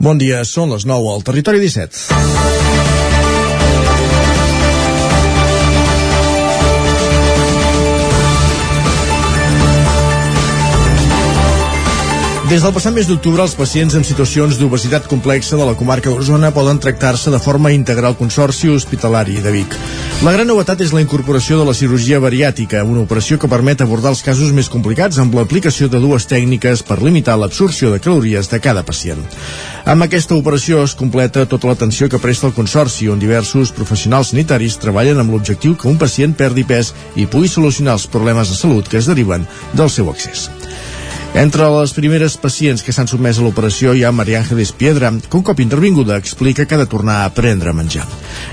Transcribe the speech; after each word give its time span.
Bon 0.00 0.16
dia, 0.16 0.38
són 0.48 0.70
les 0.72 0.86
9 0.88 1.10
al 1.12 1.20
Territori 1.20 1.58
17. 1.60 2.30
Des 12.48 12.64
del 12.64 12.72
passat 12.72 12.96
mes 12.96 13.06
d'octubre, 13.06 13.44
els 13.44 13.52
pacients 13.54 13.94
amb 13.94 14.08
situacions 14.08 14.56
d'obesitat 14.56 15.04
complexa 15.06 15.60
de 15.60 15.68
la 15.68 15.76
comarca 15.76 16.08
d'Osona 16.08 16.48
poden 16.56 16.80
tractar-se 16.80 17.30
de 17.30 17.38
forma 17.38 17.70
integral 17.76 18.14
al 18.14 18.18
Consorci 18.18 18.72
Hospitalari 18.72 19.36
de 19.44 19.52
Vic. 19.60 19.76
La 20.20 20.34
gran 20.36 20.50
novetat 20.50 20.82
és 20.84 20.90
la 20.92 21.00
incorporació 21.00 21.56
de 21.56 21.64
la 21.64 21.72
cirurgia 21.72 22.18
bariàtica, 22.20 22.82
una 22.84 23.00
operació 23.00 23.38
que 23.40 23.48
permet 23.48 23.80
abordar 23.80 24.10
els 24.12 24.20
casos 24.20 24.50
més 24.52 24.68
complicats 24.68 25.16
amb 25.22 25.32
l'aplicació 25.32 25.88
de 25.88 25.96
dues 26.02 26.28
tècniques 26.28 26.82
per 26.84 26.98
limitar 27.00 27.38
l'absorció 27.40 27.88
de 27.88 28.02
calories 28.04 28.52
de 28.52 28.60
cada 28.60 28.82
pacient. 28.84 29.22
Amb 29.88 30.04
aquesta 30.04 30.36
operació 30.36 30.82
es 30.84 30.92
completa 30.92 31.46
tota 31.48 31.70
l'atenció 31.70 32.10
que 32.12 32.20
presta 32.20 32.50
el 32.50 32.52
Consorci, 32.52 33.08
on 33.08 33.22
diversos 33.22 33.72
professionals 33.72 34.34
sanitaris 34.34 34.76
treballen 34.84 35.24
amb 35.24 35.32
l'objectiu 35.32 35.72
que 35.80 35.88
un 35.88 35.96
pacient 35.96 36.36
perdi 36.36 36.68
pes 36.68 36.92
i 37.16 37.24
pugui 37.24 37.48
solucionar 37.48 37.96
els 37.96 38.04
problemes 38.04 38.52
de 38.52 38.60
salut 38.60 38.92
que 38.92 39.00
es 39.00 39.08
deriven 39.08 39.48
del 39.72 39.88
seu 39.88 40.12
accés. 40.12 40.50
Entre 41.30 41.62
les 41.70 41.92
primeres 41.94 42.34
pacients 42.42 42.82
que 42.82 42.90
s'han 42.90 43.06
sotmès 43.06 43.38
a 43.38 43.44
l'operació 43.44 43.92
hi 43.94 44.02
ha 44.02 44.10
Maria 44.10 44.40
Ángeles 44.40 44.72
Piedra, 44.74 45.12
que 45.14 45.36
un 45.38 45.44
cop 45.46 45.60
intervinguda 45.62 46.16
explica 46.18 46.64
que 46.66 46.74
ha 46.74 46.80
de 46.80 46.88
tornar 46.90 47.20
a 47.20 47.28
aprendre 47.30 47.70
a 47.70 47.72
menjar. 47.72 48.02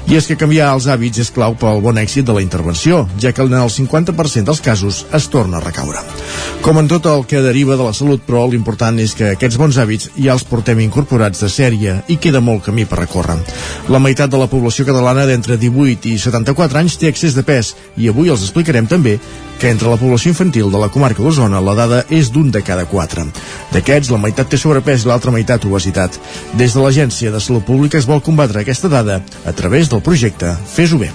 I 0.05 0.19
és 0.19 0.27
que 0.29 0.37
canviar 0.37 0.69
els 0.75 0.85
hàbits 0.85 1.23
és 1.23 1.31
clau 1.33 1.55
pel 1.57 1.81
bon 1.81 1.97
èxit 1.97 2.27
de 2.27 2.35
la 2.37 2.43
intervenció, 2.45 3.07
ja 3.19 3.33
que 3.33 3.41
en 3.41 3.55
el 3.57 3.73
50% 3.73 4.45
dels 4.45 4.61
casos 4.61 4.99
es 5.11 5.27
torna 5.33 5.57
a 5.57 5.63
recaure. 5.63 6.03
Com 6.61 6.77
en 6.77 6.87
tot 6.87 7.09
el 7.09 7.25
que 7.25 7.41
deriva 7.41 7.75
de 7.75 7.89
la 7.89 7.97
salut, 7.97 8.21
però 8.27 8.45
l'important 8.45 9.01
és 9.01 9.17
que 9.17 9.33
aquests 9.33 9.57
bons 9.57 9.81
hàbits 9.81 10.11
ja 10.13 10.37
els 10.37 10.45
portem 10.45 10.79
incorporats 10.85 11.41
de 11.41 11.49
sèrie 11.49 11.97
i 12.07 12.21
queda 12.21 12.45
molt 12.45 12.69
camí 12.69 12.85
per 12.85 13.01
recórrer. 13.01 13.39
La 13.89 13.99
meitat 13.99 14.29
de 14.29 14.37
la 14.37 14.51
població 14.53 14.85
catalana 14.85 15.25
d'entre 15.25 15.57
18 15.57 16.13
i 16.13 16.17
74 16.21 16.85
anys 16.85 17.01
té 17.01 17.09
excés 17.09 17.33
de 17.33 17.41
pes 17.41 17.73
i 17.97 18.13
avui 18.13 18.29
els 18.29 18.45
explicarem 18.45 18.85
també 18.85 19.17
que 19.59 19.69
entre 19.69 19.89
la 19.89 19.97
població 19.97 20.31
infantil 20.33 20.71
de 20.71 20.81
la 20.81 20.89
comarca 20.93 21.23
d'Osona 21.23 21.61
la 21.63 21.75
dada 21.77 22.03
és 22.13 22.31
d'un 22.33 22.51
de 22.51 22.61
cada 22.61 22.85
quatre. 22.85 23.25
D'aquests, 23.73 24.11
la 24.13 24.21
meitat 24.21 24.49
té 24.49 24.59
sobrepès 24.59 25.05
i 25.05 25.11
l'altra 25.11 25.33
meitat 25.33 25.65
obesitat. 25.65 26.19
Des 26.59 26.73
de 26.73 26.83
l'Agència 26.83 27.31
de 27.33 27.41
Salut 27.41 27.65
Pública 27.65 27.97
es 27.97 28.09
vol 28.09 28.21
combatre 28.21 28.61
aquesta 28.61 28.91
dada 28.91 29.21
a 29.45 29.53
través 29.53 29.89
del 29.89 30.05
projecte 30.05 30.53
Fes-ho 30.73 31.01
bé. 31.01 31.11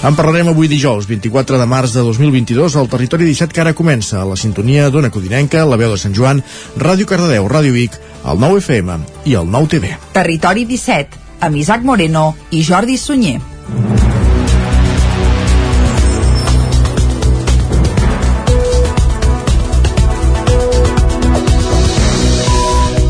En 0.00 0.16
parlarem 0.16 0.48
avui 0.48 0.68
dijous, 0.68 1.04
24 1.04 1.58
de 1.60 1.66
març 1.68 1.92
de 1.92 2.00
2022, 2.00 2.76
al 2.80 2.88
Territori 2.88 3.26
17 3.28 3.52
que 3.52 3.60
ara 3.60 3.74
comença, 3.76 4.22
a 4.22 4.24
la 4.24 4.38
sintonia 4.40 4.88
d'Ona 4.88 5.10
Codinenca, 5.12 5.66
la 5.68 5.76
veu 5.76 5.92
de 5.92 6.00
Sant 6.00 6.16
Joan, 6.16 6.40
Ràdio 6.80 7.04
Cardedeu, 7.04 7.44
Ràdio 7.52 7.76
Vic, 7.76 8.00
el 8.24 8.40
9 8.40 8.64
FM 8.64 8.96
i 9.28 9.36
el 9.36 9.50
9 9.52 9.74
TV. 9.76 9.96
Territori 10.16 10.64
17, 10.64 11.20
amb 11.44 11.60
Isaac 11.60 11.84
Moreno 11.84 12.30
i 12.50 12.64
Jordi 12.64 12.96
Sunyer. 12.96 14.09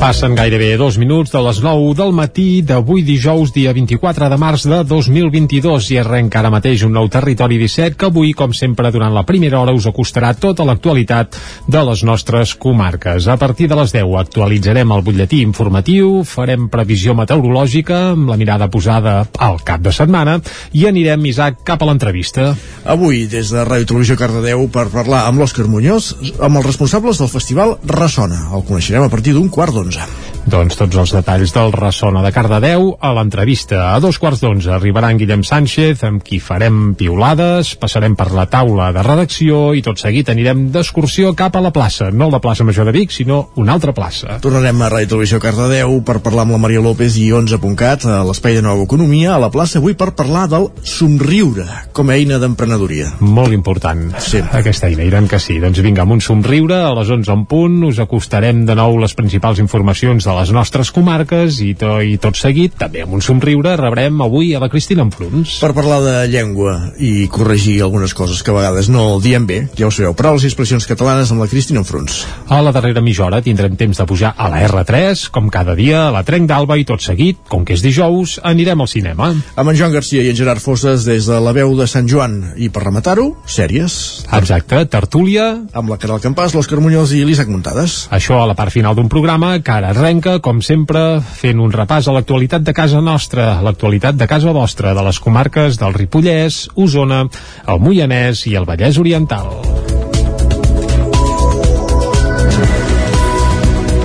Passen 0.01 0.33
gairebé 0.33 0.79
dos 0.81 0.97
minuts 0.97 1.29
de 1.29 1.41
les 1.45 1.59
9 1.61 1.93
del 1.93 2.15
matí 2.17 2.63
d'avui 2.65 3.03
dijous, 3.05 3.51
dia 3.53 3.75
24 3.77 4.31
de 4.33 4.37
març 4.41 4.63
de 4.65 4.79
2022 4.89 5.91
i 5.93 5.99
arrenca 6.01 6.39
ara 6.41 6.49
mateix 6.49 6.87
un 6.87 6.95
nou 6.97 7.11
territori 7.13 7.59
17 7.61 7.99
que 8.01 8.09
avui, 8.09 8.33
com 8.33 8.55
sempre, 8.57 8.89
durant 8.95 9.13
la 9.13 9.27
primera 9.29 9.59
hora 9.61 9.75
us 9.77 9.85
acostarà 9.91 10.31
tota 10.33 10.65
l'actualitat 10.65 11.37
de 11.69 11.83
les 11.85 12.05
nostres 12.09 12.55
comarques. 12.57 13.29
A 13.29 13.37
partir 13.37 13.69
de 13.69 13.77
les 13.77 13.93
10 13.93 14.17
actualitzarem 14.23 14.95
el 14.97 15.05
butlletí 15.05 15.43
informatiu, 15.45 16.25
farem 16.25 16.71
previsió 16.73 17.13
meteorològica 17.21 18.01
amb 18.15 18.33
la 18.33 18.39
mirada 18.41 18.71
posada 18.73 19.27
al 19.37 19.61
cap 19.69 19.85
de 19.85 19.93
setmana 19.93 20.39
i 20.73 20.87
anirem, 20.89 21.29
Isaac, 21.29 21.61
cap 21.69 21.85
a 21.85 21.91
l'entrevista. 21.91 22.55
Avui, 22.89 23.27
des 23.29 23.53
de 23.53 23.69
Ràdio 23.69 23.93
Televisió 23.93 24.17
Cardedeu, 24.17 24.65
per 24.73 24.89
parlar 24.89 25.27
amb 25.29 25.45
l'Òscar 25.45 25.69
Muñoz, 25.69 26.15
amb 26.41 26.57
els 26.57 26.73
responsables 26.73 27.21
del 27.21 27.29
festival 27.29 27.77
Ressona. 27.85 28.47
El 28.57 28.65
coneixerem 28.65 29.05
a 29.05 29.13
partir 29.13 29.37
d'un 29.37 29.53
quart 29.53 29.77
d'onze. 29.91 30.31
Doncs 30.51 30.79
tots 30.79 30.97
els 30.97 31.13
detalls 31.13 31.53
del 31.53 31.71
Ressona 31.75 32.23
de 32.25 32.31
Cardedeu 32.33 32.95
a 32.99 33.11
l'entrevista. 33.15 33.91
A 33.93 33.99
dos 34.01 34.17
quarts 34.19 34.41
d'onze 34.41 34.71
arribarà 34.73 35.11
en 35.13 35.19
Guillem 35.21 35.43
Sánchez, 35.45 36.01
amb 36.09 36.23
qui 36.25 36.41
farem 36.41 36.95
piulades, 36.99 37.75
passarem 37.79 38.17
per 38.17 38.31
la 38.33 38.47
taula 38.51 38.89
de 38.97 39.05
redacció 39.05 39.75
i 39.77 39.83
tot 39.85 40.01
seguit 40.01 40.31
anirem 40.33 40.71
d'excursió 40.73 41.35
cap 41.37 41.57
a 41.57 41.63
la 41.63 41.73
plaça. 41.75 42.09
No 42.11 42.31
la 42.33 42.41
plaça 42.41 42.65
Major 42.65 42.89
de 42.89 42.95
Vic, 42.97 43.13
sinó 43.13 43.51
una 43.61 43.77
altra 43.77 43.93
plaça. 43.93 44.39
Tornarem 44.41 44.81
a 44.81 44.89
Ràdio 44.91 45.13
Televisió 45.13 45.43
Cardedeu 45.43 45.99
per 46.09 46.19
parlar 46.25 46.47
amb 46.47 46.57
la 46.57 46.63
Maria 46.65 46.83
López 46.83 47.19
i 47.21 47.29
11.cat 47.37 48.09
a 48.09 48.23
l'espai 48.27 48.57
de 48.57 48.65
nova 48.65 48.87
economia 48.87 49.37
a 49.37 49.43
la 49.43 49.53
plaça 49.53 49.79
avui 49.79 49.95
per 49.95 50.13
parlar 50.17 50.47
del 50.51 50.71
somriure 50.83 51.69
com 51.93 52.09
a 52.09 52.17
eina 52.17 52.41
d'emprenedoria. 52.41 53.13
Molt 53.21 53.55
important. 53.55 54.09
Sí. 54.25 54.41
Aquesta 54.41 54.89
eina, 54.89 55.05
i 55.05 55.13
tant 55.13 55.29
que 55.29 55.39
sí. 55.43 55.61
Doncs 55.63 55.85
vinga, 55.85 56.09
amb 56.09 56.17
un 56.17 56.25
somriure, 56.25 56.81
a 56.89 56.97
les 56.97 57.13
11 57.13 57.37
en 57.37 57.47
punt, 57.51 57.79
us 57.91 58.01
acostarem 58.03 58.65
de 58.67 58.75
nou 58.79 58.97
les 58.99 59.15
principals 59.15 59.61
informacions 59.61 59.80
de 59.81 60.35
les 60.37 60.51
nostres 60.53 60.91
comarques 60.93 61.61
i, 61.65 61.73
to, 61.79 62.01
i 62.05 62.17
tot 62.21 62.37
seguit, 62.37 62.75
també 62.79 63.03
amb 63.05 63.15
un 63.17 63.23
somriure, 63.25 63.73
rebrem 63.79 64.21
avui 64.23 64.53
a 64.55 64.61
la 64.61 64.69
Cristina 64.69 65.03
Enfruns. 65.07 65.59
Per 65.63 65.73
parlar 65.77 66.01
de 66.05 66.15
llengua 66.31 66.93
i 66.99 67.27
corregir 67.33 67.81
algunes 67.83 68.15
coses 68.15 68.43
que 68.43 68.53
a 68.53 68.57
vegades 68.57 68.91
no 68.93 69.19
diem 69.23 69.47
bé, 69.49 69.61
ja 69.79 69.89
ho 69.89 69.91
sabeu, 69.95 70.15
paraules 70.15 70.45
i 70.45 70.51
expressions 70.51 70.87
catalanes 70.87 71.33
amb 71.33 71.45
la 71.45 71.49
Cristina 71.51 71.81
Enfruns. 71.81 72.25
A 72.49 72.61
la 72.63 72.73
darrera 72.77 73.03
mitja 73.05 73.25
hora 73.27 73.41
tindrem 73.43 73.77
temps 73.81 73.99
de 73.99 74.07
pujar 74.07 74.35
a 74.37 74.51
la 74.53 74.63
R3, 74.69 75.29
com 75.33 75.51
cada 75.53 75.75
dia, 75.79 76.07
a 76.09 76.15
la 76.15 76.25
Trenc 76.27 76.49
d'Alba 76.51 76.79
i 76.81 76.87
tot 76.89 77.03
seguit, 77.05 77.41
com 77.49 77.65
que 77.65 77.75
és 77.77 77.85
dijous, 77.85 78.39
anirem 78.45 78.85
al 78.85 78.91
cinema. 78.91 79.33
Amb 79.57 79.73
en 79.73 79.79
Joan 79.79 79.95
Garcia 79.97 80.25
i 80.25 80.33
en 80.33 80.39
Gerard 80.39 80.63
Fosses 80.63 81.07
des 81.09 81.29
de 81.31 81.41
la 81.41 81.55
veu 81.57 81.75
de 81.79 81.89
Sant 81.91 82.09
Joan 82.11 82.41
i 82.61 82.71
per 82.71 82.85
rematar-ho, 82.85 83.31
sèries. 83.49 83.97
Exacte, 84.41 84.85
tertúlia. 84.91 85.51
Amb 85.73 85.93
la 85.93 85.99
Caral 86.03 86.23
Campàs, 86.23 86.55
l'Òscar 86.57 86.81
Muñoz 86.83 87.15
i 87.17 87.25
l'Isaac 87.25 87.51
Muntades. 87.51 88.05
Això 88.15 88.41
a 88.41 88.49
la 88.51 88.57
part 88.59 88.75
final 88.75 88.97
d'un 88.99 89.11
programa 89.11 89.57
que 89.65 89.70
ara 89.71 89.93
arrenca, 89.95 90.39
com 90.43 90.61
sempre, 90.65 91.21
fent 91.21 91.61
un 91.63 91.73
repàs 91.75 92.09
a 92.09 92.15
l'actualitat 92.17 92.65
de 92.67 92.75
casa 92.77 93.03
nostra, 93.05 93.53
l'actualitat 93.65 94.19
de 94.19 94.29
casa 94.31 94.55
vostra, 94.57 94.95
de 94.97 95.07
les 95.07 95.23
comarques 95.23 95.79
del 95.81 95.97
Ripollès, 95.97 96.67
Osona, 96.75 97.25
el 97.69 97.81
Moianès 97.85 98.47
i 98.51 98.59
el 98.59 98.69
Vallès 98.69 98.99
Oriental. 98.99 100.00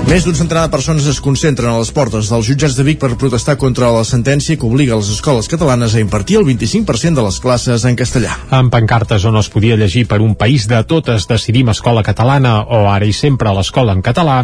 Més 0.06 0.22
d'un 0.22 0.36
centenar 0.38 0.68
de 0.68 0.70
persones 0.70 1.08
es 1.10 1.18
concentren 1.18 1.72
a 1.72 1.80
les 1.82 1.90
portes 1.90 2.28
dels 2.30 2.46
jutjats 2.46 2.76
de 2.78 2.84
Vic 2.86 3.00
per 3.02 3.16
protestar 3.18 3.56
contra 3.58 3.88
la 3.90 4.04
sentència 4.06 4.54
que 4.54 4.68
obliga 4.68 5.00
les 5.00 5.08
escoles 5.10 5.48
catalanes 5.50 5.96
a 5.96 6.02
impartir 6.04 6.38
el 6.38 6.46
25% 6.46 7.18
de 7.18 7.24
les 7.26 7.40
classes 7.42 7.88
en 7.90 7.98
castellà. 7.98 8.36
Amb 8.54 8.70
pancartes 8.70 9.26
on 9.26 9.40
es 9.40 9.50
podia 9.50 9.74
llegir 9.76 10.04
per 10.06 10.20
un 10.22 10.36
país 10.38 10.68
de 10.70 10.84
totes 10.86 11.26
decidim 11.26 11.72
escola 11.74 12.04
catalana 12.06 12.60
o 12.62 12.84
ara 12.92 13.08
i 13.10 13.16
sempre 13.18 13.50
l'escola 13.58 13.96
en 13.98 14.04
català, 14.06 14.36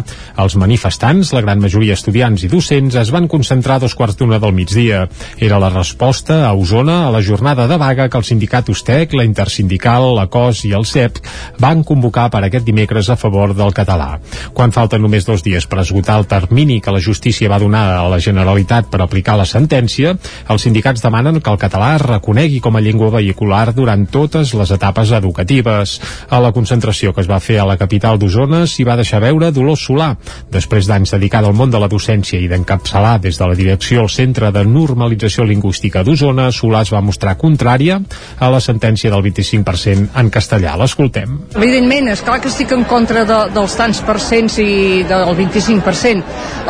els 0.42 0.56
manifestants, 0.58 1.30
la 1.30 1.44
gran 1.46 1.62
majoria 1.62 1.94
estudiants 1.94 2.42
i 2.42 2.50
docents, 2.50 2.98
es 2.98 3.14
van 3.14 3.30
concentrar 3.30 3.78
a 3.78 3.84
dos 3.86 3.94
quarts 3.94 4.18
d'una 4.18 4.42
del 4.42 4.56
migdia. 4.58 5.06
Era 5.38 5.62
la 5.62 5.70
resposta 5.70 6.40
a 6.48 6.52
Osona 6.58 7.06
a 7.06 7.14
la 7.14 7.22
jornada 7.22 7.68
de 7.70 7.78
vaga 7.78 8.08
que 8.10 8.18
el 8.18 8.26
sindicat 8.26 8.74
USTEC, 8.74 9.14
la 9.14 9.28
Intersindical, 9.30 10.10
la 10.18 10.26
COS 10.26 10.66
i 10.66 10.74
el 10.74 10.90
CEP 10.90 11.22
van 11.62 11.86
convocar 11.86 12.32
per 12.34 12.42
aquest 12.42 12.66
dimecres 12.66 13.14
a 13.14 13.16
favor 13.16 13.54
del 13.54 13.70
català. 13.70 14.16
Quan 14.52 14.74
falten 14.74 15.06
només 15.06 15.24
dos 15.24 15.46
dies 15.46 15.51
dies 15.52 15.68
per 15.68 15.82
esgotar 15.82 16.16
el 16.20 16.26
termini 16.26 16.80
que 16.80 16.92
la 16.94 17.00
justícia 17.00 17.50
va 17.52 17.60
donar 17.60 17.84
a 17.98 18.08
la 18.08 18.20
Generalitat 18.22 18.88
per 18.88 19.02
aplicar 19.04 19.36
la 19.36 19.44
sentència, 19.48 20.14
els 20.48 20.64
sindicats 20.64 21.02
demanen 21.04 21.40
que 21.40 21.52
el 21.52 21.60
català 21.60 21.92
es 21.98 22.04
reconegui 22.06 22.60
com 22.64 22.76
a 22.76 22.80
llengua 22.80 23.10
vehicular 23.12 23.74
durant 23.76 24.06
totes 24.08 24.54
les 24.56 24.72
etapes 24.72 25.12
educatives. 25.12 25.98
A 26.32 26.40
la 26.40 26.52
concentració 26.56 27.12
que 27.12 27.20
es 27.20 27.28
va 27.28 27.40
fer 27.40 27.58
a 27.60 27.66
la 27.68 27.76
capital 27.76 28.18
d'Osona 28.18 28.64
s'hi 28.66 28.86
va 28.88 28.96
deixar 28.96 29.20
veure 29.20 29.50
Dolors 29.52 29.84
Solà. 29.88 30.12
Després 30.52 30.88
d'anys 30.88 31.12
dedicada 31.12 31.50
al 31.50 31.58
món 31.58 31.70
de 31.70 31.80
la 31.82 31.90
docència 31.92 32.40
i 32.40 32.48
d'encapçalar 32.48 33.18
des 33.20 33.38
de 33.38 33.48
la 33.50 33.58
direcció 33.58 34.06
el 34.06 34.10
Centre 34.12 34.52
de 34.54 34.64
Normalització 34.64 35.44
Lingüística 35.44 36.04
d'Osona, 36.06 36.48
Solà 36.54 36.82
es 36.86 36.94
va 36.94 37.04
mostrar 37.04 37.36
contrària 37.36 38.00
a 38.38 38.50
la 38.52 38.60
sentència 38.60 39.12
del 39.12 39.24
25% 39.26 40.16
en 40.16 40.32
castellà. 40.32 40.76
L'escoltem. 40.80 41.38
Evidentment, 41.58 42.08
és 42.14 42.24
clar 42.24 42.40
que 42.40 42.48
estic 42.48 42.72
en 42.72 42.86
contra 42.88 43.26
de, 43.28 43.40
dels 43.52 43.76
tants 43.76 44.00
percents 44.06 44.58
i 44.62 45.02
del 45.08 45.26
25%. 45.42 46.22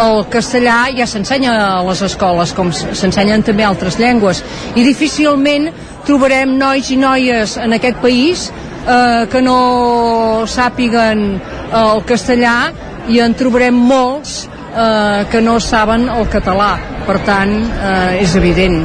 El 0.03 0.25
castellà 0.33 0.79
ja 0.97 1.07
s'ensenya 1.07 1.55
a 1.79 1.81
les 1.87 2.03
escoles, 2.09 2.55
com 2.57 2.73
s'ensenyen 2.73 3.45
també 3.47 3.67
altres 3.67 3.99
llengües, 4.01 4.43
i 4.75 4.85
difícilment 4.87 5.71
trobarem 6.07 6.57
nois 6.59 6.91
i 6.91 6.99
noies 6.99 7.57
en 7.63 7.77
aquest 7.79 8.01
país 8.03 8.49
eh, 8.51 9.27
que 9.31 9.43
no 9.43 10.47
sàpiguen 10.51 11.27
el 11.83 12.03
castellà 12.09 12.57
i 13.09 13.21
en 13.23 13.35
trobarem 13.39 13.77
molts 13.77 14.43
eh, 14.47 15.25
que 15.31 15.43
no 15.43 15.59
saben 15.61 16.09
el 16.13 16.29
català. 16.33 16.75
Per 17.07 17.19
tant, 17.27 17.59
eh, 17.73 18.23
és 18.23 18.37
evident 18.39 18.81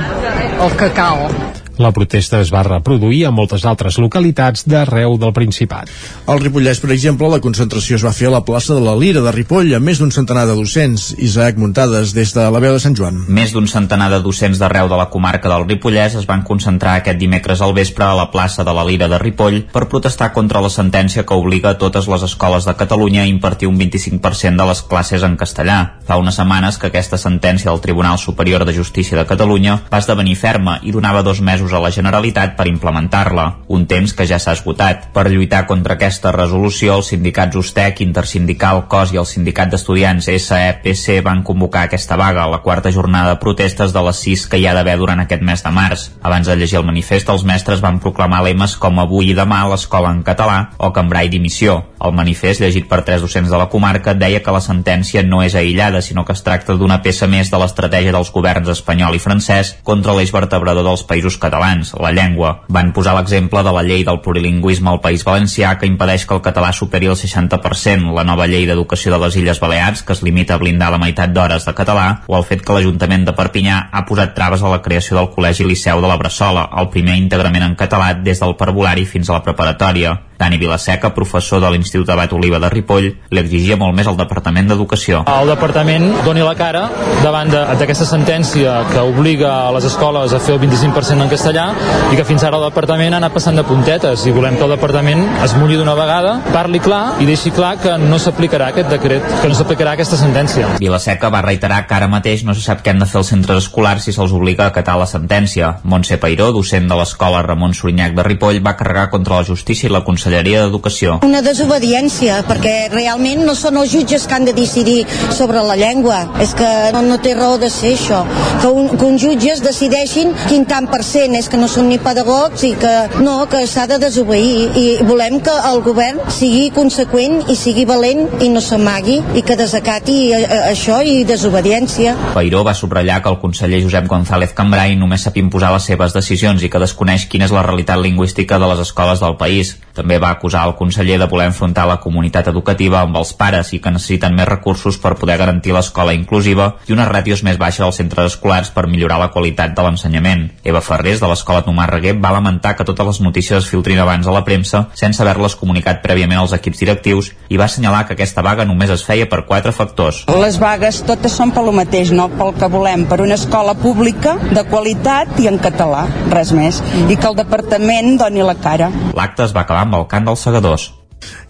el 0.58 0.78
que 0.78 0.92
cal. 0.98 1.57
La 1.78 1.92
protesta 1.94 2.40
es 2.42 2.50
va 2.50 2.64
reproduir 2.66 3.28
a 3.28 3.32
moltes 3.32 3.62
altres 3.70 4.00
localitats 4.02 4.64
d'arreu 4.66 5.14
del 5.22 5.34
Principat. 5.34 5.92
Al 6.26 6.40
Ripollès, 6.42 6.80
per 6.82 6.90
exemple, 6.96 7.30
la 7.30 7.38
concentració 7.44 8.00
es 8.00 8.06
va 8.06 8.14
fer 8.18 8.32
a 8.32 8.34
la 8.34 8.42
plaça 8.48 8.74
de 8.74 8.82
la 8.82 8.96
Lira 8.98 9.22
de 9.22 9.34
Ripoll 9.36 9.76
amb 9.78 9.86
més 9.86 10.02
d'un 10.02 10.10
centenar 10.12 10.48
de 10.50 10.56
docents. 10.58 11.12
Isaac 11.22 11.60
Muntades, 11.62 12.16
des 12.18 12.34
de 12.34 12.48
la 12.50 12.62
veu 12.64 12.74
de 12.74 12.82
Sant 12.82 12.98
Joan. 12.98 13.20
Més 13.30 13.54
d'un 13.54 13.70
centenar 13.70 14.10
de 14.10 14.22
docents 14.26 14.58
d'arreu 14.58 14.90
de 14.90 14.98
la 14.98 15.06
comarca 15.14 15.52
del 15.54 15.68
Ripollès 15.68 16.18
es 16.18 16.26
van 16.26 16.42
concentrar 16.48 16.96
aquest 16.98 17.22
dimecres 17.22 17.62
al 17.62 17.76
vespre 17.78 18.08
a 18.08 18.18
la 18.18 18.32
plaça 18.34 18.66
de 18.66 18.74
la 18.74 18.88
Lira 18.88 19.12
de 19.12 19.22
Ripoll 19.22 19.62
per 19.74 19.86
protestar 19.86 20.32
contra 20.34 20.64
la 20.66 20.74
sentència 20.74 21.28
que 21.30 21.38
obliga 21.38 21.76
a 21.76 21.78
totes 21.78 22.10
les 22.10 22.26
escoles 22.26 22.66
de 22.66 22.74
Catalunya 22.74 23.22
a 23.22 23.30
impartir 23.30 23.70
un 23.70 23.78
25% 23.78 24.58
de 24.58 24.70
les 24.72 24.82
classes 24.82 25.22
en 25.22 25.38
castellà. 25.38 25.78
Fa 26.10 26.18
unes 26.18 26.42
setmanes 26.42 26.82
que 26.82 26.90
aquesta 26.90 27.22
sentència 27.22 27.70
del 27.70 27.86
Tribunal 27.86 28.18
Superior 28.18 28.66
de 28.66 28.74
Justícia 28.74 29.18
de 29.22 29.30
Catalunya 29.30 29.78
va 29.94 30.02
esdevenir 30.02 30.40
ferma 30.42 30.80
i 30.82 30.96
donava 30.96 31.22
dos 31.22 31.42
mesos 31.42 31.67
a 31.74 31.82
la 31.84 31.92
Generalitat 31.92 32.56
per 32.58 32.68
implementar-la, 32.70 33.46
un 33.74 33.86
temps 33.90 34.14
que 34.14 34.28
ja 34.30 34.40
s'ha 34.40 34.56
esgotat. 34.58 35.10
Per 35.16 35.26
lluitar 35.32 35.66
contra 35.70 35.98
aquesta 35.98 36.32
resolució, 36.36 36.96
els 36.98 37.12
sindicats 37.14 37.58
USTEC, 37.58 38.02
Intersindical, 38.06 38.86
COS 38.92 39.14
i 39.16 39.22
el 39.22 39.28
Sindicat 39.30 39.74
d'Estudiants 39.74 40.30
SEPC 40.32 41.22
van 41.26 41.44
convocar 41.48 41.88
aquesta 41.88 42.18
vaga, 42.20 42.48
la 42.48 42.62
quarta 42.66 42.92
jornada 42.92 43.34
de 43.34 43.42
protestes 43.44 43.94
de 43.94 44.04
les 44.08 44.22
sis 44.24 44.46
que 44.48 44.60
hi 44.62 44.68
ha 44.68 44.76
d'haver 44.78 44.98
durant 45.02 45.24
aquest 45.24 45.44
mes 45.44 45.64
de 45.64 45.74
març. 45.74 46.08
Abans 46.22 46.48
de 46.48 46.56
llegir 46.56 46.80
el 46.82 46.88
manifest, 46.88 47.30
els 47.34 47.46
mestres 47.48 47.84
van 47.84 48.00
proclamar 48.04 48.44
lemes 48.46 48.78
com 48.78 49.00
avui 49.00 49.32
i 49.32 49.38
demà 49.38 49.64
l'escola 49.68 50.14
en 50.14 50.24
català 50.24 50.60
o 50.78 50.92
Cambrai 50.94 51.30
dimissió. 51.34 51.82
El 52.04 52.14
manifest, 52.14 52.62
llegit 52.62 52.86
per 52.90 53.02
tres 53.06 53.24
docents 53.26 53.50
de 53.50 53.58
la 53.58 53.70
comarca, 53.74 54.14
deia 54.14 54.44
que 54.46 54.54
la 54.54 54.62
sentència 54.62 55.24
no 55.26 55.42
és 55.44 55.56
aïllada, 55.58 56.02
sinó 56.06 56.24
que 56.26 56.36
es 56.38 56.44
tracta 56.46 56.76
d'una 56.78 57.02
peça 57.02 57.28
més 57.28 57.50
de 57.52 57.58
l'estratègia 57.58 58.14
dels 58.14 58.32
governs 58.32 58.70
espanyol 58.70 59.18
i 59.18 59.22
francès 59.24 59.74
contra 59.84 60.14
l'eix 60.14 60.32
vertebrador 60.34 60.86
dels 60.86 61.04
països 61.10 61.40
catalans, 61.42 61.57
la 61.60 62.12
llengua. 62.12 62.64
Van 62.70 62.92
posar 62.94 63.16
l'exemple 63.18 63.64
de 63.64 63.74
la 63.74 63.84
llei 63.84 64.04
del 64.08 64.22
plurilingüisme 64.22 64.90
al 64.92 65.02
País 65.02 65.26
Valencià 65.28 65.76
que 65.80 65.90
impedeix 65.90 66.26
que 66.28 66.36
el 66.38 66.44
català 66.46 66.72
superi 66.74 67.10
el 67.12 67.18
60%, 67.20 68.14
la 68.16 68.26
nova 68.28 68.48
llei 68.48 68.68
d'educació 68.70 69.14
de 69.14 69.22
les 69.26 69.36
Illes 69.36 69.60
Balears 69.60 70.04
que 70.04 70.14
es 70.14 70.24
limita 70.24 70.56
a 70.56 70.62
blindar 70.62 70.92
la 70.92 71.02
meitat 71.02 71.34
d'hores 71.34 71.66
de 71.66 71.74
català 71.74 72.08
o 72.28 72.38
el 72.38 72.46
fet 72.48 72.64
que 72.66 72.76
l'Ajuntament 72.76 73.26
de 73.28 73.36
Perpinyà 73.38 73.82
ha 73.92 74.06
posat 74.08 74.36
traves 74.36 74.64
a 74.64 74.72
la 74.72 74.82
creació 74.86 75.18
del 75.18 75.32
Col·legi 75.34 75.68
Liceu 75.68 76.02
de 76.02 76.08
la 76.08 76.18
Bressola, 76.20 76.70
el 76.78 76.90
primer 76.94 77.18
íntegrament 77.18 77.66
en 77.68 77.76
català 77.80 78.14
des 78.14 78.40
del 78.44 78.58
parvulari 78.60 79.06
fins 79.06 79.30
a 79.30 79.38
la 79.38 79.44
preparatòria. 79.46 80.18
Dani 80.38 80.58
Vilaseca, 80.62 81.16
professor 81.16 81.60
de 81.64 81.70
l'Institut 81.74 82.10
Abat 82.14 82.34
Oliva 82.38 82.60
de 82.62 82.70
Ripoll, 82.70 83.08
li 83.34 83.42
exigia 83.42 83.78
molt 83.80 83.96
més 83.98 84.08
al 84.08 84.20
Departament 84.20 84.70
d'Educació. 84.70 85.24
El 85.26 85.50
Departament 85.50 86.06
doni 86.26 86.46
la 86.46 86.54
cara 86.60 86.84
davant 87.24 87.50
d'aquesta 87.50 88.06
sentència 88.06 88.84
que 88.92 89.02
obliga 89.02 89.54
a 89.66 89.72
les 89.74 89.88
escoles 89.90 90.34
a 90.34 90.40
fer 90.44 90.54
el 90.54 90.62
25% 90.62 91.26
en 91.26 91.32
castellà 91.32 91.47
i 91.48 92.16
que 92.18 92.26
fins 92.28 92.44
ara 92.44 92.58
el 92.58 92.66
Departament 92.66 93.14
ha 93.14 93.20
anat 93.22 93.32
passant 93.32 93.56
de 93.56 93.64
puntetes 93.64 94.26
i 94.28 94.34
volem 94.36 94.58
que 94.60 94.66
el 94.66 94.74
Departament 94.74 95.22
es 95.46 95.54
mulli 95.56 95.78
d'una 95.80 95.94
vegada, 95.96 96.34
parli 96.52 96.82
clar 96.84 97.22
i 97.24 97.28
deixi 97.30 97.54
clar 97.56 97.78
que 97.80 97.94
no 98.02 98.18
s'aplicarà 98.20 98.68
aquest 98.74 98.90
decret, 98.92 99.24
que 99.42 99.48
no 99.48 99.56
s'aplicarà 99.56 99.94
aquesta 99.96 100.20
sentència. 100.20 100.74
Vilaseca 100.82 101.30
va 101.32 101.42
reiterar 101.46 101.86
que 101.88 101.96
ara 101.96 102.10
mateix 102.12 102.44
no 102.44 102.56
se 102.58 102.66
sap 102.66 102.82
què 102.84 102.92
han 102.92 103.00
de 103.00 103.08
fer 103.08 103.22
els 103.22 103.32
centres 103.32 103.64
escolars 103.64 104.04
si 104.04 104.12
se'ls 104.16 104.34
obliga 104.36 104.66
a 104.66 104.74
acatar 104.74 104.98
la 105.00 105.08
sentència. 105.08 105.78
Montse 105.88 106.18
Pairó, 106.20 106.50
docent 106.52 106.90
de 106.92 106.98
l'escola 107.00 107.46
Ramon 107.46 107.76
Sorinyac 107.78 108.18
de 108.18 108.28
Ripoll, 108.28 108.60
va 108.66 108.76
carregar 108.76 109.08
contra 109.14 109.40
la 109.40 109.48
justícia 109.48 109.88
i 109.88 109.94
la 109.94 110.04
Conselleria 110.04 110.66
d'Educació. 110.66 111.22
Una 111.24 111.42
desobediència, 111.46 112.42
perquè 112.50 112.76
realment 112.92 113.46
no 113.48 113.56
són 113.56 113.80
els 113.80 113.96
jutges 113.96 114.28
que 114.28 114.36
han 114.36 114.50
de 114.50 114.58
decidir 114.58 115.06
sobre 115.32 115.64
la 115.64 115.80
llengua. 115.80 116.26
És 116.44 116.52
que 116.58 116.68
no, 116.92 117.06
no 117.08 117.22
té 117.24 117.38
raó 117.40 117.56
de 117.62 117.72
ser 117.72 117.96
això. 117.96 118.24
Que, 118.60 118.68
un, 118.68 118.92
que 118.98 119.08
uns 119.08 119.24
jutges 119.24 119.64
decideixin 119.64 120.36
quin 120.50 120.68
tant 120.68 120.92
per 120.92 121.04
cent 121.08 121.37
és 121.38 121.48
que 121.50 121.58
no 121.60 121.68
són 121.70 121.88
ni 121.92 122.00
pedagogs 122.02 122.64
i 122.66 122.74
que 122.80 122.94
no, 123.22 123.46
que 123.50 123.64
s'ha 123.70 123.86
de 123.90 124.00
desobeir. 124.02 124.72
I 124.78 124.86
volem 125.06 125.40
que 125.44 125.54
el 125.70 125.82
govern 125.86 126.22
sigui 126.34 126.70
conseqüent 126.76 127.44
i 127.52 127.56
sigui 127.58 127.86
valent 127.90 128.26
i 128.44 128.50
no 128.54 128.62
s'amagui 128.64 129.20
i 129.38 129.44
que 129.46 129.58
desacati 129.60 130.18
a, 130.34 130.40
a, 130.42 130.60
això 130.72 131.00
i 131.06 131.22
desobediència. 131.28 132.16
Pairó 132.36 132.64
va 132.68 132.76
subratllar 132.78 133.22
que 133.24 133.34
el 133.34 133.40
conseller 133.42 133.82
Josep 133.84 134.10
González 134.10 134.56
Cambrai 134.58 134.96
només 134.98 135.26
sap 135.28 135.38
imposar 135.38 135.72
les 135.76 135.86
seves 135.90 136.16
decisions 136.16 136.64
i 136.64 136.72
que 136.74 136.82
desconeix 136.82 137.28
quina 137.30 137.46
és 137.46 137.54
la 137.54 137.66
realitat 137.66 138.02
lingüística 138.02 138.60
de 138.60 138.72
les 138.72 138.82
escoles 138.88 139.22
del 139.24 139.38
país. 139.38 139.76
També 139.98 140.20
va 140.22 140.34
acusar 140.34 140.66
el 140.68 140.76
conseller 140.80 141.20
de 141.22 141.30
voler 141.30 141.50
enfrontar 141.52 141.88
la 141.90 142.00
comunitat 142.02 142.50
educativa 142.52 143.02
amb 143.02 143.18
els 143.22 143.34
pares 143.38 143.74
i 143.74 143.82
que 143.84 143.94
necessiten 143.94 144.36
més 144.38 144.50
recursos 144.50 144.98
per 145.02 145.16
poder 145.20 145.38
garantir 145.38 145.74
l'escola 145.76 146.16
inclusiva 146.18 146.74
i 146.88 146.96
unes 146.96 147.10
ràtios 147.10 147.44
més 147.46 147.58
baixes 147.62 147.86
als 147.86 148.02
centres 148.02 148.34
escolars 148.34 148.70
per 148.74 148.88
millorar 148.88 149.20
la 149.22 149.32
qualitat 149.34 149.74
de 149.78 149.86
l'ensenyament. 149.86 150.48
Eva 150.64 150.82
Ferrés, 150.82 151.22
de 151.28 151.34
l'escola 151.34 151.64
Tomàs 151.66 151.90
Reguer, 151.92 152.16
va 152.24 152.32
lamentar 152.32 152.74
que 152.78 152.86
totes 152.88 153.08
les 153.12 153.20
notícies 153.26 153.60
es 153.60 153.70
filtrin 153.70 154.00
abans 154.00 154.28
a 154.28 154.34
la 154.34 154.44
premsa 154.48 154.86
sense 154.98 155.22
haver-les 155.24 155.58
comunicat 155.60 156.02
prèviament 156.06 156.40
als 156.40 156.56
equips 156.56 156.84
directius 156.84 157.32
i 157.52 157.60
va 157.60 157.68
assenyalar 157.68 158.06
que 158.08 158.16
aquesta 158.16 158.44
vaga 158.46 158.66
només 158.66 158.94
es 158.94 159.04
feia 159.04 159.28
per 159.30 159.44
quatre 159.50 159.74
factors. 159.76 160.24
Les 160.32 160.60
vagues 160.62 161.02
totes 161.08 161.36
són 161.38 161.52
pel 161.56 161.72
mateix, 161.76 162.14
no 162.16 162.30
pel 162.34 162.54
que 162.58 162.72
volem, 162.72 163.08
per 163.10 163.20
una 163.26 163.36
escola 163.40 163.76
pública 163.78 164.38
de 164.54 164.64
qualitat 164.72 165.40
i 165.44 165.50
en 165.52 165.60
català, 165.64 166.06
res 166.34 166.54
més, 166.56 166.80
i 167.08 167.18
que 167.18 167.28
el 167.28 167.40
departament 167.40 168.16
doni 168.22 168.46
la 168.46 168.56
cara. 168.62 168.92
L'acte 169.18 169.44
es 169.48 169.56
va 169.56 169.68
acabar 169.68 169.84
amb 169.88 170.00
el 170.00 170.08
cant 170.12 170.32
dels 170.32 170.48
segadors. 170.48 170.92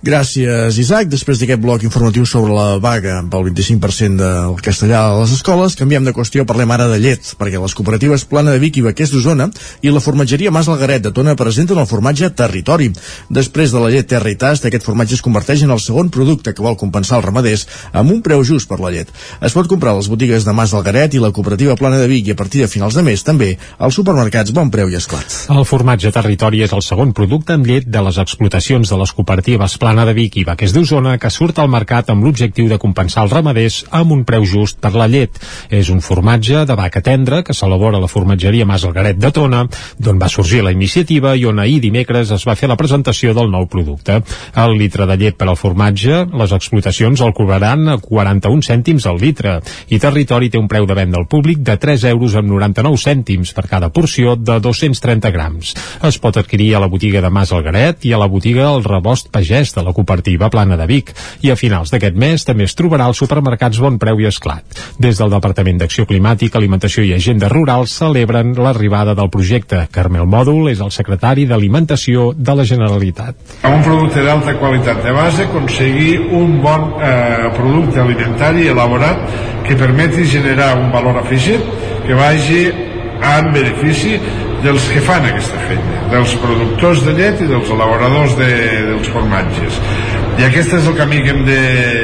Gràcies, 0.06 0.78
Isaac. 0.78 1.10
Després 1.10 1.40
d'aquest 1.42 1.60
bloc 1.60 1.84
informatiu 1.84 2.26
sobre 2.30 2.54
la 2.54 2.78
vaga 2.80 3.18
pel 3.32 3.48
25% 3.50 4.22
del 4.22 4.60
castellà 4.64 5.02
a 5.08 5.16
les 5.18 5.34
escoles, 5.34 5.76
canviem 5.76 6.06
de 6.06 6.14
qüestió, 6.16 6.46
parlem 6.48 6.72
ara 6.72 6.86
de 6.92 7.00
llet, 7.02 7.34
perquè 7.40 7.60
les 7.60 7.74
cooperatives 7.76 8.24
Plana 8.30 8.54
de 8.54 8.62
Vic 8.62 8.78
i 8.78 8.86
Baquers 8.86 9.12
d'Osona 9.12 9.50
i 9.82 9.92
la 9.92 10.02
formatgeria 10.04 10.54
Mas 10.54 10.70
Algaret 10.70 11.04
de 11.04 11.12
Tona 11.12 11.36
presenten 11.36 11.82
el 11.82 11.90
formatge 11.90 12.30
Territori. 12.30 12.92
Després 13.34 13.74
de 13.74 13.82
la 13.82 13.90
llet 13.92 14.08
Terra 14.08 14.32
i 14.32 14.38
Tast, 14.40 14.68
aquest 14.70 14.86
formatge 14.86 15.18
es 15.18 15.26
converteix 15.26 15.66
en 15.66 15.74
el 15.74 15.82
segon 15.84 16.14
producte 16.14 16.54
que 16.54 16.64
vol 16.64 16.78
compensar 16.78 17.20
els 17.20 17.26
ramaders 17.26 17.68
amb 17.92 18.14
un 18.14 18.22
preu 18.22 18.46
just 18.46 18.70
per 18.70 18.80
la 18.80 18.94
llet. 18.94 19.12
Es 19.42 19.58
pot 19.58 19.68
comprar 19.68 19.96
a 19.96 20.00
les 20.00 20.12
botigues 20.14 20.46
de 20.46 20.56
Mas 20.56 20.76
Algaret 20.78 21.18
i 21.18 21.24
la 21.24 21.34
cooperativa 21.34 21.76
Plana 21.76 21.98
de 22.00 22.08
Vic 22.08 22.30
i 22.30 22.38
a 22.38 22.40
partir 22.40 22.62
de 22.62 22.72
finals 22.72 22.96
de 22.96 23.04
mes 23.04 23.26
també 23.26 23.56
als 23.78 23.98
supermercats 23.98 24.54
Bon 24.54 24.72
Preu 24.72 24.94
i 24.94 25.02
Esclat. 25.02 25.50
El 25.52 25.66
formatge 25.66 26.14
Territori 26.14 26.64
és 26.64 26.72
el 26.78 26.86
segon 26.86 27.12
producte 27.18 27.58
amb 27.58 27.68
llet 27.68 27.90
de 27.90 28.06
les 28.06 28.22
explotacions 28.22 28.94
de 28.94 29.02
les 29.02 29.16
cooperatives 29.18 29.57
Plana 29.58 30.06
de 30.06 30.14
Vic 30.14 30.36
i 30.38 30.44
Baquers 30.46 30.72
d'Osona 30.72 31.16
que 31.18 31.30
surt 31.34 31.58
al 31.60 31.68
mercat 31.68 32.12
amb 32.14 32.24
l'objectiu 32.24 32.68
de 32.70 32.78
compensar 32.80 33.24
els 33.26 33.34
ramaders 33.34 33.80
amb 33.98 34.14
un 34.14 34.22
preu 34.24 34.46
just 34.46 34.78
per 34.80 34.92
la 34.94 35.08
llet. 35.12 35.34
És 35.74 35.90
un 35.90 36.00
formatge 36.06 36.62
de 36.70 36.76
vaca 36.78 37.02
tendra 37.02 37.42
que 37.44 37.56
s'elabora 37.58 37.98
a 37.98 38.04
la 38.04 38.08
formatgeria 38.08 38.68
Mas 38.70 38.86
Algaret 38.86 39.18
de 39.18 39.32
Tona, 39.34 39.64
d'on 39.98 40.22
va 40.22 40.30
sorgir 40.30 40.62
la 40.64 40.72
iniciativa 40.72 41.34
i 41.36 41.48
on 41.50 41.60
ahir 41.60 41.80
dimecres 41.82 42.32
es 42.32 42.46
va 42.48 42.56
fer 42.56 42.70
la 42.70 42.78
presentació 42.78 43.34
del 43.34 43.50
nou 43.52 43.66
producte. 43.68 44.20
El 44.56 44.78
litre 44.78 45.08
de 45.10 45.18
llet 45.18 45.36
per 45.36 45.50
al 45.50 45.58
formatge, 45.58 46.22
les 46.32 46.56
explotacions 46.56 47.26
el 47.26 47.34
cobraran 47.34 47.90
a 47.90 47.98
41 47.98 48.64
cèntims 48.70 49.10
al 49.10 49.18
litre 49.20 49.58
i 49.90 50.00
Territori 50.00 50.52
té 50.54 50.62
un 50.62 50.70
preu 50.70 50.86
de 50.86 50.96
venda 50.96 51.18
al 51.18 51.28
públic 51.28 51.66
de 51.66 51.76
3 51.82 52.08
euros 52.14 52.38
amb 52.38 52.54
99 52.54 53.02
cèntims 53.04 53.56
per 53.58 53.66
cada 53.68 53.90
porció 53.90 54.38
de 54.38 54.62
230 54.62 55.34
grams. 55.34 55.74
Es 56.06 56.22
pot 56.22 56.38
adquirir 56.38 56.76
a 56.76 56.86
la 56.86 56.94
botiga 56.94 57.26
de 57.26 57.34
Mas 57.34 57.52
Algaret 57.52 58.06
i 58.06 58.14
a 58.14 58.22
la 58.22 58.30
botiga 58.32 58.70
El 58.70 58.86
Rebost 58.86 59.34
Pagès 59.34 59.47
de 59.48 59.84
la 59.84 59.94
cooperativa 59.96 60.50
Plana 60.52 60.76
de 60.76 60.86
Vic 60.90 61.14
i 61.42 61.52
a 61.52 61.56
finals 61.56 61.92
d'aquest 61.94 62.16
mes 62.20 62.44
també 62.46 62.66
es 62.68 62.76
trobarà 62.76 63.06
als 63.08 63.22
supermercats 63.22 63.80
Bon 63.80 63.98
Preu 63.98 64.20
i 64.20 64.28
Esclat. 64.28 64.66
Des 65.00 65.18
del 65.18 65.32
Departament 65.32 65.80
d'Acció 65.80 66.06
Climàtica, 66.06 66.60
Alimentació 66.60 67.04
i 67.08 67.14
Agenda 67.16 67.48
Rural 67.50 67.88
celebren 67.88 68.52
l'arribada 68.58 69.16
del 69.16 69.30
projecte. 69.32 69.86
Carmel 69.92 70.28
Mòdul 70.28 70.72
és 70.74 70.82
el 70.84 70.92
secretari 70.92 71.46
d'Alimentació 71.48 72.34
de 72.36 72.58
la 72.60 72.66
Generalitat. 72.68 73.40
Amb 73.64 73.80
un 73.80 73.86
producte 73.86 74.26
d'alta 74.26 74.58
qualitat 74.60 75.00
de 75.06 75.16
base 75.16 75.48
aconseguir 75.48 76.18
un 76.36 76.60
bon 76.62 76.90
eh, 77.00 77.48
producte 77.56 78.04
alimentari 78.04 78.68
elaborat 78.68 79.24
que 79.68 79.80
permeti 79.80 80.28
generar 80.28 80.74
un 80.82 80.92
valor 80.92 81.24
afegit 81.24 81.64
que 82.06 82.16
vagi 82.16 82.68
en 83.18 83.54
benefici 83.54 84.20
dels 84.64 84.88
que 84.92 85.02
fan 85.06 85.26
aquesta 85.28 85.60
feina, 85.68 86.04
dels 86.12 86.34
productors 86.42 87.04
de 87.06 87.14
llet 87.18 87.42
i 87.44 87.50
dels 87.50 87.70
elaboradors 87.74 88.38
de, 88.40 88.50
dels 88.92 89.12
formatges. 89.14 89.82
I 90.38 90.48
aquest 90.48 90.76
és 90.78 90.88
el 90.90 90.98
camí 90.98 91.24
que 91.26 91.34
hem 91.34 91.44
de, 91.48 91.62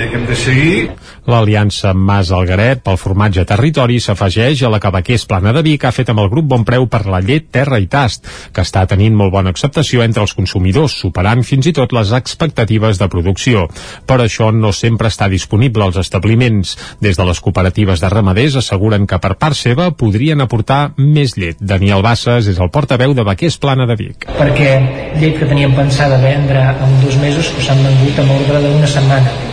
que 0.09 0.19
hem 0.19 0.27
de 0.29 0.37
seguir. 0.37 0.77
L'aliança 1.23 1.93
Mas 1.95 2.33
Algaret 2.35 2.81
pel 2.83 2.97
formatge 2.99 3.45
territori 3.47 3.99
s'afegeix 4.03 4.63
a 4.63 4.71
la 4.73 4.79
que 4.83 4.91
Baquers 4.91 5.23
Plana 5.29 5.53
de 5.55 5.61
Vic 5.63 5.85
ha 5.87 5.93
fet 5.95 6.09
amb 6.11 6.19
el 6.19 6.29
grup 6.31 6.49
Bon 6.51 6.65
Preu 6.67 6.89
per 6.91 7.05
la 7.07 7.21
llet 7.23 7.47
Terra 7.55 7.79
i 7.79 7.87
Tast, 7.87 8.27
que 8.51 8.65
està 8.65 8.83
tenint 8.91 9.15
molt 9.15 9.31
bona 9.31 9.53
acceptació 9.53 10.03
entre 10.03 10.23
els 10.25 10.35
consumidors, 10.35 10.97
superant 11.05 11.45
fins 11.47 11.69
i 11.71 11.73
tot 11.77 11.95
les 11.95 12.11
expectatives 12.17 12.99
de 12.99 13.07
producció. 13.07 13.69
Per 14.05 14.19
això 14.19 14.51
no 14.51 14.73
sempre 14.75 15.07
està 15.13 15.29
disponible 15.31 15.87
als 15.87 16.01
establiments. 16.01 16.75
Des 16.99 17.15
de 17.15 17.29
les 17.29 17.39
cooperatives 17.39 18.03
de 18.03 18.11
ramaders 18.11 18.59
asseguren 18.59 19.07
que 19.07 19.21
per 19.23 19.35
part 19.39 19.55
seva 19.55 19.91
podrien 19.95 20.43
aportar 20.43 20.81
més 20.97 21.37
llet. 21.39 21.55
Daniel 21.61 22.03
Bassas 22.03 22.51
és 22.51 22.59
el 22.59 22.71
portaveu 22.73 23.15
de 23.15 23.23
Baquers 23.23 23.59
Plana 23.63 23.87
de 23.87 23.95
Vic. 23.99 24.27
Perquè 24.35 24.75
llet 25.21 25.39
que 25.39 25.47
teníem 25.47 25.75
pensada 25.79 26.19
vendre 26.19 26.67
en 26.73 27.01
dos 27.05 27.15
mesos 27.23 27.55
s'han 27.63 27.79
vengut 27.85 28.19
amb 28.19 28.39
ordre 28.41 28.63
d'una 28.67 28.89
setmana 28.89 29.52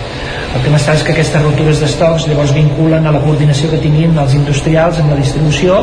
El 0.50 0.64
que 0.64 0.70
m'està 0.72 0.96
és 0.98 1.02
que 1.06 1.12
aquestes 1.14 1.42
ruptures 1.44 1.80
d'estocs 1.82 2.26
llavors 2.26 2.54
vinculen 2.56 3.06
a 3.06 3.12
la 3.14 3.20
coordinació 3.22 3.70
que 3.70 3.78
tinguin 3.84 4.18
els 4.18 4.34
industrials 4.34 4.98
amb 5.02 5.14
la 5.14 5.18
distribució 5.20 5.76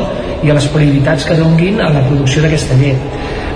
i 0.43 0.51
a 0.51 0.57
les 0.57 0.67
prioritats 0.73 1.27
que 1.27 1.37
donguin 1.39 1.79
a 1.81 1.91
la 1.93 2.03
producció 2.09 2.43
d'aquesta 2.43 2.79
llet. 2.81 3.05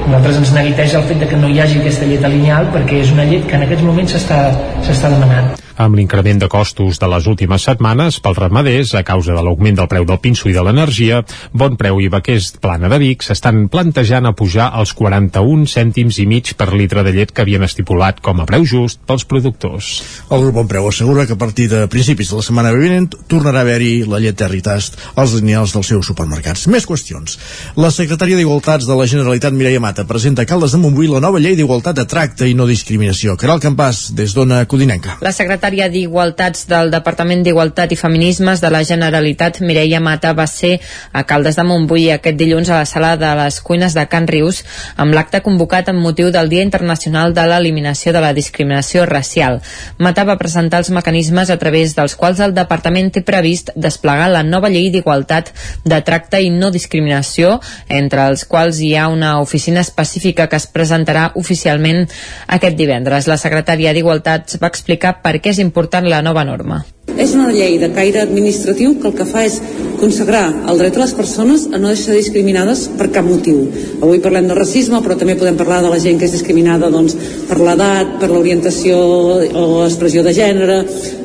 Nosaltres 0.05 0.39
ens 0.43 0.53
neguiteja 0.55 1.01
el 1.01 1.09
fet 1.11 1.19
de 1.25 1.27
que 1.33 1.41
no 1.41 1.51
hi 1.51 1.59
hagi 1.61 1.81
aquesta 1.81 2.07
llet 2.09 2.23
alineal 2.31 2.71
perquè 2.75 3.03
és 3.03 3.11
una 3.11 3.27
llet 3.27 3.43
que 3.49 3.59
en 3.59 3.67
aquests 3.67 3.89
moments 3.91 4.15
s'està 4.15 5.11
demanant 5.11 5.51
amb 5.77 5.95
l'increment 5.95 6.41
de 6.41 6.49
costos 6.51 6.99
de 6.99 7.07
les 7.11 7.27
últimes 7.27 7.63
setmanes 7.67 8.19
pels 8.23 8.39
ramaders 8.41 8.93
a 8.95 9.03
causa 9.07 9.35
de 9.35 9.43
l'augment 9.43 9.77
del 9.77 9.89
preu 9.91 10.05
del 10.07 10.19
pinso 10.23 10.49
i 10.49 10.55
de 10.55 10.63
l'energia, 10.65 11.21
Bon 11.53 11.77
Preu 11.79 12.01
i 12.01 12.09
Vaquers 12.11 12.51
Plana 12.61 12.89
de 12.91 12.99
Vic 13.01 13.23
s'estan 13.25 13.67
plantejant 13.71 14.27
a 14.27 14.33
pujar 14.37 14.71
els 14.79 14.93
41 14.97 15.67
cèntims 15.71 16.19
i 16.21 16.27
mig 16.27 16.53
per 16.59 16.71
litre 16.73 17.05
de 17.07 17.13
llet 17.15 17.31
que 17.31 17.45
havien 17.45 17.63
estipulat 17.63 18.21
com 18.21 18.41
a 18.41 18.47
preu 18.49 18.65
just 18.67 19.01
pels 19.07 19.25
productors. 19.25 19.91
El 20.29 20.45
grup 20.45 20.57
Bon 20.59 20.67
Preu 20.67 20.87
assegura 20.89 21.25
que 21.27 21.37
a 21.37 21.41
partir 21.41 21.69
de 21.71 21.85
principis 21.91 22.31
de 22.31 22.39
la 22.39 22.45
setmana 22.45 22.73
vinent 22.75 23.09
tornarà 23.31 23.63
a 23.63 23.65
haver-hi 23.65 24.03
la 24.09 24.19
llet 24.21 24.37
Territast 24.37 24.97
als 25.15 25.35
lineals 25.37 25.75
dels 25.75 25.91
seus 25.93 26.07
supermercats. 26.07 26.67
Més 26.71 26.87
qüestions. 26.89 27.37
La 27.77 27.91
secretària 27.93 28.39
d'Igualtats 28.39 28.87
de 28.89 28.97
la 28.97 29.07
Generalitat, 29.07 29.53
Mireia 29.53 29.81
Mata, 29.83 30.05
presenta 30.09 30.43
a 30.43 30.49
Caldes 30.49 30.75
de 30.75 30.81
Montbui 30.81 31.09
la 31.11 31.21
nova 31.23 31.39
llei 31.39 31.55
d'igualtat 31.59 31.99
de 31.99 32.07
tracte 32.09 32.47
i 32.49 32.55
no 32.57 32.67
discriminació. 32.69 33.37
Caral 33.39 33.61
Campàs, 33.63 34.09
des 34.17 34.33
d'Ona 34.35 34.63
Codinenca. 34.65 35.17
La 35.21 35.33
secretària 35.35 35.60
secretària 35.61 35.91
d'Igualtats 35.93 36.63
del 36.65 36.89
Departament 36.89 37.43
d'Igualtat 37.45 37.91
i 37.93 37.95
Feminismes 37.95 38.61
de 38.63 38.69
la 38.73 38.79
Generalitat, 38.81 39.59
Mireia 39.61 39.99
Mata, 40.01 40.31
va 40.33 40.47
ser 40.49 40.79
a 41.13 41.21
Caldes 41.29 41.59
de 41.59 41.63
Montbui 41.63 42.07
aquest 42.09 42.37
dilluns 42.39 42.71
a 42.71 42.79
la 42.79 42.87
sala 42.89 43.11
de 43.15 43.29
les 43.37 43.59
cuines 43.61 43.93
de 43.93 44.07
Can 44.09 44.25
Rius 44.25 44.63
amb 44.97 45.13
l'acte 45.13 45.43
convocat 45.45 45.91
amb 45.91 46.01
motiu 46.01 46.31
del 46.33 46.49
Dia 46.49 46.63
Internacional 46.65 47.35
de 47.37 47.43
l'Eliminació 47.45 48.09
de 48.11 48.23
la 48.23 48.31
Discriminació 48.33 49.05
Racial. 49.05 49.59
Mata 49.99 50.23
va 50.25 50.39
presentar 50.39 50.79
els 50.81 50.89
mecanismes 50.89 51.53
a 51.53 51.59
través 51.61 51.93
dels 51.93 52.17
quals 52.17 52.41
el 52.41 52.55
Departament 52.57 53.11
té 53.13 53.21
previst 53.21 53.69
desplegar 53.75 54.31
la 54.33 54.41
nova 54.41 54.73
llei 54.73 54.89
d'igualtat 54.89 55.53
de 55.85 56.01
tracte 56.01 56.41
i 56.41 56.49
no 56.49 56.71
discriminació, 56.73 57.59
entre 57.87 58.25
els 58.31 58.47
quals 58.49 58.81
hi 58.81 58.95
ha 58.95 59.05
una 59.13 59.35
oficina 59.45 59.85
específica 59.85 60.49
que 60.49 60.57
es 60.57 60.65
presentarà 60.65 61.29
oficialment 61.35 62.07
aquest 62.47 62.81
divendres. 62.81 63.29
La 63.29 63.37
secretària 63.37 63.93
d'Igualtat 63.93 64.57
va 64.57 64.73
explicar 64.73 65.19
per 65.21 65.37
què 65.37 65.50
és 65.51 65.61
important 65.63 66.07
la 66.07 66.23
nova 66.25 66.43
norma. 66.47 66.81
És 67.19 67.33
una 67.35 67.49
llei 67.51 67.77
de 67.81 67.91
caire 67.93 68.21
administratiu 68.23 68.95
que 69.01 69.09
el 69.09 69.15
que 69.17 69.27
fa 69.27 69.43
és 69.45 69.57
consagrar 69.99 70.45
el 70.71 70.79
dret 70.79 70.95
a 70.97 71.01
les 71.03 71.13
persones 71.13 71.67
a 71.69 71.77
no 71.77 71.91
deixar 71.91 72.15
discriminades 72.15 72.87
per 72.97 73.11
cap 73.13 73.27
motiu. 73.27 73.65
Avui 74.01 74.21
parlem 74.23 74.47
de 74.49 74.57
racisme, 74.57 75.01
però 75.03 75.17
també 75.19 75.35
podem 75.37 75.59
parlar 75.59 75.81
de 75.85 75.91
la 75.91 75.99
gent 76.01 76.17
que 76.17 76.25
és 76.29 76.33
discriminada 76.37 76.89
doncs, 76.93 77.17
per 77.49 77.59
l'edat, 77.61 78.15
per 78.21 78.31
l'orientació 78.31 78.97
o 78.97 79.65
l'expressió 79.83 80.23
de 80.25 80.33
gènere, 80.33 80.79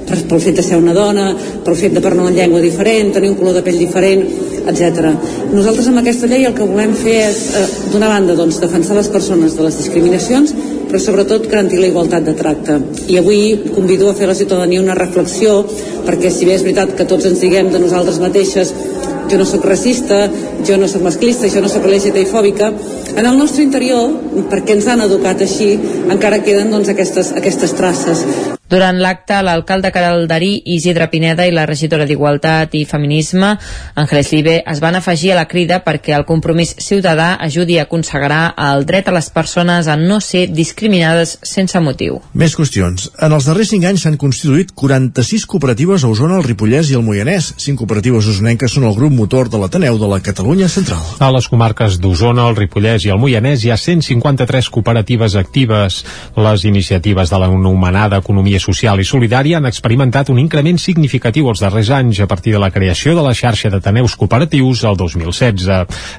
per, 0.06 0.21
pel 0.28 0.42
fet 0.42 0.61
de 0.61 0.64
ser 0.66 0.80
una 0.80 0.95
dona, 0.97 1.30
pel 1.64 1.78
fet 1.78 1.97
de 1.97 2.02
parlar 2.04 2.26
una 2.26 2.37
llengua 2.37 2.61
diferent, 2.64 3.14
tenir 3.14 3.33
un 3.33 3.38
color 3.40 3.56
de 3.56 3.64
pell 3.66 3.78
diferent, 3.80 4.26
etc. 4.66 5.12
Nosaltres 5.54 5.88
amb 5.90 6.02
aquesta 6.02 6.28
llei 6.30 6.49
el 6.49 6.56
que 6.56 6.66
volem 6.66 6.95
fer 6.99 7.16
és, 7.30 7.42
eh, 7.54 7.66
d'una 7.92 8.11
banda, 8.11 8.37
doncs, 8.38 8.61
defensar 8.61 8.99
les 8.99 9.09
persones 9.09 9.56
de 9.56 9.64
les 9.66 9.78
discriminacions 9.78 10.54
però 10.87 11.00
sobretot 11.02 11.49
garantir 11.50 11.81
la 11.83 11.90
igualtat 11.90 12.26
de 12.26 12.35
tracte. 12.38 12.78
I 13.11 13.19
avui 13.21 13.40
convido 13.75 14.11
a 14.11 14.14
fer 14.14 14.28
a 14.28 14.33
la 14.33 14.38
ciutadania 14.38 14.83
una 14.83 14.95
reflexió, 14.99 15.61
perquè 16.07 16.31
si 16.31 16.47
bé 16.47 16.57
és 16.57 16.64
veritat 16.66 16.95
que 16.97 17.09
tots 17.09 17.26
ens 17.26 17.43
diguem 17.43 17.73
de 17.73 17.83
nosaltres 17.83 18.21
mateixes 18.23 18.75
jo 19.31 19.38
no 19.38 19.45
sóc 19.45 19.64
racista, 19.64 20.31
jo 20.66 20.76
no 20.78 20.88
sóc 20.88 21.02
masclista, 21.02 21.49
jo 21.50 21.61
no 21.61 21.69
sóc 21.69 21.87
LGTBI 21.87 22.26
fòbica, 22.31 22.71
en 23.16 23.26
el 23.26 23.38
nostre 23.38 23.64
interior, 23.64 24.12
perquè 24.50 24.76
ens 24.76 24.87
han 24.87 25.02
educat 25.07 25.43
així, 25.43 25.73
encara 26.12 26.43
queden 26.47 26.71
doncs, 26.71 26.93
aquestes, 26.93 27.33
aquestes 27.35 27.75
traces. 27.75 28.23
Durant 28.66 28.99
l'acte, 28.99 29.37
l'alcalde 29.46 29.92
Caraldarí, 29.94 30.56
Isidre 30.75 31.06
Pineda 31.06 31.44
i 31.46 31.52
la 31.54 31.68
regidora 31.70 32.02
d'Igualtat 32.02 32.73
i 32.75 32.80
Feminisme, 32.85 33.52
Ángeles 33.94 34.32
Libe, 34.35 34.56
es 34.66 34.80
van 34.82 34.96
afegir 34.99 35.30
a 35.32 35.37
la 35.38 35.44
crida 35.46 35.78
perquè 35.85 36.16
el 36.16 36.25
compromís 36.26 36.73
ciutadà 36.82 37.37
ajudi 37.46 37.76
a 37.78 37.85
consagrar 37.87 38.56
el 38.58 38.82
dret 38.88 39.06
a 39.06 39.14
les 39.14 39.28
persones 39.30 39.87
a 39.87 39.94
no 40.00 40.18
ser 40.18 40.49
discriminades 40.50 41.37
sense 41.46 41.78
motiu. 41.78 42.18
Més 42.35 42.56
qüestions. 42.58 43.06
En 43.23 43.37
els 43.37 43.46
darrers 43.46 43.70
5 43.70 43.87
anys 43.87 44.02
s'han 44.02 44.18
constituït 44.18 44.75
46 44.75 45.46
cooperatives 45.46 46.02
a 46.02 46.11
Osona, 46.11 46.40
el 46.40 46.49
Ripollès 46.49 46.90
i 46.90 46.99
el 46.99 47.06
Moianès. 47.06 47.52
5 47.62 47.78
cooperatives 47.85 48.26
osonenques 48.35 48.75
són 48.75 48.88
el 48.90 48.99
grup 48.99 49.14
motor 49.14 49.46
de 49.52 49.62
l'Ateneu 49.62 50.00
de 50.02 50.11
la 50.11 50.18
Catalunya 50.18 50.66
Central. 50.66 51.06
A 51.23 51.30
les 51.30 51.46
comarques 51.46 52.00
d'Osona, 52.02 52.49
el 52.50 52.58
Ripollès 52.58 53.06
i 53.06 53.14
el 53.14 53.23
Moianès 53.23 53.62
hi 53.62 53.70
ha 53.70 53.78
153 53.78 54.73
cooperatives 54.75 55.38
actives. 55.38 56.02
Les 56.35 56.66
iniciatives 56.66 57.30
de 57.30 57.38
l'anomenada 57.38 58.18
economia 58.18 58.55
Economia 58.56 58.60
Social 58.60 59.00
i 59.00 59.04
Solidària 59.04 59.58
han 59.58 59.68
experimentat 59.68 60.30
un 60.32 60.38
increment 60.40 60.78
significatiu 60.80 61.48
els 61.50 61.60
darrers 61.60 61.90
anys 61.92 62.20
a 62.20 62.26
partir 62.26 62.54
de 62.54 62.60
la 62.60 62.70
creació 62.72 63.14
de 63.14 63.22
la 63.22 63.34
xarxa 63.36 63.68
d'Ateneus 63.70 64.16
Cooperatius 64.16 64.84
el 64.88 64.96
2016. 64.96 65.68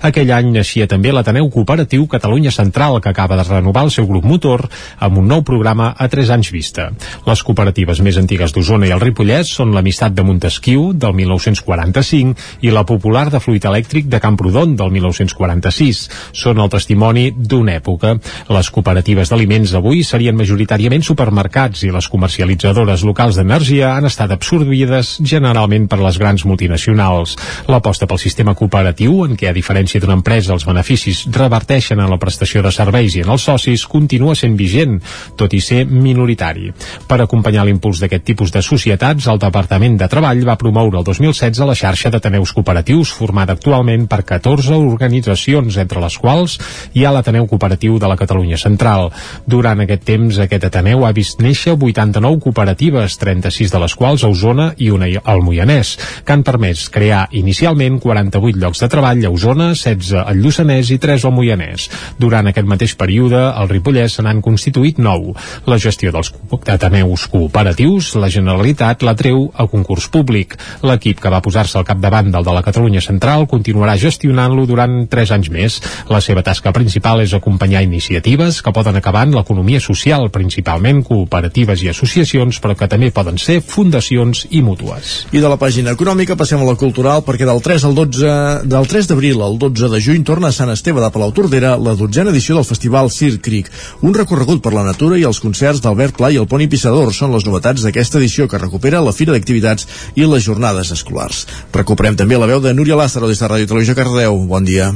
Aquell 0.06 0.32
any 0.36 0.52
naixia 0.54 0.88
també 0.88 1.12
l'Ateneu 1.12 1.50
Cooperatiu 1.50 2.06
Catalunya 2.08 2.52
Central, 2.52 3.00
que 3.02 3.10
acaba 3.10 3.38
de 3.38 3.46
renovar 3.48 3.86
el 3.88 3.92
seu 3.92 4.06
grup 4.08 4.26
motor 4.26 4.68
amb 5.00 5.18
un 5.18 5.28
nou 5.28 5.42
programa 5.44 5.94
a 5.98 6.08
3 6.08 6.30
anys 6.36 6.52
vista. 6.54 6.92
Les 7.26 7.44
cooperatives 7.44 8.02
més 8.06 8.20
antigues 8.22 8.54
d'Osona 8.54 8.88
i 8.88 8.94
el 8.94 9.02
Ripollès 9.02 9.50
són 9.58 9.74
l'Amistat 9.74 10.14
de 10.14 10.26
Montesquieu, 10.28 10.94
del 10.94 11.18
1945, 11.18 12.36
i 12.62 12.72
la 12.72 12.86
Popular 12.86 13.28
de 13.34 13.42
Fluid 13.42 13.66
Elèctric 13.66 14.12
de 14.14 14.22
Camprodon, 14.22 14.76
del 14.78 14.94
1946. 14.94 16.06
Són 16.38 16.62
el 16.62 16.70
testimoni 16.70 17.32
d'una 17.34 17.80
època. 17.82 18.16
Les 18.54 18.72
cooperatives 18.72 19.34
d'aliments 19.34 19.74
avui 19.78 20.04
serien 20.06 20.38
majoritàriament 20.38 21.04
supermercats 21.04 21.84
i 21.88 21.94
les 21.94 22.06
comercials 22.08 22.27
comercialitzadores 22.28 23.06
locals 23.08 23.38
d'energia 23.40 23.94
han 23.96 24.06
estat 24.10 24.34
absorbides 24.36 25.14
generalment 25.24 25.86
per 25.88 26.02
les 26.02 26.18
grans 26.20 26.44
multinacionals. 26.44 27.38
L'aposta 27.72 28.04
pel 28.04 28.20
sistema 28.20 28.52
cooperatiu, 28.54 29.24
en 29.24 29.38
què 29.40 29.48
a 29.48 29.56
diferència 29.56 30.02
d'una 30.04 30.18
empresa 30.20 30.52
els 30.52 30.66
beneficis 30.68 31.24
reverteixen 31.32 32.02
en 32.04 32.12
la 32.12 32.20
prestació 32.20 32.60
de 32.66 32.74
serveis 32.76 33.16
i 33.16 33.24
en 33.24 33.32
els 33.32 33.46
socis, 33.48 33.86
continua 33.88 34.36
sent 34.36 34.58
vigent, 34.60 34.98
tot 35.40 35.56
i 35.56 35.62
ser 35.64 35.86
minoritari. 35.88 36.74
Per 37.08 37.20
acompanyar 37.24 37.64
l'impuls 37.64 38.04
d'aquest 38.04 38.28
tipus 38.28 38.52
de 38.52 38.62
societats, 38.62 39.30
el 39.32 39.40
Departament 39.40 39.96
de 39.96 40.12
Treball 40.12 40.44
va 40.44 40.58
promoure 40.60 41.00
el 41.00 41.08
2016 41.08 41.64
la 41.64 41.78
xarxa 41.80 42.12
d'Ateneus 42.12 42.52
Cooperatius, 42.52 43.16
formada 43.16 43.56
actualment 43.56 44.10
per 44.12 44.26
14 44.28 44.76
organitzacions, 44.76 45.80
entre 45.80 46.04
les 46.04 46.20
quals 46.20 46.60
hi 46.92 47.08
ha 47.08 47.16
l'Ateneu 47.16 47.48
Cooperatiu 47.48 47.96
de 48.04 48.12
la 48.12 48.20
Catalunya 48.20 48.60
Central. 48.60 49.14
Durant 49.48 49.88
aquest 49.88 50.04
temps, 50.12 50.44
aquest 50.44 50.68
Ateneu 50.68 51.08
ha 51.08 51.16
vist 51.16 51.40
néixer 51.40 51.78
80 51.78 52.17
49 52.18 52.40
cooperatives, 52.42 53.18
36 53.18 53.72
de 53.72 53.80
les 53.80 53.94
quals 53.96 54.24
a 54.24 54.30
Osona 54.32 54.72
i 54.82 54.90
una 54.90 55.08
al 55.24 55.44
Moianès, 55.46 55.94
que 56.26 56.34
han 56.34 56.44
permès 56.46 56.88
crear 56.94 57.28
inicialment 57.38 58.00
48 58.02 58.58
llocs 58.58 58.82
de 58.82 58.90
treball 58.90 59.22
a 59.26 59.32
Osona, 59.34 59.70
16 59.78 60.24
al 60.24 60.42
Lluçanès 60.42 60.90
i 60.94 60.98
3 61.02 61.28
al 61.28 61.36
Moianès. 61.36 61.88
Durant 62.18 62.50
aquest 62.50 62.68
mateix 62.68 62.96
període, 62.98 63.38
al 63.38 63.70
Ripollès 63.70 64.18
se 64.18 64.26
n'han 64.26 64.42
constituït 64.42 64.98
9. 64.98 65.36
La 65.70 65.78
gestió 65.78 66.12
dels 66.16 66.34
ateneus 66.66 67.28
cooperatius, 67.30 68.16
la 68.18 68.32
Generalitat 68.34 69.06
la 69.06 69.16
treu 69.16 69.48
a 69.54 69.68
concurs 69.70 70.10
públic. 70.10 70.58
L'equip 70.82 71.22
que 71.22 71.34
va 71.34 71.44
posar-se 71.46 71.78
al 71.78 71.86
capdavant 71.86 72.32
del 72.34 72.48
de 72.48 72.56
la 72.56 72.66
Catalunya 72.66 73.04
Central 73.06 73.46
continuarà 73.48 73.98
gestionant-lo 74.02 74.66
durant 74.66 75.06
3 75.06 75.36
anys 75.38 75.52
més. 75.54 75.80
La 76.10 76.22
seva 76.22 76.42
tasca 76.42 76.74
principal 76.74 77.22
és 77.22 77.38
acompanyar 77.38 77.86
iniciatives 77.86 78.64
que 78.64 78.74
poden 78.74 78.98
acabar 78.98 79.28
en 79.28 79.38
l'economia 79.38 79.84
social, 79.84 80.32
principalment 80.34 81.04
cooperatives 81.06 81.84
i 81.84 81.92
associacions 81.94 82.07
associacions, 82.08 82.60
però 82.64 82.76
que 82.78 82.88
també 82.90 83.12
poden 83.12 83.38
ser 83.42 83.60
fundacions 83.62 84.46
i 84.50 84.62
mútues. 84.64 85.28
I 85.36 85.42
de 85.44 85.50
la 85.52 85.60
pàgina 85.60 85.94
econòmica 85.96 86.38
passem 86.40 86.62
a 86.62 86.68
la 86.68 86.78
cultural 86.80 87.24
perquè 87.28 87.48
del 87.48 87.62
3 87.64 87.88
al 87.90 87.98
12 87.98 88.36
del 88.72 88.88
3 88.88 89.10
d'abril 89.12 89.44
al 89.44 89.60
12 89.60 89.92
de 89.92 90.02
juny 90.04 90.24
torna 90.28 90.50
a 90.50 90.56
Sant 90.56 90.72
Esteve 90.74 91.04
de 91.04 91.12
Palau 91.12 91.34
Tordera 91.36 91.76
la 91.78 91.96
dotzena 92.00 92.32
edició 92.32 92.56
del 92.58 92.68
festival 92.68 93.12
Sir 93.12 93.38
Creek, 93.44 93.70
un 94.02 94.16
recorregut 94.16 94.64
per 94.64 94.74
la 94.74 94.86
natura 94.88 95.20
i 95.20 95.28
els 95.28 95.42
concerts 95.44 95.84
d'Albert 95.84 96.18
Pla 96.18 96.32
i 96.32 96.40
el 96.42 96.48
Poni 96.48 96.70
Pissador 96.72 97.14
són 97.14 97.36
les 97.36 97.46
novetats 97.46 97.84
d'aquesta 97.86 98.22
edició 98.22 98.48
que 98.48 98.62
recupera 98.62 99.04
la 99.04 99.16
Fira 99.16 99.36
d'Activitats 99.36 99.88
i 100.16 100.26
les 100.26 100.48
jornades 100.48 100.94
escolars. 100.96 101.46
Recuperem 101.76 102.18
també 102.18 102.40
la 102.40 102.50
veu 102.50 102.64
de 102.64 102.74
Núria 102.74 103.00
Lázaro 103.00 103.28
des 103.28 103.40
de 103.42 103.52
Ràdio 103.52 103.70
Televisió 103.70 103.98
Cardeu. 103.98 104.46
Bon 104.48 104.66
dia. 104.66 104.94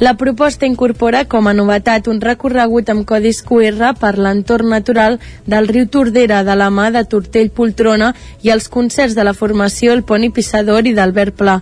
La 0.00 0.14
proposta 0.14 0.64
incorpora 0.64 1.24
com 1.26 1.48
a 1.50 1.52
novetat 1.58 2.06
un 2.06 2.20
recorregut 2.22 2.90
amb 2.92 3.02
codis 3.02 3.40
QR 3.42 3.88
per 3.98 4.12
l'entorn 4.14 4.70
natural 4.70 5.16
del 5.42 5.66
riu 5.66 5.88
Tordera 5.90 6.44
de 6.46 6.54
la 6.54 6.68
mà 6.70 6.92
de 6.94 7.02
Tortell 7.02 7.50
Poltrona 7.50 8.12
i 8.46 8.52
els 8.54 8.68
concerts 8.70 9.16
de 9.18 9.24
la 9.26 9.34
formació 9.34 9.96
El 9.96 10.04
Poni 10.06 10.30
Pissador 10.30 10.86
i 10.86 10.94
d'Albert 10.94 11.34
Pla, 11.40 11.56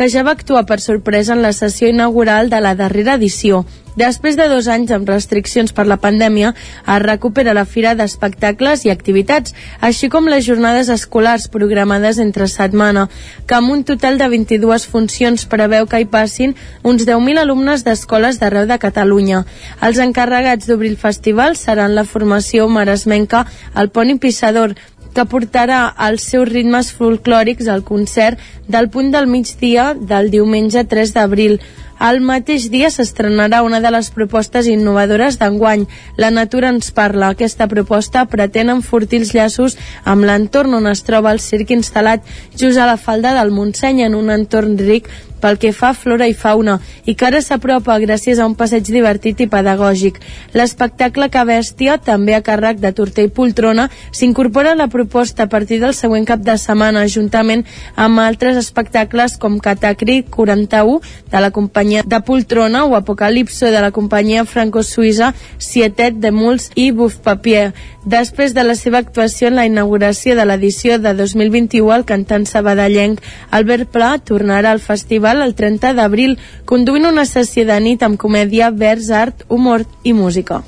que 0.00 0.08
ja 0.08 0.22
va 0.24 0.32
actuar 0.32 0.62
per 0.64 0.78
sorpresa 0.80 1.34
en 1.34 1.42
la 1.44 1.52
sessió 1.52 1.84
inaugural 1.92 2.48
de 2.48 2.56
la 2.64 2.70
darrera 2.74 3.18
edició. 3.18 3.66
Després 4.00 4.38
de 4.38 4.46
dos 4.48 4.64
anys 4.72 4.94
amb 4.96 5.08
restriccions 5.10 5.74
per 5.76 5.84
la 5.84 5.98
pandèmia, 6.00 6.54
es 6.54 7.02
recupera 7.02 7.52
la 7.52 7.66
Fira 7.68 7.92
d'Espectacles 7.98 8.86
i 8.86 8.92
Activitats, 8.94 9.52
així 9.84 10.08
com 10.08 10.30
les 10.32 10.46
jornades 10.46 10.88
escolars 10.88 11.50
programades 11.52 12.16
entre 12.24 12.48
setmana, 12.48 13.10
que 13.44 13.58
amb 13.58 13.74
un 13.74 13.82
total 13.84 14.16
de 14.16 14.30
22 14.32 14.86
funcions 14.88 15.44
preveu 15.44 15.84
que 15.90 16.00
hi 16.00 16.08
passin 16.08 16.54
uns 16.82 17.04
10.000 17.04 17.42
alumnes 17.42 17.84
d'escoles 17.84 18.40
d'arreu 18.40 18.64
de 18.70 18.78
Catalunya. 18.80 19.42
Els 19.84 20.00
encarregats 20.00 20.70
d'obrir 20.70 20.94
el 20.94 21.02
festival 21.02 21.60
seran 21.60 21.92
la 21.98 22.06
formació 22.08 22.70
maresmenca 22.72 23.44
El 23.76 23.92
Pont 23.92 24.16
Pissador, 24.16 24.78
que 25.14 25.26
portarà 25.26 25.82
els 26.08 26.24
seus 26.32 26.48
ritmes 26.48 26.92
folclòrics 26.96 27.68
al 27.68 27.84
concert 27.84 28.40
del 28.68 28.90
punt 28.90 29.10
del 29.14 29.26
migdia 29.26 29.92
del 29.94 30.30
diumenge 30.30 30.84
3 30.84 31.14
d'abril. 31.16 31.60
El 32.00 32.22
mateix 32.24 32.70
dia 32.72 32.88
s'estrenarà 32.88 33.58
una 33.60 33.78
de 33.84 33.90
les 33.92 34.08
propostes 34.14 34.68
innovadores 34.72 35.36
d'enguany. 35.36 35.82
La 36.16 36.30
natura 36.32 36.70
ens 36.72 36.88
parla. 36.96 37.28
Aquesta 37.34 37.66
proposta 37.68 38.24
pretén 38.24 38.72
enfortir 38.72 39.20
els 39.20 39.34
llaços 39.36 39.76
amb 40.08 40.24
l'entorn 40.24 40.78
on 40.78 40.88
es 40.88 41.04
troba 41.04 41.34
el 41.36 41.42
circ 41.44 41.74
instal·lat 41.76 42.24
just 42.56 42.80
a 42.80 42.88
la 42.88 42.96
falda 42.96 43.34
del 43.36 43.52
Montseny 43.52 44.00
en 44.06 44.16
un 44.16 44.32
entorn 44.32 44.78
ric 44.80 45.12
pel 45.40 45.58
que 45.58 45.72
fa 45.72 45.90
a 45.90 45.96
flora 45.96 46.28
i 46.28 46.34
fauna 46.34 46.78
i 47.06 47.14
que 47.14 47.26
ara 47.26 47.40
s'apropa 47.42 47.98
gràcies 48.02 48.38
a 48.38 48.46
un 48.46 48.54
passeig 48.58 48.86
divertit 48.86 49.40
i 49.40 49.48
pedagògic. 49.50 50.20
L'espectacle 50.54 51.30
que 51.32 51.44
bèstia, 51.48 51.98
també 51.98 52.34
a 52.36 52.42
càrrec 52.44 52.80
de 52.82 52.92
Tortell 52.96 53.30
Poltrona, 53.34 53.88
s'incorpora 54.12 54.72
a 54.72 54.78
la 54.78 54.88
proposta 54.92 55.44
a 55.44 55.50
partir 55.52 55.80
del 55.80 55.94
següent 55.94 56.26
cap 56.28 56.44
de 56.44 56.56
setmana, 56.58 57.06
juntament 57.08 57.64
amb 57.96 58.20
altres 58.20 58.56
espectacles 58.60 59.38
com 59.40 59.58
Catacri 59.60 60.22
41 60.28 61.00
de 61.30 61.40
la 61.40 61.50
companyia 61.50 62.04
de 62.06 62.20
Poltrona 62.20 62.84
o 62.84 62.96
Apocalipso 62.96 63.70
de 63.70 63.80
la 63.80 63.90
companyia 63.90 64.44
franco-suïssa 64.44 65.32
Sietet 65.58 66.20
de 66.20 66.30
Muls 66.34 66.70
i 66.74 66.90
Buf 66.90 67.20
Papier. 67.24 67.70
Després 68.04 68.54
de 68.56 68.62
la 68.64 68.74
seva 68.74 68.98
actuació 68.98 69.50
en 69.50 69.58
la 69.58 69.66
inauguració 69.68 70.34
de 70.36 70.46
l'edició 70.48 70.96
de 70.98 71.12
2021, 71.14 71.90
el 71.94 72.06
cantant 72.08 72.46
sabadellenc 72.48 73.20
Albert 73.50 73.90
Pla 73.92 74.14
tornarà 74.18 74.72
al 74.72 74.80
festival 74.80 75.29
el 75.38 75.54
30 75.54 75.94
d'abril, 75.94 76.34
conduint 76.66 77.06
una 77.06 77.26
sessió 77.28 77.62
de 77.68 77.78
nit 77.78 78.02
amb 78.02 78.18
comèdia, 78.18 78.72
vers, 78.74 79.10
art, 79.14 79.46
humor 79.48 79.86
i 80.02 80.12
música. 80.12 80.64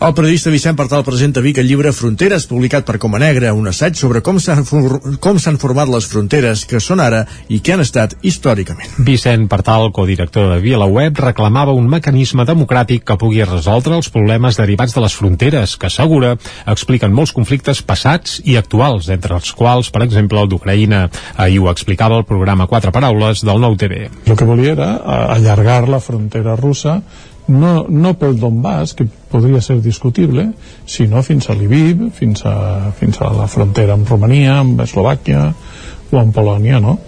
El 0.00 0.14
periodista 0.16 0.50
Vicent 0.50 0.78
Partal 0.78 1.04
presenta 1.04 1.42
Vic 1.44 1.58
el 1.60 1.68
llibre 1.68 1.92
Fronteres, 1.92 2.46
publicat 2.48 2.86
per 2.88 2.96
Coma 2.98 3.18
Negra, 3.20 3.52
un 3.52 3.68
assaig 3.68 3.98
sobre 4.00 4.22
com 4.24 4.38
s'han 4.40 4.64
com 5.20 5.38
s'han 5.38 5.58
format 5.60 5.90
les 5.92 6.06
fronteres 6.08 6.62
que 6.64 6.80
són 6.80 7.02
ara 7.04 7.26
i 7.52 7.58
que 7.60 7.74
han 7.74 7.82
estat 7.84 8.14
històricament. 8.24 8.94
Vicent 9.04 9.44
Partal, 9.52 9.90
codirector 9.92 10.48
de 10.54 10.56
VilaWeb, 10.64 11.20
reclamava 11.20 11.76
un 11.76 11.90
mecanisme 11.92 12.46
democràtic 12.48 13.04
que 13.04 13.18
pugui 13.20 13.44
resoldre 13.44 13.98
els 13.98 14.08
problemes 14.08 14.56
derivats 14.56 14.96
de 14.96 15.04
les 15.04 15.18
fronteres, 15.20 15.76
que 15.76 15.90
assegura 15.90 16.32
expliquen 16.64 17.12
molts 17.12 17.36
conflictes 17.36 17.84
passats 17.84 18.40
i 18.48 18.56
actuals, 18.56 19.10
entre 19.12 19.36
els 19.36 19.52
quals, 19.52 19.92
per 19.92 20.06
exemple, 20.06 20.40
el 20.40 20.48
d'Ucraïna. 20.48 21.02
Ahir 21.36 21.60
ho 21.60 21.68
explicava 21.68 22.16
el 22.16 22.24
programa 22.24 22.70
Quatre 22.72 22.96
Paraules 22.96 23.44
del 23.44 23.60
Nou 23.60 23.76
TV. 23.76 23.99
El 24.08 24.36
que 24.36 24.48
volia 24.48 24.72
era 24.72 24.90
allargar 25.34 25.88
la 25.88 26.00
frontera 26.00 26.56
russa 26.56 27.00
no, 27.50 27.86
no 27.88 28.14
pel 28.14 28.38
Donbass, 28.38 28.94
que 28.94 29.06
podria 29.30 29.60
ser 29.60 29.80
discutible, 29.82 30.52
sinó 30.86 31.22
fins 31.26 31.50
a 31.50 31.56
Lviv, 31.58 32.06
fins 32.14 32.44
a, 32.46 32.92
fins 32.96 33.20
a 33.20 33.30
la 33.34 33.48
frontera 33.50 33.96
amb 33.98 34.08
Romania, 34.08 34.60
amb 34.60 34.80
Eslovàquia 34.84 35.48
o 36.10 36.20
amb 36.20 36.34
Polònia, 36.34 36.80
no? 36.80 36.98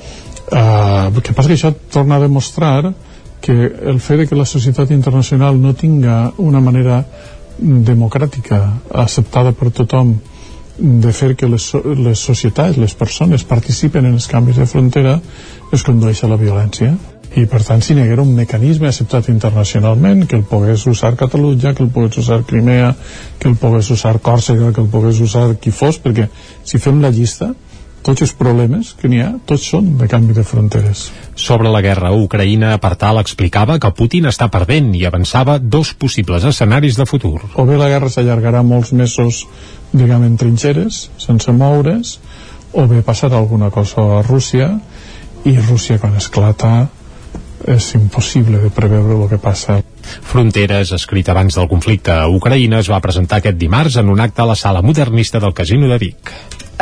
Uh, 0.52 1.08
el 1.14 1.22
que 1.22 1.32
passa 1.32 1.48
que 1.48 1.56
això 1.56 1.70
torna 1.92 2.18
a 2.18 2.24
demostrar 2.24 2.92
que 3.42 3.54
el 3.54 4.00
fet 4.00 4.22
de 4.22 4.26
que 4.30 4.38
la 4.38 4.46
societat 4.46 4.90
internacional 4.90 5.56
no 5.60 5.72
tinga 5.74 6.32
una 6.38 6.60
manera 6.60 7.02
democràtica 7.58 8.60
acceptada 8.90 9.52
per 9.52 9.70
tothom 9.70 10.14
de 10.78 11.12
fer 11.12 11.34
que 11.36 11.48
les, 11.50 11.66
les 12.00 12.18
societats, 12.18 12.78
les 12.80 12.94
persones 12.98 13.44
participen 13.44 14.06
en 14.08 14.16
els 14.18 14.28
canvis 14.30 14.58
de 14.58 14.66
frontera 14.66 15.18
es 15.72 15.82
condueix 15.86 16.22
a 16.22 16.30
la 16.30 16.38
violència 16.40 16.92
i 17.32 17.46
per 17.48 17.62
tant 17.64 17.80
si 17.80 17.94
n'hi 17.96 18.02
haguera 18.04 18.24
un 18.26 18.34
mecanisme 18.36 18.90
acceptat 18.90 19.30
internacionalment 19.32 20.26
que 20.28 20.36
el 20.36 20.44
pogués 20.44 20.84
usar 20.86 21.14
Catalunya, 21.16 21.72
que 21.72 21.82
el 21.82 21.88
pogués 21.88 22.18
usar 22.20 22.42
Crimea, 22.44 22.92
que 23.38 23.48
el 23.48 23.56
pogués 23.56 23.88
usar 23.90 24.18
Còrsega, 24.20 24.72
que 24.72 24.82
el 24.84 24.90
pogués 24.92 25.20
usar 25.24 25.46
qui 25.56 25.72
fos, 25.72 25.96
perquè 26.02 26.28
si 26.64 26.80
fem 26.82 27.00
la 27.00 27.10
llista 27.10 27.54
tots 28.02 28.24
els 28.26 28.32
problemes 28.34 28.92
que 28.98 29.08
n'hi 29.08 29.20
ha, 29.22 29.30
tots 29.46 29.64
són 29.72 29.92
de 29.98 30.08
canvi 30.10 30.34
de 30.34 30.44
fronteres. 30.44 31.06
Sobre 31.38 31.70
la 31.70 31.80
guerra 31.84 32.10
a 32.10 32.18
Ucraïna, 32.18 32.74
per 32.82 32.96
tal 33.00 33.20
explicava 33.22 33.78
que 33.80 33.92
Putin 33.96 34.26
està 34.28 34.50
perdent 34.52 34.90
i 34.98 35.04
avançava 35.06 35.58
dos 35.62 35.94
possibles 35.94 36.44
escenaris 36.50 36.98
de 36.98 37.06
futur. 37.06 37.38
O 37.54 37.66
bé 37.68 37.78
la 37.78 37.88
guerra 37.92 38.10
s'allargarà 38.10 38.64
molts 38.66 38.92
mesos, 38.92 39.44
diguem, 39.92 40.26
en 40.26 40.36
trinxeres, 40.36 41.06
sense 41.22 41.54
moure's, 41.54 42.18
o 42.72 42.88
bé 42.90 43.04
passarà 43.06 43.38
alguna 43.38 43.70
cosa 43.70 44.02
a 44.18 44.22
Rússia, 44.26 44.72
i 45.44 45.56
Rússia 45.58 45.98
quan 45.98 46.16
esclata 46.18 46.88
és 47.68 47.92
impossible 47.94 48.58
de 48.58 48.70
preveure 48.74 49.16
el 49.16 49.28
que 49.30 49.38
passa. 49.42 49.78
Fronteres, 50.02 50.90
escrit 50.96 51.28
abans 51.30 51.54
del 51.58 51.68
conflicte 51.70 52.14
a 52.14 52.26
Ucraïna, 52.30 52.80
es 52.82 52.90
va 52.90 53.02
presentar 53.04 53.38
aquest 53.38 53.58
dimarts 53.58 54.00
en 54.02 54.10
un 54.10 54.20
acte 54.20 54.42
a 54.42 54.48
la 54.50 54.58
sala 54.58 54.82
modernista 54.82 55.40
del 55.40 55.54
Casino 55.54 55.90
de 55.90 55.98
Vic. 56.02 56.32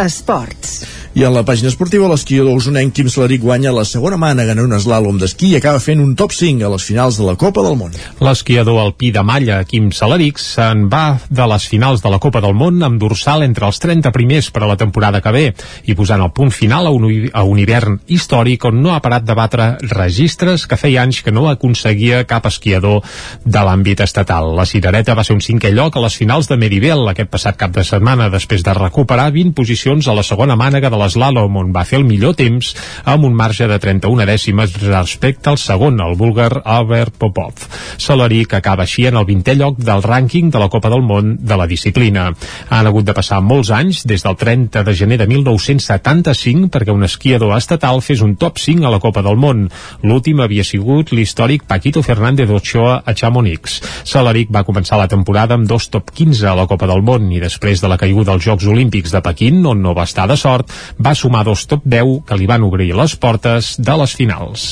Esports. 0.00 0.99
I 1.10 1.24
en 1.26 1.32
la 1.34 1.40
pàgina 1.42 1.66
esportiva, 1.66 2.06
l'esquiador 2.06 2.54
usonenc 2.54 2.92
Quim 2.94 3.08
Salaric 3.10 3.40
guanya 3.42 3.72
la 3.74 3.82
segona 3.82 4.14
mànega 4.14 4.52
en 4.54 4.60
un 4.62 4.76
eslàlom 4.76 5.16
d'esquí 5.18 5.48
i 5.50 5.56
acaba 5.58 5.80
fent 5.82 5.98
un 5.98 6.12
top 6.14 6.30
5 6.30 6.62
a 6.62 6.68
les 6.70 6.84
finals 6.86 7.16
de 7.18 7.24
la 7.26 7.34
Copa 7.34 7.64
del 7.66 7.74
Món. 7.80 7.96
L'esquiador 8.22 8.78
alpí 8.78 9.10
de 9.10 9.24
malla, 9.26 9.56
Quim 9.66 9.88
Salaric, 9.90 10.38
se'n 10.38 10.84
va 10.92 11.18
de 11.26 11.48
les 11.50 11.66
finals 11.66 12.04
de 12.04 12.12
la 12.14 12.20
Copa 12.22 12.38
del 12.44 12.54
Món 12.54 12.78
amb 12.86 13.02
dorsal 13.02 13.42
entre 13.42 13.66
els 13.66 13.82
30 13.82 14.12
primers 14.14 14.52
per 14.54 14.62
a 14.62 14.68
la 14.70 14.76
temporada 14.78 15.18
que 15.24 15.32
ve 15.34 15.42
i 15.90 15.96
posant 15.98 16.22
el 16.22 16.30
punt 16.30 16.54
final 16.54 16.86
a 16.86 16.94
un, 16.94 17.08
a 17.34 17.42
un 17.42 17.58
hivern 17.58 17.98
històric 18.06 18.68
on 18.70 18.78
no 18.78 18.94
ha 18.94 19.02
parat 19.02 19.26
de 19.26 19.34
batre 19.34 19.68
registres 19.90 20.68
que 20.70 20.78
feia 20.78 21.02
anys 21.02 21.24
que 21.26 21.34
no 21.34 21.48
aconseguia 21.50 22.22
cap 22.22 22.46
esquiador 22.46 23.02
de 23.42 23.64
l'àmbit 23.66 24.04
estatal. 24.06 24.52
La 24.54 24.68
cirereta 24.68 25.18
va 25.18 25.26
ser 25.26 25.34
un 25.34 25.42
cinquè 25.42 25.74
lloc 25.74 25.98
a 25.98 26.06
les 26.06 26.22
finals 26.22 26.46
de 26.46 26.54
Meribel 26.54 27.02
aquest 27.10 27.34
passat 27.34 27.58
cap 27.58 27.74
de 27.74 27.82
setmana 27.82 28.30
després 28.30 28.62
de 28.62 28.78
recuperar 28.78 29.32
20 29.34 29.58
posicions 29.58 30.06
a 30.06 30.14
la 30.14 30.22
segona 30.22 30.54
mànega 30.54 30.86
de 30.86 30.99
l'eslàlom 31.00 31.56
on 31.56 31.72
va 31.74 31.86
fer 31.88 31.98
el 32.00 32.06
millor 32.08 32.36
temps 32.38 32.74
amb 33.04 33.24
un 33.26 33.34
marge 33.36 33.66
de 33.70 33.78
31 33.80 34.26
dècimes 34.28 34.76
respecte 34.84 35.50
al 35.50 35.58
segon, 35.58 36.00
el 36.00 36.16
búlgar 36.20 36.62
Albert 36.64 37.16
Popov. 37.18 37.66
Salari 37.98 38.44
que 38.44 38.60
acaba 38.60 38.84
així 38.86 39.06
en 39.08 39.18
el 39.18 39.26
20è 39.28 39.56
lloc 39.58 39.80
del 39.80 40.04
rànquing 40.04 40.50
de 40.50 40.60
la 40.62 40.68
Copa 40.72 40.90
del 40.92 41.02
Món 41.06 41.36
de 41.40 41.56
la 41.56 41.66
disciplina. 41.70 42.30
Han 42.68 42.88
hagut 42.90 43.06
de 43.08 43.14
passar 43.16 43.40
molts 43.44 43.70
anys, 43.74 44.04
des 44.06 44.24
del 44.24 44.36
30 44.36 44.84
de 44.86 44.94
gener 44.94 45.18
de 45.20 45.26
1975, 45.30 46.68
perquè 46.72 46.94
un 46.94 47.04
esquiador 47.06 47.56
estatal 47.56 48.02
fes 48.04 48.22
un 48.24 48.36
top 48.36 48.58
5 48.58 48.86
a 48.86 48.92
la 48.94 49.00
Copa 49.02 49.22
del 49.26 49.38
Món. 49.40 49.66
L'últim 50.02 50.40
havia 50.40 50.64
sigut 50.64 51.12
l'històric 51.12 51.66
Paquito 51.68 52.02
Fernández 52.02 52.50
Ochoa 52.50 53.00
a 53.04 53.14
Chamonix. 53.14 53.80
Salaric 54.04 54.50
va 54.52 54.64
començar 54.66 54.98
la 55.00 55.08
temporada 55.08 55.56
amb 55.56 55.68
dos 55.68 55.88
top 55.90 56.12
15 56.14 56.48
a 56.50 56.56
la 56.58 56.66
Copa 56.70 56.88
del 56.90 57.04
Món 57.06 57.30
i 57.32 57.40
després 57.42 57.80
de 57.82 57.90
la 57.90 57.98
caiguda 58.00 58.34
als 58.34 58.44
Jocs 58.46 58.66
Olímpics 58.70 59.14
de 59.14 59.22
Pequín, 59.24 59.64
on 59.66 59.82
no 59.82 59.94
va 59.96 60.06
estar 60.08 60.26
de 60.30 60.36
sort, 60.40 60.70
va 60.98 61.14
sumar 61.14 61.44
dos 61.44 61.66
top 61.70 61.84
10 61.84 62.24
que 62.26 62.38
li 62.38 62.48
van 62.50 62.64
obrir 62.66 62.92
les 62.96 63.16
portes 63.16 63.76
de 63.78 63.96
les 64.02 64.16
finals. 64.16 64.70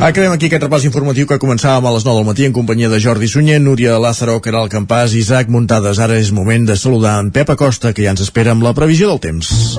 Acabem 0.00 0.32
aquí 0.32 0.48
aquest 0.48 0.62
repàs 0.64 0.86
informatiu 0.88 1.26
que 1.28 1.36
començàvem 1.36 1.84
a 1.84 1.90
les 1.92 2.06
9 2.06 2.22
del 2.22 2.24
matí 2.24 2.46
en 2.48 2.54
companyia 2.56 2.88
de 2.88 2.96
Jordi 3.04 3.28
Sunyer, 3.28 3.58
Núria 3.60 3.98
Lázaro, 4.00 4.38
Caral 4.40 4.72
Campàs 4.72 5.12
i 5.12 5.20
Isaac 5.20 5.52
Muntades. 5.52 6.00
Ara 6.00 6.16
és 6.16 6.32
moment 6.32 6.64
de 6.64 6.76
saludar 6.80 7.18
en 7.20 7.28
Pep 7.30 7.52
Acosta, 7.52 7.92
que 7.92 8.06
ja 8.06 8.16
ens 8.16 8.24
espera 8.24 8.56
amb 8.56 8.64
la 8.64 8.72
previsió 8.72 9.12
del 9.12 9.20
temps. 9.20 9.76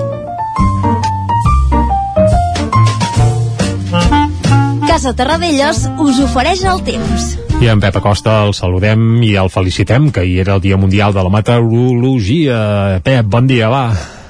Casa 4.86 5.10
Terradellos 5.18 5.88
us 5.98 6.22
ofereix 6.22 6.62
el 6.70 6.86
temps. 6.86 7.32
I 7.62 7.68
en 7.70 7.78
Pep 7.78 7.94
Acosta 7.94 8.40
el 8.42 8.56
saludem 8.58 9.20
i 9.22 9.36
el 9.38 9.46
felicitem, 9.46 10.08
que 10.10 10.24
ahir 10.24 10.40
era 10.42 10.56
el 10.56 10.60
Dia 10.64 10.74
Mundial 10.76 11.12
de 11.14 11.22
la 11.22 11.30
Meteorologia. 11.30 12.56
Pep, 13.04 13.26
bon 13.30 13.46
dia, 13.46 13.68
va. 13.70 13.84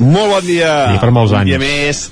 Molt 0.04 0.34
bon 0.34 0.42
dia. 0.44 0.72
I 0.92 0.98
per 1.00 1.08
molts 1.16 1.32
un 1.32 1.38
anys. 1.38 1.48
dia 1.48 1.60
més, 1.62 2.02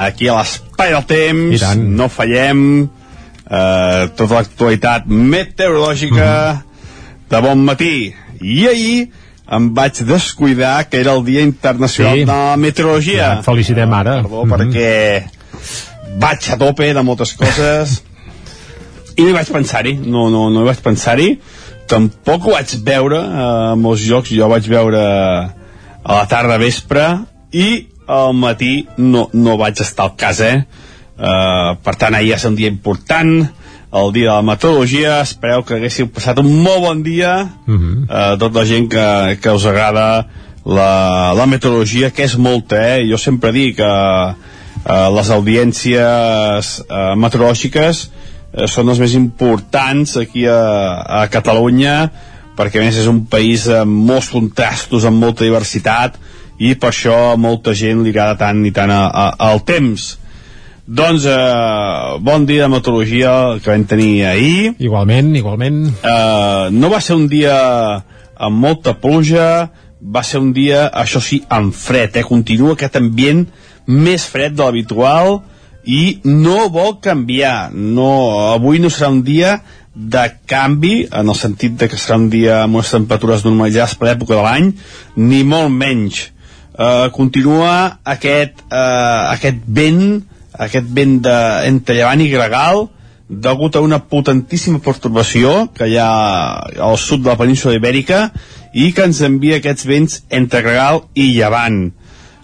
aquí 0.00 0.30
a 0.32 0.38
l'espai 0.38 0.94
del 0.94 1.04
temps, 1.10 1.64
no 1.76 2.08
fallem, 2.08 2.62
eh, 2.86 4.06
tota 4.16 4.38
l'actualitat 4.38 5.04
meteorològica 5.06 6.30
Mhm. 6.54 6.62
de 7.28 7.40
bon 7.44 7.64
matí. 7.66 8.14
I 8.40 8.66
ahir 8.68 9.10
em 9.50 9.74
vaig 9.74 10.00
descuidar 10.08 10.88
que 10.88 11.00
era 11.00 11.12
el 11.12 11.22
Dia 11.24 11.42
Internacional 11.42 12.14
Sí. 12.14 12.24
de 12.24 12.32
la 12.32 12.56
Meteorologia. 12.56 13.34
Ja, 13.36 13.42
felicitem 13.42 13.92
ara. 13.92 14.22
Perdó, 14.22 14.46
Mhm. 14.46 14.52
perquè 14.54 15.22
vaig 16.16 16.50
a 16.50 16.56
tope 16.56 16.94
de 16.94 17.02
moltes 17.02 17.34
coses 17.34 18.02
i 19.16 19.22
no 19.22 19.28
hi 19.30 19.36
vaig 19.36 19.50
pensar-hi, 19.52 19.94
no, 20.04 20.28
no, 20.32 20.48
no 20.50 20.62
hi 20.62 20.68
vaig 20.70 20.82
pensar-hi. 20.84 21.28
Tampoc 21.90 22.46
ho 22.46 22.54
vaig 22.56 22.76
veure 22.86 23.18
eh, 23.20 23.74
molts 23.76 24.04
jocs, 24.06 24.32
jo 24.32 24.48
vaig 24.48 24.68
veure 24.70 25.02
a 25.02 26.14
la 26.16 26.26
tarda 26.30 26.58
vespre 26.58 27.04
i 27.52 27.86
al 28.06 28.32
matí 28.34 28.86
no, 28.98 29.28
no 29.32 29.56
vaig 29.60 29.80
estar 29.80 30.08
al 30.08 30.16
cas, 30.18 30.40
eh? 30.42 30.62
Uh, 31.22 31.76
per 31.84 31.92
tant, 32.00 32.14
ahir 32.18 32.32
és 32.34 32.44
un 32.48 32.56
dia 32.58 32.70
important, 32.72 33.44
el 33.92 34.08
dia 34.14 34.30
de 34.30 34.32
la 34.32 34.42
meteorologia, 34.42 35.20
espereu 35.22 35.62
que 35.62 35.76
haguéssiu 35.76 36.08
passat 36.10 36.40
un 36.40 36.48
molt 36.64 36.80
bon 36.82 37.02
dia, 37.04 37.34
Mhm. 37.66 38.08
uh, 38.08 38.36
tota 38.40 38.58
la 38.58 38.64
gent 38.66 38.88
que, 38.90 39.38
que 39.42 39.52
us 39.54 39.66
agrada 39.68 40.26
la, 40.64 41.32
la 41.36 41.46
meteorologia, 41.46 42.10
que 42.10 42.24
és 42.24 42.34
molta, 42.36 42.80
eh? 42.96 43.06
Jo 43.06 43.18
sempre 43.18 43.52
dic 43.52 43.76
que 43.76 43.86
uh, 43.86 45.08
les 45.14 45.30
audiències 45.30 46.72
uh, 46.88 47.14
meteorològiques 47.16 48.08
uh, 48.52 48.68
són 48.68 48.92
les 48.92 49.00
més 49.02 49.16
importants 49.18 50.16
aquí 50.20 50.46
a, 50.46 50.60
a 51.22 51.24
Catalunya 51.32 51.96
perquè 52.56 52.80
a 52.80 52.84
més 52.84 52.98
és 53.00 53.08
un 53.08 53.24
país 53.30 53.66
amb 53.72 54.08
molts 54.08 54.30
contrastos, 54.32 55.06
amb 55.08 55.22
molta 55.22 55.46
diversitat, 55.46 56.18
i 56.60 56.74
per 56.78 56.90
això 56.92 57.14
a 57.32 57.38
molta 57.40 57.74
gent 57.74 58.02
li 58.04 58.12
agrada 58.12 58.38
tant 58.44 58.60
i 58.68 58.72
tant 58.74 58.92
a, 58.92 59.06
a, 59.08 59.24
al 59.48 59.62
temps. 59.66 60.12
Doncs 60.82 61.24
eh, 61.30 62.18
bon 62.20 62.44
dia 62.46 62.66
de 62.66 62.72
meteorologia 62.74 63.32
que 63.62 63.70
vam 63.70 63.86
tenir 63.88 64.26
ahir. 64.28 64.74
Igualment, 64.82 65.32
igualment. 65.38 65.78
Eh, 66.02 66.66
no 66.74 66.90
va 66.92 67.00
ser 67.00 67.16
un 67.16 67.28
dia 67.30 67.56
amb 68.36 68.58
molta 68.58 68.96
pluja, 69.00 69.70
va 70.02 70.24
ser 70.26 70.42
un 70.42 70.50
dia, 70.52 70.88
això 70.90 71.22
sí, 71.22 71.40
amb 71.48 71.74
fred, 71.74 72.18
eh? 72.18 72.26
Continua 72.26 72.74
aquest 72.76 72.98
ambient 72.98 73.46
més 73.86 74.26
fred 74.28 74.54
de 74.58 74.66
l'habitual 74.66 75.40
i 75.84 76.20
no 76.24 76.68
vol 76.72 76.98
canviar. 77.02 77.72
No, 77.72 78.10
avui 78.52 78.80
no 78.82 78.90
serà 78.90 79.10
un 79.12 79.22
dia 79.26 79.60
de 79.94 80.24
canvi, 80.48 81.06
en 81.12 81.28
el 81.28 81.36
sentit 81.36 81.74
de 81.78 81.88
que 81.90 81.98
serà 82.00 82.16
un 82.20 82.30
dia 82.32 82.62
amb 82.62 82.78
unes 82.78 82.92
temperatures 82.94 83.44
normalitzades 83.44 83.96
per 83.98 84.08
l'època 84.08 84.38
de 84.38 84.44
l'any, 84.46 84.70
ni 85.16 85.42
molt 85.44 85.72
menys. 85.74 86.28
Eh, 86.72 87.08
continua 87.12 87.98
aquest, 88.04 88.64
eh, 88.70 89.22
aquest 89.34 89.60
vent, 89.66 90.22
aquest 90.52 90.88
vent 90.88 91.20
de, 91.26 91.38
entre 91.68 91.98
llevant 91.98 92.24
i 92.24 92.30
gregal, 92.32 92.86
degut 93.28 93.76
a 93.76 93.80
una 93.80 93.98
potentíssima 93.98 94.80
perturbació 94.84 95.68
que 95.72 95.88
hi 95.88 95.96
ha 95.96 96.08
al 96.88 96.98
sud 97.00 97.22
de 97.24 97.32
la 97.32 97.38
península 97.40 97.76
ibèrica 97.78 98.26
i 98.72 98.90
que 98.92 99.06
ens 99.08 99.22
envia 99.24 99.60
aquests 99.60 99.86
vents 99.88 100.22
entre 100.30 100.60
gregal 100.64 101.04
i 101.14 101.32
llevant. 101.36 101.92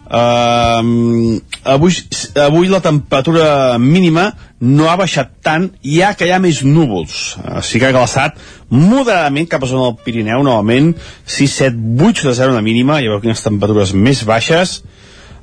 Uh, 0.09 1.37
avui, 1.69 1.93
avui 2.41 2.69
la 2.73 2.81
temperatura 2.81 3.77
mínima 3.77 4.31
no 4.65 4.87
ha 4.89 4.95
baixat 4.97 5.35
tant 5.45 5.67
ja 5.85 6.15
que 6.17 6.25
hi 6.25 6.33
ha 6.33 6.41
més 6.41 6.63
núvols. 6.65 7.37
Uh, 7.37 7.59
sí 7.61 7.77
que 7.77 7.91
ha 7.91 7.93
glaçat 7.93 8.39
moderadament 8.73 9.51
cap 9.53 9.67
a 9.67 9.69
zona 9.69 9.91
del 9.91 9.99
Pirineu 10.07 10.41
novament 10.47 10.95
6, 11.27 11.59
7, 11.61 11.83
8 12.09 12.25
de 12.31 12.33
0 12.41 12.57
de 12.57 12.63
mínima 12.65 13.03
hi 13.03 13.11
ha 13.11 13.19
quines 13.21 13.45
temperatures 13.45 13.93
més 13.93 14.25
baixes. 14.25 14.79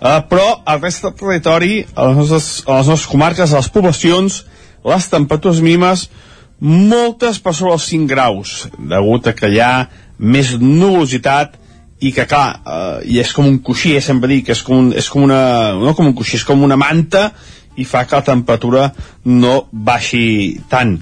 Uh, 0.02 0.18
però 0.26 0.48
al 0.66 0.82
rest 0.82 1.06
del 1.06 1.14
territori 1.20 1.84
a 1.94 2.08
les, 2.10 2.18
nostres, 2.18 2.48
a 2.66 2.80
les 2.80 2.90
nostres 2.90 3.12
comarques 3.12 3.54
a 3.54 3.62
les 3.62 3.70
poblacions 3.70 4.40
les 4.86 5.08
temperatures 5.14 5.62
mínimes 5.62 6.08
moltes 6.60 7.38
per 7.38 7.54
sobre 7.54 7.78
els 7.78 7.86
5 7.92 8.10
graus 8.10 8.56
degut 8.80 9.30
a 9.30 9.36
que 9.38 9.54
hi 9.54 9.62
ha 9.62 9.88
més 10.18 10.56
nuvolositat 10.58 11.56
i 12.00 12.12
que 12.12 12.26
clar, 12.28 12.48
eh, 12.66 13.02
i 13.16 13.20
és 13.24 13.32
com 13.34 13.48
un 13.48 13.60
coixí, 13.64 13.96
eh, 13.96 14.02
sempre 14.04 14.30
dic, 14.32 14.50
és 14.52 14.62
com, 14.66 14.78
un, 14.86 14.94
és 14.94 15.08
com 15.10 15.24
una, 15.24 15.74
no 15.80 15.96
com 15.96 16.10
un 16.10 16.16
coixí, 16.18 16.36
és 16.40 16.44
com 16.48 16.64
una 16.64 16.78
manta 16.80 17.30
i 17.76 17.86
fa 17.88 18.06
que 18.08 18.20
la 18.20 18.26
temperatura 18.28 18.90
no 19.26 19.66
baixi 19.72 20.60
tant. 20.72 20.98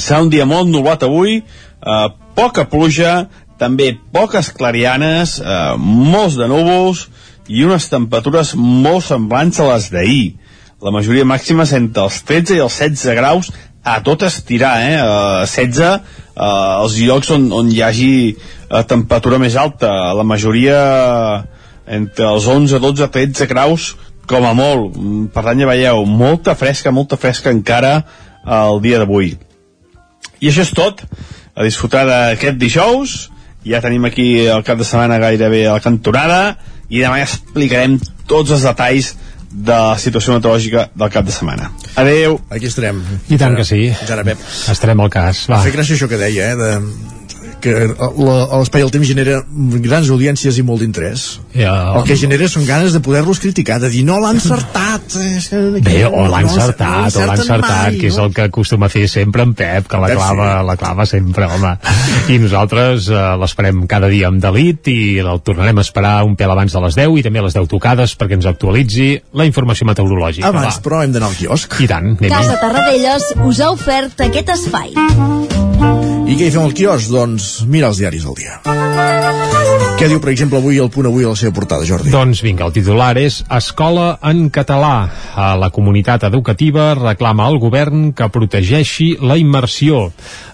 Serà 0.00 0.22
un 0.24 0.30
dia 0.32 0.46
molt 0.48 0.70
nublat 0.70 1.04
avui, 1.06 1.40
eh, 1.40 2.08
poca 2.34 2.66
pluja, 2.70 3.28
també 3.60 3.92
poques 4.12 4.50
clarianes, 4.56 5.38
eh, 5.40 5.74
molts 5.76 6.36
de 6.40 6.48
núvols 6.48 7.08
i 7.48 7.64
unes 7.66 7.88
temperatures 7.90 8.54
molt 8.56 9.04
semblants 9.04 9.60
a 9.60 9.72
les 9.74 9.90
d'ahir. 9.92 10.36
La 10.80 10.92
majoria 10.94 11.26
màxima 11.28 11.66
és 11.66 11.74
entre 11.76 12.06
els 12.08 12.22
13 12.24 12.56
i 12.56 12.62
els 12.64 12.78
16 12.80 13.16
graus 13.18 13.50
a 13.84 14.00
tot 14.04 14.22
estirar, 14.22 14.78
eh? 14.84 14.96
Uh, 15.00 15.46
16, 15.48 16.00
uh, 16.36 16.80
els 16.82 16.96
llocs 17.00 17.30
on, 17.36 17.50
on 17.52 17.68
hi 17.72 17.82
hagi 17.84 18.14
uh, 18.70 18.82
temperatura 18.86 19.40
més 19.42 19.56
alta. 19.58 19.90
La 20.16 20.24
majoria 20.26 20.78
entre 21.90 22.30
els 22.30 22.46
11, 22.46 22.78
12, 22.78 23.10
13 23.10 23.50
graus 23.50 23.90
com 24.30 24.46
a 24.46 24.54
molt. 24.54 24.96
Per 25.34 25.44
tant, 25.44 25.58
ja 25.58 25.68
veieu, 25.68 26.04
molta 26.06 26.54
fresca, 26.58 26.94
molta 26.94 27.18
fresca 27.18 27.50
encara 27.50 27.98
el 28.46 28.80
dia 28.84 29.02
d'avui. 29.02 29.34
I 30.40 30.48
això 30.48 30.64
és 30.64 30.72
tot. 30.76 31.02
A 31.54 31.66
disfrutar 31.66 32.06
d'aquest 32.08 32.60
dijous. 32.60 33.18
Ja 33.66 33.82
tenim 33.84 34.06
aquí 34.08 34.46
el 34.48 34.62
cap 34.64 34.78
de 34.80 34.86
setmana 34.88 35.18
gairebé 35.20 35.66
a 35.68 35.74
la 35.76 35.84
cantonada 35.84 36.54
i 36.88 37.02
demà 37.02 37.18
ja 37.20 37.26
explicarem 37.26 37.98
tots 38.30 38.54
els 38.54 38.64
detalls 38.64 39.12
de 39.50 39.74
la 39.74 39.98
situació 39.98 40.36
meteorològica 40.36 40.86
del 40.94 41.10
cap 41.12 41.26
de 41.26 41.34
setmana. 41.34 41.68
Adeu. 41.98 42.38
Aquí 42.54 42.70
estarem. 42.70 43.02
I 43.28 43.38
tant 43.38 43.56
que 43.58 43.66
sí. 43.66 43.82
Jara 44.06 44.24
Pep. 44.24 44.42
Estarem 44.72 45.02
al 45.02 45.10
cas. 45.12 45.44
Va. 45.50 45.60
Fer 45.66 45.74
gràcia 45.74 45.98
això 45.98 46.08
que 46.08 46.20
deia, 46.20 46.52
eh, 46.52 46.56
de, 46.56 46.70
que 47.62 47.74
l'espai 47.90 48.84
del 48.84 48.92
temps 48.94 49.06
genera 49.08 49.40
grans 49.84 50.10
audiències 50.12 50.58
i 50.60 50.64
molt 50.66 50.82
d'interès. 50.84 51.26
Ja, 51.54 51.74
el 51.98 52.06
que 52.08 52.16
genera 52.18 52.48
són 52.50 52.66
ganes 52.68 52.94
de 52.96 53.02
poder-los 53.04 53.40
criticar, 53.42 53.80
de 53.82 53.90
dir 53.92 54.04
no 54.08 54.18
l'ha 54.22 54.32
encertat. 54.36 55.16
Eh, 55.20 55.82
Bé, 55.84 56.02
o 56.06 56.26
l'ha 56.30 56.42
encertat, 56.46 57.16
o 57.16 57.26
l'ha 57.26 57.36
encertat, 57.38 57.96
que 58.00 58.10
és 58.10 58.18
el 58.20 58.34
que 58.36 58.48
acostuma 58.48 58.88
a 58.88 58.92
fer 58.92 59.06
sempre 59.10 59.44
en 59.46 59.54
Pep, 59.58 59.88
que 59.90 60.00
la 60.00 60.10
clava, 60.14 60.50
la 60.66 60.76
clava 60.80 61.06
sempre, 61.08 61.48
home. 61.50 61.74
I 62.32 62.40
nosaltres 62.42 63.10
eh, 63.12 63.22
l'esperem 63.40 63.84
cada 63.90 64.10
dia 64.12 64.30
amb 64.30 64.42
delit 64.42 64.90
i 64.92 65.00
el 65.22 65.42
tornarem 65.46 65.80
a 65.80 65.86
esperar 65.86 66.16
un 66.26 66.36
pèl 66.38 66.52
abans 66.54 66.74
de 66.74 66.84
les 66.86 66.98
10 66.98 67.18
i 67.20 67.26
també 67.26 67.42
a 67.42 67.46
les 67.48 67.56
10 67.56 67.70
tocades 67.70 68.16
perquè 68.18 68.38
ens 68.38 68.48
actualitzi 68.50 69.10
la 69.36 69.48
informació 69.48 69.88
meteorològica. 69.90 70.48
Abans, 70.50 70.78
va. 70.78 70.84
però, 70.84 71.02
hem 71.04 71.16
d'anar 71.16 71.32
al 71.32 71.38
quiosc. 71.38 71.80
I 71.80 71.90
tant, 71.90 72.14
anem 72.16 72.30
Casa 72.30 72.60
Tarradellas 72.62 73.32
us 73.46 73.60
ha 73.60 73.72
ofert 73.74 74.26
aquest 74.28 74.56
espai. 74.58 75.69
I 75.80 76.36
què 76.36 76.46
hi 76.46 76.52
fem 76.52 76.62
al 76.62 76.76
quiosc? 76.76 77.10
Doncs 77.10 77.50
mira 77.66 77.88
els 77.88 78.02
diaris 78.02 78.26
del 78.28 78.36
dia. 78.38 78.60
Què 80.00 80.06
diu, 80.08 80.16
per 80.16 80.30
exemple, 80.32 80.56
avui 80.56 80.78
el 80.80 80.88
punt 80.88 81.04
avui 81.10 81.26
a 81.26 81.30
la 81.34 81.36
seva 81.36 81.52
portada, 81.52 81.84
Jordi? 81.84 82.08
Doncs 82.08 82.40
vinga, 82.40 82.64
el 82.64 82.72
titular 82.72 83.10
és 83.20 83.42
Escola 83.52 84.14
en 84.24 84.46
català. 84.48 85.10
A 85.36 85.50
la 85.60 85.68
comunitat 85.68 86.24
educativa 86.24 86.94
reclama 86.96 87.44
al 87.44 87.58
govern 87.60 88.06
que 88.16 88.30
protegeixi 88.32 89.10
la 89.20 89.36
immersió. 89.36 90.06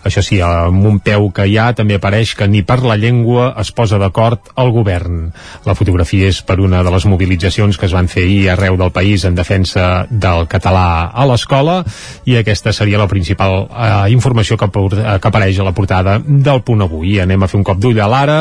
Això 0.02 0.24
sí, 0.26 0.40
amb 0.42 0.88
un 0.90 0.98
peu 0.98 1.28
que 1.34 1.46
hi 1.46 1.54
ha 1.62 1.68
també 1.78 1.94
apareix 1.94 2.32
que 2.34 2.48
ni 2.50 2.64
per 2.66 2.80
la 2.82 2.96
llengua 2.98 3.52
es 3.62 3.70
posa 3.70 4.00
d'acord 4.02 4.50
el 4.58 4.72
govern. 4.74 5.30
La 5.62 5.76
fotografia 5.78 6.26
és 6.26 6.42
per 6.42 6.58
una 6.62 6.82
de 6.82 6.90
les 6.90 7.06
mobilitzacions 7.06 7.78
que 7.78 7.86
es 7.86 7.94
van 7.94 8.10
fer 8.10 8.26
ahir 8.26 8.50
arreu 8.50 8.74
del 8.82 8.90
país 8.90 9.28
en 9.30 9.38
defensa 9.38 10.08
del 10.10 10.50
català 10.50 11.12
a 11.14 11.28
l'escola 11.30 11.84
i 12.26 12.34
aquesta 12.38 12.74
seria 12.74 12.98
la 12.98 13.06
principal 13.06 13.68
eh, 13.70 14.10
informació 14.10 14.58
que, 14.58 14.66
que 15.20 15.30
apareix 15.30 15.60
a 15.60 15.66
la 15.66 15.74
portada 15.76 16.18
del 16.26 16.62
punt 16.66 16.84
avui. 16.86 17.18
Anem 17.22 17.42
a 17.42 17.48
fer 17.50 17.60
un 17.60 17.64
cop 17.66 17.80
d'ull 17.80 18.00
a 18.00 18.10
l'ara 18.10 18.38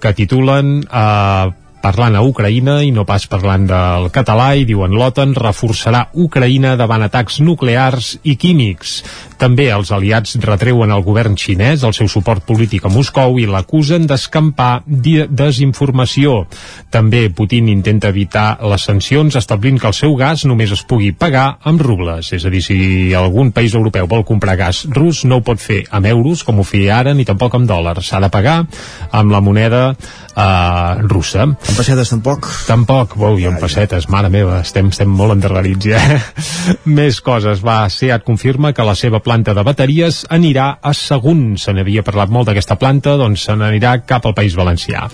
que 0.00 0.14
titulen 0.16 0.80
eh, 0.84 1.52
parlant 1.84 2.16
a 2.16 2.22
Ucraïna 2.24 2.78
i 2.86 2.92
no 2.96 3.04
pas 3.04 3.26
parlant 3.28 3.66
del 3.68 4.08
català 4.14 4.54
i 4.56 4.64
diuen 4.68 4.94
l'OTAN 4.96 5.34
reforçarà 5.36 6.06
Ucraïna 6.24 6.78
davant 6.80 7.04
atacs 7.04 7.42
nuclears 7.44 8.14
i 8.24 8.38
químics. 8.40 9.02
També 9.40 9.68
els 9.74 9.90
aliats 9.94 10.36
retreuen 10.44 10.92
al 10.94 11.02
govern 11.06 11.36
xinès 11.38 11.84
el 11.84 11.94
seu 11.96 12.08
suport 12.10 12.44
polític 12.46 12.84
a 12.86 12.92
Moscou 12.92 13.38
i 13.42 13.46
l'acusen 13.50 14.06
d'escampar 14.06 14.84
desinformació. 14.86 16.44
També 16.94 17.26
Putin 17.34 17.68
intenta 17.72 18.12
evitar 18.12 18.58
les 18.70 18.86
sancions 18.86 19.36
establint 19.36 19.80
que 19.80 19.90
el 19.90 19.96
seu 19.96 20.14
gas 20.16 20.44
només 20.48 20.72
es 20.74 20.84
pugui 20.86 21.12
pagar 21.12 21.58
amb 21.64 21.82
rubles. 21.82 22.32
És 22.32 22.44
a 22.44 22.52
dir, 22.52 22.62
si 22.62 23.14
algun 23.14 23.52
país 23.52 23.74
europeu 23.74 24.06
vol 24.10 24.24
comprar 24.24 24.56
gas 24.60 24.84
rus 24.94 25.24
no 25.24 25.40
ho 25.40 25.44
pot 25.46 25.60
fer 25.60 25.82
amb 25.90 26.06
euros, 26.06 26.44
com 26.44 26.60
ho 26.60 26.66
feia 26.66 27.00
ara, 27.00 27.14
ni 27.14 27.26
tampoc 27.26 27.56
amb 27.58 27.68
dòlars. 27.68 28.06
S'ha 28.06 28.22
de 28.22 28.30
pagar 28.32 28.60
amb 29.10 29.32
la 29.32 29.42
moneda 29.44 29.84
uh, 30.36 31.02
russa. 31.08 31.46
En 31.48 31.76
pessetes 31.76 32.10
tampoc? 32.12 32.48
Tampoc, 32.68 33.16
wow, 33.20 33.38
i 33.38 33.48
en 33.50 33.58
pessetes, 33.60 34.08
mare 34.12 34.30
meva, 34.32 34.60
estem, 34.64 34.90
estem 34.94 35.10
molt 35.10 35.36
endarrerits 35.36 35.90
ja. 35.90 36.02
Més 36.98 37.20
coses, 37.24 37.62
va, 37.64 37.82
SEAT 37.90 38.24
confirma 38.26 38.72
que 38.74 38.86
la 38.86 38.96
seva 38.98 39.20
planta 39.24 39.33
de 39.42 39.62
bateries 39.66 40.20
anirà 40.30 40.78
a 40.80 40.92
Sagunt. 40.94 41.56
Se 41.58 41.72
n'havia 41.74 42.04
parlat 42.06 42.30
molt 42.30 42.46
d'aquesta 42.46 42.76
planta, 42.78 43.16
doncs 43.18 43.48
se 43.48 43.56
n'anirà 43.58 43.96
cap 44.06 44.26
al 44.26 44.34
País 44.36 44.54
Valencià. 44.54 45.08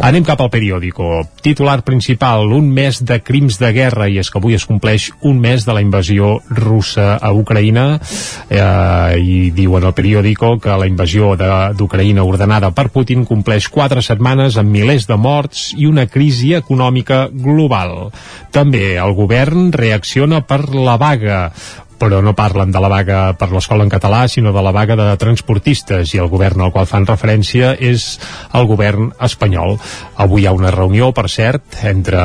Anem 0.00 0.24
cap 0.24 0.40
al 0.40 0.50
periòdico. 0.50 1.26
Titular 1.44 1.82
principal, 1.84 2.48
un 2.56 2.70
mes 2.72 3.02
de 3.04 3.20
crims 3.20 3.58
de 3.60 3.72
guerra, 3.76 4.08
i 4.08 4.16
és 4.22 4.30
que 4.30 4.38
avui 4.40 4.56
es 4.56 4.64
compleix 4.64 5.10
un 5.20 5.40
mes 5.40 5.66
de 5.66 5.74
la 5.76 5.82
invasió 5.84 6.38
russa 6.48 7.18
a 7.20 7.32
Ucraïna, 7.36 8.00
eh, 8.48 9.20
i 9.20 9.50
diuen 9.50 9.84
al 9.84 9.94
periòdico 9.94 10.56
que 10.62 10.78
la 10.78 10.88
invasió 10.88 11.34
d'Ucraïna 11.36 12.24
ordenada 12.24 12.70
per 12.70 12.88
Putin 12.94 13.26
compleix 13.28 13.68
quatre 13.68 14.02
setmanes 14.02 14.56
amb 14.56 14.72
milers 14.72 15.06
de 15.10 15.16
morts 15.20 15.72
i 15.76 15.86
una 15.86 16.06
crisi 16.06 16.54
econòmica 16.54 17.26
global. 17.32 18.12
També 18.52 18.96
el 18.96 19.12
govern 19.18 19.72
reacciona 19.72 20.40
per 20.46 20.62
la 20.72 20.96
vaga 20.96 21.50
però 21.98 22.20
no 22.22 22.34
parlen 22.36 22.72
de 22.72 22.80
la 22.82 22.90
vaga 22.92 23.20
per 23.38 23.50
l'escola 23.52 23.84
en 23.86 23.92
català, 23.92 24.26
sinó 24.28 24.52
de 24.54 24.62
la 24.64 24.72
vaga 24.74 24.96
de 24.98 25.08
transportistes, 25.20 26.14
i 26.14 26.20
el 26.22 26.30
govern 26.32 26.62
al 26.62 26.72
qual 26.74 26.88
fan 26.88 27.06
referència 27.08 27.74
és 27.78 28.16
el 28.56 28.68
govern 28.68 29.10
espanyol. 29.22 29.76
Avui 30.22 30.44
hi 30.44 30.48
ha 30.48 30.54
una 30.56 30.70
reunió, 30.74 31.10
per 31.16 31.28
cert, 31.32 31.80
entre 31.88 32.20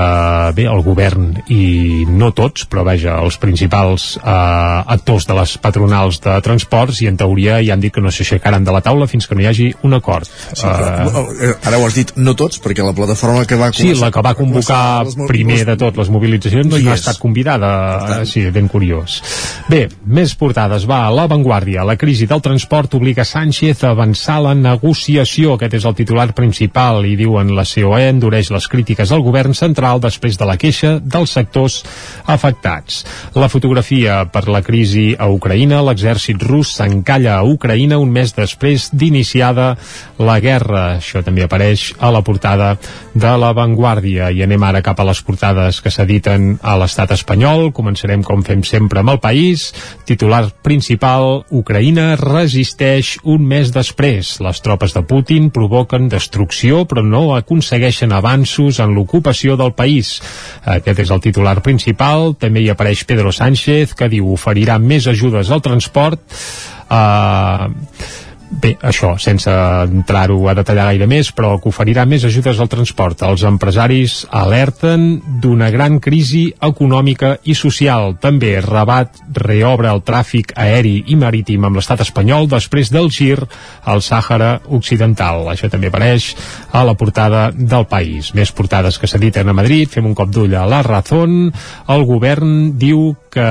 bé, 0.57 0.67
el 0.69 0.83
govern 0.85 1.31
i 1.53 2.05
no 2.09 2.31
tots, 2.35 2.67
però 2.69 2.85
vaja, 2.87 3.17
els 3.23 3.37
principals 3.41 4.15
eh, 4.19 4.93
actors 4.95 5.27
de 5.29 5.37
les 5.39 5.55
patronals 5.63 6.21
de 6.23 6.37
transports, 6.43 7.01
i 7.01 7.09
en 7.11 7.19
teoria 7.19 7.61
ja 7.63 7.75
han 7.75 7.83
dit 7.83 7.93
que 7.93 8.03
no 8.03 8.11
s'aixecaran 8.11 8.65
de 8.67 8.75
la 8.75 8.83
taula 8.85 9.07
fins 9.09 9.27
que 9.27 9.37
no 9.37 9.43
hi 9.43 9.49
hagi 9.49 9.69
un 9.87 9.95
acord. 9.97 10.29
Sí, 10.51 10.67
però, 10.67 11.23
uh, 11.23 11.55
ara 11.67 11.79
ho 11.79 11.87
has 11.87 11.97
dit, 11.97 12.13
no 12.17 12.35
tots, 12.37 12.59
perquè 12.63 12.85
la 12.85 12.95
plataforma 12.97 13.45
que 13.47 13.59
va 13.59 13.71
Sí, 13.71 13.93
la 13.97 14.11
que 14.11 14.21
va 14.23 14.33
convocar 14.35 15.05
primer 15.29 15.63
de 15.65 15.77
tot 15.79 15.97
les 15.97 16.11
mobilitzacions 16.11 16.67
no, 16.67 16.75
no 16.75 16.81
hi 16.81 16.89
ha 16.91 16.97
estat 16.99 17.19
convidada, 17.21 17.71
sí, 18.27 18.43
ben 18.53 18.67
curiós. 18.71 19.21
Bé, 19.69 19.85
més 20.05 20.33
portades. 20.35 20.85
Va, 20.89 21.03
a 21.05 21.11
l'avantguàrdia. 21.13 21.83
La 21.85 21.95
crisi 21.99 22.25
del 22.27 22.41
transport 22.41 22.95
obliga 22.97 23.23
Sánchez 23.27 23.83
a 23.83 23.91
avançar 23.93 24.39
la 24.41 24.53
negociació. 24.57 25.53
Aquest 25.55 25.75
és 25.77 25.85
el 25.85 25.95
titular 25.95 26.31
principal 26.37 27.05
i 27.05 27.13
diuen 27.19 27.53
la 27.55 27.65
COE 27.67 28.09
endureix 28.09 28.49
les 28.51 28.67
crítiques 28.71 29.11
al 29.11 29.21
govern 29.21 29.53
central 29.57 30.01
després 30.01 30.39
de 30.39 30.47
la 30.49 30.57
queixa 30.57 30.95
dels 30.99 31.35
sectors 31.37 31.81
afectats. 32.25 33.03
La 33.35 33.51
fotografia 33.53 34.23
per 34.33 34.47
la 34.49 34.63
crisi 34.65 35.11
a 35.17 35.29
Ucraïna. 35.29 35.83
L'exèrcit 35.85 36.41
rus 36.41 36.73
s'encalla 36.79 37.37
a 37.37 37.45
Ucraïna 37.45 38.01
un 38.01 38.11
mes 38.11 38.33
després 38.35 38.89
d'iniciada 38.91 39.75
la 40.17 40.39
guerra. 40.41 40.97
Això 40.97 41.23
també 41.23 41.45
apareix 41.45 41.91
a 41.99 42.11
la 42.11 42.23
portada 42.25 42.73
de 43.13 43.35
l'avantguàrdia. 43.37 44.31
I 44.31 44.43
anem 44.47 44.63
ara 44.63 44.83
cap 44.85 44.99
a 44.99 45.07
les 45.07 45.21
portades 45.21 45.81
que 45.81 45.93
s'editen 45.93 46.57
a 46.61 46.77
l'estat 46.81 47.13
espanyol. 47.13 47.69
Començarem, 47.75 48.23
com 48.25 48.43
fem 48.43 48.65
sempre, 48.67 49.05
amb 49.05 49.15
el 49.15 49.21
país. 49.23 49.50
Titular 50.07 50.43
principal, 50.63 51.43
Ucraïna 51.51 52.15
resisteix 52.19 53.15
un 53.23 53.45
mes 53.47 53.71
després. 53.73 54.33
Les 54.43 54.63
tropes 54.63 54.95
de 54.95 55.03
Putin 55.07 55.49
provoquen 55.53 56.09
destrucció 56.11 56.83
però 56.89 57.03
no 57.05 57.23
aconsegueixen 57.35 58.13
avanços 58.15 58.81
en 58.83 58.95
l'ocupació 58.95 59.57
del 59.59 59.75
país. 59.77 60.17
Aquest 60.63 61.05
és 61.05 61.13
el 61.13 61.23
titular 61.23 61.57
principal. 61.65 62.35
També 62.39 62.63
hi 62.63 62.71
apareix 62.73 63.05
Pedro 63.07 63.31
Sánchez 63.35 63.95
que 63.97 64.09
diu 64.11 64.33
oferirà 64.33 64.79
més 64.79 65.07
ajudes 65.11 65.51
al 65.51 65.63
transport. 65.65 66.21
Uh, 66.91 67.71
Bé, 68.51 68.73
això, 68.83 69.13
sense 69.15 69.47
entrar-ho 69.87 70.35
a 70.51 70.53
detallar 70.57 70.89
gaire 70.89 71.05
més, 71.07 71.29
però 71.31 71.53
que 71.61 71.69
oferirà 71.71 72.03
més 72.03 72.25
ajudes 72.27 72.59
al 72.59 72.67
transport. 72.67 73.21
Els 73.23 73.45
empresaris 73.47 74.25
alerten 74.27 75.05
d'una 75.39 75.69
gran 75.71 76.01
crisi 76.03 76.49
econòmica 76.59 77.37
i 77.47 77.55
social. 77.55 78.17
També 78.19 78.57
Rabat 78.59 79.21
reobre 79.39 79.87
el 79.87 80.03
tràfic 80.03 80.51
aeri 80.59 80.97
i 81.07 81.15
marítim 81.15 81.63
amb 81.63 81.79
l'estat 81.79 82.03
espanyol 82.03 82.49
després 82.51 82.91
del 82.91 83.07
gir 83.07 83.39
al 83.87 84.03
Sàhara 84.03 84.57
Occidental. 84.67 85.47
Això 85.53 85.71
també 85.71 85.87
apareix 85.87 86.33
a 86.75 86.83
la 86.83 86.97
portada 86.99 87.47
del 87.55 87.87
país. 87.87 88.33
Més 88.35 88.51
portades 88.51 88.99
que 88.99 89.07
s'editen 89.07 89.47
a 89.47 89.55
Madrid. 89.55 89.87
Fem 89.95 90.11
un 90.11 90.17
cop 90.17 90.27
d'ull 90.27 90.59
a 90.59 90.67
la 90.67 90.83
Razón. 90.83 91.53
El 91.87 92.03
govern 92.03 92.75
diu 92.75 93.13
que 93.31 93.47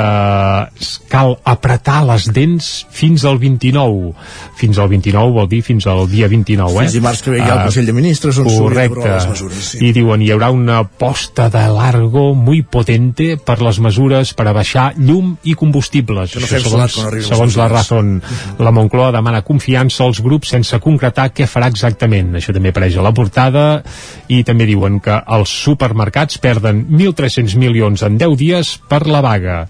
cal 1.09 1.39
apretar 1.49 2.03
les 2.05 2.29
dents 2.37 2.69
fins 2.93 3.25
al 3.25 3.41
29. 3.41 4.13
Fins 4.61 4.77
al 4.77 4.89
29 4.90 5.33
vol 5.38 5.48
dir 5.48 5.62
fins 5.64 5.87
al 5.90 6.05
dia 6.11 6.29
29, 6.29 6.74
eh? 6.74 6.85
Fins 6.87 6.96
dimarts 6.98 7.22
que 7.24 7.33
ve 7.33 7.40
hi 7.40 7.46
ha 7.46 7.55
el 7.57 7.62
Consell 7.70 7.88
de 7.88 7.94
Ministres 7.96 8.38
on 8.42 8.50
Correcte. 8.50 9.07
les 9.07 9.29
mesures. 9.31 9.64
Sí. 9.72 9.81
I 9.87 9.92
diuen 9.96 10.22
hi 10.22 10.31
haurà 10.35 10.50
una 10.53 10.83
posta 10.85 11.48
de 11.53 11.64
largo 11.72 12.35
muy 12.35 12.62
potente 12.62 13.37
per 13.38 13.61
les 13.62 13.81
mesures 13.81 14.35
per 14.35 14.48
a 14.50 14.55
baixar 14.57 14.90
llum 14.98 15.37
i 15.44 15.55
combustibles. 15.55 16.35
No 16.37 16.46
Això 16.46 16.76
les 16.76 17.26
segons 17.29 17.57
la. 17.57 17.68
Razón. 17.70 18.16
La 18.59 18.72
Moncloa 18.74 19.12
demana 19.14 19.42
confiança 19.46 20.05
als 20.05 20.20
grups 20.24 20.50
sense 20.50 20.79
concretar 20.83 21.29
què 21.33 21.46
farà 21.46 21.68
exactament. 21.70 22.35
Això 22.38 22.53
també 22.57 22.72
apareix 22.74 22.96
a 22.98 23.05
la 23.07 23.12
portada 23.14 23.64
i 24.29 24.42
també 24.44 24.66
diuen 24.66 24.98
que 25.00 25.20
els 25.37 25.53
supermercats 25.64 26.40
perden 26.42 26.83
1.300 26.90 27.55
milions 27.61 28.03
en 28.07 28.18
10 28.18 28.37
dies 28.40 28.72
per 28.90 29.05
la 29.07 29.22
vaga. 29.22 29.61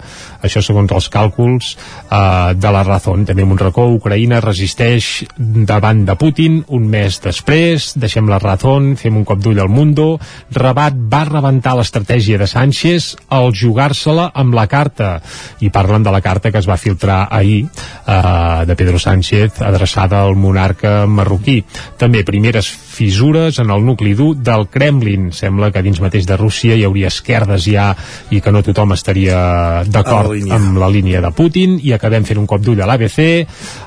Això 0.43 0.63
segons 0.65 0.93
els 0.97 1.11
càlculs 1.13 1.75
eh, 1.77 2.55
de 2.57 2.73
la 2.73 2.85
Razón. 2.87 3.27
També 3.29 3.45
amb 3.45 3.53
un 3.57 3.61
racó, 3.61 3.87
Ucraïna 3.93 4.41
resisteix 4.41 5.10
davant 5.39 6.05
de 6.07 6.17
Putin 6.19 6.61
un 6.77 6.87
mes 6.91 7.19
després. 7.23 7.93
Deixem 8.01 8.29
la 8.31 8.41
Razón, 8.43 8.95
fem 9.01 9.17
un 9.21 9.27
cop 9.29 9.41
d'ull 9.43 9.61
al 9.63 9.71
Mundo. 9.73 10.19
Rabat 10.57 10.97
va 11.13 11.25
rebentar 11.29 11.77
l'estratègia 11.79 12.39
de 12.41 12.49
Sánchez 12.51 13.15
al 13.37 13.53
jugar-se-la 13.57 14.31
amb 14.35 14.57
la 14.57 14.67
carta. 14.71 15.17
I 15.61 15.71
parlen 15.75 16.05
de 16.07 16.13
la 16.15 16.23
carta 16.25 16.53
que 16.53 16.61
es 16.63 16.69
va 16.69 16.79
filtrar 16.81 17.27
ahir 17.31 17.65
eh, 17.65 18.67
de 18.67 18.77
Pedro 18.77 18.99
Sánchez 18.99 19.63
adreçada 19.67 20.23
al 20.23 20.37
monarca 20.37 21.07
marroquí. 21.07 21.61
També 21.99 22.25
primeres 22.25 22.69
fissures 22.71 23.59
en 23.63 23.71
el 23.71 23.85
nucli 23.85 24.15
dur 24.15 24.35
del 24.37 24.69
Kremlin. 24.69 25.31
Sembla 25.33 25.71
que 25.73 25.83
dins 25.83 26.01
mateix 26.03 26.27
de 26.29 26.37
Rússia 26.37 26.77
hi 26.77 26.85
hauria 26.85 27.11
esquerdes 27.13 27.65
ja 27.67 27.91
i 28.31 28.41
que 28.41 28.53
no 28.53 28.65
tothom 28.67 28.95
estaria 28.97 29.85
d'acord 29.87 30.37
amb 30.53 30.79
la 30.81 30.91
línia 30.93 31.23
de 31.25 31.33
Putin 31.35 31.79
i 31.83 31.95
acabem 31.97 32.27
fent 32.29 32.41
un 32.41 32.49
cop 32.51 32.63
d'ull 32.65 32.81
a 32.81 32.89
l'ABC 32.89 33.21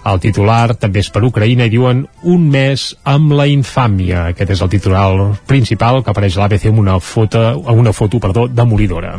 el 0.09 0.21
titular 0.23 0.75
també 0.79 1.03
és 1.03 1.12
per 1.13 1.23
Ucraïna 1.28 1.67
i 1.69 1.73
diuen 1.73 2.04
un 2.34 2.49
mes 2.49 2.89
amb 3.10 3.36
la 3.38 3.47
infàmia 3.52 4.28
aquest 4.34 4.56
és 4.58 4.65
el 4.65 4.73
titular 4.73 5.06
principal 5.49 6.02
que 6.02 6.12
apareix 6.12 6.38
a 6.38 6.43
l'ABC 6.43 6.71
amb 6.71 6.84
una 6.84 6.99
foto, 6.99 7.45
amb 7.62 7.80
una 7.86 7.93
foto 7.93 8.19
perdó, 8.23 8.47
demolidora 8.49 9.15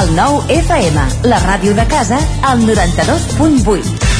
El 0.00 0.14
nou 0.14 0.38
FM, 0.54 1.02
la 1.26 1.42
ràdio 1.42 1.74
de 1.74 1.86
casa, 1.90 2.20
al 2.46 2.62
92.8. 2.62 4.19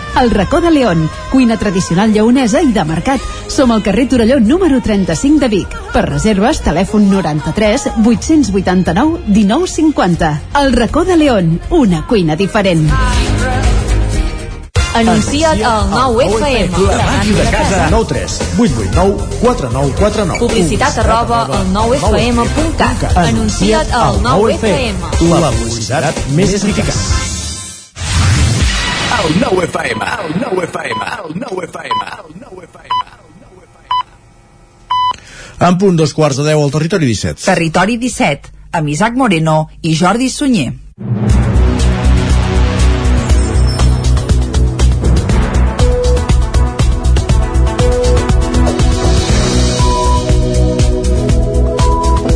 El 0.19 0.31
racó 0.31 0.59
de 0.61 0.71
León, 0.71 1.09
cuina 1.31 1.57
tradicional 1.57 2.11
lleonesa 2.13 2.61
i 2.61 2.71
de 2.73 2.83
mercat. 2.85 3.21
Som 3.47 3.71
al 3.71 3.83
carrer 3.83 4.07
Torelló 4.09 4.39
número 4.39 4.81
35 4.81 5.39
de 5.39 5.47
Vic. 5.47 5.77
Per 5.93 6.05
reserves, 6.05 6.61
telèfon 6.61 7.09
93 7.09 7.87
889 8.05 9.21
1950. 9.27 10.41
El 10.61 10.73
racó 10.73 11.05
de 11.05 11.17
León, 11.17 11.59
una 11.69 12.05
cuina 12.07 12.35
diferent. 12.35 12.89
Anuncia't 14.93 15.63
al 15.63 15.89
9FM. 15.89 16.77
La 16.87 16.97
màquina 16.97 17.43
de 17.43 17.51
casa. 17.51 17.87
9 17.89 18.05
3 18.09 18.39
8 18.59 18.73
8 18.83 18.99
9 18.99 19.15
4 19.41 19.69
9 19.71 19.93
4 19.97 20.25
9 20.25 20.39
Publicitat 20.39 20.97
arroba 20.97 21.45
al 21.45 21.73
9FM.cat. 21.73 23.17
Anuncia't 23.17 23.91
al 23.93 24.21
9FM. 24.21 24.95
La 25.39 25.51
publicitat 25.51 26.25
més 26.35 26.57
eficaç. 26.59 27.30
El 29.27 29.39
9 29.39 29.65
FM, 29.65 30.05
el 30.25 30.41
9 30.41 30.63
FM, 30.63 31.05
el 31.05 31.39
9 31.39 31.65
FM, 31.65 32.05
el 32.17 32.41
9 32.41 32.63
FM. 32.63 32.89
En 35.59 35.77
punt 35.77 35.97
dos 35.97 36.15
quarts 36.15 36.37
de 36.37 36.43
10 36.43 36.63
al 36.63 36.71
territori 36.71 37.05
17. 37.05 37.43
Territori 37.45 37.97
17, 37.97 38.49
amb 38.71 38.89
Isaac 38.89 39.13
Moreno 39.13 39.69
i 39.81 39.93
Jordi 39.99 40.29
Sunyer. 40.29 40.73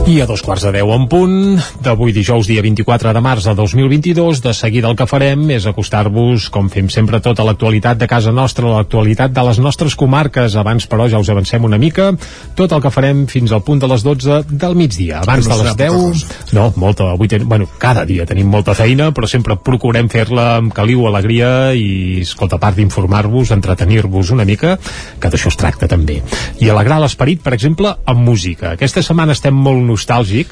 I 0.05 0.19
a 0.21 0.27
dos 0.29 0.43
quarts 0.45 0.61
de 0.61 0.69
deu 0.69 0.91
en 0.93 1.07
punt, 1.09 1.55
d'avui 1.81 2.11
dijous 2.13 2.45
dia 2.45 2.61
24 2.61 3.09
de 3.09 3.21
març 3.25 3.47
de 3.47 3.55
2022, 3.57 4.37
de 4.43 4.51
seguida 4.53 4.91
el 4.91 4.93
que 4.93 5.07
farem 5.09 5.47
és 5.49 5.65
acostar-vos, 5.65 6.45
com 6.53 6.67
fem 6.69 6.91
sempre, 6.93 7.17
tota 7.25 7.41
l'actualitat 7.41 7.97
de 7.97 8.05
casa 8.05 8.29
nostra, 8.29 8.69
l'actualitat 8.69 9.33
de 9.33 9.45
les 9.47 9.57
nostres 9.57 9.95
comarques. 9.97 10.53
Abans, 10.61 10.85
però, 10.85 11.07
ja 11.09 11.17
us 11.17 11.31
avancem 11.33 11.65
una 11.65 11.79
mica, 11.81 12.11
tot 12.53 12.75
el 12.77 12.83
que 12.83 12.91
farem 12.93 13.23
fins 13.31 13.49
al 13.49 13.63
punt 13.65 13.81
de 13.81 13.89
les 13.89 14.05
12 14.05 14.43
del 14.51 14.77
migdia. 14.77 15.23
Abans 15.23 15.49
No 15.49 15.57
de 15.57 15.63
les 15.63 15.73
serà 15.73 15.89
10... 15.89 16.53
No, 16.53 16.67
molta, 16.77 17.09
avui 17.15 17.31
ten... 17.31 17.49
bueno, 17.49 17.65
cada 17.81 18.05
dia 18.05 18.29
tenim 18.29 18.53
molta 18.53 18.77
feina, 18.77 19.09
però 19.09 19.25
sempre 19.25 19.57
procurem 19.57 20.05
fer-la 20.13 20.59
amb 20.59 20.69
caliu, 20.77 21.07
alegria 21.09 21.73
i, 21.73 22.21
escolta, 22.21 22.61
a 22.61 22.63
part 22.67 22.77
d'informar-vos, 22.77 23.55
entretenir-vos 23.57 24.29
una 24.37 24.45
mica, 24.45 24.77
que 25.17 25.33
d'això 25.33 25.49
es 25.49 25.57
tracta 25.57 25.89
també. 25.89 26.21
I 26.61 26.69
alegrar 26.69 27.01
l'esperit, 27.01 27.41
per 27.41 27.57
exemple, 27.57 27.97
amb 28.05 28.21
música. 28.29 28.75
Aquesta 28.77 29.01
setmana 29.01 29.33
estem 29.33 29.57
molt 29.57 29.81
nostàlgics. 29.81 29.95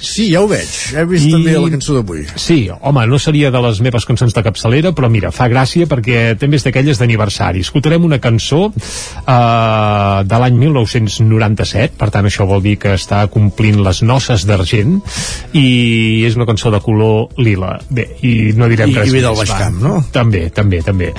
Sí, 0.03 0.29
ja 0.33 0.41
ho 0.43 0.47
veig. 0.49 0.69
He 0.97 1.05
vist 1.09 1.25
I- 1.27 1.31
també 1.35 1.53
la 1.59 1.69
cançó 1.73 1.93
d'avui. 1.97 2.25
Sí, 2.35 2.67
home, 2.81 3.05
no 3.07 3.19
seria 3.19 3.51
de 3.53 3.61
les 3.61 3.79
meves 3.85 4.05
cançons 4.05 4.33
de 4.33 4.43
capçalera, 4.43 4.91
però 4.95 5.09
mira, 5.09 5.31
fa 5.31 5.47
gràcia 5.51 5.87
perquè 5.89 6.37
també 6.39 6.57
és 6.57 6.63
d'aquelles 6.65 6.99
d'aniversari. 6.99 7.61
Escoltarem 7.65 8.03
una 8.03 8.19
cançó 8.23 8.71
eh, 8.73 10.23
de 10.25 10.39
l'any 10.43 10.57
1997, 10.59 11.95
per 11.99 12.09
tant 12.13 12.27
això 12.29 12.45
vol 12.49 12.61
dir 12.65 12.75
que 12.81 12.93
està 12.97 13.23
complint 13.31 13.81
les 13.85 14.01
noces 14.05 14.45
d'argent, 14.49 14.97
i 15.53 16.23
és 16.27 16.35
una 16.39 16.47
cançó 16.49 16.71
de 16.73 16.79
color 16.83 17.29
lila. 17.37 17.77
Bé, 17.93 18.07
i 18.25 18.53
no 18.57 18.67
direm 18.71 18.91
I- 18.91 18.97
res 19.01 19.09
i 19.11 19.17
ve 19.17 19.21
del 19.25 19.37
Baix. 19.39 19.51
Camp, 19.53 19.79
no? 19.83 20.03
També, 20.13 20.47
també, 20.53 20.81
també. 20.85 21.11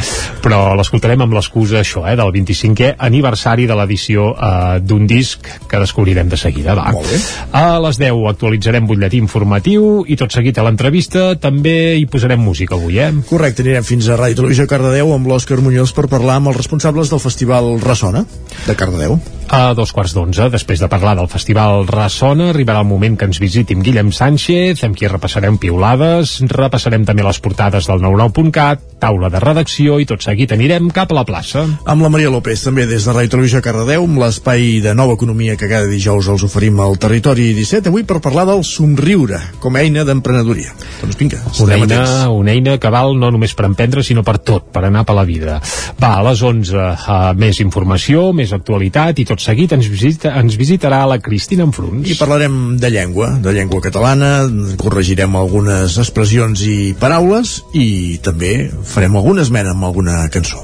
Però 0.44 0.74
l'escoltarem 0.78 1.22
amb 1.24 1.34
l'excusa, 1.36 1.80
això, 1.82 2.04
eh, 2.10 2.16
del 2.18 2.32
25è 2.34 2.94
aniversari 2.98 3.66
de 3.70 3.76
l'edició 3.78 4.30
eh, 4.34 4.80
d'un 4.82 5.06
disc 5.06 5.46
que 5.68 5.78
descobrirem 5.82 6.28
de 6.28 6.36
seguida, 6.40 6.74
va. 6.78 6.90
Molt 6.94 7.10
bé. 7.10 7.20
A 7.52 7.78
les 7.84 7.98
10 8.00 8.13
actualitzarem 8.30 8.86
butlletí 8.88 9.20
informatiu 9.22 10.04
i 10.08 10.16
tot 10.20 10.34
seguit 10.34 10.58
a 10.58 10.64
l'entrevista 10.66 11.26
també 11.40 11.94
hi 11.98 12.06
posarem 12.10 12.40
música 12.40 12.78
avui, 12.78 12.98
eh? 13.02 13.10
Correcte, 13.28 13.64
anirem 13.66 13.86
fins 13.86 14.08
a 14.08 14.18
Ràdio 14.20 14.42
Televisió 14.42 14.68
Cardedeu 14.70 15.14
amb 15.14 15.30
l'Òscar 15.30 15.60
Muñoz 15.64 15.94
per 15.96 16.08
parlar 16.12 16.40
amb 16.40 16.52
els 16.52 16.60
responsables 16.62 17.12
del 17.12 17.22
Festival 17.22 17.74
Ressona 17.84 18.24
de 18.66 18.76
Cardedeu. 18.78 19.18
A 19.54 19.74
dos 19.76 19.92
quarts 19.92 20.14
d'onze, 20.16 20.46
després 20.50 20.80
de 20.80 20.88
parlar 20.88 21.12
del 21.18 21.28
Festival 21.28 21.84
Ressona, 21.86 22.48
arribarà 22.50 22.80
el 22.80 22.88
moment 22.88 23.14
que 23.18 23.26
ens 23.28 23.38
visiti 23.42 23.76
amb 23.76 23.84
Guillem 23.84 24.10
Sánchez, 24.14 24.80
amb 24.86 24.96
qui 24.96 25.10
repassarem 25.10 25.58
piulades, 25.60 26.38
repassarem 26.50 27.04
també 27.04 27.26
les 27.26 27.38
portades 27.44 27.86
del 27.90 28.00
99.cat, 28.02 28.82
taula 29.04 29.28
de 29.30 29.42
redacció 29.44 29.98
i 30.00 30.08
tot 30.08 30.24
seguit 30.24 30.54
anirem 30.56 30.88
cap 30.96 31.12
a 31.12 31.18
la 31.18 31.26
plaça. 31.28 31.66
Amb 31.84 32.02
la 32.02 32.10
Maria 32.10 32.32
López, 32.32 32.64
també 32.64 32.88
des 32.88 33.04
de 33.04 33.12
Ràdio 33.12 33.34
Televisió 33.36 33.60
Cardedeu, 33.64 34.08
amb 34.08 34.22
l'espai 34.24 34.80
de 34.84 34.94
nova 34.96 35.14
economia 35.18 35.58
que 35.60 35.68
cada 35.68 35.90
dijous 35.92 36.30
els 36.32 36.46
oferim 36.48 36.80
al 36.80 36.96
Territori 36.98 37.52
17, 37.54 37.92
avui 37.92 38.03
per 38.08 38.20
parlar 38.24 38.44
del 38.48 38.62
somriure 38.66 39.40
com 39.62 39.76
a 39.76 39.82
eina 39.84 40.04
d'emprenedoria. 40.06 40.72
Doncs 41.00 41.18
vinga, 41.20 41.40
Una 41.64 41.76
eina, 41.76 42.00
atents. 42.02 42.26
una 42.34 42.52
eina 42.52 42.76
que 42.78 42.90
val 42.92 43.16
no 43.18 43.30
només 43.34 43.54
per 43.54 43.66
emprendre, 43.68 44.02
sinó 44.06 44.24
per 44.26 44.38
tot, 44.38 44.70
per 44.74 44.84
anar 44.88 45.04
per 45.08 45.16
la 45.16 45.24
vida. 45.28 45.60
Va, 46.00 46.14
a 46.18 46.24
les 46.28 46.42
11, 46.42 46.74
uh, 46.74 47.32
més 47.38 47.60
informació, 47.64 48.32
més 48.36 48.52
actualitat, 48.52 49.18
i 49.18 49.26
tot 49.28 49.40
seguit 49.40 49.72
ens, 49.76 49.88
visita, 49.90 50.34
ens 50.40 50.58
visitarà 50.60 51.04
la 51.08 51.18
Cristina 51.22 51.64
Enfruns. 51.64 52.08
I 52.10 52.18
parlarem 52.20 52.76
de 52.80 52.90
llengua, 52.90 53.34
de 53.42 53.52
llengua 53.56 53.80
catalana, 53.84 54.34
corregirem 54.80 55.36
algunes 55.36 55.98
expressions 55.98 56.64
i 56.68 56.94
paraules 56.98 57.60
i 57.74 58.18
també 58.24 58.70
farem 58.84 59.16
alguna 59.16 59.42
esmena 59.46 59.74
amb 59.74 59.84
alguna 59.90 60.24
cançó. 60.34 60.62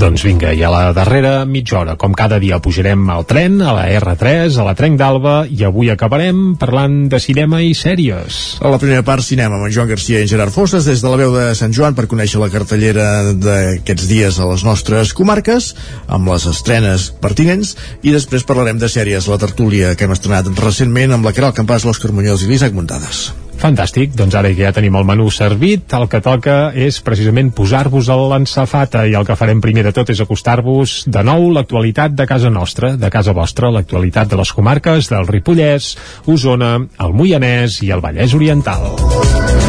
Doncs 0.00 0.22
vinga, 0.24 0.52
i 0.56 0.62
a 0.64 0.70
la 0.72 0.92
darrera 0.96 1.44
mitja 1.44 1.80
hora, 1.80 1.96
com 2.00 2.14
cada 2.16 2.38
dia, 2.40 2.60
pujarem 2.62 3.02
al 3.12 3.26
tren, 3.28 3.58
a 3.60 3.74
la 3.76 3.84
R3, 3.98 4.56
a 4.56 4.64
la 4.64 4.74
Trenc 4.78 4.96
d'Alba, 5.00 5.34
i 5.50 5.64
avui 5.66 5.90
acabarem 5.92 6.54
parlant 6.60 7.02
de 7.12 7.20
cinema 7.20 7.60
i 7.64 7.74
sèries. 7.76 8.38
A 8.64 8.72
la 8.72 8.80
primera 8.80 9.04
part, 9.06 9.24
cinema 9.26 9.58
amb 9.58 9.68
en 9.68 9.74
Joan 9.74 9.90
Garcia 9.90 10.20
i 10.20 10.24
en 10.24 10.30
Gerard 10.30 10.54
Fosses 10.54 10.88
des 10.88 11.02
de 11.02 11.12
la 11.12 11.20
veu 11.20 11.34
de 11.36 11.50
Sant 11.58 11.74
Joan 11.76 11.98
per 11.98 12.08
conèixer 12.10 12.40
la 12.40 12.50
cartellera 12.52 13.10
d'aquests 13.34 14.08
dies 14.08 14.40
a 14.40 14.48
les 14.48 14.64
nostres 14.64 15.12
comarques, 15.16 15.74
amb 16.08 16.32
les 16.32 16.48
estrenes 16.48 17.10
pertinents, 17.20 17.76
i 18.00 18.16
després 18.16 18.46
parlarem 18.48 18.80
de 18.80 18.88
sèries, 18.88 19.28
la 19.28 19.40
tertúlia 19.42 19.94
que 19.94 20.08
hem 20.08 20.16
estrenat 20.16 20.48
recentment 20.64 21.18
amb 21.18 21.28
la 21.28 21.36
Caral 21.36 21.56
Campàs, 21.56 21.84
l'Òscar 21.84 22.14
Muñoz 22.16 22.46
i 22.46 22.50
l'Isaac 22.50 22.76
Muntades. 22.76 23.28
Fantàstic, 23.60 24.14
doncs 24.16 24.32
ara 24.38 24.48
que 24.54 24.64
ja 24.64 24.72
tenim 24.72 24.94
el 24.96 25.04
menú 25.04 25.26
servit, 25.28 25.92
el 25.92 26.06
que 26.08 26.22
toca 26.24 26.70
és 26.72 26.96
precisament 27.04 27.50
posar-vos 27.52 28.08
a 28.08 28.16
l'ensafata 28.16 29.04
i 29.04 29.12
el 29.18 29.26
que 29.28 29.36
farem 29.36 29.60
primer 29.60 29.84
de 29.84 29.92
tot 29.96 30.08
és 30.14 30.22
acostar-vos 30.24 31.02
de 31.04 31.24
nou 31.28 31.50
l'actualitat 31.52 32.16
de 32.16 32.24
casa 32.30 32.48
nostra, 32.48 32.94
de 32.96 33.12
casa 33.12 33.36
vostra, 33.36 33.68
l'actualitat 33.68 34.32
de 34.32 34.40
les 34.40 34.56
comarques 34.56 35.12
del 35.12 35.28
Ripollès, 35.28 35.92
Osona, 36.24 36.78
el 37.04 37.12
Moianès 37.12 37.82
i 37.84 37.92
el 37.92 38.00
Vallès 38.00 38.32
Oriental. 38.38 39.59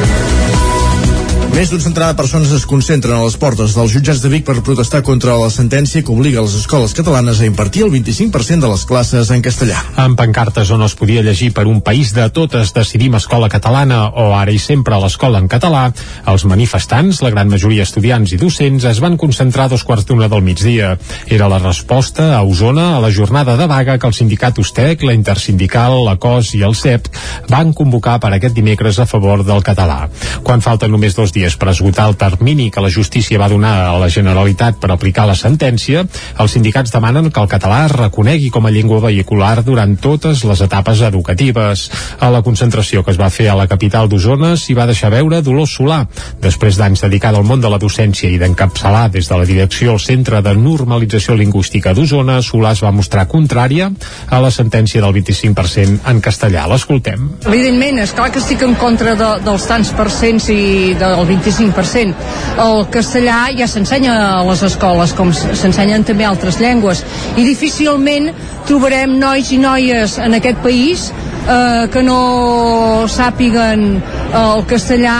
Més 1.51 1.67
d'un 1.67 1.81
centenar 1.83 2.13
de 2.13 2.15
persones 2.15 2.51
es 2.55 2.63
concentren 2.63 3.17
a 3.17 3.25
les 3.25 3.35
portes 3.35 3.73
dels 3.75 3.91
jutjats 3.91 4.21
de 4.23 4.29
Vic 4.31 4.45
per 4.47 4.61
protestar 4.63 5.01
contra 5.03 5.33
la 5.35 5.49
sentència 5.51 5.99
que 6.01 6.13
obliga 6.13 6.41
les 6.45 6.53
escoles 6.55 6.93
catalanes 6.95 7.41
a 7.41 7.45
impartir 7.45 7.83
el 7.83 7.91
25% 7.91 8.63
de 8.63 8.69
les 8.71 8.85
classes 8.87 9.29
en 9.35 9.43
castellà. 9.43 9.81
Amb 9.99 10.15
pancartes 10.17 10.71
on 10.71 10.85
es 10.85 10.95
podia 10.95 11.21
llegir 11.21 11.49
per 11.53 11.65
un 11.67 11.81
país 11.83 12.13
de 12.15 12.29
totes 12.31 12.71
decidim 12.73 13.17
escola 13.19 13.49
catalana 13.51 13.99
o 14.07 14.29
ara 14.37 14.53
i 14.55 14.61
sempre 14.63 14.95
l'escola 15.03 15.41
en 15.43 15.49
català, 15.51 15.83
els 16.31 16.45
manifestants, 16.47 17.19
la 17.21 17.33
gran 17.35 17.51
majoria 17.51 17.83
estudiants 17.83 18.31
i 18.31 18.39
docents, 18.39 18.87
es 18.87 19.03
van 19.03 19.19
concentrar 19.19 19.67
a 19.67 19.73
dos 19.75 19.83
quarts 19.83 20.07
d'una 20.07 20.31
del 20.31 20.41
migdia. 20.47 20.95
Era 21.27 21.51
la 21.51 21.59
resposta 21.59 22.31
a 22.37 22.41
Osona 22.47 22.95
a 22.95 23.03
la 23.03 23.11
jornada 23.11 23.57
de 23.59 23.67
vaga 23.67 23.99
que 23.99 24.07
el 24.07 24.15
sindicat 24.15 24.63
USTEC, 24.63 25.03
la 25.03 25.17
Intersindical, 25.19 25.99
la 26.07 26.15
COS 26.15 26.55
i 26.55 26.63
el 26.63 26.79
CEP 26.79 27.11
van 27.51 27.75
convocar 27.75 28.21
per 28.23 28.31
aquest 28.31 28.55
dimecres 28.55 29.03
a 29.03 29.09
favor 29.09 29.43
del 29.43 29.61
català. 29.67 30.07
Quan 30.47 30.63
falten 30.63 30.95
només 30.95 31.19
dos 31.19 31.35
dies 31.35 31.40
per 31.57 31.71
esgotar 31.71 32.07
el 32.09 32.17
termini 32.19 32.69
que 32.71 32.81
la 32.83 32.91
justícia 32.93 33.39
va 33.41 33.49
donar 33.49 33.73
a 33.87 33.97
la 33.99 34.09
Generalitat 34.13 34.77
per 34.81 34.91
aplicar 34.93 35.25
la 35.25 35.35
sentència, 35.35 36.03
els 36.37 36.53
sindicats 36.53 36.93
demanen 36.93 37.31
que 37.31 37.41
el 37.41 37.49
català 37.49 37.85
es 37.87 37.95
reconegui 37.95 38.51
com 38.53 38.67
a 38.67 38.71
llengua 38.71 39.01
vehicular 39.01 39.63
durant 39.65 39.95
totes 39.97 40.43
les 40.45 40.61
etapes 40.61 41.01
educatives. 41.01 41.87
A 42.19 42.29
la 42.29 42.43
concentració 42.45 43.01
que 43.03 43.15
es 43.15 43.19
va 43.19 43.31
fer 43.33 43.49
a 43.49 43.57
la 43.57 43.67
capital 43.67 44.09
d'Osona 44.09 44.53
s'hi 44.55 44.75
va 44.77 44.85
deixar 44.85 45.09
veure 45.13 45.41
Dolors 45.41 45.73
Solà. 45.79 46.03
Després 46.41 46.77
d'anys 46.77 47.01
dedicada 47.01 47.41
al 47.41 47.47
món 47.47 47.61
de 47.61 47.71
la 47.71 47.81
docència 47.81 48.29
i 48.29 48.37
d'encapçalar 48.41 49.07
des 49.11 49.29
de 49.29 49.41
la 49.41 49.47
direcció 49.49 49.95
el 49.97 50.03
Centre 50.03 50.41
de 50.45 50.53
Normalització 50.53 51.35
Lingüística 51.39 51.95
d'Osona, 51.97 52.41
Solà 52.45 52.75
es 52.77 52.83
va 52.85 52.93
mostrar 52.93 53.27
contrària 53.31 53.89
a 54.29 54.41
la 54.43 54.51
sentència 54.53 55.01
del 55.01 55.15
25% 55.17 56.05
en 56.11 56.21
castellà. 56.21 56.67
L'escoltem. 56.69 57.29
Evidentment, 57.47 58.01
és 58.05 58.13
clar 58.15 58.29
que 58.31 58.41
estic 58.43 58.61
en 58.67 58.75
contra 58.79 59.15
de, 59.17 59.31
dels 59.45 59.67
tants 59.69 59.91
percents 59.97 60.49
i 60.53 60.93
del 60.99 61.17
25%. 61.31 62.13
El 62.61 62.85
castellà 62.93 63.39
ja 63.57 63.67
s'ensenya 63.69 64.15
a 64.37 64.43
les 64.47 64.63
escoles, 64.67 65.15
com 65.17 65.33
s'ensenyen 65.35 66.05
també 66.07 66.27
altres 66.27 66.59
llengües, 66.61 67.03
i 67.37 67.45
difícilment 67.47 68.31
trobarem 68.69 69.17
nois 69.19 69.51
i 69.51 69.59
noies 69.61 70.17
en 70.21 70.37
aquest 70.37 70.61
país 70.63 71.09
eh, 71.47 71.87
que 71.91 72.03
no 72.05 73.07
sàpiguen 73.11 73.87
eh, 73.97 74.41
el 74.41 74.65
castellà 74.69 75.17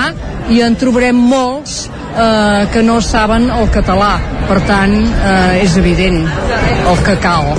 i 0.51 0.61
en 0.65 0.75
trobarem 0.79 1.15
molts 1.15 1.85
eh, 2.15 2.67
que 2.73 2.83
no 2.83 2.99
saben 3.01 3.49
el 3.51 3.71
català. 3.73 4.17
Per 4.49 4.59
tant, 4.67 4.97
eh, 4.97 5.63
és 5.63 5.77
evident 5.79 6.25
el 6.25 7.07
que 7.07 7.17
cal. 7.23 7.55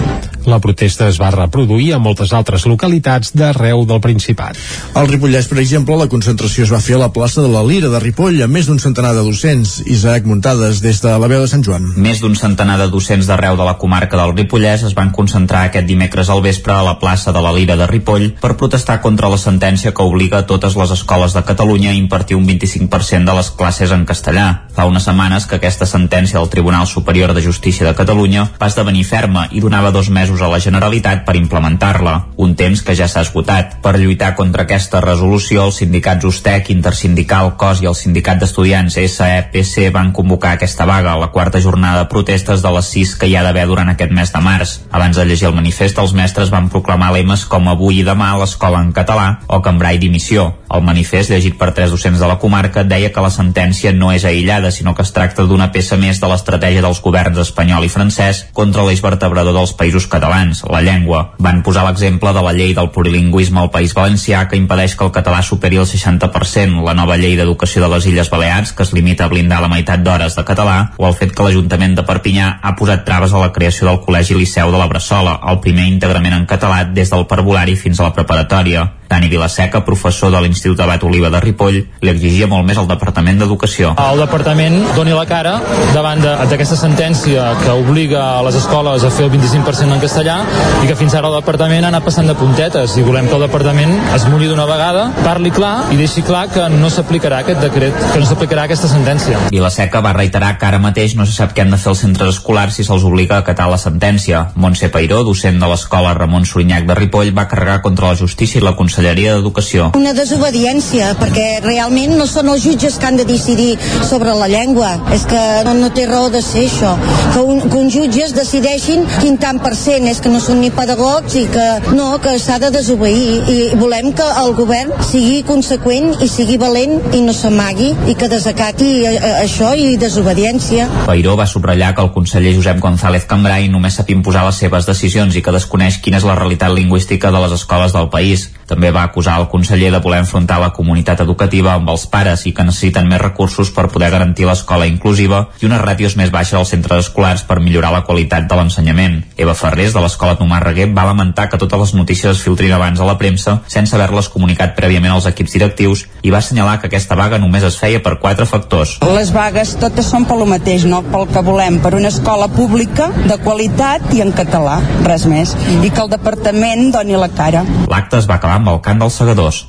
La 0.47 0.59
protesta 0.59 1.07
es 1.07 1.21
va 1.23 1.31
reproduir 1.31 1.93
a 1.95 2.01
moltes 2.03 2.33
altres 2.35 2.65
localitats 2.67 3.31
d'arreu 3.39 3.85
del 3.87 4.01
Principat. 4.03 4.59
Al 4.99 5.07
Ripollès, 5.07 5.47
per 5.47 5.61
exemple, 5.63 5.95
la 5.99 6.09
concentració 6.11 6.65
es 6.67 6.73
va 6.73 6.81
fer 6.83 6.97
a 6.97 7.03
la 7.05 7.13
plaça 7.15 7.45
de 7.45 7.51
la 7.53 7.63
Lira 7.63 7.91
de 7.93 8.01
Ripoll 8.03 8.41
amb 8.43 8.57
més 8.57 8.67
d'un 8.67 8.81
centenar 8.83 9.13
de 9.15 9.23
docents. 9.23 9.77
Isaac 9.87 10.27
Muntades, 10.27 10.81
des 10.83 10.99
de 11.03 11.13
la 11.15 11.29
veu 11.31 11.45
de 11.45 11.51
Sant 11.51 11.63
Joan. 11.63 11.87
Més 11.97 12.23
d'un 12.23 12.35
centenar 12.39 12.79
de 12.81 12.89
docents 12.91 13.29
d'arreu 13.29 13.57
de 13.57 13.67
la 13.69 13.77
comarca 13.79 14.19
del 14.19 14.35
Ripollès 14.35 14.83
es 14.89 14.97
van 14.99 15.13
concentrar 15.15 15.67
aquest 15.69 15.87
dimecres 15.87 16.31
al 16.31 16.43
vespre 16.43 16.75
a 16.75 16.83
la 16.83 16.97
plaça 16.99 17.33
de 17.33 17.43
la 17.45 17.55
Lira 17.55 17.77
de 17.79 17.87
Ripoll 17.87 18.33
per 18.43 18.57
protestar 18.59 18.99
contra 19.05 19.31
la 19.31 19.39
sentència 19.39 19.95
que 19.95 20.03
obliga 20.03 20.43
totes 20.51 20.77
les 20.77 20.91
escoles 20.91 21.37
de 21.39 21.45
Catalunya 21.47 21.93
a 21.93 21.99
impartir 21.99 22.37
un 22.37 22.49
25% 22.49 23.31
de 23.31 23.39
les 23.39 23.51
classes 23.51 23.95
en 23.95 24.05
castellà. 24.09 24.49
Fa 24.75 24.89
unes 24.91 25.07
setmanes 25.07 25.47
que 25.47 25.61
aquesta 25.61 25.87
sentència 25.87 26.41
del 26.41 26.51
Tribunal 26.51 26.87
Superior 26.87 27.35
de 27.35 27.45
Justícia 27.45 27.87
de 27.87 27.95
Catalunya 27.95 28.49
va 28.59 28.71
esdevenir 28.73 29.07
ferma 29.07 29.47
i 29.53 29.63
donava 29.63 29.93
dos 29.95 30.11
mesos 30.11 30.32
a 30.41 30.49
la 30.49 30.61
Generalitat 30.63 31.27
per 31.27 31.35
implementar-la, 31.37 32.15
un 32.41 32.55
temps 32.57 32.81
que 32.81 32.95
ja 32.97 33.09
s'ha 33.11 33.25
esgotat. 33.27 33.77
Per 33.85 33.97
lluitar 33.99 34.33
contra 34.39 34.65
aquesta 34.65 35.03
resolució, 35.05 35.67
els 35.67 35.83
sindicats 35.83 36.25
USTEC, 36.25 36.71
Intersindical, 36.73 37.53
COS 37.61 37.83
i 37.83 37.91
el 37.91 37.99
Sindicat 37.99 38.41
d'Estudiants 38.41 38.97
SEPC 38.97 39.91
van 39.93 40.13
convocar 40.17 40.55
aquesta 40.57 40.87
vaga, 40.89 41.19
la 41.19 41.33
quarta 41.35 41.61
jornada 41.61 42.05
de 42.05 42.11
protestes 42.15 42.63
de 42.63 42.73
les 42.73 42.89
sis 42.95 43.17
que 43.19 43.29
hi 43.29 43.37
ha 43.37 43.43
d'haver 43.45 43.67
durant 43.69 43.93
aquest 43.93 44.15
mes 44.15 44.33
de 44.33 44.41
març. 44.41 44.79
Abans 44.91 45.19
de 45.19 45.27
llegir 45.27 45.51
el 45.51 45.57
manifest, 45.59 45.99
els 45.99 46.15
mestres 46.17 46.55
van 46.55 46.71
proclamar 46.73 47.13
lemes 47.13 47.45
com 47.51 47.69
avui 47.69 48.01
i 48.01 48.07
demà 48.07 48.33
a 48.33 48.41
l'escola 48.41 48.81
en 48.81 48.93
català 48.97 49.43
o 49.49 49.61
cambrai 49.61 49.99
dimissió. 49.99 50.53
El 50.73 50.85
manifest, 50.87 51.31
llegit 51.31 51.59
per 51.61 51.73
tres 51.77 51.91
docents 51.93 52.21
de 52.23 52.29
la 52.29 52.39
comarca, 52.41 52.85
deia 52.89 53.13
que 53.13 53.25
la 53.25 53.33
sentència 53.35 53.93
no 53.93 54.13
és 54.15 54.25
aïllada, 54.25 54.71
sinó 54.73 54.95
que 54.97 55.05
es 55.05 55.13
tracta 55.13 55.45
d'una 55.45 55.69
peça 55.75 55.99
més 56.01 56.21
de 56.21 56.31
l'estratègia 56.31 56.85
dels 56.85 57.03
governs 57.05 57.43
espanyol 57.43 57.85
i 57.85 57.93
francès 57.93 58.47
contra 58.57 58.87
l'eix 58.87 59.03
vertebrador 59.05 59.53
dels 59.57 59.75
països 59.77 60.07
catalans, 60.07 60.22
la 60.23 60.83
llengua. 60.83 61.23
Van 61.39 61.63
posar 61.63 61.85
l'exemple 61.87 62.33
de 62.33 62.43
la 62.45 62.53
llei 62.53 62.75
del 62.75 62.91
plurilingüisme 62.95 63.61
al 63.61 63.71
País 63.75 63.95
Valencià 63.95 64.47
que 64.49 64.57
impedeix 64.61 64.97
que 64.97 65.05
el 65.05 65.13
català 65.15 65.43
superi 65.43 65.81
el 65.83 65.89
60%, 65.89 66.83
la 66.87 66.95
nova 66.95 67.17
llei 67.17 67.37
d'educació 67.37 67.83
de 67.83 67.91
les 67.95 68.07
Illes 68.07 68.31
Balears 68.31 68.73
que 68.73 68.87
es 68.87 68.93
limita 68.93 69.27
a 69.27 69.33
blindar 69.33 69.61
la 69.63 69.71
meitat 69.73 70.03
d'hores 70.05 70.37
de 70.39 70.47
català 70.49 70.79
o 70.97 71.07
el 71.09 71.19
fet 71.19 71.35
que 71.35 71.45
l'Ajuntament 71.47 71.97
de 71.99 72.07
Perpinyà 72.09 72.49
ha 72.63 72.75
posat 72.79 73.05
traves 73.05 73.33
a 73.33 73.43
la 73.43 73.53
creació 73.53 73.89
del 73.89 74.01
Col·legi 74.07 74.39
Liceu 74.39 74.73
de 74.73 74.81
la 74.81 74.89
Bressola, 74.91 75.39
el 75.51 75.61
primer 75.65 75.87
íntegrament 75.91 76.39
en 76.39 76.49
català 76.49 76.83
des 76.85 77.13
del 77.13 77.27
parvulari 77.27 77.77
fins 77.77 78.01
a 78.01 78.11
la 78.11 78.17
preparatòria. 78.17 78.89
Dani 79.13 79.29
Vilaseca, 79.29 79.83
professor 79.85 80.31
de 80.33 80.41
l'Institut 80.41 80.81
Abat 80.81 81.03
Oliva 81.05 81.29
de 81.29 81.41
Ripoll, 81.45 81.75
li 82.01 82.11
exigia 82.11 82.47
molt 82.49 82.65
més 82.65 82.79
al 82.81 82.89
Departament 82.89 83.43
d'Educació. 83.43 83.91
El 84.01 84.23
Departament 84.23 84.79
doni 84.97 85.13
la 85.13 85.27
cara 85.29 85.59
davant 85.93 86.23
d'aquesta 86.25 86.79
sentència 86.81 87.51
que 87.61 87.75
obliga 87.77 88.23
a 88.39 88.41
les 88.47 88.57
escoles 88.63 89.05
a 89.05 89.11
fer 89.13 89.27
el 89.27 89.35
25% 89.35 89.93
en 89.93 90.01
castellà 90.01 90.12
i 90.13 90.87
que 90.87 90.95
fins 90.99 91.15
ara 91.17 91.31
el 91.31 91.39
Departament 91.39 91.87
ha 91.87 91.89
anat 91.89 92.05
passant 92.05 92.27
de 92.29 92.35
puntetes 92.37 92.99
i 93.01 93.05
volem 93.07 93.31
que 93.31 93.37
el 93.39 93.45
Departament 93.47 93.95
es 94.13 94.27
mulli 94.29 94.49
d'una 94.51 94.67
vegada, 94.69 95.07
parli 95.25 95.49
clar 95.55 95.89
i 95.95 95.97
deixi 95.97 96.21
clar 96.27 96.43
que 96.53 96.67
no 96.69 96.91
s'aplicarà 96.93 97.39
aquest 97.41 97.63
decret, 97.65 97.97
que 98.13 98.21
no 98.21 98.29
s'aplicarà 98.29 98.67
aquesta 98.67 98.91
sentència. 98.91 99.41
Vilaseca 99.55 100.03
va 100.05 100.13
reiterar 100.13 100.59
que 100.61 100.69
ara 100.69 100.81
mateix 100.83 101.15
no 101.17 101.25
se 101.25 101.33
sap 101.33 101.55
què 101.57 101.65
han 101.65 101.73
de 101.73 101.79
fer 101.81 101.95
els 101.95 102.03
centres 102.05 102.35
escolars 102.35 102.77
si 102.77 102.85
se'ls 102.85 103.07
obliga 103.09 103.39
a 103.39 103.45
acatar 103.47 103.71
la 103.73 103.79
sentència. 103.81 104.43
Montse 104.55 104.91
Pairó, 104.93 105.23
docent 105.25 105.57
de 105.63 105.71
l'escola 105.71 106.13
Ramon 106.19 106.45
Sorinyac 106.45 106.85
de 106.91 106.99
Ripoll, 106.99 107.33
va 107.33 107.47
carregar 107.49 107.81
contra 107.87 108.13
la 108.13 108.19
justícia 108.21 108.61
i 108.61 108.65
la 108.67 108.75
Conselleria 108.77 109.39
d'Educació. 109.39 109.93
Una 109.97 110.13
desobediència, 110.13 111.15
perquè 111.23 111.63
realment 111.65 112.19
no 112.19 112.29
són 112.29 112.53
els 112.53 112.67
jutges 112.67 113.01
que 113.01 113.09
han 113.09 113.17
de 113.17 113.25
decidir 113.29 113.79
sobre 114.11 114.37
la 114.37 114.51
llengua. 114.53 114.93
És 115.17 115.25
que 115.31 115.41
no, 115.65 115.73
no 115.81 115.89
té 115.97 116.05
raó 116.11 116.29
de 116.29 116.45
ser 116.45 116.67
això. 116.69 116.93
Que, 117.33 117.41
un, 117.41 117.65
que 117.65 117.81
uns 117.81 117.97
jutges 117.97 118.37
decideixin 118.37 119.09
quin 119.23 119.41
tant 119.41 119.63
per 119.63 119.73
cent 119.79 120.02
és 120.09 120.21
que 120.23 120.31
no 120.33 120.41
són 120.43 120.61
ni 120.63 120.71
pedagogs 120.75 121.37
i 121.39 121.45
que 121.53 121.67
no, 121.97 122.17
que 122.23 122.35
s'ha 122.43 122.59
de 122.63 122.71
desobeir. 122.75 123.43
I 123.53 123.59
volem 123.79 124.13
que 124.17 124.27
el 124.43 124.55
govern 124.59 124.93
sigui 125.07 125.43
conseqüent 125.47 126.23
i 126.25 126.29
sigui 126.31 126.59
valent 126.61 126.99
i 127.17 127.23
no 127.25 127.35
s'amagui 127.37 127.93
i 128.11 128.17
que 128.19 128.31
desacati 128.33 128.91
a, 129.07 129.13
a, 129.13 129.33
això 129.45 129.73
i 129.79 129.97
desobediència. 130.01 130.89
Pairó 131.07 131.37
va 131.39 131.49
subratllar 131.51 131.93
que 131.97 132.05
el 132.07 132.13
conseller 132.15 132.55
Josep 132.57 132.81
González 132.83 133.27
Cambrai 133.29 133.69
només 133.73 133.99
sap 133.99 134.11
imposar 134.15 134.47
les 134.49 134.59
seves 134.65 134.89
decisions 134.89 135.37
i 135.37 135.45
que 135.45 135.55
desconeix 135.55 136.01
quina 136.03 136.21
és 136.21 136.29
la 136.29 136.39
realitat 136.39 136.75
lingüística 136.75 137.33
de 137.33 137.45
les 137.47 137.57
escoles 137.61 137.95
del 137.97 138.11
país. 138.13 138.49
També 138.73 138.89
va 138.89 139.03
acusar 139.05 139.35
el 139.37 139.51
conseller 139.53 139.91
de 139.93 140.01
voler 140.01 140.23
enfrontar 140.23 140.57
la 140.63 140.71
comunitat 140.73 141.21
educativa 141.21 141.75
amb 141.75 141.91
els 141.93 142.07
pares 142.09 142.47
i 142.49 142.55
que 142.57 142.65
necessiten 142.65 143.09
més 143.11 143.21
recursos 143.21 143.69
per 143.77 143.91
poder 143.93 144.09
garantir 144.15 144.47
l'escola 144.49 144.87
inclusiva 144.89 145.43
i 145.61 145.69
unes 145.69 145.83
ràtios 145.83 146.17
més 146.17 146.33
baixes 146.33 146.57
als 146.57 146.73
centres 146.73 147.05
escolars 147.05 147.43
per 147.45 147.59
millorar 147.61 147.91
la 147.93 148.01
qualitat 148.07 148.47
de 148.49 148.57
l'ensenyament. 148.57 149.19
Eva 149.37 149.53
Ferrés, 149.53 149.93
de 149.93 150.01
l'escola 150.01 150.39
Tomàs 150.41 150.63
Reguer, 150.65 150.89
va 150.97 151.05
lamentar 151.05 151.51
que 151.53 151.61
totes 151.61 151.83
les 151.83 151.93
notícies 151.99 152.33
es 152.33 152.41
filtrin 152.41 152.73
abans 152.73 153.01
a 153.01 153.09
la 153.11 153.19
premsa 153.21 153.59
sense 153.69 153.93
haver-les 153.93 154.31
comunicat 154.33 154.73
prèviament 154.79 155.13
als 155.13 155.29
equips 155.29 155.59
directius 155.59 156.07
i 156.23 156.33
va 156.33 156.41
assenyalar 156.41 156.79
que 156.81 156.89
aquesta 156.89 157.19
vaga 157.19 157.43
només 157.43 157.69
es 157.69 157.77
feia 157.77 158.01
per 158.01 158.17
quatre 158.25 158.49
factors. 158.49 158.97
Les 159.05 159.35
vagues 159.37 159.77
totes 159.83 160.09
són 160.09 160.25
pel 160.25 160.47
mateix, 160.49 160.89
no 160.89 161.03
pel 161.13 161.29
que 161.29 161.45
volem, 161.45 161.77
per 161.85 161.93
una 161.99 162.09
escola 162.09 162.49
pública 162.49 163.11
de 163.29 163.37
qualitat 163.45 164.09
i 164.17 164.25
en 164.25 164.33
català, 164.33 164.81
res 165.05 165.29
més. 165.29 165.53
I 165.85 165.93
que 165.93 166.05
el 166.07 166.11
departament 166.17 166.89
doni 166.97 167.21
la 167.21 167.29
cara. 167.37 167.67
L'acte 167.93 168.17
es 168.23 168.31
va 168.31 168.41
acabar 168.41 168.62
amb 168.63 168.77
el 168.77 168.83
cant 168.87 169.03
dels 169.03 169.19
segadors. 169.19 169.65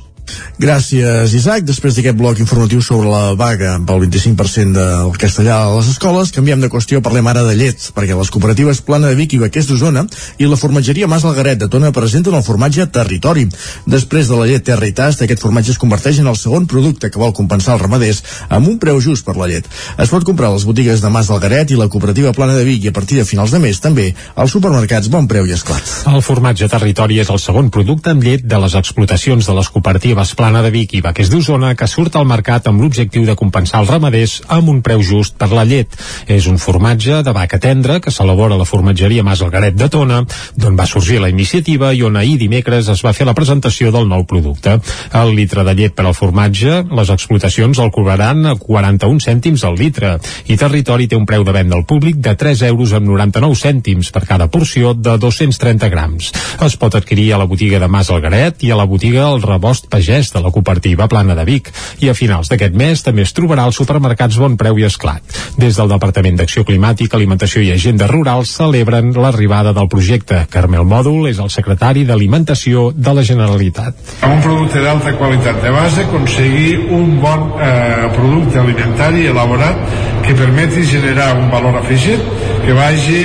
Gràcies, 0.54 1.32
Isaac. 1.34 1.64
Després 1.66 1.96
d'aquest 1.96 2.16
bloc 2.16 2.38
informatiu 2.38 2.82
sobre 2.82 3.10
la 3.10 3.34
vaga 3.34 3.74
pel 3.86 4.04
25% 4.04 4.74
del 4.76 5.16
castellà 5.18 5.56
a 5.64 5.72
les 5.74 5.88
escoles, 5.90 6.30
canviem 6.34 6.62
de 6.62 6.70
qüestió, 6.70 7.00
parlem 7.02 7.26
ara 7.26 7.42
de 7.42 7.56
llet, 7.58 7.88
perquè 7.96 8.14
les 8.14 8.30
cooperatives 8.30 8.80
Plana 8.86 9.10
de 9.10 9.18
Vic 9.18 9.34
i 9.34 9.40
Vaquers 9.42 9.66
d'Osona 9.68 10.04
i 10.38 10.46
la 10.46 10.58
formatgeria 10.60 11.08
Mas 11.10 11.26
Algaret 11.26 11.58
de 11.58 11.68
Tona 11.68 11.90
presenten 11.92 12.36
el 12.38 12.44
formatge 12.46 12.86
Territori. 12.94 13.48
Després 13.90 14.30
de 14.30 14.38
la 14.38 14.46
llet 14.46 14.64
Terra 14.64 14.86
i 14.86 14.94
Tast, 14.94 15.24
aquest 15.26 15.42
formatge 15.42 15.74
es 15.74 15.80
converteix 15.82 16.22
en 16.22 16.30
el 16.30 16.38
segon 16.38 16.68
producte 16.70 17.10
que 17.10 17.20
vol 17.20 17.34
compensar 17.34 17.74
els 17.74 17.82
ramaders 17.82 18.22
amb 18.48 18.70
un 18.70 18.78
preu 18.78 19.02
just 19.02 19.26
per 19.26 19.36
la 19.36 19.50
llet. 19.50 19.66
Es 19.98 20.14
pot 20.14 20.24
comprar 20.24 20.52
a 20.52 20.54
les 20.54 20.64
botigues 20.68 21.02
de 21.02 21.10
Mas 21.10 21.32
Algaret 21.34 21.74
i 21.74 21.80
la 21.80 21.90
cooperativa 21.90 22.32
Plana 22.32 22.54
de 22.54 22.64
Vic 22.68 22.86
i 22.86 22.92
a 22.92 22.96
partir 22.96 23.18
de 23.18 23.26
finals 23.26 23.50
de 23.50 23.58
mes 23.58 23.82
també 23.82 24.12
als 24.36 24.54
supermercats 24.54 25.10
Bon 25.10 25.26
Preu 25.28 25.50
i 25.50 25.56
Esclat. 25.58 25.82
El 26.14 26.22
formatge 26.22 26.70
Territori 26.70 27.18
és 27.20 27.30
el 27.34 27.42
segon 27.42 27.74
producte 27.74 28.14
amb 28.14 28.22
llet 28.22 28.46
de 28.46 28.62
les 28.62 28.78
explotacions 28.78 29.50
de 29.50 29.58
les 29.58 29.72
cooperatives 29.74 30.13
Plana 30.38 30.60
de 30.62 30.70
Vic 30.70 30.92
i 30.94 31.00
Vaquers 31.02 31.28
d'Osona 31.28 31.72
que 31.74 31.86
surt 31.90 32.14
al 32.16 32.26
mercat 32.26 32.68
amb 32.70 32.80
l'objectiu 32.80 33.24
de 33.26 33.34
compensar 33.36 33.80
els 33.82 33.90
ramaders 33.90 34.36
amb 34.54 34.70
un 34.70 34.78
preu 34.86 35.02
just 35.02 35.34
per 35.40 35.48
la 35.50 35.64
llet. 35.66 35.90
És 36.30 36.46
un 36.46 36.56
formatge 36.62 37.18
de 37.26 37.32
vaca 37.34 37.58
tendra 37.58 37.98
que 38.00 38.12
s'elabora 38.14 38.54
a 38.54 38.60
la 38.60 38.66
formatgeria 38.68 39.24
Mas 39.26 39.42
Algaret 39.42 39.74
de 39.74 39.88
Tona, 39.90 40.20
d'on 40.54 40.78
va 40.78 40.86
sorgir 40.86 41.18
la 41.20 41.30
iniciativa 41.32 41.90
i 41.92 42.04
on 42.06 42.16
ahir 42.16 42.36
dimecres 42.38 42.88
es 42.92 43.02
va 43.04 43.12
fer 43.12 43.26
la 43.26 43.34
presentació 43.34 43.90
del 43.90 44.06
nou 44.08 44.22
producte. 44.30 44.76
El 45.12 45.34
litre 45.34 45.64
de 45.66 45.74
llet 45.74 45.96
per 45.98 46.06
al 46.06 46.14
formatge, 46.14 46.84
les 46.94 47.10
explotacions 47.10 47.82
el 47.82 47.92
cobraran 47.92 48.46
a 48.46 48.54
41 48.54 49.20
cèntims 49.26 49.66
al 49.66 49.74
litre 49.80 50.14
i 50.46 50.56
Territori 50.60 51.10
té 51.10 51.18
un 51.18 51.26
preu 51.26 51.42
de 51.44 51.56
venda 51.58 51.74
al 51.76 51.84
públic 51.84 52.22
de 52.22 52.36
3 52.38 52.64
euros 52.70 52.94
amb 52.94 53.10
99 53.10 53.58
cèntims 53.58 54.12
per 54.14 54.24
cada 54.30 54.48
porció 54.48 54.94
de 54.94 55.18
230 55.18 55.90
grams. 55.90 56.30
Es 56.62 56.78
pot 56.78 56.94
adquirir 56.94 57.32
a 57.34 57.42
la 57.42 57.50
botiga 57.50 57.82
de 57.82 57.90
Mas 57.90 58.14
Algaret 58.14 58.62
i 58.62 58.70
a 58.70 58.78
la 58.78 58.86
botiga 58.86 59.26
El 59.34 59.42
Rebost 59.42 59.90
Pagès 59.90 60.03
de 60.04 60.40
la 60.44 60.50
cooperativa 60.52 61.08
Plana 61.08 61.34
de 61.34 61.44
Vic 61.48 61.70
i 62.04 62.10
a 62.10 62.14
finals 62.14 62.50
d'aquest 62.52 62.74
mes 62.76 63.00
també 63.02 63.24
es 63.24 63.32
trobarà 63.32 63.64
als 63.64 63.78
supermercats 63.80 64.36
Bon 64.40 64.56
Preu 64.60 64.78
i 64.78 64.84
Esclat. 64.84 65.22
Des 65.56 65.76
del 65.78 65.88
Departament 65.88 66.36
d'Acció 66.36 66.64
Climàtica, 66.68 67.16
Alimentació 67.16 67.62
i 67.64 67.70
Agenda 67.72 68.06
Rural 68.10 68.44
celebren 68.44 69.12
l'arribada 69.16 69.72
del 69.72 69.88
projecte. 69.88 70.44
Carmel 70.50 70.84
Mòdul 70.84 71.30
és 71.30 71.40
el 71.40 71.48
secretari 71.50 72.04
d'Alimentació 72.04 72.90
de 72.94 73.14
la 73.16 73.24
Generalitat. 73.24 73.96
Un 74.28 74.42
producte 74.44 74.82
d'alta 74.84 75.16
qualitat 75.16 75.62
de 75.64 75.72
base 75.72 76.04
aconseguir 76.04 76.78
un 76.92 77.18
bon 77.22 77.48
eh, 77.56 78.10
producte 78.16 78.60
alimentari 78.60 79.26
elaborat 79.32 79.80
que 80.26 80.36
permeti 80.36 80.84
generar 80.84 81.32
un 81.38 81.50
valor 81.50 81.80
afegit 81.80 82.20
que 82.64 82.76
vagi 82.76 83.24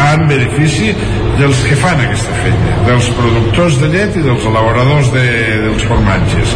en 0.00 0.28
benefici 0.28 0.94
dels 1.40 1.60
que 1.64 1.76
fan 1.80 2.00
aquesta 2.04 2.34
feina, 2.42 2.72
dels 2.84 3.06
productors 3.16 3.78
de 3.80 3.88
llet 3.94 4.16
i 4.20 4.24
dels 4.24 4.44
elaboradors 4.50 5.08
de, 5.14 5.26
dels 5.64 5.86
formatges. 5.88 6.52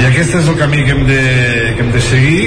I 0.00 0.08
aquest 0.08 0.34
és 0.40 0.48
el 0.50 0.58
camí 0.58 0.82
que 0.86 0.96
hem 0.96 1.04
de, 1.06 1.20
que 1.76 1.84
hem 1.84 1.92
de 1.94 2.02
seguir. 2.08 2.40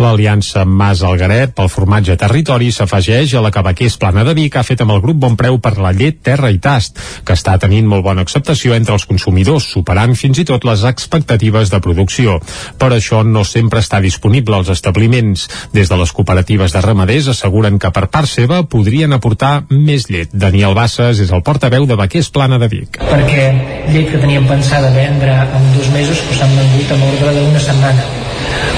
L'aliança 0.00 0.64
Mas 0.64 1.02
Algaret 1.04 1.52
pel 1.56 1.68
formatge 1.72 2.16
territori 2.16 2.70
s'afegeix 2.72 3.34
a 3.36 3.42
la 3.44 3.50
que 3.52 3.62
Vaquers 3.64 3.98
Plana 4.00 4.24
de 4.24 4.34
Vic 4.36 4.56
ha 4.56 4.64
fet 4.66 4.80
amb 4.84 4.94
el 4.94 5.02
grup 5.04 5.18
Bon 5.24 5.36
Preu 5.36 5.58
per 5.62 5.74
la 5.78 5.92
llet 5.96 6.22
Terra 6.24 6.50
i 6.52 6.58
Tast, 6.62 6.98
que 7.26 7.36
està 7.36 7.58
tenint 7.60 7.88
molt 7.88 8.04
bona 8.06 8.24
acceptació 8.24 8.76
entre 8.76 8.96
els 8.96 9.06
consumidors, 9.08 9.68
superant 9.74 10.14
fins 10.18 10.40
i 10.42 10.46
tot 10.48 10.64
les 10.68 10.84
expectatives 10.88 11.72
de 11.72 11.80
producció. 11.84 12.38
Per 12.78 12.90
això 12.94 13.22
no 13.26 13.44
sempre 13.48 13.82
està 13.82 14.00
disponible 14.00 14.56
als 14.56 14.72
establiments. 14.72 15.48
Des 15.72 15.90
de 15.90 15.98
les 16.00 16.12
cooperatives 16.12 16.72
de 16.72 16.84
ramaders 16.84 17.28
asseguren 17.34 17.78
que 17.78 17.92
per 17.92 18.08
part 18.12 18.30
seva 18.30 18.62
podrien 18.64 19.12
aportar 19.12 19.54
més 19.70 20.08
llet. 20.10 20.32
Daniel 20.32 20.76
Bassas 20.78 21.20
és 21.20 21.32
el 21.32 21.44
portaveu 21.44 21.86
de 21.86 21.98
Vaquers 21.98 22.32
Plana 22.32 22.58
de 22.62 22.70
Vic. 22.72 23.00
Perquè 23.02 23.46
llet 23.92 24.10
que 24.12 24.22
teníem 24.22 24.48
pensada 24.48 24.92
vendre 24.96 25.36
en 25.44 25.72
dos 25.76 25.92
mesos 25.94 26.22
s'han 26.38 26.56
vengut 26.56 26.92
a 26.92 27.00
l'ordre 27.02 27.34
d'una 27.38 27.60
setmana 27.62 28.10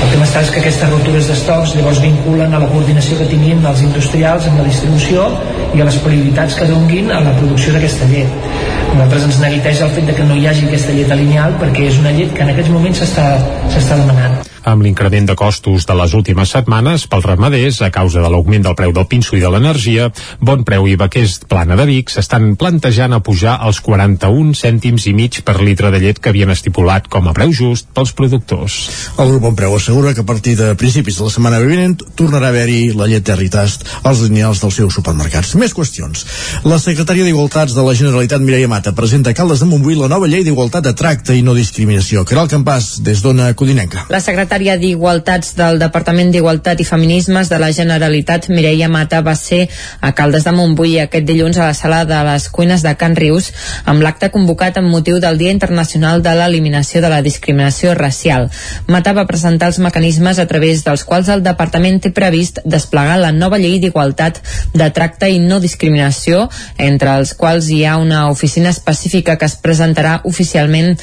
El 0.05 0.11
que 0.13 0.19
m'està 0.21 0.43
és 0.45 0.51
que 0.53 0.61
aquestes 0.61 0.91
ruptures 0.91 1.29
d'estocs 1.31 1.73
llavors 1.79 2.01
vinculen 2.05 2.53
a 2.53 2.61
la 2.61 2.69
coordinació 2.69 3.17
que 3.17 3.29
tinguin 3.31 3.65
els 3.71 3.81
industrials 3.87 4.51
amb 4.51 4.61
la 4.61 4.67
distribució 4.69 5.25
i 5.73 5.81
a 5.81 5.89
les 5.89 5.97
prioritats 6.05 6.59
que 6.61 6.69
donguin 6.69 7.09
a 7.09 7.23
la 7.25 7.33
producció 7.41 7.73
d'aquesta 7.73 8.11
llet. 8.13 8.39
A 8.85 8.95
nosaltres 8.99 9.29
ens 9.31 9.43
neguiteja 9.47 9.89
el 9.89 9.95
fet 9.97 10.11
de 10.13 10.19
que 10.19 10.29
no 10.29 10.37
hi 10.37 10.49
hagi 10.51 10.69
aquesta 10.69 10.99
llet 10.99 11.15
alineal 11.17 11.57
perquè 11.63 11.89
és 11.89 12.03
una 12.05 12.13
llet 12.19 12.37
que 12.37 12.45
en 12.45 12.53
aquests 12.53 12.75
moments 12.77 13.01
s'està 13.07 14.03
demanant 14.03 14.43
amb 14.65 14.83
l'increment 14.83 15.27
de 15.29 15.37
costos 15.37 15.85
de 15.87 15.95
les 15.95 16.15
últimes 16.17 16.51
setmanes 16.57 17.07
pels 17.11 17.27
ramaders 17.29 17.83
a 17.85 17.91
causa 17.93 18.23
de 18.25 18.31
l'augment 18.33 18.65
del 18.65 18.77
preu 18.79 18.95
del 18.97 19.07
pinso 19.07 19.37
i 19.37 19.43
de 19.43 19.51
l'energia, 19.53 20.11
Bon 20.41 20.65
Preu 20.65 20.89
i 20.89 20.97
Baquers 20.97 21.43
Plana 21.49 21.77
de 21.77 21.85
Vic 21.89 22.11
s'estan 22.13 22.55
plantejant 22.61 23.13
a 23.13 23.21
pujar 23.21 23.59
els 23.69 23.81
41 23.85 24.57
cèntims 24.57 25.07
i 25.11 25.15
mig 25.17 25.43
per 25.45 25.61
litre 25.61 25.93
de 25.93 26.01
llet 26.01 26.19
que 26.19 26.33
havien 26.33 26.51
estipulat 26.51 27.09
com 27.13 27.29
a 27.29 27.37
preu 27.37 27.53
just 27.53 27.91
pels 27.95 28.15
productors. 28.17 28.81
El 29.19 29.35
grup 29.35 29.45
Bon 29.45 29.55
Preu 29.59 29.77
assegura 29.77 29.94
que 29.95 30.21
a 30.21 30.27
partir 30.27 30.57
de 30.57 30.75
principis 30.75 31.17
de 31.19 31.23
la 31.23 31.31
setmana 31.31 31.61
vinent 31.63 31.95
tornarà 32.19 32.49
a 32.49 32.51
haver-hi 32.51 32.95
la 32.99 33.07
llet 33.07 33.23
Territast 33.25 33.85
als 34.03 34.25
lineals 34.25 34.59
dels 34.61 34.75
seus 34.75 34.95
supermercats. 34.95 35.55
Més 35.55 35.71
qüestions. 35.73 36.25
La 36.67 36.81
secretària 36.83 37.23
d'Igualtats 37.23 37.77
de 37.77 37.85
la 37.87 37.95
Generalitat, 37.95 38.43
Mireia 38.43 38.67
Mata, 38.69 38.91
presenta 38.93 39.31
a 39.31 39.39
Caldes 39.39 39.63
de 39.63 39.69
Montbui 39.71 39.95
la 39.95 40.09
nova 40.11 40.27
llei 40.27 40.43
d'igualtat 40.43 40.83
de 40.89 40.95
tracte 40.99 41.37
i 41.39 41.45
no 41.47 41.55
discriminació. 41.55 42.25
Caral 42.27 42.51
Campàs, 42.51 43.05
des 43.07 43.23
d'Ona 43.23 43.53
Codinenca. 43.55 44.09
La 44.11 44.19
secretària 44.25 44.75
d'Igualtats 44.81 45.55
del 45.55 45.79
Departament 45.79 46.35
d'Igualtat 46.35 46.83
i 46.83 46.89
Feminismes 46.89 47.53
de 47.53 47.63
la 47.63 47.71
Generalitat, 47.71 48.51
Mireia 48.51 48.91
Mata, 48.91 49.23
va 49.23 49.37
ser 49.39 49.69
a 50.01 50.11
Caldes 50.13 50.45
de 50.45 50.57
Montbui 50.59 50.99
aquest 50.99 51.29
dilluns 51.31 51.63
a 51.63 51.71
la 51.71 51.79
sala 51.79 52.03
de 52.05 52.19
les 52.33 52.49
cuines 52.51 52.83
de 52.83 52.97
Can 52.99 53.15
Rius 53.15 53.53
amb 53.87 54.03
l'acte 54.03 54.33
convocat 54.35 54.83
amb 54.83 54.91
motiu 54.91 55.23
del 55.23 55.39
Dia 55.39 55.55
Internacional 55.55 56.23
de 56.27 56.35
l'Eliminació 56.35 57.01
de 57.01 57.15
la 57.15 57.23
Discriminació 57.23 57.95
Racial. 57.95 58.51
Mata 58.91 59.15
va 59.15 59.29
presentar 59.31 59.71
els 59.71 59.79
mecanismes 59.85 60.41
a 60.41 60.49
través 60.51 60.83
dels 60.87 61.05
quals 61.05 61.31
el 61.33 61.45
Departament 61.45 62.01
té 62.03 62.11
previst 62.17 62.63
desplegar 62.65 63.21
la 63.21 63.33
nova 63.37 63.61
llei 63.61 63.79
d'igualtat 63.83 64.41
de 64.75 64.91
tracte 64.97 65.29
i 65.31 65.39
no 65.43 65.61
discriminació, 65.61 66.49
entre 66.79 67.15
els 67.21 67.35
quals 67.39 67.71
hi 67.71 67.85
ha 67.85 67.99
una 68.01 68.27
oficina 68.33 68.73
específica 68.75 69.39
que 69.39 69.49
es 69.51 69.59
presentarà 69.61 70.19
oficialment 70.25 70.95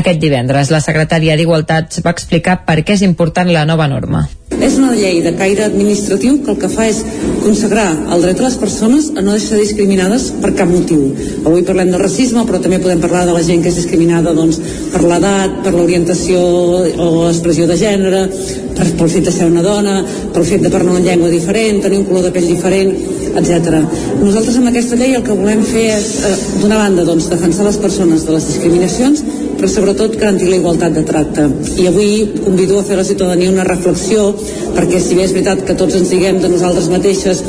aquest 0.00 0.22
divendres. 0.22 0.72
La 0.74 0.84
secretària 0.84 1.36
d'Igualtat 1.36 2.00
va 2.04 2.14
explicar 2.16 2.62
per 2.68 2.82
què 2.82 2.98
és 2.98 3.06
important 3.06 3.50
la 3.52 3.66
nova 3.68 3.90
norma. 3.90 4.28
És 4.48 4.78
una 4.80 4.94
llei 4.96 5.20
de 5.22 5.34
caire 5.36 5.66
administratiu 5.66 6.38
que 6.42 6.50
el 6.50 6.56
que 6.58 6.70
fa 6.72 6.86
és 6.88 7.02
consagrar 7.44 7.86
el 8.14 8.22
dret 8.24 8.38
de 8.40 8.46
les 8.46 8.56
persones 8.58 9.10
a 9.12 9.22
no 9.22 9.34
deixar 9.36 9.58
discriminades 9.60 10.30
per 10.42 10.54
cap 10.58 10.70
motiu. 10.72 11.04
Avui 11.44 11.62
parlem 11.68 11.92
de 11.92 12.00
racisme, 12.00 12.42
però 12.48 12.58
també 12.64 12.80
podem 12.82 13.02
parlar 13.02 13.26
de 13.28 13.36
la 13.36 13.44
gent 13.44 13.62
que 13.62 13.70
és 13.70 13.78
discriminada 13.78 14.32
doncs, 14.34 14.58
per 14.90 15.04
l'edat, 15.04 15.60
per 15.62 15.74
l'orientació 15.76 16.40
o 16.40 17.08
l'expressió 17.26 17.68
de 17.70 17.76
gènere, 17.78 18.17
per, 18.76 18.86
pel 18.98 19.12
fet 19.14 19.28
de 19.28 19.34
ser 19.34 19.48
una 19.50 19.64
dona, 19.64 19.98
pel 20.34 20.46
fet 20.48 20.64
de 20.64 20.72
parlar 20.72 20.96
una 20.96 21.04
llengua 21.04 21.30
diferent, 21.32 21.82
tenir 21.84 22.02
un 22.02 22.08
color 22.10 22.28
de 22.28 22.32
pell 22.34 22.48
diferent, 22.50 22.94
etc. 23.38 23.82
Nosaltres 24.22 24.56
amb 24.60 24.72
aquesta 24.72 24.98
llei 25.00 25.18
el 25.18 25.26
que 25.26 25.36
volem 25.36 25.62
fer 25.68 25.88
és, 25.96 26.08
eh, 26.26 26.36
d'una 26.62 26.80
banda, 26.80 27.04
doncs, 27.04 27.28
defensar 27.30 27.68
les 27.68 27.78
persones 27.84 28.26
de 28.26 28.38
les 28.38 28.48
discriminacions 28.52 29.24
però 29.58 29.66
sobretot 29.66 30.14
garantir 30.14 30.48
la 30.48 30.58
igualtat 30.60 30.94
de 30.94 31.02
tracte. 31.02 31.48
I 31.82 31.88
avui 31.90 32.10
convido 32.44 32.78
a 32.78 32.84
fer 32.86 32.94
a 32.94 33.00
la 33.00 33.06
ciutadania 33.08 33.50
una 33.50 33.66
reflexió, 33.66 34.30
perquè 34.76 35.00
si 35.02 35.18
bé 35.18 35.24
és 35.26 35.34
veritat 35.34 35.64
que 35.66 35.74
tots 35.74 35.98
ens 35.98 36.12
diguem 36.14 36.38
de 36.38 36.50
nosaltres 36.52 36.86
mateixes 36.92 37.42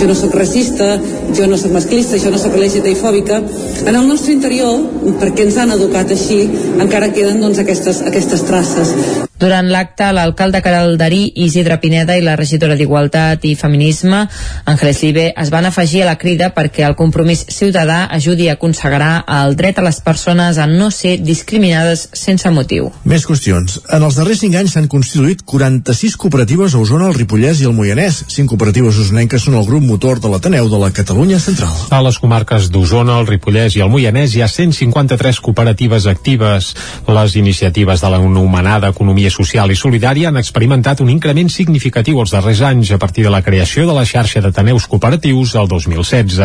jo 0.00 0.06
no 0.06 0.14
sóc 0.14 0.34
racista, 0.34 0.96
jo 1.36 1.46
no 1.46 1.58
sóc 1.58 1.72
masclista, 1.74 2.18
jo 2.18 2.30
no 2.30 2.38
sóc 2.38 2.56
LGTBI 2.56 2.94
fòbica, 2.98 3.40
en 3.84 3.94
el 3.94 4.06
nostre 4.08 4.34
interior, 4.36 4.78
perquè 5.20 5.48
ens 5.48 5.58
han 5.58 5.74
educat 5.74 6.14
així, 6.14 6.44
encara 6.78 7.12
queden 7.14 7.42
doncs, 7.42 7.58
aquestes, 7.64 8.04
aquestes 8.06 8.46
traces. 8.46 8.94
Durant 9.38 9.68
l'acte, 9.70 10.08
l'alcalde 10.10 10.58
Caraldarí, 10.64 11.20
Isidre 11.44 11.76
Pineda 11.78 12.16
i 12.18 12.24
la 12.26 12.34
regidora 12.36 12.74
d'Igualtat 12.74 13.44
i 13.46 13.52
Feminisme, 13.54 14.24
Àngeles 14.66 15.02
Libe, 15.04 15.26
es 15.30 15.52
van 15.54 15.68
afegir 15.68 16.02
a 16.02 16.08
la 16.08 16.16
crida 16.18 16.48
perquè 16.56 16.82
el 16.88 16.96
compromís 16.98 17.44
ciutadà 17.54 18.00
ajudi 18.10 18.48
a 18.50 18.56
consagrar 18.58 19.22
el 19.38 19.54
dret 19.54 19.78
a 19.78 19.84
les 19.86 20.00
persones 20.02 20.58
a 20.58 20.66
no 20.66 20.90
ser 20.90 21.20
discriminades 21.22 22.08
sense 22.18 22.50
motiu. 22.50 22.90
Més 23.06 23.28
qüestions. 23.30 23.78
En 23.94 24.02
els 24.02 24.18
darrers 24.18 24.42
5 24.42 24.58
anys 24.58 24.74
s'han 24.74 24.90
constituït 24.90 25.46
46 25.46 26.18
cooperatives 26.18 26.74
a 26.74 26.82
Osona, 26.82 27.06
el 27.06 27.14
Ripollès 27.20 27.62
i 27.62 27.70
el 27.70 27.76
Moianès. 27.78 28.24
5 28.34 28.50
cooperatives 28.50 28.98
osonenques 28.98 29.46
són 29.46 29.60
el 29.60 29.66
grup 29.70 29.86
motor 29.88 30.20
de 30.20 30.28
l'Ateneu 30.28 30.68
de 30.68 30.78
la 30.78 30.90
Catalunya 30.92 31.38
Central. 31.40 31.72
A 31.90 32.02
les 32.04 32.18
comarques 32.20 32.68
d'Osona, 32.68 33.16
el 33.22 33.26
Ripollès 33.26 33.78
i 33.78 33.80
el 33.80 33.88
Moianès 33.88 34.34
hi 34.36 34.42
ha 34.44 34.48
153 34.52 35.40
cooperatives 35.40 36.04
actives. 36.10 36.74
Les 37.08 37.36
iniciatives 37.40 38.04
de 38.04 38.10
l'anomenada 38.12 38.90
economia 38.92 39.32
Social 39.32 39.72
i 39.72 39.78
Solidària 39.80 40.28
han 40.28 40.36
experimentat 40.36 41.00
un 41.00 41.08
increment 41.08 41.48
significatiu 41.48 42.20
els 42.20 42.34
darrers 42.36 42.60
anys 42.68 42.92
a 42.92 42.98
partir 43.00 43.24
de 43.24 43.32
la 43.32 43.40
creació 43.46 43.86
de 43.88 43.96
la 43.96 44.04
xarxa 44.04 44.42
d'Ateneus 44.44 44.86
Cooperatius 44.92 45.54
el 45.56 45.70
2016. 45.72 46.36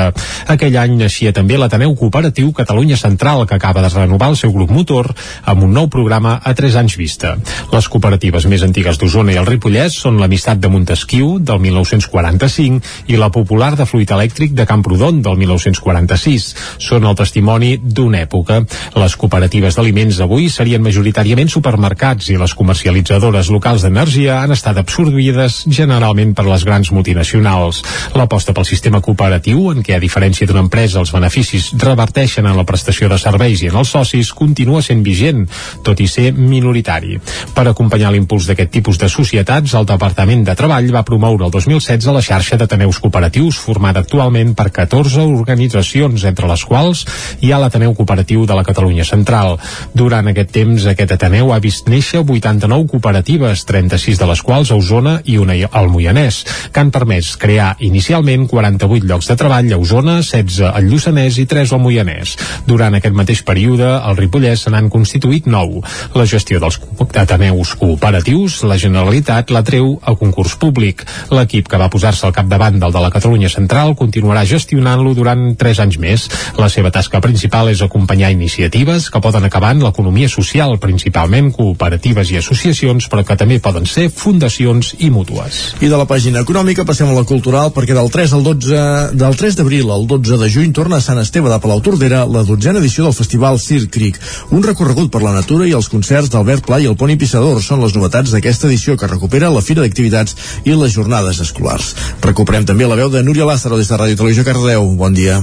Aquell 0.56 0.80
any 0.80 0.96
naixia 1.02 1.36
també 1.36 1.60
l'Ateneu 1.60 1.98
Cooperatiu 2.00 2.54
Catalunya 2.56 2.96
Central, 2.98 3.44
que 3.46 3.60
acaba 3.60 3.84
de 3.84 3.92
renovar 3.92 4.32
el 4.32 4.40
seu 4.40 4.56
grup 4.56 4.72
motor 4.72 5.12
amb 5.44 5.68
un 5.68 5.76
nou 5.76 5.92
programa 5.92 6.38
a 6.40 6.56
3 6.56 6.80
anys 6.80 6.96
vista. 6.96 7.36
Les 7.76 7.92
cooperatives 7.92 8.48
més 8.48 8.64
antigues 8.64 9.02
d'Osona 9.02 9.36
i 9.36 9.42
el 9.42 9.50
Ripollès 9.52 10.00
són 10.00 10.22
l'Amistat 10.22 10.64
de 10.64 10.72
Montesquieu, 10.72 11.36
del 11.44 11.60
1945, 11.68 12.80
i 13.12 13.20
la 13.20 13.33
Popular 13.34 13.74
de 13.76 13.88
Fluid 13.90 14.12
Elèctric 14.14 14.54
de 14.54 14.68
Camprodon, 14.70 15.22
del 15.26 15.40
1946. 15.42 16.46
Són 16.78 17.08
el 17.10 17.18
testimoni 17.18 17.74
d'una 17.82 18.22
època. 18.28 18.62
Les 18.96 19.16
cooperatives 19.20 19.76
d'aliments 19.76 20.20
d'avui 20.22 20.50
serien 20.54 20.84
majoritàriament 20.86 21.50
supermercats 21.52 22.30
i 22.30 22.38
les 22.40 22.54
comercialitzadores 22.56 23.50
locals 23.54 23.84
d'energia 23.84 24.40
han 24.44 24.54
estat 24.56 24.78
absorbides 24.80 25.64
generalment 25.68 26.36
per 26.38 26.46
les 26.48 26.64
grans 26.68 26.94
multinacionals. 26.94 27.82
L'aposta 28.16 28.54
pel 28.54 28.70
sistema 28.70 29.02
cooperatiu, 29.02 29.72
en 29.74 29.82
què 29.84 29.98
a 29.98 30.04
diferència 30.04 30.48
d'una 30.48 30.64
empresa 30.68 31.02
els 31.02 31.14
beneficis 31.14 31.72
reverteixen 31.82 32.46
en 32.46 32.58
la 32.58 32.68
prestació 32.70 33.10
de 33.10 33.18
serveis 33.18 33.64
i 33.64 33.72
en 33.72 33.80
els 33.82 33.94
socis, 33.98 34.32
continua 34.38 34.84
sent 34.86 35.04
vigent, 35.04 35.46
tot 35.84 36.00
i 36.00 36.08
ser 36.08 36.32
minoritari. 36.38 37.18
Per 37.54 37.66
acompanyar 37.68 38.14
l'impuls 38.14 38.48
d'aquest 38.50 38.72
tipus 38.78 39.02
de 39.02 39.10
societats, 39.10 39.74
el 39.74 39.90
Departament 39.90 40.46
de 40.46 40.56
Treball 40.60 40.92
va 40.94 41.06
promoure 41.08 41.48
el 41.48 41.54
2016 41.54 42.14
la 42.14 42.22
xarxa 42.22 42.58
d'Ateneus 42.62 43.00
Cooperatius, 43.02 43.23
formada 43.60 44.02
actualment 44.02 44.56
per 44.56 44.72
14 44.72 45.28
organitzacions, 45.28 46.24
entre 46.24 46.48
les 46.48 46.66
quals 46.66 47.06
hi 47.42 47.52
ha 47.52 47.62
l'Ateneu 47.62 47.94
Cooperatiu 47.94 48.48
de 48.50 48.56
la 48.56 48.64
Catalunya 48.64 49.06
Central. 49.06 49.60
Durant 49.94 50.28
aquest 50.28 50.52
temps, 50.52 50.88
aquest 50.90 51.12
Ateneu 51.12 51.54
ha 51.54 51.62
vist 51.64 51.88
néixer 51.92 52.24
80 52.24 52.64
79 52.64 52.88
cooperatives, 52.88 53.66
36 53.66 54.20
de 54.20 54.28
les 54.28 54.42
quals 54.42 54.72
a 54.72 54.78
Osona 54.80 55.20
i 55.26 55.38
una 55.42 55.56
al 55.72 55.90
Moianès, 55.92 56.44
que 56.72 56.82
han 56.82 56.92
permès 56.94 57.34
crear 57.40 57.76
inicialment 57.84 58.48
48 58.50 59.08
llocs 59.10 59.30
de 59.30 59.38
treball 59.40 59.72
a 59.74 59.80
Osona, 59.80 60.20
16 60.22 60.70
al 60.70 60.90
Lluçanès 60.90 61.40
i 61.42 61.46
3 61.50 61.74
al 61.74 61.82
Moianès. 61.84 62.36
Durant 62.68 62.96
aquest 62.98 63.16
mateix 63.16 63.44
període, 63.46 63.88
al 63.96 64.18
Ripollès 64.20 64.66
se 64.66 64.74
n'han 64.74 64.90
constituït 64.94 65.48
9. 65.48 65.84
La 66.18 66.28
gestió 66.30 66.62
dels 66.64 66.80
ateneus 67.24 67.76
cooperatius, 67.80 68.62
la 68.68 68.80
Generalitat 68.82 69.52
la 69.54 69.64
treu 69.64 69.98
a 70.02 70.16
concurs 70.20 70.56
públic. 70.60 71.06
L'equip 71.34 71.70
que 71.70 71.80
va 71.80 71.92
posar-se 71.94 72.28
al 72.28 72.36
capdavant 72.36 72.80
del 72.80 72.94
de 72.94 73.04
la 73.04 73.13
Catalunya 73.14 73.52
Central 73.54 73.94
continuarà 74.00 74.44
gestionant-lo 74.50 75.14
durant 75.14 75.54
3 75.60 75.84
anys 75.86 76.00
més. 76.02 76.28
La 76.58 76.70
seva 76.74 76.92
tasca 76.94 77.22
principal 77.22 77.70
és 77.72 77.84
acompanyar 77.86 78.34
iniciatives 78.34 79.10
que 79.14 79.22
poden 79.22 79.46
acabar 79.46 79.74
en 79.76 79.84
l'economia 79.86 80.30
social, 80.32 80.78
principalment 80.82 81.52
cooperatives 81.54 82.34
i 82.34 82.40
associacions 82.42 83.10
però 83.12 83.24
que 83.28 83.38
també 83.40 83.60
poden 83.64 83.86
ser 83.90 84.10
fundacions 84.10 84.96
i 85.00 85.12
mútues. 85.14 85.62
I 85.82 85.92
de 85.92 86.00
la 86.00 86.08
pàgina 86.10 86.42
econòmica 86.44 86.88
passem 86.88 87.10
a 87.10 87.18
la 87.18 87.26
cultural 87.30 87.72
perquè 87.76 87.96
del 87.98 88.10
3 88.12 88.34
al 88.38 88.44
12 88.50 88.84
del 89.20 89.38
3 89.38 89.60
d'abril 89.60 89.92
al 89.94 90.08
12 90.10 90.40
de 90.42 90.50
juny 90.50 90.74
torna 90.74 90.98
a 90.98 91.06
Sant 91.06 91.22
Esteve 91.22 91.52
de 91.52 91.60
Palau 91.62 91.82
Tordera 91.86 92.24
la 92.26 92.44
dotzena 92.48 92.82
edició 92.82 93.06
del 93.06 93.16
festival 93.18 93.60
Sir 93.60 93.88
Creek, 93.94 94.20
un 94.52 94.64
recorregut 94.66 95.12
per 95.14 95.22
la 95.24 95.36
natura 95.36 95.68
i 95.70 95.76
els 95.78 95.90
concerts 95.92 96.32
d'Albert 96.34 96.66
Pla 96.66 96.80
i 96.82 96.90
el 96.90 96.98
Poni 96.98 97.18
Pissador 97.20 97.62
són 97.62 97.84
les 97.84 97.96
novetats 97.98 98.34
d'aquesta 98.34 98.68
edició 98.70 98.98
que 98.98 99.10
recupera 99.12 99.52
la 99.54 99.62
Fira 99.62 99.84
d'Activitats 99.84 100.36
i 100.66 100.74
les 100.74 100.96
jornades 100.96 101.42
escolars. 101.44 101.94
Recuperem 102.24 102.66
també 102.66 102.88
la 102.88 102.98
veu 103.00 103.03
de 103.10 103.24
Núria 103.24 103.46
Lázaro 103.46 103.78
des 103.78 103.90
de 103.90 103.98
Ràdio 103.98 104.16
Televisió 104.16 104.44
Cardeu. 104.46 104.86
Bon 104.96 105.14
dia. 105.14 105.42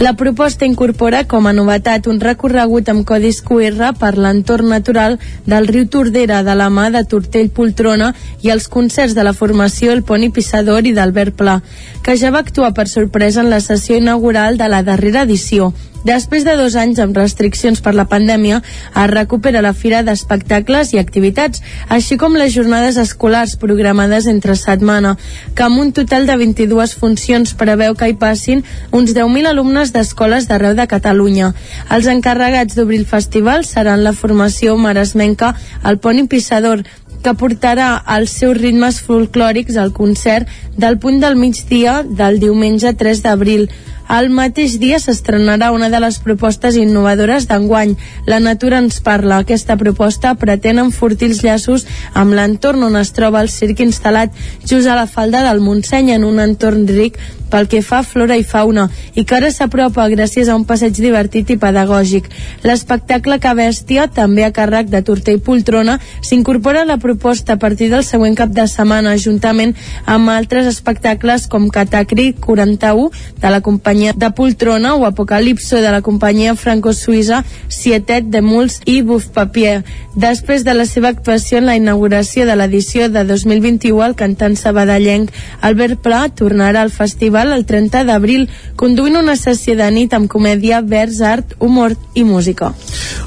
La 0.00 0.14
proposta 0.18 0.66
incorpora 0.66 1.20
com 1.30 1.46
a 1.46 1.52
novetat 1.54 2.08
un 2.10 2.18
recorregut 2.18 2.88
amb 2.90 3.04
codis 3.06 3.38
QR 3.46 3.92
per 4.00 4.16
l'entorn 4.18 4.72
natural 4.72 5.20
del 5.46 5.68
riu 5.70 5.86
Tordera 5.86 6.42
de 6.42 6.56
la 6.58 6.66
mà 6.70 6.88
de 6.90 7.04
Tortell 7.06 7.52
Poltrona 7.54 8.10
i 8.42 8.50
els 8.50 8.66
concerts 8.66 9.14
de 9.14 9.22
la 9.22 9.36
formació 9.38 9.92
El 9.94 10.02
Poni 10.02 10.32
Pissador 10.34 10.86
i 10.90 10.96
d'Albert 10.96 11.38
Pla, 11.38 11.60
que 12.02 12.18
ja 12.18 12.34
va 12.34 12.42
actuar 12.42 12.74
per 12.74 12.88
sorpresa 12.90 13.44
en 13.44 13.50
la 13.54 13.60
sessió 13.60 13.96
inaugural 13.96 14.58
de 14.58 14.68
la 14.68 14.82
darrera 14.82 15.22
edició. 15.22 15.72
Després 16.04 16.44
de 16.44 16.52
dos 16.60 16.74
anys 16.76 16.98
amb 17.00 17.16
restriccions 17.16 17.80
per 17.80 17.94
la 17.96 18.04
pandèmia, 18.04 18.58
es 18.60 19.10
recupera 19.10 19.62
la 19.64 19.72
Fira 19.72 20.02
d'Espectacles 20.04 20.92
i 20.92 21.00
Activitats, 21.00 21.62
així 21.88 22.18
com 22.20 22.36
les 22.36 22.52
jornades 22.52 22.98
escolars 23.00 23.54
programades 23.56 24.28
entre 24.28 24.52
setmana, 24.60 25.14
que 25.56 25.64
amb 25.64 25.80
un 25.80 25.94
total 25.96 26.28
de 26.28 26.36
22 26.36 26.92
funcions 27.00 27.54
preveu 27.56 27.96
que 27.96 28.10
hi 28.10 28.18
passin 28.20 28.60
uns 28.92 29.14
10.000 29.16 29.48
alumnes 29.48 29.94
d'escoles 29.96 30.44
d'arreu 30.50 30.76
de 30.76 30.86
Catalunya. 30.92 31.54
Els 31.88 32.10
encarregats 32.12 32.76
d'obrir 32.76 33.00
el 33.00 33.08
festival 33.08 33.64
seran 33.64 34.04
la 34.04 34.12
formació 34.12 34.76
maresmenca 34.76 35.54
El 35.88 35.98
Pont 36.04 36.28
Pissador, 36.28 36.84
que 37.24 37.32
portarà 37.40 37.88
els 38.18 38.36
seus 38.36 38.58
ritmes 38.60 39.00
folclòrics 39.00 39.80
al 39.80 39.94
concert 39.96 40.50
del 40.76 40.98
punt 41.00 41.22
del 41.22 41.40
migdia 41.40 42.02
del 42.04 42.38
diumenge 42.42 42.92
3 42.92 43.24
d'abril. 43.24 43.70
El 44.04 44.28
mateix 44.28 44.76
dia 44.78 44.98
s'estrenarà 45.00 45.70
una 45.72 45.88
de 45.88 45.98
les 46.02 46.18
propostes 46.20 46.76
innovadores 46.76 47.46
d'enguany. 47.48 47.94
La 48.28 48.38
natura 48.40 48.78
ens 48.78 49.00
parla. 49.00 49.38
Aquesta 49.40 49.78
proposta 49.80 50.34
pretén 50.36 50.78
enfortir 50.78 51.30
els 51.32 51.40
llaços 51.44 51.86
amb 52.12 52.36
l'entorn 52.36 52.84
on 52.84 52.98
es 53.00 53.14
troba 53.16 53.40
el 53.40 53.48
circ 53.48 53.80
instal·lat 53.80 54.34
just 54.66 54.86
a 54.86 54.98
la 54.98 55.06
falda 55.08 55.40
del 55.46 55.64
Montseny 55.64 56.12
en 56.12 56.28
un 56.28 56.38
entorn 56.42 56.84
ric 56.88 57.16
pel 57.54 57.68
que 57.70 57.82
fa 57.86 58.00
a 58.00 58.02
flora 58.02 58.36
i 58.36 58.42
fauna 58.42 58.88
i 59.14 59.22
que 59.22 59.36
ara 59.36 59.50
s'apropa 59.54 60.08
gràcies 60.10 60.48
a 60.48 60.56
un 60.58 60.64
passeig 60.66 60.96
divertit 60.98 61.52
i 61.54 61.56
pedagògic. 61.60 62.26
L'espectacle 62.66 63.38
Cabèstia, 63.38 64.08
també 64.10 64.44
a 64.44 64.50
càrrec 64.50 64.90
de 64.90 65.02
Torter 65.06 65.36
i 65.38 65.42
Poltrona, 65.44 66.00
s'incorpora 66.20 66.82
a 66.82 66.88
la 66.88 66.98
proposta 66.98 67.54
a 67.54 67.60
partir 67.62 67.90
del 67.92 68.02
següent 68.04 68.34
cap 68.34 68.50
de 68.50 68.66
setmana, 68.66 69.14
juntament 69.16 69.76
amb 70.04 70.32
altres 70.34 70.66
espectacles 70.66 71.46
com 71.46 71.70
Catacri 71.70 72.32
41 72.34 73.10
de 73.38 73.54
la 73.54 73.60
companyia 73.62 73.93
de 73.94 74.30
Poltrona 74.34 74.94
o 74.96 75.06
Apocalipso 75.06 75.76
de 75.76 75.90
la 75.92 76.00
companyia 76.02 76.56
franco-suïssa 76.58 77.44
Sietet 77.68 78.26
de 78.26 78.40
Muls 78.42 78.80
i 78.90 79.02
Buf 79.06 79.28
Papier. 79.30 79.84
Després 80.18 80.64
de 80.66 80.74
la 80.74 80.86
seva 80.86 81.12
actuació 81.14 81.58
en 81.58 81.68
la 81.68 81.76
inauguració 81.78 82.46
de 82.46 82.56
l'edició 82.58 83.08
de 83.08 83.22
2021, 83.24 84.02
el 84.02 84.16
cantant 84.18 84.56
sabadellenc 84.58 85.30
Albert 85.60 86.02
Pla 86.02 86.24
tornarà 86.28 86.82
al 86.82 86.90
festival 86.90 87.52
el 87.54 87.64
30 87.66 88.02
d'abril, 88.08 88.48
conduint 88.74 89.20
una 89.20 89.36
sessió 89.38 89.76
de 89.78 89.86
nit 89.94 90.14
amb 90.14 90.30
comèdia, 90.30 90.82
vers, 90.82 91.20
art, 91.22 91.54
humor 91.60 91.94
i 92.14 92.24
música. 92.24 92.72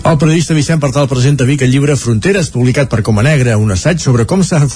El 0.03 0.17
periodista 0.17 0.53
Vicent 0.53 0.83
Partal 0.83 1.07
presenta 1.07 1.45
a 1.45 1.47
Vic 1.47 1.63
el 1.63 1.71
llibre 1.71 1.95
Fronteres, 1.95 2.51
publicat 2.51 2.91
per 2.91 3.01
Coma 3.03 3.23
Negra, 3.23 3.57
un 3.57 3.71
assaig 3.71 4.03
sobre 4.03 4.27
com 4.27 4.43
s'han 4.43 4.67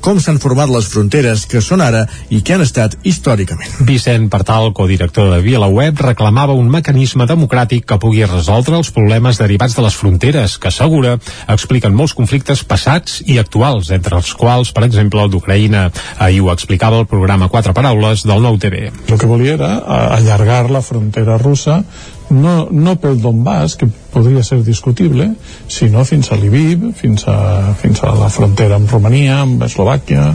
com 0.00 0.20
s'han 0.20 0.40
format 0.40 0.72
les 0.72 0.88
fronteres 0.88 1.44
que 1.50 1.60
són 1.64 1.84
ara 1.84 2.06
i 2.30 2.40
que 2.40 2.56
han 2.56 2.64
estat 2.64 2.96
històricament. 3.04 3.70
Vicent 3.84 4.30
Partal, 4.32 4.72
codirector 4.72 5.33
de 5.34 5.42
VilaWeb, 5.42 5.98
reclamava 6.06 6.54
un 6.54 6.68
mecanisme 6.70 7.26
democràtic 7.26 7.86
que 7.88 7.98
pugui 7.98 8.24
resoldre 8.28 8.78
els 8.78 8.90
problemes 8.94 9.40
derivats 9.40 9.74
de 9.74 9.84
les 9.84 9.96
fronteres, 9.98 10.56
que 10.58 10.70
assegura 10.70 11.16
expliquen 11.50 11.94
molts 11.96 12.14
conflictes 12.14 12.62
passats 12.68 13.20
i 13.26 13.38
actuals, 13.42 13.90
entre 13.94 14.18
els 14.20 14.32
quals, 14.38 14.70
per 14.74 14.86
exemple, 14.86 15.22
el 15.24 15.32
d'Ucraïna. 15.32 15.88
Ahir 16.22 16.44
ho 16.44 16.52
explicava 16.54 17.00
el 17.02 17.08
programa 17.10 17.50
Quatre 17.50 17.74
Paraules 17.74 18.26
del 18.28 18.42
Nou 18.44 18.58
TV. 18.62 18.90
El 19.08 19.18
que 19.18 19.30
volia 19.30 19.58
era 19.58 19.72
allargar 20.18 20.68
la 20.70 20.84
frontera 20.84 21.38
russa 21.42 21.82
no, 22.30 22.68
no 22.70 22.96
pel 22.96 23.20
Donbass, 23.20 23.76
que 23.76 23.86
podria 23.86 24.42
ser 24.46 24.62
discutible, 24.64 25.30
sinó 25.68 26.04
fins 26.08 26.30
a 26.32 26.38
Lviv, 26.40 26.90
fins 26.96 27.26
a, 27.28 27.74
fins 27.80 28.02
a 28.02 28.14
la 28.16 28.30
frontera 28.32 28.78
amb 28.78 28.90
Romania, 28.90 29.42
amb 29.42 29.64
Eslovàquia 29.66 30.30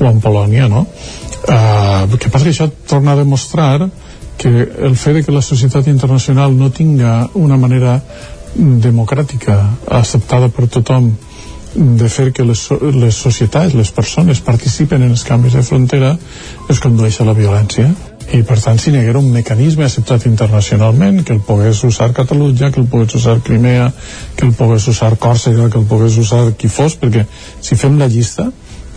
o 0.00 0.08
amb 0.08 0.22
Polònia, 0.24 0.68
no? 0.72 0.86
Uh, 1.40 2.04
el 2.04 2.18
que 2.20 2.28
passa 2.28 2.44
que 2.44 2.52
això 2.52 2.68
torna 2.88 3.14
a 3.14 3.20
demostrar 3.22 3.88
que 4.40 4.48
el 4.88 4.96
fet 4.96 5.18
de 5.18 5.24
que 5.24 5.32
la 5.36 5.42
societat 5.44 5.88
internacional 5.92 6.56
no 6.56 6.70
tinga 6.72 7.28
una 7.34 7.58
manera 7.60 7.98
democràtica 8.56 9.56
acceptada 10.00 10.48
per 10.48 10.64
tothom 10.66 11.10
de 11.74 12.08
fer 12.08 12.30
que 12.32 12.42
les, 12.42 12.62
les 12.96 13.14
societats, 13.14 13.76
les 13.78 13.90
persones 13.94 14.40
participen 14.40 15.04
en 15.04 15.12
els 15.12 15.26
canvis 15.28 15.58
de 15.58 15.62
frontera 15.62 16.14
es 16.72 16.80
condueix 16.80 17.20
a 17.20 17.28
la 17.28 17.36
violència. 17.36 17.92
I 18.32 18.40
per 18.46 18.56
tant 18.62 18.78
si 18.78 18.94
n'hi 18.94 19.04
un 19.20 19.28
mecanisme 19.34 19.84
acceptat 19.84 20.24
internacionalment 20.26 21.22
que 21.26 21.34
el 21.36 21.44
pogués 21.44 21.84
usar 21.84 22.12
Catalunya, 22.16 22.70
que 22.70 22.80
el 22.80 22.86
pogués 22.86 23.14
usar 23.20 23.40
Crimea 23.42 23.92
que 24.36 24.46
el 24.46 24.52
pogués 24.54 24.88
usar 24.88 25.16
Còrsega 25.18 25.68
que 25.68 25.78
el 25.78 25.86
pogués 25.86 26.16
usar 26.16 26.44
qui 26.56 26.68
fos 26.68 26.96
perquè 26.96 27.26
si 27.60 27.76
fem 27.76 27.98
la 27.98 28.08
llista 28.08 28.50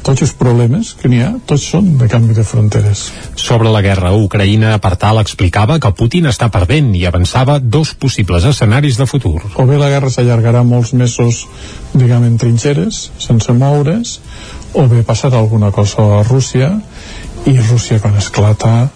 tots 0.04 0.26
els 0.26 0.34
problemes 0.36 0.92
que 1.00 1.10
n'hi 1.10 1.22
ha, 1.24 1.32
tots 1.50 1.66
són 1.74 1.94
de 2.00 2.10
canvi 2.12 2.36
de 2.36 2.44
fronteres. 2.48 3.06
Sobre 3.40 3.72
la 3.72 3.82
guerra 3.86 4.12
a 4.12 4.20
Ucraïna, 4.20 4.76
per 4.84 4.96
tal 5.00 5.22
explicava 5.22 5.80
que 5.80 5.94
Putin 5.96 6.28
està 6.32 6.50
perdent 6.54 6.92
i 7.00 7.06
avançava 7.08 7.60
dos 7.60 7.94
possibles 7.96 8.46
escenaris 8.50 9.00
de 9.00 9.08
futur. 9.10 9.40
O 9.56 9.68
bé 9.70 9.80
la 9.80 9.90
guerra 9.94 10.12
s'allargarà 10.12 10.66
molts 10.68 10.94
mesos, 11.00 11.46
diguem, 11.94 12.28
en 12.28 12.38
trinxeres, 12.42 13.06
sense 13.24 13.56
moure's, 13.56 14.18
o 14.74 14.88
bé 14.92 15.04
passarà 15.08 15.40
alguna 15.40 15.72
cosa 15.72 16.10
a 16.20 16.24
Rússia, 16.28 16.74
i 17.48 17.56
Rússia 17.60 18.00
quan 18.04 18.20
esclata 18.20 18.90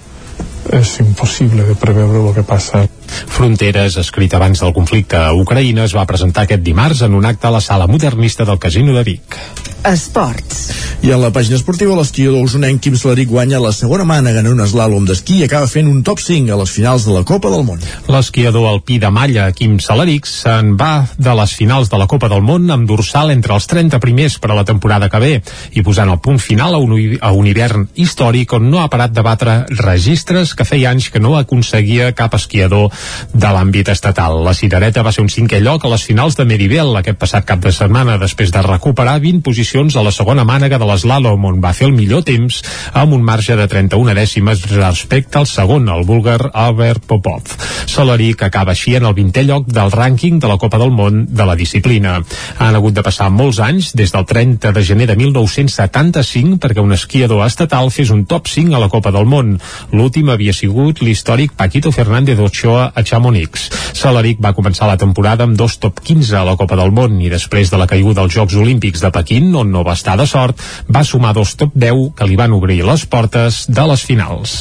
és 0.75 0.97
impossible 1.03 1.63
de 1.67 1.75
preveure 1.79 2.21
el 2.25 2.33
que 2.35 2.43
passa. 2.47 2.83
Fronteres, 3.07 3.97
escrit 4.01 4.33
abans 4.33 4.61
del 4.63 4.73
conflicte 4.73 5.19
a 5.19 5.33
Ucraïna, 5.33 5.85
es 5.85 5.95
va 5.95 6.07
presentar 6.09 6.45
aquest 6.45 6.65
dimarts 6.65 7.03
en 7.07 7.15
un 7.17 7.25
acte 7.25 7.47
a 7.47 7.55
la 7.57 7.61
sala 7.61 7.87
modernista 7.87 8.45
del 8.45 8.59
Casino 8.59 8.95
de 8.97 9.03
Vic. 9.07 9.39
Esports. 9.87 10.67
I 11.05 11.11
en 11.13 11.21
la 11.21 11.29
pàgina 11.31 11.55
esportiva, 11.55 11.95
l'esquiador 11.95 12.41
usonenc 12.43 12.81
Quim 12.81 12.95
Salaric 12.97 13.29
guanya 13.29 13.59
la 13.61 13.69
segona 13.75 14.03
mànega 14.07 14.41
en 14.41 14.49
un 14.49 14.63
eslàlom 14.63 15.05
d'esquí 15.07 15.37
i 15.39 15.45
acaba 15.45 15.69
fent 15.69 15.87
un 15.87 16.01
top 16.03 16.19
5 16.19 16.51
a 16.51 16.57
les 16.59 16.73
finals 16.73 17.05
de 17.05 17.13
la 17.13 17.21
Copa 17.27 17.51
del 17.53 17.63
Món. 17.67 17.83
L'esquiador 18.11 18.65
alpí 18.67 18.97
de 18.99 19.11
malla, 19.13 19.51
Quim 19.55 19.77
Salaric, 19.83 20.25
se'n 20.27 20.73
va 20.79 21.05
de 21.15 21.35
les 21.39 21.53
finals 21.55 21.91
de 21.93 21.99
la 22.01 22.07
Copa 22.09 22.27
del 22.31 22.41
Món 22.43 22.65
amb 22.73 22.89
dorsal 22.89 23.31
entre 23.31 23.53
els 23.55 23.69
30 23.69 24.01
primers 24.03 24.39
per 24.41 24.51
a 24.51 24.57
la 24.57 24.65
temporada 24.65 25.11
que 25.13 25.21
ve 25.23 25.31
i 25.77 25.85
posant 25.85 26.09
el 26.11 26.19
punt 26.25 26.41
final 26.41 26.75
a 26.75 26.81
un, 26.81 26.97
a 27.21 27.31
un 27.31 27.47
hivern 27.47 27.87
històric 27.95 28.57
on 28.57 28.67
no 28.71 28.81
ha 28.81 28.89
parat 28.91 29.13
de 29.13 29.23
batre 29.23 29.59
registres 29.77 30.55
que 30.57 30.65
feia 30.67 30.91
anys 30.91 31.11
que 31.13 31.21
no 31.23 31.37
aconseguia 31.37 32.11
cap 32.17 32.35
esquiador 32.35 32.89
de 33.33 33.51
l'àmbit 33.53 33.89
estatal. 33.93 34.41
La 34.45 34.55
cirereta 34.57 35.03
va 35.05 35.13
ser 35.15 35.25
un 35.25 35.31
cinquè 35.31 35.61
lloc 35.63 35.85
a 35.85 35.91
les 35.93 36.03
finals 36.07 36.37
de 36.37 36.45
Meribel 36.45 36.95
aquest 36.97 37.19
passat 37.21 37.45
cap 37.47 37.61
de 37.63 37.71
setmana 37.71 38.17
després 38.21 38.51
de 38.53 38.61
recuperar 38.65 39.17
20 39.23 39.43
posicions 39.45 39.95
a 39.95 40.03
la 40.05 40.13
segona 40.15 40.45
mànega 40.47 40.79
de 40.79 40.87
l'eslàlom 40.89 41.45
on 41.49 41.61
va 41.63 41.73
fer 41.77 41.87
el 41.89 41.95
millor 41.95 42.23
temps 42.27 42.61
amb 42.93 43.13
un 43.13 43.23
marge 43.23 43.55
de 43.57 43.67
31 43.67 44.15
dècimes 44.17 44.65
respecte 44.73 45.37
al 45.39 45.47
segon, 45.47 45.87
el 45.89 46.05
búlgar 46.05 46.51
Albert 46.53 47.05
Popov. 47.07 47.55
Salaric 47.87 48.43
acaba 48.47 48.73
així 48.73 48.95
en 48.97 49.05
el 49.07 49.15
20è 49.15 49.43
lloc 49.47 49.67
del 49.71 49.91
rànquing 49.93 50.39
de 50.43 50.49
la 50.49 50.57
Copa 50.61 50.79
del 50.81 50.91
Món 50.91 51.25
de 51.29 51.45
la 51.47 51.55
disciplina. 51.55 52.17
Han 52.59 52.75
hagut 52.77 52.95
de 52.97 53.03
passar 53.05 53.29
molts 53.33 53.59
anys, 53.63 53.93
des 53.97 54.11
del 54.13 54.25
30 54.27 54.73
de 54.75 54.83
gener 54.83 55.07
de 55.09 55.15
1975, 55.19 56.57
perquè 56.63 56.83
un 56.83 56.93
esquiador 56.95 57.45
estatal 57.45 57.91
fes 57.93 58.11
un 58.13 58.25
top 58.25 58.47
5 58.51 58.75
a 58.75 58.81
la 58.83 58.89
Copa 58.93 59.11
del 59.15 59.27
Món. 59.29 59.55
L'últim 59.93 60.29
havia 60.33 60.53
sigut 60.53 61.01
l'històric 61.01 61.55
Paquito 61.57 61.91
Fernández 61.95 62.39
Ochoa 62.39 62.86
a 62.93 63.03
Chamonix. 63.03 63.67
Salaric 63.97 64.41
va 64.43 64.53
començar 64.57 64.89
la 64.89 64.97
temporada 64.97 65.47
amb 65.47 65.57
dos 65.57 65.77
top 65.81 66.01
15 66.03 66.37
a 66.37 66.45
la 66.47 66.57
Copa 66.59 66.77
del 66.79 66.93
Món 66.95 67.19
i 67.21 67.31
després 67.33 67.71
de 67.73 67.79
la 67.81 67.87
caiguda 67.89 68.23
als 68.23 68.35
Jocs 68.35 68.55
Olímpics 68.55 69.03
de 69.03 69.11
Pequín, 69.11 69.53
on 69.55 69.71
no 69.71 69.83
va 69.87 69.97
estar 69.97 70.17
de 70.19 70.27
sort, 70.27 70.61
va 70.89 71.03
sumar 71.03 71.33
dos 71.37 71.55
top 71.55 71.75
10 71.75 72.13
que 72.17 72.27
li 72.29 72.39
van 72.39 72.55
obrir 72.55 72.83
les 72.85 73.05
portes 73.05 73.65
de 73.67 73.87
les 73.91 74.03
finals. 74.03 74.59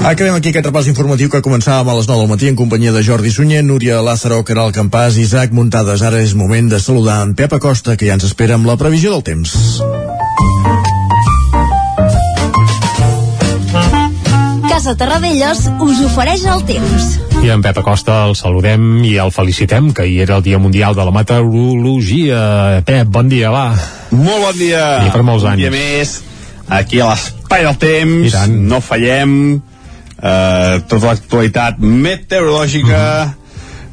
Acabem 0.00 0.32
aquí 0.32 0.48
aquest 0.48 0.64
repàs 0.64 0.86
informatiu 0.88 1.28
que 1.28 1.42
començàvem 1.44 1.90
a 1.92 1.94
les 1.98 2.06
9 2.08 2.22
del 2.22 2.30
matí 2.30 2.48
en 2.48 2.56
companyia 2.56 2.94
de 2.94 3.02
Jordi 3.04 3.30
Sunyer, 3.30 3.60
Núria 3.62 4.00
Lázaro, 4.00 4.40
Caral 4.48 4.72
Campàs 4.72 5.20
Isaac 5.20 5.52
Muntades. 5.52 6.00
Ara 6.00 6.22
és 6.24 6.32
moment 6.32 6.72
de 6.72 6.80
saludar 6.80 7.20
en 7.26 7.36
Pep 7.36 7.52
Acosta, 7.52 7.98
que 8.00 8.08
ja 8.08 8.16
ens 8.16 8.24
espera 8.24 8.56
amb 8.56 8.66
la 8.66 8.80
previsió 8.80 9.12
del 9.12 9.26
temps. 9.28 9.52
Casa 14.80 14.96
Terradellos 14.96 15.58
us 15.84 15.98
ofereix 16.06 16.46
el 16.48 16.62
temps. 16.64 17.08
I 17.44 17.50
en 17.52 17.60
Pep 17.60 17.76
Acosta 17.82 18.14
el 18.24 18.30
saludem 18.38 19.02
i 19.04 19.10
el 19.20 19.28
felicitem, 19.28 19.90
que 19.92 20.06
ahir 20.06 20.22
era 20.24 20.38
el 20.40 20.42
Dia 20.46 20.56
Mundial 20.56 20.96
de 20.96 21.04
la 21.04 21.12
Meteorologia. 21.12 22.80
Pep, 22.88 23.10
bon 23.12 23.28
dia, 23.28 23.50
va. 23.52 23.74
Molt 24.08 24.40
bon 24.46 24.56
dia. 24.56 24.86
I 25.04 25.12
per 25.12 25.20
molts 25.20 25.44
un 25.44 25.50
anys. 25.52 25.60
dia 25.66 25.74
més, 25.74 26.14
aquí 26.80 26.96
a 27.04 27.10
l'espai 27.10 27.68
del 27.68 27.76
temps, 27.84 28.38
no 28.72 28.80
fallem, 28.80 29.36
eh, 30.16 30.80
tota 30.88 31.10
l'actualitat 31.12 31.76
meteorològica 31.84 33.04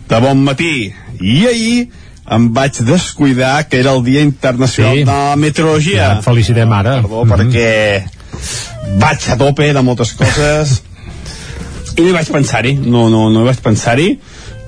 de 0.07 0.23
bon 0.23 0.39
matí. 0.47 0.93
I 1.19 1.39
ahir 1.51 1.89
em 2.31 2.47
vaig 2.55 2.79
descuidar 2.88 3.67
que 3.67 3.83
era 3.83 3.91
el 3.91 4.05
Dia 4.07 4.21
Internacional 4.23 4.95
Sí. 4.95 5.03
de 5.03 5.11
la 5.11 5.35
Meteorologia. 5.35 6.13
Ja 6.13 6.19
et 6.21 6.23
felicitem 6.31 6.71
ara. 6.71 7.01
Perdó, 7.01 7.25
perquè 7.27 8.05
vaig 9.01 9.29
a 9.31 9.38
tope 9.39 9.71
de 9.73 9.83
moltes 9.83 10.13
coses. 10.17 10.81
I 11.97 12.03
no 12.03 12.11
hi 12.11 12.17
vaig 12.17 12.31
pensar-hi, 12.31 12.75
no, 12.77 13.07
no, 13.09 13.27
no 13.33 13.43
hi 13.43 13.49
vaig 13.49 13.61
pensar-hi. 13.65 14.09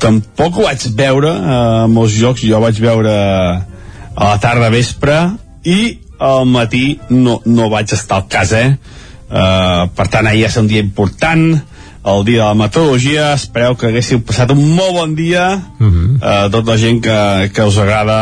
Tampoc 0.02 0.60
ho 0.60 0.68
vaig 0.68 0.86
veure 0.98 1.32
eh, 1.32 1.58
a 1.86 1.88
molts 1.92 2.16
jocs, 2.18 2.46
jo 2.48 2.62
vaig 2.64 2.80
veure 2.82 3.16
a 4.20 4.30
la 4.32 4.38
tarda 4.42 4.72
vespre 4.74 5.18
i 5.68 6.00
al 6.20 6.48
matí 6.50 7.00
no, 7.10 7.40
no 7.46 7.70
vaig 7.72 7.94
estar 7.96 8.20
al 8.20 8.28
cas, 8.32 8.52
eh? 8.56 8.74
Uh, 9.30 9.86
per 9.94 10.08
tant, 10.10 10.26
ahir 10.26 10.48
és 10.48 10.56
un 10.58 10.68
dia 10.68 10.82
important, 10.82 11.44
el 12.10 12.24
dia 12.26 12.42
de 12.42 12.48
la 12.48 12.58
meteorologia, 12.58 13.28
espereu 13.38 13.76
que 13.78 13.92
haguéssiu 13.92 14.24
passat 14.26 14.52
un 14.52 14.64
molt 14.76 14.96
bon 14.98 15.14
dia, 15.16 15.46
uh, 15.78 16.48
tota 16.50 16.74
la 16.74 16.80
gent 16.82 17.04
que, 17.06 17.20
que 17.54 17.68
us 17.70 17.78
agrada 17.80 18.18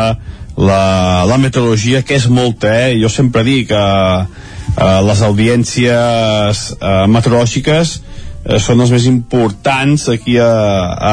la, 0.58 1.24
la 1.28 1.38
meteorologia, 1.38 2.02
que 2.02 2.18
és 2.18 2.26
molta, 2.26 2.72
eh? 2.74 2.96
Jo 2.98 3.10
sempre 3.12 3.44
dic 3.46 3.70
que 3.70 3.78
uh, 3.78 5.00
les 5.06 5.22
audiències 5.22 6.62
uh, 6.78 7.04
meteorològiques 7.10 7.98
uh, 7.98 8.56
són 8.58 8.82
les 8.82 8.94
més 8.96 9.06
importants 9.10 10.08
aquí 10.10 10.38
a, 10.42 10.50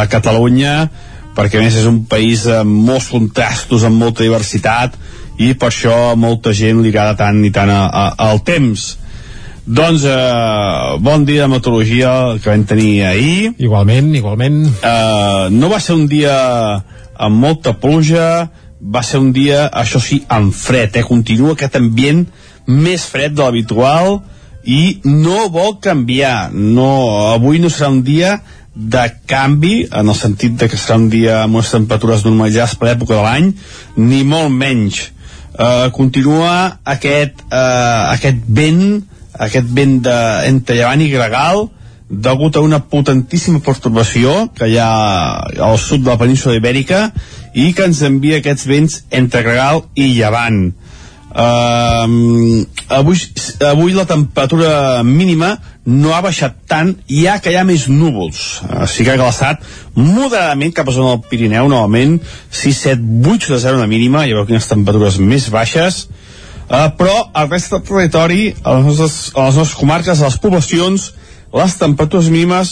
a 0.02 0.06
Catalunya 0.10 0.90
perquè 1.36 1.60
a 1.60 1.64
més 1.66 1.76
és 1.76 1.86
un 1.90 2.06
país 2.10 2.46
amb 2.48 2.88
molts 2.88 3.10
contrastos, 3.12 3.84
amb 3.84 4.00
molta 4.00 4.24
diversitat 4.24 4.96
i 5.38 5.52
per 5.60 5.70
això 5.70 5.96
a 6.14 6.20
molta 6.20 6.54
gent 6.56 6.80
li 6.82 6.94
agrada 6.94 7.18
tant 7.20 7.42
i 7.44 7.52
tant 7.52 7.72
a, 7.72 7.82
a, 7.86 8.06
al 8.30 8.40
temps. 8.48 8.94
Doncs 9.66 10.06
eh, 10.08 10.96
bon 11.04 11.26
dia 11.28 11.44
de 11.44 11.52
meteorologia 11.52 12.12
que 12.40 12.52
vam 12.52 12.64
tenir 12.70 13.04
ahir. 13.10 13.52
Igualment, 13.60 14.14
igualment. 14.16 14.62
Eh, 14.80 15.48
no 15.52 15.72
va 15.72 15.82
ser 15.84 15.98
un 15.98 16.06
dia 16.08 16.36
amb 17.16 17.42
molta 17.42 17.74
pluja 17.82 18.48
va 18.82 19.04
ser 19.04 19.20
un 19.24 19.32
dia, 19.34 19.68
això 19.72 20.02
sí, 20.04 20.22
amb 20.28 20.54
fred 20.54 20.98
eh? 20.98 21.06
continua 21.08 21.56
aquest 21.56 21.78
ambient 21.80 22.26
més 22.68 23.06
fred 23.08 23.36
de 23.36 23.44
l'habitual 23.44 24.20
i 24.66 25.00
no 25.06 25.46
vol 25.54 25.78
canviar 25.82 26.52
no, 26.52 26.90
avui 27.34 27.62
no 27.62 27.70
serà 27.70 27.92
un 27.94 28.02
dia 28.04 28.40
de 28.76 29.06
canvi 29.30 29.86
en 29.88 30.10
el 30.12 30.18
sentit 30.18 30.58
de 30.60 30.68
que 30.68 30.80
serà 30.80 30.98
un 31.00 31.10
dia 31.10 31.44
amb 31.44 31.62
unes 31.62 31.72
temperatures 31.72 32.26
normalitzades 32.26 32.76
per 32.76 32.90
l'època 32.90 33.16
de 33.16 33.22
l'any 33.24 33.52
ni 34.02 34.24
molt 34.28 34.52
menys 34.52 35.00
eh, 35.06 35.88
continua 35.96 36.82
aquest, 36.84 37.46
eh, 37.48 38.02
aquest 38.18 38.44
vent 38.48 39.06
aquest 39.46 39.72
vent 39.78 40.02
de, 40.04 40.18
entre 40.50 40.80
llevant 40.80 41.06
i 41.06 41.12
gregal 41.14 41.68
degut 42.10 42.58
a 42.58 42.62
una 42.62 42.82
potentíssima 42.86 43.62
perturbació 43.66 44.50
que 44.58 44.68
hi 44.70 44.78
ha 44.82 44.92
al 45.70 45.80
sud 45.82 46.04
de 46.04 46.12
la 46.12 46.20
península 46.22 46.58
ibèrica 46.60 47.08
i 47.56 47.72
que 47.74 47.88
ens 47.88 48.04
envia 48.04 48.42
aquests 48.42 48.68
vents 48.68 49.00
entre 49.16 49.44
gregal 49.46 49.86
i 49.96 50.12
llevant. 50.18 50.68
Uh, 51.36 52.64
avui, 52.96 53.20
avui 53.68 53.96
la 53.96 54.06
temperatura 54.08 55.04
mínima 55.04 55.58
no 55.86 56.14
ha 56.16 56.22
baixat 56.24 56.62
tant 56.72 56.94
ja 57.12 57.36
que 57.44 57.52
hi 57.52 57.58
ha 57.60 57.66
més 57.68 57.90
núvols. 57.92 58.44
Sí 58.92 59.04
que 59.04 59.14
ha 59.14 59.20
glaçat 59.20 59.64
moderadament 59.96 60.72
cap 60.76 60.88
a 60.88 60.96
zona 60.96 61.16
del 61.16 61.28
Pirineu 61.30 61.68
novament 61.72 62.18
6, 62.24 62.80
7, 62.88 63.10
8 63.34 63.52
de 63.52 63.60
0 63.66 63.84
de 63.84 63.90
mínima 63.92 64.24
hi 64.24 64.36
ha 64.36 64.46
quines 64.48 64.72
temperatures 64.72 65.20
més 65.20 65.50
baixes. 65.52 66.06
Uh, 66.66 66.88
però 66.98 67.18
al 67.36 67.52
resta 67.52 67.78
del 67.78 67.88
territori 67.88 68.54
a 68.64 68.78
les, 68.78 68.86
nostres, 68.88 69.18
a 69.36 69.50
les 69.50 69.60
nostres 69.60 69.78
comarques 69.78 70.22
a 70.22 70.32
les 70.32 70.40
poblacions 70.42 71.12
les 71.54 71.76
temperatures 71.78 72.32
mínimes 72.34 72.72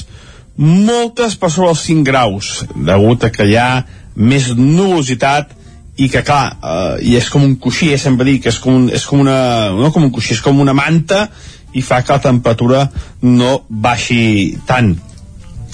moltes 0.58 1.36
per 1.38 1.52
sobre 1.54 1.70
els 1.76 1.84
5 1.86 2.08
graus 2.08 2.50
degut 2.74 3.28
a 3.28 3.30
que 3.34 3.46
hi 3.52 3.60
ha 3.60 3.84
més 4.16 4.52
nuvolositat 4.58 5.54
i 5.96 6.10
que 6.10 6.24
clar, 6.26 6.58
eh, 6.58 6.94
i 7.06 7.16
és 7.20 7.30
com 7.30 7.44
un 7.46 7.56
coixí 7.62 7.92
eh, 7.94 8.00
sempre 8.02 8.26
dic, 8.26 8.48
és 8.50 8.58
com, 8.62 8.84
un, 8.84 8.88
és 8.90 9.06
com 9.06 9.22
una 9.22 9.72
no 9.78 9.92
com 9.94 10.08
un 10.08 10.14
coixí, 10.14 10.34
és 10.34 10.42
com 10.42 10.60
una 10.62 10.74
manta 10.74 11.28
i 11.74 11.82
fa 11.82 12.02
que 12.02 12.14
la 12.14 12.22
temperatura 12.22 12.88
no 13.22 13.64
baixi 13.70 14.58
tant. 14.70 14.96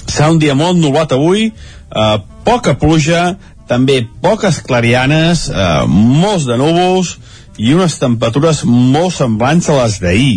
Serà 0.06 0.30
un 0.32 0.40
dia 0.42 0.56
molt 0.58 0.78
nublat 0.80 1.12
avui 1.16 1.48
eh, 1.48 2.16
poca 2.44 2.76
pluja 2.80 3.36
també 3.70 4.00
poques 4.22 4.60
clarianes 4.66 5.48
eh, 5.48 5.84
molts 5.86 6.48
de 6.48 6.56
núvols 6.58 7.16
i 7.60 7.74
unes 7.76 7.98
temperatures 8.00 8.64
molt 8.66 9.14
semblants 9.14 9.68
a 9.68 9.82
les 9.82 10.00
d'ahir. 10.02 10.36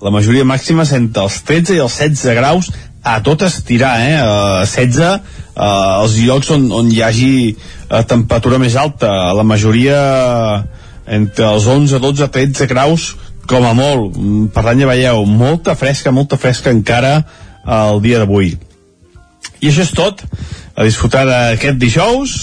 La 0.00 0.12
majoria 0.14 0.46
màxima 0.48 0.86
és 0.86 0.94
entre 0.96 1.26
els 1.26 1.42
13 1.44 1.76
i 1.76 1.82
els 1.84 1.98
16 2.00 2.38
graus 2.38 2.70
a 3.02 3.20
tot 3.24 3.42
estirar, 3.46 3.94
eh? 4.04 4.18
Uh, 4.20 4.66
16 4.68 5.00
uh, 5.04 6.02
els 6.02 6.18
llocs 6.24 6.50
on, 6.56 6.68
on 6.72 6.90
hi 6.92 7.00
hagi 7.04 7.32
temperatura 8.06 8.60
més 8.62 8.76
alta, 8.78 9.32
la 9.34 9.42
majoria 9.42 9.96
entre 11.10 11.48
els 11.48 11.66
11, 11.66 11.98
12, 11.98 12.28
13 12.30 12.68
graus 12.70 13.08
com 13.50 13.66
a 13.66 13.72
molt, 13.74 14.14
mm, 14.14 14.50
per 14.54 14.62
tant 14.62 14.78
ja 14.78 14.86
veieu 14.86 15.24
molta 15.26 15.74
fresca, 15.74 16.12
molta 16.14 16.38
fresca 16.38 16.70
encara 16.70 17.16
el 17.66 18.00
dia 18.04 18.20
d'avui. 18.22 18.54
I 19.60 19.68
això 19.68 19.84
és 19.84 19.92
tot. 19.96 20.22
A 20.76 20.86
disfrutar 20.86 21.26
d'aquest 21.28 21.80
dijous. 21.80 22.36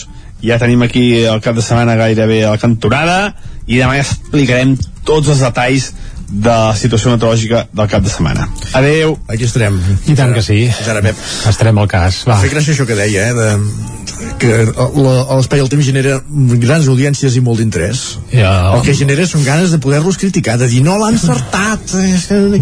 Ja 0.43 0.60
tenim 0.62 0.84
aquí 0.86 1.24
el 1.26 1.41
cap 1.41 1.55
de 1.58 1.64
setmana 1.66 1.97
gairebé 1.97 2.43
a 2.45 2.53
la 2.53 2.62
cantonada. 2.62 3.34
I 3.66 3.80
demà 3.82 3.97
ja 3.97 4.05
explicarem 4.05 4.76
tots 5.08 5.32
els 5.34 5.41
detalls 5.41 5.89
de 6.28 6.50
la 6.50 6.76
situació 6.76 7.14
meteorològica 7.14 7.68
del 7.72 7.92
cap 7.92 8.04
de 8.04 8.12
setmana. 8.12 8.48
Adeu. 8.78 9.18
Aquí 9.32 9.48
estarem. 9.48 9.78
I 10.08 10.16
tant 10.18 10.34
que 10.36 10.44
sí. 10.44 10.66
Fins 10.80 10.92
ara, 10.92 11.04
Pep. 11.06 11.22
Estarem 11.50 11.78
al 11.80 11.88
cas. 11.92 12.24
Va. 12.28 12.42
Fer 12.44 12.52
gràcia 12.52 12.76
això 12.76 12.88
que 12.90 12.98
deia, 13.00 13.30
eh, 13.30 13.34
de, 13.38 13.98
que 14.42 14.50
l'espai 14.68 15.62
del 15.62 15.70
temps 15.72 15.86
genera 15.86 16.18
grans 16.62 16.88
audiències 16.90 17.36
i 17.38 17.42
molt 17.44 17.62
d'interès. 17.62 18.04
Ja, 18.32 18.74
el 18.76 18.84
que 18.86 18.96
genera 18.98 19.26
són 19.30 19.44
ganes 19.46 19.74
de 19.74 19.80
poder-los 19.84 20.18
criticar, 20.20 20.58
de 20.62 20.70
dir 20.72 20.82
no 20.86 20.98
l'ha 21.02 21.12
encertat. 21.14 21.94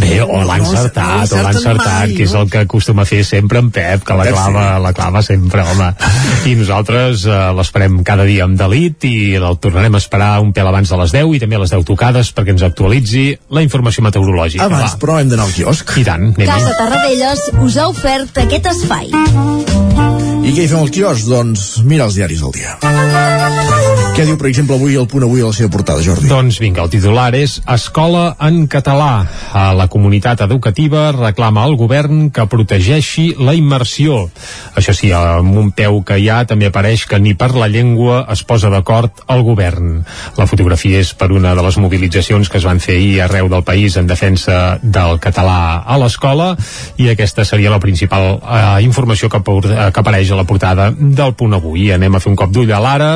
Bé, 0.01 0.20
o 0.24 0.41
l'ha 0.43 0.59
encertat, 0.61 1.32
o 1.32 1.41
l'ha 1.41 1.53
encertat, 1.53 2.13
que 2.16 2.28
és 2.28 2.36
el 2.38 2.49
que 2.51 2.63
acostuma 2.66 3.05
a 3.05 3.09
fer 3.09 3.24
sempre 3.28 3.61
en 3.63 3.72
Pep, 3.76 4.05
que 4.07 4.18
la 4.18 4.28
clava, 4.30 4.66
la 4.84 4.93
clava 4.95 5.24
sempre, 5.26 5.63
home. 5.66 5.91
I 6.49 6.55
nosaltres 6.59 7.26
eh, 7.28 7.39
l'esperem 7.57 8.01
cada 8.07 8.28
dia 8.28 8.47
amb 8.47 8.59
delit 8.59 9.07
i 9.07 9.16
el 9.39 9.59
tornarem 9.61 9.95
a 9.95 10.03
esperar 10.03 10.32
un 10.43 10.53
pèl 10.55 10.72
abans 10.72 10.91
de 10.91 10.99
les 11.01 11.16
10 11.16 11.36
i 11.36 11.43
també 11.43 11.59
a 11.59 11.63
les 11.63 11.74
10 11.74 11.88
tocades 11.88 12.32
perquè 12.36 12.55
ens 12.55 12.66
actualitzi 12.68 13.28
la 13.55 13.63
informació 13.65 14.03
meteorològica. 14.05 14.67
Abans, 14.67 14.95
Va. 14.95 15.01
però, 15.01 15.19
hem 15.21 15.31
d'anar 15.31 15.47
al 15.49 15.55
quiosc. 15.55 15.95
I 16.01 16.05
tant, 16.07 16.29
anem 16.35 16.51
Casa 16.51 16.75
Tarradellas 16.81 17.47
us 17.63 17.79
ha 17.79 17.89
ofert 17.91 18.45
aquest 18.45 18.71
espai. 18.75 19.74
I 20.45 20.51
què 20.53 20.61
hi 20.61 20.69
fem 20.69 20.77
al 20.77 20.91
quiosc? 20.93 21.25
Doncs 21.25 21.61
mira 21.89 22.05
els 22.05 22.19
diaris 22.19 22.43
del 22.45 22.53
dia. 22.53 22.77
Què 24.15 24.23
diu, 24.23 24.37
per 24.39 24.47
exemple, 24.47 24.77
avui 24.77 24.93
el 24.95 25.07
punt 25.11 25.25
avui 25.25 25.41
a 25.43 25.49
la 25.49 25.55
seva 25.57 25.67
portada, 25.73 25.99
Jordi? 25.99 26.29
Doncs 26.29 26.55
vinga, 26.63 26.85
el 26.85 26.91
titular 26.93 27.33
és 27.35 27.57
Escola 27.73 28.29
en 28.45 28.61
català. 28.71 29.25
A 29.51 29.65
la 29.75 29.89
comunitat 29.91 30.39
educativa 30.45 31.09
reclama 31.11 31.65
al 31.65 31.75
govern 31.75 32.29
que 32.31 32.45
protegeixi 32.47 33.25
la 33.41 33.55
immersió. 33.57 34.21
Això 34.79 34.95
sí, 34.95 35.09
amb 35.11 35.57
un 35.59 35.73
peu 35.75 35.99
que 36.07 36.19
hi 36.21 36.29
ha 36.31 36.37
també 36.47 36.69
apareix 36.69 37.03
que 37.09 37.19
ni 37.19 37.33
per 37.35 37.49
la 37.57 37.67
llengua 37.71 38.21
es 38.31 38.45
posa 38.47 38.71
d'acord 38.71 39.25
el 39.35 39.43
govern. 39.43 39.97
La 40.39 40.47
fotografia 40.47 41.01
és 41.03 41.11
per 41.17 41.31
una 41.35 41.51
de 41.57 41.65
les 41.65 41.81
mobilitzacions 41.83 42.47
que 42.47 42.61
es 42.61 42.69
van 42.69 42.79
fer 42.79 42.95
ahir 43.01 43.25
arreu 43.25 43.51
del 43.51 43.65
país 43.67 43.97
en 43.99 44.07
defensa 44.07 44.77
del 44.79 45.19
català 45.19 45.81
a 45.83 45.99
l'escola 45.99 46.53
i 47.01 47.09
aquesta 47.11 47.43
seria 47.43 47.73
la 47.73 47.81
principal 47.83 48.37
eh, 48.37 48.63
informació 48.87 49.27
que, 49.27 49.43
que 49.43 50.05
apareix 50.05 50.31
a 50.36 50.41
la 50.41 50.47
portada 50.47 50.91
del 50.91 51.33
punt 51.39 51.55
avui. 51.57 51.89
Anem 51.95 52.15
a 52.15 52.21
fer 52.23 52.33
un 52.33 52.39
cop 52.39 52.51
d'ull 52.53 52.73
a 52.75 52.81
l'ara 52.83 53.11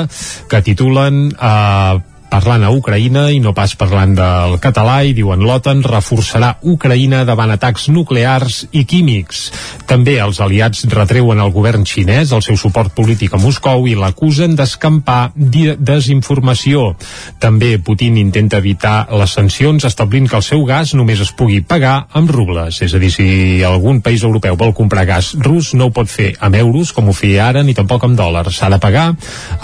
que 0.50 0.64
titulen 0.66 1.28
eh, 1.36 2.00
parlant 2.30 2.64
a 2.64 2.70
Ucraïna 2.72 3.28
i 3.34 3.40
no 3.42 3.56
pas 3.58 3.74
parlant 3.80 4.14
del 4.16 4.56
català 4.62 5.00
i 5.04 5.16
diuen 5.18 5.42
l'OTAN 5.44 5.82
reforçarà 5.86 6.56
Ucraïna 6.70 7.24
davant 7.28 7.52
atacs 7.52 7.88
nuclears 7.90 8.62
i 8.72 8.86
químics. 8.90 9.50
També 9.90 10.20
els 10.22 10.40
aliats 10.44 10.86
retreuen 10.94 11.42
al 11.42 11.54
govern 11.56 11.86
xinès 11.90 12.34
el 12.36 12.44
seu 12.46 12.58
suport 12.62 12.94
polític 12.96 13.34
a 13.34 13.42
Moscou 13.42 13.88
i 13.90 13.96
l'acusen 13.98 14.56
d'escampar 14.58 15.32
desinformació. 15.36 16.94
També 17.42 17.76
Putin 17.82 18.20
intenta 18.22 18.62
evitar 18.62 19.08
les 19.18 19.34
sancions 19.34 19.86
establint 19.90 20.30
que 20.30 20.38
el 20.38 20.46
seu 20.46 20.64
gas 20.70 20.94
només 20.94 21.22
es 21.26 21.34
pugui 21.34 21.62
pagar 21.66 22.06
amb 22.14 22.30
rubles. 22.32 22.82
És 22.86 22.94
a 22.94 23.02
dir, 23.02 23.12
si 23.14 23.64
algun 23.66 24.04
país 24.06 24.24
europeu 24.28 24.58
vol 24.60 24.76
comprar 24.78 25.08
gas 25.10 25.34
rus 25.40 25.74
no 25.74 25.90
ho 25.90 25.96
pot 25.96 26.10
fer 26.10 26.34
amb 26.40 26.56
euros 26.60 26.94
com 26.94 27.10
ho 27.10 27.16
feia 27.16 27.50
ara 27.50 27.64
ni 27.66 27.74
tampoc 27.78 28.06
amb 28.06 28.18
dòlars. 28.20 28.60
S'ha 28.60 28.70
de 28.70 28.80
pagar 28.82 29.10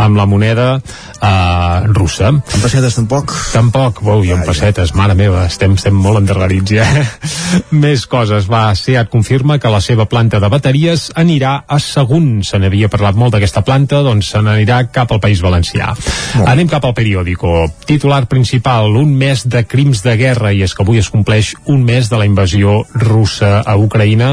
amb 0.01 0.17
la 0.17 0.25
moneda 0.25 0.69
eh, 0.79 1.93
russa. 1.93 2.33
En 2.55 2.61
pessetes 2.63 2.95
tampoc? 2.95 3.33
Tampoc, 3.51 3.97
wow, 4.05 4.21
i 4.23 4.31
en 4.31 4.39
pessetes, 4.47 4.93
mare 4.95 5.11
meva, 5.17 5.41
estem, 5.49 5.73
estem 5.75 5.95
molt 5.99 6.21
endarrerits 6.21 6.71
ja. 6.71 6.85
Més 7.83 8.05
coses, 8.07 8.47
va, 8.47 8.69
SEAT 8.79 9.09
confirma 9.11 9.57
que 9.59 9.71
la 9.71 9.81
seva 9.83 10.05
planta 10.07 10.39
de 10.39 10.47
bateries 10.51 11.09
anirà 11.19 11.57
a 11.67 11.79
Sagunt. 11.83 12.45
Se 12.47 12.59
n'havia 12.61 12.87
parlat 12.91 13.19
molt 13.19 13.35
d'aquesta 13.35 13.63
planta, 13.67 13.99
doncs 14.05 14.31
se 14.31 14.39
n'anirà 14.39 14.85
cap 14.95 15.11
al 15.11 15.19
País 15.23 15.43
Valencià. 15.43 15.89
Molt. 15.91 16.47
Anem 16.47 16.71
cap 16.71 16.87
al 16.87 16.95
periòdico. 16.95 17.65
Titular 17.89 18.21
principal, 18.31 18.87
un 19.01 19.11
mes 19.19 19.43
de 19.51 19.65
crims 19.67 20.05
de 20.07 20.15
guerra, 20.19 20.53
i 20.55 20.63
és 20.63 20.71
que 20.71 20.85
avui 20.87 21.03
es 21.03 21.11
compleix 21.11 21.51
un 21.67 21.83
mes 21.83 22.07
de 22.07 22.21
la 22.21 22.29
invasió 22.29 22.77
russa 23.03 23.59
a 23.67 23.75
Ucraïna, 23.75 24.31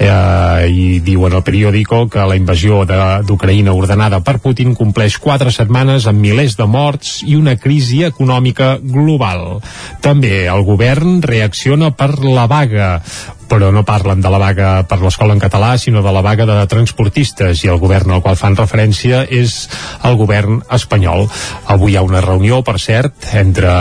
eh, 0.00 0.70
i 0.72 0.88
diuen 1.04 1.36
al 1.36 1.44
periòdico 1.44 2.06
que 2.08 2.24
la 2.24 2.40
invasió 2.40 2.82
d'Ucraïna 2.88 3.76
ordenada 3.76 4.24
per 4.24 4.38
Putin 4.40 4.72
compleix 4.78 5.20
quatre 5.20 5.52
setmanes 5.52 6.08
amb 6.08 6.24
milers 6.24 6.56
de 6.56 6.64
morts 6.70 7.18
i 7.28 7.36
una 7.36 7.49
crisi 7.56 8.04
econòmica 8.06 8.76
global. 8.82 9.60
També 10.04 10.46
el 10.46 10.64
govern 10.68 11.20
reacciona 11.22 11.90
per 11.96 12.14
la 12.24 12.46
vaga 12.50 12.90
però 13.50 13.72
no 13.74 13.82
parlen 13.82 14.22
de 14.22 14.30
la 14.30 14.38
vaga 14.38 14.68
per 14.86 15.00
l'escola 15.02 15.34
en 15.34 15.42
català, 15.42 15.72
sinó 15.78 16.04
de 16.06 16.12
la 16.14 16.22
vaga 16.22 16.46
de 16.46 16.58
transportistes, 16.70 17.64
i 17.64 17.70
el 17.72 17.80
govern 17.82 18.14
al 18.14 18.22
qual 18.22 18.38
fan 18.38 18.54
referència 18.54 19.24
és 19.26 19.64
el 20.06 20.14
govern 20.20 20.60
espanyol. 20.70 21.26
Avui 21.74 21.94
hi 21.94 21.98
ha 21.98 22.04
una 22.06 22.22
reunió, 22.22 22.60
per 22.66 22.78
cert, 22.78 23.26
entre 23.34 23.72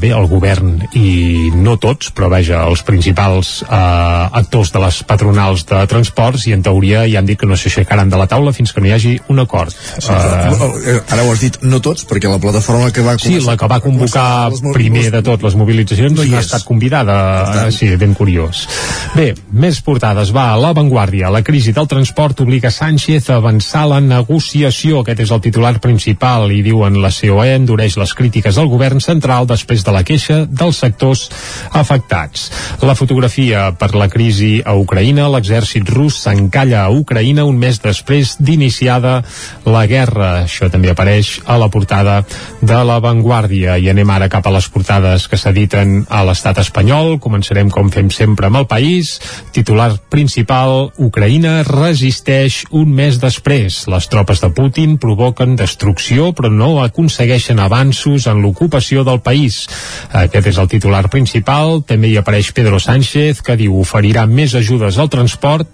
bé, 0.00 0.14
el 0.16 0.28
govern 0.30 0.78
i 0.96 1.50
no 1.52 1.76
tots, 1.82 2.14
però 2.16 2.30
vaja, 2.32 2.62
els 2.70 2.82
principals 2.86 3.52
eh, 3.66 4.40
actors 4.40 4.72
de 4.72 4.84
les 4.86 5.02
patronals 5.04 5.66
de 5.68 5.84
transports, 5.90 6.48
i 6.48 6.56
en 6.56 6.64
teoria 6.64 7.04
ja 7.10 7.20
han 7.20 7.28
dit 7.28 7.38
que 7.40 7.48
no 7.48 7.58
s'aixecaran 7.60 8.08
de 8.08 8.20
la 8.20 8.28
taula 8.30 8.56
fins 8.56 8.72
que 8.72 8.80
no 8.80 8.88
hi 8.88 8.96
hagi 8.96 9.14
un 9.28 9.44
acord. 9.44 9.76
Sí, 10.00 10.08
uh, 10.08 10.96
ara 11.12 11.26
ho 11.26 11.34
has 11.34 11.44
dit, 11.44 11.60
no 11.60 11.82
tots, 11.84 12.06
perquè 12.08 12.30
la 12.30 12.40
plataforma 12.40 12.88
que 12.94 13.04
va 13.04 13.09
Sí, 13.18 13.40
la 13.40 13.56
que 13.56 13.66
va 13.66 13.80
convocar 13.80 14.50
primer 14.72 15.10
de 15.10 15.22
tot 15.22 15.42
les 15.42 15.54
mobilitzacions 15.56 16.12
No 16.16 16.22
hi 16.24 16.34
ha 16.34 16.38
és. 16.40 16.46
estat 16.46 16.64
convidada. 16.64 17.16
tant. 17.54 17.72
Sí, 17.72 17.88
ben 17.96 18.14
curiós. 18.14 18.66
Bé, 19.14 19.34
més 19.52 19.80
portades. 19.82 20.30
Va, 20.34 20.52
a 20.52 20.56
La 20.60 20.72
Vanguardia. 20.72 21.30
La 21.30 21.42
crisi 21.42 21.72
del 21.72 21.88
transport 21.88 22.40
obliga 22.40 22.70
Sánchez 22.70 23.30
a 23.30 23.36
avançar 23.36 23.86
la 23.88 24.00
negociació. 24.00 25.00
Aquest 25.00 25.20
és 25.20 25.30
el 25.30 25.40
titular 25.40 25.80
principal 25.80 26.50
i 26.52 26.62
diuen 26.62 27.00
la 27.02 27.10
COE 27.10 27.54
endureix 27.56 27.96
les 27.96 28.14
crítiques 28.14 28.58
al 28.58 28.68
govern 28.68 29.00
central 29.00 29.46
després 29.46 29.84
de 29.84 29.92
la 29.92 30.04
queixa 30.04 30.46
dels 30.46 30.76
sectors 30.76 31.28
afectats. 31.72 32.50
La 32.82 32.94
fotografia 32.94 33.70
per 33.78 33.94
la 33.94 34.08
crisi 34.08 34.60
a 34.64 34.74
Ucraïna. 34.78 35.28
L'exèrcit 35.32 35.88
rus 35.90 36.20
s'encalla 36.24 36.84
a 36.84 36.90
Ucraïna 36.94 37.44
un 37.48 37.58
mes 37.58 37.80
després 37.82 38.36
d'iniciada 38.38 39.22
la 39.66 39.86
guerra. 39.90 40.44
Això 40.44 40.70
també 40.70 40.90
apareix 40.92 41.40
a 41.46 41.58
la 41.58 41.68
portada 41.72 42.20
de 42.60 42.80
La 42.84 42.99
Vanguardia. 43.00 43.76
I 43.80 43.90
anem 43.92 44.10
ara 44.12 44.28
cap 44.32 44.46
a 44.46 44.52
les 44.54 44.68
portades 44.72 45.26
que 45.28 45.38
s'editen 45.40 46.04
a 46.08 46.22
l'estat 46.28 46.60
espanyol. 46.62 47.18
Començarem, 47.22 47.70
com 47.72 47.90
fem 47.92 48.10
sempre, 48.14 48.46
amb 48.48 48.60
el 48.60 48.68
país. 48.70 49.16
Titular 49.54 49.90
principal, 50.12 50.90
Ucraïna 51.00 51.60
resisteix 51.66 52.62
un 52.70 52.92
mes 52.94 53.18
després. 53.22 53.82
Les 53.90 54.08
tropes 54.12 54.42
de 54.44 54.52
Putin 54.54 54.96
provoquen 55.02 55.56
destrucció, 55.58 56.30
però 56.36 56.52
no 56.52 56.70
aconsegueixen 56.84 57.58
avanços 57.58 58.28
en 58.30 58.44
l'ocupació 58.44 59.04
del 59.04 59.20
país. 59.24 59.64
Aquest 60.12 60.52
és 60.52 60.62
el 60.62 60.70
titular 60.70 61.06
principal. 61.10 61.80
També 61.88 62.12
hi 62.12 62.18
apareix 62.20 62.52
Pedro 62.56 62.80
Sánchez, 62.80 63.42
que 63.42 63.58
diu 63.60 63.80
oferirà 63.80 64.26
més 64.30 64.54
ajudes 64.54 64.98
al 64.98 65.10
transport. 65.12 65.68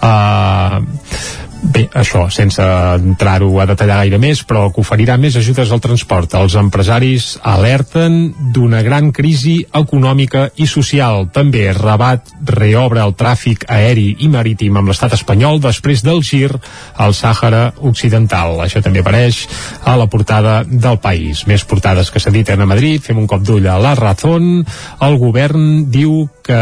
Uh, 0.00 0.82
Bé, 1.64 1.86
això, 1.96 2.26
sense 2.28 2.60
entrar-ho 2.60 3.48
a 3.58 3.64
detallar 3.64 4.02
gaire 4.02 4.18
més, 4.20 4.42
però 4.44 4.66
que 4.72 4.82
oferirà 4.82 5.16
més 5.20 5.38
ajudes 5.40 5.70
al 5.72 5.80
transport. 5.80 6.34
Els 6.36 6.56
empresaris 6.60 7.28
alerten 7.40 8.18
d'una 8.52 8.82
gran 8.84 9.08
crisi 9.16 9.56
econòmica 9.72 10.50
i 10.60 10.68
social. 10.68 11.30
També 11.32 11.64
Rabat 11.72 12.34
reobre 12.52 13.00
el 13.00 13.16
tràfic 13.16 13.64
aeri 13.72 14.10
i 14.20 14.28
marítim 14.28 14.76
amb 14.76 14.92
l'estat 14.92 15.16
espanyol 15.16 15.62
després 15.64 16.04
del 16.04 16.20
gir 16.22 16.52
al 17.00 17.16
Sàhara 17.16 17.70
Occidental. 17.80 18.60
Això 18.66 18.84
també 18.84 19.00
apareix 19.00 19.46
a 19.88 19.96
la 19.96 20.10
portada 20.12 20.60
del 20.68 21.00
país. 21.00 21.46
Més 21.48 21.64
portades 21.64 22.12
que 22.12 22.20
s'editen 22.20 22.60
a 22.60 22.68
Madrid. 22.68 23.02
Fem 23.02 23.24
un 23.24 23.30
cop 23.30 23.42
d'ull 23.42 23.66
a 23.72 23.80
la 23.80 23.96
Razón. 23.96 24.66
El 25.00 25.18
govern 25.18 25.88
diu 25.88 26.26
que 26.44 26.60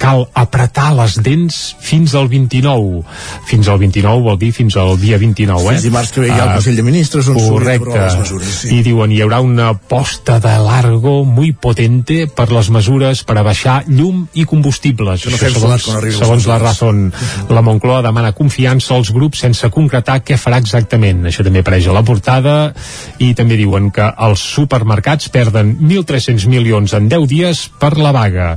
cal 0.00 0.22
apretar 0.38 0.92
les 0.96 1.16
dents 1.20 1.56
fins 1.84 2.14
al 2.16 2.28
29. 2.30 3.02
Fins 3.48 3.68
al 3.68 3.80
29 3.82 4.22
vol 4.24 4.38
dir 4.40 4.52
fins 4.56 4.76
al 4.80 4.94
dia 5.00 5.18
29, 5.20 5.60
eh? 5.60 5.74
Fins 5.74 5.86
dimarts 5.88 6.12
que 6.14 6.22
ve 6.22 6.28
hi 6.30 6.36
ha 6.36 6.44
el 6.44 6.48
Ah, 6.50 6.54
Consell 6.60 6.76
de 6.78 6.84
Ministres 6.86 7.28
on 7.28 7.36
Correcte. 7.36 7.90
les 7.98 8.16
mesures, 8.22 8.54
sí. 8.62 8.70
I 8.78 8.82
diuen 8.86 9.12
hi 9.12 9.20
haurà 9.24 9.40
una 9.44 9.72
posta 9.74 10.38
de 10.40 10.54
largo 10.62 11.24
muy 11.24 11.52
potente 11.52 12.26
per 12.28 12.48
les 12.52 12.70
mesures 12.70 13.24
per 13.26 13.36
a 13.38 13.42
baixar 13.42 13.80
llum 13.88 14.26
i 14.34 14.44
combustibles. 14.46 15.26
no 15.26 15.36
Això 15.36 15.50
segons, 15.52 15.88
segons 16.16 16.46
la. 16.46 16.58
Razón. 16.60 17.12
La 17.48 17.62
Moncloa 17.62 18.02
demana 18.02 18.32
confiança 18.32 18.94
als 18.94 19.10
grups 19.12 19.40
sense 19.40 19.68
concretar 19.70 20.20
què 20.24 20.36
farà 20.38 20.58
exactament. 20.60 21.24
Això 21.26 21.42
també 21.44 21.60
apareix 21.60 21.88
a 21.88 21.92
la 21.96 22.02
portada 22.04 22.72
i 23.18 23.34
també 23.34 23.56
diuen 23.56 23.90
que 23.90 24.06
els 24.16 24.40
supermercats 24.40 25.28
perden 25.28 25.76
1.300 25.80 26.46
milions 26.46 26.92
en 26.94 27.08
10 27.08 27.26
dies 27.28 27.66
per 27.80 27.96
la 27.98 28.12
vaga. 28.12 28.56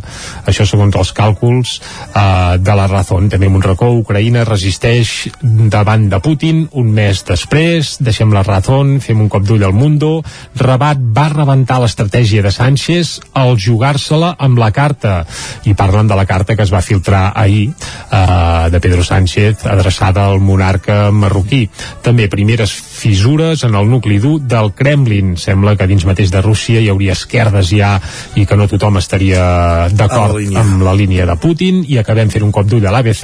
Això 0.49 0.65
segons 0.67 0.95
els 0.99 1.13
càlculs 1.15 1.75
eh, 1.79 2.57
de 2.59 2.75
la 2.77 2.87
Razón. 2.91 3.29
També 3.31 3.49
amb 3.49 3.59
un 3.59 3.65
racó, 3.65 3.89
Ucraïna 3.99 4.45
resisteix 4.47 5.29
davant 5.41 6.07
de 6.11 6.19
Putin 6.23 6.63
un 6.79 6.91
mes 6.95 7.23
després. 7.27 7.95
Deixem 8.03 8.33
la 8.33 8.43
Razón, 8.47 8.97
fem 9.03 9.21
un 9.23 9.31
cop 9.31 9.45
d'ull 9.47 9.63
al 9.63 9.75
Mundo. 9.77 10.15
Rabat 10.59 11.01
va 11.15 11.29
rebentar 11.33 11.79
l'estratègia 11.83 12.43
de 12.45 12.51
Sánchez 12.53 13.15
al 13.39 13.55
jugar-se-la 13.57 14.33
amb 14.39 14.59
la 14.61 14.71
carta. 14.75 15.21
I 15.65 15.75
parlen 15.77 16.09
de 16.11 16.17
la 16.19 16.27
carta 16.29 16.55
que 16.55 16.65
es 16.65 16.73
va 16.73 16.83
filtrar 16.85 17.31
ahir 17.35 17.69
eh, 17.69 18.69
de 18.69 18.79
Pedro 18.83 19.03
Sánchez 19.03 19.65
adreçada 19.65 20.27
al 20.27 20.39
monarca 20.39 21.09
marroquí. 21.11 21.65
També 22.03 22.29
primeres 22.31 22.75
fissures 23.03 23.65
en 23.67 23.75
el 23.75 23.89
nucli 23.91 24.19
dur 24.23 24.39
del 24.41 24.71
Kremlin. 24.77 25.35
Sembla 25.39 25.75
que 25.79 25.87
dins 25.89 26.05
mateix 26.07 26.31
de 26.31 26.41
Rússia 26.43 26.79
hi 26.79 26.89
hauria 26.91 27.17
esquerdes 27.17 27.73
ja 27.73 27.97
i 28.39 28.47
que 28.47 28.57
no 28.59 28.69
tothom 28.71 28.99
estaria 29.01 29.89
d'acord 29.91 30.39
amb 30.59 30.85
la 30.85 30.95
línia 30.95 31.27
de 31.27 31.35
Putin. 31.41 31.83
I 31.83 31.99
acabem 31.99 32.31
fent 32.31 32.45
un 32.47 32.53
cop 32.55 32.69
d'ull 32.69 32.87
a 32.87 32.93
l'ABC 32.93 33.23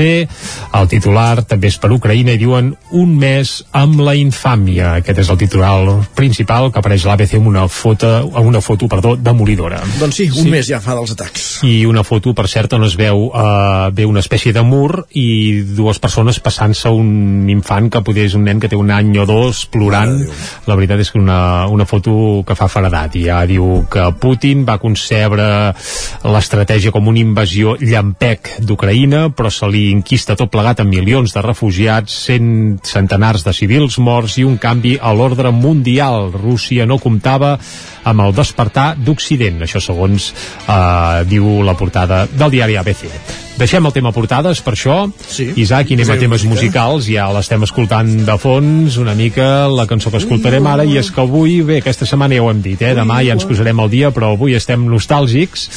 el 0.80 0.90
titular 0.92 1.44
també 1.48 1.70
és 1.72 1.78
per 1.80 1.92
Ucraïna 1.96 2.36
i 2.36 2.42
diuen 2.42 2.74
un 3.00 3.16
mes 3.20 3.54
amb 3.78 4.02
la 4.04 4.16
infàmia 4.18 4.96
aquest 5.00 5.24
és 5.24 5.32
el 5.32 5.40
titular 5.40 5.72
principal 6.18 6.70
que 6.74 6.82
apareix 6.82 7.06
a 7.06 7.12
l'ABC 7.12 7.38
amb 7.40 7.50
una 7.52 7.68
foto, 7.72 8.10
amb 8.10 8.50
una 8.50 8.62
foto 8.62 8.90
perdó, 8.92 9.16
demolidora. 9.16 9.82
Doncs 10.00 10.20
sí, 10.22 10.28
un 10.42 10.50
mes 10.52 10.68
ja 10.68 10.82
fa 10.84 10.98
dels 10.98 11.14
atacs. 11.16 11.48
i 11.68 11.86
una 11.86 12.04
foto, 12.04 12.34
per 12.36 12.48
cert, 12.52 12.74
on 12.78 12.86
es 12.88 12.96
veu 13.00 13.28
uh, 13.30 13.90
ve 13.96 14.06
una 14.06 14.24
espècie 14.24 14.54
de 14.56 14.64
mur 14.66 15.06
i 15.18 15.62
dues 15.76 16.00
persones 16.02 16.40
passant-se 16.44 16.92
un 16.92 17.50
infant 17.50 17.90
que 17.94 18.04
poder 18.06 18.28
és 18.30 18.36
un 18.38 18.46
nen 18.48 18.60
que 18.60 18.70
té 18.72 18.80
un 18.80 18.92
any 18.92 19.16
o 19.20 19.26
dos 19.30 19.66
plorant 19.72 20.16
la 20.68 20.76
veritat 20.76 21.04
és 21.04 21.12
que 21.12 21.20
una, 21.22 21.68
una 21.72 21.88
foto 21.90 22.44
que 22.48 22.58
fa 22.58 22.70
faredat 22.72 23.16
i 23.20 23.26
ja 23.28 23.42
diu 23.50 23.84
que 23.92 24.06
Putin 24.20 24.66
va 24.68 24.80
concebre 24.82 25.48
l'estratègia 26.26 26.94
com 26.96 27.08
una 27.12 27.22
invasió 27.22 27.76
llampec 27.80 28.56
d'Ucraïna 28.66 29.28
però 29.36 29.52
se 29.54 29.70
li 29.72 29.90
inquista 29.94 30.38
tot 30.40 30.52
plegat 30.54 30.82
amb 30.84 30.94
milions 30.94 31.34
de 31.36 31.44
refugiats, 31.46 32.16
cent 32.30 32.80
centenars 32.88 33.46
de 33.46 33.54
civils 33.56 34.00
morts 34.04 34.38
i 34.40 34.46
un 34.48 34.58
canvi 34.62 34.98
a 35.02 35.14
l'ordre 35.14 35.52
mundial. 35.56 36.32
Rússia 36.34 36.88
no 36.90 37.00
comptava 37.02 37.56
amb 38.04 38.26
el 38.26 38.34
despertar 38.36 38.94
d'Occident. 38.98 39.64
Això 39.66 39.82
segons 39.84 40.32
eh, 40.32 41.28
diu 41.30 41.62
la 41.66 41.78
portada 41.78 42.26
del 42.32 42.58
diari 42.58 42.80
ABC. 42.80 43.49
Deixem 43.60 43.86
el 43.86 43.92
tema 43.92 44.12
portades, 44.16 44.62
per 44.64 44.74
això. 44.78 44.98
Sí. 45.28 45.50
Isaac, 45.60 45.90
i 45.92 45.98
anem 45.98 46.08
a 46.08 46.14
Posem 46.14 46.22
temes 46.24 46.44
música. 46.46 46.54
musicals. 46.56 47.10
Ja 47.12 47.26
l'estem 47.36 47.66
escoltant 47.68 48.12
de 48.26 48.38
fons, 48.40 48.96
una 49.02 49.16
mica 49.20 49.68
la 49.68 49.86
cançó 49.90 50.12
que 50.14 50.22
escoltarem 50.22 50.66
ara, 50.72 50.86
i 50.88 50.96
és 50.98 51.12
que 51.12 51.20
avui, 51.22 51.60
bé, 51.68 51.82
aquesta 51.84 52.08
setmana 52.08 52.38
ja 52.38 52.46
ho 52.46 52.50
hem 52.54 52.62
dit, 52.64 52.82
eh? 52.82 52.94
demà 52.96 53.20
ja 53.26 53.36
ens 53.36 53.44
posarem 53.50 53.80
al 53.84 53.92
dia, 53.92 54.14
però 54.16 54.32
avui 54.38 54.56
estem 54.56 54.88
nostàlgics. 54.88 55.68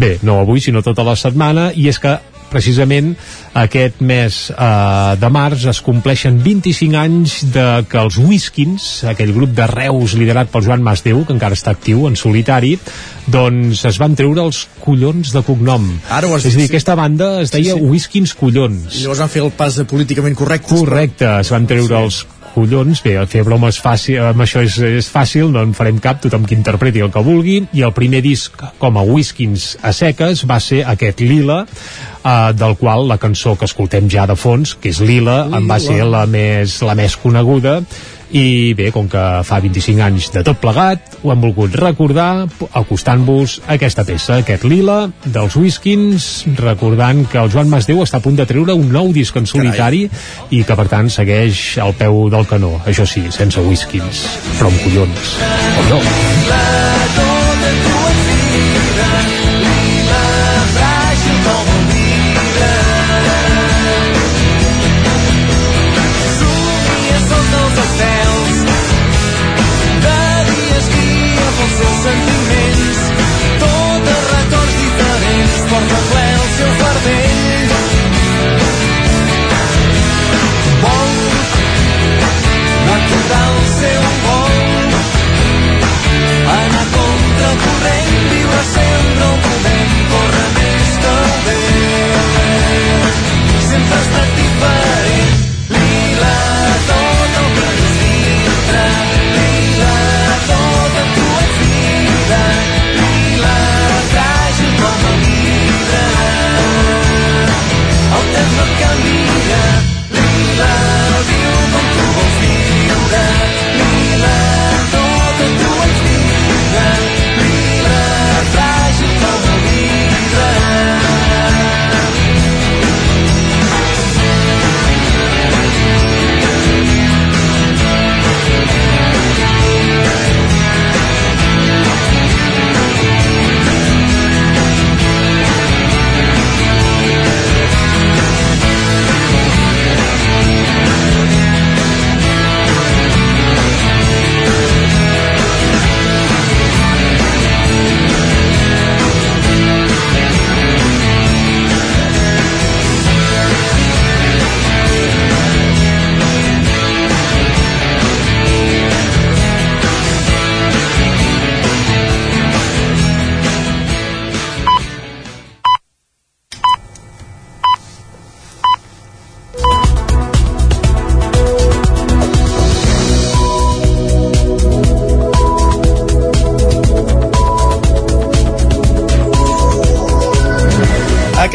Bé, 0.00 0.16
no 0.22 0.40
avui, 0.40 0.60
sinó 0.64 0.82
tota 0.82 1.04
la 1.04 1.16
setmana, 1.16 1.70
i 1.76 1.88
és 1.92 2.00
que 2.00 2.16
precisament 2.50 3.14
aquest 3.56 4.00
mes 4.04 4.38
eh, 4.50 5.16
de 5.20 5.30
març 5.32 5.66
es 5.72 5.80
compleixen 5.84 6.38
25 6.44 6.98
anys 7.00 7.36
de 7.54 7.66
que 7.90 8.00
els 8.00 8.18
Whiskins, 8.20 8.86
aquell 9.12 9.32
grup 9.36 9.54
de 9.56 9.66
Reus 9.70 10.16
liderat 10.18 10.52
pel 10.52 10.66
Joan 10.66 10.84
Masdeu, 10.86 11.24
que 11.26 11.34
encara 11.36 11.56
està 11.58 11.74
actiu 11.76 12.06
en 12.10 12.18
solitari, 12.18 12.76
doncs 13.26 13.84
es 13.88 13.98
van 13.98 14.14
treure 14.18 14.44
els 14.46 14.64
collons 14.84 15.32
de 15.34 15.42
cognom. 15.46 15.88
Ara 16.10 16.28
ho 16.28 16.36
has 16.36 16.44
És 16.44 16.54
a 16.54 16.56
dit, 16.56 16.62
dir, 16.62 16.68
sí. 16.68 16.74
aquesta 16.74 16.94
banda 16.98 17.32
es 17.42 17.54
deia 17.54 17.74
Sí, 17.74 17.80
sí. 17.80 17.90
Whiskins 17.90 18.36
Collons. 18.38 18.94
I 18.94 19.04
llavors 19.06 19.24
van 19.24 19.32
fer 19.32 19.42
el 19.42 19.52
pas 19.56 19.76
de 19.80 19.86
políticament 19.88 20.36
correcte. 20.38 20.74
Correcte, 20.74 21.28
es 21.40 21.50
van 21.52 21.66
treure 21.66 22.04
els 22.04 22.22
collons, 22.56 23.02
bé, 23.04 23.14
fer 23.28 23.44
bromes 23.44 23.76
fàcil, 23.82 24.22
amb 24.32 24.42
això 24.46 24.64
és, 24.64 24.78
és 25.02 25.10
fàcil, 25.12 25.52
no 25.52 25.62
en 25.66 25.76
farem 25.76 26.00
cap, 26.02 26.22
tothom 26.24 26.48
que 26.48 26.56
interpreti 26.56 27.04
el 27.04 27.12
que 27.12 27.22
vulgui, 27.26 27.60
i 27.76 27.84
el 27.84 27.92
primer 27.96 28.22
disc 28.24 28.64
com 28.80 28.96
a 28.96 29.04
Whiskins 29.04 29.74
a 29.84 29.92
seques 29.96 30.46
va 30.48 30.58
ser 30.64 30.82
aquest 30.88 31.20
Lila, 31.20 31.62
eh, 31.66 32.52
del 32.56 32.76
qual 32.80 33.06
la 33.10 33.20
cançó 33.22 33.56
que 33.60 33.68
escoltem 33.68 34.08
ja 34.12 34.26
de 34.26 34.38
fons, 34.40 34.76
que 34.80 34.90
és 34.94 35.02
Lila, 35.04 35.44
Lila. 35.44 35.60
en 35.60 35.68
va 35.68 35.80
ser 35.82 36.02
la 36.08 36.24
més, 36.26 36.80
la 36.86 36.96
més 36.98 37.16
coneguda, 37.20 37.80
i 38.34 38.74
bé, 38.76 38.90
com 38.94 39.06
que 39.10 39.22
fa 39.46 39.60
25 39.62 40.02
anys 40.02 40.30
de 40.34 40.42
tot 40.46 40.58
plegat, 40.62 41.18
ho 41.22 41.32
hem 41.32 41.42
volgut 41.44 41.74
recordar 41.78 42.46
acostant-vos 42.72 43.60
aquesta 43.72 44.04
peça, 44.08 44.40
aquest 44.40 44.66
Lila 44.66 44.98
dels 45.24 45.56
Whiskins, 45.56 46.46
recordant 46.58 47.24
que 47.30 47.40
el 47.42 47.52
Joan 47.52 47.70
Masdeu 47.72 48.02
està 48.04 48.20
a 48.20 48.24
punt 48.24 48.38
de 48.38 48.48
treure 48.48 48.74
un 48.74 48.90
nou 48.92 49.12
disc 49.14 49.36
en 49.38 49.46
solitari 49.46 50.06
i 50.50 50.62
que 50.66 50.78
per 50.78 50.88
tant 50.90 51.10
segueix 51.12 51.76
al 51.82 51.94
peu 51.98 52.26
del 52.32 52.48
canó, 52.50 52.76
això 52.86 53.06
sí, 53.06 53.26
sense 53.34 53.62
Whiskins, 53.62 54.26
però 54.56 54.72
amb 54.72 54.82
collons, 54.86 55.36
o 55.76 55.86
no? 55.92 56.02
Somia 57.16 57.95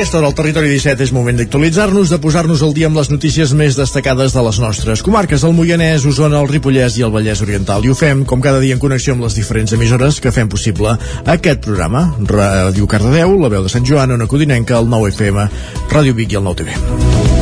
aquesta 0.01 0.17
hora 0.17 0.31
al 0.31 0.33
Territori 0.33 0.65
17 0.65 1.03
és 1.05 1.11
moment 1.13 1.37
d'actualitzar-nos, 1.37 2.09
de 2.09 2.17
posar-nos 2.17 2.63
al 2.65 2.71
dia 2.73 2.87
amb 2.89 2.97
les 2.97 3.11
notícies 3.11 3.51
més 3.53 3.75
destacades 3.77 4.33
de 4.33 4.41
les 4.41 4.57
nostres 4.63 5.03
comarques, 5.05 5.43
el 5.45 5.53
Moianès, 5.53 6.07
Osona, 6.09 6.39
el 6.41 6.49
Ripollès 6.49 6.97
i 6.97 7.05
el 7.05 7.13
Vallès 7.13 7.43
Oriental. 7.45 7.85
I 7.85 7.91
ho 7.93 7.97
fem, 7.99 8.23
com 8.25 8.41
cada 8.41 8.57
dia, 8.63 8.73
en 8.73 8.81
connexió 8.81 9.13
amb 9.13 9.27
les 9.27 9.37
diferents 9.37 9.75
emissores 9.77 10.17
que 10.17 10.33
fem 10.33 10.49
possible 10.49 10.95
aquest 11.35 11.61
programa. 11.67 12.07
Ràdio 12.17 12.89
Cardedeu, 12.89 13.37
la 13.43 13.53
veu 13.53 13.67
de 13.67 13.75
Sant 13.75 13.85
Joan, 13.85 14.17
Ona 14.17 14.25
Codinenca, 14.25 14.81
el 14.81 14.89
9 14.89 15.13
FM, 15.13 15.47
Ràdio 15.93 16.17
Vic 16.17 16.33
i 16.33 16.41
el 16.41 16.49
9 16.49 16.63
TV. 16.63 17.40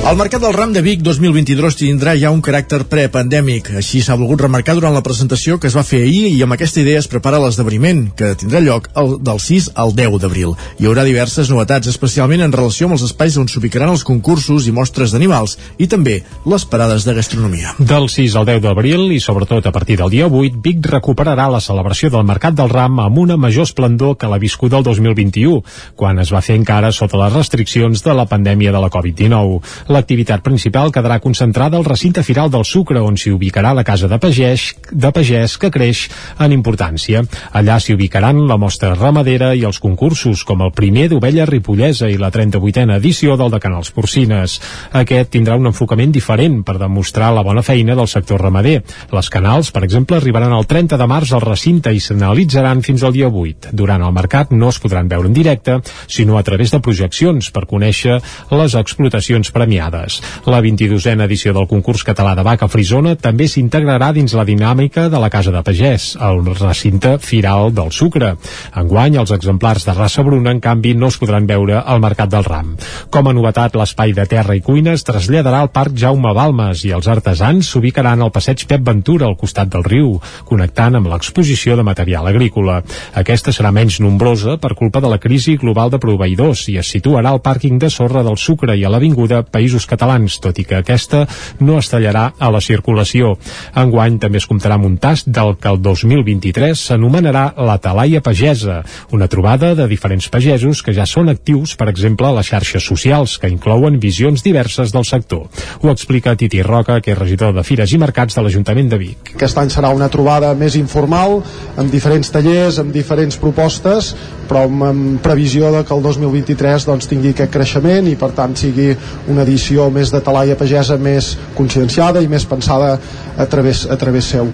El 0.00 0.16
Mercat 0.16 0.40
del 0.40 0.54
Ram 0.56 0.72
de 0.72 0.80
Vic 0.80 1.02
2022 1.04 1.76
tindrà 1.76 2.14
ja 2.18 2.30
un 2.32 2.40
caràcter 2.40 2.86
prepandèmic. 2.88 3.66
Així 3.76 4.00
s'ha 4.00 4.16
volgut 4.16 4.40
remarcar 4.40 4.72
durant 4.74 4.94
la 4.96 5.02
presentació 5.04 5.58
que 5.60 5.68
es 5.68 5.74
va 5.76 5.84
fer 5.84 6.00
ahir 6.06 6.30
i 6.32 6.38
amb 6.42 6.54
aquesta 6.56 6.80
idea 6.80 6.98
es 6.98 7.06
prepara 7.06 7.38
l'esdeveniment, 7.38 8.06
que 8.16 8.30
tindrà 8.40 8.62
lloc 8.64 8.88
el, 8.96 9.18
del 9.20 9.38
6 9.44 9.68
al 9.76 9.92
10 9.94 10.16
d'abril. 10.22 10.54
Hi 10.80 10.88
haurà 10.88 11.04
diverses 11.04 11.50
novetats, 11.52 11.90
especialment 11.92 12.40
en 12.46 12.54
relació 12.56 12.88
amb 12.88 12.96
els 12.96 13.04
espais 13.06 13.36
on 13.38 13.50
s'ubicaran 13.52 13.92
els 13.92 14.02
concursos 14.08 14.66
i 14.66 14.72
mostres 14.74 15.12
d'animals 15.12 15.58
i 15.76 15.86
també 15.86 16.16
les 16.48 16.64
parades 16.64 17.04
de 17.04 17.14
gastronomia. 17.20 17.76
Del 17.78 18.08
6 18.08 18.38
al 18.40 18.48
10 18.48 18.64
d'abril 18.64 19.12
i 19.12 19.20
sobretot 19.20 19.68
a 19.68 19.74
partir 19.76 20.00
del 20.00 20.10
dia 20.16 20.30
8, 20.32 20.64
Vic 20.64 20.90
recuperarà 20.96 21.50
la 21.52 21.60
celebració 21.60 22.08
del 22.10 22.24
Mercat 22.24 22.56
del 22.56 22.72
Ram 22.72 23.04
amb 23.04 23.20
una 23.20 23.36
major 23.36 23.68
esplendor 23.68 24.16
que 24.16 24.32
la 24.32 24.40
viscuda 24.40 24.80
el 24.80 24.88
2021, 24.88 25.60
quan 25.94 26.24
es 26.24 26.32
va 26.32 26.40
fer 26.40 26.56
encara 26.56 26.90
sota 26.90 27.20
les 27.20 27.36
restriccions 27.36 28.00
de 28.02 28.16
la 28.16 28.26
pandèmia 28.26 28.72
de 28.72 28.80
la 28.80 28.90
Covid-19. 28.90 29.60
L'activitat 29.90 30.44
principal 30.46 30.92
quedarà 30.94 31.16
concentrada 31.18 31.74
al 31.76 31.84
recinte 31.84 32.22
firal 32.22 32.50
del 32.50 32.62
Sucre, 32.62 33.00
on 33.02 33.16
s'hi 33.18 33.32
ubicarà 33.34 33.72
la 33.74 33.82
casa 33.82 34.06
de 34.06 34.20
pagès, 34.22 34.68
de 34.92 35.08
pagès 35.10 35.56
que 35.58 35.70
creix 35.74 36.04
en 36.38 36.52
importància. 36.54 37.24
Allà 37.58 37.80
s'hi 37.82 37.96
ubicaran 37.96 38.38
la 38.46 38.54
mostra 38.54 38.92
ramadera 38.94 39.48
i 39.58 39.64
els 39.66 39.80
concursos, 39.82 40.44
com 40.46 40.62
el 40.62 40.70
primer 40.76 41.08
d'ovella 41.10 41.48
ripollesa 41.50 42.06
i 42.06 42.20
la 42.22 42.30
38a 42.30 43.00
edició 43.00 43.34
del 43.40 43.50
de 43.50 43.58
Canals 43.64 43.90
Porcines. 43.90 44.60
Aquest 45.00 45.32
tindrà 45.34 45.56
un 45.58 45.66
enfocament 45.72 46.14
diferent 46.14 46.60
per 46.62 46.76
demostrar 46.78 47.32
la 47.34 47.42
bona 47.42 47.66
feina 47.66 47.98
del 47.98 48.06
sector 48.14 48.38
ramader. 48.46 48.84
Les 49.10 49.32
canals, 49.34 49.72
per 49.74 49.82
exemple, 49.88 50.20
arribaran 50.20 50.54
el 50.54 50.70
30 50.70 51.00
de 51.02 51.10
març 51.10 51.34
al 51.34 51.42
recinte 51.42 51.90
i 51.90 51.98
s'analitzaran 51.98 52.86
fins 52.86 53.02
al 53.02 53.16
dia 53.18 53.26
8. 53.26 53.74
Durant 53.74 54.06
el 54.06 54.14
mercat 54.14 54.54
no 54.54 54.70
es 54.70 54.78
podran 54.78 55.10
veure 55.10 55.26
en 55.26 55.34
directe, 55.34 55.80
sinó 56.06 56.38
a 56.38 56.46
través 56.46 56.70
de 56.70 56.78
projeccions 56.78 57.50
per 57.50 57.66
conèixer 57.66 58.20
les 58.54 58.78
explotacions 58.78 59.50
premiades 59.50 59.79
premiades. 59.80 60.20
La 60.46 60.60
22a 60.60 61.24
edició 61.24 61.52
del 61.54 61.68
concurs 61.68 62.04
català 62.04 62.34
de 62.36 62.44
vaca 62.44 62.68
frisona 62.68 63.14
també 63.16 63.46
s'integrarà 63.48 64.12
dins 64.12 64.32
la 64.36 64.44
dinàmica 64.44 65.08
de 65.08 65.18
la 65.20 65.30
Casa 65.30 65.52
de 65.52 65.62
Pagès, 65.62 66.16
el 66.20 66.42
recinte 66.58 67.18
firal 67.18 67.72
del 67.74 67.92
sucre. 67.92 68.34
Enguany, 68.76 69.16
els 69.16 69.32
exemplars 69.32 69.86
de 69.86 69.94
raça 69.94 70.22
bruna, 70.22 70.50
en 70.50 70.60
canvi, 70.60 70.94
no 70.94 71.08
es 71.08 71.18
podran 71.18 71.46
veure 71.46 71.80
al 71.80 72.00
Mercat 72.00 72.30
del 72.30 72.44
Ram. 72.44 72.76
Com 73.10 73.28
a 73.28 73.32
novetat, 73.32 73.76
l'espai 73.76 74.12
de 74.12 74.26
terra 74.26 74.56
i 74.56 74.60
cuina 74.60 74.92
es 74.92 75.04
traslladarà 75.04 75.62
al 75.64 75.72
Parc 75.72 75.96
Jaume 75.96 76.34
Balmes 76.34 76.84
i 76.84 76.92
els 76.96 77.08
artesans 77.08 77.70
s'ubicaran 77.70 78.20
al 78.20 78.32
passeig 78.34 78.66
Pep 78.68 78.84
Ventura 78.84 79.26
al 79.26 79.38
costat 79.40 79.70
del 79.72 79.84
riu, 79.84 80.18
connectant 80.48 80.98
amb 80.98 81.10
l'exposició 81.12 81.76
de 81.76 81.86
material 81.86 82.26
agrícola. 82.26 82.80
Aquesta 83.14 83.54
serà 83.54 83.72
menys 83.72 84.00
nombrosa 84.00 84.58
per 84.60 84.74
culpa 84.74 85.00
de 85.00 85.12
la 85.12 85.20
crisi 85.22 85.56
global 85.56 85.90
de 85.90 86.00
proveïdors 86.02 86.66
i 86.72 86.78
es 86.80 86.90
situarà 86.90 87.32
al 87.32 87.42
pàrquing 87.44 87.78
de 87.80 87.90
sorra 87.90 88.24
del 88.26 88.38
Sucre 88.40 88.76
i 88.76 88.84
a 88.84 88.90
l'Avinguda 88.92 89.42
Països 89.70 89.86
Catalans, 89.86 90.40
tot 90.42 90.58
i 90.58 90.64
que 90.66 90.80
aquesta 90.80 91.20
no 91.62 91.76
es 91.78 91.86
tallarà 91.92 92.32
a 92.42 92.48
la 92.50 92.58
circulació. 92.64 93.36
Enguany 93.78 94.16
també 94.18 94.40
es 94.40 94.46
comptarà 94.50 94.74
amb 94.74 94.88
un 94.88 94.96
tast 94.98 95.28
del 95.30 95.54
que 95.62 95.70
el 95.70 95.78
2023 95.84 96.80
s'anomenarà 96.88 97.44
la 97.54 97.76
Talaia 97.78 98.18
Pagesa, 98.18 98.80
una 99.14 99.28
trobada 99.30 99.76
de 99.78 99.86
diferents 99.86 100.26
pagesos 100.26 100.82
que 100.82 100.94
ja 100.96 101.06
són 101.06 101.30
actius, 101.30 101.76
per 101.78 101.86
exemple, 101.92 102.26
a 102.26 102.34
les 102.40 102.50
xarxes 102.50 102.82
socials, 102.82 103.36
que 103.38 103.52
inclouen 103.52 104.00
visions 104.02 104.42
diverses 104.42 104.90
del 104.90 105.06
sector. 105.06 105.46
Ho 105.84 105.94
explica 105.94 106.34
Titi 106.34 106.64
Roca, 106.66 106.98
que 106.98 107.14
és 107.14 107.20
regidor 107.20 107.54
de 107.54 107.62
Fires 107.62 107.94
i 107.94 108.02
Mercats 108.02 108.34
de 108.34 108.42
l'Ajuntament 108.42 108.90
de 108.90 108.98
Vic. 108.98 109.34
Aquest 109.36 109.62
any 109.62 109.70
serà 109.70 109.94
una 109.94 110.10
trobada 110.10 110.50
més 110.58 110.74
informal, 110.80 111.38
amb 111.78 111.94
diferents 111.94 112.34
tallers, 112.34 112.82
amb 112.82 112.90
diferents 112.90 113.38
propostes, 113.38 114.16
però 114.50 114.66
amb, 114.66 114.82
amb 114.82 115.22
previsió 115.22 115.70
de 115.70 115.84
que 115.86 115.94
el 115.94 116.02
2023 116.02 116.90
doncs, 116.90 117.06
tingui 117.06 117.36
aquest 117.36 117.54
creixement 117.54 118.10
i 118.10 118.16
per 118.18 118.32
tant 118.34 118.58
sigui 118.58 118.90
una 119.30 119.44
edició 119.46 119.59
més 119.92 120.12
de 120.12 120.20
talaia 120.24 120.56
pagesa 120.58 120.96
més 121.00 121.34
conscienciada 121.56 122.22
i 122.22 122.28
més 122.28 122.46
pensada 122.48 122.96
a 123.36 123.46
través, 123.46 123.86
a 123.86 123.96
través 124.00 124.30
seu. 124.34 124.50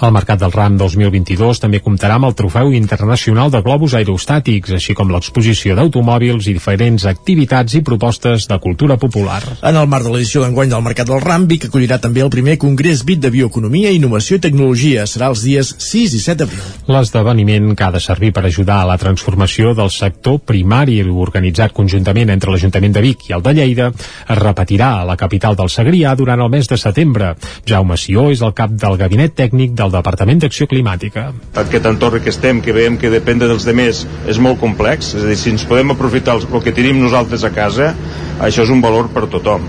El 0.00 0.14
Mercat 0.16 0.38
del 0.40 0.52
Ram 0.54 0.78
2022 0.80 1.58
també 1.60 1.82
comptarà 1.84 2.14
amb 2.16 2.24
el 2.30 2.32
Trofeu 2.32 2.70
Internacional 2.72 3.50
de 3.52 3.60
Globus 3.60 3.92
Aerostàtics, 3.98 4.72
així 4.72 4.94
com 4.96 5.10
l'exposició 5.12 5.74
d'automòbils 5.76 6.46
i 6.48 6.54
diferents 6.56 7.04
activitats 7.04 7.74
i 7.76 7.82
propostes 7.84 8.46
de 8.48 8.56
cultura 8.64 8.96
popular. 8.96 9.42
En 9.60 9.76
el 9.76 9.90
marc 9.92 10.06
de 10.06 10.14
l'edició 10.14 10.40
d'enguany 10.40 10.72
del 10.72 10.86
Mercat 10.86 11.10
del 11.10 11.20
Ram, 11.20 11.44
Vic 11.50 11.66
acollirà 11.68 11.98
també 12.00 12.24
el 12.24 12.32
primer 12.32 12.56
Congrés 12.62 13.02
BIT 13.04 13.20
de 13.26 13.32
Bioeconomia, 13.34 13.90
Innovació 13.92 14.38
i 14.38 14.44
Tecnologia. 14.46 15.04
Serà 15.04 15.28
els 15.34 15.42
dies 15.44 15.74
6 15.90 16.16
i 16.16 16.22
7 16.24 16.46
d'abril. 16.46 16.64
L'esdeveniment 16.88 17.76
que 17.76 17.84
ha 17.84 17.92
de 17.92 18.00
servir 18.00 18.32
per 18.32 18.46
ajudar 18.48 18.80
a 18.80 18.88
la 18.88 18.96
transformació 18.96 19.74
del 19.76 19.92
sector 19.92 20.40
primari 20.48 20.96
organitzat 21.04 21.76
conjuntament 21.76 22.32
entre 22.32 22.54
l'Ajuntament 22.54 22.96
de 22.96 23.04
Vic 23.04 23.28
i 23.28 23.36
el 23.36 23.44
de 23.44 23.52
Lleida 23.60 23.92
es 23.92 24.40
repetirà 24.40 24.94
a 25.02 25.04
la 25.12 25.20
capital 25.20 25.60
del 25.60 25.68
Segrià 25.68 26.16
durant 26.16 26.40
el 26.40 26.48
mes 26.56 26.72
de 26.72 26.80
setembre. 26.80 27.34
Jaume 27.68 28.00
Sió 28.00 28.30
és 28.32 28.40
el 28.40 28.56
cap 28.56 28.72
del 28.72 28.96
gabinet 28.96 29.36
tècnic 29.36 29.76
del 29.76 29.89
Departament 29.92 30.40
d'Acció 30.42 30.66
Climàtica. 30.70 31.28
Aquest 31.60 31.86
entorn 31.90 32.22
que 32.24 32.32
estem, 32.32 32.62
que 32.64 32.74
veiem 32.76 32.98
que 33.00 33.12
depèn 33.12 33.42
dels 33.42 33.66
demés, 33.68 34.06
és 34.30 34.40
molt 34.42 34.60
complex, 34.62 35.14
és 35.18 35.24
a 35.24 35.30
dir, 35.30 35.38
si 35.38 35.52
ens 35.54 35.66
podem 35.68 35.94
aprofitar 35.94 36.38
el 36.38 36.64
que 36.64 36.74
tenim 36.76 37.00
nosaltres 37.02 37.44
a 37.44 37.52
casa, 37.54 37.94
això 38.40 38.66
és 38.66 38.72
un 38.72 38.82
valor 38.84 39.10
per 39.14 39.28
tothom. 39.32 39.66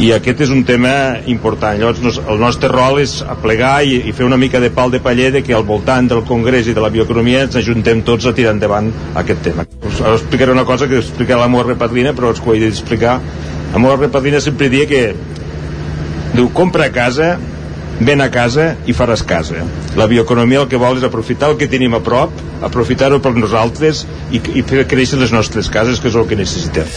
I 0.00 0.12
aquest 0.16 0.38
és 0.46 0.50
un 0.54 0.62
tema 0.64 0.92
important. 1.28 1.76
Llavors 1.76 2.20
el 2.22 2.38
nostre 2.40 2.70
rol 2.72 3.02
és 3.02 3.18
aplegar 3.20 3.82
i, 3.84 3.98
i 4.08 4.14
fer 4.16 4.24
una 4.24 4.38
mica 4.40 4.60
de 4.62 4.70
pal 4.72 4.92
de 4.94 5.00
paller 5.04 5.28
de 5.34 5.42
que 5.44 5.52
al 5.56 5.66
voltant 5.68 6.08
del 6.08 6.22
Congrés 6.28 6.70
i 6.70 6.74
de 6.76 6.80
la 6.80 6.88
bioeconomia 6.94 7.42
ens 7.44 7.58
ajuntem 7.60 8.00
tots 8.06 8.24
a 8.24 8.32
tirar 8.36 8.54
endavant 8.56 8.88
aquest 9.20 9.42
tema. 9.44 9.66
Us, 9.82 9.98
us 10.00 10.22
explicaré 10.22 10.54
una 10.56 10.64
cosa 10.64 10.88
que 10.88 10.96
explica 11.02 11.36
la 11.36 11.50
meva 11.52 11.66
repatrina 11.68 12.14
però 12.16 12.32
que 12.32 12.48
ho 12.48 12.56
he 12.56 12.62
d'explicar. 12.62 13.18
La 13.74 13.82
meva 13.82 13.98
repatrina 13.98 14.40
sempre 14.40 14.70
dia 14.72 14.88
que 14.88 15.02
diu 16.32 16.48
compra 16.54 16.88
a 16.88 16.94
casa 16.94 17.34
ven 18.00 18.20
a 18.24 18.30
casa 18.32 18.74
i 18.88 18.96
faràs 18.96 19.22
casa 19.28 19.64
la 20.00 20.08
bioeconomia 20.10 20.64
el 20.64 20.68
que 20.72 20.80
vol 20.80 20.98
és 21.00 21.06
aprofitar 21.06 21.52
el 21.52 21.58
que 21.60 21.68
tenim 21.68 21.94
a 21.94 22.02
prop 22.04 22.32
aprofitar-ho 22.64 23.20
per 23.20 23.34
nosaltres 23.36 24.06
i, 24.32 24.40
i 24.40 24.64
fer 24.66 24.86
créixer 24.88 25.20
les 25.20 25.32
nostres 25.36 25.68
cases 25.72 26.00
que 26.00 26.08
és 26.08 26.16
el 26.16 26.28
que 26.28 26.38
necessitem 26.40 26.88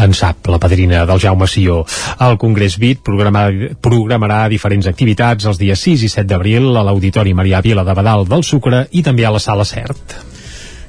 en 0.00 0.14
sap 0.14 0.48
la 0.48 0.60
padrina 0.62 1.02
del 1.04 1.20
Jaume 1.20 1.48
Sió. 1.50 1.80
El 2.24 2.38
Congrés 2.40 2.78
BIT 2.80 3.02
programarà 3.04 4.40
diferents 4.48 4.86
activitats 4.88 5.48
els 5.50 5.58
dies 5.60 5.82
6 5.82 6.06
i 6.06 6.12
7 6.14 6.28
d'abril 6.30 6.70
a 6.72 6.84
l'Auditori 6.86 7.34
Maria 7.34 7.60
Vila 7.60 7.84
de 7.84 7.96
Badal 7.98 8.24
del 8.30 8.46
Sucre 8.46 8.86
i 8.92 9.02
també 9.02 9.26
a 9.26 9.34
la 9.34 9.42
Sala 9.42 9.66
Cert. 9.66 10.16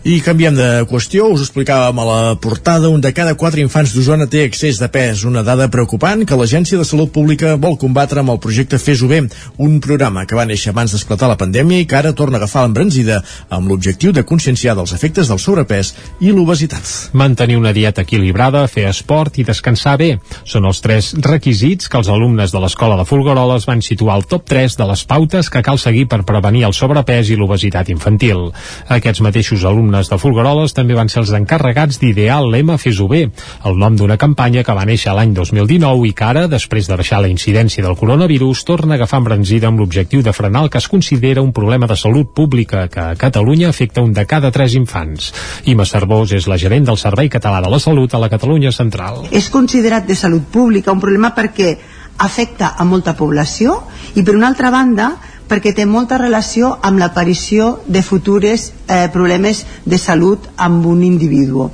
I 0.02 0.16
canviem 0.26 0.56
de 0.58 0.68
qüestió, 0.89 1.28
us 1.30 1.43
explicàvem 1.43 1.99
a 2.02 2.04
la 2.08 2.22
portada, 2.41 2.89
un 2.89 3.04
de 3.04 3.12
cada 3.14 3.36
quatre 3.38 3.62
infants 3.62 3.91
d'Osona 3.93 4.26
té 4.26 4.39
excés 4.47 4.80
de 4.82 4.88
pes, 4.89 5.22
una 5.30 5.43
dada 5.45 5.68
preocupant 5.70 6.24
que 6.26 6.38
l'Agència 6.39 6.80
de 6.80 6.88
Salut 6.89 7.12
Pública 7.14 7.52
vol 7.62 7.76
combatre 7.78 8.18
amb 8.24 8.34
el 8.34 8.39
projecte 8.41 8.80
Fes-ho 8.82 9.06
bé, 9.06 9.20
un 9.62 9.76
programa 9.78 10.24
que 10.26 10.34
va 10.34 10.47
néixer 10.49 10.72
abans 10.74 10.95
d'esclatar 10.95 11.30
la 11.30 11.36
pandèmia 11.38 11.84
i 11.84 11.86
que 11.86 11.99
ara 11.99 12.16
torna 12.18 12.39
a 12.39 12.41
agafar 12.41 12.64
l'embranzida 12.64 13.20
amb 13.54 13.70
l'objectiu 13.70 14.10
de 14.10 14.24
conscienciar 14.26 14.74
dels 14.80 14.95
efectes 14.97 15.30
del 15.30 15.38
sobrepès 15.38 15.93
i 16.18 16.34
l'obesitat. 16.34 17.12
Mantenir 17.14 17.60
una 17.62 17.76
dieta 17.78 18.02
equilibrada, 18.02 18.66
fer 18.66 18.88
esport 18.89 19.38
i 19.38 19.45
descansar 19.45 19.99
bé 20.02 20.16
són 20.41 20.66
els 20.66 20.82
tres 20.82 21.12
requisits 21.22 21.86
que 21.86 22.02
els 22.02 22.10
alumnes 22.10 22.49
de 22.49 22.64
l'Escola 22.66 22.97
de 22.97 23.06
Folgueroles 23.06 23.70
van 23.70 23.86
situar 23.86 24.18
al 24.18 24.26
top 24.26 24.49
3 24.49 24.82
de 24.82 24.89
les 24.95 25.06
pautes 25.06 25.54
que 25.54 25.62
cal 25.62 25.78
seguir 25.78 26.08
per 26.10 26.24
prevenir 26.26 26.66
el 26.66 26.74
sobrepès 26.74 27.30
i 27.30 27.38
l'obesitat 27.38 27.93
infantil. 27.93 28.47
Aquests 28.89 29.22
mateixos 29.22 29.62
alumnes 29.62 29.91
alumnes 29.92 30.10
de 30.10 30.18
Folgueroles 30.18 30.74
també 30.74 30.96
van 30.96 31.10
ser 31.12 31.20
els 31.22 31.32
encarregats 31.36 32.00
d'idear 32.00 32.39
lema 32.48 32.78
Fes-ho 32.80 33.08
bé, 33.12 33.26
el 33.68 33.78
nom 33.78 33.98
d'una 34.00 34.18
campanya 34.18 34.64
que 34.64 34.74
va 34.74 34.86
néixer 34.88 35.12
l'any 35.14 35.34
2019 35.36 36.08
i 36.08 36.14
que 36.16 36.24
ara, 36.24 36.46
després 36.48 36.88
de 36.88 36.96
baixar 36.96 37.20
la 37.22 37.32
incidència 37.32 37.84
del 37.84 37.98
coronavirus, 38.00 38.64
torna 38.64 38.96
a 38.96 38.98
agafar 39.02 39.20
embranzida 39.20 39.68
amb 39.68 39.82
l'objectiu 39.82 40.24
de 40.24 40.34
frenar 40.34 40.64
el 40.64 40.70
que 40.70 40.80
es 40.80 40.88
considera 40.88 41.42
un 41.44 41.52
problema 41.52 41.88
de 41.88 41.98
salut 41.98 42.32
pública 42.34 42.88
que 42.88 43.02
a 43.02 43.16
Catalunya 43.16 43.70
afecta 43.70 44.02
un 44.02 44.14
de 44.14 44.26
cada 44.26 44.52
tres 44.52 44.76
infants. 44.80 45.34
Ima 45.66 45.86
Cervós 45.86 46.32
és 46.32 46.48
la 46.48 46.58
gerent 46.58 46.88
del 46.88 46.98
Servei 46.98 47.30
Català 47.30 47.62
de 47.62 47.72
la 47.72 47.80
Salut 47.80 48.14
a 48.14 48.22
la 48.22 48.30
Catalunya 48.30 48.72
Central. 48.72 49.26
És 49.32 49.50
considerat 49.50 50.08
de 50.08 50.16
salut 50.16 50.48
pública 50.52 50.94
un 50.96 51.04
problema 51.04 51.36
perquè 51.36 51.76
afecta 52.22 52.76
a 52.78 52.86
molta 52.86 53.16
població 53.18 53.82
i 54.16 54.24
per 54.24 54.36
una 54.38 54.48
altra 54.48 54.72
banda 54.72 55.16
perquè 55.52 55.76
té 55.76 55.84
molta 55.86 56.22
relació 56.22 56.72
amb 56.82 57.04
l'aparició 57.04 57.76
de 57.88 58.02
futures 58.08 58.72
eh, 58.88 59.08
problemes 59.12 59.66
de 59.84 59.99
salut 59.99 60.47
amb 60.56 60.88
un 60.88 61.04
individu. 61.04 61.68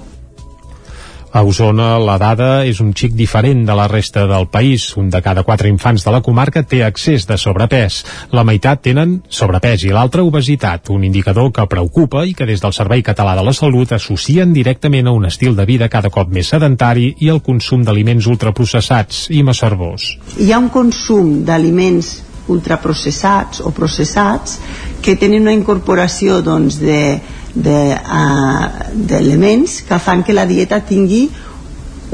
A 1.38 1.44
Osona 1.44 2.00
la 2.02 2.16
dada 2.18 2.64
és 2.66 2.80
un 2.82 2.94
xic 2.98 3.12
diferent 3.14 3.60
de 3.68 3.76
la 3.78 3.86
resta 3.92 4.24
del 4.26 4.48
país. 4.50 4.88
Un 4.98 5.12
de 5.14 5.20
cada 5.22 5.44
quatre 5.46 5.70
infants 5.70 6.02
de 6.02 6.14
la 6.16 6.24
comarca 6.26 6.64
té 6.64 6.80
excés 6.88 7.28
de 7.30 7.38
sobrepès. 7.38 8.00
La 8.34 8.46
meitat 8.48 8.82
tenen 8.88 9.20
sobrepès 9.30 9.84
i 9.86 9.92
l'altra 9.94 10.24
obesitat, 10.26 10.90
un 10.90 11.04
indicador 11.06 11.52
que 11.54 11.68
preocupa 11.70 12.24
i 12.26 12.34
que 12.34 12.48
des 12.50 12.64
del 12.64 12.74
Servei 12.74 13.04
Català 13.06 13.36
de 13.38 13.46
la 13.46 13.54
Salut 13.54 13.94
associen 13.94 14.56
directament 14.56 15.06
a 15.06 15.14
un 15.14 15.30
estil 15.30 15.54
de 15.56 15.68
vida 15.70 15.92
cada 15.94 16.10
cop 16.10 16.32
més 16.34 16.50
sedentari 16.56 17.12
i 17.20 17.30
al 17.30 17.44
consum 17.46 17.84
d'aliments 17.86 18.26
ultraprocessats 18.26 19.28
i 19.30 19.44
massarbós. 19.44 20.16
Hi 20.40 20.50
ha 20.50 20.64
un 20.64 20.72
consum 20.74 21.44
d'aliments 21.46 22.16
ultraprocessats 22.48 23.62
o 23.62 23.72
processats 23.76 24.60
que 25.02 25.16
tenen 25.20 25.42
una 25.48 25.56
incorporació 25.56 26.42
doncs, 26.46 26.80
de, 26.82 27.20
d'elements 27.56 29.78
de, 29.78 29.84
uh, 29.84 29.88
que 29.90 30.00
fan 30.04 30.24
que 30.24 30.36
la 30.36 30.46
dieta 30.50 30.82
tingui 30.86 31.28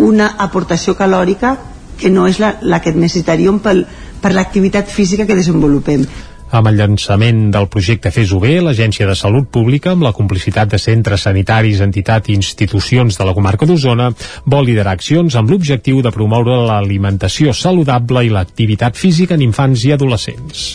una 0.04 0.28
aportació 0.42 0.96
calòrica 0.98 1.58
que 2.00 2.10
no 2.10 2.28
és 2.28 2.40
la, 2.42 2.56
la 2.62 2.80
que 2.82 2.94
necessitaríem 2.96 3.60
pel, 3.64 3.86
per 4.22 4.34
l'activitat 4.34 4.90
física 4.90 5.28
que 5.28 5.38
desenvolupem. 5.38 6.06
Amb 6.54 6.70
el 6.70 6.76
llançament 6.78 7.48
del 7.50 7.66
projecte 7.74 8.12
Fes-ho 8.14 8.38
bé, 8.38 8.60
l'Agència 8.62 9.08
de 9.10 9.16
Salut 9.18 9.48
Pública, 9.56 9.96
amb 9.96 10.06
la 10.06 10.12
complicitat 10.14 10.70
de 10.70 10.78
centres 10.78 11.26
sanitaris, 11.26 11.82
entitats 11.82 12.30
i 12.30 12.36
institucions 12.38 13.18
de 13.18 13.26
la 13.26 13.34
comarca 13.34 13.66
d'Osona, 13.66 14.12
vol 14.46 14.70
liderar 14.70 14.94
accions 14.94 15.34
amb 15.34 15.50
l'objectiu 15.50 16.04
de 16.06 16.14
promoure 16.14 16.60
l'alimentació 16.68 17.58
saludable 17.58 18.28
i 18.28 18.30
l'activitat 18.30 19.02
física 19.02 19.34
en 19.34 19.48
infants 19.50 19.88
i 19.90 19.96
adolescents. 19.98 20.68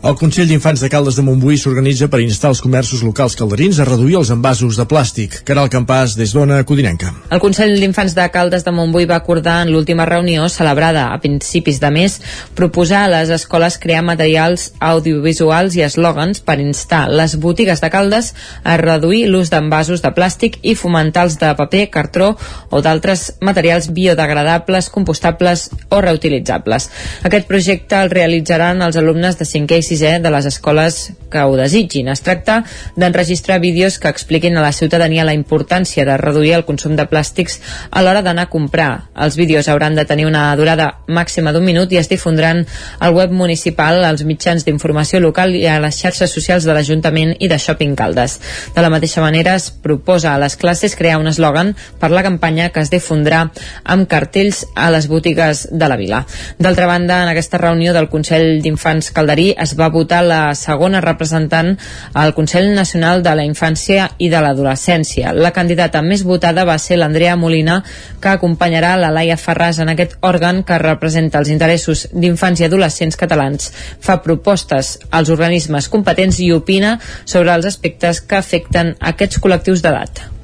El 0.00 0.14
Consell 0.16 0.48
d'Infants 0.48 0.80
de 0.80 0.88
Caldes 0.88 1.16
de 1.18 1.20
Montbui 1.20 1.58
s'organitza 1.60 2.06
per 2.08 2.22
instar 2.24 2.48
els 2.54 2.62
comerços 2.64 3.02
locals 3.04 3.34
calderins 3.36 3.76
a 3.82 3.84
reduir 3.84 4.14
els 4.16 4.30
envasos 4.32 4.78
de 4.80 4.86
plàstic. 4.88 5.34
Caral 5.44 5.68
Campàs, 5.68 6.14
des 6.16 6.30
d'Ona 6.32 6.62
Codinenca. 6.64 7.10
El 7.28 7.42
Consell 7.42 7.74
d'Infants 7.76 8.14
de 8.16 8.24
Caldes 8.32 8.64
de 8.64 8.72
Montbui 8.72 9.04
va 9.04 9.18
acordar 9.20 9.58
en 9.60 9.74
l'última 9.74 10.06
reunió 10.08 10.46
celebrada 10.48 11.02
a 11.12 11.18
principis 11.20 11.82
de 11.82 11.90
mes 11.92 12.16
proposar 12.56 13.02
a 13.02 13.10
les 13.12 13.32
escoles 13.36 13.76
crear 13.82 14.00
materials 14.06 14.70
audiovisuals 14.80 15.76
i 15.76 15.84
eslògans 15.84 16.40
per 16.48 16.56
instar 16.64 17.02
les 17.12 17.36
botigues 17.36 17.84
de 17.84 17.92
Caldes 17.92 18.32
a 18.64 18.78
reduir 18.80 19.26
l'ús 19.28 19.52
d'envasos 19.52 20.00
de 20.00 20.14
plàstic 20.16 20.56
i 20.62 20.74
fomentar 20.80 21.26
els 21.28 21.36
de 21.44 21.52
paper, 21.60 21.84
cartró 21.92 22.30
o 22.70 22.80
d'altres 22.80 23.34
materials 23.44 23.92
biodegradables, 23.92 24.88
compostables 24.88 25.68
o 25.90 26.00
reutilitzables. 26.00 26.88
Aquest 27.28 27.52
projecte 27.52 28.00
el 28.00 28.16
realitzaran 28.16 28.80
els 28.80 28.96
alumnes 28.96 29.36
de 29.36 29.44
5è 29.44 29.82
i 29.84 29.89
sisè 29.90 30.18
de 30.22 30.30
les 30.30 30.46
escoles 30.46 31.10
que 31.30 31.42
ho 31.42 31.56
desitgin. 31.58 32.08
Es 32.10 32.22
tracta 32.26 32.60
d'enregistrar 32.96 33.60
vídeos 33.62 33.98
que 33.98 34.10
expliquin 34.10 34.56
a 34.56 34.62
la 34.62 34.72
ciutadania 34.72 35.24
la 35.26 35.34
importància 35.34 36.04
de 36.06 36.16
reduir 36.18 36.54
el 36.58 36.66
consum 36.68 36.96
de 36.98 37.06
plàstics 37.10 37.60
a 37.90 38.02
l'hora 38.02 38.22
d'anar 38.22 38.48
a 38.48 38.52
comprar. 38.52 39.10
Els 39.14 39.36
vídeos 39.38 39.68
hauran 39.68 39.94
de 39.98 40.04
tenir 40.06 40.26
una 40.26 40.48
durada 40.56 40.90
màxima 41.06 41.52
d'un 41.52 41.64
minut 41.66 41.92
i 41.92 42.00
es 42.00 42.10
difondran 42.10 42.64
al 42.98 43.14
web 43.14 43.32
municipal, 43.34 44.04
als 44.04 44.24
mitjans 44.26 44.64
d'informació 44.66 45.20
local 45.20 45.54
i 45.56 45.66
a 45.66 45.78
les 45.82 45.98
xarxes 46.02 46.32
socials 46.34 46.66
de 46.66 46.74
l'Ajuntament 46.74 47.34
i 47.38 47.48
de 47.48 47.58
Shopping 47.58 47.96
Caldes. 47.96 48.38
De 48.74 48.82
la 48.82 48.90
mateixa 48.90 49.22
manera 49.22 49.56
es 49.58 49.70
proposa 49.70 50.34
a 50.34 50.40
les 50.42 50.56
classes 50.56 50.96
crear 50.98 51.18
un 51.20 51.30
eslògan 51.30 51.74
per 52.00 52.10
la 52.10 52.24
campanya 52.26 52.70
que 52.70 52.82
es 52.84 52.90
difondrà 52.92 53.46
amb 53.84 54.08
cartells 54.10 54.64
a 54.74 54.90
les 54.90 55.08
botigues 55.08 55.66
de 55.70 55.88
la 55.88 55.98
vila. 56.00 56.24
D'altra 56.58 56.86
banda, 56.90 57.22
en 57.22 57.30
aquesta 57.32 57.58
reunió 57.58 57.94
del 57.94 58.10
Consell 58.10 58.60
d'Infants 58.62 59.12
Calderí 59.14 59.50
es 59.58 59.74
va 59.80 59.90
votar 59.92 60.20
la 60.26 60.54
segona 60.58 61.00
representant 61.00 61.72
al 62.14 62.34
Consell 62.36 62.70
Nacional 62.76 63.24
de 63.24 63.34
la 63.38 63.46
Infància 63.48 64.10
i 64.18 64.30
de 64.32 64.40
l'Adolescència. 64.44 65.32
La 65.34 65.54
candidata 65.56 66.02
més 66.04 66.24
votada 66.28 66.66
va 66.68 66.78
ser 66.78 67.00
l'Andrea 67.00 67.36
Molina, 67.40 67.80
que 68.20 68.34
acompanyarà 68.34 68.96
la 69.00 69.12
Laia 69.14 69.38
Ferràs 69.40 69.80
en 69.82 69.92
aquest 69.92 70.18
òrgan 70.20 70.62
que 70.66 70.80
representa 70.82 71.40
els 71.40 71.52
interessos 71.52 72.06
d'infants 72.12 72.60
i 72.60 72.68
adolescents 72.68 73.16
catalans. 73.20 73.70
Fa 74.00 74.20
propostes 74.24 74.98
als 75.10 75.32
organismes 75.32 75.88
competents 75.88 76.42
i 76.44 76.52
opina 76.52 76.98
sobre 77.24 77.54
els 77.54 77.72
aspectes 77.72 78.20
que 78.20 78.38
afecten 78.40 78.94
aquests 79.12 79.40
col·lectius 79.40 79.82
d'edat. 79.84 80.39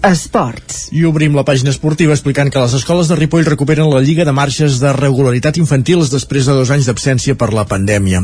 Esports. 0.00 0.86
I 0.96 1.04
obrim 1.04 1.34
la 1.36 1.44
pàgina 1.44 1.72
esportiva 1.74 2.14
explicant 2.16 2.48
que 2.48 2.62
les 2.62 2.72
escoles 2.78 3.10
de 3.10 3.18
Ripoll 3.18 3.44
recuperen 3.44 3.90
la 3.92 4.00
Lliga 4.00 4.24
de 4.24 4.32
Marxes 4.32 4.78
de 4.80 4.94
Regularitat 4.96 5.60
Infantils 5.60 6.08
després 6.08 6.48
de 6.48 6.56
dos 6.56 6.72
anys 6.72 6.88
d'absència 6.88 7.36
per 7.36 7.52
la 7.52 7.66
pandèmia. 7.68 8.22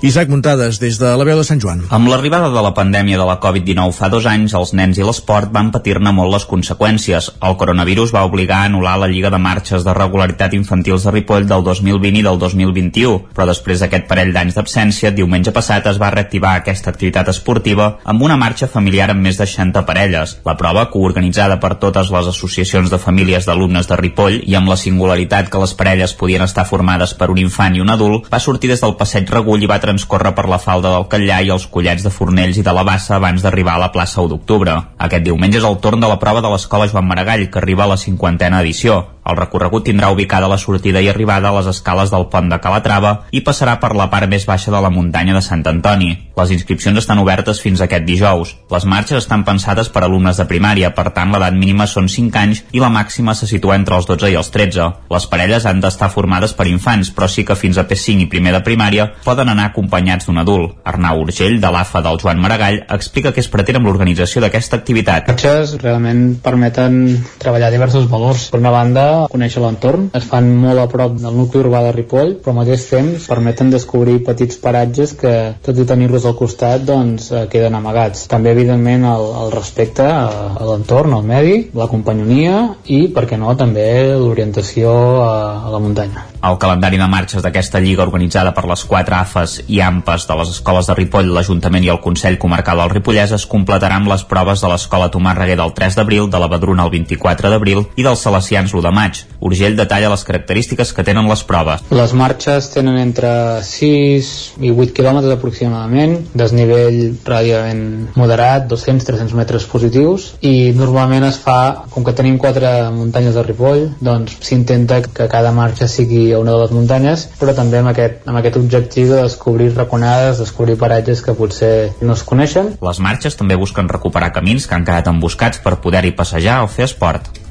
Isaac 0.00 0.28
Muntades, 0.28 0.78
des 0.78 0.94
de 0.94 1.08
la 1.18 1.24
veu 1.26 1.40
de 1.40 1.42
Sant 1.42 1.58
Joan. 1.58 1.80
Amb 1.90 2.06
l'arribada 2.06 2.52
de 2.54 2.60
la 2.62 2.70
pandèmia 2.70 3.16
de 3.18 3.24
la 3.26 3.40
Covid-19 3.42 3.90
fa 3.96 4.06
dos 4.08 4.28
anys, 4.30 4.52
els 4.54 4.70
nens 4.78 4.94
i 4.94 5.02
l'esport 5.02 5.50
van 5.50 5.72
patir-ne 5.74 6.12
molt 6.14 6.30
les 6.30 6.44
conseqüències. 6.46 7.26
El 7.42 7.56
coronavirus 7.58 8.12
va 8.14 8.22
obligar 8.28 8.60
a 8.62 8.68
anul·lar 8.68 8.92
la 9.02 9.08
Lliga 9.10 9.32
de 9.34 9.40
Marxes 9.42 9.82
de 9.82 9.94
Regularitat 9.98 10.54
Infantils 10.54 11.02
de 11.02 11.14
Ripoll 11.16 11.48
del 11.50 11.64
2020 11.66 12.20
i 12.20 12.22
del 12.22 12.38
2021, 12.38 13.16
però 13.34 13.48
després 13.50 13.82
d'aquest 13.82 14.06
parell 14.06 14.30
d'anys 14.36 14.54
d'absència, 14.54 15.10
diumenge 15.10 15.50
passat 15.56 15.90
es 15.90 15.98
va 15.98 16.12
reactivar 16.14 16.54
aquesta 16.60 16.94
activitat 16.94 17.32
esportiva 17.34 17.90
amb 18.04 18.22
una 18.22 18.38
marxa 18.38 18.70
familiar 18.70 19.10
amb 19.10 19.26
més 19.26 19.42
de 19.42 19.50
60 19.50 19.82
parelles. 19.82 20.36
La 20.46 20.54
prova, 20.62 20.86
coorganitzada 20.94 21.58
per 21.58 21.72
totes 21.82 22.14
les 22.14 22.30
associacions 22.36 22.94
de 22.94 23.02
famílies 23.02 23.50
d'alumnes 23.50 23.90
de 23.90 23.98
Ripoll 23.98 24.38
i 24.46 24.54
amb 24.54 24.70
la 24.70 24.78
singularitat 24.78 25.50
que 25.50 25.66
les 25.66 25.74
parelles 25.74 26.14
podien 26.14 26.46
estar 26.46 26.68
formades 26.70 27.18
per 27.18 27.32
un 27.34 27.42
infant 27.42 27.74
i 27.74 27.82
un 27.82 27.90
adult, 27.90 28.30
va 28.30 28.38
sortir 28.38 28.70
des 28.70 28.86
del 28.86 28.94
passeig 28.94 29.26
Regull 29.34 29.66
i 29.66 29.66
va 29.66 29.82
transcorre 29.88 30.34
per 30.36 30.46
la 30.52 30.60
falda 30.60 30.92
del 30.92 31.08
Catllà 31.08 31.40
i 31.42 31.52
els 31.54 31.66
collets 31.72 32.04
de 32.04 32.12
Fornells 32.12 32.60
i 32.60 32.64
de 32.66 32.74
la 32.76 32.84
Bassa 32.84 33.16
abans 33.16 33.44
d'arribar 33.44 33.78
a 33.78 33.84
la 33.86 33.92
plaça 33.94 34.20
1 34.20 34.34
d'octubre. 34.34 34.76
Aquest 35.08 35.24
diumenge 35.24 35.62
és 35.62 35.68
el 35.68 35.80
torn 35.84 36.04
de 36.04 36.10
la 36.10 36.20
prova 36.20 36.44
de 36.44 36.50
l'escola 36.52 36.88
Joan 36.92 37.08
Maragall, 37.08 37.48
que 37.48 37.62
arriba 37.62 37.86
a 37.86 37.94
la 37.94 38.00
cinquantena 38.00 38.60
edició. 38.60 39.06
El 39.28 39.36
recorregut 39.36 39.84
tindrà 39.84 40.08
ubicada 40.08 40.48
la 40.48 40.56
sortida 40.56 41.02
i 41.04 41.08
arribada 41.10 41.50
a 41.50 41.56
les 41.58 41.66
escales 41.68 42.08
del 42.08 42.26
pont 42.32 42.48
de 42.48 42.56
Calatrava 42.64 43.10
i 43.30 43.42
passarà 43.44 43.74
per 43.80 43.90
la 43.96 44.06
part 44.08 44.28
més 44.30 44.46
baixa 44.48 44.72
de 44.72 44.80
la 44.80 44.88
muntanya 44.88 45.34
de 45.36 45.42
Sant 45.44 45.66
Antoni. 45.68 46.14
Les 46.38 46.52
inscripcions 46.54 46.96
estan 47.02 47.20
obertes 47.20 47.60
fins 47.60 47.82
aquest 47.84 48.06
dijous. 48.08 48.54
Les 48.72 48.86
marxes 48.88 49.20
estan 49.20 49.44
pensades 49.44 49.90
per 49.92 50.04
alumnes 50.06 50.40
de 50.40 50.46
primària, 50.48 50.94
per 50.96 51.10
tant 51.12 51.34
l'edat 51.34 51.52
mínima 51.52 51.84
són 51.86 52.08
5 52.08 52.40
anys 52.40 52.62
i 52.72 52.80
la 52.80 52.88
màxima 52.94 53.34
se 53.36 53.50
situa 53.50 53.76
entre 53.76 53.98
els 54.00 54.08
12 54.08 54.32
i 54.32 54.38
els 54.40 54.48
13. 54.54 54.88
Les 55.12 55.28
parelles 55.28 55.68
han 55.68 55.84
d'estar 55.84 56.08
formades 56.14 56.56
per 56.56 56.68
infants, 56.72 57.12
però 57.12 57.28
sí 57.28 57.44
que 57.44 57.58
fins 57.58 57.76
a 57.76 57.84
P5 57.84 58.24
i 58.24 58.30
primer 58.32 58.56
de 58.56 58.64
primària 58.64 59.10
poden 59.26 59.52
anar 59.52 59.74
acompanyats 59.78 60.26
d'un 60.26 60.42
adult. 60.42 60.74
Arnau 60.84 61.22
Urgell, 61.22 61.60
de 61.62 61.70
l'AFA 61.70 62.02
del 62.02 62.18
Joan 62.18 62.40
Maragall, 62.42 62.80
explica 62.98 63.32
què 63.32 63.42
es 63.44 63.50
pretén 63.52 63.78
amb 63.78 63.86
l'organització 63.88 64.42
d'aquesta 64.42 64.78
activitat. 64.80 65.30
Marxes 65.30 65.76
realment 65.82 66.38
permeten 66.42 66.98
treballar 67.38 67.70
diversos 67.70 68.08
valors. 68.10 68.48
Per 68.52 68.60
una 68.60 68.72
banda, 68.74 69.04
conèixer 69.30 69.62
l'entorn, 69.62 70.08
es 70.18 70.26
fan 70.28 70.50
molt 70.58 70.82
a 70.82 70.88
prop 70.90 71.14
del 71.20 71.36
nucli 71.38 71.62
urbà 71.62 71.84
de 71.86 71.92
Ripoll, 71.94 72.34
però 72.42 72.54
al 72.54 72.60
mateix 72.62 72.88
temps 72.90 73.28
permeten 73.30 73.70
descobrir 73.70 74.18
petits 74.26 74.58
paratges 74.62 75.14
que, 75.18 75.34
tot 75.64 75.78
i 75.78 75.86
tenir-los 75.88 76.26
al 76.26 76.36
costat, 76.38 76.82
doncs 76.88 77.30
eh, 77.30 77.46
queden 77.52 77.78
amagats. 77.78 78.26
També, 78.32 78.54
evidentment, 78.56 79.06
el, 79.12 79.28
el 79.44 79.54
respecte 79.54 80.06
a, 80.06 80.56
a 80.58 80.68
l'entorn, 80.72 81.14
al 81.14 81.26
medi, 81.28 81.58
la 81.78 81.88
companyonia 81.90 82.58
i, 82.86 83.04
per 83.14 83.28
què 83.30 83.38
no, 83.38 83.54
també 83.58 83.86
l'orientació 84.18 84.90
a, 85.22 85.34
a 85.68 85.74
la 85.74 85.82
muntanya. 85.82 86.26
El 86.38 86.54
calendari 86.62 86.98
de 87.00 87.06
marxes 87.10 87.42
d'aquesta 87.42 87.80
lliga 87.82 88.04
organitzada 88.04 88.52
per 88.54 88.62
les 88.70 88.84
quatre 88.86 89.16
AFES 89.16 89.56
i 89.74 89.80
AMPES 89.82 90.26
de 90.28 90.34
les 90.38 90.50
escoles 90.52 90.86
de 90.86 90.94
Ripoll, 90.94 91.32
l'Ajuntament 91.34 91.82
i 91.82 91.90
el 91.90 91.98
Consell 92.04 92.38
Comarcal 92.38 92.78
del 92.78 92.92
Ripollès 92.92 93.32
es 93.34 93.46
completarà 93.50 93.96
amb 93.98 94.06
les 94.12 94.22
proves 94.22 94.62
de 94.62 94.70
l'escola 94.70 95.08
Tomàs 95.10 95.34
Reguer 95.34 95.56
del 95.58 95.74
3 95.74 95.96
d'abril, 95.98 96.28
de 96.30 96.38
la 96.38 96.46
Badruna 96.52 96.84
el 96.86 96.92
24 96.92 97.50
d'abril 97.50 97.82
i 97.98 98.06
dels 98.06 98.22
Salesians 98.22 98.70
l'1 98.70 98.84
de 98.86 98.92
maig. 98.94 99.22
Urgell 99.50 99.74
detalla 99.80 100.12
les 100.12 100.22
característiques 100.28 100.92
que 100.94 101.06
tenen 101.08 101.26
les 101.26 101.42
proves. 101.42 101.82
Les 101.90 102.14
marxes 102.14 102.70
tenen 102.70 103.00
entre 103.02 103.32
6 103.66 104.30
i 104.62 104.70
8 104.70 104.94
quilòmetres 104.94 105.34
aproximadament, 105.34 106.20
desnivell 106.38 107.00
ràdiament 107.26 108.14
moderat, 108.14 108.70
200-300 108.70 109.34
metres 109.34 109.66
positius, 109.66 110.30
i 110.38 110.70
normalment 110.78 111.26
es 111.32 111.42
fa, 111.42 111.88
com 111.90 112.06
que 112.06 112.14
tenim 112.14 112.38
quatre 112.38 112.92
muntanyes 112.94 113.34
de 113.34 113.46
Ripoll, 113.50 113.84
doncs 113.98 114.38
s'intenta 114.46 115.02
que 115.02 115.26
cada 115.26 115.50
marxa 115.50 115.90
sigui 115.90 116.27
a 116.32 116.42
una 116.42 116.54
de 116.54 116.62
les 116.62 116.74
muntanyes, 116.74 117.26
però 117.40 117.54
també 117.56 117.80
amb 117.80 117.92
aquest, 117.92 118.22
amb 118.28 118.40
aquest 118.40 118.60
objectiu 118.60 119.08
de 119.12 119.22
descobrir 119.22 119.72
raconades, 119.74 120.42
descobrir 120.42 120.78
paratges 120.80 121.24
que 121.24 121.36
potser 121.38 121.72
no 122.00 122.14
es 122.18 122.24
coneixen. 122.28 122.74
Les 122.84 123.02
marxes 123.02 123.38
també 123.38 123.58
busquen 123.58 123.90
recuperar 123.90 124.32
camins 124.36 124.68
que 124.68 124.78
han 124.78 124.86
quedat 124.88 125.10
emboscats 125.10 125.62
per 125.64 125.78
poder-hi 125.84 126.14
passejar 126.18 126.62
o 126.64 126.72
fer 126.72 126.88
esport. 126.88 127.47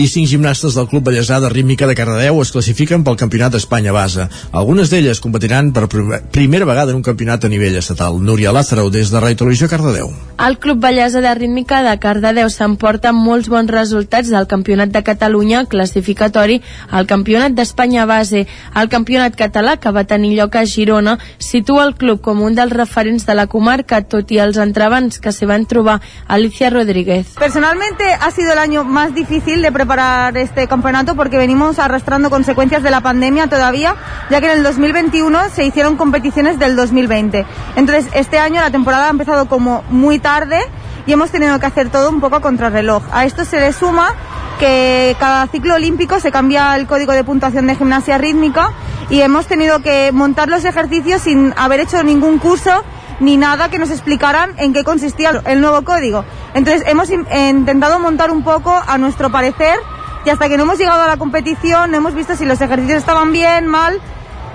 I 0.00 0.08
cinc 0.08 0.28
gimnastes 0.30 0.72
del 0.78 0.86
Club 0.88 1.04
Bellesà 1.04 1.40
de 1.42 1.48
Rítmica 1.52 1.84
de 1.86 1.94
Cardedeu 1.98 2.38
es 2.40 2.50
classifiquen 2.54 3.02
pel 3.04 3.18
Campionat 3.20 3.52
d'Espanya 3.52 3.92
base. 3.92 4.24
Algunes 4.56 4.88
d'elles 4.88 5.20
competiran 5.20 5.72
per 5.76 5.88
primera 6.32 6.64
vegada 6.64 6.94
en 6.94 7.00
un 7.00 7.04
campionat 7.04 7.44
a 7.44 7.50
nivell 7.52 7.76
estatal. 7.76 8.16
Núria 8.24 8.52
Lázaro, 8.56 8.88
des 8.88 9.10
de 9.12 9.20
Ràdio 9.20 9.36
Televisió 9.42 9.68
Cardedeu. 9.68 10.08
El 10.40 10.56
Club 10.58 10.80
Bellesa 10.80 11.20
de 11.20 11.34
Rítmica 11.36 11.82
de 11.84 11.92
Cardedeu 12.00 12.48
s'emporta 12.48 13.12
molts 13.12 13.50
bons 13.52 13.68
resultats 13.68 14.30
del 14.32 14.46
Campionat 14.48 14.88
de 14.88 15.02
Catalunya 15.04 15.66
classificatori 15.68 16.62
al 16.88 17.04
Campionat 17.06 17.52
d'Espanya 17.52 18.06
base. 18.08 18.46
El 18.74 18.88
Campionat 18.88 19.36
català, 19.36 19.76
que 19.76 19.92
va 19.92 20.06
tenir 20.08 20.32
lloc 20.38 20.56
a 20.56 20.64
Girona, 20.64 21.18
situa 21.36 21.84
el 21.84 21.94
club 22.00 22.22
com 22.24 22.40
un 22.40 22.56
dels 22.56 22.72
referents 22.72 23.28
de 23.28 23.36
la 23.36 23.48
comarca, 23.52 24.00
tot 24.00 24.32
i 24.32 24.40
els 24.40 24.56
entrebans 24.56 25.20
que 25.20 25.34
s'hi 25.34 25.50
van 25.50 25.68
trobar 25.68 26.00
Alicia 26.26 26.70
Rodríguez. 26.70 27.36
Personalmente 27.38 28.04
ha 28.14 28.30
sido 28.30 28.52
el 28.52 28.58
año 28.58 28.84
más 28.84 29.14
difícil 29.14 29.60
de 29.60 29.70
preparar 29.70 29.89
este 30.36 30.68
campeonato 30.68 31.16
porque 31.16 31.36
venimos 31.36 31.80
arrastrando 31.80 32.30
consecuencias 32.30 32.82
de 32.84 32.90
la 32.90 33.00
pandemia 33.00 33.48
todavía, 33.48 33.96
ya 34.30 34.40
que 34.40 34.46
en 34.46 34.58
el 34.58 34.62
2021 34.62 35.50
se 35.52 35.64
hicieron 35.64 35.96
competiciones 35.96 36.60
del 36.60 36.76
2020. 36.76 37.44
Entonces, 37.74 38.06
este 38.14 38.38
año 38.38 38.60
la 38.60 38.70
temporada 38.70 39.08
ha 39.08 39.10
empezado 39.10 39.46
como 39.46 39.82
muy 39.90 40.20
tarde 40.20 40.60
y 41.06 41.12
hemos 41.12 41.30
tenido 41.30 41.58
que 41.58 41.66
hacer 41.66 41.88
todo 41.88 42.08
un 42.08 42.20
poco 42.20 42.36
a 42.36 42.40
contrarreloj. 42.40 43.02
A 43.10 43.24
esto 43.24 43.44
se 43.44 43.58
le 43.58 43.72
suma 43.72 44.14
que 44.60 45.16
cada 45.18 45.46
ciclo 45.48 45.74
olímpico 45.74 46.20
se 46.20 46.30
cambia 46.30 46.76
el 46.76 46.86
código 46.86 47.12
de 47.12 47.24
puntuación 47.24 47.66
de 47.66 47.74
gimnasia 47.74 48.16
rítmica 48.18 48.70
y 49.08 49.22
hemos 49.22 49.46
tenido 49.46 49.80
que 49.80 50.12
montar 50.12 50.48
los 50.48 50.64
ejercicios 50.64 51.22
sin 51.22 51.52
haber 51.56 51.80
hecho 51.80 52.02
ningún 52.04 52.38
curso 52.38 52.84
ni 53.20 53.36
nada 53.36 53.68
que 53.68 53.78
nos 53.78 53.90
explicaran 53.90 54.54
en 54.58 54.72
qué 54.72 54.82
consistía 54.84 55.42
el 55.44 55.60
nuevo 55.60 55.82
código. 55.82 56.24
Entonces 56.54 56.82
hemos 56.86 57.10
in- 57.10 57.26
intentado 57.32 57.98
montar 58.00 58.30
un 58.30 58.42
poco 58.42 58.72
a 58.86 58.98
nuestro 58.98 59.30
parecer 59.30 59.78
y 60.24 60.30
hasta 60.30 60.48
que 60.48 60.56
no 60.56 60.64
hemos 60.64 60.78
llegado 60.78 61.02
a 61.02 61.06
la 61.06 61.16
competición 61.16 61.90
no 61.90 61.96
hemos 61.96 62.14
visto 62.14 62.34
si 62.36 62.44
los 62.44 62.60
ejercicios 62.60 62.98
estaban 62.98 63.32
bien, 63.32 63.66
mal. 63.66 64.00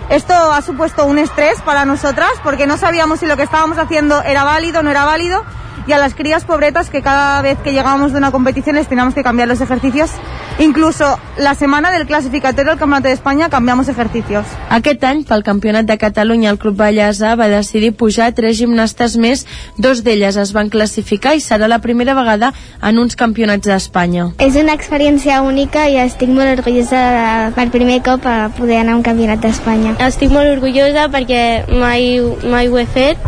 Esto 0.09 0.33
ha 0.35 0.61
supuesto 0.61 1.05
un 1.05 1.17
estrés 1.17 1.61
para 1.61 1.85
nosotras 1.85 2.29
porque 2.43 2.67
no 2.67 2.77
sabíamos 2.77 3.19
si 3.21 3.25
lo 3.25 3.37
que 3.37 3.43
estábamos 3.43 3.77
haciendo 3.79 4.21
era 4.21 4.43
válido 4.43 4.81
o 4.81 4.83
no 4.83 4.91
era 4.91 5.05
válido 5.05 5.43
y 5.87 5.91
a 5.91 5.97
las 5.97 6.15
crías 6.15 6.45
pobretas 6.45 6.89
que 6.89 7.01
cada 7.01 7.41
vez 7.41 7.57
que 7.63 7.71
llegábamos 7.71 8.11
de 8.11 8.17
una 8.17 8.31
competición 8.31 8.75
les 8.75 8.87
teníamos 8.87 9.13
que 9.13 9.23
cambiar 9.23 9.47
los 9.47 9.61
ejercicios. 9.61 10.11
Incluso 10.59 11.19
la 11.37 11.53
semana 11.53 11.91
del 11.91 12.07
clasificatorio 12.07 12.71
del 12.71 12.79
Campeonato 12.79 13.07
de 13.07 13.13
España 13.13 13.49
cambiamos 13.49 13.87
ejercicios. 13.89 14.45
Aquest 14.69 15.03
any, 15.03 15.23
pel 15.25 15.43
Campionat 15.43 15.85
de 15.85 15.97
Catalunya, 15.97 16.49
el 16.49 16.57
Club 16.57 16.77
Bellesa 16.77 17.35
va 17.35 17.47
decidir 17.51 17.93
pujar 17.93 18.31
tres 18.33 18.57
gimnastes 18.57 19.17
més, 19.17 19.45
dos 19.77 20.03
d'elles 20.03 20.37
es 20.37 20.53
van 20.55 20.69
classificar 20.69 21.35
i 21.35 21.43
serà 21.43 21.67
la 21.67 21.79
primera 21.83 22.15
vegada 22.15 22.53
en 22.81 22.99
uns 22.99 23.15
campionats 23.19 23.67
d'Espanya. 23.67 24.29
És 24.39 24.55
una 24.55 24.73
experiència 24.73 25.41
única 25.43 25.89
i 25.89 25.99
estic 26.01 26.31
molt 26.31 26.59
orgullosa 26.59 27.01
de, 27.15 27.25
per 27.57 27.67
primer 27.73 28.01
cop 28.05 28.25
a 28.25 28.49
poder 28.55 28.79
anar 28.81 28.95
a 28.95 29.01
un 29.01 29.03
campionat 29.03 29.43
d'Espanya. 29.43 29.97
Estic 30.07 30.31
molt 30.31 30.49
orgullosa 30.55 31.09
perquè 31.11 31.65
mai, 31.67 32.15
mai 32.47 32.71
ho 32.71 32.79
he 32.79 32.87
fet 32.87 33.19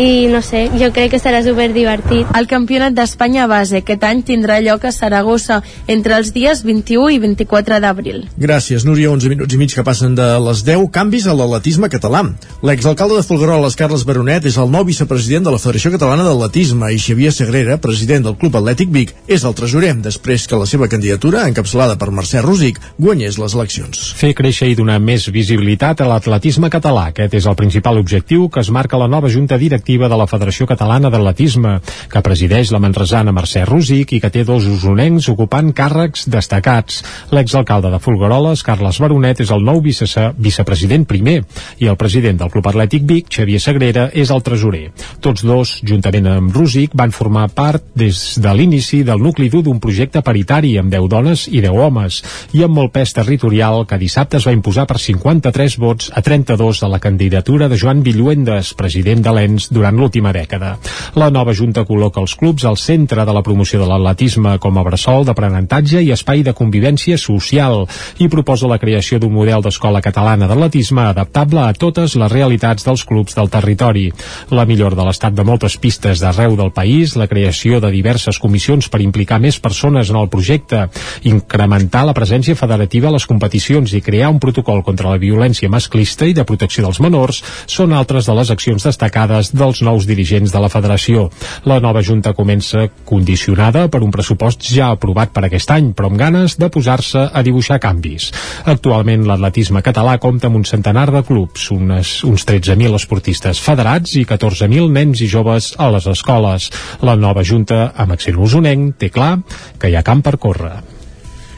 i 0.00 0.28
no 0.32 0.40
sé, 0.40 0.70
jo 0.80 0.88
crec 0.96 1.10
que 1.12 1.18
serà 1.20 1.42
super 1.44 1.66
divertit. 1.74 2.28
El 2.38 2.46
Campionat 2.48 2.94
d'Espanya 2.96 3.44
base 3.50 3.82
aquest 3.82 4.04
any 4.08 4.22
tindrà 4.24 4.56
lloc 4.64 4.86
a 4.88 4.92
Saragossa 4.96 5.58
entre 5.92 6.16
els 6.16 6.30
dies 6.32 6.62
21 6.64 7.10
i 7.12 7.18
24 7.20 7.80
d'abril. 7.84 8.22
Gràcies, 8.40 8.86
Núria. 8.88 9.10
11 9.10 9.28
minuts 9.28 9.52
i 9.52 9.58
mig 9.60 9.74
que 9.74 9.84
passen 9.84 10.14
de 10.16 10.28
les 10.46 10.62
10. 10.64 10.86
Canvis 10.94 11.26
a 11.28 11.34
l'atletisme 11.36 11.90
català. 11.92 12.22
L'exalcalde 12.64 13.18
de 13.18 13.26
Folgueroles, 13.26 13.76
Carles 13.76 14.06
Baronet, 14.08 14.46
és 14.48 14.56
el 14.56 14.70
nou 14.72 14.86
vicepresident 14.88 15.44
de 15.44 15.52
la 15.52 15.60
Federació 15.60 15.92
Catalana 15.92 16.24
d'Atletisme 16.24 16.92
i 16.94 17.00
Xavier 17.00 17.34
Sagrera, 17.36 17.76
president 17.76 18.24
del 18.24 18.38
Club 18.40 18.56
Atlètic 18.56 18.88
Vic, 18.94 19.12
és 19.28 19.44
el 19.44 19.56
tresorer, 19.58 19.92
després 20.00 20.46
que 20.48 20.60
la 20.60 20.68
seva 20.70 20.88
candidatura, 20.88 21.44
encapçalada 21.48 21.98
per 22.00 22.08
Mercè 22.08 22.40
Rosic, 22.44 22.80
guanyés 22.96 23.36
les 23.42 23.58
eleccions. 23.58 24.14
Fer 24.16 24.32
créixer 24.38 24.70
i 24.70 24.78
donar 24.78 24.96
més 25.00 25.28
visibilitat 25.28 26.00
a 26.00 26.08
l'atletisme 26.08 26.72
català. 26.72 27.10
Aquest 27.10 27.36
és 27.36 27.50
el 27.50 27.58
principal 27.58 28.00
objectiu 28.00 28.48
que 28.48 28.64
es 28.64 28.72
marca 28.72 29.00
la 29.00 29.10
nova 29.10 29.28
Junta 29.28 29.58
Directiva 29.60 29.89
de 29.98 30.16
la 30.16 30.26
Federació 30.30 30.66
Catalana 30.70 31.10
d'Atletisme, 31.10 31.78
que 32.12 32.22
presideix 32.22 32.70
la 32.70 32.80
manresana 32.82 33.34
Mercè 33.34 33.64
Rosic 33.66 34.12
i 34.14 34.20
que 34.22 34.30
té 34.30 34.44
dos 34.44 34.68
usonencs 34.70 35.28
ocupant 35.32 35.72
càrrecs 35.74 36.28
destacats. 36.30 37.02
L'exalcalde 37.34 37.90
de 37.90 37.98
Folgueroles, 37.98 38.62
Carles 38.62 39.00
Baronet, 39.02 39.40
és 39.40 39.50
el 39.50 39.64
nou 39.66 39.80
vice 39.82 40.06
vicepresident 40.38 41.06
primer 41.08 41.40
i 41.78 41.88
el 41.90 41.98
president 41.98 42.38
del 42.40 42.50
Club 42.52 42.70
Atlètic 42.70 43.06
Vic, 43.08 43.30
Xavier 43.32 43.60
Sagrera, 43.60 44.08
és 44.12 44.30
el 44.30 44.44
tresorer. 44.46 44.90
Tots 45.20 45.42
dos, 45.46 45.80
juntament 45.86 46.28
amb 46.30 46.54
Rosic, 46.54 46.94
van 46.94 47.10
formar 47.10 47.48
part 47.54 47.84
des 47.98 48.38
de 48.38 48.54
l'inici 48.54 49.02
del 49.06 49.22
nucli 49.22 49.50
dur 49.50 49.62
d'un 49.66 49.80
projecte 49.80 50.22
paritari 50.22 50.76
amb 50.78 50.92
10 50.92 51.08
dones 51.10 51.46
i 51.48 51.60
10 51.64 51.74
homes 51.74 52.20
i 52.56 52.64
amb 52.64 52.76
molt 52.76 52.94
pes 52.94 53.12
territorial 53.16 53.86
que 53.88 53.98
dissabte 54.00 54.38
es 54.38 54.46
va 54.46 54.54
imposar 54.54 54.86
per 54.90 54.98
53 55.00 55.78
vots 55.80 56.10
a 56.14 56.22
32 56.22 56.80
de 56.84 56.88
la 56.92 57.00
candidatura 57.00 57.68
de 57.68 57.78
Joan 57.78 58.02
Villuendes, 58.02 58.74
president 58.74 59.22
de 59.24 59.34
l'ENS 59.34 59.70
durant 59.80 59.96
l'última 59.96 60.32
dècada. 60.36 60.76
La 61.16 61.30
nova 61.32 61.54
Junta 61.56 61.86
col·loca 61.88 62.20
els 62.20 62.36
clubs 62.36 62.66
al 62.68 62.76
centre 62.76 63.24
de 63.24 63.32
la 63.34 63.42
promoció 63.42 63.80
de 63.80 63.88
l'atletisme 63.88 64.58
com 64.60 64.76
a 64.76 64.84
bressol 64.84 65.24
d'aprenentatge 65.24 66.02
i 66.04 66.12
espai 66.12 66.44
de 66.44 66.54
convivència 66.56 67.16
social 67.18 67.86
i 68.20 68.28
proposa 68.28 68.68
la 68.68 68.78
creació 68.82 69.18
d'un 69.18 69.32
model 69.32 69.64
d'escola 69.64 70.02
catalana 70.04 70.48
d'atletisme 70.50 71.06
adaptable 71.08 71.64
a 71.64 71.72
totes 71.72 72.16
les 72.20 72.32
realitats 72.32 72.84
dels 72.84 73.04
clubs 73.08 73.36
del 73.38 73.50
territori. 73.50 74.10
La 74.52 74.66
millora 74.68 74.98
de 74.98 75.06
l'estat 75.08 75.34
de 75.34 75.46
moltes 75.46 75.78
pistes 75.80 76.20
d'arreu 76.20 76.56
del 76.58 76.72
país, 76.76 77.16
la 77.16 77.28
creació 77.30 77.80
de 77.80 77.90
diverses 77.94 78.38
comissions 78.38 78.90
per 78.92 79.00
implicar 79.00 79.40
més 79.40 79.58
persones 79.60 80.10
en 80.12 80.20
el 80.20 80.28
projecte, 80.28 80.86
incrementar 81.24 82.04
la 82.06 82.16
presència 82.16 82.58
federativa 82.58 83.08
a 83.08 83.14
les 83.16 83.26
competicions 83.26 83.94
i 83.96 84.04
crear 84.04 84.30
un 84.30 84.40
protocol 84.42 84.84
contra 84.84 85.10
la 85.10 85.20
violència 85.22 85.72
masclista 85.72 86.28
i 86.28 86.36
de 86.36 86.44
protecció 86.44 86.84
dels 86.84 87.00
menors 87.00 87.42
són 87.66 87.94
altres 87.96 88.28
de 88.28 88.36
les 88.36 88.50
accions 88.52 88.84
destacades 88.84 89.54
dels 89.60 89.82
nous 89.86 90.06
dirigents 90.08 90.52
de 90.52 90.62
la 90.62 90.70
federació. 90.72 91.28
La 91.68 91.78
nova 91.84 92.02
Junta 92.02 92.32
comença 92.36 92.86
condicionada 93.04 93.86
per 93.92 94.02
un 94.02 94.12
pressupost 94.14 94.64
ja 94.72 94.90
aprovat 94.94 95.34
per 95.34 95.44
aquest 95.46 95.70
any, 95.76 95.92
però 95.96 96.10
amb 96.10 96.20
ganes 96.20 96.56
de 96.60 96.70
posar-se 96.72 97.26
a 97.28 97.44
dibuixar 97.46 97.80
canvis. 97.82 98.30
Actualment 98.64 99.26
l'atletisme 99.28 99.84
català 99.86 100.16
compta 100.22 100.48
amb 100.48 100.60
un 100.60 100.66
centenar 100.68 101.08
de 101.12 101.24
clubs, 101.26 101.70
unes, 101.74 102.14
uns 102.28 102.46
13.000 102.48 102.96
esportistes 103.00 103.60
federats 103.64 104.16
i 104.16 104.24
14.000 104.28 104.88
nens 104.96 105.20
i 105.20 105.28
joves 105.30 105.74
a 105.78 105.90
les 105.94 106.08
escoles. 106.10 106.70
La 107.04 107.16
nova 107.16 107.44
Junta, 107.44 107.90
amb 107.96 108.16
accent 108.16 108.40
usonenc, 108.40 108.96
té 108.98 109.12
clar 109.12 109.36
que 109.78 109.90
hi 109.90 109.96
ha 109.98 110.06
camp 110.06 110.24
per 110.24 110.38
córrer. 110.40 110.99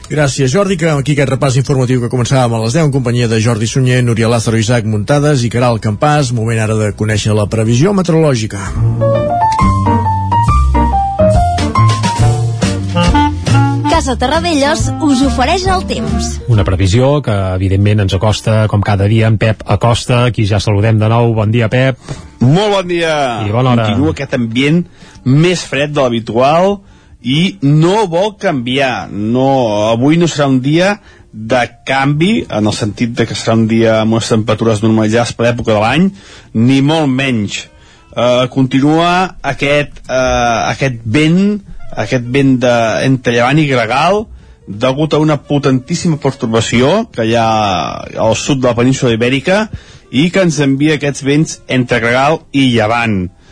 Gràcies, 0.09 0.51
Jordi, 0.51 0.75
que 0.75 0.89
aquí 0.91 1.13
aquest 1.15 1.29
repàs 1.31 1.55
informatiu 1.55 2.01
que 2.03 2.09
començàvem 2.11 2.57
a 2.57 2.63
les 2.65 2.75
10 2.75 2.89
en 2.89 2.91
companyia 2.91 3.29
de 3.31 3.39
Jordi 3.39 3.69
Sunyer, 3.69 4.01
Núria 4.03 4.27
Lázaro, 4.27 4.59
Isaac 4.59 4.83
Muntades 4.85 5.45
i 5.47 5.49
Caral 5.49 5.79
Campàs. 5.79 6.33
Moment 6.35 6.59
ara 6.59 6.75
de 6.75 6.91
conèixer 6.91 7.31
la 7.33 7.47
previsió 7.47 7.93
meteorològica. 7.95 8.59
Casa 13.87 14.17
Terradellos 14.19 14.89
us 15.07 15.23
ofereix 15.23 15.63
el 15.71 15.87
temps. 15.87 16.29
Una 16.51 16.67
previsió 16.67 17.21
que, 17.23 17.33
evidentment, 17.55 18.03
ens 18.03 18.15
acosta, 18.17 18.65
com 18.67 18.83
cada 18.83 19.07
dia, 19.07 19.29
en 19.31 19.39
Pep 19.39 19.63
Acosta, 19.63 20.25
qui 20.35 20.43
ja 20.49 20.59
saludem 20.59 20.99
de 20.99 21.07
nou. 21.07 21.31
Bon 21.37 21.53
dia, 21.53 21.71
Pep. 21.71 22.01
Molt 22.43 22.73
bon 22.75 22.89
dia. 22.91 23.13
I 23.47 23.53
bona 23.55 23.71
hora. 23.71 23.87
Continua 23.87 24.11
aquest 24.11 24.35
ambient 24.35 24.83
més 25.23 25.63
fred 25.63 25.95
de 25.95 26.03
l'habitual 26.03 26.81
i 27.23 27.57
no 27.63 28.05
vol 28.11 28.35
canviar. 28.39 29.09
No, 29.09 29.49
avui 29.89 30.19
no 30.19 30.27
serà 30.27 30.49
un 30.51 30.59
dia 30.63 30.97
de 31.33 31.63
canvi, 31.87 32.43
en 32.45 32.67
el 32.69 32.75
sentit 32.77 33.15
de 33.17 33.25
que 33.25 33.37
serà 33.37 33.55
un 33.57 33.67
dia 33.71 34.01
amb 34.01 34.19
unes 34.19 34.29
temperatures 34.29 34.83
normalitzades 34.83 35.33
per 35.33 35.47
l'època 35.47 35.73
de 35.73 35.79
l'any, 35.81 36.09
ni 36.53 36.81
molt 36.85 37.09
menys. 37.09 37.63
Uh, 38.13 38.45
continua 38.53 39.39
aquest, 39.41 40.03
uh, 40.05 40.69
aquest 40.69 40.99
vent, 41.15 41.63
aquest 42.03 42.27
vent 42.35 42.59
de, 42.61 42.75
entre 43.07 43.33
llevant 43.33 43.61
i 43.63 43.69
gregal, 43.71 44.25
degut 44.67 45.15
a 45.15 45.19
una 45.19 45.39
potentíssima 45.43 46.19
pertorbació 46.21 47.07
que 47.11 47.25
hi 47.27 47.33
ha 47.35 47.47
al 48.27 48.37
sud 48.39 48.61
de 48.61 48.69
la 48.69 48.77
península 48.77 49.15
ibèrica 49.17 49.65
i 50.13 50.29
que 50.31 50.43
ens 50.45 50.61
envia 50.63 50.99
aquests 50.99 51.25
vents 51.25 51.57
entre 51.67 51.99
gregal 52.03 52.43
i 52.53 52.69
llevant. 52.75 53.23
Uh, 53.25 53.42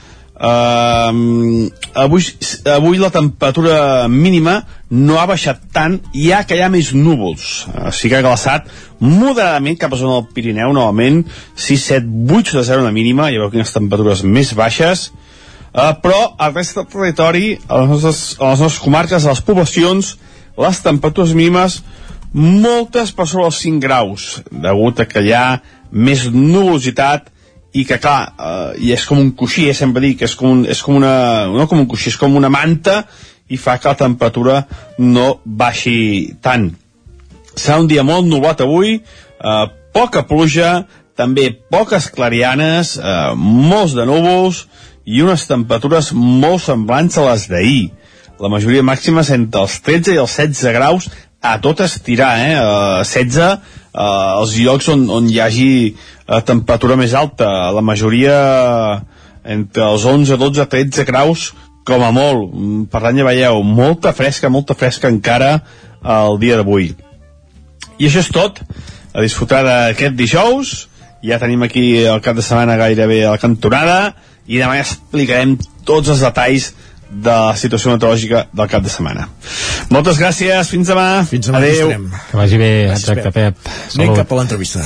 avui, 0.42 2.24
avui 2.66 2.98
la 2.98 3.12
temperatura 3.14 4.08
mínima 4.10 4.64
no 4.90 5.20
ha 5.20 5.28
baixat 5.30 5.62
tant, 5.74 6.00
ja 6.18 6.42
que 6.48 6.58
hi 6.58 6.64
ha 6.66 6.72
més 6.74 6.92
núvols. 6.98 7.68
Uh, 7.70 7.92
sí 7.94 8.10
que 8.10 8.18
ha 8.18 8.26
glaçat 8.26 8.70
moderadament 9.00 9.78
cap 9.80 9.94
a 9.94 10.00
zona 10.00 10.20
del 10.20 10.34
Pirineu, 10.34 10.74
novament 10.74 11.24
6, 11.56 11.86
7, 11.94 12.10
8 12.40 12.58
de 12.58 12.66
0 12.68 12.86
una 12.86 12.96
mínima, 12.96 13.30
hi 13.30 13.38
ha 13.38 13.50
quines 13.54 13.74
temperatures 13.76 14.26
més 14.26 14.54
baixes, 14.58 15.10
uh, 15.72 15.94
però 16.02 16.34
al 16.38 16.56
rest 16.58 16.80
del 16.80 16.90
territori, 16.90 17.56
a 17.68 17.84
les, 17.84 17.92
nostres, 17.94 18.24
a 18.40 18.54
les 18.54 18.66
nostres 18.66 18.84
comarques, 18.84 19.26
a 19.26 19.36
les 19.36 19.44
poblacions, 19.46 20.16
les 20.58 20.82
temperatures 20.84 21.36
mínimes 21.38 21.82
moltes 22.34 23.12
per 23.12 23.28
sobre 23.28 23.50
els 23.50 23.60
5 23.62 23.84
graus, 23.84 24.32
degut 24.52 25.00
a 25.04 25.08
que 25.08 25.24
hi 25.24 25.34
ha 25.36 25.62
més 25.92 26.26
nuvolositat 26.32 27.31
i 27.74 27.86
que 27.88 27.98
clar, 28.04 28.34
eh, 28.36 28.72
i 28.88 28.92
és 28.96 29.06
com 29.08 29.20
un 29.20 29.32
coixí, 29.38 29.70
eh, 29.70 29.76
sempre 29.78 30.04
dic, 30.04 30.24
és 30.28 30.36
com, 30.36 30.58
un, 30.58 30.64
és 30.70 30.82
com 30.84 30.98
una, 31.00 31.48
no 31.52 31.68
com 31.72 31.80
un 31.80 31.88
coixí, 31.88 32.10
és 32.12 32.20
com 32.20 32.36
una 32.36 32.52
manta 32.52 33.06
i 33.52 33.60
fa 33.60 33.78
que 33.80 33.92
la 33.92 34.00
temperatura 34.00 34.64
no 35.00 35.40
baixi 35.46 36.34
tant. 36.44 36.70
Serà 37.56 37.80
un 37.84 37.88
dia 37.88 38.04
molt 38.08 38.28
nublat 38.28 38.64
avui, 38.64 38.98
eh, 39.00 39.66
poca 39.94 40.24
pluja, 40.28 40.86
també 41.16 41.50
poques 41.72 42.10
clarianes, 42.12 42.98
eh, 42.98 43.34
molts 43.36 43.96
de 43.96 44.06
núvols 44.08 44.66
i 45.06 45.22
unes 45.22 45.48
temperatures 45.48 46.12
molt 46.14 46.64
semblants 46.64 47.18
a 47.18 47.28
les 47.32 47.48
d'ahir. 47.52 47.92
La 48.42 48.50
majoria 48.50 48.84
màxima 48.84 49.22
és 49.22 49.30
entre 49.36 49.62
els 49.62 49.80
13 49.86 50.16
i 50.16 50.22
els 50.22 50.34
16 50.40 50.74
graus 50.74 51.10
a 51.42 51.58
tot 51.62 51.82
estirar, 51.82 52.38
eh? 52.40 52.56
Uh, 52.58 53.04
16 53.06 53.42
uh, 53.94 54.40
els 54.42 54.56
llocs 54.62 54.90
on, 54.94 55.08
on 55.10 55.30
hi 55.30 55.40
hagi 55.42 55.72
uh, 56.32 56.42
temperatura 56.46 56.96
més 57.00 57.14
alta. 57.14 57.50
La 57.76 57.84
majoria 57.84 58.38
entre 59.44 59.84
els 59.90 60.06
11, 60.06 60.38
12, 60.38 60.66
13 60.72 61.06
graus 61.10 61.52
com 61.88 62.04
a 62.06 62.12
molt. 62.14 62.52
Mm, 62.54 62.84
Per 62.92 63.02
tant, 63.02 63.18
ja 63.18 63.28
veieu, 63.28 63.64
molta 63.64 64.14
fresca, 64.14 64.50
molta 64.50 64.78
fresca 64.78 65.10
encara 65.10 65.62
el 66.02 66.40
dia 66.42 66.58
d'avui. 66.60 66.94
I 68.00 68.08
això 68.08 68.22
és 68.24 68.32
tot. 68.34 68.62
A 69.14 69.22
disfrutar 69.22 69.64
d'aquest 69.66 70.16
dijous. 70.16 70.88
Ja 71.22 71.38
tenim 71.38 71.62
aquí 71.62 72.02
el 72.02 72.22
cap 72.26 72.36
de 72.36 72.42
setmana 72.42 72.80
gairebé 72.80 73.26
a 73.26 73.36
la 73.36 73.42
cantonada 73.42 74.16
i 74.48 74.58
demà 74.58 74.80
ja 74.80 74.88
explicarem 74.88 75.58
tots 75.86 76.10
els 76.10 76.24
detalls 76.24 76.72
de 77.12 77.30
la 77.30 77.56
situació 77.60 77.92
meteorològica 77.92 78.46
del 78.56 78.70
cap 78.72 78.82
de 78.82 78.90
setmana. 78.90 79.28
Moltes 79.92 80.18
gràcies, 80.18 80.72
fins 80.72 80.88
demà. 80.88 81.24
Fins 81.28 81.52
demà 81.52 81.60
Adéu. 81.60 81.92
estarem. 81.92 82.12
Que 82.32 82.38
vagi 82.40 82.58
bé, 82.58 82.74
exacte, 82.90 83.32
Pep. 83.32 83.58
Anem 83.68 84.08
Salut. 84.08 84.18
cap 84.24 84.32
a 84.32 84.40
l'entrevista. 84.40 84.86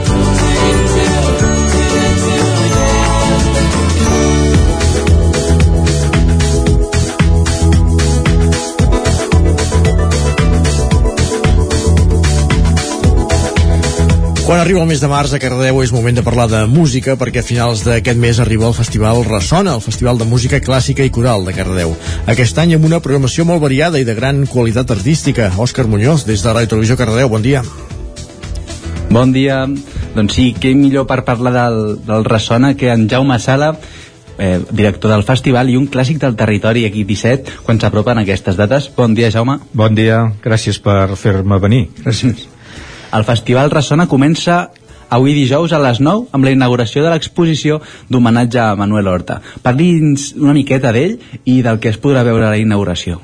Quan 14.51 14.59
arriba 14.59 14.81
el 14.81 14.87
mes 14.89 14.99
de 14.99 15.07
març 15.07 15.31
a 15.31 15.37
Cardedeu 15.39 15.77
és 15.79 15.93
moment 15.95 16.17
de 16.17 16.21
parlar 16.27 16.43
de 16.51 16.65
música 16.67 17.13
perquè 17.15 17.39
a 17.39 17.47
finals 17.47 17.85
d'aquest 17.85 18.17
mes 18.19 18.41
arriba 18.43 18.65
el 18.67 18.73
Festival 18.75 19.21
Ressona, 19.23 19.77
el 19.77 19.85
Festival 19.85 20.19
de 20.19 20.27
Música 20.27 20.59
Clàssica 20.59 21.05
i 21.07 21.13
Coral 21.15 21.47
de 21.47 21.53
Cardedeu. 21.55 21.93
Aquest 22.33 22.59
any 22.59 22.73
amb 22.75 22.89
una 22.89 22.99
programació 22.99 23.45
molt 23.47 23.63
variada 23.63 24.01
i 24.01 24.03
de 24.03 24.11
gran 24.11 24.43
qualitat 24.51 24.91
artística. 24.91 25.47
Òscar 25.55 25.87
Muñoz, 25.87 26.27
des 26.27 26.43
de 26.43 26.51
Ràdio 26.51 26.73
Televisió 26.75 26.99
Cardedeu, 26.99 27.31
bon 27.31 27.47
dia. 27.47 27.63
Bon 29.07 29.31
dia. 29.31 29.63
Doncs 30.19 30.35
sí, 30.35 30.51
què 30.51 30.75
millor 30.75 31.07
per 31.07 31.21
parlar 31.23 31.55
del, 31.61 31.81
del 32.03 32.27
Ressona 32.27 32.75
que 32.75 32.91
en 32.91 33.07
Jaume 33.07 33.39
Sala, 33.39 33.77
eh, 34.35 34.57
director 34.67 35.15
del 35.15 35.23
festival 35.23 35.71
i 35.71 35.79
un 35.79 35.87
clàssic 35.87 36.19
del 36.19 36.35
territori 36.35 36.89
aquí 36.91 37.07
17, 37.07 37.61
quan 37.63 37.79
s'apropen 37.79 38.19
aquestes 38.27 38.59
dates. 38.59 38.91
Bon 38.99 39.15
dia, 39.15 39.31
Jaume. 39.31 39.61
Bon 39.71 39.95
dia, 39.95 40.25
gràcies 40.43 40.83
per 40.83 41.05
fer-me 41.15 41.63
venir. 41.71 41.87
Gràcies. 42.03 42.49
El 43.11 43.25
festival 43.27 43.71
Ressona 43.71 44.07
comença 44.07 44.69
avui 45.11 45.33
dijous 45.35 45.73
a 45.75 45.79
les 45.83 45.99
9 45.99 46.29
amb 46.31 46.47
la 46.47 46.53
inauguració 46.55 47.03
de 47.03 47.09
l'exposició 47.11 47.81
d'homenatge 48.07 48.61
a 48.63 48.75
Manuel 48.79 49.09
Horta. 49.11 49.41
Parli'ns 49.65 50.31
una 50.39 50.55
miqueta 50.55 50.93
d'ell 50.95 51.17
i 51.43 51.59
del 51.65 51.81
que 51.83 51.91
es 51.91 51.99
podrà 51.99 52.23
veure 52.23 52.47
a 52.47 52.53
la 52.53 52.61
inauguració. 52.61 53.19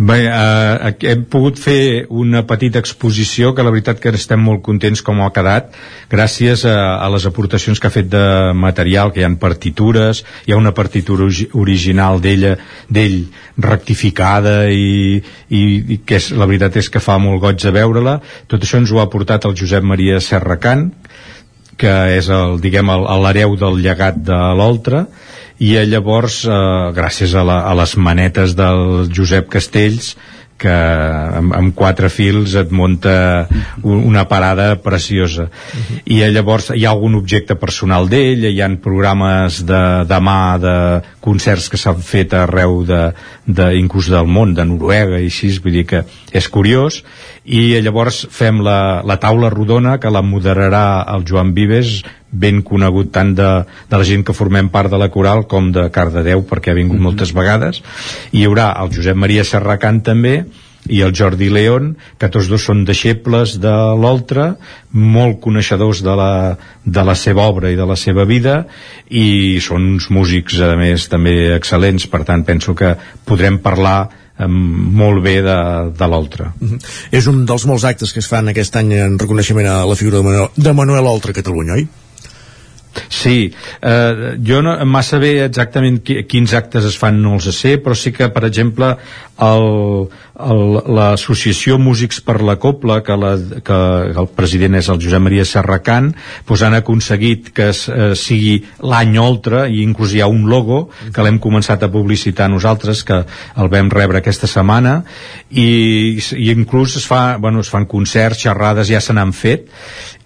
Bé, 0.00 0.16
eh, 0.24 0.92
hem 1.12 1.26
pogut 1.28 1.58
fer 1.60 2.06
una 2.08 2.40
petita 2.48 2.80
exposició 2.80 3.50
que 3.52 3.64
la 3.66 3.72
veritat 3.74 3.98
que 4.00 4.08
estem 4.16 4.40
molt 4.40 4.62
contents 4.64 5.02
com 5.04 5.18
ha 5.20 5.26
quedat 5.36 5.74
gràcies 6.08 6.62
a, 6.64 6.76
a 7.04 7.08
les 7.12 7.26
aportacions 7.28 7.76
que 7.76 7.90
ha 7.90 7.92
fet 7.92 8.08
de 8.08 8.22
material, 8.56 9.12
que 9.12 9.20
hi 9.20 9.26
ha 9.28 9.32
partitures 9.42 10.22
hi 10.46 10.54
ha 10.54 10.60
una 10.60 10.72
partitura 10.72 11.28
original 11.52 12.22
d'ella 12.24 12.54
d'ell 12.88 13.18
rectificada 13.60 14.70
i, 14.72 15.20
i, 15.52 15.60
i 15.60 16.00
que 16.00 16.16
és, 16.16 16.30
la 16.32 16.48
veritat 16.48 16.80
és 16.80 16.88
que 16.88 17.04
fa 17.04 17.18
molt 17.20 17.44
goig 17.44 17.60
de 17.60 17.74
veure-la. 17.76 18.22
Tot 18.48 18.64
això 18.64 18.80
ens 18.80 18.94
ho 18.94 19.02
ha 19.04 19.10
portat 19.12 19.44
el 19.44 19.58
Josep 19.60 19.84
Maria 19.84 20.16
Serracant 20.24 20.88
que 21.80 21.92
és 22.16 22.32
el, 22.32 22.56
diguem, 22.60 22.88
l'hereu 23.20 23.52
del 23.60 23.82
llegat 23.84 24.16
de 24.24 24.40
l'Oltra 24.56 25.04
i 25.60 25.74
eh, 25.76 25.84
llavors, 25.86 26.42
eh, 26.48 26.58
gràcies 26.96 27.34
a, 27.36 27.44
la, 27.46 27.60
a 27.68 27.74
les 27.78 27.96
manetes 28.00 28.56
del 28.58 29.08
Josep 29.12 29.48
Castells 29.52 30.14
que 30.60 30.68
amb, 30.72 31.54
amb 31.56 31.70
quatre 31.72 32.10
fils 32.12 32.52
et 32.60 32.68
monta 32.76 33.46
un- 33.80 34.02
una 34.10 34.26
parada 34.28 34.74
preciosa. 34.84 35.46
I 36.04 36.18
eh, 36.20 36.28
llavors 36.34 36.66
hi 36.76 36.84
ha 36.84 36.90
algun 36.92 37.14
objecte 37.16 37.56
personal 37.56 38.10
d'ell 38.12 38.44
hi 38.44 38.60
ha 38.60 38.68
programes 38.84 39.62
de, 39.64 39.80
de 40.04 40.18
mà 40.20 40.58
de 40.60 40.74
concerts 41.24 41.70
que 41.72 41.80
s'han 41.80 42.02
fet 42.04 42.36
arreu 42.36 42.82
de, 42.84 43.00
de, 43.48 43.70
inclús 43.80 44.10
del 44.12 44.28
món 44.28 44.52
de 44.52 44.64
Noruega 44.68 45.16
i 45.20 45.30
així, 45.32 45.48
vull 45.64 45.78
dir 45.80 45.86
que 45.88 46.02
és 46.36 46.48
curiós. 46.52 47.00
I 47.48 47.70
eh, 47.78 47.80
llavors 47.80 48.26
fem 48.28 48.60
la, 48.60 49.00
la 49.00 49.16
taula 49.16 49.48
rodona 49.48 49.96
que 49.98 50.12
la 50.12 50.20
moderarà 50.20 51.06
el 51.16 51.24
Joan 51.24 51.54
Vives 51.56 52.02
ben 52.30 52.62
conegut 52.62 53.10
tant 53.14 53.34
de, 53.34 53.50
de 53.90 54.00
la 54.00 54.06
gent 54.06 54.24
que 54.26 54.36
formem 54.36 54.70
part 54.70 54.90
de 54.90 54.98
la 55.00 55.10
coral 55.10 55.46
com 55.50 55.72
de 55.74 55.88
Cardedeu 55.94 56.44
perquè 56.46 56.72
ha 56.72 56.78
vingut 56.78 57.02
moltes 57.02 57.34
vegades 57.36 57.82
i 58.30 58.40
hi 58.40 58.48
haurà 58.48 58.72
el 58.82 58.92
Josep 58.94 59.18
Maria 59.18 59.46
Serracant 59.46 60.02
també 60.06 60.44
i 60.88 61.02
el 61.04 61.12
Jordi 61.12 61.50
León, 61.52 61.92
que 62.18 62.30
tots 62.32 62.48
dos 62.48 62.64
són 62.64 62.84
deixebles 62.88 63.58
de 63.60 63.72
l'Oltra, 64.00 64.54
molt 64.92 65.40
coneixedors 65.44 66.00
de 66.06 66.14
la, 66.16 66.32
de 66.84 67.04
la 67.04 67.16
seva 67.18 67.44
obra 67.50 67.70
i 67.70 67.76
de 67.76 67.86
la 67.86 67.98
seva 68.00 68.24
vida, 68.28 68.62
i 69.10 69.60
són 69.60 69.96
uns 69.96 70.08
músics, 70.14 70.60
a 70.64 70.72
més, 70.80 71.06
també 71.12 71.52
excel·lents, 71.58 72.08
per 72.10 72.24
tant, 72.28 72.46
penso 72.48 72.74
que 72.78 72.94
podrem 73.28 73.60
parlar 73.62 73.98
eh, 74.08 74.48
molt 74.48 75.22
bé 75.26 75.40
de, 75.44 75.58
de 75.96 76.10
l'Oltra. 76.10 76.52
És 77.12 77.28
un 77.30 77.44
dels 77.48 77.66
molts 77.68 77.84
actes 77.88 78.14
que 78.14 78.24
es 78.24 78.30
fan 78.30 78.50
aquest 78.50 78.80
any 78.80 78.94
en 78.98 79.18
reconeixement 79.20 79.68
a 79.68 79.82
la 79.86 79.98
figura 79.98 80.22
de 80.22 80.28
Manuel, 80.30 80.54
de 80.56 80.76
Manuel 80.76 81.12
Oltra 81.12 81.36
a 81.36 81.42
Catalunya, 81.42 81.76
oi? 81.76 81.88
Sí, 83.08 83.52
eh, 83.82 84.36
jo 84.46 84.62
no 84.62 84.74
massa 84.86 85.18
bé 85.22 85.44
exactament 85.44 86.00
qui, 86.02 86.24
quins 86.30 86.54
actes 86.58 86.84
es 86.88 86.96
fan 86.98 87.20
no 87.22 87.34
els 87.38 87.46
sé, 87.54 87.76
però 87.82 87.94
sí 87.94 88.10
que, 88.14 88.28
per 88.34 88.44
exemple, 88.48 88.96
l'associació 90.40 91.78
Músics 91.80 92.20
per 92.20 92.42
la 92.44 92.56
Copla, 92.60 93.00
que, 93.04 93.16
la, 93.16 93.30
que 93.64 93.78
el 94.20 94.28
president 94.36 94.74
és 94.76 94.88
el 94.92 95.00
Josep 95.00 95.22
Maria 95.22 95.46
Serracant, 95.48 96.10
doncs 96.48 96.62
han 96.66 96.76
aconseguit 96.76 97.48
que 97.56 97.70
es, 97.72 97.88
eh, 97.88 98.12
sigui 98.18 98.64
l'any 98.84 99.16
Oltra, 99.22 99.66
i 99.68 99.82
inclús 99.86 100.12
hi 100.12 100.20
ha 100.20 100.28
un 100.28 100.48
logo 100.50 100.90
que 101.14 101.22
l'hem 101.24 101.38
començat 101.40 101.82
a 101.82 101.92
publicitar 101.92 102.50
nosaltres, 102.52 103.04
que 103.04 103.22
el 103.56 103.68
vam 103.72 103.88
rebre 103.92 104.18
aquesta 104.20 104.46
setmana, 104.50 105.04
i, 105.50 106.18
i 106.36 106.50
inclús 106.52 106.96
es, 107.00 107.06
fa, 107.08 107.36
bueno, 107.40 107.60
es 107.64 107.70
fan 107.72 107.86
concerts, 107.88 108.42
xerrades, 108.44 108.90
ja 108.92 109.00
se 109.00 109.12
n'han 109.16 109.32
fet, 109.32 109.68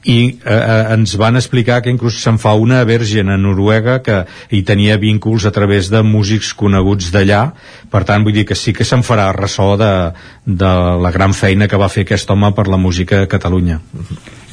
i 0.04 0.18
eh, 0.28 0.54
eh, 0.54 0.92
ens 0.94 1.16
van 1.20 1.36
explicar 1.40 1.80
que 1.82 1.92
inclús 1.92 2.20
se'n 2.22 2.38
fa 2.38 2.54
una 2.60 2.82
a 2.82 2.84
a 2.84 3.36
Noruega 3.36 4.02
que 4.02 4.24
hi 4.50 4.62
tenia 4.62 4.98
vínculs 4.98 5.46
a 5.46 5.50
través 5.50 5.88
de 5.90 6.02
músics 6.02 6.52
coneguts 6.54 7.10
d'allà. 7.10 7.52
Per 7.90 8.04
tant 8.04 8.22
vull 8.22 8.34
dir 8.34 8.44
que 8.44 8.54
sí 8.54 8.72
que 8.72 8.84
se'n 8.84 9.02
farà 9.02 9.32
ressò 9.32 9.76
de, 9.76 10.12
de 10.44 10.72
la 11.00 11.10
gran 11.10 11.32
feina 11.32 11.68
que 11.68 11.76
va 11.76 11.88
fer 11.88 12.04
aquest 12.04 12.30
home 12.30 12.52
per 12.52 12.68
la 12.68 12.76
música 12.76 13.22
a 13.22 13.26
Catalunya. 13.26 13.80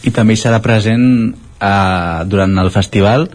I 0.03 0.11
també 0.11 0.33
hi 0.33 0.41
serà 0.41 0.61
present 0.61 1.35
eh, 1.59 2.23
durant 2.25 2.57
el 2.57 2.71
festival 2.71 3.29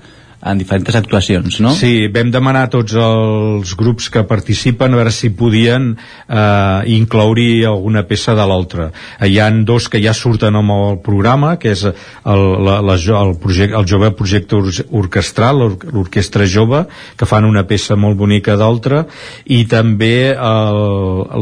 en 0.45 0.59
diferents 0.61 0.95
actuacions, 0.95 1.61
no? 1.65 1.71
Sí, 1.75 2.07
vam 2.13 2.29
demanar 2.31 2.67
a 2.67 2.71
tots 2.71 2.93
els 3.01 3.73
grups 3.79 4.11
que 4.13 4.23
participen 4.29 4.93
a 4.95 4.99
veure 5.01 5.11
si 5.15 5.31
podien 5.35 5.95
eh, 5.97 6.81
incloure 6.93 7.47
alguna 7.67 8.03
peça 8.07 8.35
de 8.37 8.45
l'altra. 8.47 8.91
Eh, 9.21 9.31
Hi 9.33 9.39
han 9.43 9.65
dos 9.65 9.89
que 9.89 10.01
ja 10.05 10.13
surten 10.15 10.55
amb 10.57 10.71
el 10.77 10.99
programa, 11.03 11.57
que 11.59 11.73
és 11.73 11.83
el, 11.87 12.45
la, 12.67 12.79
la, 12.85 12.95
el, 12.97 13.33
projecte, 13.43 13.75
el 13.81 13.89
jove 13.89 14.11
projecte 14.17 14.57
or- 14.57 14.85
orquestral, 15.03 15.59
l'or- 15.59 15.89
l'orquestra 15.93 16.47
jove, 16.47 16.85
que 17.17 17.27
fan 17.27 17.45
una 17.49 17.65
peça 17.67 17.97
molt 17.97 18.17
bonica 18.21 18.57
d'altra, 18.61 19.07
i 19.47 19.65
també 19.67 20.31
el, 20.37 20.81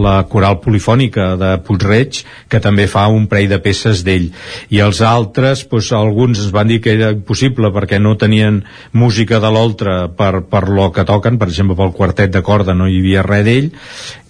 la 0.07 0.17
coral 0.31 0.61
polifònica 0.65 1.35
de 1.41 1.53
Puigreig, 1.67 2.23
que 2.49 2.61
també 2.63 2.87
fa 2.89 3.09
un 3.13 3.27
parell 3.29 3.51
de 3.53 3.61
peces 3.65 4.05
d'ell. 4.07 4.31
I 4.71 4.81
els 4.87 5.03
altres, 5.05 5.67
doncs, 5.69 5.93
alguns 5.93 6.41
ens 6.47 6.53
van 6.55 6.69
dir 6.71 6.81
que 6.81 6.95
era 6.95 7.11
impossible 7.15 7.71
perquè 7.75 7.99
no 8.01 8.15
tenien 8.21 8.63
música 8.95 9.41
de 9.43 9.51
l'altre 9.51 9.95
per, 10.17 10.45
per 10.47 10.65
lo 10.71 10.89
que 10.95 11.05
toquen, 11.05 11.37
per 11.39 11.51
exemple 11.51 11.77
pel 11.77 11.93
quartet 11.93 12.33
de 12.33 12.43
corda 12.47 12.77
no 12.79 12.87
hi 12.89 13.01
havia 13.03 13.25
res 13.27 13.45
d'ell 13.45 13.71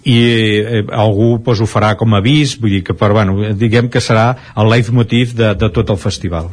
i 0.09 0.17
eh, 0.17 0.83
algú 0.89 1.37
pues, 1.45 1.61
ho 1.61 1.69
farà 1.69 1.93
com 1.99 2.13
a 2.13 2.21
avís 2.23 2.57
vull 2.59 2.73
dir 2.73 2.83
que 2.85 2.97
per, 2.97 3.13
bueno, 3.13 3.37
diguem 3.53 3.91
que 3.93 4.01
serà 4.01 4.31
el 4.57 4.71
leitmotiv 4.73 5.35
de, 5.37 5.53
de 5.53 5.69
tot 5.69 5.93
el 5.93 6.01
festival. 6.01 6.49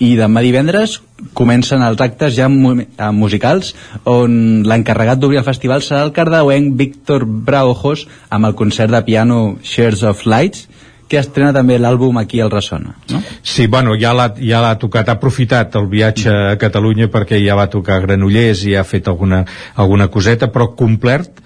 I 0.00 0.14
demà 0.16 0.40
divendres 0.44 0.98
comencen 1.36 1.82
els 1.84 2.00
actes 2.00 2.36
ja 2.36 2.48
eh, 2.48 3.10
musicals 3.16 3.74
on 4.08 4.62
l'encarregat 4.68 5.20
d'obrir 5.20 5.40
el 5.40 5.48
festival 5.48 5.84
serà 5.84 6.04
el 6.04 6.14
cardauenc 6.16 6.76
Víctor 6.76 7.24
Braojos 7.24 8.06
amb 8.28 8.48
el 8.48 8.56
concert 8.60 8.92
de 8.92 9.02
piano 9.08 9.40
Shares 9.64 10.04
of 10.04 10.24
Lights 10.28 10.68
que 11.10 11.18
estrena 11.18 11.52
també 11.56 11.78
l'àlbum 11.80 12.20
aquí 12.20 12.40
al 12.40 12.52
Ressona 12.52 12.94
no? 13.10 13.20
Sí, 13.42 13.66
bueno, 13.66 13.96
ja 13.98 14.12
l'ha 14.14 14.30
ja 14.38 14.74
tocat, 14.78 15.08
ha 15.08 15.18
aprofitat 15.18 15.74
el 15.80 15.88
viatge 15.90 16.30
a 16.30 16.56
Catalunya 16.60 17.10
perquè 17.10 17.40
ja 17.42 17.58
va 17.58 17.68
tocar 17.70 18.00
Granollers 18.04 18.64
i 18.68 18.76
ha 18.78 18.86
fet 18.86 19.08
alguna, 19.10 19.44
alguna 19.74 20.08
coseta, 20.08 20.50
però 20.52 20.70
complet 20.78 21.42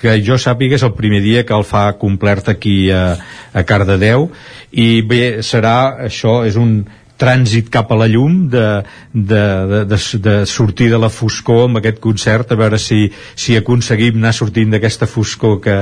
que 0.00 0.16
jo 0.26 0.36
sàpiga 0.40 0.74
és 0.74 0.82
el 0.82 0.94
primer 0.98 1.20
dia 1.22 1.44
que 1.46 1.54
el 1.54 1.64
fa 1.66 1.86
complet 2.00 2.48
aquí 2.50 2.90
a, 2.90 3.14
a 3.54 3.62
Cardedeu 3.62 4.28
i 4.72 4.88
bé, 5.06 5.24
serà 5.46 5.76
això, 6.08 6.40
és 6.48 6.58
un 6.58 6.80
trànsit 7.20 7.70
cap 7.72 7.92
a 7.92 7.98
la 7.98 8.08
llum 8.10 8.48
de, 8.50 8.64
de, 9.12 9.42
de, 9.70 9.80
de, 9.86 9.98
de 10.24 10.34
sortir 10.50 10.90
de 10.90 10.98
la 10.98 11.10
foscor 11.12 11.68
amb 11.68 11.78
aquest 11.78 12.00
concert 12.02 12.52
a 12.52 12.58
veure 12.58 12.78
si, 12.82 13.06
si 13.38 13.56
aconseguim 13.58 14.18
anar 14.18 14.34
sortint 14.34 14.74
d'aquesta 14.74 15.06
foscor 15.10 15.60
que, 15.62 15.76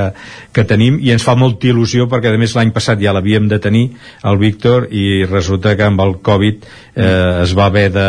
que 0.52 0.66
tenim. 0.68 0.98
I 1.00 1.14
ens 1.14 1.24
fa 1.24 1.34
molta 1.38 1.70
il·lusió 1.70 2.08
perquè 2.10 2.32
a 2.32 2.40
més 2.40 2.56
l'any 2.58 2.72
passat 2.74 3.00
ja 3.00 3.14
l'havíem 3.16 3.48
de 3.48 3.60
tenir 3.62 3.86
el 4.28 4.38
Víctor 4.42 4.88
i 4.90 5.24
resulta 5.24 5.74
que 5.78 5.88
amb 5.88 6.04
el 6.04 6.18
Covid 6.24 6.68
eh, 6.94 7.42
es 7.46 7.56
va 7.56 7.70
haver 7.70 7.88
de, 7.96 8.08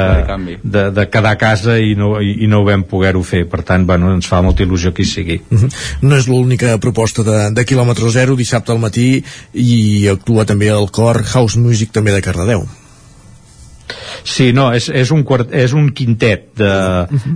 de, 0.64 0.86
de 0.92 1.08
quedar 1.10 1.38
a 1.38 1.40
casa 1.40 1.80
i 1.80 1.96
no, 2.00 2.18
i, 2.20 2.36
i 2.44 2.52
no 2.52 2.62
ho 2.62 2.68
vam 2.68 2.86
poder-ho 2.90 3.24
fer. 3.24 3.46
Per 3.50 3.64
tant 3.64 3.88
bueno, 3.88 4.12
ens 4.18 4.28
fa 4.28 4.44
molta 4.44 4.68
il·lusió 4.68 4.92
que 4.94 5.04
hi 5.04 5.10
sigui. 5.10 5.42
-huh. 5.50 5.72
No 6.02 6.18
és 6.18 6.28
l'única 6.28 6.78
proposta 6.78 7.24
de, 7.24 7.52
de 7.56 7.66
quilòmetre 7.66 8.10
zero 8.12 8.36
dissabte 8.36 8.72
al 8.72 8.80
matí 8.80 9.24
i 9.54 10.08
actua 10.12 10.46
també 10.46 10.68
el 10.68 10.92
cor 10.92 11.24
House 11.24 11.58
Music 11.60 11.92
també 11.92 12.12
de 12.12 12.22
Cardedeu 12.22 12.83
Sí, 14.24 14.52
no, 14.56 14.70
és, 14.76 14.88
és, 14.90 15.12
un, 15.12 15.24
quart, 15.28 15.52
és 15.52 15.74
un 15.76 15.90
quintet 15.96 16.50
de, 16.60 16.74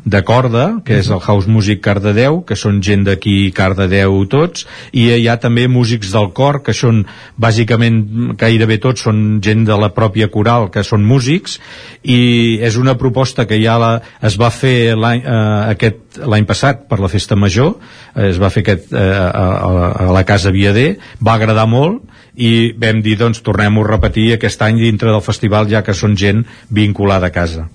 de 0.05 0.21
corda, 0.27 0.65
que 0.85 0.99
és 1.01 1.09
el 1.11 1.21
House 1.21 1.51
Music 1.51 1.81
Cardedeu, 1.83 2.41
que 2.47 2.57
són 2.59 2.79
gent 2.85 3.03
d'aquí 3.07 3.51
Cardedeu 3.55 4.19
tots, 4.31 4.65
i 4.91 5.09
hi 5.17 5.27
ha 5.27 5.37
també 5.41 5.67
músics 5.71 6.13
del 6.15 6.31
cor, 6.37 6.61
que 6.65 6.75
són 6.77 7.03
bàsicament 7.37 8.35
gairebé 8.39 8.79
tots 8.83 9.05
són 9.07 9.39
gent 9.43 9.65
de 9.67 9.77
la 9.77 9.91
pròpia 9.95 10.29
coral, 10.33 10.69
que 10.73 10.85
són 10.87 11.05
músics, 11.07 11.59
i 12.03 12.57
és 12.63 12.79
una 12.79 12.97
proposta 12.97 13.47
que 13.49 13.59
ja 13.61 13.77
la, 13.81 13.93
es 14.23 14.39
va 14.39 14.51
fer 14.53 14.95
l'any 14.95 15.23
eh, 15.23 15.39
aquest 15.75 16.03
l'any 16.25 16.47
passat 16.49 16.85
per 16.89 16.99
la 17.03 17.09
festa 17.11 17.35
major, 17.37 17.75
eh, 18.15 18.29
es 18.31 18.39
va 18.41 18.49
fer 18.53 18.63
aquest, 18.65 18.93
eh, 18.93 19.01
a, 19.01 19.47
a, 19.67 19.89
a 20.07 20.11
la 20.15 20.23
Casa 20.27 20.53
Viader, 20.55 20.97
va 21.21 21.37
agradar 21.37 21.67
molt, 21.69 22.01
i 22.37 22.73
vam 22.77 23.01
dir 23.01 23.17
doncs 23.17 23.41
tornem-ho 23.45 23.83
a 23.83 23.89
repetir 23.89 24.29
aquest 24.35 24.61
any 24.61 24.77
dintre 24.81 25.09
del 25.09 25.25
festival 25.25 25.69
ja 25.71 25.81
que 25.83 25.95
són 25.97 26.15
gent 26.15 26.43
vinculada 26.69 27.31
a 27.31 27.33
casa. 27.33 27.65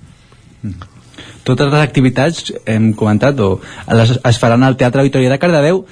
Totes 1.43 1.72
les 1.72 1.82
activitats 1.82 2.52
hem 2.70 2.93
comentat 2.94 3.40
o 3.43 3.56
les, 3.90 4.14
es 4.22 4.39
faran 4.39 4.62
al 4.62 4.78
Teatre 4.78 5.02
Auditori 5.02 5.26
de 5.30 5.40
Cardedeu. 5.43 5.82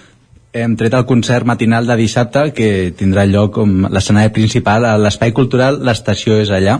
Hem 0.55 0.77
tret 0.79 0.95
el 0.95 1.07
concert 1.07 1.47
matinal 1.47 1.87
de 1.87 1.97
dissabte 1.99 2.49
que 2.55 2.71
tindrà 2.99 3.27
lloc 3.27 3.53
com 3.59 3.87
l'escenari 3.91 4.33
principal 4.35 4.87
a 4.87 4.97
l'espai 4.99 5.35
cultural 5.35 5.83
l'estació 5.87 6.39
és 6.43 6.51
allà. 6.55 6.79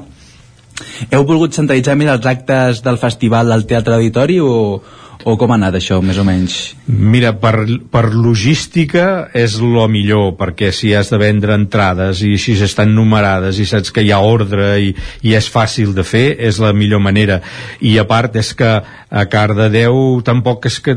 Heu 1.11 1.27
volgut 1.27 1.55
centralitzar 1.55 1.97
més 1.99 2.11
els 2.11 2.27
actes 2.27 2.83
del 2.87 2.99
festival 2.99 3.51
al 3.53 3.67
Teatre 3.67 3.99
Auditori 3.99 4.39
o, 4.41 4.81
o 5.25 5.37
com 5.41 5.53
ha 5.53 5.57
anat 5.59 5.77
això, 5.79 6.01
més 6.05 6.19
o 6.21 6.25
menys? 6.25 6.57
Mira, 6.87 7.33
per, 7.41 7.67
per 7.93 8.07
logística 8.15 9.29
és 9.37 9.59
lo 9.61 9.87
millor, 9.91 10.35
perquè 10.39 10.71
si 10.75 10.95
has 10.97 11.13
de 11.13 11.19
vendre 11.21 11.57
entrades 11.59 12.23
i 12.27 12.37
si 12.41 12.57
estan 12.65 12.95
numerades 12.97 13.61
i 13.61 13.67
saps 13.69 13.93
que 13.95 14.05
hi 14.05 14.13
ha 14.15 14.21
ordre 14.25 14.73
i, 14.81 14.95
i 15.27 15.35
és 15.37 15.51
fàcil 15.53 15.93
de 15.97 16.05
fer, 16.07 16.25
és 16.39 16.61
la 16.63 16.73
millor 16.77 17.03
manera. 17.05 17.41
I 17.81 17.97
a 18.01 18.07
part 18.09 18.37
és 18.41 18.55
que 18.57 18.71
a 19.11 19.25
Cardedeu 19.31 20.21
tampoc 20.25 20.69
és 20.71 20.79
que 20.85 20.97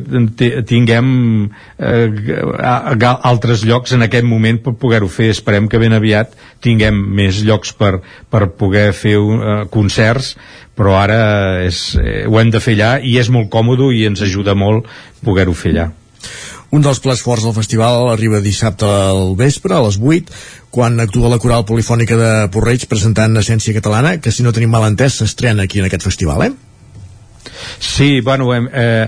tinguem 0.69 1.07
eh, 1.77 2.07
altres 2.63 3.65
llocs 3.65 3.95
en 3.97 4.05
aquest 4.05 4.27
moment 4.27 4.61
per 4.63 4.75
poder-ho 4.79 5.09
fer. 5.11 5.31
Esperem 5.33 5.67
que 5.67 5.81
ben 5.81 5.95
aviat 5.97 6.37
tinguem 6.63 6.95
més 7.19 7.43
llocs 7.43 7.73
per, 7.77 7.97
per 8.31 8.47
poder 8.57 8.89
fer 8.95 9.17
uh, 9.19 9.63
concerts 9.71 10.33
però 10.77 10.95
ara 10.97 11.19
és, 11.65 11.93
eh, 12.01 12.23
ho 12.25 12.39
hem 12.39 12.49
de 12.53 12.61
fer 12.63 12.73
allà 12.77 12.93
i 13.05 13.17
és 13.21 13.29
molt 13.29 13.51
còmode 13.53 13.91
i 13.93 14.05
ens 14.09 14.23
ajuda 14.25 14.55
molt 14.57 14.89
poder-ho 15.25 15.53
fer 15.53 15.73
allà. 15.73 15.91
Un 16.73 16.81
dels 16.81 16.97
plats 17.03 17.21
forts 17.21 17.45
del 17.45 17.53
festival 17.53 18.07
arriba 18.09 18.39
dissabte 18.41 18.87
al 18.89 19.35
vespre, 19.37 19.75
a 19.77 19.83
les 19.85 19.99
8, 20.01 20.31
quan 20.73 20.97
actua 20.99 21.29
la 21.29 21.37
coral 21.37 21.67
polifònica 21.69 22.17
de 22.17 22.31
Porreig 22.53 22.87
presentant 22.89 23.37
Essència 23.37 23.75
Catalana, 23.77 24.17
que 24.17 24.33
si 24.33 24.41
no 24.41 24.53
tenim 24.55 24.73
mal 24.73 24.87
entès 24.87 25.19
s'estrena 25.19 25.67
aquí 25.67 25.83
en 25.83 25.85
aquest 25.85 26.07
festival, 26.09 26.47
eh? 26.47 26.53
Sí, 27.79 28.21
bueno, 28.21 28.53
hem, 28.55 28.69
eh, 28.71 29.07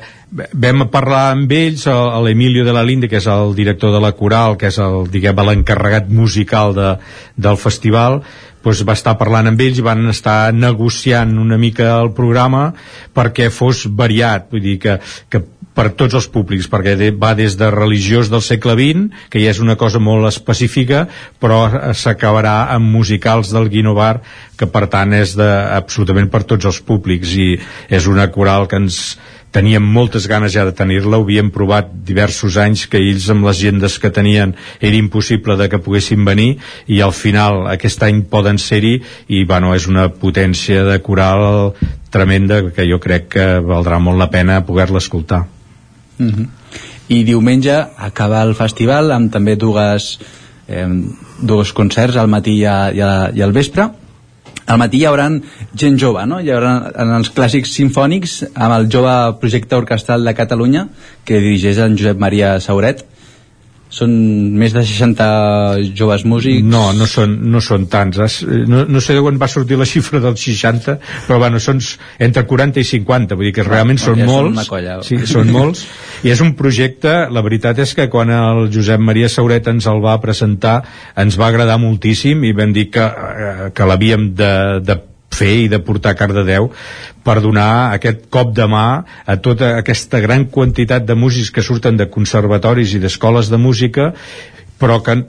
vam 0.53 0.87
parlar 0.91 1.29
amb 1.33 1.51
ells, 1.51 1.85
l'Emilio 2.25 2.65
de 2.65 2.73
la 2.75 2.83
Linde, 2.83 3.07
que 3.11 3.21
és 3.21 3.27
el 3.31 3.55
director 3.55 3.93
de 3.93 4.01
la 4.03 4.11
coral, 4.17 4.57
que 4.57 4.67
és 4.71 4.79
el, 4.83 5.05
diguem, 5.11 5.39
l'encarregat 5.47 6.09
musical 6.09 6.75
de, 6.75 6.91
del 7.37 7.57
festival, 7.61 8.21
doncs 8.65 8.81
va 8.81 8.95
estar 8.97 9.13
parlant 9.19 9.51
amb 9.51 9.61
ells 9.61 9.77
i 9.77 9.85
van 9.85 10.07
estar 10.09 10.51
negociant 10.53 11.35
una 11.37 11.57
mica 11.61 11.91
el 11.99 12.09
programa 12.17 12.71
perquè 13.13 13.51
fos 13.53 13.85
variat, 13.93 14.49
vull 14.49 14.63
dir 14.63 14.79
que, 14.81 14.97
que 15.29 15.43
per 15.75 15.89
tots 15.99 16.15
els 16.17 16.27
públics, 16.31 16.69
perquè 16.71 16.95
de, 16.99 17.11
va 17.11 17.33
des 17.37 17.57
de 17.59 17.69
religiós 17.73 18.31
del 18.31 18.43
segle 18.45 18.77
XX, 18.79 19.27
que 19.29 19.43
ja 19.43 19.51
és 19.51 19.61
una 19.63 19.75
cosa 19.79 19.99
molt 19.99 20.29
específica, 20.31 21.05
però 21.43 21.91
s'acabarà 21.93 22.71
amb 22.75 22.89
musicals 22.95 23.51
del 23.53 23.69
Guinovar, 23.69 24.21
que 24.55 24.69
per 24.71 24.87
tant 24.91 25.13
és 25.13 25.35
de, 25.35 25.51
absolutament 25.75 26.31
per 26.31 26.45
tots 26.47 26.71
els 26.71 26.79
públics, 26.79 27.35
i 27.35 27.55
és 27.91 28.07
una 28.07 28.29
coral 28.31 28.69
que 28.71 28.79
ens, 28.79 29.17
teníem 29.55 29.83
moltes 29.87 30.27
ganes 30.27 30.51
ja 30.51 30.65
de 30.67 30.75
tenir-la, 30.75 31.15
ho 31.15 31.23
havíem 31.23 31.49
provat 31.55 31.93
diversos 32.07 32.57
anys 32.59 32.85
que 32.91 32.99
ells 32.99 33.29
amb 33.31 33.47
les 33.47 33.61
agendes 33.61 33.95
que 34.03 34.11
tenien 34.11 34.51
era 34.81 34.99
impossible 34.99 35.55
de 35.55 35.69
que 35.71 35.79
poguessin 35.79 36.27
venir 36.27 36.57
i 36.91 36.99
al 37.05 37.15
final 37.15 37.63
aquest 37.71 38.03
any 38.03 38.25
poden 38.31 38.59
ser-hi 38.59 38.97
i 39.31 39.45
bueno, 39.47 39.71
és 39.75 39.87
una 39.87 40.09
potència 40.11 40.83
de 40.89 40.99
coral 40.99 41.71
tremenda 42.11 42.65
que 42.75 42.87
jo 42.91 42.99
crec 42.99 43.31
que 43.37 43.49
valdrà 43.63 43.99
molt 43.99 44.19
la 44.19 44.31
pena 44.31 44.63
poder-la 44.67 45.03
escoltar. 45.03 45.45
Mm 46.17 46.29
-hmm. 46.29 46.47
I 47.07 47.23
diumenge 47.23 47.75
acaba 47.97 48.41
el 48.43 48.55
festival 48.55 49.11
amb 49.11 49.31
també 49.31 49.55
dues, 49.55 50.19
eh, 50.67 50.87
dos 51.41 51.73
concerts 51.73 52.15
al 52.15 52.27
matí 52.27 52.51
i, 52.59 52.65
a, 52.65 52.91
i, 52.91 53.01
a, 53.01 53.29
i 53.33 53.41
al 53.41 53.51
vespre 53.51 53.89
al 54.65 54.79
matí 54.81 54.97
hi 54.97 55.05
haurà 55.05 55.27
gent 55.77 55.97
jove, 56.01 56.25
no? 56.25 56.39
Hi 56.41 56.49
haurà 56.49 56.91
en 57.03 57.11
els 57.19 57.29
clàssics 57.35 57.75
sinfònics 57.77 58.39
amb 58.53 58.73
el 58.73 58.87
jove 58.89 59.13
projecte 59.41 59.77
orquestral 59.77 60.25
de 60.25 60.33
Catalunya 60.33 60.87
que 61.23 61.39
dirigeix 61.39 61.77
en 61.77 61.97
Josep 61.97 62.17
Maria 62.17 62.59
Sauret 62.59 63.05
són 63.89 64.11
més 64.57 64.73
de 64.75 64.81
60 64.83 65.25
joves 65.95 66.25
músics? 66.27 66.65
No, 66.67 66.89
no 66.97 67.07
són, 67.09 67.37
no 67.51 67.61
són 67.63 67.85
tants. 67.91 68.41
No, 68.67 68.83
no 68.89 69.01
sé 69.03 69.15
d'on 69.15 69.39
va 69.41 69.49
sortir 69.51 69.77
la 69.79 69.87
xifra 69.87 70.19
dels 70.23 70.41
60 70.41 70.97
però 71.27 71.39
bueno, 71.41 71.61
són 71.63 71.79
entre 72.19 72.45
40 72.49 72.81
i 72.81 72.87
50 72.89 73.37
vull 73.37 73.49
dir 73.49 73.55
que 73.55 73.67
realment 73.67 74.01
són 74.01 74.19
ja 74.19 74.27
molts. 74.29 74.59
són 74.59 74.71
colla, 74.73 74.99
sí, 75.05 75.19
són 75.29 75.51
molts. 75.53 75.85
I 76.25 76.33
és 76.33 76.43
un 76.43 76.55
projecte, 76.57 77.15
la 77.31 77.43
veritat 77.45 77.79
és 77.85 77.95
que 77.97 78.09
quan 78.11 78.31
el 78.33 78.69
Josep 78.73 79.01
Maria 79.01 79.29
Sauret 79.31 79.67
ens 79.71 79.87
el 79.91 80.01
va 80.03 80.17
presentar 80.23 80.81
ens 81.21 81.39
va 81.39 81.49
agradar 81.51 81.79
moltíssim 81.81 82.43
i 82.45 82.55
vam 82.57 82.73
dir 82.75 82.89
que, 82.93 83.05
eh, 83.05 83.69
que 83.75 83.89
l'havíem 83.89 84.31
de, 84.35 84.53
de 84.85 84.97
fer 85.35 85.53
i 85.65 85.69
de 85.71 85.81
portar 85.83 86.15
a 86.15 86.19
Cardedeu 86.19 86.69
per 87.25 87.39
donar 87.43 87.93
aquest 87.95 88.27
cop 88.33 88.53
de 88.55 88.67
mà 88.71 88.87
a 89.25 89.37
tota 89.37 89.75
aquesta 89.81 90.21
gran 90.23 90.47
quantitat 90.51 91.05
de 91.07 91.17
músics 91.17 91.51
que 91.51 91.65
surten 91.65 91.97
de 91.99 92.09
conservatoris 92.11 92.95
i 92.95 93.01
d'escoles 93.03 93.51
de 93.51 93.61
música 93.61 94.13
però 94.79 95.01
que 95.03 95.23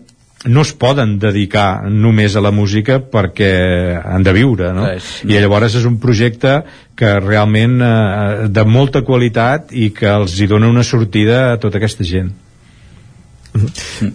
no 0.46 0.62
es 0.62 0.72
poden 0.76 1.16
dedicar 1.18 1.88
només 1.90 2.36
a 2.36 2.42
la 2.44 2.52
música 2.54 2.98
perquè 3.00 3.50
han 3.98 4.26
de 4.26 4.34
viure 4.36 4.72
no? 4.76 4.86
I 5.26 5.40
llavors 5.40 5.74
és 5.80 5.86
un 5.88 5.98
projecte 6.02 6.60
que 6.96 7.16
realment 7.20 7.80
eh, 7.82 8.48
de 8.48 8.64
molta 8.68 9.02
qualitat 9.02 9.72
i 9.72 9.90
que 9.96 10.10
els 10.12 10.38
hi 10.38 10.48
dona 10.50 10.70
una 10.70 10.84
sortida 10.86 11.52
a 11.52 11.60
tota 11.62 11.80
aquesta 11.80 12.06
gent 12.06 12.34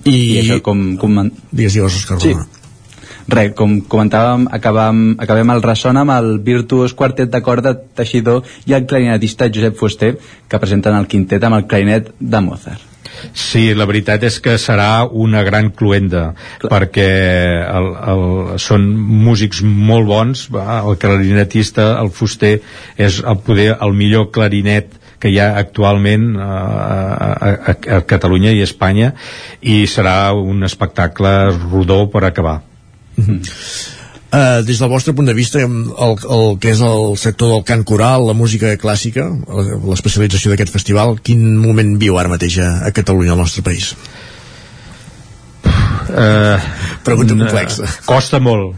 i, 0.05 0.15
I 0.15 0.39
això 0.43 0.61
com... 0.63 0.91
com... 1.01 1.22
Digues, 1.51 1.73
digues, 1.73 2.01
Òscar 2.03 2.22
sí. 2.22 2.35
Res, 3.30 3.53
com 3.57 3.80
comentàvem, 3.91 4.48
acabam, 4.52 5.02
acabem 5.22 5.53
el 5.53 5.65
ressona 5.65 6.06
amb 6.06 6.15
el 6.18 6.31
virtuós 6.45 6.95
quartet 6.98 7.31
de 7.31 7.41
corda 7.45 7.76
Teixidor 7.76 8.45
i 8.65 8.77
el 8.77 8.88
clarinetista 8.89 9.49
Josep 9.53 9.77
Fuster, 9.77 10.15
que 10.48 10.61
presenten 10.61 10.98
el 10.98 11.10
quintet 11.11 11.43
amb 11.43 11.60
el 11.60 11.68
clarinet 11.68 12.14
de 12.19 12.41
Mozart. 12.41 12.88
Sí, 13.34 13.72
la 13.77 13.85
veritat 13.89 14.23
és 14.26 14.38
que 14.43 14.56
serà 14.61 15.03
una 15.06 15.43
gran 15.45 15.69
cluenda 15.77 16.31
perquè 16.64 17.10
el, 17.65 17.89
el, 18.14 18.23
són 18.61 18.88
músics 19.26 19.61
molt 19.65 20.07
bons 20.10 20.48
va, 20.53 20.80
el 20.80 20.98
clarinetista, 21.02 21.91
el 22.02 22.11
fuster 22.15 22.56
és 22.98 23.22
el 23.22 23.38
poder 23.45 23.69
el 23.77 23.93
millor 23.98 24.30
clarinet 24.34 24.98
que 25.22 25.30
hi 25.30 25.38
ha 25.38 25.52
actualment 25.60 26.31
a, 26.41 26.49
a, 26.49 27.30
a, 27.45 27.77
a 27.98 28.02
Catalunya 28.10 28.56
i 28.56 28.64
a 28.64 28.69
Espanya 28.69 29.14
i 29.61 29.84
serà 29.85 30.34
un 30.34 30.65
espectacle 30.65 31.35
rodó 31.60 32.03
per 32.10 32.26
acabar. 32.26 32.57
Uh, 34.31 34.61
des 34.64 34.80
del 34.80 34.88
vostre 34.88 35.11
punt 35.11 35.27
de 35.27 35.34
vista 35.35 35.60
el, 35.60 35.72
el 35.76 36.45
que 36.64 36.69
és 36.72 36.80
el 36.88 37.18
sector 37.19 37.49
del 37.52 37.65
cant 37.68 37.81
coral 37.84 38.23
la 38.30 38.35
música 38.38 38.69
clàssica 38.80 39.26
l'especialització 39.27 40.53
d'aquest 40.53 40.72
festival 40.72 41.18
quin 41.19 41.41
moment 41.60 41.98
viu 41.99 42.15
ara 42.15 42.31
mateix 42.31 42.61
a, 42.64 42.69
a 42.88 42.93
Catalunya, 42.95 43.34
al 43.35 43.41
nostre 43.43 43.65
país? 43.65 43.91
Uh, 46.11 46.59
Pregunta 47.03 47.35
complexa. 47.38 47.88
Costa 48.05 48.39
molt. 48.43 48.75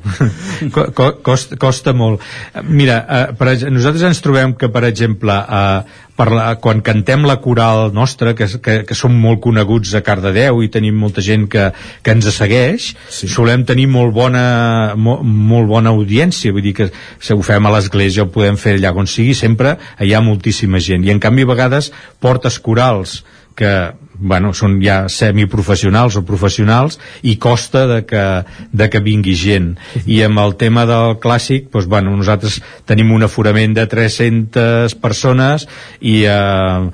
co 0.73 1.07
costa, 1.25 1.57
costa 1.57 1.93
molt. 1.97 2.21
Mira, 2.69 2.99
uh, 3.01 3.35
per, 3.37 3.55
nosaltres 3.73 4.05
ens 4.11 4.21
trobem 4.21 4.53
que, 4.59 4.69
per 4.71 4.83
exemple, 4.85 5.33
uh, 5.33 6.03
per 6.13 6.27
la, 6.29 6.45
quan 6.61 6.83
cantem 6.85 7.25
la 7.25 7.39
coral 7.41 7.89
nostra, 7.93 8.35
que, 8.37 8.45
que, 8.61 8.75
que 8.85 8.97
som 8.97 9.15
molt 9.17 9.41
coneguts 9.41 9.95
a 9.97 10.03
Cardedeu 10.05 10.61
i 10.61 10.69
tenim 10.73 10.99
molta 11.01 11.23
gent 11.25 11.47
que, 11.49 11.71
que 12.05 12.13
ens 12.13 12.29
segueix, 12.35 12.91
sí. 13.09 13.29
solem 13.31 13.65
tenir 13.65 13.87
molt 13.89 14.13
bona, 14.13 14.45
molt, 14.93 15.25
molt 15.25 15.71
bona 15.71 15.93
audiència, 15.95 16.53
vull 16.53 16.65
dir 16.65 16.75
que 16.77 16.89
si 16.93 17.33
ho 17.33 17.41
fem 17.45 17.65
a 17.65 17.73
l'església, 17.73 18.27
ho 18.27 18.33
podem 18.33 18.59
fer 18.61 18.77
allà 18.77 18.93
on 18.93 19.09
sigui, 19.09 19.33
sempre 19.37 19.77
hi 19.99 20.13
ha 20.13 20.21
moltíssima 20.21 20.81
gent. 20.83 21.05
I 21.07 21.15
en 21.15 21.23
canvi, 21.23 21.47
a 21.47 21.53
vegades, 21.55 21.89
portes 22.21 22.61
corals 22.61 23.23
que 23.57 23.73
bueno, 24.19 24.53
són 24.53 24.79
ja 24.83 25.03
semiprofessionals 25.11 26.17
o 26.19 26.25
professionals 26.27 26.99
i 27.23 27.37
costa 27.41 27.85
de 27.89 28.01
que, 28.07 28.25
de 28.71 28.89
que 28.89 29.01
vingui 29.03 29.35
gent. 29.37 29.73
I 30.05 30.23
amb 30.27 30.41
el 30.43 30.57
tema 30.59 30.85
del 30.89 31.17
clàssic 31.23 31.71
doncs, 31.73 31.89
bueno, 31.89 32.15
nosaltres 32.17 32.59
tenim 32.89 33.11
un 33.13 33.25
aforament 33.27 33.75
de 33.77 33.87
300 33.89 34.97
persones 35.01 35.67
i 36.01 36.23
eh, 36.29 36.91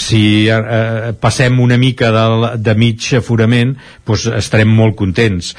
si 0.00 0.48
eh, 0.48 1.12
passem 1.20 1.60
una 1.60 1.76
mica 1.78 2.10
de, 2.14 2.54
de 2.58 2.74
mig 2.78 3.10
aforament 3.18 3.76
doncs 4.06 4.30
estarem 4.32 4.70
molt 4.72 4.96
contents 4.98 5.52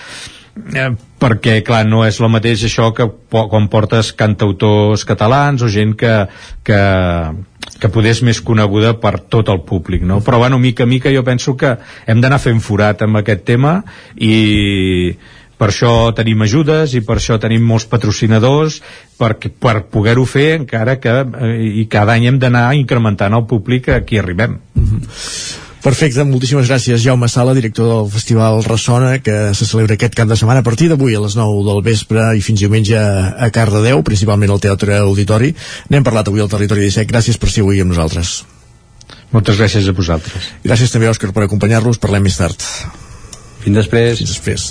eh, 0.56 0.90
perquè 1.19 1.60
clar, 1.65 1.84
no 1.88 2.03
és 2.06 2.19
el 2.22 2.32
mateix 2.32 2.64
això 2.68 2.91
que 2.95 3.07
quan 3.32 3.69
portes 3.72 4.14
cantautors 4.18 5.06
catalans 5.07 5.64
o 5.65 5.69
gent 5.72 5.95
que, 5.99 6.15
que, 6.68 6.82
que 7.82 7.91
podés 7.91 8.22
més 8.23 8.41
coneguda 8.41 8.95
per 9.02 9.18
tot 9.19 9.49
el 9.52 9.64
públic, 9.68 10.03
no? 10.03 10.22
Però, 10.26 10.40
bueno, 10.44 10.60
mica 10.60 10.84
a 10.84 10.90
mica 10.90 11.14
jo 11.14 11.23
penso 11.27 11.56
que 11.57 11.76
hem 12.07 12.22
d'anar 12.23 12.41
fent 12.44 12.61
forat 12.64 13.06
amb 13.06 13.22
aquest 13.22 13.45
tema 13.48 13.80
i 14.15 15.15
per 15.56 15.69
això 15.72 16.11
tenim 16.15 16.41
ajudes 16.44 16.95
i 16.98 17.02
per 17.06 17.15
això 17.15 17.38
tenim 17.40 17.64
molts 17.64 17.88
patrocinadors 17.88 18.82
per, 19.19 19.36
per 19.40 19.77
poder-ho 19.91 20.26
fer 20.27 20.49
encara 20.60 20.98
que 20.99 21.14
eh, 21.23 21.53
i 21.84 21.86
cada 21.91 22.18
any 22.18 22.27
hem 22.32 22.40
d'anar 22.41 22.68
incrementant 22.76 23.36
el 23.36 23.48
públic 23.48 23.90
a 23.90 24.02
qui 24.03 24.19
arribem. 24.19 24.60
Mm 24.76 24.90
-hmm. 24.90 25.65
Perfecte, 25.86 26.24
moltíssimes 26.26 26.66
gràcies 26.66 27.03
Jaume 27.03 27.28
Sala, 27.30 27.53
director 27.53 27.86
del 27.86 28.07
Festival 28.10 28.64
Ressona 28.66 29.20
que 29.22 29.36
se 29.53 29.68
celebra 29.70 29.94
aquest 29.94 30.16
cap 30.18 30.26
de 30.26 30.34
setmana 30.40 30.64
a 30.64 30.66
partir 30.66 30.88
d'avui 30.90 31.14
a 31.14 31.20
les 31.22 31.36
9 31.38 31.60
del 31.68 31.84
vespre 31.86 32.24
i 32.34 32.41
fins 32.41 32.64
diumenge 32.64 32.98
a 32.98 33.49
Cardedeu, 33.53 34.02
principalment 34.07 34.49
al 34.49 34.64
Teatre 34.64 34.98
Auditori. 34.98 35.52
N'hem 35.94 36.07
parlat 36.07 36.32
avui 36.32 36.41
al 36.41 36.49
Territori 36.49 36.88
17. 36.88 37.06
Gràcies 37.12 37.38
per 37.38 37.52
ser 37.53 37.62
avui 37.62 37.84
amb 37.84 37.94
nosaltres. 37.94 38.34
Moltes 39.30 39.62
gràcies 39.62 39.86
a 39.86 39.94
vosaltres. 39.94 40.48
Gràcies 40.66 40.90
també, 40.90 41.12
Òscar, 41.12 41.30
per 41.38 41.45
acompanyar-los. 41.45 42.02
Parlem 42.02 42.26
més 42.26 42.40
tard. 42.41 42.66
Fins 43.62 43.78
després. 43.78 44.24
Fins 44.24 44.34
després. 44.34 44.66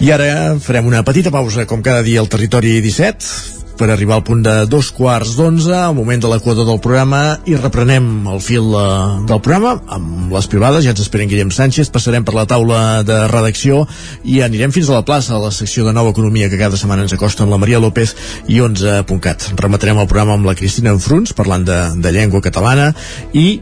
I 0.00 0.08
ara 0.16 0.56
farem 0.64 0.88
una 0.88 1.04
petita 1.04 1.34
pausa, 1.36 1.68
com 1.68 1.84
cada 1.84 2.00
dia 2.06 2.24
al 2.24 2.32
Territori 2.32 2.78
17 2.80 3.55
per 3.76 3.90
arribar 3.92 4.16
al 4.18 4.24
punt 4.26 4.42
de 4.44 4.54
dos 4.70 4.88
quarts 4.94 5.34
d'onze, 5.36 5.74
al 5.76 5.94
moment 5.96 6.22
de 6.22 6.30
l'equador 6.30 6.66
del 6.68 6.80
programa, 6.82 7.38
i 7.46 7.56
reprenem 7.58 8.26
el 8.32 8.40
fil 8.44 8.72
eh, 8.72 8.86
del 9.28 9.42
programa 9.44 9.76
amb 9.96 10.32
les 10.34 10.48
privades, 10.50 10.84
ja 10.86 10.94
ens 10.94 11.04
esperen 11.04 11.30
Guillem 11.30 11.52
Sánchez, 11.54 11.92
passarem 11.94 12.24
per 12.26 12.34
la 12.36 12.46
taula 12.48 12.80
de 13.06 13.20
redacció 13.32 13.84
i 14.24 14.40
anirem 14.46 14.74
fins 14.74 14.90
a 14.90 14.98
la 14.98 15.04
plaça, 15.06 15.36
a 15.36 15.42
la 15.42 15.52
secció 15.54 15.86
de 15.86 15.94
Nova 15.96 16.14
Economia 16.14 16.50
que 16.50 16.60
cada 16.60 16.80
setmana 16.80 17.06
ens 17.06 17.14
acosta 17.16 17.44
amb 17.44 17.54
la 17.54 17.60
Maria 17.62 17.80
López 17.82 18.16
i 18.48 18.60
11.cat. 18.64 19.52
Rematarem 19.60 20.02
el 20.02 20.10
programa 20.10 20.38
amb 20.38 20.48
la 20.48 20.56
Cristina 20.58 20.94
Enfruns, 20.96 21.36
parlant 21.36 21.68
de, 21.68 21.80
de 22.00 22.14
llengua 22.16 22.44
catalana, 22.44 22.92
i 23.32 23.60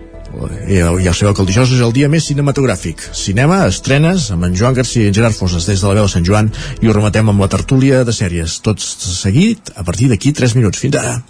ja, 0.69 0.91
ja 1.03 1.13
sabeu 1.15 1.35
que 1.35 1.43
el 1.45 1.49
dijous 1.51 1.73
és 1.77 1.83
el 1.85 1.93
dia 1.97 2.09
més 2.13 2.27
cinematogràfic. 2.31 3.03
Cinema, 3.17 3.65
estrenes, 3.71 4.31
amb 4.35 4.49
en 4.49 4.57
Joan 4.59 4.77
Garcia 4.77 5.05
i 5.05 5.13
en 5.13 5.17
Gerard 5.17 5.37
Fosses 5.37 5.67
des 5.69 5.81
de 5.81 5.89
la 5.89 5.95
veu 6.01 6.09
de 6.09 6.13
Sant 6.13 6.27
Joan 6.27 6.51
i 6.81 6.89
ho 6.89 6.97
rematem 6.97 7.29
amb 7.31 7.45
la 7.45 7.51
tertúlia 7.53 8.05
de 8.05 8.15
sèries. 8.17 8.59
Tots 8.65 8.85
seguit, 9.21 9.73
a 9.77 9.85
partir 9.85 10.11
d'aquí 10.13 10.33
3 10.33 10.57
minuts. 10.59 10.81
Fins 10.83 10.99
ara. 11.01 11.21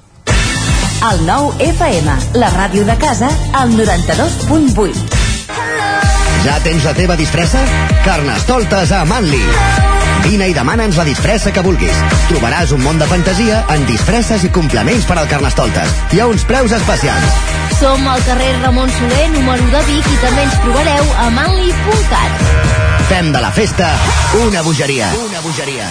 El 1.04 1.26
nou 1.26 1.50
FM, 1.60 2.14
la 2.40 2.48
ràdio 2.54 2.86
de 2.88 2.96
casa, 2.96 3.28
al 3.52 3.74
92.8. 3.76 5.20
Ja 6.44 6.58
tens 6.64 6.84
la 6.84 6.94
teva 6.96 7.16
disfressa? 7.16 7.60
Carnestoltes 8.04 8.92
a 8.92 9.04
Manli. 9.08 9.42
Vine 10.24 10.48
i 10.48 10.56
demana'ns 10.56 10.96
la 10.96 11.04
disfressa 11.08 11.52
que 11.52 11.64
vulguis. 11.64 12.00
Trobaràs 12.30 12.72
un 12.76 12.84
món 12.84 13.00
de 13.00 13.08
fantasia 13.08 13.62
en 13.74 13.84
disfresses 13.88 14.44
i 14.44 14.52
complements 14.52 15.04
per 15.08 15.18
al 15.20 15.28
Carnestoltes. 15.28 15.92
Hi 16.12 16.20
ha 16.20 16.28
uns 16.32 16.44
preus 16.48 16.72
especials. 16.72 17.63
Som 17.78 18.06
al 18.06 18.22
carrer 18.24 18.52
Ramon 18.62 18.90
Soler, 18.90 19.30
número 19.30 19.64
de 19.72 19.80
Vic, 19.88 20.06
i 20.06 20.18
també 20.22 20.44
ens 20.46 20.58
trobareu 20.62 21.10
a 21.24 21.30
manli.cat. 21.34 22.44
Fem 23.10 23.32
de 23.34 23.42
la 23.42 23.50
festa 23.52 23.90
una 24.46 24.62
bogeria. 24.62 25.10
Una 25.26 25.42
bogeria. 25.44 25.90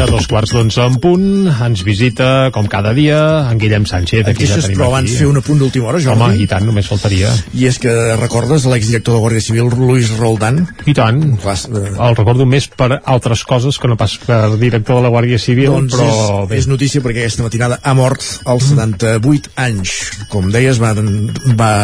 I 0.00 0.02
a 0.02 0.06
dos 0.08 0.24
quarts 0.30 0.54
d'onze 0.54 0.80
en 0.80 0.94
punt 0.96 1.24
ens 1.50 1.82
visita, 1.84 2.48
com 2.54 2.64
cada 2.72 2.94
dia, 2.96 3.18
en 3.50 3.58
Guillem 3.60 3.84
Sánchez. 3.84 4.22
Aquí 4.30 4.46
ja 4.46 4.54
Queixes, 4.54 4.64
tenim 4.64 4.78
però 4.78 4.86
abans 4.88 5.12
fer 5.12 5.26
un 5.28 5.36
apunt 5.36 5.58
d'última 5.60 5.90
hora, 5.90 5.98
Jordi. 6.00 6.24
Home, 6.24 6.38
i 6.40 6.46
tant, 6.48 6.64
només 6.64 6.86
faltaria. 6.88 7.28
I 7.52 7.66
és 7.68 7.76
que 7.82 7.92
recordes 8.16 8.64
l'exdirector 8.64 9.12
de 9.12 9.18
la 9.18 9.24
Guàrdia 9.26 9.44
Civil, 9.44 9.68
Luis 9.76 10.08
Roldán? 10.16 10.62
I 10.88 10.94
tant. 10.96 11.20
El 11.44 12.16
recordo 12.16 12.46
més 12.48 12.70
per 12.72 12.88
altres 12.96 13.42
coses 13.44 13.76
que 13.76 13.90
no 13.92 13.98
pas 14.00 14.14
per 14.24 14.38
director 14.62 15.02
de 15.02 15.04
la 15.04 15.10
Guàrdia 15.12 15.42
Civil, 15.42 15.68
doncs 15.74 15.98
però 15.98 16.08
és, 16.08 16.48
bé. 16.48 16.62
és 16.62 16.70
notícia 16.72 17.04
perquè 17.04 17.26
aquesta 17.26 17.44
matinada 17.44 17.80
ha 17.84 17.94
mort 17.98 18.24
als 18.48 18.70
78 18.70 19.52
anys. 19.66 19.98
Com 20.32 20.48
deies, 20.48 20.80
va, 20.80 20.94
va 21.60 21.74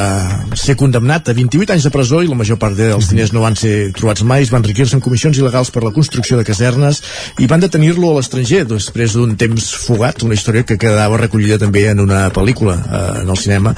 ser 0.56 0.78
condemnat 0.80 1.28
a 1.28 1.36
28 1.36 1.76
anys 1.76 1.90
de 1.90 1.92
presó 1.92 2.24
i 2.24 2.32
la 2.32 2.40
major 2.40 2.56
part 2.64 2.80
dels 2.80 3.12
diners 3.12 3.36
no 3.36 3.44
van 3.44 3.60
ser 3.60 3.92
trobats 3.92 4.24
mai. 4.24 4.48
Es 4.48 4.56
van 4.56 4.64
enriquir-se 4.64 4.96
en 4.96 5.04
comissions 5.04 5.36
il·legals 5.36 5.68
per 5.68 5.84
la 5.84 5.92
construcció 5.92 6.40
de 6.40 6.48
casernes 6.48 7.04
i 7.44 7.52
van 7.52 7.60
detenir-lo 7.60 8.05
a 8.10 8.16
l'estranger 8.16 8.64
després 8.68 9.16
d'un 9.16 9.34
temps 9.38 9.68
fugat, 9.86 10.22
una 10.26 10.36
història 10.36 10.66
que 10.66 10.78
quedava 10.80 11.20
recollida 11.20 11.58
també 11.62 11.86
en 11.90 12.02
una 12.04 12.26
pel·lícula 12.34 12.76
eh, 12.78 13.04
en 13.22 13.32
el 13.32 13.40
cinema 13.40 13.74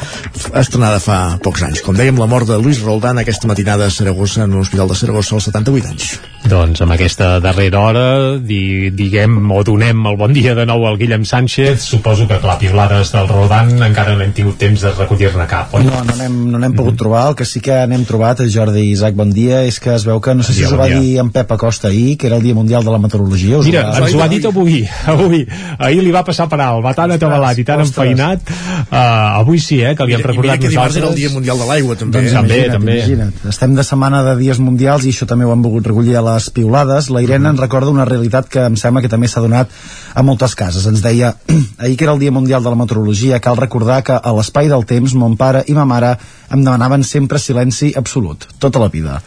estrenada 0.60 1.00
fa 1.02 1.18
pocs 1.44 1.64
anys. 1.68 1.84
Com 1.86 1.98
dèiem, 1.98 2.18
la 2.20 2.30
mort 2.30 2.48
de 2.48 2.58
Luis 2.60 2.82
Roldán 2.84 3.20
aquesta 3.22 3.50
matinada 3.50 3.88
a 3.88 3.94
Saragossa, 3.94 4.44
en 4.44 4.56
un 4.56 4.64
hospital 4.64 4.90
de 4.90 4.98
Saragossa 4.98 5.36
als 5.38 5.48
78 5.50 5.92
anys. 5.94 6.12
Doncs 6.48 6.80
amb 6.80 6.94
aquesta 6.94 7.26
darrera 7.44 7.80
hora 7.84 8.04
di, 8.40 8.88
diguem 8.94 9.34
o 9.52 9.58
donem 9.66 9.98
el 10.08 10.16
bon 10.16 10.32
dia 10.32 10.54
de 10.56 10.64
nou 10.68 10.86
al 10.88 10.96
Guillem 10.96 11.26
Sánchez 11.28 11.82
suposo 11.84 12.24
que 12.30 12.38
clar, 12.40 12.54
piulades 12.62 13.10
del 13.12 13.26
Rodan 13.28 13.74
encara 13.84 14.14
no 14.16 14.24
hem 14.24 14.32
tingut 14.32 14.56
temps 14.60 14.80
de 14.86 14.92
recollir-ne 14.96 15.44
cap 15.50 15.74
oi? 15.76 15.84
No, 15.84 15.98
no 16.08 16.14
n'hem 16.16 16.38
no 16.52 16.60
n'hem 16.62 16.72
pogut 16.78 16.96
trobar. 17.00 17.26
El 17.32 17.36
que 17.36 17.44
sí 17.44 17.60
que 17.64 17.76
n'hem 17.90 18.06
trobat, 18.08 18.40
Jordi 18.48 18.86
i 18.86 18.92
Isaac, 18.94 19.12
bon 19.18 19.28
dia, 19.34 19.60
és 19.68 19.76
que 19.82 19.92
es 19.92 20.06
veu 20.08 20.22
que, 20.24 20.32
no 20.38 20.46
sé 20.46 20.54
si 20.56 20.64
Bon 20.64 20.70
dia, 20.70 20.70
us 20.70 20.72
ho 20.72 20.80
va 20.80 20.88
bon 20.88 21.04
dir 21.04 21.18
en 21.20 21.30
Pep 21.34 21.52
Acosta 21.58 21.88
ahir, 21.92 22.16
que 22.16 22.30
era 22.30 22.38
el 22.40 22.42
Dia 22.46 22.54
Mundial 22.56 22.84
de 22.86 22.94
la 22.96 22.98
Meteorologia. 23.02 23.58
Us 23.58 23.66
Mira, 23.68 23.82
ho 23.84 23.92
va- 23.92 24.06
ens 24.08 24.14
ho 24.16 24.22
ha 24.24 24.28
dit 24.32 24.46
avui, 24.48 24.78
avui. 25.06 25.42
Ahir 25.78 26.02
li 26.02 26.14
va 26.16 26.24
passar 26.24 26.48
per 26.48 26.60
alt, 26.64 26.80
va 26.84 26.94
tan 26.96 27.12
atabalat 27.18 27.58
i 27.60 27.64
tan 27.68 27.82
ostres. 27.84 27.98
enfeinat. 28.08 28.40
Uh, 28.88 28.96
avui 29.42 29.60
sí, 29.60 29.82
eh, 29.82 29.92
que 29.94 30.06
li 30.08 30.16
hem 30.16 30.20
I 30.20 30.24
mira 30.24 30.32
recordat 30.32 30.60
que 30.64 30.68
dimarts 30.72 30.96
nosaltres. 30.96 31.02
era 31.04 31.12
el 31.12 31.20
Dia 31.20 31.34
Mundial 31.36 31.58
de 31.60 31.66
l'Aigua, 31.68 31.96
també. 31.96 32.18
Doncs 32.22 32.32
també, 32.32 32.56
imagina't, 32.64 32.78
també. 32.78 32.96
Imagina't. 33.02 33.48
Estem 33.52 33.74
de 33.76 33.84
setmana 33.84 34.22
de 34.30 34.36
dies 34.40 34.58
mundials 34.64 35.04
i 35.04 35.12
això 35.12 35.26
també 35.28 35.44
ho 35.44 35.52
hem 35.52 35.62
volgut 35.62 35.86
recollir 35.92 36.16
a 36.16 36.22
les 36.38 36.48
piulades. 36.54 37.10
La 37.10 37.22
Irene 37.24 37.50
ens 37.52 37.60
recorda 37.60 37.92
una 37.92 38.06
realitat 38.08 38.48
que 38.50 38.64
em 38.70 38.76
sembla 38.78 39.02
que 39.04 39.10
també 39.12 39.28
s'ha 39.28 39.42
donat 39.44 39.72
a 40.14 40.24
moltes 40.26 40.54
cases. 40.58 40.86
Ens 40.90 41.02
deia, 41.04 41.34
ahir 41.82 41.96
que 41.98 42.06
era 42.06 42.14
el 42.14 42.22
Dia 42.22 42.34
Mundial 42.34 42.64
de 42.64 42.72
la 42.72 42.78
Meteorologia, 42.78 43.42
cal 43.44 43.58
recordar 43.58 44.02
que 44.06 44.18
a 44.18 44.34
l'espai 44.36 44.70
del 44.70 44.86
temps 44.88 45.16
mon 45.18 45.36
pare 45.36 45.64
i 45.66 45.76
ma 45.76 45.86
mare 45.88 46.14
em 46.48 46.62
demanaven 46.62 47.04
sempre 47.04 47.42
silenci 47.42 47.92
absolut, 47.98 48.48
tota 48.62 48.80
la 48.80 48.88
vida. 48.92 49.18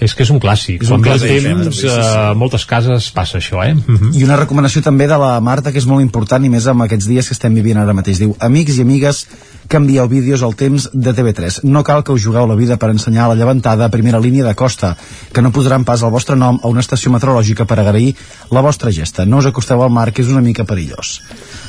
És 0.00 0.14
que 0.14 0.22
és 0.22 0.30
un 0.30 0.38
clàssic. 0.38 0.82
És 0.84 0.90
un 0.94 1.02
clàssic, 1.02 1.42
temps, 1.42 1.66
eh? 1.66 1.72
Sí, 1.72 1.88
sí, 1.88 1.90
sí. 1.90 2.14
a 2.14 2.34
moltes 2.38 2.64
cases 2.70 3.10
passa 3.14 3.38
això, 3.40 3.64
eh? 3.66 3.74
Mhm. 3.74 4.12
I 4.14 4.24
una 4.24 4.36
recomanació 4.38 4.82
també 4.82 5.08
de 5.10 5.18
la 5.18 5.40
Marta, 5.40 5.72
que 5.72 5.78
és 5.78 5.86
molt 5.86 6.02
important, 6.02 6.44
i 6.44 6.48
més 6.48 6.66
amb 6.66 6.82
aquests 6.82 7.08
dies 7.10 7.26
que 7.26 7.34
estem 7.34 7.54
vivint 7.54 7.78
ara 7.78 7.94
mateix. 7.94 8.18
Diu, 8.18 8.36
amics 8.38 8.78
i 8.78 8.82
amigues 8.82 9.26
que 9.68 9.76
envieu 9.76 10.08
vídeos 10.08 10.42
al 10.42 10.54
temps 10.56 10.88
de 10.92 11.12
TV3. 11.12 11.60
No 11.64 11.82
cal 11.84 12.02
que 12.04 12.12
us 12.12 12.22
jugueu 12.22 12.46
la 12.46 12.56
vida 12.56 12.78
per 12.78 12.90
ensenyar 12.90 13.28
la 13.28 13.34
llevantada 13.34 13.84
a 13.84 13.92
primera 13.92 14.20
línia 14.20 14.44
de 14.44 14.54
costa, 14.54 14.96
que 15.32 15.42
no 15.42 15.52
posaran 15.52 15.84
pas 15.84 16.02
el 16.02 16.10
vostre 16.10 16.36
nom 16.36 16.60
a 16.62 16.68
una 16.68 16.80
estació 16.80 17.12
meteorològica 17.12 17.66
per 17.66 17.80
agrair 17.80 18.14
la 18.50 18.62
vostra 18.64 18.90
gesta. 18.90 19.26
No 19.26 19.38
us 19.38 19.46
acosteu 19.46 19.82
al 19.82 19.90
mar, 19.90 20.12
que 20.12 20.22
és 20.22 20.28
una 20.32 20.40
mica 20.40 20.64
perillós. 20.64 21.20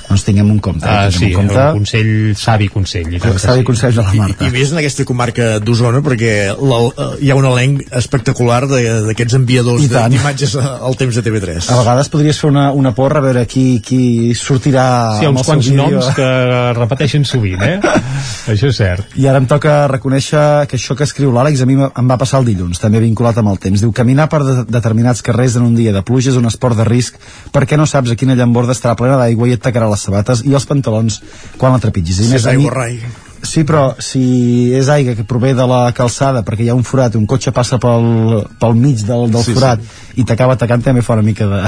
Doncs 0.09 0.23
tinguem 0.25 0.49
un 0.49 0.57
compte. 0.59 0.85
Ah, 0.89 1.11
sí, 1.13 1.27
un 1.29 1.33
compte. 1.45 1.53
un 1.59 1.77
consell, 1.83 2.35
savi 2.35 2.67
consell. 2.73 3.13
I 3.13 3.19
que 3.21 3.33
Savi 3.39 3.59
sí. 3.61 3.65
consell 3.67 3.93
de 3.95 4.01
la 4.01 4.13
Marta. 4.17 4.47
I 4.47 4.51
més 4.51 4.71
en 4.73 4.79
aquesta 4.81 5.05
comarca 5.05 5.59
d'Osona, 5.61 6.01
perquè 6.01 6.31
la, 6.57 6.79
eh, 6.89 7.09
hi 7.21 7.29
ha 7.29 7.35
un 7.37 7.45
elenc 7.45 7.83
espectacular 7.95 8.63
de- 8.67 9.01
d'aquests 9.05 9.35
enviadors 9.37 9.83
I 9.83 9.87
d'imatges 9.87 10.55
al 10.57 10.97
temps 10.97 11.15
de 11.15 11.21
TV3. 11.23 11.69
A 11.69 11.77
vegades 11.77 12.09
podries 12.09 12.39
fer 12.41 12.49
una, 12.49 12.71
una 12.71 12.93
porra 12.97 13.19
a 13.19 13.21
veure 13.21 13.45
qui, 13.45 13.81
qui 13.85 14.33
sortirà 14.33 15.19
Sí, 15.19 15.25
amb 15.29 15.37
uns 15.37 15.45
el 15.47 15.53
quants 15.53 15.69
noms 15.77 16.09
que 16.15 16.73
repeteixen 16.73 17.25
sovint, 17.25 17.61
eh? 17.61 17.79
Això 18.51 18.67
és 18.73 18.75
cert. 18.81 19.13
I 19.15 19.27
ara 19.29 19.37
em 19.37 19.45
toca 19.45 19.87
reconèixer 19.91 20.65
que 20.67 20.75
això 20.79 20.95
que 20.97 21.03
escriu 21.05 21.31
l'Àlex 21.35 21.61
a 21.61 21.67
mi 21.69 21.77
em 21.77 22.09
va 22.09 22.17
passar 22.17 22.39
el 22.41 22.49
dilluns, 22.49 22.79
també 22.81 22.99
vinculat 23.03 23.37
amb 23.37 23.49
el 23.53 23.59
temps. 23.61 23.79
Diu, 23.85 23.91
caminar 23.93 24.27
per 24.29 24.41
de 24.43 24.57
determinats 24.65 25.21
carrers 25.21 25.55
en 25.59 25.63
un 25.69 25.75
dia 25.77 25.93
de 25.93 26.01
pluja 26.01 26.31
és 26.33 26.37
un 26.39 26.49
esport 26.49 26.77
de 26.79 26.83
risc 26.87 27.15
perquè 27.53 27.77
no 27.77 27.85
saps 27.85 28.11
a 28.11 28.15
quina 28.19 28.35
llamborda 28.35 28.73
estarà 28.73 28.95
plena 28.97 29.17
d'aigua 29.21 29.47
i 29.49 29.53
et 29.53 29.61
tacarà 29.61 29.87
les 29.99 30.07
sabates 30.07 30.45
i 30.47 30.55
els 30.55 30.65
pantalons 30.69 31.21
quan 31.59 31.75
la 31.75 31.79
trepitgis. 31.83 32.19
I 32.23 32.23
Si 32.23 32.31
més 32.31 32.45
és 32.45 32.45
mi- 32.47 32.55
aigua 32.63 32.71
rai. 32.85 33.01
Sí, 33.41 33.61
però 33.63 33.93
si 34.03 34.73
és 34.75 34.89
aigua 34.91 35.13
que 35.15 35.23
prové 35.23 35.53
de 35.55 35.63
la 35.67 35.93
calçada 35.95 36.41
perquè 36.43 36.65
hi 36.65 36.69
ha 36.69 36.75
un 36.75 36.83
forat 36.83 37.15
un 37.15 37.23
cotxe 37.25 37.53
passa 37.55 37.77
pel, 37.79 38.43
pel 38.59 38.75
mig 38.75 38.99
del, 39.07 39.29
del 39.31 39.43
Sí, 39.45 39.53
sí, 39.53 39.55
forat 39.55 39.79
sí. 39.79 40.19
i 40.19 40.25
t'acaba 40.27 40.57
atacant 40.57 40.83
també 40.83 41.01
fa 41.01 41.13
una 41.15 41.23
mica 41.23 41.47
de, 41.47 41.61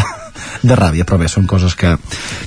de 0.68 0.76
ràbia, 0.76 1.06
però 1.08 1.18
bé, 1.22 1.30
són 1.32 1.48
coses 1.48 1.76
que, 1.80 1.94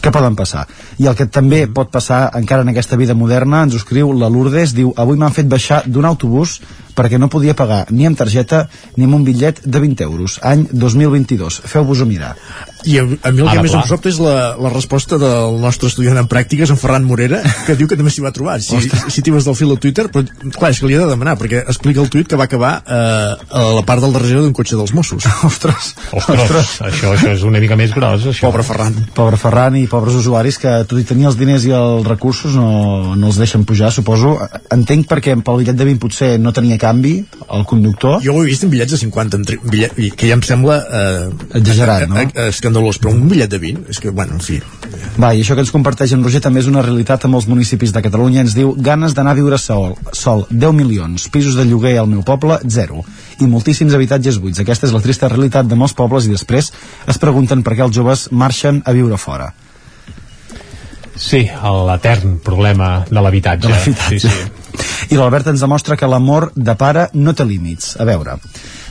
que 0.05 0.13
poden 0.13 0.37
passar. 0.37 0.67
I 1.01 1.09
el 1.09 1.17
que 1.17 1.25
també 1.33 1.63
pot 1.73 1.89
passar 1.91 2.27
encara 2.37 2.67
en 2.67 2.75
aquesta 2.75 2.97
vida 3.01 3.15
moderna, 3.17 3.63
ens 3.65 3.73
ho 3.73 3.81
escriu 3.81 4.13
la 4.13 4.29
Lourdes, 4.29 4.75
diu, 4.77 4.93
avui 4.97 5.17
m'han 5.17 5.33
fet 5.33 5.49
baixar 5.49 5.83
d'un 5.87 6.05
autobús 6.05 6.59
perquè 6.95 7.19
no 7.21 7.29
podia 7.33 7.55
pagar 7.59 7.85
ni 7.91 8.07
amb 8.07 8.19
targeta 8.19 8.65
ni 8.97 9.05
amb 9.09 9.19
un 9.19 9.25
bitllet 9.27 9.61
de 9.65 9.81
20 9.83 10.05
euros, 10.07 10.39
any 10.43 10.67
2022. 10.73 11.63
Feu-vos-ho 11.71 12.07
mirar. 12.07 12.35
I 12.85 12.99
a, 13.01 13.05
a 13.05 13.31
mi 13.33 13.41
el 13.41 13.49
Ara, 13.49 13.57
que 13.57 13.63
més 13.65 13.73
clar. 13.73 13.83
em 13.83 13.89
sobta 13.89 14.11
és 14.11 14.19
la, 14.21 14.55
la 14.61 14.71
resposta 14.73 15.17
del 15.21 15.57
nostre 15.63 15.89
estudiant 15.89 16.19
en 16.21 16.27
pràctiques, 16.29 16.69
en 16.69 16.77
Ferran 16.77 17.07
Morera, 17.09 17.41
que 17.65 17.77
diu 17.79 17.89
que 17.89 17.97
també 17.97 18.13
s'hi 18.13 18.25
va 18.25 18.33
trobar. 18.37 18.59
Si, 18.61 18.77
si 18.85 19.25
t'hi 19.25 19.33
vas 19.33 19.47
del 19.49 19.57
fil 19.57 19.73
a 19.73 19.79
Twitter, 19.81 20.07
però 20.13 20.25
clar, 20.59 20.71
és 20.75 20.81
que 20.83 20.91
li 20.91 20.97
he 20.97 21.01
de 21.01 21.09
demanar, 21.09 21.39
perquè 21.41 21.63
explica 21.65 22.03
el 22.05 22.11
tuit 22.13 22.29
que 22.29 22.37
va 22.37 22.45
acabar 22.45 22.75
eh, 22.85 23.33
a 23.41 23.65
la 23.79 23.85
part 23.89 24.05
del 24.05 24.13
darrere 24.13 24.43
d'un 24.45 24.53
cotxe 24.57 24.77
dels 24.77 24.93
Mossos. 24.97 25.25
Ostres, 25.49 25.95
Ostres, 26.13 26.75
això, 26.85 27.15
això 27.17 27.33
és 27.33 27.47
una 27.49 27.63
mica 27.65 27.79
més 27.81 27.95
gros, 27.97 28.29
això. 28.35 28.51
Pobre 28.53 28.67
Ferran. 28.69 29.01
Pobre 29.17 29.41
Ferran 29.41 29.81
i 29.81 29.87
pobres 29.89 30.21
usuaris 30.21 30.61
que 30.61 30.77
tot 30.85 31.01
i 31.01 31.07
tenir 31.09 31.31
els 31.33 31.41
diners 31.41 31.65
i 31.65 31.73
els 31.77 32.05
recursos 32.07 32.53
no, 32.61 33.15
no 33.17 33.33
els 33.33 33.41
deixen 33.41 33.65
pujar, 33.65 33.89
suposo. 33.97 34.37
Entenc 34.77 35.09
perquè 35.09 35.39
pel 35.41 35.63
bitllet 35.63 35.81
de 35.81 35.89
20 35.89 36.05
potser 36.05 36.31
no 36.43 36.53
tenia 36.53 36.77
canvi 36.85 37.15
el 37.57 37.65
conductor. 37.69 38.21
Jo 38.25 38.37
ho 38.37 38.45
he 38.45 38.51
vist 38.53 38.65
en 38.69 38.71
bitllets 38.73 38.93
de 38.95 39.01
50, 39.01 39.41
en 39.41 39.49
tri- 39.49 39.59
bitllet, 39.65 39.97
i 40.05 40.11
que 40.13 40.29
ja 40.31 40.37
em 40.39 40.45
sembla... 40.45 40.79
Eh, 40.85 41.59
Exagerat, 41.61 42.07
no? 42.13 42.21
eh, 42.21 42.49
escandalós, 42.53 43.01
però 43.01 43.13
un 43.17 43.25
bitllet 43.31 43.51
de 43.57 43.61
20, 43.63 43.89
és 43.95 44.01
que, 44.05 44.13
bueno, 44.15 44.37
en 44.39 44.45
fi... 44.45 44.61
Va, 45.21 45.31
i 45.37 45.43
això 45.45 45.55
que 45.55 45.63
ens 45.63 45.71
comparteix 45.75 46.13
en 46.17 46.25
Roger 46.27 46.41
també 46.43 46.61
és 46.63 46.69
una 46.71 46.83
realitat 46.83 47.25
a 47.25 47.29
molts 47.31 47.47
municipis 47.47 47.93
de 47.95 48.03
Catalunya. 48.03 48.43
Ens 48.45 48.55
diu 48.57 48.73
ganes 48.83 49.15
d'anar 49.15 49.35
a 49.37 49.39
viure 49.39 49.59
sol, 49.63 49.93
sol 50.17 50.45
10 50.51 50.73
milions, 50.75 51.29
pisos 51.31 51.55
de 51.59 51.67
lloguer 51.69 51.97
al 52.01 52.09
meu 52.11 52.25
poble, 52.27 52.59
0 52.67 53.03
i 53.43 53.47
moltíssims 53.51 53.95
habitatges 53.95 54.41
buits. 54.43 54.59
Aquesta 54.63 54.89
és 54.89 54.95
la 54.95 55.03
trista 55.05 55.29
realitat 55.31 55.67
de 55.71 55.79
molts 55.79 55.95
pobles 55.99 56.27
i 56.27 56.33
després 56.35 56.73
es 57.11 57.19
pregunten 57.23 57.63
per 57.67 57.77
què 57.79 57.87
els 57.87 57.95
joves 57.95 58.27
marxen 58.33 58.83
a 58.87 58.95
viure 58.97 59.19
fora. 59.19 59.53
Sí, 61.15 61.45
l'etern 61.89 62.39
problema. 62.43 63.05
De 63.11 63.23
l'habitatge. 63.23 63.71
Sí, 64.09 64.19
sí. 64.27 64.31
I 65.11 65.19
l'Albert 65.19 65.51
ens 65.53 65.63
demostra 65.65 65.97
que 66.01 66.09
l'amor 66.09 66.51
de 66.57 66.75
pare 66.79 67.09
no 67.15 67.35
té 67.37 67.47
límits. 67.47 67.95
A 68.01 68.07
veure, 68.09 68.39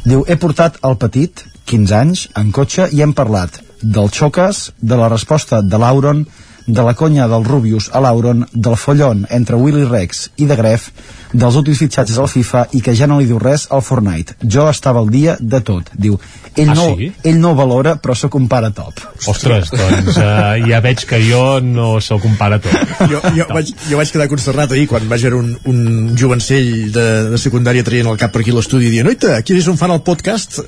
diu, 0.06 0.24
he 0.28 0.38
portat 0.40 0.80
el 0.88 0.98
petit, 1.02 1.46
15 1.70 1.96
anys, 2.00 2.26
en 2.40 2.52
cotxe, 2.56 2.90
i 2.92 3.02
hem 3.04 3.16
parlat 3.18 3.62
del 3.82 4.12
xoques, 4.14 4.70
de 4.80 5.00
la 5.00 5.10
resposta 5.12 5.62
de 5.62 5.80
l'Auron, 5.80 6.24
de 6.68 6.84
la 6.86 6.94
conya 6.96 7.28
del 7.28 7.44
Rubius 7.46 7.90
a 7.94 8.00
l'Auron, 8.04 8.46
del 8.54 8.78
follon 8.78 9.26
entre 9.30 9.56
Willy 9.60 9.84
Rex 9.90 10.30
i 10.38 10.46
de 10.48 10.56
Gref, 10.56 10.90
dels 11.34 11.56
últims 11.58 11.80
fitxatges 11.82 12.18
al 12.22 12.30
FIFA 12.30 12.68
i 12.78 12.82
que 12.86 12.94
ja 12.96 13.08
no 13.10 13.18
li 13.20 13.26
diu 13.26 13.40
res 13.42 13.66
al 13.74 13.82
Fortnite. 13.82 14.36
Jo 14.44 14.68
estava 14.70 15.02
al 15.02 15.10
dia 15.10 15.36
de 15.40 15.60
tot. 15.66 15.90
Diu, 15.98 16.20
ell, 16.56 16.70
Ah, 16.70 16.76
no, 16.78 16.86
sí? 16.96 17.10
ell 17.24 17.40
no 17.42 17.56
valora, 17.58 17.96
però 18.00 18.14
sóc 18.16 18.36
un 18.38 18.48
pare 18.48 18.70
top. 18.72 19.02
Ostres, 19.28 19.72
doncs 19.74 20.16
uh, 20.18 20.56
ja 20.70 20.80
veig 20.86 21.04
que 21.10 21.20
jo 21.26 21.60
no 21.66 22.00
sóc 22.02 22.24
un 22.30 22.38
pare 22.38 22.60
tot. 22.64 22.94
jo, 23.12 23.20
jo, 23.36 23.48
vaig, 23.50 23.74
jo 23.90 23.98
vaig 24.00 24.14
quedar 24.14 24.30
consternat 24.32 24.72
ahir 24.78 24.88
quan 24.88 25.10
vaig 25.10 25.26
veure 25.26 25.42
un, 25.42 25.52
un 25.70 26.14
jovencell 26.18 26.92
de, 26.94 27.08
de 27.34 27.42
secundària 27.42 27.84
traient 27.84 28.08
el 28.14 28.18
cap 28.22 28.32
per 28.32 28.42
aquí 28.46 28.54
a 28.54 28.60
l'estudi 28.60 28.94
dient 28.94 29.10
oita, 29.10 29.36
aquí 29.42 29.58
és 29.58 29.68
un 29.68 29.78
fan 29.82 29.92
al 29.92 30.04
podcast 30.06 30.62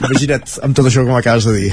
imagina't 0.00 0.58
amb 0.64 0.76
tot 0.76 0.88
això 0.88 1.04
com 1.06 1.16
acabes 1.16 1.46
de 1.48 1.54
dir 1.56 1.70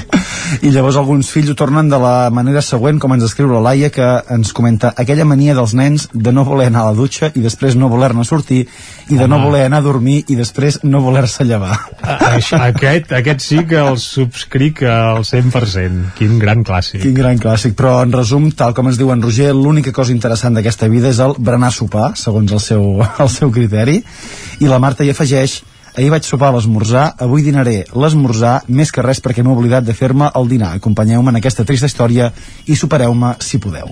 I 0.62 0.72
llavors 0.72 0.96
alguns 1.00 1.30
fills 1.32 1.50
ho 1.52 1.56
tornen 1.58 1.90
de 1.90 1.98
la 2.00 2.30
manera 2.34 2.62
següent, 2.64 2.98
com 3.00 3.12
ens 3.14 3.24
escriu 3.26 3.50
la 3.50 3.60
Laia, 3.64 3.90
que 3.92 4.06
ens 4.32 4.52
comenta 4.56 4.92
aquella 4.96 5.26
mania 5.28 5.54
dels 5.56 5.74
nens 5.76 6.08
de 6.12 6.32
no 6.32 6.44
voler 6.48 6.68
anar 6.70 6.86
a 6.86 6.90
la 6.90 6.96
dutxa 6.96 7.30
i 7.36 7.42
després 7.44 7.76
no 7.76 7.90
voler-ne 7.92 8.24
sortir 8.24 8.62
i 8.64 9.16
de 9.16 9.28
no 9.28 9.36
Home. 9.36 9.44
voler 9.44 9.62
anar 9.66 9.82
a 9.82 9.86
dormir 9.86 10.22
i 10.28 10.38
després 10.38 10.80
no 10.84 11.02
voler-se 11.04 11.44
llevar. 11.48 11.76
Aquest, 12.02 13.12
aquest 13.12 13.44
sí 13.44 13.62
que 13.68 13.78
el 13.80 13.98
subscric 14.00 14.82
al 14.88 15.24
100%. 15.28 16.12
Quin 16.18 16.38
gran 16.40 16.64
clàssic. 16.64 17.02
Quin 17.04 17.16
gran 17.16 17.40
clàssic, 17.40 17.76
però 17.78 17.98
en 18.02 18.12
resum, 18.12 18.50
tal 18.52 18.74
com 18.76 18.88
ens 18.90 19.00
diu 19.00 19.12
en 19.12 19.22
Roger, 19.24 19.52
l'única 19.56 19.92
cosa 19.92 20.14
interessant 20.16 20.56
d'aquesta 20.56 20.88
vida 20.88 21.12
és 21.12 21.20
el 21.24 21.36
berenar 21.38 21.72
sopar, 21.76 22.12
segons 22.16 22.52
el 22.52 22.62
seu, 22.64 22.86
el 23.24 23.32
seu 23.32 23.52
criteri, 23.52 24.00
i 24.60 24.70
la 24.70 24.80
Marta 24.82 25.04
hi 25.04 25.12
afegeix 25.12 25.60
Ahir 25.98 26.12
vaig 26.14 26.22
sopar 26.22 26.52
a 26.52 26.54
l'esmorzar, 26.54 27.08
avui 27.24 27.42
dinaré 27.42 27.80
l'esmorzar, 27.90 28.60
més 28.70 28.92
que 28.94 29.02
res 29.02 29.18
perquè 29.18 29.42
m'he 29.42 29.50
oblidat 29.50 29.82
de 29.82 29.96
fer-me 29.98 30.28
el 30.38 30.46
dinar. 30.46 30.76
Acompanyeu-me 30.78 31.34
en 31.34 31.40
aquesta 31.40 31.66
trista 31.66 31.90
història 31.90 32.30
i 32.70 32.78
supereu-me 32.78 33.34
si 33.42 33.58
podeu. 33.58 33.90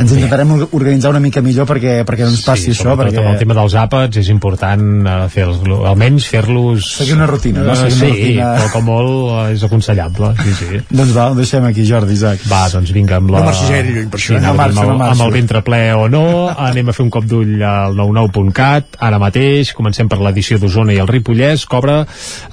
Ens 0.00 0.12
intentarem 0.16 0.50
or- 0.56 0.68
organitzar 0.78 1.10
una 1.12 1.20
mica 1.20 1.42
millor 1.44 1.66
perquè, 1.68 1.98
perquè 2.08 2.24
no 2.24 2.32
ens 2.32 2.42
passi 2.46 2.70
això, 2.72 2.90
sobretot 2.94 3.12
perquè... 3.12 3.24
amb 3.24 3.34
el 3.34 3.40
tema 3.42 3.56
dels 3.58 3.74
àpats 3.76 4.20
és 4.22 4.30
important 4.32 4.84
uh, 5.04 5.26
fer 5.32 5.44
almenys 5.90 6.26
fer-los 6.30 6.86
Seguir 7.00 7.16
una 7.18 7.26
rutina, 7.28 7.62
no? 7.66 7.74
Eh, 7.74 7.90
Seguir 7.90 7.96
una 7.96 8.00
sí, 8.00 8.10
rutina. 8.16 8.48
però 8.56 8.70
com 8.72 8.86
molt 8.88 9.12
eh, 9.50 9.54
és 9.54 9.64
aconsellable 9.68 10.32
sí, 10.40 10.54
sí. 10.60 10.80
Doncs 11.00 11.12
va, 11.16 11.28
ho 11.30 11.36
deixem 11.38 11.64
aquí, 11.68 11.84
Jordi, 11.88 12.14
Isaac. 12.16 12.42
Va, 12.50 12.62
doncs 12.72 12.90
vinga 12.96 13.18
amb 13.20 13.30
la... 13.34 13.40
No 13.44 13.50
marxis 13.50 13.70
gaire 13.70 13.92
lluny 13.94 14.08
per 14.10 14.18
això, 14.20 14.32
Sí, 14.34 14.38
eh? 14.38 14.44
No 14.46 14.54
marxo, 14.58 14.80
amb, 14.80 14.88
no 14.88 14.92
el, 14.94 14.98
marxo. 15.02 15.12
amb 15.18 15.26
el 15.28 15.34
ventre 15.38 15.62
ple 15.66 15.80
o 15.94 16.06
no, 16.12 16.24
anem 16.50 16.88
a 16.90 16.96
fer 16.96 17.04
un 17.04 17.10
cop 17.14 17.26
d'ull 17.30 17.54
al 17.66 17.94
99.cat, 17.98 18.98
ara 19.04 19.18
mateix, 19.22 19.72
comencem 19.76 20.08
per 20.10 20.18
l'edició 20.22 20.58
d'Osona 20.62 20.94
i 20.96 21.00
el 21.02 21.08
Ripollès, 21.10 21.66
cobra 21.70 22.00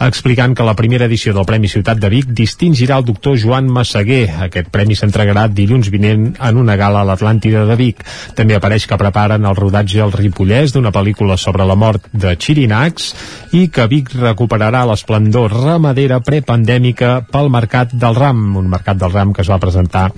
explicant 0.07 0.55
que 0.57 0.65
la 0.67 0.75
primera 0.77 1.05
edició 1.07 1.33
del 1.35 1.45
Premi 1.47 1.69
Ciutat 1.71 1.99
de 2.01 2.09
Vic 2.11 2.31
distingirà 2.35 2.97
el 2.99 3.05
doctor 3.07 3.37
Joan 3.39 3.67
Massaguer. 3.71 4.25
Aquest 4.47 4.69
premi 4.73 4.95
s'entregarà 4.97 5.47
dilluns 5.51 5.89
vinent 5.93 6.29
en 6.37 6.57
una 6.59 6.75
gala 6.79 7.01
a 7.03 7.07
l'Atlàntida 7.37 7.65
de 7.69 7.75
Vic. 7.77 8.03
També 8.35 8.55
apareix 8.55 8.87
que 8.87 8.97
preparen 8.97 9.45
el 9.45 9.55
rodatge 9.55 10.01
al 10.01 10.11
Ripollès 10.11 10.73
d'una 10.73 10.91
pel·lícula 10.91 11.37
sobre 11.37 11.65
la 11.65 11.75
mort 11.75 12.07
de 12.11 12.35
Xirinacs 12.35 13.13
i 13.53 13.67
que 13.69 13.87
Vic 13.87 14.09
recuperarà 14.15 14.85
l'esplendor 14.85 15.51
ramadera 15.53 16.19
prepandèmica 16.19 17.27
pel 17.31 17.49
Mercat 17.49 17.93
del 17.93 18.15
Ram, 18.15 18.57
un 18.57 18.69
Mercat 18.69 18.97
del 18.97 19.13
Ram 19.13 19.33
que 19.33 19.41
es 19.41 19.49
va 19.49 19.59
presentar 19.59 20.09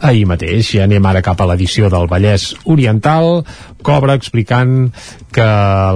ahir 0.00 0.26
mateix. 0.26 0.74
I 0.74 0.84
anem 0.84 1.04
ara 1.06 1.22
cap 1.22 1.40
a 1.40 1.48
l'edició 1.50 1.90
del 1.90 2.08
Vallès 2.08 2.54
Oriental, 2.64 3.44
cobra 3.88 4.18
explicant 4.18 4.90
que 5.32 5.44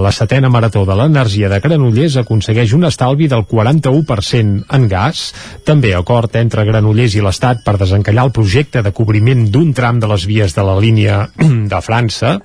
la 0.00 0.12
setena 0.16 0.48
marató 0.48 0.86
de 0.88 0.94
l'energia 0.96 1.50
de 1.52 1.58
Granollers 1.60 2.16
aconsegueix 2.22 2.72
un 2.72 2.86
estalvi 2.88 3.28
del 3.28 3.44
41% 3.48 4.64
en 4.78 4.86
gas. 4.88 5.24
També 5.68 5.92
acord 5.96 6.32
entre 6.40 6.64
Granollers 6.64 7.16
i 7.18 7.24
l'Estat 7.24 7.60
per 7.66 7.76
desencallar 7.80 8.24
el 8.28 8.32
projecte 8.32 8.80
de 8.84 8.94
cobriment 8.96 9.44
d'un 9.52 9.74
tram 9.76 10.00
de 10.00 10.08
les 10.08 10.24
vies 10.30 10.56
de 10.56 10.64
la 10.64 10.78
línia 10.80 11.18
de 11.72 11.82
França 11.84 12.38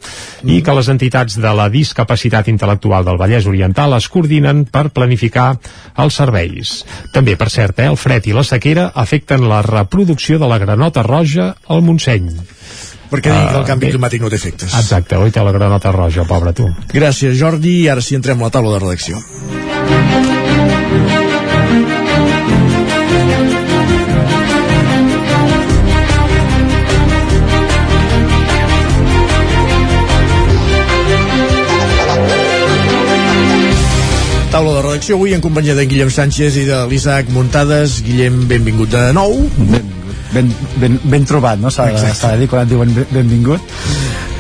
i 0.43 0.59
que 0.63 0.75
les 0.75 0.91
entitats 0.91 1.39
de 1.39 1.55
la 1.61 1.69
discapacitat 1.71 2.51
intel·lectual 2.51 3.07
del 3.07 3.21
Vallès 3.21 3.47
Oriental 3.47 3.95
es 3.95 4.09
coordinen 4.11 4.65
per 4.67 4.89
planificar 4.91 5.53
els 5.95 6.19
serveis. 6.19 6.81
També, 7.15 7.37
per 7.39 7.47
cert, 7.53 7.79
eh, 7.79 7.87
el 7.87 7.95
fred 7.95 8.27
i 8.27 8.35
la 8.35 8.43
sequera 8.43 8.91
afecten 8.95 9.47
la 9.47 9.63
reproducció 9.63 10.41
de 10.43 10.51
la 10.51 10.59
granota 10.59 11.07
roja 11.07 11.53
al 11.67 11.87
Montseny. 11.87 12.35
Perquè 13.11 13.31
digui 13.31 13.47
que 13.47 13.57
el 13.57 13.63
Ah, 13.63 13.67
canvi 13.67 13.85
bé. 13.87 13.91
climàtic 13.95 14.21
no 14.21 14.29
té 14.29 14.35
efectes 14.35 14.73
Exacte, 14.73 15.15
oi 15.17 15.31
té 15.31 15.43
la 15.43 15.51
granota 15.51 15.91
roja, 15.91 16.23
pobre 16.27 16.53
tu. 16.53 16.67
gràcies 16.93 17.37
Jordi, 17.39 17.81
i 17.83 17.87
ara 17.89 18.01
sí 18.01 18.15
entrem 18.15 18.39
a 18.41 18.43
la 18.45 18.49
taula 18.51 18.73
de 18.73 18.79
redacció 18.85 19.21
taula 34.51 34.73
de 34.77 34.81
redacció 34.85 35.17
avui 35.17 35.33
en 35.35 35.41
companyia 35.43 35.75
de 35.75 35.85
Guillem 35.89 36.09
Sánchez 36.13 36.55
i 36.61 36.63
de 36.69 36.77
l'Isaac 36.89 37.27
Muntades. 37.35 37.99
Guillem, 38.05 38.45
benvingut 38.49 38.89
de 38.93 39.01
nou. 39.13 39.33
Ben, 39.57 39.83
ben, 40.33 40.99
ben 41.03 41.25
trobat, 41.25 41.59
no? 41.59 41.71
S'ha 41.73 41.89
de, 41.91 42.37
dir 42.41 42.49
quan 42.51 42.65
et 42.65 42.71
diuen 42.73 42.93
ben- 42.95 43.11
benvingut. 43.11 43.61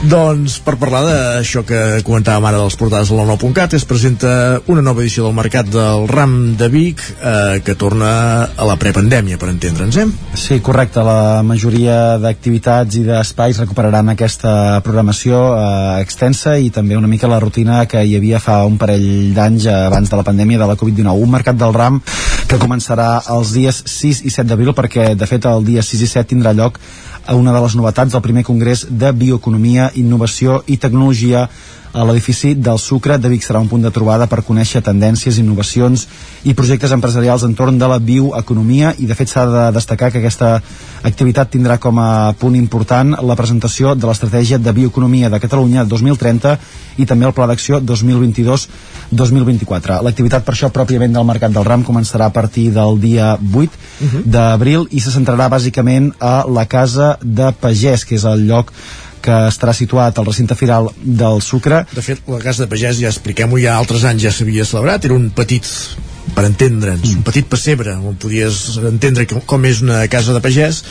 Doncs 0.05 0.59
per 0.61 0.75
parlar 0.77 0.99
d'això 1.07 1.63
que 1.65 1.77
comentàvem 2.05 2.45
ara 2.45 2.59
dels 2.61 2.75
portades 2.77 3.09
de 3.09 3.15
la 3.17 3.23
9.cat 3.31 3.73
es 3.73 3.85
presenta 3.89 4.59
una 4.69 4.83
nova 4.85 5.01
edició 5.01 5.23
del 5.25 5.33
Mercat 5.33 5.71
del 5.73 6.05
Ram 6.11 6.35
de 6.59 6.67
Vic 6.69 7.01
eh, 7.17 7.63
que 7.65 7.73
torna 7.73 8.11
a 8.45 8.67
la 8.69 8.75
prepandèmia, 8.77 9.39
per 9.41 9.49
entendre'ns, 9.49 9.97
eh? 9.97 10.05
Sí, 10.37 10.59
correcte. 10.61 11.01
La 11.01 11.41
majoria 11.41 12.19
d'activitats 12.21 12.99
i 13.01 13.01
d'espais 13.07 13.57
recuperaran 13.63 14.13
aquesta 14.13 14.53
programació 14.85 15.41
eh, 15.57 16.03
extensa 16.05 16.59
i 16.61 16.69
també 16.69 16.95
una 16.95 17.09
mica 17.09 17.27
la 17.31 17.41
rutina 17.41 17.81
que 17.89 18.05
hi 18.05 18.13
havia 18.19 18.37
fa 18.43 18.59
un 18.69 18.77
parell 18.77 19.33
d'anys 19.33 19.65
abans 19.73 20.13
de 20.13 20.21
la 20.21 20.27
pandèmia 20.29 20.61
de 20.61 20.69
la 20.69 20.77
Covid-19. 20.77 21.25
Un 21.25 21.33
mercat 21.33 21.57
del 21.57 21.73
RAM 21.73 21.97
que 22.47 22.59
començarà 22.61 23.21
els 23.33 23.49
dies 23.51 23.81
6 23.91 24.21
i 24.23 24.31
7 24.31 24.47
d'abril 24.47 24.71
perquè, 24.75 25.09
de 25.19 25.27
fet, 25.27 25.45
el 25.49 25.65
dia 25.67 25.83
6 25.83 26.03
i 26.05 26.07
7 26.07 26.29
tindrà 26.31 26.53
lloc 26.55 26.77
a 27.27 27.35
una 27.35 27.51
de 27.51 27.59
les 27.59 27.75
novetats 27.75 28.15
del 28.15 28.23
primer 28.23 28.45
congrés 28.47 28.85
de 28.87 29.11
Bioeconomia, 29.11 29.89
Innovació 29.99 30.61
i 30.67 30.77
Tecnologia 30.79 31.49
l'edifici 32.05 32.53
del 32.53 32.77
Sucre 32.77 33.17
de 33.17 33.29
Vic 33.29 33.43
serà 33.45 33.59
un 33.63 33.69
punt 33.71 33.81
de 33.81 33.91
trobada 33.93 34.27
per 34.29 34.43
conèixer 34.45 34.81
tendències, 34.85 35.39
innovacions 35.41 36.05
i 36.45 36.53
projectes 36.53 36.91
empresarials 36.93 37.43
entorn 37.47 37.79
de 37.79 37.87
la 37.89 37.97
bioeconomia 37.99 38.93
i 38.99 39.05
de 39.09 39.15
fet 39.17 39.29
s'ha 39.31 39.45
de 39.49 39.71
destacar 39.73 40.11
que 40.11 40.19
aquesta 40.21 40.61
activitat 41.07 41.49
tindrà 41.53 41.77
com 41.81 41.99
a 41.99 42.33
punt 42.39 42.55
important 42.59 43.15
la 43.21 43.35
presentació 43.39 43.95
de 43.95 44.07
l'estratègia 44.07 44.57
de 44.59 44.73
bioeconomia 44.73 45.29
de 45.29 45.39
Catalunya 45.39 45.85
2030 45.85 46.57
i 46.97 47.05
també 47.05 47.25
el 47.25 47.33
pla 47.33 47.47
d'acció 47.47 47.79
2022-2024. 47.81 50.01
L'activitat 50.03 50.45
per 50.45 50.53
això 50.55 50.69
pròpiament 50.73 51.13
del 51.13 51.25
Mercat 51.29 51.51
del 51.55 51.65
Ram 51.65 51.83
començarà 51.87 52.25
a 52.27 52.35
partir 52.35 52.71
del 52.75 52.99
dia 53.01 53.37
8 53.37 53.69
d'abril 54.25 54.87
i 54.91 54.99
se 54.99 55.11
centrarà 55.13 55.49
bàsicament 55.49 56.13
a 56.19 56.43
la 56.49 56.65
Casa 56.65 57.17
de 57.21 57.51
Pagès, 57.61 58.05
que 58.05 58.15
és 58.17 58.23
el 58.25 58.47
lloc 58.49 58.73
que 59.27 59.37
estarà 59.51 59.75
situat 59.75 60.17
al 60.17 60.27
recinte 60.29 60.55
firal 60.55 60.91
del 60.97 61.41
Sucre. 61.43 61.83
De 61.93 62.03
fet, 62.05 62.23
la 62.31 62.41
Casa 62.43 62.63
de 62.63 62.71
Pagès, 62.71 63.01
ja 63.03 63.11
expliquem-ho, 63.11 63.59
ja 63.61 63.75
altres 63.77 64.07
anys 64.07 64.23
ja 64.27 64.33
s'havia 64.33 64.67
celebrat, 64.67 65.05
era 65.09 65.17
un 65.17 65.29
petit 65.35 65.67
per 66.35 66.45
entendre'ns, 66.47 67.15
un 67.15 67.23
petit 67.25 67.47
pessebre 67.49 67.95
on 67.97 68.17
podies 68.19 68.77
entendre 68.89 69.25
com 69.27 69.65
és 69.67 69.79
una 69.85 70.01
casa 70.11 70.35
de 70.35 70.41
pagès 70.43 70.81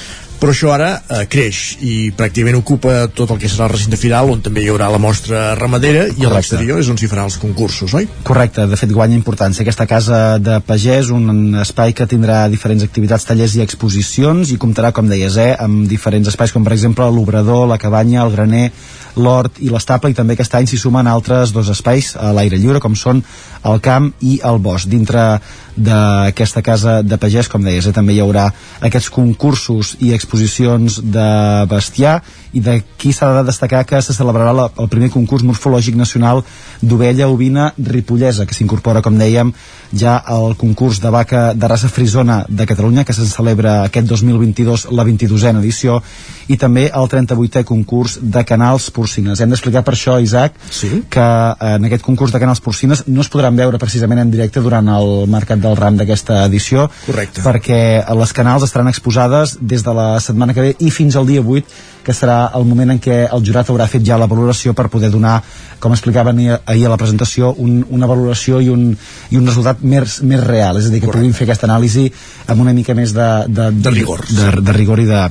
però 0.41 0.53
això 0.53 0.73
ara 0.75 0.89
eh, 0.99 1.23
creix 1.31 1.61
i 1.87 2.11
pràcticament 2.17 2.59
ocupa 2.59 3.07
tot 3.15 3.33
el 3.35 3.41
que 3.41 3.51
serà 3.51 3.67
el 3.67 3.75
recinte 3.75 3.99
firal 4.01 4.31
on 4.33 4.43
també 4.45 4.65
hi 4.65 4.71
haurà 4.73 4.91
la 4.93 5.01
mostra 5.03 5.55
ramadera 5.59 6.07
i 6.13 6.27
a 6.27 6.33
l'exterior 6.33 6.81
és 6.83 6.91
on 6.93 6.99
s'hi 7.01 7.09
faran 7.11 7.31
els 7.31 7.39
concursos, 7.43 7.95
oi? 7.97 8.09
Correcte, 8.27 8.67
de 8.69 8.79
fet 8.81 8.93
guanya 8.93 9.17
importància 9.19 9.65
aquesta 9.65 9.89
casa 9.91 10.21
de 10.43 10.59
pagès, 10.67 11.11
un 11.15 11.57
espai 11.63 11.95
que 11.97 12.09
tindrà 12.11 12.45
diferents 12.53 12.85
activitats, 12.87 13.27
tallers 13.29 13.57
i 13.57 13.65
exposicions 13.65 14.53
i 14.53 14.61
comptarà, 14.61 14.93
com 14.93 15.09
deies, 15.09 15.39
eh, 15.41 15.55
amb 15.59 15.89
diferents 15.89 16.29
espais 16.33 16.53
com 16.53 16.65
per 16.67 16.77
exemple 16.77 17.09
l'obrador, 17.11 17.67
la 17.71 17.81
cabanya, 17.81 18.25
el 18.27 18.35
graner, 18.37 18.71
l'hort 19.17 19.61
i 19.65 19.71
l'estable 19.73 20.11
i 20.13 20.17
també 20.17 20.37
aquest 20.37 20.55
any 20.59 20.69
s'hi 20.69 20.79
sumen 20.81 21.09
altres 21.09 21.53
dos 21.57 21.71
espais 21.73 22.13
a 22.21 22.33
l'aire 22.37 22.59
lliure 22.61 22.83
com 22.85 22.97
són 22.97 23.23
el 23.67 23.81
camp 23.85 24.13
i 24.21 24.39
el 24.45 24.61
bosc. 24.63 24.89
Dintre 24.93 25.39
d'aquesta 25.77 26.63
casa 26.63 27.03
de 27.03 27.19
pagès, 27.21 27.49
com 27.53 27.63
deies, 27.63 27.87
eh, 27.87 27.93
també 27.93 28.17
hi 28.17 28.21
haurà 28.25 28.49
aquests 28.81 29.11
concursos 29.13 29.95
i 30.01 30.13
exposicions 30.17 31.01
de 31.05 31.29
bestiar 31.71 32.21
i 32.57 32.63
d'aquí 32.65 33.13
s'ha 33.13 33.29
de 33.37 33.45
destacar 33.45 33.85
que 33.85 34.01
se 34.01 34.15
celebrarà 34.17 34.53
la, 34.57 34.67
el 34.81 34.89
primer 34.89 35.11
concurs 35.13 35.45
morfològic 35.45 35.97
nacional 35.97 36.43
d'ovella 36.81 37.29
ovina 37.29 37.73
ripollesa, 37.77 38.47
que 38.47 38.57
s'incorpora, 38.57 39.03
com 39.05 39.19
dèiem, 39.19 39.53
ja 39.93 40.17
al 40.17 40.57
concurs 40.57 41.01
de 41.03 41.13
vaca 41.13 41.53
de 41.55 41.69
raça 41.69 41.91
frisona 41.93 42.45
de 42.49 42.67
Catalunya, 42.67 43.05
que 43.05 43.13
se 43.13 43.27
celebra 43.29 43.83
aquest 43.85 44.09
2022, 44.09 44.89
la 44.91 45.05
22a 45.05 45.53
edició, 45.61 46.01
i 46.49 46.57
també 46.57 46.87
el 46.89 47.11
38è 47.13 47.65
concurs 47.69 48.19
de 48.23 48.45
canals 48.49 48.89
porcines. 48.91 49.41
Hem 49.41 49.53
d'explicar 49.53 49.85
per 49.85 49.97
això, 49.97 50.17
Isaac, 50.23 50.57
sí? 50.71 51.03
que 51.11 51.27
en 51.75 51.89
aquest 51.89 52.05
concurs 52.07 52.33
de 52.33 52.41
canals 52.41 52.63
porcines 52.65 53.05
no 53.07 53.21
es 53.21 53.33
podran 53.33 53.57
veure 53.57 53.81
precisament 53.83 54.23
en 54.23 54.33
directe 54.33 54.65
durant 54.65 54.89
el 54.97 55.27
Mercat 55.29 55.61
del 55.67 55.77
RAM 55.77 55.99
d'aquesta 55.99 56.45
edició 56.47 56.87
Correcte. 57.05 57.43
perquè 57.45 57.83
les 58.23 58.33
canals 58.33 58.65
estaran 58.65 58.89
exposades 58.93 59.59
des 59.61 59.83
de 59.85 59.95
la 59.95 60.09
setmana 60.23 60.55
que 60.55 60.65
ve 60.69 60.75
i 60.79 60.91
fins 60.95 61.19
al 61.19 61.27
dia 61.29 61.43
8 61.43 61.95
que 62.07 62.15
serà 62.15 62.53
el 62.55 62.63
moment 62.71 62.93
en 62.95 63.01
què 63.03 63.17
el 63.35 63.43
jurat 63.43 63.67
haurà 63.73 63.89
fet 63.91 64.05
ja 64.07 64.15
la 64.15 64.29
valoració 64.31 64.71
per 64.79 64.85
poder 64.93 65.09
donar, 65.11 65.41
com 65.83 65.91
explicaven 65.91 66.39
ahir 66.55 66.85
a 66.87 66.93
la 66.93 66.99
presentació, 67.01 67.49
un, 67.59 67.81
una 67.91 68.07
valoració 68.07 68.61
i 68.63 68.69
un, 68.71 68.93
i 69.35 69.41
un 69.41 69.49
resultat 69.51 69.83
més, 69.83 70.21
més 70.23 70.45
real, 70.45 70.79
és 70.79 70.87
a 70.87 70.93
dir, 70.95 71.01
que 71.03 71.11
puguin 71.11 71.35
fer 71.35 71.49
aquesta 71.49 71.67
anàlisi 71.67 72.07
amb 72.47 72.63
una 72.63 72.77
mica 72.77 72.95
més 72.95 73.11
de, 73.17 73.27
de, 73.51 73.73
De 73.83 73.91
rigor. 73.91 74.23
de, 74.31 74.53
de 74.63 74.77
rigor 74.79 75.03
i 75.03 75.09
de, 75.11 75.25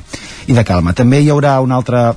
i 0.52 0.58
de 0.58 0.66
calma. 0.68 0.92
També 0.92 1.22
hi 1.24 1.32
haurà 1.32 1.56
una 1.64 1.80
altra 1.80 2.10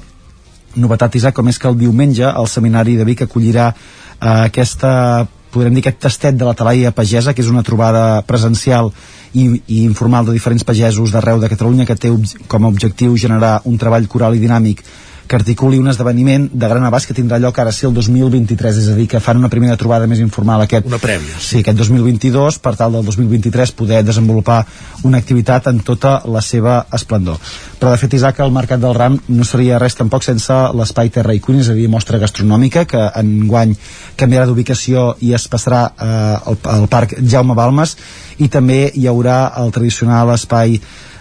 novetat, 0.76 1.16
Isaac, 1.16 1.40
com 1.40 1.48
és 1.48 1.58
que 1.58 1.72
el 1.72 1.80
diumenge 1.80 2.28
el 2.28 2.52
Seminari 2.52 2.98
de 3.00 3.08
Vic 3.08 3.24
acollirà 3.30 3.72
eh, 3.72 4.28
aquesta 4.50 5.24
podrem 5.54 5.76
dir 5.76 5.84
aquest 5.84 6.00
tastet 6.06 6.38
de 6.38 6.48
la 6.48 6.56
talaia 6.58 6.94
pagesa 6.96 7.34
que 7.34 7.44
és 7.44 7.52
una 7.52 7.66
trobada 7.66 8.22
presencial 8.28 8.92
i, 9.34 9.62
i 9.68 9.84
informal 9.84 10.26
de 10.26 10.36
diferents 10.36 10.66
pagesos 10.66 11.14
d'arreu 11.14 11.42
de 11.42 11.50
Catalunya 11.52 11.86
que 11.86 11.98
té 11.98 12.12
com 12.48 12.66
a 12.66 12.72
objectiu 12.72 13.18
generar 13.18 13.60
un 13.66 13.78
treball 13.78 14.08
coral 14.08 14.36
i 14.36 14.44
dinàmic 14.44 14.84
que 15.30 15.38
articuli 15.38 15.78
un 15.78 15.88
esdeveniment 15.92 16.48
de 16.50 16.68
gran 16.68 16.84
abast 16.88 17.06
que 17.06 17.14
tindrà 17.14 17.38
lloc 17.38 17.60
ara 17.62 17.70
sí 17.72 17.86
el 17.86 17.94
2023, 17.94 18.80
és 18.82 18.88
a 18.90 18.96
dir, 18.98 19.06
que 19.12 19.20
fan 19.22 19.38
una 19.38 19.50
primera 19.54 19.78
trobada 19.78 20.08
més 20.10 20.20
informal 20.24 20.64
aquest, 20.64 20.88
Una 20.90 20.98
prèvia. 20.98 21.38
sí, 21.38 21.60
aquest 21.62 21.78
2022 21.78 22.58
per 22.60 22.74
tal 22.80 22.98
del 22.98 23.06
2023 23.06 23.72
poder 23.78 24.02
desenvolupar 24.08 24.64
una 25.06 25.20
activitat 25.22 25.68
en 25.70 25.84
tota 25.86 26.16
la 26.26 26.42
seva 26.42 26.80
esplendor. 26.98 27.38
Però 27.80 27.92
de 27.94 28.00
fet, 28.02 28.16
Isaac, 28.18 28.40
el 28.42 28.52
Mercat 28.52 28.82
del 28.82 28.96
Ram 28.98 29.20
no 29.28 29.46
seria 29.46 29.78
res 29.80 29.96
tampoc 29.96 30.26
sense 30.26 30.56
l'espai 30.74 31.12
Terra 31.14 31.36
i 31.38 31.40
Cuina, 31.40 31.62
és 31.62 31.70
a 31.70 31.78
dir, 31.78 31.86
mostra 31.94 32.18
gastronòmica, 32.18 32.88
que 32.90 33.04
enguany 33.22 33.76
canviarà 34.18 34.48
d'ubicació 34.50 35.14
i 35.22 35.36
es 35.38 35.46
passarà 35.48 35.84
eh, 35.94 36.50
al, 36.50 36.58
al 36.74 36.88
Parc 36.90 37.14
Jaume 37.22 37.54
Balmes 37.54 37.96
i 38.40 38.50
també 38.50 38.90
hi 38.96 39.06
haurà 39.08 39.54
el 39.62 39.70
tradicional 39.72 40.34
espai 40.34 40.80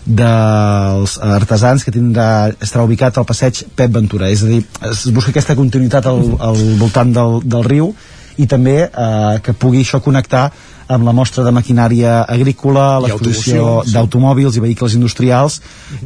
dels 0.08 1.18
artesans 1.20 1.84
que 1.84 1.92
tindrà, 1.92 2.48
estarà 2.64 2.86
ubicat 2.88 3.18
al 3.20 3.26
passeig 3.28 3.60
Pep 3.76 3.92
Ventura, 3.92 4.30
és 4.32 4.42
a 4.42 4.48
dir, 4.48 4.62
es 4.88 5.04
busca 5.12 5.34
aquesta 5.34 5.56
continuïtat 5.58 6.08
al, 6.08 6.22
al 6.40 6.62
voltant 6.80 7.12
del, 7.12 7.42
del 7.44 7.66
riu 7.66 7.92
i 8.38 8.46
també 8.48 8.80
eh, 8.86 9.38
que 9.44 9.52
pugui 9.52 9.82
això 9.84 10.00
connectar 10.00 10.48
amb 10.88 11.04
la 11.04 11.12
mostra 11.12 11.44
de 11.44 11.52
maquinària 11.52 12.22
agrícola, 12.24 12.98
l'exposició 13.04 13.82
d'automòbils 13.84 14.56
i 14.56 14.62
vehicles 14.64 14.94
industrials 14.96 15.58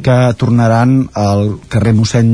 que 0.03 0.17
tornaran 0.35 1.05
al 1.15 1.53
carrer 1.71 1.93
mossèn 1.95 2.33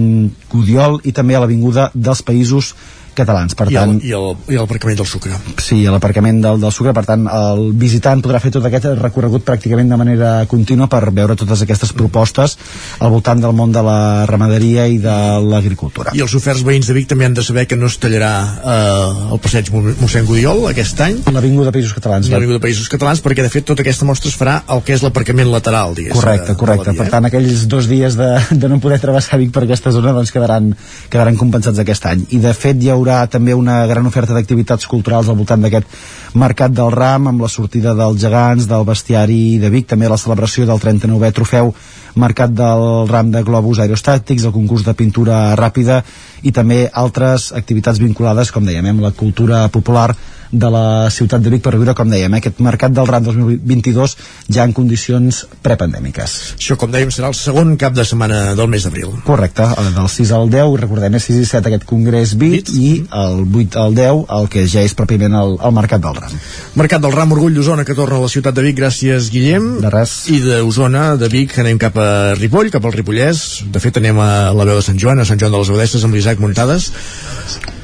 Gudiol 0.49 0.97
i 1.05 1.13
també 1.13 1.37
a 1.37 1.43
l'Avinguda 1.43 1.91
dels 1.93 2.23
Països 2.25 2.73
Catalans. 3.19 3.55
Per 3.59 3.67
I 3.71 3.75
tant, 3.77 3.95
el, 3.97 4.05
i, 4.07 4.13
el, 4.15 4.35
i 4.53 4.57
l'aparcament 4.59 4.97
del 5.01 5.07
sucre. 5.09 5.35
Sí, 5.61 5.81
l'aparcament 5.85 6.39
del, 6.43 6.59
del 6.61 6.71
Sucre, 6.73 6.93
per 6.95 7.03
tant, 7.07 7.25
el 7.29 7.65
visitant 7.79 8.21
podrà 8.25 8.39
fer 8.41 8.51
tot 8.55 8.65
aquest 8.65 8.87
recorregut 8.99 9.43
pràcticament 9.47 9.89
de 9.91 9.97
manera 9.99 10.31
contínua 10.49 10.87
per 10.91 11.03
veure 11.11 11.35
totes 11.39 11.61
aquestes 11.65 11.91
propostes 11.93 12.55
al 12.99 13.11
voltant 13.13 13.41
del 13.43 13.53
món 13.57 13.71
de 13.75 13.81
la 13.85 14.25
ramaderia 14.29 14.87
i 14.87 14.97
de 15.03 15.15
l'agricultura. 15.49 16.13
I 16.15 16.21
els 16.25 16.33
oferts 16.37 16.63
veïns 16.67 16.87
de 16.89 16.95
Vic 16.97 17.07
també 17.11 17.25
han 17.27 17.35
de 17.37 17.43
saber 17.45 17.65
que 17.69 17.77
no 17.79 17.87
es 17.91 17.97
tallarà 18.01 18.31
eh, 18.59 19.33
el 19.35 19.39
passeig 19.43 19.71
Mo- 19.73 19.95
mossèn 20.01 20.25
Gudiol 20.29 20.65
aquest 20.71 20.99
any. 21.05 21.19
L'Avinguda 21.33 21.73
Països 21.75 21.93
Catalans. 21.97 22.29
L'Avinguda 22.31 22.61
Països 22.63 22.89
Catalans, 22.91 23.21
perquè 23.25 23.43
de 23.45 23.51
fet 23.53 23.65
tota 23.67 23.83
aquesta 23.85 24.07
mostra 24.07 24.29
es 24.31 24.37
farà 24.39 24.59
el 24.75 24.83
que 24.85 24.95
és 24.95 25.03
l'aparcament 25.05 25.49
lateral, 25.51 25.95
diguéssim. 25.97 26.19
Correcte, 26.19 26.47
de- 26.51 26.53
de 26.53 26.59
correcte. 26.61 26.91
via, 26.91 26.99
Per 27.01 27.07
eh? 27.07 27.13
tant, 27.15 27.25
aquells 27.29 27.65
dos 27.71 27.87
dies 27.89 28.15
de, 28.19 28.29
de 28.51 28.69
no 28.71 28.79
poder 28.83 28.99
travessar 29.03 29.39
Vic 29.41 29.51
per 29.55 29.63
aquesta 29.65 29.91
zona 29.95 30.13
doncs 30.15 30.31
quedaran, 30.35 30.71
quedaran 31.09 31.37
compensats 31.39 31.79
aquest 31.81 32.05
any. 32.09 32.25
I 32.35 32.39
de 32.43 32.53
fet 32.53 32.81
hi 32.83 32.89
haurà 32.93 33.08
també 33.31 33.55
una 33.57 33.81
gran 33.89 34.05
oferta 34.09 34.35
d'activitats 34.35 34.87
culturals 34.89 35.29
al 35.29 35.37
voltant 35.39 35.61
d'aquest 35.63 35.99
Mercat 36.39 36.73
del 36.75 36.91
Ram, 36.93 37.27
amb 37.31 37.41
la 37.41 37.49
sortida 37.49 37.95
dels 37.97 38.19
gegants, 38.21 38.67
del 38.69 38.85
bestiari 38.85 39.57
de 39.61 39.69
Vic, 39.73 39.87
també 39.89 40.09
la 40.09 40.17
celebració 40.17 40.67
del 40.69 40.81
39è 40.81 41.31
trofeu 41.33 41.73
Mercat 42.19 42.53
del 42.55 43.07
Ram 43.09 43.31
de 43.31 43.43
globus 43.45 43.79
aerostàtics, 43.79 44.45
el 44.45 44.55
concurs 44.55 44.85
de 44.85 44.95
pintura 44.97 45.55
ràpida 45.59 46.01
i 46.43 46.51
també 46.55 46.85
altres 46.93 47.51
activitats 47.55 48.01
vinculades, 48.01 48.51
com 48.51 48.65
dèiem, 48.65 48.93
amb 48.93 49.05
la 49.05 49.15
cultura 49.17 49.67
popular 49.73 50.13
de 50.51 50.69
la 50.73 51.09
ciutat 51.13 51.41
de 51.41 51.49
Vic 51.53 51.61
per 51.61 51.75
viure, 51.77 51.93
com 51.93 52.09
dèiem, 52.09 52.33
eh, 52.33 52.37
aquest 52.41 52.59
Mercat 52.65 52.91
del 52.91 53.05
Ram 53.07 53.23
2022 53.23 54.15
ja 54.49 54.63
en 54.65 54.73
condicions 54.73 55.45
prepandèmiques. 55.61 56.55
Això, 56.57 56.75
com 56.77 56.91
dèiem, 56.91 57.11
serà 57.13 57.27
el 57.29 57.35
segon 57.37 57.75
cap 57.77 57.93
de 57.93 58.03
setmana 58.05 58.55
del 58.57 58.67
mes 58.67 58.83
d'abril. 58.83 59.11
Correcte, 59.25 59.63
el 59.77 59.93
del 59.95 60.09
6 60.09 60.31
al 60.31 60.49
10, 60.49 60.79
recordem, 60.81 61.15
és 61.15 61.23
6 61.29 61.39
i 61.43 61.45
7 61.45 61.69
aquest 61.69 61.85
congrés 61.85 62.33
BIT 62.39 62.69
i 62.73 62.89
el 63.11 63.43
8 63.45 63.77
al 63.79 63.93
10 63.95 64.25
el 64.39 64.49
que 64.49 64.65
ja 64.67 64.81
és 64.81 64.95
pròpiament 64.97 65.35
el, 65.37 65.57
el 65.61 65.75
Mercat 65.77 66.01
del 66.01 66.15
Ram. 66.15 66.33
Mercat 66.75 67.01
del 67.05 67.13
Ram 67.13 67.31
Orgull 67.37 67.53
d'Osona 67.55 67.85
que 67.85 67.93
torna 67.97 68.17
a 68.17 68.21
la 68.25 68.29
ciutat 68.31 68.55
de 68.57 68.65
Vic, 68.65 68.77
gràcies 68.79 69.29
Guillem. 69.31 69.69
De 69.83 69.89
res. 69.93 70.15
I 70.33 70.39
d'Osona, 70.43 71.15
de 71.15 71.29
Vic, 71.29 71.57
anem 71.61 71.77
cap 71.77 71.97
a 71.97 72.33
Ripoll, 72.39 72.71
cap 72.73 72.85
al 72.85 72.93
Ripollès. 72.97 73.63
De 73.71 73.79
fet, 73.79 73.97
anem 74.01 74.17
a 74.19 74.51
la 74.53 74.65
veu 74.65 74.75
de 74.81 74.85
Sant 74.85 74.97
Joan, 74.99 75.19
a 75.19 75.25
Sant 75.29 75.39
Joan 75.39 75.51
de 75.53 75.57
les 75.61 75.69
Abadesses, 75.69 76.03
amb 76.03 76.15
l'Isaac 76.17 76.39
Muntades. 76.41 76.89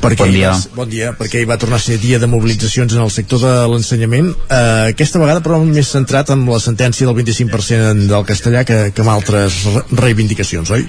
Perquè 0.05 0.17
Bon 0.25 0.31
dia. 0.31 0.51
va- 0.51 0.75
bon 0.75 0.89
dia, 0.89 1.11
perquè 1.17 1.39
hi 1.41 1.45
va 1.49 1.57
tornar 1.57 1.77
a 1.77 1.81
ser 1.81 1.97
dia 1.97 2.19
de 2.19 2.27
mobilitzacions 2.55 2.93
en 2.95 3.01
el 3.03 3.11
sector 3.11 3.39
de 3.39 3.53
l'ensenyament. 3.67 4.29
Eh, 4.49 4.91
aquesta 4.93 5.19
vegada, 5.19 5.41
però, 5.43 5.59
més 5.63 5.89
centrat 5.91 6.29
en 6.31 6.45
la 6.47 6.59
sentència 6.59 7.05
del 7.07 7.15
25% 7.19 8.07
del 8.07 8.25
castellà 8.25 8.63
que, 8.65 8.91
que 8.95 9.01
amb 9.03 9.11
altres 9.11 9.63
re- 9.73 9.83
reivindicacions, 10.05 10.71
oi? 10.71 10.87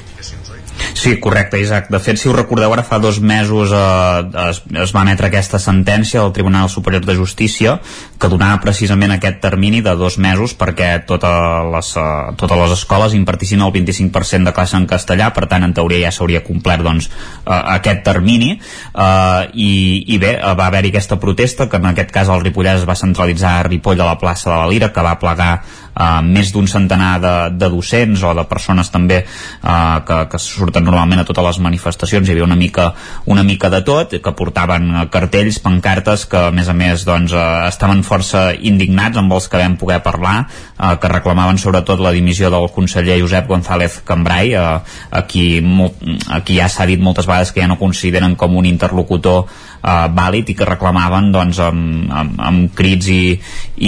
Sí, 0.94 1.18
correcte, 1.20 1.60
Isaac. 1.60 1.88
De 1.90 2.00
fet, 2.00 2.18
si 2.20 2.28
us 2.28 2.36
recordeu, 2.36 2.72
ara 2.72 2.84
fa 2.86 2.98
dos 2.98 3.20
mesos 3.20 3.72
eh, 3.74 4.48
es, 4.50 4.62
es 4.84 4.94
va 4.96 5.04
emetre 5.04 5.28
aquesta 5.28 5.60
sentència 5.62 6.22
del 6.22 6.34
Tribunal 6.36 6.70
Superior 6.72 7.04
de 7.06 7.16
Justícia 7.16 7.76
que 8.18 8.30
donava 8.32 8.60
precisament 8.64 9.14
aquest 9.14 9.40
termini 9.44 9.82
de 9.84 9.94
dos 9.96 10.16
mesos 10.18 10.56
perquè 10.56 10.90
totes 11.08 11.70
les, 11.72 11.92
eh, 12.00 12.34
totes 12.40 12.62
les 12.62 12.74
escoles 12.78 13.16
impartissin 13.18 13.64
el 13.64 13.72
25% 13.74 14.50
de 14.50 14.54
classe 14.56 14.76
en 14.80 14.88
castellà, 14.90 15.30
per 15.36 15.46
tant, 15.50 15.64
en 15.64 15.74
teoria 15.76 16.06
ja 16.06 16.14
s'hauria 16.14 16.44
complert 16.46 16.84
doncs, 16.86 17.10
eh, 17.44 17.60
aquest 17.76 18.04
termini 18.06 18.54
eh, 18.56 19.42
i, 19.52 19.70
i 20.14 20.20
bé, 20.22 20.36
eh, 20.36 20.54
va 20.58 20.70
haver-hi 20.70 20.94
aquesta 20.94 21.20
protesta 21.22 21.68
que 21.68 21.80
en 21.80 21.90
aquest 21.92 22.12
cas 22.14 22.32
el 22.32 22.44
Ripollès 22.44 22.82
es 22.82 22.88
va 22.88 22.98
centralitzar 22.98 23.58
a 23.60 23.66
Ripoll 23.68 24.00
a 24.00 24.12
la 24.12 24.20
plaça 24.20 24.50
de 24.50 24.56
la 24.56 24.70
Lira, 24.70 24.92
que 24.92 25.04
va 25.04 25.18
plegar 25.20 25.52
eh, 25.96 26.20
més 26.22 26.52
d'un 26.52 26.68
centenar 26.68 27.14
de, 27.22 27.34
de 27.56 27.70
docents 27.72 28.22
o 28.22 28.34
de 28.36 28.44
persones 28.50 28.90
també 28.92 29.22
eh, 29.24 29.96
que, 30.06 30.18
que 30.30 30.38
surten 30.42 30.84
normalment 30.84 31.20
a 31.22 31.26
totes 31.28 31.44
les 31.48 31.58
manifestacions. 31.64 32.28
Hi 32.28 32.36
havia 32.36 32.44
una 32.46 32.56
mica, 32.60 32.92
una 33.26 33.42
mica 33.42 33.70
de 33.72 33.80
tot 33.86 34.14
que 34.22 34.32
portaven 34.36 34.92
cartells, 35.10 35.58
pancartes 35.64 36.26
que 36.30 36.46
a 36.48 36.52
més 36.54 36.68
a 36.68 36.74
més 36.76 37.04
doncs, 37.08 37.32
eh, 37.32 37.46
estaven 37.70 38.02
força 38.06 38.48
indignats 38.54 39.18
amb 39.20 39.32
els 39.36 39.48
que 39.48 39.60
vam 39.60 39.76
poder 39.80 40.00
parlar 40.04 40.36
eh, 40.46 40.94
que 41.00 41.08
reclamaven 41.12 41.58
sobretot 41.58 42.00
la 42.04 42.12
dimissió 42.14 42.50
del 42.52 42.68
conseller 42.74 43.18
Josep 43.20 43.48
González 43.48 44.00
Cambrai 44.06 44.52
eh, 44.52 44.64
a 45.10 45.22
qui, 45.26 45.60
mo- 45.64 45.92
a 46.30 46.40
qui 46.44 46.58
ja 46.60 46.68
s'ha 46.70 46.86
dit 46.86 47.00
moltes 47.00 47.26
vegades 47.26 47.52
que 47.52 47.62
ja 47.64 47.68
no 47.70 47.78
consideren 47.80 48.36
com 48.36 48.56
un 48.56 48.66
interlocutor 48.68 49.46
eh, 49.86 50.08
vàlid 50.18 50.50
i 50.50 50.58
que 50.58 50.68
reclamaven 50.68 51.30
doncs, 51.34 51.62
amb, 51.62 52.10
amb, 52.10 52.42
amb 52.50 52.74
crits 52.76 53.08
i, 53.12 53.22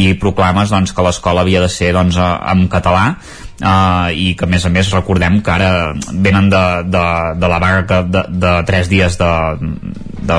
i 0.01 0.07
proclames 0.21 0.71
doncs, 0.71 0.95
que 0.95 1.05
l'escola 1.05 1.45
havia 1.45 1.65
de 1.65 1.71
ser 1.73 1.93
doncs, 1.97 2.17
eh, 2.17 2.33
en 2.55 2.67
català 2.73 3.11
Uh, 3.59 4.15
i 4.15 4.37
que 4.39 4.47
a 4.47 4.49
més 4.49 4.63
a 4.63 4.71
més 4.71 4.87
recordem 4.95 5.41
que 5.43 5.51
ara 5.51 5.71
venen 6.15 6.47
de, 6.47 6.61
de, 6.95 7.01
de 7.43 7.49
la 7.51 7.57
vaga 7.59 7.81
que 7.89 7.97
de, 8.07 8.21
de 8.31 8.53
tres 8.69 8.87
dies 8.87 9.17
de, 9.19 9.31
de, 10.31 10.37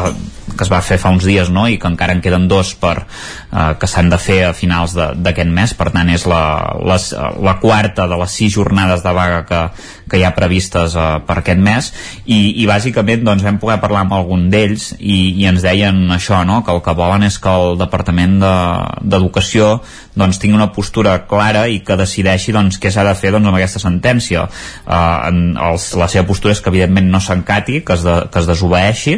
que 0.54 0.64
es 0.64 0.72
va 0.72 0.80
fer 0.80 0.96
fa 1.04 1.12
uns 1.12 1.28
dies 1.28 1.52
no? 1.52 1.66
i 1.68 1.76
que 1.76 1.92
encara 1.92 2.16
en 2.16 2.22
queden 2.24 2.48
dos 2.48 2.72
per, 2.80 2.94
uh, 3.04 3.74
que 3.76 3.90
s'han 3.92 4.08
de 4.14 4.22
fer 4.24 4.38
a 4.48 4.54
finals 4.56 4.96
d'aquest 4.96 5.52
mes 5.52 5.76
per 5.76 5.90
tant 5.92 6.14
és 6.16 6.24
la, 6.32 6.44
les, 6.80 7.10
la 7.44 7.58
quarta 7.60 8.08
de 8.08 8.22
les 8.24 8.40
sis 8.40 8.56
jornades 8.56 9.04
de 9.04 9.14
vaga 9.20 9.44
que, 9.52 9.62
que 10.10 10.20
hi 10.20 10.26
ha 10.28 10.34
previstes 10.36 10.96
uh, 10.98 11.20
per 11.26 11.40
aquest 11.42 11.62
mes 11.64 11.92
i, 12.26 12.64
i 12.64 12.68
bàsicament 12.70 13.24
doncs, 13.26 13.46
vam 13.46 13.60
poder 13.62 13.80
parlar 13.84 14.04
amb 14.06 14.18
algun 14.18 14.48
d'ells 14.52 14.94
i, 15.00 15.36
i 15.40 15.48
ens 15.50 15.64
deien 15.66 16.06
això, 16.16 16.42
no? 16.48 16.62
que 16.66 16.74
el 16.76 16.84
que 16.86 16.96
volen 16.98 17.28
és 17.28 17.40
que 17.40 17.54
el 17.54 17.78
Departament 17.80 18.40
de- 18.42 19.08
d'Educació 19.10 19.80
doncs, 20.20 20.40
tingui 20.42 20.58
una 20.58 20.72
postura 20.76 21.16
clara 21.30 21.68
i 21.72 21.80
que 21.86 21.96
decideixi 22.00 22.54
doncs, 22.56 22.80
què 22.82 22.92
s'ha 22.92 23.06
de 23.08 23.16
fer 23.16 23.32
doncs, 23.32 23.48
amb 23.48 23.56
aquesta 23.60 23.80
sentència. 23.80 24.46
Uh, 24.84 25.30
en, 25.30 25.40
els, 25.70 25.94
la 26.00 26.10
seva 26.12 26.26
postura 26.28 26.56
és 26.56 26.62
que 26.64 26.72
evidentment 26.74 27.08
no 27.14 27.22
s'encati, 27.24 27.82
que, 27.88 27.96
es 27.96 28.04
de, 28.04 28.16
que 28.32 28.42
es 28.42 28.50
desobeeixi 28.50 29.16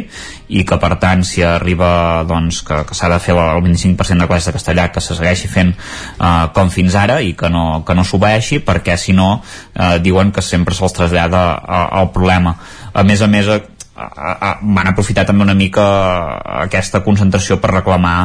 i 0.52 0.64
que 0.68 0.76
per 0.78 0.94
tant 1.00 1.24
si 1.26 1.42
arriba 1.46 2.22
doncs, 2.28 2.60
que, 2.66 2.82
que 2.88 2.96
s'ha 2.96 3.08
de 3.12 3.18
fer 3.22 3.34
el 3.34 3.62
25% 3.64 4.20
de 4.20 4.28
classes 4.28 4.50
de 4.50 4.56
castellà 4.58 4.88
que 4.92 5.00
se 5.00 5.16
segueixi 5.16 5.48
fent 5.50 5.72
uh, 5.74 6.52
com 6.54 6.70
fins 6.72 6.96
ara 6.98 7.20
i 7.24 7.32
que 7.38 7.48
no, 7.52 7.82
que 7.86 7.96
no 7.96 8.04
s'obeeixi 8.04 8.60
perquè 8.64 8.98
si 9.00 9.16
no 9.16 9.30
uh, 9.40 9.96
diuen 10.04 10.32
que 10.32 10.44
sempre 10.44 10.76
se'ls 10.82 10.98
trasllada 10.98 11.44
uh, 11.62 11.84
el 12.02 12.10
problema. 12.14 12.56
A 12.92 13.06
més 13.06 13.22
a 13.22 13.30
més, 13.30 13.48
a, 13.48 14.58
van 14.62 14.88
aprofitar 14.88 15.24
també 15.28 15.44
una 15.44 15.54
mica 15.54 15.84
aquesta 16.64 17.02
concentració 17.04 17.58
per 17.60 17.72
reclamar 17.74 18.16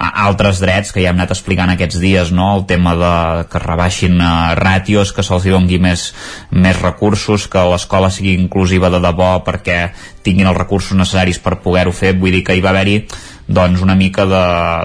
altres 0.00 0.62
drets 0.62 0.94
que 0.94 1.02
ja 1.04 1.10
hem 1.10 1.18
anat 1.18 1.34
explicant 1.34 1.70
aquests 1.74 1.98
dies, 2.00 2.30
no? 2.32 2.54
el 2.56 2.64
tema 2.68 2.94
de 2.96 3.12
que 3.52 3.60
rebaixin 3.60 4.16
ràtios, 4.56 5.12
que 5.12 5.24
se'ls 5.26 5.44
hi 5.44 5.52
dongui 5.52 5.76
més, 5.82 6.06
més 6.50 6.80
recursos, 6.80 7.44
que 7.52 7.66
l'escola 7.68 8.08
sigui 8.10 8.32
inclusiva 8.38 8.88
de 8.90 9.02
debò 9.04 9.34
perquè 9.44 9.90
tinguin 10.24 10.48
els 10.48 10.56
recursos 10.56 10.96
necessaris 10.96 11.42
per 11.44 11.60
poder-ho 11.60 11.92
fer, 11.92 12.14
vull 12.16 12.38
dir 12.38 12.42
que 12.46 12.56
hi 12.56 12.64
va 12.64 12.72
haver-hi 12.72 13.02
doncs 13.50 13.82
una 13.84 13.98
mica 13.98 14.24
de, 14.30 14.44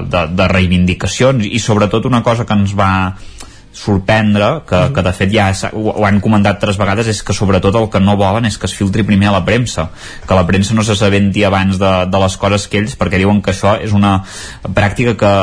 de, 0.09 0.27
de 0.35 0.51
reivindicacions 0.51 1.47
i 1.47 1.63
sobretot 1.63 2.09
una 2.09 2.23
cosa 2.25 2.45
que 2.45 2.57
ens 2.57 2.75
va 2.75 2.91
sorprendre, 3.75 4.61
que, 4.69 4.79
que 4.95 5.03
de 5.03 5.13
fet 5.13 5.33
ja 5.33 5.49
ho, 5.73 5.89
ho 5.91 6.05
han 6.07 6.21
comentat 6.23 6.61
tres 6.61 6.79
vegades, 6.79 7.09
és 7.11 7.21
que 7.25 7.35
sobretot 7.35 7.75
el 7.75 7.89
que 7.91 7.99
no 7.99 8.15
volen 8.19 8.47
és 8.47 8.57
que 8.57 8.69
es 8.69 8.75
filtri 8.77 9.03
primer 9.07 9.29
a 9.29 9.35
la 9.35 9.43
premsa, 9.47 9.89
que 10.25 10.37
la 10.37 10.45
premsa 10.47 10.77
no 10.77 10.85
s'assabenti 10.87 11.43
abans 11.43 11.81
de, 11.81 11.91
de 12.07 12.21
les 12.23 12.37
coses 12.39 12.69
que 12.71 12.79
ells, 12.79 12.95
perquè 12.99 13.19
diuen 13.19 13.43
que 13.43 13.51
això 13.51 13.75
és 13.83 13.91
una 13.95 14.21
pràctica 14.63 15.17
que, 15.19 15.35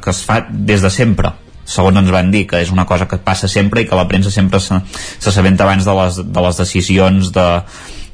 que 0.00 0.16
es 0.16 0.24
fa 0.24 0.40
des 0.48 0.84
de 0.84 0.90
sempre 0.94 1.34
segons 1.68 2.00
ens 2.00 2.08
van 2.08 2.30
dir, 2.32 2.46
que 2.48 2.62
és 2.64 2.72
una 2.72 2.86
cosa 2.88 3.04
que 3.04 3.18
passa 3.20 3.48
sempre 3.52 3.82
i 3.82 3.86
que 3.88 3.96
la 3.98 4.06
premsa 4.08 4.32
sempre 4.32 4.56
s'assabenta 4.64 5.66
abans 5.66 5.84
de 5.84 5.96
les, 6.00 6.20
de 6.24 6.44
les 6.46 6.60
decisions 6.62 7.28
de, 7.34 7.48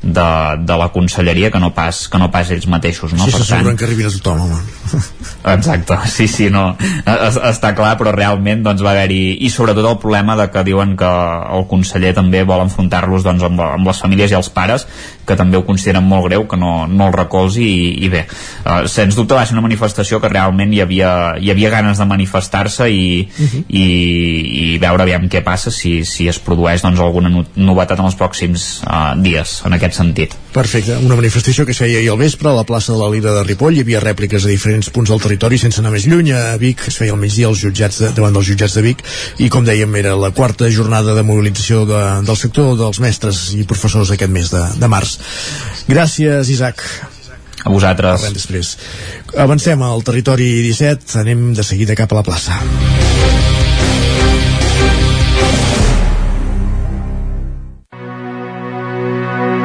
de, 0.03 0.29
de 0.67 0.77
la 0.77 0.89
conselleria 0.93 1.51
que 1.51 1.61
no 1.63 1.71
pas, 1.75 2.09
que 2.09 2.19
no 2.19 2.31
pas 2.35 2.51
ells 2.51 2.67
mateixos 2.67 3.15
no? 3.15 3.25
Sí, 3.25 3.37
s'asseguren 3.39 3.79
que 3.79 3.87
arribin 3.87 4.11
a 4.11 4.13
tothom 4.17 4.43
home. 4.45 4.59
exacte, 5.55 5.99
sí, 6.11 6.27
sí 6.29 6.49
no, 6.53 6.65
es, 6.79 7.39
està 7.39 7.75
clar, 7.77 7.95
però 8.01 8.13
realment 8.15 8.65
doncs, 8.65 8.83
va 8.85 8.95
haver-hi, 8.95 9.39
i 9.45 9.51
sobretot 9.53 9.87
el 9.89 9.99
problema 10.03 10.37
de 10.39 10.49
que 10.53 10.65
diuen 10.67 10.95
que 11.01 11.11
el 11.57 11.67
conseller 11.71 12.15
també 12.17 12.45
vol 12.47 12.65
enfrontar-los 12.65 13.27
doncs, 13.27 13.45
amb, 13.47 13.63
amb 13.67 13.91
les 13.91 14.03
famílies 14.05 14.33
i 14.35 14.39
els 14.39 14.51
pares 14.55 14.87
que 15.25 15.37
també 15.41 15.59
ho 15.59 15.65
consideren 15.67 16.05
molt 16.07 16.29
greu 16.29 16.47
que 16.49 16.59
no, 16.61 16.87
no 16.87 17.09
el 17.09 17.17
recolzi 17.17 17.65
i, 17.65 17.91
i 18.07 18.11
bé 18.13 18.25
uh, 18.29 18.85
sens 18.91 19.17
dubte 19.17 19.37
va 19.37 19.45
ser 19.47 19.57
una 19.57 19.65
manifestació 19.65 20.21
que 20.21 20.31
realment 20.33 20.73
hi 20.75 20.83
havia, 20.85 21.13
hi 21.41 21.53
havia 21.53 21.73
ganes 21.73 22.01
de 22.01 22.09
manifestar-se 22.09 22.89
i, 22.91 23.05
uh 23.25 23.45
-huh. 23.45 23.65
i, 23.69 23.87
i 24.75 24.79
veure 24.79 25.03
aviam 25.03 25.29
què 25.29 25.43
passa 25.45 25.71
si, 25.71 26.05
si 26.05 26.29
es 26.29 26.39
produeix 26.39 26.83
doncs, 26.83 27.01
alguna 27.01 27.31
novetat 27.57 27.99
en 27.99 28.05
els 28.11 28.19
pròxims 28.19 28.83
uh, 28.85 29.15
dies 29.21 29.63
en 29.65 29.73
aquest 29.73 29.95
sentit. 29.95 30.44
Perfecte, 30.55 30.95
una 31.03 31.17
manifestació 31.19 31.65
que 31.67 31.73
es 31.75 31.81
feia 31.83 31.99
ahir 31.99 32.13
al 32.13 32.21
vespre 32.21 32.47
a 32.47 32.55
la 32.55 32.63
plaça 32.63 32.93
de 32.93 32.99
la 33.01 33.09
Lira 33.11 33.33
de 33.35 33.43
Ripoll, 33.43 33.75
hi 33.75 33.83
havia 33.83 34.03
rèpliques 34.05 34.45
a 34.47 34.53
diferents 34.53 34.87
punts 34.95 35.11
del 35.11 35.23
territori 35.25 35.59
sense 35.59 35.83
anar 35.83 35.91
més 35.91 36.07
lluny, 36.07 36.31
a 36.31 36.55
Vic 36.63 36.85
es 36.93 36.99
feia 37.01 37.11
al 37.17 37.19
migdia 37.19 37.49
als 37.51 37.59
jutjats 37.65 37.99
de, 38.05 38.13
davant 38.15 38.39
dels 38.39 38.47
jutjats 38.53 38.77
de 38.79 38.85
Vic 38.87 39.03
i 39.43 39.51
com 39.51 39.67
dèiem 39.67 39.99
era 39.99 40.15
la 40.15 40.31
quarta 40.37 40.71
jornada 40.71 41.17
de 41.19 41.27
mobilització 41.27 41.83
de, 41.91 42.05
del 42.29 42.39
sector 42.39 42.79
dels 42.79 43.03
mestres 43.03 43.49
i 43.59 43.67
professors 43.67 44.15
aquest 44.15 44.31
mes 44.31 44.55
de, 44.55 44.63
de 44.79 44.93
març 44.95 45.19
Gràcies, 45.91 46.49
Isaac. 46.49 46.81
A 47.65 47.73
vosaltres. 47.73 48.23
Parlem 48.23 48.39
després. 48.39 48.77
Avancem 49.41 49.83
al 49.83 50.07
territori 50.07 50.49
17, 50.71 51.19
anem 51.21 51.51
de 51.57 51.67
seguida 51.67 51.99
cap 51.99 52.15
a 52.15 52.23
la 52.23 52.25
plaça. 52.27 52.61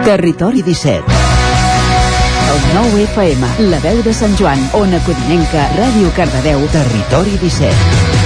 Territori 0.10 0.64
17 0.64 1.03
el 2.49 2.61
9 2.73 3.03
FM, 3.03 3.69
la 3.69 3.77
veu 3.77 3.99
de 4.02 4.10
Sant 4.10 4.34
Joan, 4.40 4.57
Ona 4.73 4.98
Codinenca, 5.06 5.68
Ràdio 5.77 6.10
Cardedeu, 6.18 6.65
Territori 6.73 7.38
17. 7.38 8.18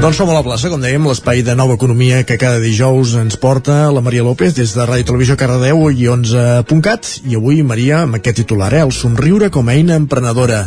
Doncs 0.00 0.16
som 0.16 0.32
a 0.32 0.34
la 0.34 0.42
plaça, 0.42 0.72
com 0.72 0.80
dèiem, 0.80 1.04
l'espai 1.06 1.44
de 1.44 1.52
nova 1.60 1.76
economia 1.76 2.24
que 2.24 2.40
cada 2.40 2.56
dijous 2.58 3.12
ens 3.20 3.36
porta 3.36 3.92
la 3.92 4.00
Maria 4.00 4.24
López 4.24 4.56
des 4.56 4.72
de 4.72 4.88
Ràdio 4.88 5.12
Televisió 5.12 5.36
Cardedeu 5.36 5.90
i 5.92 6.08
11.cat. 6.08 7.20
I 7.28 7.36
avui, 7.36 7.60
Maria, 7.62 8.00
amb 8.06 8.16
aquest 8.16 8.40
titular, 8.40 8.72
eh? 8.72 8.80
el 8.82 8.96
somriure 8.96 9.52
com 9.52 9.68
a 9.68 9.76
eina 9.76 10.00
emprenedora. 10.00 10.64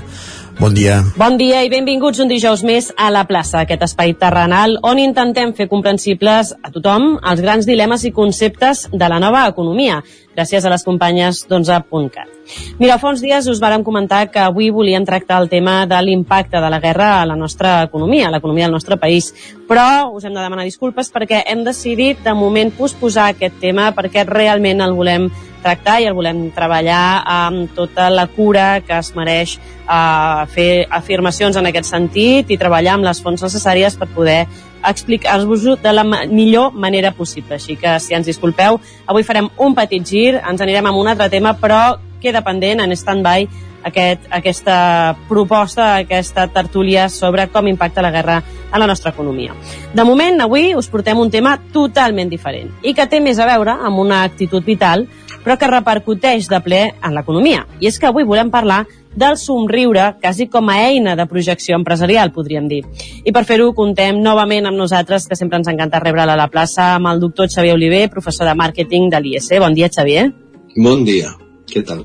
Bon 0.56 0.72
dia. 0.72 1.02
Bon 1.20 1.36
dia 1.36 1.66
i 1.66 1.70
benvinguts 1.70 2.22
un 2.24 2.30
dijous 2.32 2.62
més 2.64 2.88
a 2.96 3.10
la 3.12 3.26
plaça, 3.28 3.66
aquest 3.66 3.82
espai 3.90 4.14
terrenal 4.16 4.78
on 4.88 5.02
intentem 5.04 5.52
fer 5.58 5.68
comprensibles 5.68 6.54
a 6.56 6.72
tothom 6.72 7.18
els 7.20 7.42
grans 7.44 7.68
dilemes 7.68 8.06
i 8.08 8.14
conceptes 8.16 8.86
de 8.94 9.10
la 9.12 9.20
nova 9.20 9.42
economia, 9.52 9.98
gràcies 10.32 10.64
a 10.64 10.72
les 10.72 10.86
companyes 10.88 11.42
d'11.cat. 11.50 12.32
Mira, 12.80 12.96
fa 13.02 13.10
uns 13.12 13.24
dies 13.26 13.50
us 13.52 13.60
vàrem 13.60 13.84
comentar 13.84 14.30
que 14.32 14.40
avui 14.40 14.70
volíem 14.72 15.04
tractar 15.04 15.42
el 15.44 15.50
tema 15.52 15.82
de 15.92 16.00
l'impacte 16.06 16.62
de 16.62 16.70
la 16.72 16.80
guerra 16.80 17.10
a 17.20 17.26
la 17.28 17.36
nostra 17.36 17.82
economia, 17.84 18.30
a 18.30 18.32
l'economia 18.32 18.70
del 18.70 18.78
nostre 18.78 18.96
país, 18.96 19.34
però 19.68 20.14
us 20.14 20.24
hem 20.24 20.38
de 20.38 20.40
demanar 20.40 20.64
disculpes 20.64 21.12
perquè 21.12 21.44
hem 21.52 21.66
decidit 21.68 22.24
de 22.24 22.34
moment 22.34 22.72
posposar 22.78 23.34
aquest 23.34 23.60
tema 23.60 23.92
perquè 23.92 24.24
realment 24.24 24.86
el 24.86 24.96
volem 24.96 25.28
tractar 25.66 25.98
i 26.02 26.08
el 26.10 26.16
volem 26.18 26.46
treballar 26.56 27.24
amb 27.26 27.74
tota 27.76 28.12
la 28.14 28.28
cura 28.30 28.82
que 28.86 29.00
es 29.00 29.12
mereix 29.18 29.58
eh, 29.58 30.46
fer 30.54 30.70
afirmacions 30.94 31.58
en 31.58 31.72
aquest 31.72 31.90
sentit 31.90 32.54
i 32.54 32.60
treballar 32.62 33.00
amb 33.00 33.10
les 33.10 33.22
fonts 33.26 33.44
necessàries 33.48 33.98
per 33.98 34.12
poder 34.14 34.44
explicar-vos-ho 34.86 35.80
de 35.82 35.94
la 35.94 36.04
millor 36.06 36.74
manera 36.74 37.12
possible. 37.12 37.58
Així 37.58 37.76
que, 37.82 37.98
si 38.00 38.14
ens 38.14 38.28
disculpeu, 38.30 38.78
avui 39.10 39.26
farem 39.26 39.50
un 39.58 39.74
petit 39.74 40.06
gir, 40.06 40.36
ens 40.38 40.62
anirem 40.62 40.92
amb 40.92 41.02
un 41.02 41.10
altre 41.10 41.32
tema, 41.34 41.56
però 41.58 41.98
queda 42.22 42.46
pendent 42.46 42.84
en 42.84 42.94
stand-by 42.94 43.48
aquest, 43.86 44.26
aquesta 44.34 45.16
proposta, 45.30 45.96
aquesta 46.02 46.48
tertúlia 46.54 47.08
sobre 47.10 47.48
com 47.54 47.68
impacta 47.70 48.02
la 48.02 48.12
guerra 48.12 48.40
en 48.74 48.80
la 48.80 48.88
nostra 48.88 49.12
economia. 49.14 49.54
De 49.94 50.04
moment, 50.04 50.42
avui 50.42 50.74
us 50.76 50.90
portem 50.90 51.20
un 51.22 51.32
tema 51.32 51.56
totalment 51.74 52.32
diferent 52.32 52.74
i 52.84 52.96
que 52.98 53.06
té 53.08 53.22
més 53.22 53.40
a 53.40 53.48
veure 53.50 53.78
amb 53.78 54.02
una 54.02 54.24
actitud 54.26 54.66
vital 54.66 55.06
però 55.46 55.60
que 55.62 55.70
repercuteix 55.70 56.50
de 56.50 56.60
ple 56.66 56.82
en 56.90 57.14
l'economia. 57.16 57.64
I 57.80 57.92
és 57.92 58.00
que 58.02 58.10
avui 58.10 58.26
volem 58.26 58.50
parlar 58.52 58.84
del 59.16 59.38
somriure, 59.40 60.16
quasi 60.20 60.50
com 60.52 60.68
a 60.74 60.80
eina 60.90 61.16
de 61.16 61.28
projecció 61.30 61.78
empresarial, 61.78 62.34
podríem 62.36 62.68
dir. 62.68 62.82
I 63.24 63.32
per 63.32 63.46
fer-ho 63.48 63.70
contem 63.78 64.20
novament 64.22 64.68
amb 64.68 64.82
nosaltres, 64.82 65.30
que 65.30 65.38
sempre 65.40 65.62
ens 65.62 65.70
encanta 65.72 66.02
rebre'l 66.04 66.34
a 66.34 66.40
la 66.40 66.50
plaça, 66.52 66.96
amb 66.98 67.14
el 67.14 67.22
doctor 67.24 67.48
Xavier 67.48 67.78
Oliver, 67.78 68.10
professor 68.10 68.50
de 68.50 68.58
màrqueting 68.58 69.10
de 69.14 69.22
l'IEC. 69.22 69.56
Bon 69.64 69.78
dia, 69.78 69.88
Xavier. 69.88 70.28
Bon 70.76 71.06
dia. 71.08 71.32
Què 71.72 71.86
tal? 71.86 72.04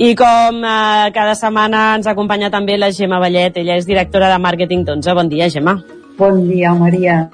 I 0.00 0.14
com 0.16 0.62
eh, 0.64 1.10
cada 1.14 1.34
setmana 1.36 1.90
ens 1.98 2.08
acompanya 2.08 2.50
també 2.50 2.78
la 2.78 2.90
Gemma 2.90 3.20
Vallet, 3.20 3.60
ella 3.60 3.76
és 3.76 3.86
directora 3.86 4.32
de 4.32 4.40
màrqueting 4.40 4.86
d'11. 4.88 5.14
Bon 5.14 5.28
dia, 5.28 5.50
Gemma. 5.52 5.76
Bon 6.18 6.40
dia, 6.48 6.72
Maria. 6.74 7.28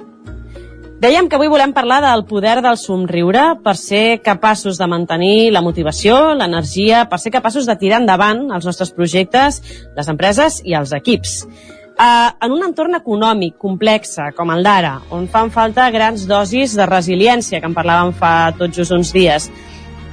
Dèiem 0.96 1.26
que 1.28 1.36
avui 1.36 1.50
volem 1.52 1.74
parlar 1.76 1.98
del 2.00 2.22
poder 2.24 2.62
del 2.64 2.78
somriure 2.80 3.42
per 3.60 3.74
ser 3.76 4.22
capaços 4.24 4.78
de 4.80 4.86
mantenir 4.88 5.50
la 5.52 5.60
motivació, 5.60 6.32
l'energia, 6.32 7.02
per 7.10 7.18
ser 7.20 7.34
capaços 7.34 7.66
de 7.68 7.74
tirar 7.76 7.98
endavant 8.00 8.46
els 8.56 8.64
nostres 8.64 8.94
projectes, 8.96 9.60
les 9.92 10.08
empreses 10.08 10.62
i 10.64 10.72
els 10.78 10.94
equips. 10.96 11.42
Uh, 12.00 12.32
en 12.40 12.54
un 12.56 12.64
entorn 12.64 12.96
econòmic 12.96 13.58
complex 13.60 14.16
com 14.36 14.54
el 14.56 14.64
d'ara, 14.64 14.94
on 15.12 15.28
fan 15.28 15.52
falta 15.52 15.90
grans 15.92 16.24
dosis 16.28 16.78
de 16.80 16.88
resiliència, 16.88 17.60
que 17.60 17.68
en 17.68 17.76
parlàvem 17.76 18.16
fa 18.16 18.32
tot 18.56 18.72
just 18.72 18.96
uns 18.96 19.12
dies, 19.12 19.50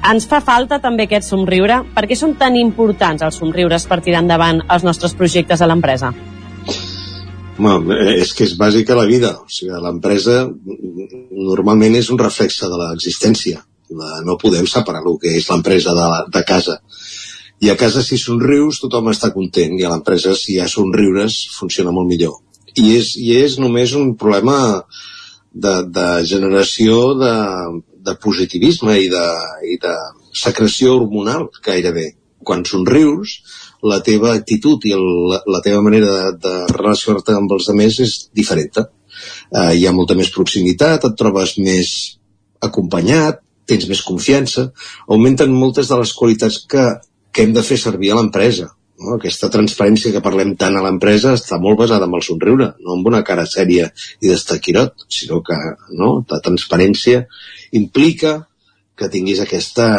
ens 0.04 0.28
fa 0.28 0.44
falta 0.44 0.82
també 0.84 1.08
aquest 1.08 1.32
somriure? 1.32 1.80
Per 1.96 2.08
què 2.12 2.20
són 2.20 2.36
tan 2.36 2.60
importants 2.60 3.24
els 3.24 3.40
somriures 3.40 3.88
per 3.88 4.02
tirar 4.04 4.26
endavant 4.28 4.66
els 4.68 4.84
nostres 4.84 5.16
projectes 5.16 5.64
a 5.64 5.72
l'empresa? 5.72 6.12
Bueno, 7.58 7.94
és 7.94 8.34
que 8.34 8.48
és 8.48 8.56
bàsica 8.58 8.96
la 8.98 9.06
vida. 9.06 9.36
O 9.44 9.50
sigui, 9.52 9.76
l'empresa 9.84 10.40
normalment 10.50 11.96
és 12.00 12.10
un 12.10 12.20
reflexe 12.22 12.70
de 12.70 12.80
l'existència. 12.80 13.62
No 14.26 14.40
podem 14.42 14.66
separar 14.70 15.04
el 15.06 15.20
que 15.22 15.36
és 15.38 15.50
l'empresa 15.52 15.94
de, 15.94 16.08
de 16.34 16.44
casa. 16.50 16.80
I 17.64 17.70
a 17.70 17.78
casa, 17.80 18.02
si 18.04 18.18
somrius, 18.18 18.82
tothom 18.82 19.12
està 19.12 19.30
content. 19.36 19.78
I 19.78 19.86
a 19.86 19.94
l'empresa, 19.94 20.34
si 20.36 20.56
hi 20.56 20.62
ha 20.64 20.68
somriures, 20.72 21.38
funciona 21.56 21.94
molt 21.96 22.10
millor. 22.10 22.40
I 22.74 22.96
és, 22.98 23.14
i 23.22 23.36
és 23.38 23.60
només 23.62 23.94
un 23.96 24.16
problema 24.18 24.58
de, 25.54 25.76
de 25.94 26.08
generació 26.26 27.14
de, 27.22 27.36
de 28.10 28.18
positivisme 28.24 28.98
i 28.98 29.08
de, 29.14 29.28
i 29.70 29.78
de 29.84 29.94
secreció 30.34 30.98
hormonal, 30.98 31.48
gairebé. 31.64 32.10
Quan 32.44 32.66
somrius, 32.68 33.38
la 33.84 34.00
teva 34.06 34.34
actitud 34.34 34.86
i 34.88 34.94
el, 34.96 35.08
la 35.52 35.62
teva 35.64 35.82
manera 35.86 36.10
de, 36.10 36.36
de 36.44 36.54
relacionar-te 36.72 37.36
amb 37.38 37.52
els 37.56 37.70
altres 37.72 38.00
és 38.06 38.14
diferent. 38.36 38.84
Uh, 39.54 39.72
hi 39.76 39.86
ha 39.86 39.96
molta 39.96 40.16
més 40.18 40.32
proximitat, 40.34 41.04
et 41.06 41.18
trobes 41.20 41.58
més 41.60 41.90
acompanyat, 42.64 43.42
tens 43.68 43.88
més 43.90 44.04
confiança, 44.04 44.70
augmenten 45.08 45.52
moltes 45.56 45.92
de 45.92 46.00
les 46.00 46.14
qualitats 46.16 46.62
que, 46.70 46.86
que 47.32 47.44
hem 47.44 47.54
de 47.56 47.64
fer 47.66 47.78
servir 47.80 48.14
a 48.14 48.20
l'empresa. 48.20 48.70
No? 49.04 49.18
Aquesta 49.18 49.50
transparència 49.54 50.14
que 50.14 50.24
parlem 50.24 50.56
tant 50.60 50.78
a 50.78 50.84
l'empresa 50.86 51.36
està 51.38 51.60
molt 51.62 51.80
basada 51.80 52.08
en 52.10 52.16
el 52.18 52.24
somriure, 52.26 52.72
no 52.80 52.98
amb 52.98 53.10
una 53.12 53.24
cara 53.28 53.46
sèria 53.50 53.90
i 54.22 54.30
d'estaquirot, 54.30 55.08
sinó 55.12 55.42
que 55.46 55.58
no? 55.98 56.16
la 56.30 56.40
transparència 56.46 57.26
implica 57.80 58.38
que 58.96 59.10
tinguis 59.10 59.42
aquesta 59.42 59.90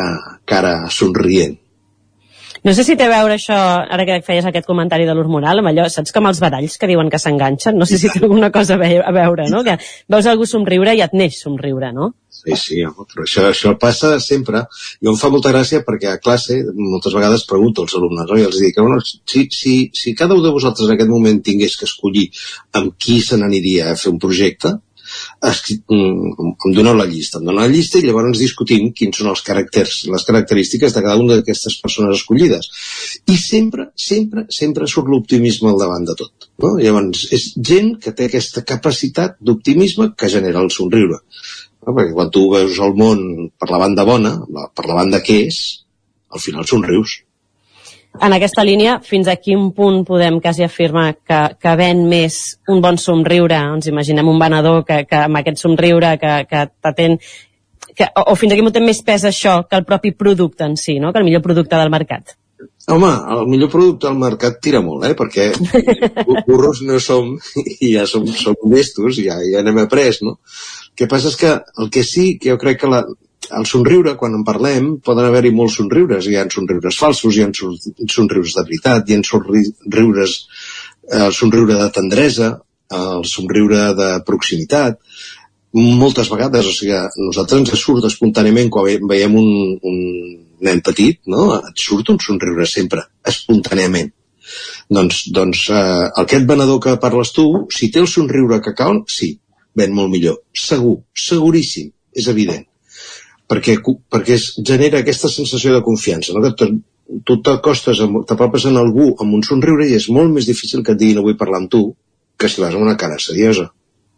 cara 0.48 0.76
somrient 0.94 1.58
no 2.64 2.72
sé 2.72 2.84
si 2.86 2.96
té 2.96 3.04
a 3.04 3.12
veure 3.12 3.36
això, 3.36 3.54
ara 3.92 4.06
que 4.08 4.22
feies 4.24 4.46
aquest 4.48 4.64
comentari 4.64 5.04
de 5.04 5.12
l'hormonal, 5.12 5.60
amb 5.60 5.68
allò, 5.68 5.84
saps 5.92 6.14
com 6.16 6.30
els 6.30 6.40
badalls 6.40 6.78
que 6.80 6.88
diuen 6.88 7.10
que 7.12 7.20
s'enganxen? 7.20 7.76
No 7.76 7.84
sé 7.88 7.98
si 8.00 8.08
té 8.08 8.22
alguna 8.22 8.48
cosa 8.54 8.78
a 8.78 9.12
veure, 9.12 9.48
no? 9.52 9.60
Que 9.66 9.76
veus 10.08 10.28
algú 10.30 10.48
somriure 10.48 10.94
i 10.96 11.02
et 11.04 11.12
neix 11.12 11.36
somriure, 11.42 11.92
no? 11.92 12.14
Sí, 12.34 12.56
sí, 12.60 12.78
però 13.12 13.24
això, 13.24 13.44
això 13.50 13.74
passa 13.80 14.14
sempre. 14.20 14.64
Jo 15.04 15.12
em 15.12 15.20
fa 15.20 15.30
molta 15.32 15.52
gràcia 15.52 15.82
perquè 15.84 16.10
a 16.14 16.22
classe 16.24 16.56
moltes 16.72 17.14
vegades 17.16 17.46
pregunto 17.48 17.84
als 17.84 17.94
alumnes 18.00 18.26
no? 18.30 18.40
i 18.40 18.48
els 18.48 18.58
dic, 18.60 18.80
bueno, 18.80 18.98
si, 19.04 19.46
si, 19.52 19.76
si 19.96 20.16
cada 20.18 20.36
un 20.36 20.42
de 20.44 20.52
vosaltres 20.52 20.88
en 20.88 20.96
aquest 20.96 21.12
moment 21.12 21.40
tingués 21.44 21.76
que 21.80 21.88
escollir 21.88 22.26
amb 22.80 22.96
qui 23.00 23.20
se 23.24 23.38
n'aniria 23.40 23.92
a 23.92 23.96
fer 24.00 24.12
un 24.12 24.20
projecte, 24.20 24.74
em 25.44 26.74
doneu 26.76 26.94
la 26.96 27.06
llista, 27.08 27.38
em 27.38 27.48
doneu 27.48 27.60
la 27.60 27.70
llista 27.72 27.98
i 27.98 28.04
llavors 28.06 28.38
discutim 28.40 28.90
quins 28.96 29.18
són 29.20 29.30
els 29.32 29.42
caràcters, 29.46 30.04
les 30.12 30.24
característiques 30.28 30.94
de 30.94 31.02
cada 31.04 31.16
una 31.20 31.38
d'aquestes 31.38 31.76
persones 31.82 32.20
escollides. 32.20 32.70
I 33.26 33.36
sempre, 33.40 33.88
sempre, 33.96 34.46
sempre 34.48 34.88
surt 34.90 35.10
l'optimisme 35.12 35.70
al 35.72 35.80
davant 35.80 36.06
de 36.08 36.16
tot. 36.22 36.48
No? 36.62 36.74
Llavors, 36.80 37.26
és 37.34 37.50
gent 37.58 37.94
que 38.00 38.14
té 38.16 38.30
aquesta 38.30 38.64
capacitat 38.68 39.36
d'optimisme 39.40 40.12
que 40.16 40.32
genera 40.32 40.62
el 40.64 40.72
somriure. 40.74 41.20
No? 41.84 41.92
Perquè 41.92 42.12
quan 42.16 42.32
tu 42.32 42.46
veus 42.54 42.80
el 42.80 42.96
món 42.98 43.50
per 43.58 43.70
la 43.72 43.82
banda 43.82 44.06
bona, 44.08 44.36
per 44.74 44.88
la 44.88 44.98
banda 45.02 45.22
que 45.24 45.42
és, 45.48 45.60
al 46.34 46.42
final 46.42 46.66
somrius. 46.68 47.23
En 48.22 48.32
aquesta 48.32 48.62
línia, 48.62 49.00
fins 49.02 49.26
a 49.26 49.34
quin 49.42 49.72
punt 49.74 50.04
podem 50.06 50.36
quasi 50.42 50.62
afirmar 50.62 51.16
que, 51.26 51.40
que 51.58 51.72
ven 51.78 52.04
més 52.06 52.36
un 52.70 52.78
bon 52.84 52.98
somriure? 53.00 53.58
Ens 53.74 53.90
imaginem 53.90 54.28
un 54.30 54.38
venedor 54.38 54.84
que, 54.86 55.00
que 55.08 55.24
amb 55.24 55.40
aquest 55.40 55.58
somriure 55.64 56.14
que, 56.22 56.36
que 56.46 56.62
t'atén 56.84 57.18
que, 57.94 58.06
o, 58.06 58.30
o 58.30 58.36
fins 58.38 58.52
a 58.52 58.58
quin 58.58 58.68
punt 58.68 58.76
té 58.76 58.82
més 58.84 59.02
pes 59.06 59.26
això 59.26 59.58
que 59.66 59.80
el 59.80 59.86
propi 59.88 60.14
producte 60.14 60.66
en 60.66 60.78
si, 60.78 61.00
no? 61.02 61.12
que 61.12 61.22
el 61.22 61.26
millor 61.26 61.42
producte 61.42 61.78
del 61.78 61.90
mercat? 61.90 62.36
Home, 62.94 63.10
el 63.34 63.46
millor 63.50 63.70
producte 63.72 64.06
del 64.06 64.20
mercat 64.20 64.60
tira 64.62 64.80
molt, 64.84 65.08
eh? 65.08 65.14
perquè 65.18 65.50
burros 66.48 66.84
no 66.86 67.00
som 67.02 67.34
i 67.80 67.94
ja 67.96 68.06
som, 68.06 68.26
som 68.30 68.54
llestos, 68.70 69.18
ja, 69.18 69.40
ja 69.42 69.64
n'hem 69.64 69.82
après, 69.82 70.22
no? 70.22 70.38
El 70.38 70.98
que 71.02 71.10
passa 71.10 71.32
és 71.32 71.38
que 71.40 71.50
el 71.82 71.90
que 71.90 72.04
sí 72.06 72.34
que 72.38 72.52
jo 72.52 72.58
crec 72.62 72.78
que 72.84 72.90
la, 72.92 73.02
el 73.50 73.66
somriure, 73.66 74.14
quan 74.16 74.34
en 74.36 74.44
parlem, 74.46 74.94
poden 75.04 75.28
haver-hi 75.28 75.52
molts 75.54 75.78
somriures. 75.80 76.26
Hi 76.26 76.38
ha 76.38 76.46
somriures 76.50 76.98
falsos, 77.00 77.36
hi 77.36 77.44
ha 77.44 77.50
somriures 77.52 78.56
de 78.56 78.64
veritat, 78.64 79.08
hi 79.08 79.18
ha 79.18 79.24
somriures, 79.28 80.36
el 81.20 81.34
somriure 81.36 81.78
de 81.80 81.90
tendresa, 81.94 82.50
el 82.94 83.24
somriure 83.28 83.92
de 83.98 84.10
proximitat. 84.26 84.98
Moltes 85.74 86.30
vegades, 86.30 86.66
o 86.70 86.74
sigui, 86.74 86.98
nosaltres 87.26 87.64
ens 87.64 87.80
surt 87.82 88.06
espontàniament 88.06 88.70
quan 88.70 89.08
veiem 89.10 89.34
un, 89.40 89.48
un 89.82 89.96
nen 90.64 90.82
petit, 90.86 91.18
no? 91.26 91.48
Et 91.58 91.86
surt 91.86 92.12
un 92.14 92.20
somriure 92.22 92.66
sempre, 92.70 93.02
espontàniament. 93.26 94.12
Doncs, 94.92 95.24
doncs 95.34 95.64
eh, 95.72 96.04
aquest 96.20 96.44
venedor 96.46 96.78
que 96.84 96.94
parles 97.02 97.32
tu, 97.34 97.46
si 97.74 97.88
té 97.90 98.04
el 98.04 98.10
somriure 98.12 98.60
que 98.62 98.74
cal, 98.76 99.02
sí, 99.10 99.32
ven 99.74 99.96
molt 99.96 100.12
millor. 100.12 100.38
Segur, 100.54 100.98
seguríssim, 101.18 101.90
és 102.14 102.28
evident 102.30 102.68
perquè, 103.50 103.76
perquè 104.10 104.36
es 104.38 104.48
genera 104.64 105.02
aquesta 105.02 105.30
sensació 105.32 105.74
de 105.74 105.84
confiança, 105.86 106.34
no? 106.34 106.54
que 106.54 106.70
tu 107.28 107.38
t'acostes, 107.44 108.00
t'apropes 108.28 108.66
en 108.70 108.80
algú 108.80 109.12
amb 109.20 109.36
un 109.36 109.44
somriure 109.46 109.86
i 109.86 109.96
és 109.98 110.08
molt 110.08 110.32
més 110.32 110.48
difícil 110.48 110.84
que 110.84 110.94
et 110.94 111.00
diguin 111.00 111.20
no 111.20 111.26
vull 111.26 111.38
parlar 111.40 111.62
amb 111.62 111.72
tu 111.72 111.86
que 112.40 112.48
si 112.50 112.62
vas 112.62 112.74
amb 112.74 112.86
una 112.86 112.98
cara 113.00 113.20
seriosa. 113.20 113.70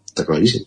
Està 0.09 0.25
claríssim. 0.25 0.65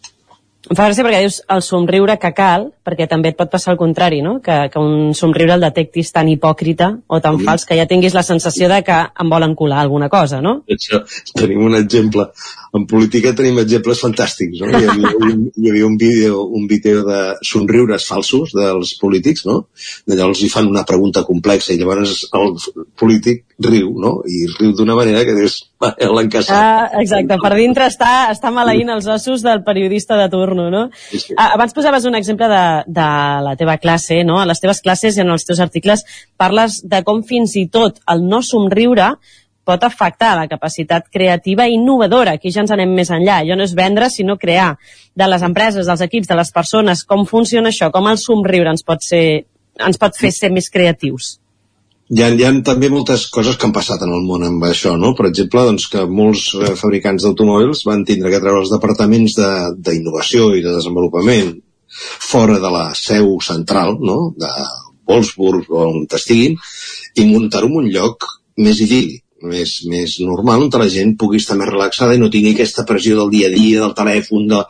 Em 0.68 0.76
fa 0.76 0.90
gràcia 0.90 1.06
perquè 1.06 1.22
dius 1.24 1.38
el 1.56 1.62
somriure 1.64 2.18
que 2.20 2.30
cal, 2.36 2.66
perquè 2.86 3.08
també 3.10 3.32
et 3.32 3.38
pot 3.40 3.50
passar 3.50 3.72
el 3.72 3.80
contrari, 3.80 4.20
no? 4.22 4.36
Que, 4.44 4.58
que 4.70 4.82
un 4.84 5.14
somriure 5.16 5.56
el 5.56 5.64
detectis 5.64 6.12
tan 6.12 6.28
hipòcrita 6.30 6.90
o 7.08 7.22
tan 7.24 7.38
mm. 7.38 7.46
fals 7.48 7.64
que 7.66 7.78
ja 7.80 7.88
tinguis 7.88 8.18
la 8.18 8.26
sensació 8.28 8.68
de 8.70 8.82
que 8.86 8.98
em 9.24 9.32
volen 9.32 9.56
colar 9.56 9.80
alguna 9.82 10.12
cosa, 10.12 10.42
no? 10.44 10.58
Això, 10.70 11.00
tenim 11.40 11.64
un 11.64 11.80
exemple 11.80 12.28
en 12.76 12.86
política 12.90 13.34
tenim 13.38 13.58
exemples 13.64 14.02
fantàstics, 14.04 14.62
no? 14.62 14.70
Hi 14.70 14.88
havia 14.92 15.12
un, 15.18 15.46
hi 15.58 15.72
havia 15.72 15.88
un, 15.88 15.96
vídeo, 15.98 16.44
un 16.46 16.68
vídeo 16.70 17.02
de 17.08 17.20
somriures 17.46 18.06
falsos 18.06 18.54
dels 18.54 18.94
polítics, 19.02 19.46
no? 19.50 19.64
D'allò 20.06 20.30
els 20.30 20.44
hi 20.44 20.52
fan 20.54 20.70
una 20.70 20.86
pregunta 20.88 21.24
complexa 21.28 21.74
i 21.74 21.80
llavors 21.80 22.28
el 22.38 22.54
polític 23.00 23.46
riu, 23.66 23.90
no? 24.00 24.20
I 24.30 24.46
riu 24.60 24.76
d'una 24.78 24.96
manera 25.00 25.26
que 25.26 25.36
dius, 25.38 25.58
l'han 25.82 26.30
caçat. 26.32 26.54
Ah, 26.56 27.02
exacte, 27.02 27.40
per 27.42 27.54
dintre 27.58 27.90
està, 27.90 28.14
està 28.34 28.54
maleint 28.54 28.94
els 28.94 29.10
ossos 29.10 29.44
del 29.46 29.64
periodista 29.66 30.20
de 30.20 30.30
turno, 30.32 30.70
no? 30.70 30.86
Sí, 31.10 31.24
sí. 31.26 31.36
Ah, 31.38 31.52
abans 31.58 31.74
posaves 31.76 32.06
un 32.06 32.16
exemple 32.20 32.48
de, 32.52 32.64
de 32.88 33.10
la 33.50 33.58
teva 33.60 33.80
classe, 33.82 34.22
no? 34.28 34.40
A 34.40 34.48
les 34.50 34.62
teves 34.62 34.84
classes 34.86 35.18
i 35.18 35.26
en 35.26 35.34
els 35.34 35.48
teus 35.48 35.60
articles 35.64 36.06
parles 36.38 36.82
de 36.86 37.04
com 37.08 37.26
fins 37.26 37.58
i 37.58 37.68
tot 37.74 38.00
el 38.14 38.26
no 38.30 38.44
somriure 38.46 39.16
pot 39.70 39.86
afectar 39.86 40.34
la 40.40 40.48
capacitat 40.50 41.10
creativa 41.14 41.68
i 41.68 41.78
innovadora. 41.78 42.38
Aquí 42.38 42.54
ja 42.54 42.64
ens 42.66 42.74
anem 42.74 42.96
més 42.98 43.12
enllà. 43.14 43.44
Jo 43.48 43.58
no 43.58 43.68
és 43.68 43.76
vendre, 43.78 44.10
sinó 44.10 44.38
crear 44.42 44.72
de 45.20 45.28
les 45.30 45.46
empreses, 45.46 45.86
dels 45.86 46.02
equips, 46.06 46.30
de 46.30 46.40
les 46.40 46.52
persones, 46.56 47.06
com 47.06 47.28
funciona 47.30 47.70
això, 47.70 47.92
com 47.94 48.10
el 48.10 48.18
somriure 48.22 48.74
ens 48.74 48.86
pot, 48.88 49.06
ser, 49.06 49.46
ens 49.86 50.02
pot 50.02 50.18
fer 50.18 50.34
ser 50.36 50.52
més 50.56 50.72
creatius. 50.74 51.38
Hi 52.10 52.24
ha, 52.26 52.32
hi 52.34 52.46
ha 52.48 52.50
també 52.66 52.90
moltes 52.90 53.28
coses 53.30 53.58
que 53.60 53.68
han 53.68 53.74
passat 53.76 54.02
en 54.02 54.10
el 54.16 54.24
món 54.26 54.42
amb 54.48 54.64
això, 54.66 54.96
no? 54.98 55.12
Per 55.18 55.28
exemple, 55.30 55.62
doncs, 55.68 55.86
que 55.94 56.08
molts 56.10 56.48
eh, 56.58 56.74
fabricants 56.80 57.26
d'automòbils 57.26 57.84
van 57.86 58.02
tindre 58.08 58.32
que 58.34 58.42
treure 58.42 58.64
els 58.64 58.74
departaments 58.74 59.38
d'innovació 59.38 60.50
de, 60.50 60.58
i 60.58 60.66
de 60.66 60.74
desenvolupament 60.74 61.54
fora 62.32 62.58
de 62.64 62.72
la 62.74 62.88
seu 62.98 63.36
central, 63.46 64.00
no?, 64.02 64.18
de 64.42 64.50
Wolfsburg 65.10 65.70
o 65.70 65.86
on 65.90 66.04
estiguin, 66.18 66.58
i 67.18 67.30
muntar-ho 67.30 67.70
en 67.70 67.80
un 67.84 67.94
lloc 67.94 68.26
més 68.58 68.82
idíl·lic 68.82 69.24
més, 69.42 69.74
més 69.90 70.16
normal, 70.24 70.66
on 70.66 70.82
la 70.82 70.90
gent 70.92 71.16
pugui 71.20 71.40
estar 71.40 71.58
més 71.60 71.70
relaxada 71.70 72.16
i 72.16 72.22
no 72.22 72.30
tingui 72.32 72.54
aquesta 72.56 72.86
pressió 72.88 73.18
del 73.18 73.32
dia 73.34 73.48
a 73.50 73.54
dia, 73.54 73.82
del 73.82 73.96
telèfon, 73.98 74.48
de... 74.52 74.62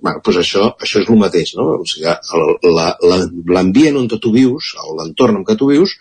Bueno, 0.00 0.20
doncs 0.24 0.40
això, 0.42 0.68
això 0.82 1.00
és 1.02 1.10
el 1.10 1.20
mateix, 1.20 1.54
no? 1.58 1.68
O 1.80 1.86
sigui, 1.88 2.10
l'ambient 3.54 4.00
on 4.00 4.08
tu 4.10 4.32
vius, 4.34 4.74
l'entorn 4.98 5.40
en 5.40 5.46
què 5.46 5.56
tu 5.58 5.70
vius, 5.70 5.96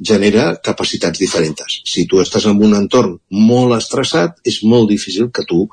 genera 0.00 0.54
capacitats 0.64 1.20
diferents. 1.20 1.80
Si 1.84 2.06
tu 2.08 2.20
estàs 2.22 2.46
en 2.48 2.60
un 2.64 2.76
entorn 2.76 3.18
molt 3.36 3.76
estressat, 3.76 4.40
és 4.44 4.62
molt 4.64 4.88
difícil 4.88 5.28
que 5.34 5.44
tu 5.48 5.66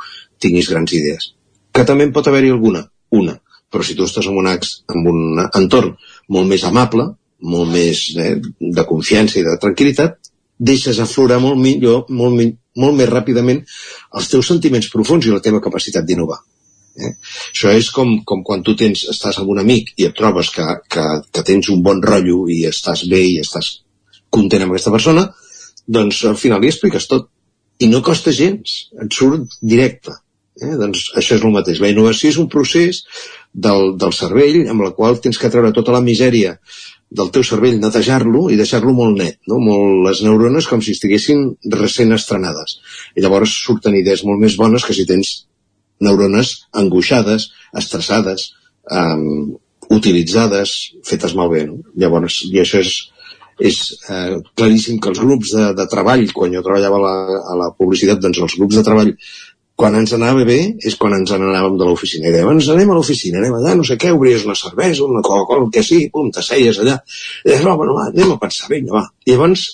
tinguis 0.44 0.70
grans 0.72 0.94
idees. 0.94 1.32
Que 1.72 1.86
també 1.88 2.08
en 2.08 2.14
pot 2.16 2.28
haver-hi 2.28 2.52
alguna, 2.52 2.84
una, 3.16 3.38
però 3.72 3.84
si 3.84 3.96
tu 3.96 4.08
estàs 4.08 4.28
en 4.28 4.38
un, 4.40 4.50
en 4.52 5.08
un 5.12 5.44
entorn 5.46 5.96
molt 6.34 6.50
més 6.50 6.64
amable, 6.68 7.08
molt 7.42 7.70
més 7.72 8.04
eh, 8.18 8.36
de 8.60 8.86
confiança 8.90 9.40
i 9.40 9.46
de 9.46 9.56
tranquil·litat, 9.62 10.27
deixes 10.58 11.00
aflorar 11.00 11.40
molt 11.42 11.60
millor, 11.62 12.06
molt, 12.10 12.42
molt 12.76 12.98
més 12.98 13.10
ràpidament 13.10 13.64
els 14.18 14.30
teus 14.32 14.48
sentiments 14.50 14.90
profuns 14.94 15.26
i 15.28 15.34
la 15.34 15.44
teva 15.44 15.62
capacitat 15.64 16.06
d'innovar. 16.06 16.40
Eh? 16.98 17.14
Això 17.54 17.72
és 17.78 17.90
com, 17.94 18.16
com 18.26 18.44
quan 18.44 18.64
tu 18.66 18.74
tens, 18.76 19.06
estàs 19.12 19.38
amb 19.42 19.52
un 19.54 19.62
amic 19.62 19.94
i 20.02 20.08
et 20.10 20.16
trobes 20.18 20.50
que, 20.54 20.66
que, 20.90 21.06
que 21.32 21.46
tens 21.46 21.70
un 21.74 21.84
bon 21.86 22.02
rotllo 22.02 22.48
i 22.50 22.64
estàs 22.70 23.06
bé 23.12 23.22
i 23.22 23.40
estàs 23.44 23.78
content 24.34 24.66
amb 24.66 24.74
aquesta 24.74 24.94
persona, 24.94 25.28
doncs 25.88 26.24
al 26.28 26.40
final 26.40 26.62
li 26.62 26.72
expliques 26.74 27.08
tot. 27.08 27.30
I 27.78 27.92
no 27.92 28.02
costa 28.02 28.34
gens, 28.34 28.88
et 28.98 29.14
surt 29.14 29.60
directe. 29.62 30.16
Eh? 30.58 30.74
Doncs 30.80 31.12
això 31.20 31.38
és 31.38 31.44
el 31.46 31.54
mateix. 31.54 31.82
La 31.84 31.92
innovació 31.94 32.32
és 32.34 32.40
un 32.42 32.50
procés 32.50 33.04
del, 33.54 33.94
del 34.02 34.16
cervell 34.18 34.64
amb 34.72 34.88
la 34.88 34.94
qual 34.98 35.20
tens 35.22 35.38
que 35.38 35.52
treure 35.54 35.74
tota 35.76 35.94
la 35.94 36.02
misèria 36.02 36.58
del 37.10 37.30
teu 37.32 37.44
cervell, 37.48 37.78
netejar-lo 37.80 38.48
i 38.52 38.58
deixar-lo 38.60 38.92
molt 38.96 39.18
net, 39.20 39.38
no? 39.48 39.60
molt 39.64 40.02
les 40.08 40.22
neurones 40.26 40.68
com 40.68 40.82
si 40.84 40.96
estiguessin 40.96 41.46
recent 41.78 42.12
estrenades. 42.16 42.78
I 43.16 43.24
llavors 43.24 43.54
surten 43.64 43.96
idees 43.96 44.26
molt 44.28 44.42
més 44.44 44.58
bones 44.60 44.84
que 44.84 44.96
si 44.96 45.08
tens 45.08 45.48
neurones 46.04 46.54
angoixades, 46.78 47.50
estressades, 47.80 48.52
um, 48.92 49.56
utilitzades, 49.94 50.74
fetes 51.08 51.36
malbé. 51.38 51.64
No? 51.70 51.80
Llavors, 51.96 52.42
i 52.52 52.60
això 52.62 52.84
és, 52.84 52.94
és 53.58 53.80
eh, 54.12 54.36
claríssim 54.60 55.00
que 55.02 55.10
els 55.14 55.24
grups 55.24 55.56
de, 55.56 55.70
de 55.80 55.88
treball, 55.90 56.28
quan 56.36 56.54
jo 56.54 56.64
treballava 56.66 57.00
a 57.00 57.06
la, 57.06 57.44
a 57.54 57.60
la 57.64 57.70
publicitat, 57.78 58.20
doncs 58.22 58.44
els 58.44 58.58
grups 58.60 58.78
de 58.78 58.84
treball 58.86 59.16
quan 59.78 59.96
ens 60.00 60.14
anava 60.18 60.42
bé 60.46 60.58
és 60.90 60.96
quan 60.98 61.14
ens 61.14 61.32
n'anàvem 61.32 61.76
de 61.78 61.86
l'oficina. 61.86 62.28
I 62.28 62.34
dèiem, 62.34 62.50
ens 62.56 62.70
anem 62.74 62.90
a 62.90 62.96
l'oficina, 62.98 63.38
anem 63.42 63.60
allà, 63.60 63.76
no 63.78 63.86
sé 63.86 63.98
què, 64.02 64.10
obries 64.16 64.46
una 64.48 64.58
cervesa, 64.58 65.06
una 65.06 65.22
Coca-Cola, 65.26 65.68
el 65.68 65.74
que 65.74 65.84
sigui, 65.86 66.10
pum, 66.14 66.32
t'asseies 66.34 66.80
allà. 66.82 66.98
I 67.46 67.52
deies, 67.52 67.68
bueno, 67.68 67.94
va, 67.94 68.08
anem 68.10 68.34
a 68.34 68.40
pensar, 68.42 68.72
vinga, 68.74 68.96
va. 68.98 69.04
I 69.28 69.36
llavors 69.36 69.68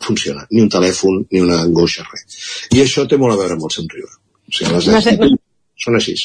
funciona, 0.00 0.46
ni 0.50 0.64
un 0.64 0.72
telèfon, 0.72 1.26
ni 1.30 1.44
una 1.44 1.60
angoixa, 1.66 2.06
res. 2.08 2.40
I 2.72 2.80
això 2.86 3.04
té 3.08 3.20
molt 3.20 3.36
a 3.36 3.40
veure 3.42 3.58
amb 3.58 3.68
el 3.68 3.74
somriure. 3.74 4.14
O 4.48 4.56
sigui, 4.56 4.72
les 4.78 4.88
actituds 4.96 5.36
són 5.84 6.00
així. 6.00 6.16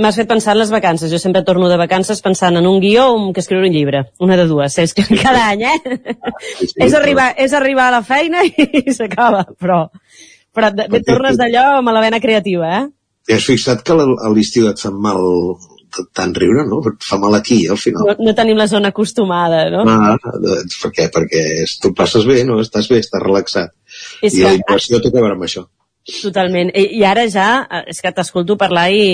M'has 0.00 0.18
fet 0.20 0.28
pensar 0.28 0.54
en 0.54 0.60
les 0.60 0.72
vacances. 0.72 1.10
Jo 1.12 1.20
sempre 1.20 1.42
torno 1.44 1.68
de 1.68 1.76
vacances 1.80 2.20
pensant 2.24 2.56
en 2.60 2.66
un 2.68 2.80
guió 2.80 3.06
o 3.12 3.32
que 3.32 3.40
escriure 3.40 3.68
un 3.68 3.72
llibre. 3.72 4.02
Una 4.24 4.36
de 4.36 4.44
dues. 4.48 4.76
És 4.80 4.92
que 4.96 5.04
cada 5.16 5.46
any, 5.48 5.64
eh? 5.64 5.78
Sí, 6.58 6.68
sí, 6.68 6.74
és, 6.88 6.96
arribar, 6.96 7.30
és 7.40 7.56
arribar 7.56 7.88
a 7.88 7.96
la 7.98 8.02
feina 8.04 8.44
i 8.44 8.84
s'acaba, 8.98 9.46
però 9.60 9.86
però 10.58 10.72
et 10.98 11.06
tornes 11.06 11.40
d'allò 11.40 11.64
amb 11.78 11.94
la 11.94 12.04
vena 12.04 12.20
creativa, 12.22 12.70
eh? 12.82 12.84
I 13.28 13.36
has 13.36 13.48
fixat 13.48 13.84
que 13.84 13.96
a 13.96 14.30
l'estiu 14.32 14.68
et 14.70 14.80
fa 14.80 14.90
mal 14.92 15.20
tant 16.16 16.34
riure, 16.36 16.64
no? 16.68 16.80
Et 16.90 17.06
fa 17.08 17.18
mal 17.20 17.34
aquí, 17.38 17.58
al 17.70 17.80
final. 17.80 18.06
No, 18.08 18.28
no 18.28 18.34
tenim 18.36 18.58
la 18.60 18.68
zona 18.70 18.92
acostumada, 18.92 19.64
no? 19.72 19.84
Ah, 19.88 20.14
doncs 20.44 20.78
per 20.82 20.92
què? 20.96 21.08
Perquè 21.14 21.42
tu 21.82 21.92
passes 21.96 22.26
bé, 22.28 22.42
no? 22.48 22.60
Estàs 22.64 22.90
bé, 22.92 23.00
estàs 23.04 23.24
relaxat. 23.24 23.74
És 24.22 24.34
I 24.34 24.42
que... 24.42 24.46
la 24.46 24.54
inversió 24.60 25.00
té 25.02 25.12
a 25.12 25.16
veure 25.16 25.36
amb 25.36 25.46
això. 25.48 25.64
Totalment. 26.08 26.72
I, 26.72 26.86
I 27.00 27.04
ara 27.04 27.26
ja, 27.28 27.48
eh, 27.64 27.84
és 27.92 28.00
que 28.04 28.12
t'escolto 28.16 28.56
parlar 28.60 28.88
i 28.96 29.08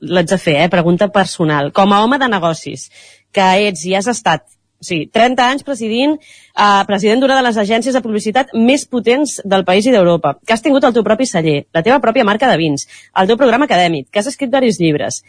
l'haig 0.00 0.30
de 0.30 0.38
fer, 0.38 0.60
eh? 0.64 0.70
Pregunta 0.72 1.10
personal. 1.14 1.72
Com 1.74 1.94
a 1.94 2.02
home 2.04 2.20
de 2.22 2.30
negocis, 2.30 2.88
que 3.34 3.46
ets 3.66 3.86
i 3.86 3.96
has 3.98 4.10
estat 4.10 4.46
sí, 4.80 5.04
30 5.12 5.46
anys 5.46 5.64
presidint, 5.66 6.16
eh, 6.16 6.84
president 6.88 7.20
d'una 7.20 7.36
de 7.36 7.44
les 7.46 7.58
agències 7.60 7.94
de 7.94 8.02
publicitat 8.02 8.54
més 8.54 8.86
potents 8.88 9.38
del 9.44 9.64
país 9.64 9.86
i 9.86 9.92
d'Europa, 9.92 10.38
que 10.44 10.56
has 10.56 10.64
tingut 10.64 10.84
el 10.84 10.96
teu 10.96 11.04
propi 11.04 11.28
celler, 11.28 11.66
la 11.72 11.84
teva 11.86 12.00
pròpia 12.00 12.24
marca 12.24 12.48
de 12.50 12.56
vins, 12.56 12.88
el 13.14 13.28
teu 13.28 13.36
programa 13.36 13.68
acadèmic, 13.68 14.08
que 14.10 14.18
has 14.18 14.30
escrit 14.32 14.50
diversos 14.50 14.80
llibres. 14.80 15.22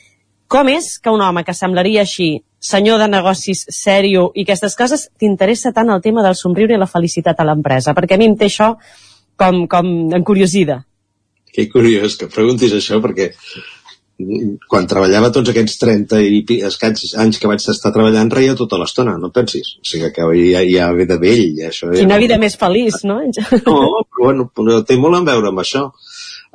Com 0.51 0.67
és 0.67 0.97
que 0.99 1.11
un 1.11 1.21
home 1.21 1.45
que 1.47 1.53
semblaria 1.55 2.01
així, 2.01 2.41
senyor 2.59 2.99
de 2.99 3.07
negocis 3.07 3.65
sèrio 3.71 4.31
i 4.35 4.43
aquestes 4.43 4.75
coses, 4.75 5.07
t'interessa 5.19 5.71
tant 5.71 5.89
el 5.89 6.01
tema 6.01 6.23
del 6.23 6.35
somriure 6.35 6.75
i 6.75 6.79
la 6.79 6.89
felicitat 6.89 7.39
a 7.39 7.45
l'empresa? 7.47 7.95
Perquè 7.97 8.15
a 8.15 8.21
mi 8.21 8.27
em 8.29 8.35
té 8.37 8.49
això 8.51 8.73
com, 9.39 9.65
com 9.67 10.11
encuriosida. 10.13 10.81
Que 11.51 11.67
curiós 11.71 12.15
que 12.19 12.29
preguntis 12.31 12.75
això, 12.75 12.99
perquè 13.03 13.31
quan 14.71 14.87
treballava 14.89 15.31
tots 15.33 15.51
aquests 15.51 15.77
30 15.81 16.21
i 16.25 16.57
escaig 16.67 17.01
anys 17.23 17.39
que 17.41 17.49
vaig 17.49 17.63
estar 17.73 17.91
treballant 17.93 18.31
reia 18.33 18.57
tota 18.59 18.79
l'estona, 18.81 19.17
no 19.19 19.29
et 19.31 19.37
pensis? 19.37 19.75
O 19.81 19.87
sigui 19.87 20.11
que 20.15 20.27
ja, 20.39 20.63
ja 20.67 20.89
ve 20.97 21.07
de 21.09 21.17
vell, 21.21 21.45
ja 21.59 21.69
això. 21.71 21.91
Quina 21.95 22.19
vida 22.21 22.39
més 22.41 22.57
feliç, 22.59 23.01
no? 23.07 23.19
No, 23.21 24.03
però 24.11 24.25
bueno, 24.25 24.49
però 24.55 24.81
té 24.87 24.97
molt 24.99 25.19
a 25.19 25.23
veure 25.31 25.51
amb 25.51 25.63
això. 25.63 25.87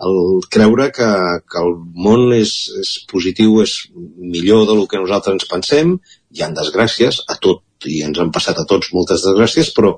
El 0.07 0.43
creure 0.53 0.91
que, 0.93 1.09
que 1.49 1.61
el 1.63 1.75
món 2.07 2.29
és, 2.37 2.53
és 2.83 2.93
positiu, 3.09 3.63
és 3.65 3.77
millor 3.95 4.67
del 4.69 4.85
que 4.91 5.01
nosaltres 5.01 5.39
ens 5.39 5.49
pensem, 5.49 5.95
hi 6.37 6.45
han 6.45 6.57
desgràcies 6.57 7.23
a 7.33 7.39
tot, 7.41 7.63
i 7.89 8.03
ens 8.05 8.21
han 8.21 8.33
passat 8.35 8.61
a 8.61 8.67
tots 8.69 8.93
moltes 8.97 9.25
desgràcies, 9.25 9.73
però, 9.77 9.95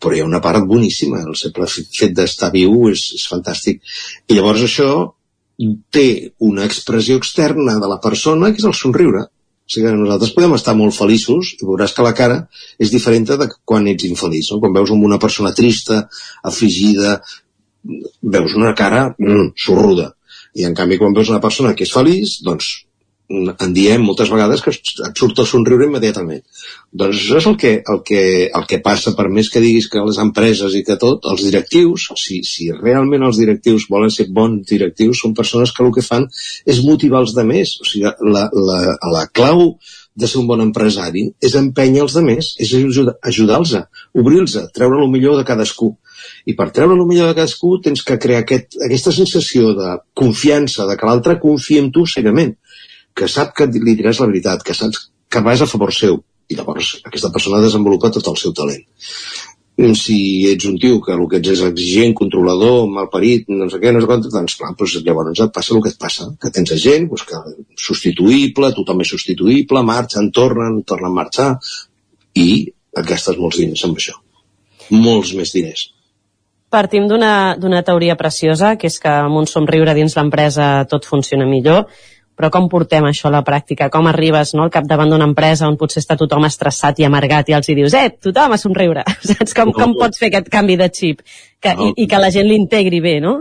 però 0.00 0.16
hi 0.16 0.22
ha 0.22 0.28
una 0.28 0.40
part 0.44 0.64
boníssima, 0.68 1.20
el 1.28 1.36
simple 1.36 1.68
fet 1.68 2.16
d'estar 2.16 2.50
viu 2.54 2.88
és, 2.92 3.10
és 3.18 3.28
fantàstic. 3.28 3.84
I 4.28 4.38
llavors 4.38 4.64
això 4.64 4.88
té 5.90 6.32
una 6.44 6.66
expressió 6.68 7.16
externa 7.16 7.78
de 7.80 7.88
la 7.88 8.00
persona 8.02 8.52
que 8.52 8.60
és 8.60 8.68
el 8.68 8.76
somriure. 8.76 9.24
O 9.66 9.72
sigui, 9.72 9.90
nosaltres 9.98 10.34
podem 10.36 10.54
estar 10.54 10.76
molt 10.78 10.94
feliços 10.94 11.54
i 11.56 11.66
veuràs 11.66 11.94
que 11.96 12.04
la 12.06 12.14
cara 12.14 12.36
és 12.78 12.92
diferent 12.92 13.26
de 13.26 13.48
quan 13.64 13.88
ets 13.90 14.06
infeliç. 14.06 14.52
No? 14.52 14.60
Quan 14.62 14.76
veus 14.76 14.92
una 14.94 15.18
persona 15.18 15.54
trista, 15.56 16.04
afligida, 16.46 17.16
veus 18.36 18.54
una 18.54 18.74
cara 18.78 19.08
mm, 19.18 19.56
sorruda. 19.58 20.12
I 20.56 20.68
en 20.68 20.76
canvi 20.76 21.00
quan 21.00 21.16
veus 21.16 21.32
una 21.32 21.42
persona 21.42 21.74
que 21.74 21.84
és 21.84 21.92
feliç, 21.92 22.38
doncs 22.46 22.86
en 23.28 23.72
diem 23.74 24.04
moltes 24.06 24.30
vegades 24.30 24.62
que 24.62 24.70
et 24.70 25.18
surt 25.18 25.40
el 25.42 25.48
somriure 25.50 25.88
immediatament. 25.88 26.44
Doncs 26.94 27.18
això 27.18 27.40
és 27.40 27.48
el 27.50 27.56
que, 27.58 27.72
el 27.82 28.00
que, 28.06 28.22
el 28.54 28.66
que 28.70 28.78
passa, 28.84 29.12
per 29.18 29.26
més 29.32 29.50
que 29.50 29.62
diguis 29.62 29.88
que 29.90 30.04
les 30.06 30.20
empreses 30.22 30.76
i 30.78 30.84
que 30.86 30.98
tot, 31.00 31.26
els 31.26 31.42
directius, 31.42 32.06
si, 32.22 32.40
si 32.46 32.70
realment 32.70 33.26
els 33.26 33.40
directius 33.42 33.88
volen 33.90 34.14
ser 34.14 34.28
bons 34.30 34.62
directius, 34.70 35.20
són 35.20 35.34
persones 35.34 35.74
que 35.74 35.84
el 35.84 35.92
que 35.94 36.06
fan 36.06 36.28
és 36.64 36.82
motivar 36.86 37.24
els 37.24 37.34
demés. 37.36 37.76
O 37.82 37.88
sigui, 37.88 38.06
la, 38.06 38.46
la, 38.54 38.80
la 39.12 39.26
clau 39.34 39.72
de 40.16 40.28
ser 40.30 40.40
un 40.40 40.46
bon 40.48 40.62
empresari 40.64 41.26
és 41.44 41.54
empènyer 41.58 42.06
els 42.06 42.14
demés, 42.16 42.54
és 42.62 42.72
ajudar- 42.78 43.18
ajudar-los, 43.26 43.74
obrir-los, 44.16 44.56
treure 44.72 45.02
el 45.02 45.10
millor 45.12 45.36
de 45.36 45.44
cadascú. 45.44 45.96
I 46.48 46.54
per 46.56 46.70
treure 46.74 46.96
el 46.96 47.04
millor 47.04 47.28
de 47.28 47.36
cadascú 47.36 47.76
tens 47.84 48.00
que 48.06 48.16
crear 48.22 48.40
aquest, 48.44 48.78
aquesta 48.86 49.12
sensació 49.12 49.74
de 49.76 49.98
confiança, 50.16 50.86
de 50.88 50.96
que 50.96 51.10
l'altre 51.10 51.36
confia 51.42 51.82
en 51.84 51.90
tu 51.92 52.06
cegament, 52.08 52.56
que 53.16 53.28
sap 53.32 53.54
que 53.56 53.66
li 53.72 53.96
diràs 53.96 54.20
la 54.20 54.30
veritat, 54.30 54.64
que 54.66 54.76
saps 54.76 55.08
que 55.32 55.42
vas 55.42 55.62
a 55.62 55.68
favor 55.70 55.92
seu. 55.94 56.20
I 56.46 56.54
llavors 56.54 56.96
aquesta 57.08 57.32
persona 57.34 57.62
desenvolupa 57.64 58.12
tot 58.14 58.28
el 58.30 58.36
seu 58.38 58.52
talent. 58.54 58.84
Si 59.98 60.18
ets 60.48 60.64
un 60.64 60.78
tio 60.80 61.00
que 61.04 61.12
el 61.12 61.24
que 61.28 61.40
ets 61.40 61.50
és 61.52 61.62
exigent, 61.66 62.14
controlador, 62.16 62.86
malparit, 62.88 63.50
no 63.52 63.66
sé 63.72 63.80
què, 63.82 63.90
no 63.92 64.00
sé 64.00 64.08
quant, 64.08 64.22
doncs 64.24 64.54
clar, 64.60 64.70
doncs 64.78 64.94
llavors 65.04 65.42
et 65.44 65.52
passa 65.52 65.74
el 65.74 65.82
que 65.84 65.92
et 65.92 65.98
passa, 66.00 66.28
que 66.40 66.52
tens 66.54 66.72
gent 66.84 67.10
doncs, 67.10 67.26
que 67.28 67.42
substituïble, 67.88 68.72
tothom 68.78 69.02
és 69.04 69.12
substituïble, 69.12 69.82
marxen, 69.84 70.30
tornen, 70.32 70.80
tornen 70.88 71.10
a 71.10 71.18
marxar, 71.18 71.50
i 72.36 72.48
et 72.96 73.04
gastes 73.10 73.36
molts 73.42 73.60
diners 73.60 73.84
amb 73.84 74.00
això. 74.00 74.16
Molts 74.94 75.34
més 75.36 75.52
diners. 75.52 75.90
Partim 76.72 77.04
d'una 77.08 77.82
teoria 77.86 78.16
preciosa, 78.16 78.74
que 78.80 78.88
és 78.88 78.96
que 79.02 79.12
amb 79.26 79.38
un 79.38 79.46
somriure 79.50 79.92
dins 79.94 80.16
l'empresa 80.16 80.86
tot 80.90 81.04
funciona 81.08 81.46
millor, 81.46 81.84
però 82.36 82.50
com 82.52 82.68
portem 82.68 83.06
això 83.08 83.30
a 83.30 83.34
la 83.38 83.42
pràctica? 83.46 83.88
Com 83.92 84.08
arribes 84.10 84.54
no, 84.54 84.66
al 84.66 84.72
capdavant 84.74 85.12
d'una 85.12 85.28
empresa 85.30 85.68
on 85.68 85.78
potser 85.80 86.02
està 86.02 86.18
tothom 86.20 86.44
estressat 86.48 87.00
i 87.00 87.08
amargat 87.08 87.50
i 87.50 87.56
els 87.56 87.68
hi 87.68 87.76
dius, 87.78 87.96
eh, 87.96 88.10
tothom 88.28 88.54
a 88.54 88.60
somriure. 88.60 89.04
Saps 89.30 89.56
com, 89.56 89.72
com 89.76 89.96
pots 89.98 90.20
fer 90.20 90.30
aquest 90.32 90.52
canvi 90.52 90.78
de 90.80 90.90
xip 90.92 91.24
que, 91.24 91.72
i, 91.72 91.92
i 92.04 92.08
que 92.10 92.20
la 92.20 92.32
gent 92.34 92.48
l'integri 92.50 93.00
bé, 93.04 93.18
no? 93.24 93.38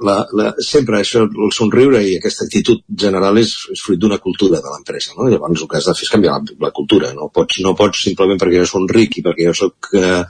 La, 0.00 0.16
la, 0.38 0.52
sempre 0.64 0.98
això, 1.00 1.24
el 1.26 1.52
somriure 1.54 2.00
i 2.02 2.16
aquesta 2.16 2.46
actitud 2.46 2.82
general 3.04 3.38
és, 3.40 3.52
és 3.74 3.82
fruit 3.84 4.00
d'una 4.00 4.18
cultura 4.22 4.60
de 4.62 4.72
l'empresa, 4.72 5.12
no? 5.16 5.28
Llavors 5.30 5.62
el 5.62 5.70
que 5.70 5.78
has 5.78 5.88
de 5.88 5.94
fer 5.98 6.06
és 6.06 6.12
canviar 6.12 6.38
la, 6.38 6.56
la 6.66 6.72
cultura, 6.74 7.12
no 7.16 7.28
pots, 7.34 7.60
no 7.64 7.74
pots 7.78 8.04
simplement 8.08 8.40
perquè 8.40 8.62
jo 8.62 8.68
soc 8.68 8.94
ric 8.96 9.18
i 9.20 9.24
perquè 9.26 9.48
jo 9.50 9.54
soc, 9.56 9.90
eh, 9.98 10.22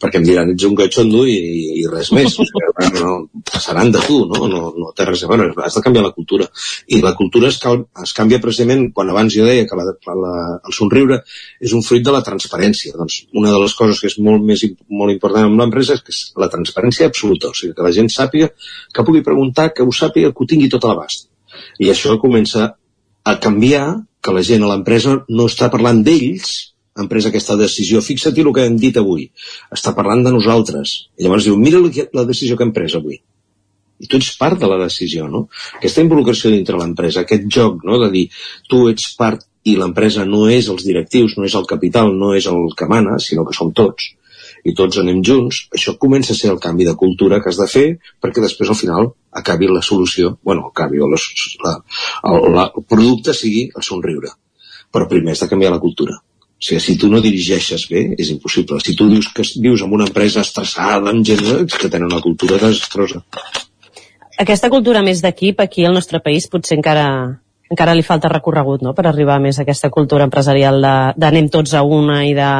perquè 0.00 0.20
em 0.20 0.26
diran 0.26 0.52
ets 0.54 0.66
un 0.68 0.76
gatxondo 0.78 1.24
i, 1.28 1.38
i 1.82 1.86
res 1.90 2.12
més, 2.16 2.38
o 2.40 2.46
sigui, 2.48 2.90
no, 2.96 3.14
passaran 3.50 3.92
de 3.94 4.02
tu, 4.06 4.22
no? 4.30 4.48
No, 4.50 4.62
no 4.76 4.92
té 4.96 5.06
res 5.08 5.24
a 5.26 5.30
veure, 5.30 5.50
has 5.64 5.78
de 5.78 5.84
canviar 5.84 6.06
la 6.08 6.14
cultura. 6.16 6.48
I 6.88 7.02
la 7.04 7.14
cultura 7.18 7.50
es, 7.50 7.60
cal, 7.62 7.84
es 8.02 8.14
canvia 8.16 8.40
precisament 8.42 8.88
quan 8.96 9.12
abans 9.12 9.34
jo 9.36 9.46
deia 9.48 9.68
que 9.68 9.78
la, 9.78 9.86
la, 10.24 10.34
el 10.64 10.76
somriure 10.76 11.20
és 11.60 11.74
un 11.76 11.84
fruit 11.86 12.04
de 12.06 12.14
la 12.14 12.24
transparència. 12.26 12.96
Doncs 12.98 13.24
una 13.36 13.52
de 13.52 13.60
les 13.62 13.76
coses 13.78 14.00
que 14.00 14.10
és 14.10 14.18
molt 14.22 14.44
més 14.46 14.64
molt 14.88 15.12
important 15.12 15.46
en 15.46 15.56
l'empresa 15.58 15.96
és 15.96 16.04
que 16.04 16.14
és 16.14 16.20
la 16.40 16.50
transparència 16.52 17.08
absoluta, 17.10 17.50
o 17.50 17.56
sigui, 17.56 17.74
que 17.76 17.86
la 17.86 17.92
gent 17.94 18.10
sàpiga 18.12 18.50
que 18.94 19.04
pugui 19.10 19.26
preguntar, 19.26 19.72
que 19.74 19.82
ho 19.82 19.90
sàpiga, 19.90 20.30
que 20.30 20.44
ho 20.44 20.46
tingui 20.46 20.70
tot 20.70 20.86
a 20.86 20.92
l'abast. 20.92 21.26
I 21.82 21.90
això 21.90 22.14
comença 22.22 22.74
a 23.26 23.36
canviar, 23.42 24.04
que 24.22 24.34
la 24.36 24.44
gent 24.46 24.62
a 24.62 24.70
l'empresa 24.70 25.16
no 25.28 25.48
està 25.50 25.70
parlant 25.72 26.04
d'ells, 26.06 26.52
empresa 27.00 27.30
aquesta 27.30 27.56
decisió, 27.56 28.02
fixa't 28.04 28.38
el 28.38 28.52
que 28.54 28.66
hem 28.68 28.76
dit 28.78 28.96
avui, 29.00 29.26
està 29.74 29.94
parlant 29.96 30.22
de 30.26 30.32
nosaltres. 30.34 30.94
I 31.18 31.26
llavors 31.26 31.48
diu, 31.48 31.58
mira 31.58 31.80
la 32.14 32.26
decisió 32.28 32.56
que 32.56 32.66
hem 32.66 32.74
pres 32.76 32.94
avui. 32.98 33.20
I 34.00 34.08
tu 34.08 34.16
ets 34.16 34.30
part 34.40 34.60
de 34.60 34.68
la 34.68 34.78
decisió, 34.80 35.26
no? 35.28 35.46
Aquesta 35.76 36.04
involucració 36.04 36.52
dintre 36.52 36.78
l'empresa, 36.80 37.24
aquest 37.24 37.48
joc, 37.52 37.82
no?, 37.84 37.98
de 38.00 38.10
dir, 38.14 38.26
tu 38.68 38.86
ets 38.92 39.10
part 39.18 39.42
i 39.68 39.74
l'empresa 39.76 40.24
no 40.24 40.46
és 40.48 40.70
els 40.72 40.86
directius, 40.86 41.36
no 41.36 41.44
és 41.48 41.56
el 41.58 41.66
capital, 41.68 42.14
no 42.16 42.32
és 42.36 42.46
el 42.48 42.70
que 42.76 42.88
mana, 42.88 43.18
sinó 43.20 43.44
que 43.48 43.56
som 43.56 43.74
tots 43.76 44.14
i 44.64 44.74
tots 44.76 45.00
anem 45.00 45.22
junts, 45.24 45.64
això 45.76 45.96
comença 46.00 46.34
a 46.34 46.38
ser 46.38 46.50
el 46.52 46.60
canvi 46.60 46.86
de 46.88 46.96
cultura 46.98 47.40
que 47.40 47.48
has 47.52 47.60
de 47.60 47.68
fer 47.70 47.86
perquè 48.22 48.42
després 48.44 48.70
al 48.70 48.78
final 48.78 49.12
acabi 49.30 49.70
la 49.70 49.82
solució, 49.82 50.36
bueno, 50.42 50.68
acabi 50.68 51.00
o 51.00 51.08
la, 51.08 51.20
la, 51.64 51.74
el, 52.32 52.48
la, 52.56 52.66
el 52.76 52.86
producte 52.88 53.34
sigui 53.36 53.68
el 53.70 53.86
somriure. 53.86 54.34
Però 54.90 55.06
primer 55.08 55.36
has 55.36 55.44
de 55.44 55.48
canviar 55.48 55.70
la 55.72 55.82
cultura. 55.82 56.18
O 56.60 56.64
sigui, 56.66 56.80
si 56.82 56.96
tu 57.00 57.08
no 57.08 57.22
dirigeixes 57.24 57.86
bé, 57.88 58.02
és 58.18 58.32
impossible. 58.34 58.80
Si 58.84 58.96
tu 58.98 59.06
dius 59.08 59.30
que 59.32 59.46
vius 59.62 59.84
en 59.86 59.94
una 59.96 60.08
empresa 60.10 60.42
estressada, 60.42 61.12
amb 61.12 61.24
gent 61.24 61.70
que 61.72 61.88
tenen 61.88 62.10
una 62.10 62.20
cultura 62.20 62.58
desastrosa. 62.58 63.22
Aquesta 64.40 64.68
cultura 64.72 65.04
més 65.04 65.22
d'equip 65.22 65.60
aquí 65.62 65.86
al 65.86 65.96
nostre 65.96 66.20
país 66.24 66.48
potser 66.52 66.76
encara 66.78 67.06
encara 67.70 67.94
li 67.94 68.02
falta 68.02 68.28
recorregut 68.32 68.82
no? 68.82 68.94
per 68.98 69.06
arribar 69.06 69.38
més 69.42 69.58
a 69.58 69.62
aquesta 69.62 69.92
cultura 69.94 70.26
empresarial 70.26 70.82
d'anem 71.16 71.48
tots 71.48 71.76
a 71.78 71.84
una 71.86 72.24
i 72.26 72.34
de... 72.34 72.50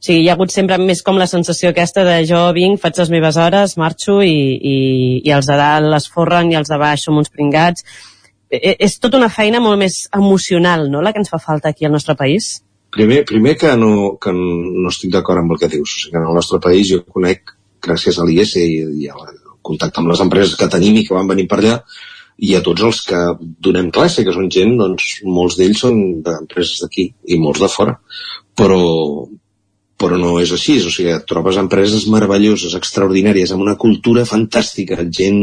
O 0.00 0.02
sigui, 0.06 0.22
hi 0.24 0.28
ha 0.30 0.32
hagut 0.32 0.48
sempre 0.48 0.78
més 0.80 1.02
com 1.04 1.18
la 1.20 1.26
sensació 1.28 1.70
aquesta 1.74 2.06
de 2.06 2.14
jo 2.24 2.38
vinc, 2.56 2.78
faig 2.80 2.96
les 2.96 3.10
meves 3.12 3.36
hores, 3.36 3.76
marxo 3.76 4.22
i, 4.24 4.32
i, 4.56 4.76
i 5.28 5.32
els 5.36 5.44
de 5.50 5.58
dalt 5.60 5.90
les 5.92 6.06
forren 6.08 6.48
i 6.48 6.56
els 6.56 6.70
de 6.72 6.78
baix 6.80 7.04
som 7.04 7.18
uns 7.20 7.28
pringats. 7.28 7.84
E- 8.48 8.76
És 8.80 8.96
tota 8.98 9.18
una 9.20 9.28
feina 9.28 9.60
molt 9.60 9.76
més 9.78 10.06
emocional, 10.16 10.86
no?, 10.90 11.02
la 11.04 11.12
que 11.12 11.20
ens 11.20 11.28
fa 11.28 11.38
falta 11.38 11.68
aquí 11.68 11.84
al 11.84 11.92
nostre 11.92 12.16
país. 12.16 12.62
Primer, 12.90 13.20
primer 13.28 13.58
que, 13.60 13.74
no, 13.76 14.16
que 14.16 14.32
no 14.32 14.88
estic 14.88 15.12
d'acord 15.12 15.42
amb 15.42 15.52
el 15.52 15.60
que 15.60 15.68
dius. 15.68 15.92
O 15.92 16.00
sigui, 16.06 16.16
en 16.16 16.24
el 16.30 16.34
nostre 16.40 16.58
país 16.64 16.88
jo 16.88 17.02
conec, 17.04 17.52
gràcies 17.84 18.16
a 18.18 18.24
l'IS 18.24 18.56
i, 18.56 18.64
i 19.04 19.10
al 19.12 19.36
contacte 19.62 20.00
amb 20.00 20.10
les 20.14 20.24
empreses 20.24 20.56
que 20.56 20.70
tenim 20.72 20.96
i 20.96 21.04
que 21.04 21.14
van 21.14 21.28
venir 21.28 21.44
per 21.46 21.60
allà, 21.60 21.76
i 22.40 22.54
a 22.56 22.62
tots 22.64 22.82
els 22.88 23.02
que 23.04 23.20
donem 23.68 23.92
classe, 23.92 24.24
que 24.24 24.32
són 24.32 24.48
gent, 24.48 24.72
doncs, 24.80 25.20
molts 25.28 25.60
d'ells 25.60 25.84
són 25.84 26.00
d'empreses 26.24 26.80
d'aquí 26.86 27.10
i 27.28 27.38
molts 27.38 27.60
de 27.60 27.68
fora. 27.68 27.98
Però, 28.56 28.80
però 30.00 30.16
no 30.16 30.38
és 30.40 30.52
així, 30.56 30.78
o 30.80 30.90
sigui, 30.92 31.10
et 31.12 31.26
trobes 31.28 31.58
empreses 31.60 32.06
meravelloses, 32.08 32.72
extraordinàries, 32.78 33.52
amb 33.52 33.66
una 33.66 33.76
cultura 33.80 34.24
fantàstica, 34.28 34.96
gent 35.18 35.42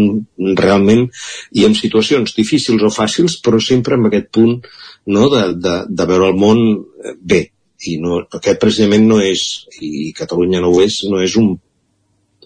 realment, 0.57 1.05
i 1.53 1.67
en 1.67 1.77
situacions 1.77 2.33
difícils 2.37 2.81
o 2.81 2.89
fàcils, 2.93 3.37
però 3.45 3.61
sempre 3.61 3.97
amb 3.97 4.09
aquest 4.09 4.31
punt 4.33 4.57
no, 5.13 5.29
de, 5.33 5.43
de, 5.61 5.75
de 5.89 6.09
veure 6.09 6.31
el 6.31 6.41
món 6.41 6.63
eh, 6.73 7.13
bé. 7.21 7.43
I 7.87 7.99
no, 8.01 8.23
aquest 8.33 8.57
precisament 8.57 9.05
no 9.05 9.21
és, 9.21 9.45
i 9.85 10.09
Catalunya 10.17 10.63
no 10.63 10.73
ho 10.73 10.81
és, 10.81 11.03
no 11.11 11.21
és 11.21 11.37
un 11.37 11.53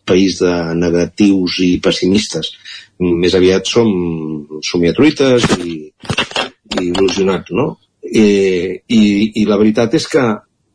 país 0.03 0.41
de 0.43 0.51
negatius 0.75 1.61
i 1.63 1.71
pessimistes. 1.83 2.51
Més 2.99 3.37
aviat 3.39 3.69
som 3.71 3.87
somiatruites 4.67 5.47
i, 5.63 5.77
i 5.87 6.89
il·lusionats, 6.89 7.55
no? 7.55 7.69
I, 8.03 8.27
i, 8.91 9.01
I 9.39 9.47
la 9.47 9.59
veritat 9.61 9.95
és 9.95 10.09
que 10.11 10.25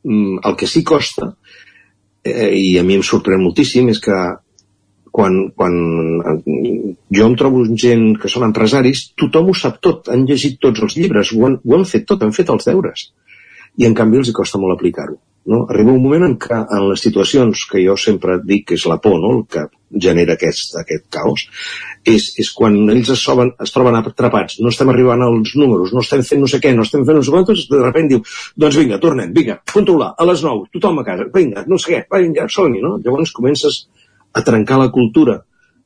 el 0.07 0.57
que 0.59 0.69
sí 0.71 0.83
costa, 0.87 1.33
eh, 2.25 2.51
i 2.55 2.77
a 2.79 2.85
mi 2.87 2.99
em 2.99 3.05
sorprèn 3.07 3.43
moltíssim, 3.43 3.91
és 3.93 4.01
que 4.03 4.17
quan, 5.17 5.39
quan 5.57 5.77
eh, 6.33 6.37
jo 7.19 7.29
em 7.29 7.37
trobo 7.41 7.65
gent 7.85 8.09
que 8.21 8.31
són 8.33 8.49
empresaris, 8.49 9.07
tothom 9.19 9.51
ho 9.51 9.57
sap 9.57 9.81
tot, 9.85 10.11
han 10.13 10.27
llegit 10.29 10.59
tots 10.63 10.83
els 10.87 10.99
llibres, 10.99 11.33
ho 11.33 11.47
han, 11.49 11.61
ho 11.63 11.79
han 11.79 11.87
fet 11.89 12.07
tot, 12.09 12.23
han 12.23 12.35
fet 12.37 12.53
els 12.53 12.69
deures. 12.69 13.09
I 13.77 13.89
en 13.89 13.97
canvi 13.97 14.21
els 14.23 14.33
costa 14.37 14.61
molt 14.61 14.77
aplicar-ho. 14.77 15.19
No? 15.47 15.63
Arriba 15.71 15.95
un 15.95 16.03
moment 16.03 16.25
en 16.27 16.37
què 16.43 16.57
en 16.59 16.89
les 16.91 17.03
situacions 17.07 17.67
que 17.71 17.83
jo 17.85 17.95
sempre 18.01 18.41
dic 18.43 18.65
que 18.71 18.79
és 18.79 18.87
la 18.91 18.99
por 19.03 19.21
no? 19.23 19.33
el 19.39 19.45
que 19.51 19.67
genera 20.03 20.35
aquest, 20.35 20.75
aquest 20.81 21.05
caos, 21.15 21.45
és, 22.07 22.33
és 22.43 22.51
quan 22.55 22.75
ells 22.91 23.13
es, 23.15 23.23
soben, 23.23 23.53
es 23.63 23.73
troben 23.75 23.95
atrapats, 24.01 24.59
no 24.63 24.73
estem 24.73 24.91
arribant 24.91 25.23
als 25.23 25.55
números, 25.59 25.95
no 25.95 26.03
estem 26.03 26.25
fent 26.27 26.43
no 26.43 26.51
sé 26.51 26.61
què, 26.63 26.75
no 26.75 26.83
estem 26.87 27.07
fent 27.07 27.21
no 27.21 27.23
sé 27.23 27.35
quantos, 27.35 27.65
de 27.71 27.79
sobte 27.79 28.05
diu, 28.11 28.23
doncs 28.59 28.81
vinga, 28.83 28.99
tornem, 29.03 29.31
vinga, 29.37 29.61
controlar, 29.73 30.13
a 30.19 30.27
les 30.27 30.43
9, 30.43 30.67
tothom 30.75 31.03
a 31.03 31.07
casa, 31.07 31.29
vinga, 31.35 31.63
no 31.71 31.79
sé 31.79 31.95
què, 31.95 32.03
vinga, 32.19 32.49
som 32.53 32.75
no? 32.83 32.97
Llavors 33.05 33.35
comences 33.37 33.85
a 34.35 34.43
trencar 34.45 34.81
la 34.83 34.91
cultura 34.91 35.41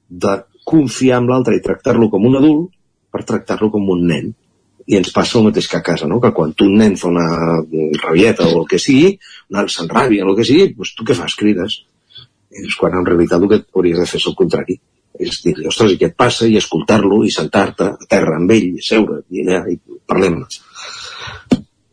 de 0.09 0.39
confiar 0.65 1.21
en 1.21 1.29
l'altre 1.31 1.57
i 1.57 1.65
tractar-lo 1.65 2.09
com 2.11 2.25
un 2.27 2.41
adult 2.41 2.71
per 3.13 3.27
tractar-lo 3.27 3.71
com 3.75 3.89
un 3.93 4.07
nen 4.09 4.33
i 4.87 4.97
ens 4.99 5.13
passa 5.15 5.39
el 5.39 5.47
mateix 5.49 5.69
que 5.71 5.79
a 5.79 5.85
casa, 5.85 6.09
no? 6.11 6.21
que 6.21 6.33
quan 6.37 6.53
tu 6.57 6.67
un 6.69 6.79
nen 6.81 6.97
fa 7.01 7.11
una 7.11 7.27
rabieta 8.03 8.47
o 8.49 8.63
el 8.63 8.69
que 8.71 8.81
sigui, 8.83 9.17
s'enràbia 9.51 10.25
o 10.25 10.31
el 10.33 10.39
que 10.39 10.47
sigui, 10.47 10.71
doncs 10.77 10.95
tu 10.97 11.07
què 11.07 11.17
fas? 11.19 11.37
Crides. 11.39 11.81
És 12.51 12.77
quan 12.79 12.97
en 12.99 13.07
realitat 13.07 13.43
el 13.43 13.51
que 13.53 13.61
hauries 13.77 14.01
de 14.01 14.09
fer 14.11 14.19
és 14.19 14.27
el 14.27 14.37
contrari. 14.39 14.81
És 15.21 15.41
dir-li, 15.45 15.69
ostres, 15.69 15.93
i 15.95 15.99
què 16.01 16.11
et 16.11 16.17
passa? 16.19 16.49
I 16.49 16.57
escoltar-lo, 16.59 17.21
i 17.27 17.31
sentar-te 17.35 17.87
a 17.93 18.09
terra 18.09 18.39
amb 18.39 18.51
ell, 18.55 18.71
i 18.79 18.85
seure, 18.85 19.21
i 19.31 19.45
allà, 19.45 19.65
i 19.71 19.79
parlem. 20.09 20.41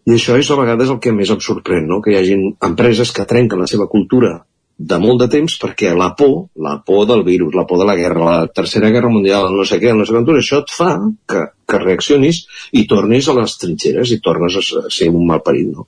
I 0.07 0.15
això 0.15 0.37
és 0.39 0.49
a 0.49 0.57
vegades 0.57 0.93
el 0.93 1.01
que 1.03 1.11
més 1.11 1.33
em 1.33 1.41
sorprèn, 1.43 1.89
no? 1.89 1.99
que 2.01 2.13
hi 2.13 2.19
hagin 2.21 2.45
empreses 2.63 3.11
que 3.11 3.27
trenquen 3.27 3.59
la 3.59 3.67
seva 3.67 3.89
cultura 3.91 4.37
de 4.77 4.99
molt 5.01 5.23
de 5.23 5.27
temps 5.33 5.57
perquè 5.59 5.91
la 5.97 6.11
por, 6.15 6.49
la 6.63 6.77
por 6.85 7.07
del 7.09 7.23
virus, 7.25 7.55
la 7.57 7.65
por 7.67 7.81
de 7.81 7.87
la 7.89 7.95
guerra, 7.97 8.23
la 8.25 8.47
tercera 8.47 8.91
guerra 8.93 9.09
mundial, 9.09 9.49
no 9.51 9.65
sé 9.65 9.81
què, 9.81 9.93
no 9.97 10.05
sé 10.05 10.13
què, 10.13 10.37
això 10.37 10.61
et 10.61 10.73
fa 10.73 10.91
que, 11.27 11.43
que 11.67 11.81
reaccionis 11.83 12.43
i 12.71 12.85
tornis 12.89 13.27
a 13.27 13.35
les 13.37 13.57
trinxeres 13.61 14.13
i 14.13 14.21
tornes 14.23 14.57
a 14.57 14.87
ser 14.93 15.09
un 15.11 15.25
mal 15.27 15.43
parit, 15.45 15.69
no? 15.73 15.87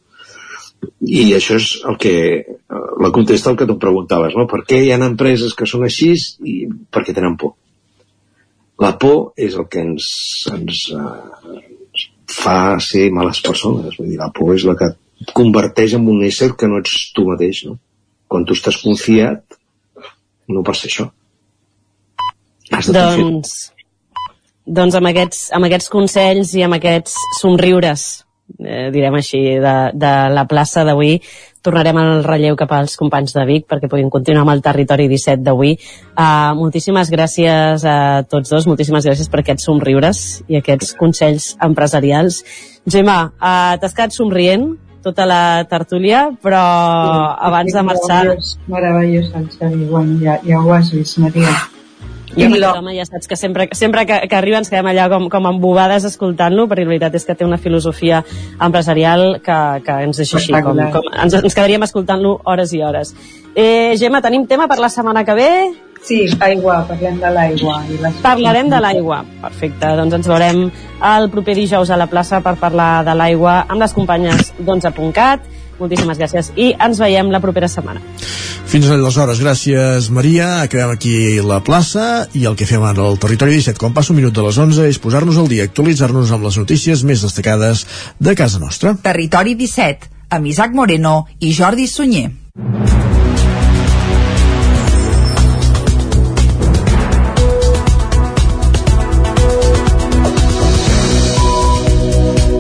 I 1.04 1.34
això 1.36 1.58
és 1.60 1.72
el 1.90 1.98
que, 2.00 2.14
la 3.04 3.12
contesta 3.16 3.52
al 3.52 3.58
que 3.60 3.68
tu 3.68 3.76
preguntaves, 3.80 4.36
no? 4.36 4.48
Per 4.48 4.62
què 4.68 4.80
hi 4.84 4.94
ha 4.96 5.00
empreses 5.08 5.56
que 5.56 5.68
són 5.68 5.84
així 5.88 6.14
i 6.48 6.62
per 6.92 7.04
què 7.08 7.16
tenen 7.16 7.36
por? 7.40 7.58
La 8.80 8.94
por 9.00 9.34
és 9.36 9.58
el 9.60 9.68
que 9.72 9.84
ens, 9.84 10.08
ens, 10.54 10.86
uh, 10.96 11.60
fa 12.32 12.80
ser 12.84 13.10
males 13.12 13.42
persones, 13.44 13.98
vull 14.00 14.14
dir, 14.14 14.20
la 14.22 14.30
por 14.36 14.54
és 14.56 14.64
la 14.68 14.78
que 14.80 14.94
et 14.94 15.34
converteix 15.36 15.98
en 15.98 16.08
un 16.08 16.24
ésser 16.24 16.54
que 16.56 16.68
no 16.72 16.80
ets 16.80 17.10
tu 17.16 17.26
mateix, 17.28 17.66
no? 17.68 17.76
quan 18.30 18.46
tu 18.46 18.56
estàs 18.56 18.78
confiat, 18.80 19.58
no 20.54 20.64
passa 20.66 20.88
això. 20.88 21.10
Has 22.70 22.88
de 22.88 23.02
doncs, 23.02 23.56
doncs 24.70 24.98
amb 25.00 25.10
aquests, 25.10 25.50
amb 25.56 25.68
aquests 25.68 25.90
consells 25.92 26.54
i 26.58 26.64
amb 26.66 26.78
aquests 26.78 27.16
somriures, 27.40 28.08
eh, 28.62 28.90
direm 28.94 29.16
així, 29.18 29.42
de, 29.62 29.76
de 29.98 30.12
la 30.34 30.46
plaça 30.50 30.84
d'avui, 30.86 31.18
tornarem 31.66 31.98
al 32.00 32.24
relleu 32.24 32.56
cap 32.60 32.72
als 32.78 32.96
companys 33.00 33.34
de 33.36 33.44
Vic 33.50 33.66
perquè 33.70 33.90
puguin 33.92 34.12
continuar 34.14 34.46
amb 34.46 34.54
el 34.54 34.62
territori 34.64 35.10
17 35.12 35.44
d'avui. 35.44 35.74
Uh, 36.14 36.54
moltíssimes 36.60 37.12
gràcies 37.12 37.84
a 37.84 37.96
tots 38.30 38.54
dos, 38.54 38.68
moltíssimes 38.70 39.08
gràcies 39.10 39.32
per 39.32 39.42
aquests 39.44 39.68
somriures 39.68 40.22
i 40.48 40.60
aquests 40.62 40.94
consells 41.00 41.56
empresarials. 41.66 42.44
Gemma, 42.88 43.26
uh, 43.36 43.74
t'has 43.82 43.98
quedat 43.98 44.16
somrient? 44.16 44.72
tota 45.00 45.24
la 45.24 45.64
tertúlia, 45.64 46.26
però 46.44 46.60
sí, 46.60 47.36
abans 47.48 47.72
de 47.72 47.84
marxar... 47.88 48.20
Meravellós, 48.26 48.54
meravellós 48.68 49.30
el 49.40 49.46
Xavi, 49.54 49.86
bueno, 49.88 50.20
ja, 50.20 50.36
ja 50.44 50.60
ho 50.60 50.74
has 50.76 50.92
vist, 50.92 51.22
Maria. 51.24 51.56
I 52.36 52.46
home, 52.46 52.60
home, 52.62 52.94
ja 52.98 53.06
saps 53.08 53.28
que 53.28 53.36
sempre, 53.40 53.68
sempre 53.74 54.06
que, 54.06 54.20
que 54.30 54.38
arriba 54.38 54.60
ens 54.62 54.70
quedem 54.70 54.92
allà 54.92 55.08
com, 55.10 55.28
com 55.32 55.50
embobades 55.50 56.06
escoltant-lo, 56.06 56.68
perquè 56.70 56.86
la 56.86 56.94
veritat 56.94 57.18
és 57.18 57.26
que 57.26 57.36
té 57.36 57.48
una 57.48 57.58
filosofia 57.58 58.22
empresarial 58.62 59.40
que, 59.46 59.60
que 59.86 60.00
ens 60.06 60.22
deixa 60.22 60.38
així, 60.38 60.54
com, 60.54 60.78
com 60.94 61.12
ens, 61.12 61.38
ens 61.42 61.58
quedaríem 61.58 61.86
escoltant-lo 61.88 62.40
hores 62.46 62.74
i 62.78 62.84
hores. 62.86 63.16
Eh, 63.56 63.96
Gemma, 63.98 64.22
tenim 64.22 64.46
tema 64.48 64.70
per 64.70 64.78
la 64.80 64.92
setmana 64.94 65.26
que 65.26 65.38
ve? 65.38 65.52
Sí, 66.06 66.22
aigua, 66.40 66.80
parlem 66.88 67.18
de 67.20 67.30
l'aigua. 67.34 67.82
Parlarem 68.24 68.70
de 68.72 68.80
l'aigua, 68.80 69.24
perfecte. 69.42 69.90
Doncs 70.00 70.16
ens 70.20 70.30
veurem 70.32 70.62
el 71.10 71.30
proper 71.34 71.58
dijous 71.58 71.92
a 71.92 71.98
la 72.00 72.08
plaça 72.08 72.40
per 72.46 72.56
parlar 72.62 73.04
de 73.08 73.16
l'aigua 73.18 73.64
amb 73.68 73.82
les 73.84 73.96
companyes 73.98 74.54
d'11.cat. 74.60 75.59
Moltíssimes 75.80 76.20
gràcies 76.20 76.52
i 76.56 76.72
ens 76.76 77.00
veiem 77.02 77.32
la 77.34 77.42
propera 77.44 77.70
setmana. 77.72 78.04
Fins 78.70 78.90
aleshores, 78.92 79.42
gràcies 79.42 80.12
Maria. 80.14 80.62
Acabem 80.66 80.94
aquí 80.94 81.16
la 81.42 81.62
plaça 81.66 82.28
i 82.38 82.46
el 82.50 82.58
que 82.60 82.68
fem 82.70 82.84
ara 82.86 83.08
al 83.08 83.18
Territori 83.22 83.58
17, 83.58 83.80
quan 83.82 83.96
passa 83.96 84.14
un 84.14 84.20
minut 84.22 84.36
de 84.36 84.46
les 84.46 84.60
11, 84.62 84.86
és 84.92 85.02
posar-nos 85.02 85.40
al 85.42 85.50
dia, 85.50 85.66
actualitzar-nos 85.66 86.36
amb 86.36 86.46
les 86.46 86.60
notícies 86.62 87.04
més 87.08 87.26
destacades 87.26 87.86
de 88.20 88.36
casa 88.38 88.62
nostra. 88.62 88.94
Territori 89.02 89.58
17, 89.58 90.14
amb 90.38 90.54
Isaac 90.54 90.78
Moreno 90.78 91.24
i 91.40 91.56
Jordi 91.58 91.90
Sunyer. 91.90 92.99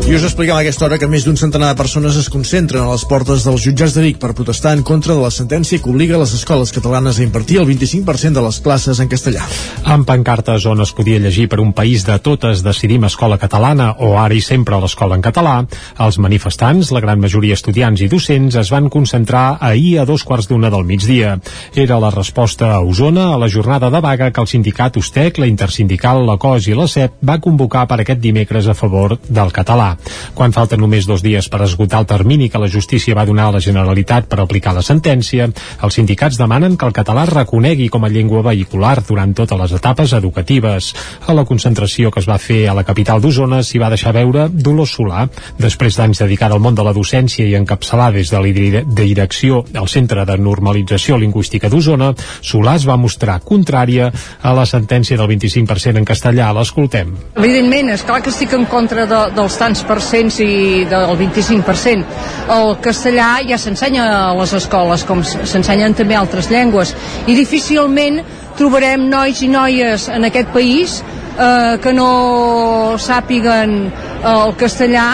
I 0.09 0.15
us 0.15 0.23
expliquem 0.25 0.55
a 0.57 0.61
aquesta 0.63 0.87
hora 0.87 0.97
que 0.97 1.05
més 1.05 1.21
d'un 1.21 1.35
centenar 1.37 1.67
de 1.69 1.77
persones 1.77 2.15
es 2.17 2.31
concentren 2.33 2.81
a 2.81 2.89
les 2.95 3.03
portes 3.05 3.43
dels 3.45 3.61
jutjats 3.61 3.93
de 3.93 4.01
Vic 4.01 4.15
per 4.17 4.31
protestar 4.33 4.71
en 4.73 4.79
contra 4.81 5.13
de 5.13 5.21
la 5.21 5.29
sentència 5.29 5.77
que 5.77 5.91
obliga 5.91 6.17
les 6.17 6.31
escoles 6.33 6.71
catalanes 6.73 7.19
a 7.19 7.21
impartir 7.21 7.59
el 7.61 7.67
25% 7.69 8.33
de 8.33 8.41
les 8.41 8.57
classes 8.65 8.97
en 9.03 9.11
castellà. 9.11 9.45
Amb 9.85 10.07
pancartes 10.09 10.65
on 10.65 10.81
es 10.81 10.93
podia 10.97 11.19
llegir 11.21 11.45
per 11.51 11.59
un 11.61 11.75
país 11.77 12.07
de 12.07 12.15
totes 12.25 12.63
decidim 12.65 13.05
escola 13.05 13.37
catalana 13.37 13.91
o 14.01 14.15
ara 14.17 14.33
i 14.33 14.41
sempre 14.41 14.79
l'escola 14.81 15.13
en 15.13 15.21
català, 15.21 15.53
els 16.01 16.17
manifestants, 16.17 16.89
la 16.89 17.03
gran 17.05 17.21
majoria 17.21 17.59
estudiants 17.59 18.01
i 18.01 18.09
docents, 18.09 18.57
es 18.57 18.73
van 18.73 18.89
concentrar 18.89 19.59
ahir 19.61 19.99
a 19.99 20.07
dos 20.09 20.25
quarts 20.25 20.49
d'una 20.49 20.73
del 20.73 20.89
migdia. 20.89 21.35
Era 21.75 22.01
la 22.01 22.09
resposta 22.09 22.71
a 22.73 22.81
Osona 22.81 23.27
a 23.35 23.37
la 23.37 23.51
jornada 23.59 23.93
de 23.93 24.01
vaga 24.01 24.33
que 24.33 24.41
el 24.41 24.49
sindicat 24.49 24.97
USTEC, 24.97 25.37
la 25.37 25.53
intersindical, 25.53 26.25
la 26.25 26.39
COS 26.41 26.73
i 26.73 26.81
la 26.81 26.89
CEP 26.89 27.21
va 27.21 27.37
convocar 27.37 27.85
per 27.85 28.01
aquest 28.01 28.25
dimecres 28.25 28.65
a 28.65 28.73
favor 28.73 29.19
del 29.29 29.53
català. 29.53 29.98
Quan 30.33 30.53
falten 30.55 30.79
només 30.81 31.07
dos 31.09 31.23
dies 31.25 31.49
per 31.49 31.61
esgotar 31.65 32.01
el 32.03 32.09
termini 32.09 32.49
que 32.49 32.61
la 32.61 32.69
justícia 32.71 33.15
va 33.15 33.25
donar 33.25 33.49
a 33.49 33.55
la 33.57 33.63
Generalitat 33.63 34.27
per 34.29 34.39
aplicar 34.41 34.73
la 34.75 34.83
sentència, 34.85 35.49
els 35.83 35.97
sindicats 35.99 36.39
demanen 36.39 36.77
que 36.77 36.87
el 36.87 36.95
català 36.95 37.25
es 37.27 37.33
reconegui 37.33 37.89
com 37.89 38.05
a 38.05 38.11
llengua 38.11 38.43
vehicular 38.45 38.97
durant 39.07 39.33
totes 39.35 39.59
les 39.59 39.75
etapes 39.79 40.13
educatives. 40.13 40.93
A 41.27 41.35
la 41.35 41.45
concentració 41.45 42.11
que 42.11 42.21
es 42.23 42.29
va 42.29 42.39
fer 42.41 42.61
a 42.69 42.75
la 42.77 42.85
capital 42.87 43.21
d'Osona 43.21 43.61
s'hi 43.63 43.81
va 43.81 43.91
deixar 43.91 44.13
veure 44.15 44.47
Dolors 44.49 44.95
Solà. 44.97 45.27
Després 45.59 45.97
d'anys 45.99 46.23
dedicada 46.23 46.55
al 46.55 46.63
món 46.63 46.75
de 46.75 46.85
la 46.85 46.93
docència 46.95 47.47
i 47.47 47.55
encapçalar 47.59 48.11
des 48.15 48.31
de 48.31 48.39
la 48.39 48.83
direcció 49.03 49.63
al 49.73 49.89
Centre 49.91 50.25
de 50.25 50.37
Normalització 50.37 51.17
Lingüística 51.17 51.69
d'Osona, 51.69 52.13
Solà 52.41 52.75
es 52.79 52.87
va 52.87 52.97
mostrar 52.97 53.39
contrària 53.45 54.09
a 54.41 54.53
la 54.55 54.65
sentència 54.65 55.17
del 55.17 55.29
25% 55.29 55.99
en 55.99 56.07
castellà. 56.07 56.49
L'escoltem. 56.55 57.13
Evidentment, 57.37 57.91
és 57.93 58.03
clar 58.05 58.21
que 58.23 58.31
estic 58.33 58.53
en 58.57 58.65
contra 58.69 59.05
de, 59.09 59.19
dels 59.35 59.57
tants 59.59 59.83
percents 59.89 60.39
i 60.45 60.85
del 60.89 61.15
25%. 61.17 62.19
El 62.53 62.75
castellà 62.83 63.31
ja 63.49 63.57
s'ensenya 63.57 64.05
a 64.05 64.33
les 64.37 64.53
escoles, 64.61 65.05
com 65.09 65.23
s'ensenyen 65.25 65.97
també 65.97 66.17
altres 66.17 66.51
llengües, 66.53 66.93
i 67.27 67.35
difícilment 67.37 68.21
trobarem 68.59 69.09
nois 69.09 69.41
i 69.41 69.49
noies 69.51 70.09
en 70.13 70.27
aquest 70.29 70.53
país 70.55 70.99
eh, 71.01 71.77
que 71.81 71.93
no 71.95 72.95
sàpiguen 72.99 73.77
eh, 73.89 74.33
el 74.33 74.55
castellà 74.59 75.09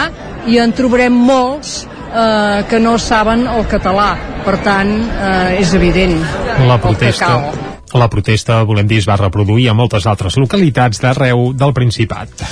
i 0.46 0.58
en 0.62 0.74
trobarem 0.76 1.14
molts 1.14 1.84
eh, 1.86 2.64
que 2.70 2.80
no 2.82 2.96
saben 2.98 3.46
el 3.50 3.66
català. 3.70 4.10
Per 4.46 4.58
tant, 4.62 4.92
eh, 5.10 5.60
és 5.60 5.74
evident 5.74 6.18
la 6.66 6.78
protesta. 6.82 7.32
La 7.96 8.08
protesta, 8.12 8.60
volem 8.66 8.86
dir, 8.88 8.98
es 9.00 9.06
va 9.08 9.16
reproduir 9.16 9.70
a 9.70 9.74
moltes 9.74 10.06
altres 10.10 10.36
localitats 10.36 11.00
d'arreu 11.00 11.52
del 11.56 11.72
Principat. 11.72 12.42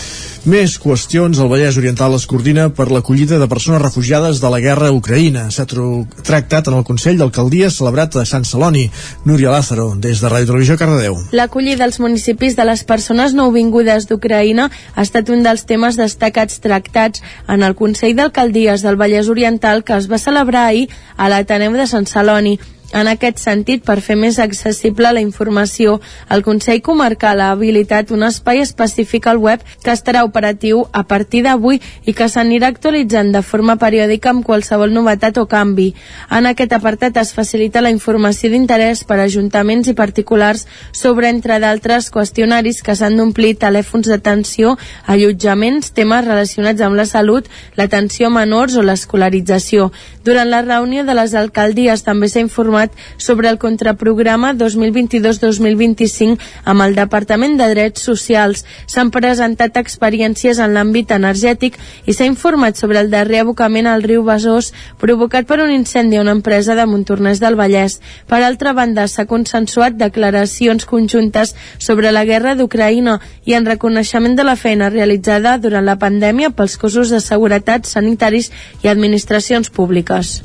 Més 0.44 0.74
qüestions. 0.76 1.38
El 1.40 1.48
Vallès 1.48 1.78
Oriental 1.80 2.12
es 2.18 2.26
coordina 2.28 2.66
per 2.76 2.90
l'acollida 2.92 3.38
de 3.40 3.46
persones 3.48 3.80
refugiades 3.80 4.42
de 4.42 4.50
la 4.52 4.58
guerra 4.60 4.90
Ucraïna. 4.92 5.46
S'ha 5.48 5.64
tractat 5.64 6.68
en 6.68 6.76
el 6.76 6.84
Consell 6.84 7.16
d'Alcaldia 7.16 7.70
celebrat 7.72 8.18
a 8.20 8.26
Sant 8.28 8.44
Celoni. 8.44 8.82
Núria 9.24 9.54
Lázaro, 9.54 9.94
des 9.96 10.20
de 10.20 10.28
Ràdio 10.28 10.50
Televisió 10.52 10.76
Cardedeu. 10.76 11.16
L'acollida 11.32 11.88
als 11.88 11.96
municipis 11.96 12.58
de 12.60 12.68
les 12.68 12.84
persones 12.84 13.32
nouvingudes 13.32 14.04
d'Ucraïna 14.10 14.68
ha 14.68 15.08
estat 15.08 15.32
un 15.32 15.40
dels 15.48 15.64
temes 15.64 15.96
destacats 15.96 16.60
tractats 16.60 17.24
en 17.48 17.64
el 17.64 17.72
Consell 17.72 18.12
d'Alcaldies 18.20 18.84
del 18.84 19.00
Vallès 19.00 19.32
Oriental 19.32 19.80
que 19.80 19.96
es 19.96 20.12
va 20.12 20.20
celebrar 20.20 20.68
ahir 20.68 20.90
a 21.16 21.32
l'Ateneu 21.32 21.72
de 21.72 21.88
Sant 21.88 22.04
Celoni. 22.04 22.58
En 22.94 23.08
aquest 23.10 23.40
sentit, 23.42 23.82
per 23.82 23.96
fer 23.98 24.14
més 24.14 24.36
accessible 24.38 25.10
la 25.10 25.22
informació, 25.22 25.96
el 26.30 26.44
Consell 26.46 26.78
Comarcal 26.86 27.40
ha 27.42 27.48
habilitat 27.50 28.12
un 28.14 28.22
espai 28.22 28.60
específic 28.62 29.26
al 29.26 29.40
web 29.42 29.64
que 29.82 29.90
estarà 29.90 30.22
operatiu 30.22 30.84
a 30.92 31.02
partir 31.02 31.40
d'avui 31.42 31.80
i 32.06 32.14
que 32.14 32.28
s'anirà 32.30 32.68
actualitzant 32.70 33.32
de 33.34 33.42
forma 33.42 33.74
periòdica 33.82 34.30
amb 34.30 34.44
qualsevol 34.46 34.94
novetat 34.94 35.40
o 35.42 35.46
canvi. 35.50 35.88
En 36.30 36.46
aquest 36.46 36.76
apartat 36.78 37.18
es 37.18 37.32
facilita 37.34 37.82
la 37.82 37.90
informació 37.90 38.52
d'interès 38.52 39.02
per 39.02 39.18
a 39.18 39.26
ajuntaments 39.26 39.90
i 39.90 39.96
particulars 39.98 40.68
sobre, 40.92 41.32
entre 41.34 41.58
d'altres, 41.58 42.12
qüestionaris 42.14 42.78
que 42.86 42.94
s'han 42.94 43.18
d'omplir 43.18 43.56
telèfons 43.58 44.06
d'atenció, 44.06 44.76
allotjaments, 45.10 45.90
temes 45.98 46.28
relacionats 46.28 46.86
amb 46.86 46.94
la 47.02 47.08
salut, 47.10 47.50
l'atenció 47.74 48.30
a 48.30 48.36
menors 48.38 48.78
o 48.78 48.86
l'escolarització. 48.86 49.90
Durant 50.22 50.48
la 50.48 50.62
reunió 50.62 51.02
de 51.02 51.18
les 51.18 51.34
alcaldies 51.34 52.06
també 52.06 52.30
s'ha 52.30 52.46
informat 52.46 52.83
sobre 53.16 53.48
el 53.48 53.58
contraprograma 53.58 54.52
2022-2025 54.54 56.38
amb 56.64 56.82
el 56.82 56.94
Departament 56.98 57.56
de 57.60 57.68
Drets 57.70 58.02
Socials. 58.02 58.64
S'han 58.86 59.12
presentat 59.14 59.76
experiències 59.80 60.58
en 60.58 60.74
l'àmbit 60.74 61.12
energètic 61.14 61.78
i 62.06 62.12
s'ha 62.12 62.28
informat 62.28 62.76
sobre 62.76 63.00
el 63.00 63.10
darrer 63.10 63.44
abocament 63.44 63.86
al 63.86 64.02
riu 64.02 64.24
Besòs 64.26 64.72
provocat 65.00 65.46
per 65.46 65.60
un 65.62 65.70
incendi 65.70 66.16
a 66.16 66.22
una 66.22 66.34
empresa 66.36 66.74
de 66.74 66.86
Montornès 66.86 67.40
del 67.40 67.56
Vallès. 67.56 68.00
Per 68.28 68.42
altra 68.42 68.72
banda, 68.72 69.06
s'ha 69.08 69.26
consensuat 69.30 69.96
declaracions 70.00 70.84
conjuntes 70.84 71.54
sobre 71.78 72.12
la 72.12 72.24
guerra 72.24 72.54
d'Ucraïna 72.54 73.18
i 73.44 73.54
en 73.54 73.66
reconeixement 73.66 74.36
de 74.36 74.44
la 74.44 74.56
feina 74.56 74.90
realitzada 74.90 75.56
durant 75.58 75.84
la 75.84 75.98
pandèmia 76.00 76.50
pels 76.50 76.76
cossos 76.80 77.12
de 77.12 77.20
seguretat 77.20 77.86
sanitaris 77.86 78.50
i 78.82 78.88
administracions 78.88 79.70
públiques. 79.70 80.40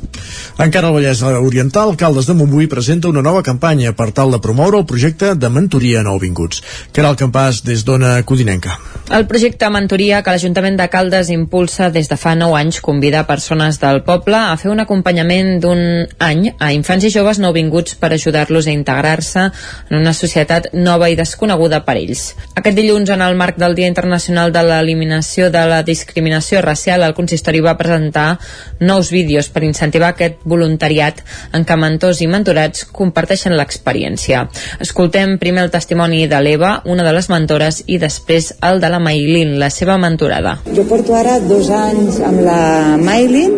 Encara 0.60 0.90
al 0.90 0.98
Vallès 0.98 1.22
Oriental, 1.24 1.96
Caldes 2.20 2.28
de 2.28 2.34
Montbui 2.34 2.68
presenta 2.68 3.08
una 3.08 3.22
nova 3.22 3.40
campanya 3.42 3.94
per 3.96 4.10
tal 4.12 4.34
de 4.34 4.42
promoure 4.44 4.76
el 4.82 4.86
projecte 4.86 5.30
de 5.40 5.50
mentoria 5.50 6.02
nouvinguts. 6.04 6.60
El 7.00 7.16
campàs 7.16 7.62
des 7.64 7.86
d'Ona 7.88 8.18
Codinenca. 8.28 8.74
El 9.10 9.24
projecte 9.26 9.70
Mentoria 9.72 10.20
que 10.22 10.34
l'Ajuntament 10.36 10.76
de 10.78 10.86
Caldes 10.92 11.30
impulsa 11.32 11.88
des 11.90 12.10
de 12.12 12.18
fa 12.20 12.36
9 12.36 12.58
anys 12.60 12.82
convida 12.84 13.24
persones 13.26 13.80
del 13.80 14.04
poble 14.04 14.36
a 14.36 14.58
fer 14.60 14.70
un 14.70 14.84
acompanyament 14.84 15.62
d'un 15.64 15.80
any 16.20 16.50
a 16.60 16.74
infants 16.76 17.08
i 17.08 17.10
joves 17.14 17.40
nouvinguts 17.40 17.96
per 17.96 18.12
ajudar-los 18.12 18.68
a 18.68 18.76
integrar-se 18.76 19.48
en 19.90 19.98
una 19.98 20.14
societat 20.14 20.74
nova 20.74 21.10
i 21.10 21.16
desconeguda 21.16 21.86
per 21.88 21.96
ells. 22.02 22.36
Aquest 22.54 22.78
dilluns, 22.78 23.10
en 23.10 23.24
el 23.24 23.40
marc 23.40 23.58
del 23.58 23.80
Dia 23.80 23.88
Internacional 23.88 24.52
de 24.52 24.66
l'Eliminació 24.68 25.50
de 25.50 25.64
la 25.72 25.82
Discriminació 25.88 26.62
Racial, 26.62 27.08
el 27.08 27.16
consistori 27.16 27.64
va 27.64 27.78
presentar 27.80 28.38
nous 28.82 29.10
vídeos 29.10 29.48
per 29.50 29.64
incentivar 29.64 30.12
aquest 30.12 30.44
voluntariat 30.44 31.24
en 31.54 31.64
què 31.66 31.80
mentors 31.80 32.09
i 32.18 32.28
mentorats 32.28 32.88
comparteixen 32.96 33.54
l'experiència. 33.58 34.48
Escoltem 34.82 35.38
primer 35.42 35.68
el 35.68 35.74
testimoni 35.74 36.26
de 36.32 36.42
l'Eva, 36.42 36.80
una 36.90 37.06
de 37.06 37.14
les 37.14 37.30
mentores, 37.30 37.84
i 37.86 38.00
després 38.02 38.56
el 38.66 38.82
de 38.82 38.90
la 38.90 39.00
Mailin, 39.00 39.58
la 39.62 39.70
seva 39.70 40.00
mentorada. 40.02 40.58
Jo 40.76 40.88
porto 40.90 41.14
ara 41.16 41.38
dos 41.46 41.70
anys 41.70 42.18
amb 42.26 42.42
la 42.48 42.62
Mailin, 42.98 43.56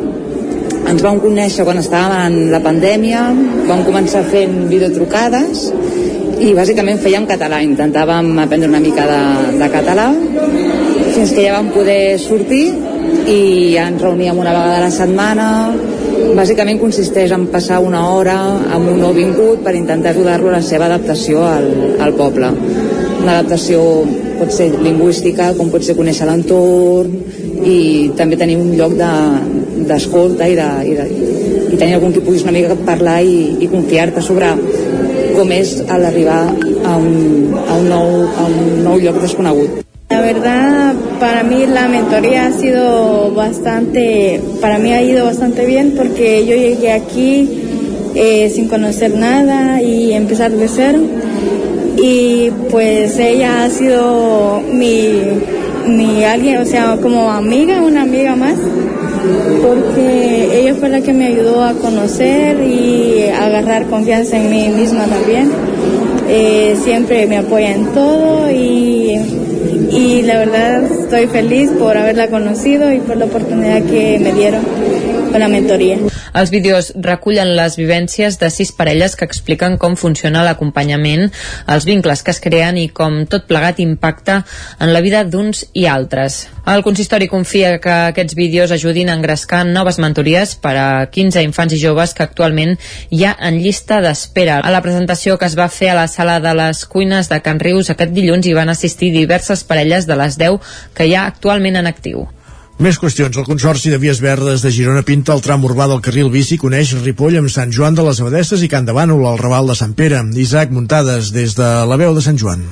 ens 0.92 1.04
vam 1.06 1.22
conèixer 1.24 1.64
quan 1.64 1.80
estàvem 1.80 2.18
en 2.28 2.52
la 2.52 2.60
pandèmia, 2.64 3.24
vam 3.70 3.86
començar 3.88 4.26
fent 4.28 4.66
videotrucades 4.72 5.70
i 6.42 6.52
bàsicament 6.58 7.00
fèiem 7.02 7.28
català, 7.30 7.62
intentàvem 7.64 8.34
aprendre 8.44 8.70
una 8.72 8.82
mica 8.84 9.06
de, 9.08 9.22
de 9.62 9.68
català 9.72 10.10
fins 11.12 11.34
que 11.36 11.44
ja 11.46 11.58
vam 11.58 11.70
poder 11.76 12.18
sortir 12.20 12.66
i 13.30 13.40
ja 13.76 13.88
ens 13.92 14.02
reuníem 14.02 14.40
una 14.40 14.54
vegada 14.56 14.80
a 14.80 14.86
la 14.88 14.94
setmana 14.94 15.48
bàsicament 16.38 16.80
consisteix 16.80 17.32
en 17.36 17.48
passar 17.52 17.80
una 17.84 18.02
hora 18.14 18.36
amb 18.76 18.90
un 18.92 19.00
nou 19.02 19.14
vingut 19.16 19.64
per 19.66 19.74
intentar 19.76 20.14
ajudar-lo 20.14 20.52
a 20.52 20.58
la 20.58 20.64
seva 20.66 20.88
adaptació 20.88 21.44
al, 21.44 21.68
al 22.00 22.14
poble 22.18 22.52
una 23.22 23.38
adaptació 23.38 23.82
pot 24.40 24.54
ser 24.56 24.70
lingüística 24.82 25.52
com 25.58 25.70
pot 25.74 25.86
ser 25.86 25.98
conèixer 25.98 26.28
l'entorn 26.30 27.14
i 27.68 27.78
també 28.18 28.40
tenir 28.40 28.58
un 28.62 28.72
lloc 28.80 28.96
d'escolta 28.98 30.48
de, 30.48 30.54
i, 30.54 30.58
de, 30.58 30.70
i, 30.88 30.96
de, 30.98 31.76
i 31.76 31.78
tenir 31.78 32.00
algú 32.00 32.14
que 32.16 32.26
puguis 32.26 32.48
una 32.48 32.56
mica 32.56 32.80
parlar 32.88 33.20
i, 33.28 33.38
i 33.62 33.70
confiar-te 33.72 34.24
sobre 34.26 34.56
com 35.36 35.56
és 35.56 35.78
l'arribar 35.86 36.42
a, 36.48 36.98
un, 36.98 37.56
a, 37.62 37.78
un 37.78 37.88
nou, 37.92 38.12
a 38.36 38.50
un 38.50 38.84
nou 38.88 39.00
lloc 39.04 39.22
desconegut. 39.22 39.91
La 40.12 40.20
verdad, 40.20 40.94
para 41.22 41.42
mí 41.44 41.66
la 41.66 41.88
mentoría 41.88 42.48
ha 42.48 42.52
sido 42.52 43.32
bastante, 43.32 44.42
para 44.60 44.78
mí 44.78 44.92
ha 44.92 45.02
ido 45.02 45.24
bastante 45.24 45.66
bien 45.66 45.94
porque 45.96 46.46
yo 46.46 46.54
llegué 46.54 46.92
aquí 46.92 47.50
eh, 48.14 48.50
sin 48.50 48.68
conocer 48.68 49.16
nada 49.16 49.82
y 49.82 50.12
empezar 50.12 50.52
de 50.52 50.68
cero. 50.68 51.00
Y 51.98 52.52
pues 52.70 53.18
ella 53.20 53.64
ha 53.64 53.70
sido 53.70 54.62
mi, 54.70 55.14
mi 55.88 56.26
alguien, 56.26 56.58
o 56.58 56.66
sea, 56.66 56.98
como 57.02 57.32
amiga, 57.32 57.82
una 57.82 58.02
amiga 58.02 58.36
más, 58.36 58.58
porque 59.62 60.60
ella 60.60 60.76
fue 60.76 60.90
la 60.90 61.00
que 61.00 61.14
me 61.14 61.28
ayudó 61.28 61.64
a 61.64 61.74
conocer 61.76 62.62
y 62.62 63.30
a 63.30 63.46
agarrar 63.46 63.86
confianza 63.86 64.36
en 64.36 64.50
mí 64.50 64.68
misma 64.68 65.06
también. 65.06 65.52
Eh, 66.34 66.78
siempre 66.82 67.28
me 67.28 67.38
apoya 67.40 67.74
en 67.74 67.88
todo 67.88 68.50
y 68.50 69.20
y 69.92 70.22
la 70.22 70.38
verdad 70.40 70.84
estoy 70.86 71.28
feliz 71.28 71.70
por 71.72 71.98
haberla 71.98 72.28
conocido 72.28 72.92
y 72.94 73.00
por 73.00 73.18
la 73.18 73.26
oportunidad 73.26 73.84
que 73.84 74.18
me 74.20 74.32
dieron 74.32 74.62
con 75.32 75.40
la 75.40 75.48
mentoría. 75.48 75.98
Els 76.34 76.52
vídeos 76.52 76.92
recullen 76.96 77.56
les 77.58 77.76
vivències 77.80 78.38
de 78.40 78.50
sis 78.52 78.72
parelles 78.76 79.16
que 79.16 79.26
expliquen 79.28 79.78
com 79.82 79.98
funciona 80.00 80.44
l'acompanyament, 80.46 81.30
els 81.72 81.88
vincles 81.88 82.24
que 82.24 82.32
es 82.36 82.42
creen 82.44 82.80
i 82.80 82.88
com 82.96 83.24
tot 83.32 83.48
plegat 83.50 83.80
impacta 83.84 84.42
en 84.80 84.94
la 84.94 85.02
vida 85.04 85.24
d'uns 85.24 85.66
i 85.74 85.88
altres. 85.92 86.46
El 86.68 86.84
consistori 86.86 87.28
confia 87.28 87.78
que 87.82 87.94
aquests 88.12 88.36
vídeos 88.38 88.72
ajudin 88.72 89.10
a 89.10 89.16
engrescar 89.18 89.64
noves 89.66 89.98
mentories 90.00 90.56
per 90.62 90.76
a 90.78 90.90
15 91.12 91.44
infants 91.48 91.74
i 91.74 91.82
joves 91.82 92.14
que 92.14 92.24
actualment 92.28 92.76
hi 93.10 93.26
ha 93.26 93.36
en 93.40 93.62
llista 93.64 94.02
d'espera. 94.04 94.60
A 94.62 94.72
la 94.74 94.84
presentació 94.84 95.38
que 95.38 95.50
es 95.50 95.58
va 95.58 95.72
fer 95.72 95.92
a 95.92 95.98
la 95.98 96.08
sala 96.12 96.40
de 96.40 96.54
les 96.58 96.86
cuines 96.86 97.32
de 97.32 97.42
Can 97.42 97.60
Rius 97.60 97.90
aquest 97.90 98.14
dilluns 98.14 98.46
hi 98.46 98.58
van 98.58 98.70
assistir 98.70 99.12
diverses 99.16 99.64
parelles 99.64 100.08
de 100.08 100.20
les 100.20 100.38
10 100.38 100.78
que 100.94 101.08
hi 101.08 101.16
ha 101.16 101.26
actualment 101.32 101.82
en 101.82 101.90
actiu. 101.90 102.28
Més 102.82 102.98
qüestions. 102.98 103.36
El 103.38 103.46
Consorci 103.46 103.92
de 103.94 104.00
Vies 104.02 104.18
Verdes 104.24 104.64
de 104.66 104.72
Girona 104.74 105.04
pinta 105.06 105.36
el 105.36 105.44
tram 105.46 105.68
urbà 105.68 105.86
del 105.92 106.02
carril 106.02 106.32
bici 106.34 106.58
coneix 106.58 106.96
Ripoll 107.04 107.38
amb 107.38 107.54
Sant 107.54 107.70
Joan 107.78 107.94
de 107.94 108.08
les 108.08 108.24
Abadesses 108.26 108.66
i 108.66 108.74
Can 108.74 108.90
de 108.90 108.98
Bànol 108.98 109.22
al 109.30 109.38
Raval 109.38 109.70
de 109.70 109.78
Sant 109.78 109.94
Pere. 109.94 110.26
Isaac 110.34 110.74
Muntades, 110.74 111.30
des 111.30 111.54
de 111.54 111.74
la 111.86 112.02
veu 112.02 112.18
de 112.18 112.26
Sant 112.26 112.42
Joan. 112.42 112.66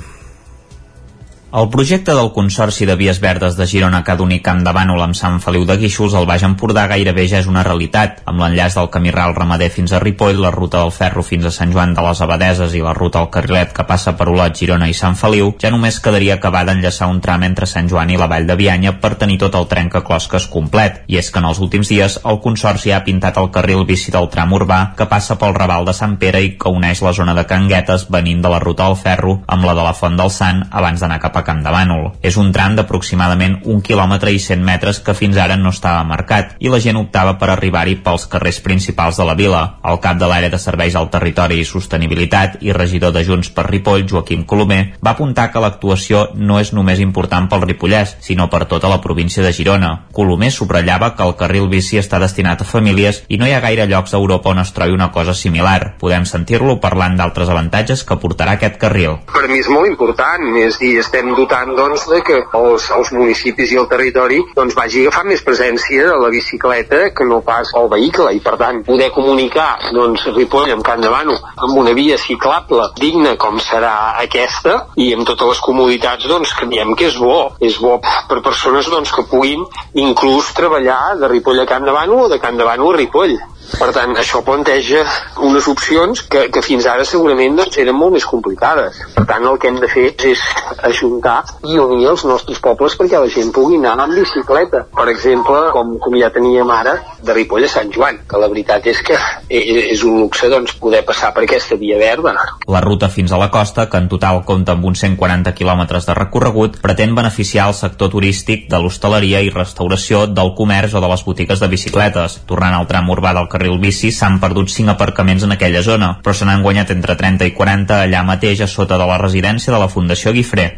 El 1.52 1.68
projecte 1.74 2.14
del 2.14 2.28
Consorci 2.32 2.86
de 2.86 2.94
Vies 2.96 3.20
Verdes 3.20 3.56
de 3.58 3.66
Girona 3.66 4.04
que 4.06 4.12
ha 4.14 4.16
d'unir 4.20 4.38
Camp 4.46 4.60
de 4.62 4.70
Bànol 4.70 5.02
amb 5.02 5.16
Sant 5.18 5.40
Feliu 5.42 5.64
de 5.66 5.80
Guíxols 5.82 6.14
al 6.14 6.28
Baix 6.30 6.44
Empordà 6.46 6.84
gairebé 6.92 7.24
ja 7.32 7.40
és 7.42 7.48
una 7.50 7.64
realitat, 7.66 8.20
amb 8.30 8.44
l'enllaç 8.44 8.76
del 8.78 8.92
camí 8.94 9.10
ral 9.10 9.34
ramader 9.34 9.72
fins 9.74 9.90
a 9.90 10.00
Ripoll, 10.04 10.38
la 10.38 10.52
ruta 10.54 10.84
del 10.84 10.94
ferro 10.94 11.24
fins 11.26 11.48
a 11.50 11.52
Sant 11.56 11.74
Joan 11.74 11.96
de 11.98 12.04
les 12.06 12.22
Abadeses 12.22 12.76
i 12.78 12.84
la 12.86 12.94
ruta 12.94 13.18
al 13.24 13.32
carrilet 13.34 13.74
que 13.74 13.86
passa 13.90 14.14
per 14.20 14.28
Olot, 14.30 14.60
Girona 14.62 14.92
i 14.92 14.94
Sant 14.94 15.18
Feliu, 15.18 15.56
ja 15.58 15.72
només 15.74 15.98
quedaria 15.98 16.36
acabar 16.36 16.62
d'enllaçar 16.70 17.08
un 17.10 17.18
tram 17.20 17.48
entre 17.50 17.66
Sant 17.66 17.90
Joan 17.90 18.14
i 18.14 18.22
la 18.22 18.30
Vall 18.30 18.46
de 18.46 18.54
Bianya 18.54 18.94
per 19.02 19.16
tenir 19.18 19.40
tot 19.42 19.58
el 19.58 19.66
trencaclosques 19.74 20.46
complet. 20.54 21.02
I 21.10 21.18
és 21.18 21.34
que 21.34 21.42
en 21.42 21.50
els 21.50 21.64
últims 21.66 21.90
dies 21.90 22.20
el 22.30 22.40
Consorci 22.46 22.94
ha 22.94 23.02
pintat 23.10 23.42
el 23.42 23.50
carril 23.50 23.88
bici 23.90 24.14
del 24.14 24.30
tram 24.30 24.54
urbà 24.54 24.94
que 24.94 25.10
passa 25.10 25.40
pel 25.42 25.58
Raval 25.58 25.90
de 25.90 25.98
Sant 25.98 26.20
Pere 26.22 26.46
i 26.46 26.54
que 26.62 26.70
uneix 26.70 27.02
la 27.02 27.18
zona 27.18 27.34
de 27.34 27.48
Canguetes 27.50 28.06
venint 28.14 28.46
de 28.46 28.54
la 28.54 28.62
ruta 28.62 28.86
del 28.86 29.02
ferro 29.02 29.40
amb 29.48 29.66
la 29.66 29.74
de 29.74 29.90
la 29.90 29.98
Font 29.98 30.22
del 30.22 30.30
Sant 30.30 30.68
abans 30.70 31.02
d'anar 31.02 31.18
cap 31.18 31.34
a 31.34 31.39
Camp 31.48 31.64
de 31.64 31.74
Bànol. 31.74 32.12
És 32.22 32.38
un 32.38 32.52
tram 32.56 32.76
d'aproximadament 32.78 33.60
un 33.70 33.82
quilòmetre 33.86 34.32
i 34.32 34.40
100 34.40 34.64
metres 34.66 35.00
que 35.04 35.16
fins 35.18 35.38
ara 35.38 35.58
no 35.58 35.74
estava 35.74 36.04
marcat 36.08 36.56
i 36.60 36.72
la 36.72 36.80
gent 36.84 37.00
optava 37.00 37.36
per 37.40 37.52
arribar-hi 37.54 37.98
pels 38.04 38.28
carrers 38.32 38.62
principals 38.66 39.20
de 39.20 39.28
la 39.28 39.36
vila. 39.40 39.62
El 39.84 40.00
cap 40.04 40.20
de 40.20 40.28
l'àrea 40.30 40.52
de 40.52 40.60
serveis 40.62 40.96
al 40.96 41.10
territori 41.14 41.60
i 41.60 41.68
sostenibilitat 41.68 42.60
i 42.66 42.74
regidor 42.76 43.14
de 43.16 43.24
Junts 43.26 43.52
per 43.56 43.68
Ripoll, 43.70 44.08
Joaquim 44.10 44.46
Colomer, 44.46 44.82
va 45.06 45.16
apuntar 45.16 45.50
que 45.52 45.64
l'actuació 45.64 46.28
no 46.36 46.60
és 46.60 46.74
només 46.74 47.00
important 47.04 47.50
pel 47.50 47.66
Ripollès, 47.66 48.16
sinó 48.26 48.50
per 48.50 48.66
tota 48.72 48.90
la 48.92 49.02
província 49.02 49.44
de 49.44 49.54
Girona. 49.54 49.92
Colomer 50.14 50.52
subratllava 50.52 51.14
que 51.16 51.26
el 51.26 51.36
carril 51.40 51.70
bici 51.72 52.00
està 52.00 52.20
destinat 52.22 52.62
a 52.62 52.68
famílies 52.68 53.24
i 53.30 53.40
no 53.40 53.48
hi 53.48 53.54
ha 53.56 53.64
gaire 53.64 53.88
llocs 53.90 54.14
a 54.14 54.22
Europa 54.22 54.54
on 54.54 54.64
es 54.64 54.74
trobi 54.76 54.96
una 54.96 55.12
cosa 55.12 55.34
similar. 55.34 55.96
Podem 56.02 56.26
sentir-lo 56.26 56.80
parlant 56.84 57.18
d'altres 57.20 57.50
avantatges 57.50 58.04
que 58.04 58.20
portarà 58.20 58.58
aquest 58.58 58.80
carril. 58.82 59.20
Per 59.32 59.48
mi 59.50 59.62
és 59.62 59.70
molt 59.72 59.90
important, 59.90 60.46
és 60.60 60.80
dir, 60.82 60.96
estem 61.02 61.29
dotant 61.38 61.74
doncs, 61.78 62.06
de 62.10 62.22
que 62.26 62.38
els, 62.60 62.88
els 62.96 63.12
municipis 63.16 63.74
i 63.74 63.80
el 63.82 63.88
territori 63.92 64.40
doncs, 64.56 64.76
vagi 64.78 65.04
agafant 65.04 65.30
més 65.32 65.44
presència 65.46 66.08
de 66.10 66.18
la 66.22 66.32
bicicleta 66.34 67.02
que 67.16 67.28
no 67.28 67.42
pas 67.46 67.74
el 67.80 67.90
vehicle. 67.92 68.32
I 68.38 68.42
per 68.46 68.56
tant 68.62 68.82
poder 68.88 69.10
comunicar 69.16 69.70
doncs, 69.96 70.28
Ripoll 70.36 70.74
amb 70.76 70.86
Can 70.86 71.04
de 71.04 71.12
Bano 71.14 71.38
amb 71.40 71.78
una 71.82 71.94
via 71.98 72.18
ciclable 72.22 72.90
digna 73.00 73.36
com 73.42 73.60
serà 73.64 73.96
aquesta 74.24 74.76
i 75.00 75.12
amb 75.16 75.28
totes 75.28 75.54
les 75.54 75.64
comoditats 75.66 76.28
doncs, 76.30 76.56
creiem 76.58 76.96
que 76.96 77.10
és 77.12 77.20
bo. 77.20 77.54
És 77.60 77.80
bo 77.82 77.98
per 78.02 78.42
persones 78.46 78.90
doncs, 78.90 79.14
que 79.16 79.28
puguin 79.30 79.66
inclús 80.00 80.54
treballar 80.58 81.16
de 81.20 81.32
Ripoll 81.32 81.64
a 81.64 81.70
Can 81.70 81.88
de 81.88 81.96
Bano 81.96 82.26
o 82.26 82.30
de 82.32 82.40
Can 82.42 82.58
de 82.58 82.68
Bano 82.68 82.92
a 82.92 82.98
Ripoll 82.98 83.38
Per 83.78 83.90
tant, 83.96 84.16
això 84.18 84.42
planteja 84.46 85.04
unes 85.46 85.68
opcions 85.70 86.24
que, 86.32 86.48
que 86.54 86.64
fins 86.66 86.88
ara 86.90 87.06
segurament 87.08 87.60
doncs, 87.60 87.78
eren 87.82 87.98
molt 87.98 88.16
més 88.18 88.26
complicades. 88.28 88.98
Per 89.16 89.26
tant, 89.30 89.46
el 89.46 89.60
que 89.62 89.70
hem 89.70 89.80
de 89.82 89.90
fer 89.92 90.08
és 90.32 90.44
ajuntar 90.90 91.38
i 91.68 91.78
unir 91.80 92.10
els 92.12 92.26
nostres 92.28 92.60
pobles 92.64 92.96
perquè 93.00 93.20
la 93.22 93.30
gent 93.32 93.52
pugui 93.56 93.80
anar 93.80 93.96
amb 94.06 94.18
bicicleta. 94.18 94.86
Per 94.96 95.08
exemple, 95.12 95.60
com, 95.76 95.96
com 96.02 96.18
ja 96.20 96.32
teníem 96.34 96.70
ara, 96.74 96.96
de 97.24 97.36
Ripoll 97.36 97.68
a 97.68 97.72
Sant 97.72 97.92
Joan, 97.94 98.22
que 98.30 98.40
la 98.42 98.50
veritat 98.52 98.88
és 98.90 99.02
que 99.06 99.18
és 99.50 100.04
un 100.08 100.20
luxe 100.24 100.50
doncs, 100.52 100.76
poder 100.80 101.04
passar 101.08 101.32
per 101.36 101.46
aquesta 101.46 101.78
via 101.80 102.00
verda. 102.00 102.36
La 102.70 102.82
ruta 102.86 103.10
fins 103.12 103.34
a 103.34 103.40
la 103.42 103.50
costa, 103.54 103.88
que 103.90 104.00
en 104.00 104.10
total 104.12 104.44
compta 104.48 104.76
amb 104.76 104.86
uns 104.90 105.04
140 105.04 105.54
quilòmetres 105.58 106.08
de 106.08 106.16
recorregut, 106.18 106.80
pretén 106.84 107.16
beneficiar 107.18 107.70
el 107.70 107.78
sector 107.78 108.12
turístic 108.14 108.68
de 108.72 108.82
l'hostaleria 108.82 109.44
i 109.46 109.52
restauració, 109.54 110.26
del 110.28 110.54
comerç 110.58 110.96
o 110.96 111.04
de 111.04 111.12
les 111.12 111.26
botigues 111.26 111.62
de 111.62 111.72
bicicletes. 111.72 112.40
Tornant 112.50 112.78
al 112.78 112.88
tram 112.90 113.10
urbà 113.14 113.34
del 113.38 113.50
carril 113.60 113.80
bici, 113.84 114.14
s'han 114.16 114.40
perdut 114.40 114.72
5 114.72 114.96
aparcaments 114.96 115.44
en 115.44 115.52
aquella 115.52 115.84
zona, 115.84 116.14
però 116.24 116.34
se 116.34 116.48
n'han 116.48 116.64
guanyat 116.64 116.94
entre 116.96 117.18
30 117.20 117.50
i 117.50 117.56
40 117.58 118.06
allà 118.06 118.24
mateix 118.24 118.64
a 118.64 118.72
sota 118.72 118.98
de 118.98 119.08
la 119.10 119.20
residència 119.20 119.76
de 119.76 119.82
la 119.82 119.92
Fundació 119.92 120.32
Guifré. 120.32 120.70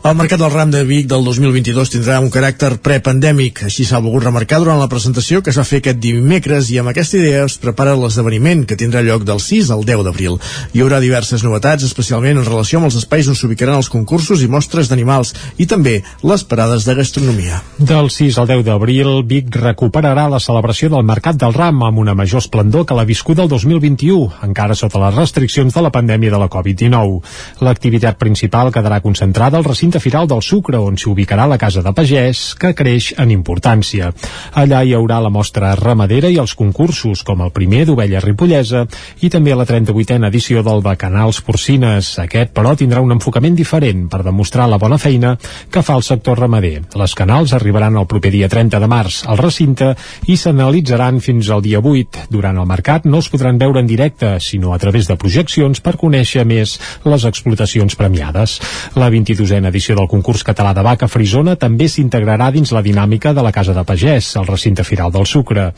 El 0.00 0.14
mercat 0.16 0.40
del 0.40 0.48
ram 0.48 0.70
de 0.72 0.80
Vic 0.88 1.10
del 1.10 1.26
2022 1.26 1.90
tindrà 1.92 2.14
un 2.24 2.30
caràcter 2.32 2.70
prepandèmic. 2.80 3.58
Així 3.66 3.84
s'ha 3.84 3.98
volgut 4.00 4.24
remarcar 4.24 4.56
durant 4.62 4.78
la 4.80 4.88
presentació 4.88 5.42
que 5.44 5.52
es 5.52 5.58
va 5.60 5.64
fer 5.68 5.82
aquest 5.82 5.98
dimecres 6.00 6.70
i 6.72 6.78
amb 6.80 6.88
aquesta 6.88 7.18
idea 7.18 7.42
es 7.44 7.58
prepara 7.60 7.92
l'esdeveniment 8.00 8.62
que 8.64 8.78
tindrà 8.80 9.02
lloc 9.04 9.26
del 9.28 9.42
6 9.44 9.68
al 9.74 9.84
10 9.84 10.00
d'abril. 10.06 10.38
Hi 10.72 10.80
haurà 10.80 11.02
diverses 11.04 11.44
novetats, 11.44 11.84
especialment 11.84 12.40
en 12.40 12.48
relació 12.48 12.80
amb 12.80 12.88
els 12.88 12.96
espais 12.96 13.28
on 13.28 13.36
s'ubicaran 13.36 13.76
els 13.76 13.90
concursos 13.92 14.40
i 14.40 14.48
mostres 14.48 14.88
d'animals 14.88 15.34
i 15.60 15.66
també 15.68 15.98
les 16.24 16.46
parades 16.48 16.88
de 16.88 16.96
gastronomia. 16.96 17.60
Del 17.76 18.08
6 18.08 18.40
al 18.40 18.48
10 18.54 18.64
d'abril, 18.70 19.12
Vic 19.28 19.52
recuperarà 19.60 20.30
la 20.32 20.40
celebració 20.40 20.88
del 20.96 21.04
Mercat 21.04 21.36
del 21.36 21.52
Ram 21.52 21.84
amb 21.84 22.00
una 22.00 22.16
major 22.16 22.40
esplendor 22.40 22.88
que 22.88 22.96
la 22.96 23.04
viscuda 23.04 23.44
el 23.44 23.52
2021, 23.52 24.32
encara 24.48 24.80
sota 24.80 25.04
les 25.04 25.20
restriccions 25.20 25.76
de 25.76 25.84
la 25.84 25.92
pandèmia 25.92 26.32
de 26.32 26.40
la 26.40 26.48
Covid-19. 26.48 27.20
L'activitat 27.68 28.16
principal 28.16 28.72
quedarà 28.72 29.04
concentrada 29.04 29.60
al 29.60 29.68
recinte 29.68 29.89
recinte 29.90 30.00
firal 30.00 30.28
del 30.28 30.42
Sucre, 30.42 30.78
on 30.78 30.94
s'hi 30.94 31.08
ubicarà 31.10 31.48
la 31.50 31.58
Casa 31.58 31.82
de 31.82 31.90
Pagès, 31.90 32.54
que 32.54 32.70
creix 32.78 33.10
en 33.18 33.30
importància. 33.34 34.12
Allà 34.54 34.84
hi 34.86 34.92
haurà 34.94 35.18
la 35.18 35.32
mostra 35.34 35.72
ramadera 35.74 36.28
i 36.30 36.38
els 36.38 36.54
concursos, 36.54 37.24
com 37.26 37.40
el 37.42 37.50
primer 37.50 37.86
d'ovella 37.88 38.20
ripollesa, 38.22 38.84
i 39.20 39.30
també 39.30 39.54
la 39.54 39.66
38a 39.66 40.28
edició 40.28 40.62
del 40.62 40.82
Bacanals 40.84 41.40
Porcines. 41.42 42.12
Aquest, 42.22 42.52
però, 42.54 42.76
tindrà 42.78 43.00
un 43.02 43.10
enfocament 43.16 43.56
diferent 43.58 44.06
per 44.12 44.22
demostrar 44.22 44.68
la 44.70 44.78
bona 44.78 44.98
feina 44.98 45.34
que 45.70 45.82
fa 45.82 45.96
el 45.98 46.06
sector 46.06 46.38
ramader. 46.38 46.84
Les 46.94 47.14
canals 47.18 47.56
arribaran 47.56 47.98
el 47.98 48.06
proper 48.06 48.30
dia 48.30 48.48
30 48.48 48.78
de 48.78 48.86
març 48.86 49.24
al 49.26 49.42
recinte 49.42 49.96
i 50.30 50.36
s'analitzaran 50.36 51.18
fins 51.18 51.50
al 51.50 51.64
dia 51.66 51.82
8. 51.82 52.28
Durant 52.30 52.62
el 52.62 52.70
mercat 52.70 53.10
no 53.10 53.18
es 53.18 53.30
podran 53.32 53.58
veure 53.58 53.82
en 53.82 53.90
directe, 53.90 54.36
sinó 54.38 54.72
a 54.72 54.78
través 54.78 55.10
de 55.10 55.18
projeccions 55.18 55.82
per 55.82 55.98
conèixer 55.98 56.46
més 56.46 56.78
les 57.02 57.26
explotacions 57.26 57.98
premiades. 57.98 58.60
La 58.94 59.10
22a 59.10 59.66
edició 59.66 59.79
edició 59.80 59.96
del 59.96 60.10
concurs 60.12 60.42
català 60.44 60.74
de 60.76 60.82
vaca 60.84 61.06
frisona 61.08 61.54
també 61.56 61.86
s'integrarà 61.88 62.50
dins 62.52 62.68
la 62.76 62.82
dinàmica 62.84 63.30
de 63.32 63.40
la 63.40 63.50
Casa 63.50 63.72
de 63.72 63.80
Pagès, 63.88 64.26
el 64.36 64.44
recinte 64.44 64.84
firal 64.84 65.08
del 65.14 65.24
sucre. 65.24 65.70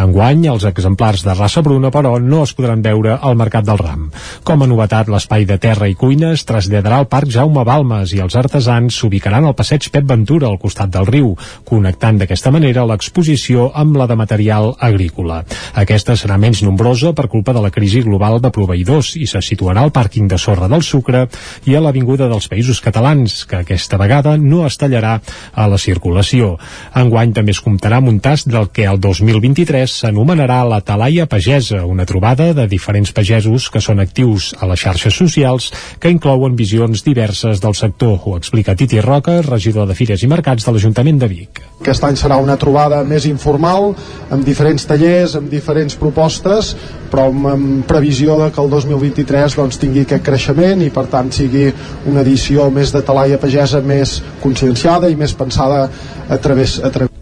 Enguany, 0.00 0.46
els 0.48 0.64
exemplars 0.64 1.20
de 1.26 1.34
raça 1.36 1.60
bruna, 1.60 1.90
però, 1.92 2.14
no 2.16 2.40
es 2.46 2.54
podran 2.56 2.80
veure 2.80 3.18
al 3.20 3.36
Mercat 3.36 3.66
del 3.68 3.76
Ram. 3.76 4.06
Com 4.48 4.64
a 4.64 4.68
novetat, 4.70 5.10
l'espai 5.12 5.44
de 5.44 5.58
terra 5.60 5.90
i 5.90 5.94
cuina 5.94 6.30
es 6.32 6.46
traslladarà 6.48 7.02
al 7.02 7.08
Parc 7.12 7.28
Jaume 7.34 7.66
Balmes 7.68 8.14
i 8.16 8.22
els 8.24 8.38
artesans 8.40 8.96
s'ubicaran 8.96 9.44
al 9.44 9.56
passeig 9.58 9.90
Pep 9.92 10.08
Ventura, 10.08 10.48
al 10.48 10.56
costat 10.62 10.88
del 10.96 11.10
riu, 11.10 11.34
connectant 11.68 12.22
d'aquesta 12.22 12.54
manera 12.54 12.86
l'exposició 12.88 13.68
amb 13.76 14.00
la 14.00 14.08
de 14.08 14.16
material 14.16 14.72
agrícola. 14.80 15.42
Aquesta 15.84 16.16
serà 16.16 16.40
menys 16.40 16.64
nombrosa 16.64 17.12
per 17.12 17.28
culpa 17.28 17.52
de 17.52 17.60
la 17.60 17.74
crisi 17.74 18.00
global 18.08 18.40
de 18.40 18.54
proveïdors 18.56 19.12
i 19.20 19.28
se 19.28 19.44
situarà 19.44 19.84
al 19.84 19.92
pàrquing 19.92 20.32
de 20.32 20.40
sorra 20.40 20.70
del 20.72 20.86
Sucre 20.86 21.26
i 21.68 21.76
a 21.76 21.84
l'Avinguda 21.84 22.30
dels 22.32 22.48
Països 22.48 22.80
Catalans, 22.80 23.42
que 23.50 23.58
aquesta 23.60 23.98
vegada 23.98 24.36
no 24.38 24.62
es 24.68 24.78
tallarà 24.78 25.16
a 25.52 25.66
la 25.70 25.78
circulació. 25.82 26.52
Enguany 26.96 27.34
també 27.36 27.54
es 27.56 27.62
comptarà 27.64 27.98
amb 27.98 28.12
un 28.12 28.20
tast 28.22 28.48
del 28.50 28.70
que 28.74 28.86
el 28.86 29.00
2023 29.02 29.96
s'anomenarà 30.04 30.62
la 30.68 30.80
Talaia 30.86 31.26
Pagesa, 31.26 31.82
una 31.86 32.06
trobada 32.06 32.52
de 32.54 32.68
diferents 32.70 33.12
pagesos 33.16 33.68
que 33.70 33.82
són 33.82 34.00
actius 34.00 34.52
a 34.60 34.70
les 34.70 34.86
xarxes 34.86 35.18
socials 35.18 35.72
que 35.98 36.12
inclouen 36.14 36.56
visions 36.56 37.04
diverses 37.06 37.60
del 37.60 37.74
sector, 37.74 38.20
ho 38.24 38.38
explica 38.38 38.76
Titi 38.78 39.02
Roca, 39.02 39.40
regidor 39.42 39.90
de 39.90 39.98
Fires 39.98 40.22
i 40.22 40.30
Mercats 40.30 40.66
de 40.66 40.76
l'Ajuntament 40.76 41.20
de 41.20 41.30
Vic. 41.34 41.69
Aquest 41.80 42.04
any 42.04 42.16
serà 42.20 42.36
una 42.36 42.58
trobada 42.60 42.98
més 43.08 43.24
informal, 43.24 43.94
amb 44.28 44.44
diferents 44.44 44.84
tallers, 44.84 45.32
amb 45.38 45.48
diferents 45.48 45.96
propostes, 45.96 46.74
però 47.08 47.30
amb, 47.30 47.46
amb 47.48 47.86
previsió 47.88 48.36
de 48.36 48.50
que 48.52 48.60
el 48.60 48.68
2023 48.74 49.56
doncs, 49.56 49.78
tingui 49.80 50.04
aquest 50.04 50.26
creixement 50.26 50.84
i 50.84 50.90
per 50.92 51.06
tant 51.08 51.32
sigui 51.32 51.70
una 52.10 52.20
edició 52.20 52.68
més 52.74 52.92
de 52.92 53.00
talaia 53.00 53.40
pagesa 53.40 53.80
més 53.80 54.18
conscienciada 54.42 55.08
i 55.08 55.16
més 55.16 55.32
pensada 55.32 55.86
a 56.28 56.38
través, 56.38 56.76
a 56.84 56.92
través. 56.92 57.16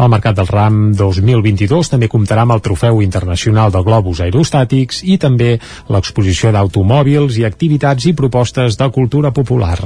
El 0.00 0.08
Mercat 0.10 0.34
del 0.40 0.48
Ram 0.48 0.80
2022 0.96 1.92
també 1.92 2.08
comptarà 2.10 2.42
amb 2.42 2.56
el 2.56 2.62
Trofeu 2.64 3.02
Internacional 3.04 3.70
de 3.70 3.82
Globus 3.86 4.24
Aerostàtics 4.24 5.04
i 5.04 5.20
també 5.22 5.52
l'exposició 5.92 6.50
d'automòbils 6.56 7.38
i 7.38 7.46
activitats 7.46 8.10
i 8.10 8.16
propostes 8.16 8.80
de 8.80 8.90
cultura 8.90 9.30
popular 9.30 9.78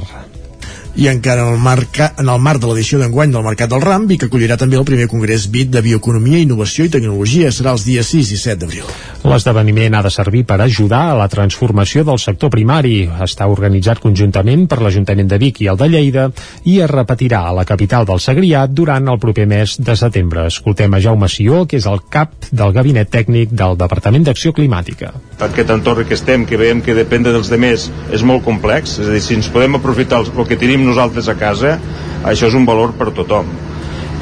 i 0.95 1.09
encara 1.11 1.47
en 1.47 1.55
el, 1.55 1.59
marc, 1.59 1.99
en 2.05 2.29
el 2.31 2.39
marc 2.39 2.63
de 2.63 2.69
l'edició 2.71 3.01
d'enguany 3.01 3.33
del 3.35 3.43
Mercat 3.43 3.71
del 3.71 3.83
Ram, 3.83 4.07
Vic 4.07 4.27
acollirà 4.27 4.57
també 4.61 4.79
el 4.79 4.87
primer 4.87 5.09
congrés 5.11 5.49
BIT 5.51 5.73
de 5.75 5.83
Bioeconomia, 5.83 6.39
Innovació 6.45 6.87
i 6.87 6.95
Tecnologia. 6.95 7.51
Serà 7.51 7.75
els 7.75 7.85
dies 7.87 8.15
6 8.15 8.31
i 8.31 8.41
7 8.47 8.63
d'abril. 8.63 9.14
L'esdeveniment 9.25 9.95
ha 9.97 10.03
de 10.05 10.11
servir 10.13 10.43
per 10.45 10.59
ajudar 10.61 10.99
a 11.09 11.15
la 11.17 11.25
transformació 11.31 12.03
del 12.05 12.19
sector 12.21 12.51
primari. 12.53 13.07
Està 13.25 13.47
organitzat 13.49 13.97
conjuntament 14.03 14.67
per 14.69 14.77
l'Ajuntament 14.83 15.31
de 15.31 15.39
Vic 15.41 15.63
i 15.63 15.69
el 15.71 15.79
de 15.79 15.87
Lleida 15.89 16.27
i 16.69 16.77
es 16.85 16.91
repetirà 16.91 17.41
a 17.49 17.55
la 17.57 17.65
capital 17.65 18.05
del 18.05 18.21
Segrià 18.21 18.67
durant 18.69 19.09
el 19.09 19.19
proper 19.23 19.47
mes 19.49 19.75
de 19.81 19.97
setembre. 19.97 20.45
Escoltem 20.53 20.93
a 20.93 21.01
Jaume 21.01 21.29
Sió, 21.31 21.63
que 21.65 21.81
és 21.81 21.89
el 21.89 22.03
cap 22.13 22.37
del 22.51 22.77
Gabinet 22.77 23.09
Tècnic 23.17 23.57
del 23.57 23.79
Departament 23.81 24.29
d'Acció 24.29 24.53
Climàtica. 24.53 25.15
Aquest 25.41 25.73
entorn 25.73 26.05
que 26.05 26.19
estem, 26.19 26.45
que 26.45 26.61
veiem 26.61 26.85
que 26.85 26.93
depèn 26.93 27.25
dels 27.25 27.49
demés, 27.49 27.89
és 28.13 28.21
molt 28.21 28.45
complex. 28.45 28.99
És 29.01 29.09
a 29.09 29.15
dir, 29.17 29.25
si 29.25 29.39
ens 29.41 29.49
podem 29.49 29.81
aprofitar 29.81 30.21
el 30.21 30.45
que 30.45 30.59
tenim 30.61 30.85
nosaltres 30.85 31.33
a 31.33 31.39
casa, 31.39 31.79
això 32.23 32.51
és 32.51 32.59
un 32.61 32.69
valor 32.69 32.93
per 32.93 33.09
tothom 33.09 33.49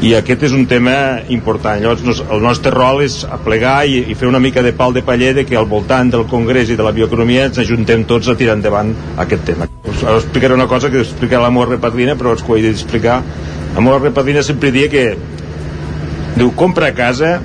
i 0.03 0.11
aquest 0.17 0.41
és 0.49 0.53
un 0.55 0.65
tema 0.67 0.93
important. 1.31 1.79
Llavors 1.79 2.19
el 2.27 2.41
nostre 2.43 2.73
rol 2.75 2.99
és 3.05 3.21
aplegar 3.23 3.85
i, 3.87 4.01
i 4.11 4.17
fer 4.19 4.27
una 4.27 4.41
mica 4.43 4.63
de 4.65 4.73
pal 4.75 4.91
de 4.95 5.03
paller 5.05 5.31
de 5.37 5.45
que 5.47 5.55
al 5.55 5.69
voltant 5.71 6.11
del 6.11 6.25
Congrés 6.27 6.73
i 6.73 6.75
de 6.79 6.83
la 6.83 6.91
bioeconomia 6.91 7.45
ens 7.47 7.61
ajuntem 7.63 8.03
tots 8.09 8.27
a 8.27 8.35
tirar 8.35 8.57
endavant 8.59 8.91
aquest 9.23 9.45
tema. 9.47 9.69
Us, 9.87 10.03
us 10.03 10.25
explicaré 10.25 10.57
una 10.57 10.67
cosa 10.67 10.91
que 10.91 10.99
explica 10.99 11.39
l'Amor 11.39 11.71
Repadrina 11.71 12.17
però 12.19 12.35
és 12.35 12.43
que 12.43 12.51
ho 12.51 12.59
he 12.59 12.65
d'explicar. 12.67 13.21
Amor 13.79 14.03
Repadrina 14.03 14.43
sempre 14.43 14.73
dia 14.75 14.91
que 14.91 15.05
diu 16.35 16.51
compra 16.59 16.91
a 16.91 16.97
casa 16.97 17.37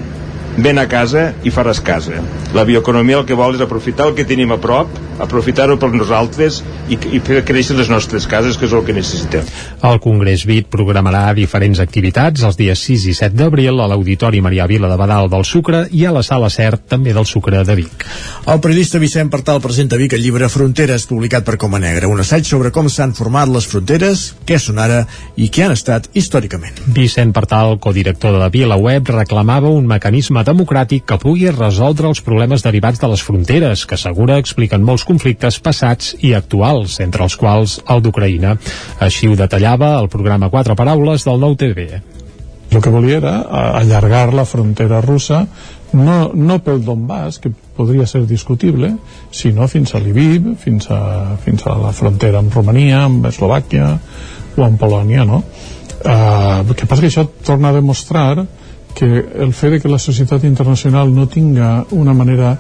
ven 0.59 0.83
a 0.83 0.89
casa 0.91 1.29
i 1.47 1.55
faràs 1.55 1.79
casa. 1.85 2.19
La 2.59 2.67
bioeconomia 2.67 3.21
el 3.23 3.29
que 3.29 3.39
vol 3.39 3.55
és 3.55 3.63
aprofitar 3.63 4.11
el 4.11 4.19
que 4.19 4.27
tenim 4.27 4.51
a 4.51 4.59
prop 4.59 4.91
aprofitar-ho 5.23 5.79
per 5.81 5.91
nosaltres 5.93 6.63
i, 6.89 6.97
i 6.97 7.21
fer 7.25 7.43
créixer 7.47 7.77
les 7.79 7.91
nostres 7.91 8.27
cases, 8.31 8.59
que 8.59 8.67
és 8.69 8.75
el 8.75 8.85
que 8.87 8.97
necessitem. 8.97 9.47
El 9.89 10.01
Congrés 10.03 10.45
BIT 10.49 10.71
programarà 10.73 11.27
diferents 11.37 11.81
activitats 11.83 12.45
els 12.47 12.59
dies 12.59 12.83
6 12.89 13.09
i 13.13 13.15
7 13.19 13.37
d'abril 13.39 13.81
a 13.81 13.89
l'Auditori 13.91 14.43
Maria 14.45 14.67
Vila 14.71 14.91
de 14.91 14.99
Badal 15.01 15.31
del 15.33 15.47
Sucre 15.49 15.85
i 15.95 16.05
a 16.07 16.13
la 16.15 16.25
Sala 16.27 16.51
Cert 16.53 16.87
també 16.91 17.15
del 17.17 17.27
Sucre 17.29 17.63
de 17.65 17.77
Vic. 17.79 18.07
El 18.49 18.63
periodista 18.65 19.01
Vicent 19.03 19.31
Partal 19.31 19.61
presenta 19.65 19.97
a 19.97 20.01
Vic 20.01 20.15
el 20.17 20.25
llibre 20.25 20.49
Fronteres, 20.53 21.07
publicat 21.11 21.47
per 21.47 21.59
Coma 21.61 21.81
Negra, 21.83 22.09
un 22.09 22.23
assaig 22.23 22.47
sobre 22.49 22.73
com 22.75 22.89
s'han 22.91 23.15
format 23.17 23.51
les 23.53 23.67
fronteres, 23.69 24.29
què 24.47 24.59
són 24.63 24.81
ara 24.83 25.03
i 25.37 25.51
què 25.53 25.67
han 25.67 25.75
estat 25.77 26.09
històricament. 26.15 26.79
Vicent 26.95 27.35
Partal, 27.37 27.77
codirector 27.83 28.35
de 28.35 28.43
la 28.43 28.51
Vila 28.53 28.79
Web, 28.81 29.11
reclamava 29.15 29.71
un 29.73 29.87
mecanisme 29.89 30.45
democràtic 30.47 31.07
que 31.09 31.21
pugui 31.21 31.51
resoldre 31.53 32.09
els 32.09 32.23
problemes 32.25 32.65
derivats 32.65 33.01
de 33.03 33.11
les 33.11 33.23
fronteres, 33.25 33.85
que 33.87 33.99
assegura 33.99 34.39
expliquen 34.39 34.85
molts 34.85 35.05
conflictes 35.09 35.59
passats 35.65 36.15
i 36.21 36.35
actuals, 36.37 37.01
entre 37.05 37.25
els 37.25 37.39
quals 37.41 37.79
el 37.89 38.05
d'Ucraïna. 38.05 38.55
Així 39.05 39.29
ho 39.29 39.37
detallava 39.39 39.97
el 40.03 40.13
programa 40.13 40.53
Quatre 40.53 40.77
Paraules 40.79 41.25
del 41.27 41.41
Nou 41.41 41.57
TV. 41.57 41.89
El 42.69 42.83
que 42.85 42.93
volia 42.93 43.17
era 43.17 43.35
allargar 43.81 44.29
la 44.37 44.45
frontera 44.45 45.01
russa 45.01 45.47
no, 45.93 46.31
no 46.35 46.59
pel 46.61 46.83
Donbass, 46.85 47.39
que 47.41 47.51
podria 47.77 48.07
ser 48.07 48.27
discutible, 48.29 48.93
sinó 49.33 49.69
fins 49.69 49.95
a 49.95 50.03
Lviv, 50.03 50.53
fins 50.61 50.91
a, 50.93 51.37
fins 51.41 51.65
a 51.67 51.77
la 51.81 51.93
frontera 51.97 52.43
amb 52.43 52.53
Romania, 52.53 53.05
amb 53.07 53.25
Eslovàquia 53.31 53.95
o 54.59 54.65
amb 54.67 54.81
Polònia, 54.81 55.25
no? 55.25 55.43
Uh, 55.99 56.61
el 56.63 56.75
que 56.77 56.87
passa 56.87 57.03
que 57.03 57.11
això 57.11 57.25
torna 57.47 57.71
a 57.71 57.79
demostrar 57.79 58.45
que 58.95 59.09
el 59.45 59.53
fet 59.55 59.77
de 59.77 59.81
que 59.81 59.91
la 59.91 59.99
societat 59.99 60.45
internacional 60.45 61.11
no 61.15 61.27
tinga 61.31 61.87
una 61.95 62.15
manera 62.15 62.57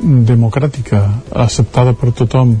democràtica 0.00 1.02
acceptada 1.32 1.94
per 1.96 2.12
tothom 2.12 2.56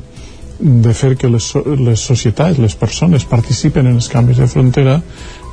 de 0.58 0.92
fer 0.96 1.16
que 1.20 1.28
les, 1.28 1.46
les 1.84 2.00
societats, 2.00 2.58
les 2.58 2.74
persones 2.74 3.26
participen 3.28 3.86
en 3.90 3.98
els 4.00 4.08
canvis 4.08 4.40
de 4.40 4.48
frontera 4.48 5.00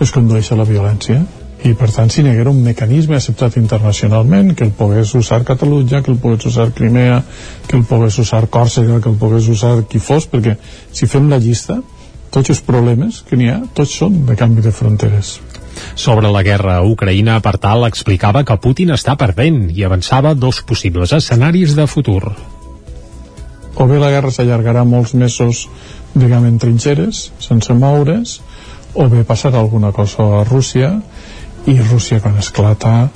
es 0.02 0.14
condueix 0.16 0.52
a 0.52 0.60
la 0.60 0.68
violència. 0.68 1.24
I 1.64 1.74
per 1.80 1.90
tant 1.96 2.10
si 2.12 2.24
n'hi 2.24 2.34
un 2.44 2.60
mecanisme 2.64 3.16
acceptat 3.16 3.56
internacionalment 3.60 4.52
que 4.56 4.66
el 4.66 4.72
pogués 4.76 5.14
usar 5.16 5.44
Catalunya 5.48 6.02
que 6.04 6.12
el 6.12 6.18
pogués 6.20 6.46
usar 6.46 6.72
Crimea 6.76 7.22
que 7.68 7.78
el 7.78 7.86
pogués 7.88 8.20
usar 8.20 8.50
Còrsega 8.52 9.00
que 9.00 9.10
el 9.10 9.16
pogués 9.16 9.48
usar 9.48 9.86
qui 9.88 10.00
fos 10.00 10.28
perquè 10.28 10.58
si 10.92 11.08
fem 11.08 11.30
la 11.32 11.40
llista 11.40 11.80
tots 12.32 12.52
els 12.52 12.60
problemes 12.68 13.24
que 13.30 13.40
n'hi 13.40 13.48
ha 13.48 13.62
tots 13.74 13.96
són 13.96 14.26
de 14.28 14.36
canvi 14.36 14.66
de 14.66 14.76
fronteres 14.76 15.38
sobre 15.96 16.32
la 16.32 16.44
guerra 16.44 16.78
a 16.78 16.86
Ucraïna, 16.88 17.40
per 17.44 17.58
tal, 17.62 17.86
explicava 17.88 18.44
que 18.48 18.60
Putin 18.62 18.94
està 18.96 19.16
perdent 19.20 19.68
i 19.74 19.86
avançava 19.86 20.34
dos 20.36 20.62
possibles 20.62 21.14
escenaris 21.16 21.76
de 21.78 21.88
futur. 21.88 22.34
O 23.74 23.88
bé 23.90 23.98
la 23.98 24.12
guerra 24.14 24.32
s'allargarà 24.32 24.84
molts 24.86 25.16
mesos, 25.18 25.68
diguem, 26.14 26.46
en 26.46 26.60
trinxeres, 26.62 27.32
sense 27.42 27.74
moure's, 27.74 28.40
o 28.94 29.08
bé 29.10 29.24
passarà 29.26 29.60
alguna 29.60 29.92
cosa 29.92 30.28
a 30.40 30.44
Rússia 30.46 30.94
i 31.66 31.80
Rússia 31.82 32.20
quan 32.22 32.38
esclata 32.38 33.10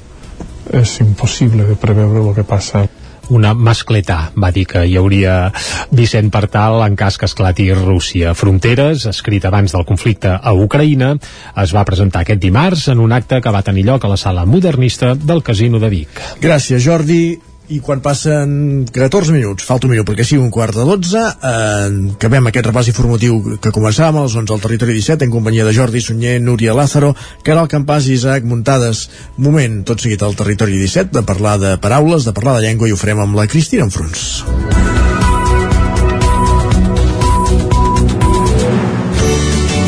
és 0.73 0.97
impossible 1.03 1.67
de 1.67 1.75
preveure 1.79 2.23
el 2.23 2.34
que 2.35 2.47
passa 2.47 2.88
una 3.29 3.53
mascletà, 3.53 4.31
va 4.37 4.51
dir 4.55 4.65
que 4.69 4.83
hi 4.87 4.97
hauria 4.99 5.51
Vicent 5.91 6.31
Partal 6.33 6.81
en 6.85 6.95
cas 6.99 7.17
que 7.17 7.27
esclati 7.29 7.69
Rússia. 7.73 8.33
Fronteres, 8.37 9.07
escrit 9.09 9.45
abans 9.45 9.75
del 9.75 9.85
conflicte 9.87 10.31
a 10.37 10.53
Ucraïna, 10.53 11.15
es 11.63 11.75
va 11.75 11.85
presentar 11.87 12.23
aquest 12.23 12.41
dimarts 12.43 12.87
en 12.93 13.03
un 13.03 13.15
acte 13.15 13.41
que 13.41 13.53
va 13.53 13.65
tenir 13.65 13.87
lloc 13.87 14.05
a 14.05 14.13
la 14.13 14.17
sala 14.17 14.45
modernista 14.45 15.15
del 15.15 15.43
Casino 15.43 15.79
de 15.79 15.91
Vic. 15.93 16.23
Gràcies, 16.41 16.83
Jordi 16.83 17.47
i 17.68 17.80
quan 17.84 17.99
passen 17.99 18.85
14 18.95 19.34
minuts, 19.35 19.65
falta 19.68 19.88
un 19.88 19.94
minut 19.94 20.07
perquè 20.07 20.23
sigui 20.23 20.39
un 20.39 20.52
quart 20.53 20.76
de 20.77 20.85
12, 20.88 21.19
eh, 21.19 22.14
acabem 22.15 22.48
aquest 22.48 22.69
repàs 22.69 22.91
informatiu 22.94 23.57
que 23.60 23.73
començàvem 23.76 24.22
a 24.22 24.23
les 24.27 24.35
11 24.39 24.56
al 24.56 24.64
Territori 24.64 24.95
17 24.95 25.27
en 25.27 25.34
companyia 25.34 25.65
de 25.68 25.76
Jordi 25.76 26.02
Sunyer, 26.02 26.39
Núria 26.41 26.76
Lázaro, 26.77 27.14
Caral 27.44 27.68
Campàs 27.68 28.07
i 28.07 28.15
Isaac 28.15 28.48
Muntades. 28.48 29.10
Moment, 29.38 29.81
tot 29.84 29.99
seguit 29.99 30.23
al 30.23 30.38
Territori 30.39 30.80
17, 30.80 31.11
de 31.19 31.26
parlar 31.27 31.57
de 31.60 31.76
paraules, 31.77 32.23
de 32.23 32.34
parlar 32.34 32.56
de 32.57 32.68
llengua 32.68 32.88
i 32.88 32.95
ho 32.95 32.99
farem 32.99 33.19
amb 33.26 33.35
la 33.35 33.48
Cristina 33.52 33.84
Enfruns. 33.84 34.44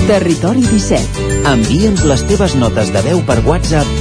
Territori 0.09 0.63
17. 0.65 1.27
Envia'ns 1.45 2.01
les 2.09 2.23
teves 2.25 2.55
notes 2.57 2.89
de 2.91 3.01
veu 3.05 3.19
per 3.27 3.39
WhatsApp 3.45 3.88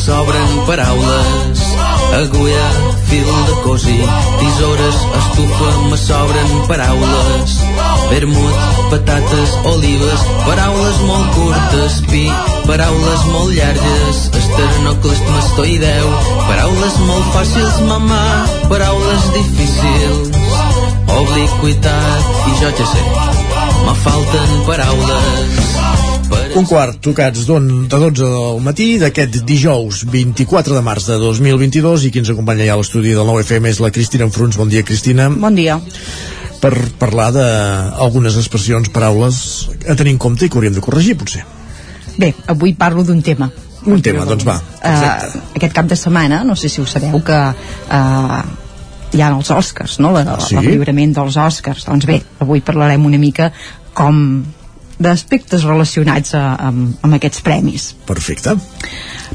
Sobren 0.00 0.50
paraules, 0.66 1.60
agulla, 2.16 2.68
fil 3.08 3.26
de 3.48 3.54
cosi, 3.64 3.98
tisores, 4.40 4.96
estufa, 5.20 5.70
me 5.90 5.96
sobren 5.98 6.50
paraules, 6.68 7.52
vermut, 8.10 8.56
patates, 8.90 9.52
olives, 9.72 10.22
paraules 10.46 11.00
molt 11.10 11.28
curtes, 11.36 12.00
pi, 12.08 12.24
paraules 12.64 13.26
molt 13.34 13.52
llargues, 13.58 14.22
esternoclesmastoideu, 14.40 16.08
paraules 16.48 16.96
molt 17.10 17.32
fàcils, 17.36 17.80
mamà, 17.90 18.22
paraules 18.72 19.28
difícils, 19.36 20.32
obliquitat, 21.20 22.32
i 22.48 22.56
jo 22.62 22.72
ja 22.80 22.88
sé, 22.94 23.04
me 23.84 23.98
falten 24.06 24.56
paraules, 24.70 26.09
Un 26.30 26.66
quart, 26.66 26.98
tocats 27.02 27.46
de 27.46 27.58
12 27.88 28.10
del 28.18 28.58
matí 28.64 28.86
d'aquest 28.98 29.40
dijous 29.46 30.02
24 30.10 30.74
de 30.74 30.82
març 30.82 31.06
de 31.10 31.18
2022 31.22 32.06
i 32.06 32.10
qui 32.10 32.22
ens 32.22 32.32
acompanya 32.32 32.66
ja 32.66 32.74
a 32.74 32.80
l'estudi 32.80 33.14
del 33.14 33.26
9FM 33.28 33.70
és 33.70 33.80
la 33.82 33.92
Cristina 33.94 34.26
Enfruns. 34.26 34.58
Bon 34.58 34.68
dia, 34.70 34.82
Cristina. 34.86 35.28
Bon 35.30 35.54
dia. 35.54 35.78
Per 36.60 36.72
parlar 37.00 37.30
d'algunes 37.36 38.36
expressions, 38.36 38.90
paraules 38.92 39.40
a 39.88 39.96
tenir 39.96 40.16
en 40.16 40.20
compte 40.20 40.44
i 40.44 40.50
que 40.50 40.58
hauríem 40.58 40.76
de 40.76 40.84
corregir, 40.84 41.16
potser. 41.20 41.46
Bé, 42.18 42.34
avui 42.52 42.74
parlo 42.76 43.06
d'un 43.06 43.22
tema. 43.22 43.48
Un 43.86 44.02
tema, 44.04 44.26
doncs 44.28 44.44
va. 44.44 44.58
Uh, 44.84 45.40
aquest 45.56 45.72
cap 45.72 45.88
de 45.88 45.96
setmana, 45.96 46.42
no 46.44 46.58
sé 46.58 46.68
si 46.68 46.82
ho 46.82 46.86
sabeu, 46.86 47.22
que 47.24 47.38
uh, 47.40 48.40
hi 49.14 49.22
ha 49.22 49.30
els 49.32 49.50
Oscars, 49.54 49.98
no? 50.04 50.12
La, 50.12 50.36
Sí. 50.44 50.58
El 50.58 50.68
lliurament 50.68 51.14
dels 51.16 51.38
Oscars. 51.40 51.86
Doncs 51.88 52.06
bé, 52.10 52.20
avui 52.44 52.60
parlarem 52.60 53.06
una 53.08 53.18
mica 53.22 53.52
com 53.96 54.42
d'aspectes 55.00 55.64
relacionats 55.64 56.34
a, 56.36 56.44
amb, 56.68 56.98
amb 57.06 57.16
aquests 57.16 57.42
premis. 57.44 57.90
Perfecte. 58.08 58.56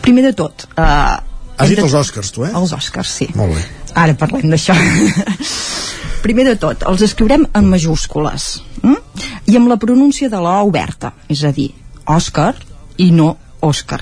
Primer 0.05 0.27
de 0.29 0.35
tot... 0.37 0.67
Uh, 0.77 1.17
Has 1.55 1.71
dit 1.71 1.79
els 1.79 1.95
Oscars, 1.95 2.33
tu, 2.35 2.43
eh? 2.45 2.51
Els 2.53 2.73
Oscars, 2.75 3.11
sí. 3.21 3.29
Molt 3.39 3.55
bé. 3.55 3.63
Ara 3.95 4.15
parlem 4.19 4.51
d'això. 4.51 4.75
Primer 6.25 6.47
de 6.49 6.55
tot, 6.59 6.83
els 6.89 7.03
escriurem 7.05 7.45
en 7.55 7.67
majúscules 7.69 8.47
hm? 8.81 8.95
i 9.51 9.57
amb 9.59 9.69
la 9.69 9.77
pronúncia 9.81 10.29
de 10.29 10.39
la 10.41 10.57
O 10.63 10.71
oberta, 10.71 11.13
és 11.29 11.43
a 11.45 11.53
dir, 11.55 11.69
Òscar 12.09 12.53
i 13.01 13.11
no 13.13 13.35
Òscar. 13.65 14.01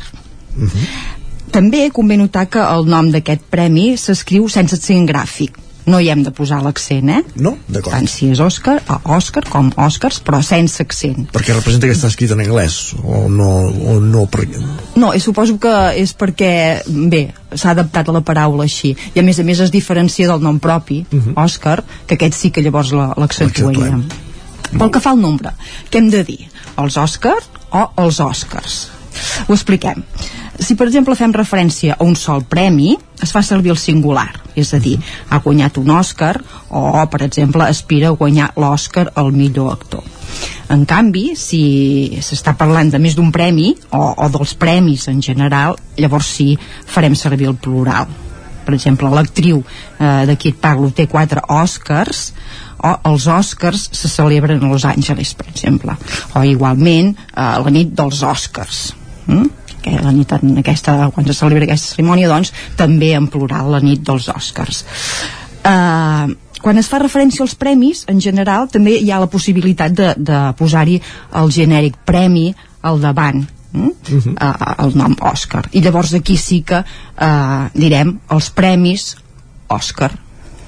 També 1.53 1.83
convé 1.93 2.17
notar 2.17 2.47
que 2.49 2.63
el 2.63 2.87
nom 2.89 3.11
d'aquest 3.13 3.43
premi 3.53 3.93
s'escriu 3.99 4.47
sense 4.49 4.79
accent 4.79 5.05
gràfic. 5.09 5.59
No 5.85 5.99
hi 5.99 6.07
hem 6.13 6.21
de 6.23 6.31
posar 6.31 6.61
l'accent, 6.63 7.09
eh? 7.11 7.21
No, 7.35 7.57
d'acord. 7.67 7.91
Tant 7.91 8.07
si 8.07 8.29
és 8.31 8.39
Òscar, 8.39 8.77
a 8.87 9.01
Òscar 9.17 9.43
com 9.49 9.67
Òscars, 9.83 10.21
però 10.23 10.39
sense 10.45 10.79
accent. 10.83 11.25
Perquè 11.33 11.51
representa 11.57 11.89
que 11.89 11.95
està 11.97 12.07
escrit 12.07 12.31
en 12.31 12.39
anglès, 12.39 12.93
o 13.03 13.25
no, 13.27 13.49
o 13.67 13.97
no 13.99 14.23
perquè... 14.31 14.61
No, 14.95 15.11
i 15.13 15.19
suposo 15.19 15.57
que 15.59 15.73
és 15.99 16.13
perquè, 16.15 16.53
bé, 17.11 17.25
s'ha 17.51 17.73
adaptat 17.75 18.07
a 18.09 18.15
la 18.15 18.21
paraula 18.23 18.63
així. 18.63 18.93
I 19.13 19.19
a 19.19 19.25
més 19.27 19.41
a 19.43 19.47
més 19.47 19.59
es 19.59 19.71
diferencia 19.75 20.29
del 20.31 20.39
nom 20.45 20.59
propi, 20.63 21.01
Òscar, 21.35 21.81
que 22.07 22.15
aquest 22.15 22.39
sí 22.39 22.51
que 22.55 22.63
llavors 22.63 22.93
la- 22.95 23.11
l'accentuaríem. 23.19 24.05
Pel 24.73 24.89
que 24.89 25.03
fa 25.03 25.11
al 25.11 25.19
nombre, 25.21 25.51
què 25.91 25.99
hem 25.99 26.07
de 26.09 26.23
dir? 26.23 26.39
Els 26.79 26.95
Òscar 26.97 27.35
o 27.75 27.89
els 28.01 28.23
Òscars? 28.23 28.79
Ho 29.47 29.53
expliquem. 29.53 29.99
Si, 30.59 30.75
per 30.77 30.85
exemple, 30.85 31.15
fem 31.17 31.33
referència 31.33 31.95
a 31.97 32.05
un 32.05 32.13
sol 32.19 32.43
premi, 32.45 32.93
es 33.23 33.31
fa 33.33 33.41
servir 33.41 33.71
el 33.73 33.79
singular, 33.81 34.29
és 34.55 34.73
a 34.75 34.79
dir, 34.81 34.99
ha 35.29 35.39
guanyat 35.41 35.79
un 35.81 35.89
Òscar 35.95 36.35
o, 36.69 36.83
per 37.09 37.23
exemple, 37.25 37.65
aspira 37.65 38.11
a 38.11 38.17
guanyar 38.17 38.51
l'Òscar 38.61 39.07
al 39.17 39.31
millor 39.33 39.71
actor. 39.73 40.03
En 40.73 40.85
canvi, 40.89 41.33
si 41.37 41.63
s'està 42.21 42.53
parlant 42.57 42.91
de 42.93 43.01
més 43.01 43.17
d'un 43.17 43.31
premi 43.33 43.71
o, 43.91 44.03
o 44.13 44.29
dels 44.33 44.53
premis 44.59 45.07
en 45.09 45.21
general, 45.25 45.77
llavors 45.97 46.29
sí 46.37 46.53
farem 46.59 47.17
servir 47.17 47.49
el 47.49 47.57
plural. 47.57 48.09
Per 48.63 48.75
exemple, 48.77 49.09
l'actriu 49.11 49.59
eh, 49.59 50.23
de 50.29 50.37
qui 50.39 50.53
et 50.53 50.61
parlo 50.61 50.91
té 50.95 51.07
quatre 51.11 51.43
Oscars 51.51 52.29
o 52.83 52.93
els 53.09 53.27
Oscars 53.31 53.89
se 53.95 54.11
celebren 54.11 54.63
a 54.63 54.71
Los 54.71 54.85
Angeles, 54.87 55.33
per 55.35 55.49
exemple. 55.49 55.97
O 56.37 56.45
igualment 56.47 57.13
eh, 57.15 57.41
la 57.65 57.73
nit 57.73 57.91
dels 57.97 58.23
Oscars. 58.27 58.85
Mm? 59.27 59.62
Que 59.83 59.93
la 59.99 60.13
nit 60.15 60.31
en 60.37 60.57
aquesta, 60.63 60.97
quan 61.13 61.27
se 61.27 61.35
celebra 61.37 61.67
aquesta 61.67 61.95
cerimònia 61.95 62.31
doncs 62.31 62.53
també 62.79 63.13
en 63.17 63.27
plural 63.31 63.71
la 63.73 63.81
nit 63.83 64.03
dels 64.05 64.29
Oscars. 64.33 64.83
Uh, 65.63 66.31
quan 66.63 66.79
es 66.79 66.87
fa 66.91 66.99
referència 67.03 67.43
als 67.43 67.55
premis 67.59 68.05
en 68.11 68.19
general 68.23 68.69
també 68.71 68.97
hi 68.99 69.11
ha 69.11 69.19
la 69.19 69.31
possibilitat 69.31 69.95
de, 69.95 70.13
de 70.17 70.39
posar-hi 70.59 70.99
el 71.39 71.51
genèric 71.51 71.99
premi 72.07 72.49
al 72.83 73.03
davant 73.03 73.45
Mm? 73.73 73.89
Uh, 74.37 74.73
el 74.85 74.91
nom 74.93 75.15
Òscar 75.25 75.63
i 75.73 75.81
llavors 75.81 76.11
aquí 76.13 76.35
sí 76.37 76.59
que 76.61 76.83
uh, 76.85 77.63
direm 77.73 78.11
els 78.35 78.51
premis 78.53 79.15
Òscar 79.73 80.11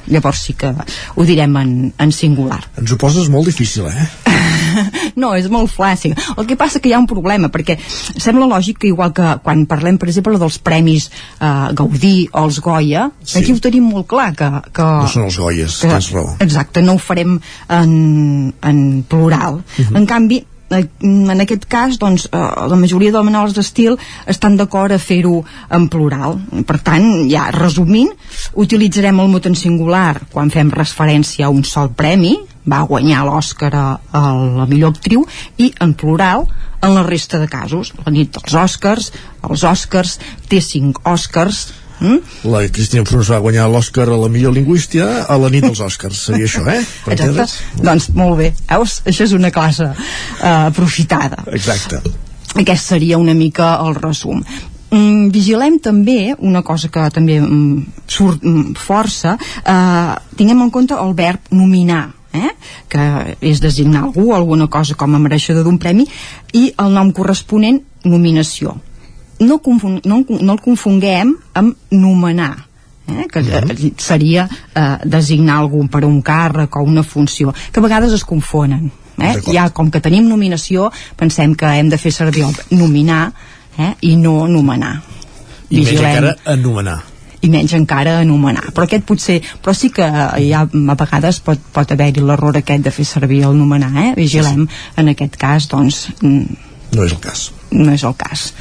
llavors 0.09 0.41
sí 0.47 0.55
que 0.57 0.71
ho 0.73 1.25
direm 1.25 1.53
en, 1.61 1.75
en 2.01 2.11
singular. 2.13 2.63
Ens 2.81 2.93
ho 2.93 2.97
poses 3.01 3.29
molt 3.29 3.49
difícil, 3.51 3.85
eh? 3.89 4.07
no, 5.21 5.33
és 5.37 5.49
molt 5.51 5.71
fàcil. 5.73 6.15
El 6.37 6.47
que 6.49 6.57
passa 6.59 6.79
que 6.79 6.89
hi 6.89 6.95
ha 6.95 7.01
un 7.01 7.07
problema, 7.09 7.49
perquè 7.53 7.77
sembla 7.81 8.47
lògic 8.49 8.79
que 8.83 8.91
igual 8.91 9.13
que 9.15 9.35
quan 9.43 9.65
parlem, 9.69 9.99
per 10.01 10.09
exemple, 10.11 10.39
dels 10.41 10.57
premis 10.59 11.09
eh, 11.39 11.51
Gaudí 11.75 12.27
o 12.31 12.45
els 12.45 12.59
Goya, 12.63 13.09
Sí. 13.25 13.39
aquí 13.39 13.53
ho 13.55 13.59
tenim 13.61 13.85
molt 13.89 14.07
clar, 14.07 14.31
que... 14.37 14.49
que 14.75 14.83
No 14.85 15.07
són 15.11 15.27
els 15.29 15.37
Goyes, 15.39 15.79
que, 15.81 15.89
tens 15.89 16.11
raó. 16.13 16.35
Exacte, 16.43 16.81
no 16.85 16.95
ho 16.95 17.01
farem 17.01 17.39
en, 17.69 18.53
en 18.61 18.83
plural. 19.09 19.61
Mhm. 19.77 19.95
En 19.97 20.05
canvi, 20.09 20.41
eh, 20.69 20.83
en 21.05 21.41
aquest 21.41 21.65
cas 21.69 21.97
doncs, 22.01 22.27
eh, 22.31 22.43
la 22.69 22.77
majoria 22.79 23.11
de 23.13 23.21
manuals 23.23 23.53
d'estil 23.57 23.97
estan 24.31 24.57
d'acord 24.57 24.91
a 24.95 24.99
fer-ho 24.99 25.43
en 25.69 25.87
plural 25.89 26.39
per 26.65 26.79
tant, 26.85 27.05
ja 27.29 27.49
resumint 27.53 28.11
utilitzarem 28.55 29.19
el 29.21 29.29
mot 29.31 29.45
en 29.45 29.55
singular 29.55 30.21
quan 30.31 30.51
fem 30.53 30.71
referència 30.73 31.45
a 31.47 31.53
un 31.53 31.63
sol 31.63 31.91
premi 31.95 32.35
va 32.65 32.83
guanyar 32.89 33.23
l'Oscar 33.27 33.71
a, 33.75 33.87
a 34.11 34.21
la 34.59 34.67
millor 34.69 34.95
actriu 34.95 35.25
i 35.57 35.71
en 35.81 35.93
plural 35.93 36.45
en 36.81 36.93
la 36.93 37.05
resta 37.05 37.39
de 37.41 37.47
casos 37.49 37.93
la 38.03 38.13
nit 38.13 38.33
dels 38.35 38.53
Oscars, 38.65 39.11
els 39.45 39.63
Oscars 39.63 40.19
té 40.49 40.61
cinc 40.61 41.01
Oscars 41.05 41.67
Mm? 41.95 42.19
La 42.51 42.59
Cristina 42.67 43.05
Frus 43.07 43.29
va 43.31 43.39
guanyar 43.39 43.69
l'Oscar 43.71 44.09
a 44.11 44.17
la 44.19 44.27
millor 44.27 44.51
lingüística 44.55 45.23
a 45.31 45.37
la 45.39 45.47
nit 45.47 45.63
dels 45.63 45.79
Oscars. 45.79 46.25
Seria 46.27 46.47
això, 46.49 46.65
eh? 46.67 46.81
Per 47.05 47.13
Exacte. 47.15 47.29
entendre's? 47.29 47.55
Doncs 47.79 48.09
molt 48.17 48.35
bé. 48.41 48.51
Veus? 48.67 48.99
Això 49.07 49.23
és 49.23 49.35
una 49.37 49.51
classe 49.55 49.87
uh, 49.87 50.45
aprofitada. 50.67 51.45
Exacte. 51.55 52.01
Aquest 52.55 52.91
seria 52.91 53.19
una 53.21 53.35
mica 53.35 53.77
el 53.83 53.95
resum. 53.95 54.43
Mm, 54.91 55.29
vigilem 55.33 55.79
també 55.83 56.35
una 56.37 56.61
cosa 56.63 56.91
que 56.93 57.07
també 57.15 57.39
mm, 57.41 58.03
surt 58.07 58.43
mm, 58.43 58.75
força 58.79 59.33
eh, 59.35 60.11
tinguem 60.37 60.61
en 60.61 60.69
compte 60.71 60.95
el 60.95 61.15
verb 61.17 61.49
nominar 61.51 62.03
eh? 62.35 62.51
que 62.91 63.05
és 63.41 63.61
designar 63.63 64.03
algú 64.05 64.33
alguna 64.35 64.67
cosa 64.67 64.95
com 64.95 65.15
a 65.15 65.21
mereixedor 65.21 65.65
d'un 65.65 65.79
premi 65.81 66.05
i 66.53 66.67
el 66.81 66.93
nom 66.93 67.11
corresponent 67.15 67.81
nominació 68.05 68.75
no, 69.39 69.59
confon, 69.59 69.99
no, 70.05 70.21
no 70.27 70.53
el 70.53 70.61
confonguem 70.63 71.33
amb 71.53 71.95
nomenar 71.95 72.53
eh? 73.07 73.25
que 73.31 73.41
eh, 73.41 73.89
seria 73.97 74.47
eh, 74.47 74.85
designar 75.03 75.59
algú 75.63 75.87
per 75.91 76.05
un 76.05 76.21
càrrec 76.23 76.77
o 76.77 76.85
una 76.85 77.03
funció 77.03 77.53
que 77.71 77.81
a 77.81 77.87
vegades 77.87 78.13
es 78.13 78.27
confonen 78.27 78.91
eh? 79.17 79.35
ja 79.51 79.69
com 79.71 79.91
que 79.91 80.03
tenim 80.03 80.29
nominació 80.29 80.91
pensem 81.17 81.55
que 81.55 81.75
hem 81.79 81.91
de 81.91 81.99
fer 82.01 82.13
servir 82.13 82.47
el 82.47 82.79
nominar 82.79 83.27
eh? 83.77 83.93
i 84.01 84.15
no 84.15 84.45
nomenar 84.47 84.95
I 85.69 85.81
Vigilem. 85.81 86.05
encara 86.05 86.35
anomenar. 86.45 86.99
I 87.41 87.49
menys 87.49 87.75
encara 87.77 88.19
anomenar 88.21 88.71
però 88.71 88.87
aquest 88.87 89.05
potser, 89.07 89.41
però 89.61 89.73
sí 89.75 89.91
que 89.93 90.07
ja 90.47 90.63
a 90.65 90.97
vegades 90.99 91.41
pot, 91.45 91.59
pot 91.73 91.91
haver-hi 91.91 92.23
l'error 92.23 92.55
aquest 92.61 92.83
de 92.85 92.91
fer 92.95 93.05
servir 93.05 93.43
el 93.49 93.57
nomenar, 93.57 93.91
eh? 94.03 94.13
vigilem 94.17 94.67
en 94.97 95.13
aquest 95.15 95.37
cas 95.41 95.69
doncs 95.71 96.07
mm, 96.21 96.61
No 96.95 97.03
és 97.03 97.11
el 97.11 97.19
cas. 97.19 97.49
no 97.71 97.91
és 97.91 98.03
el 98.07 98.13
cas 98.15 98.51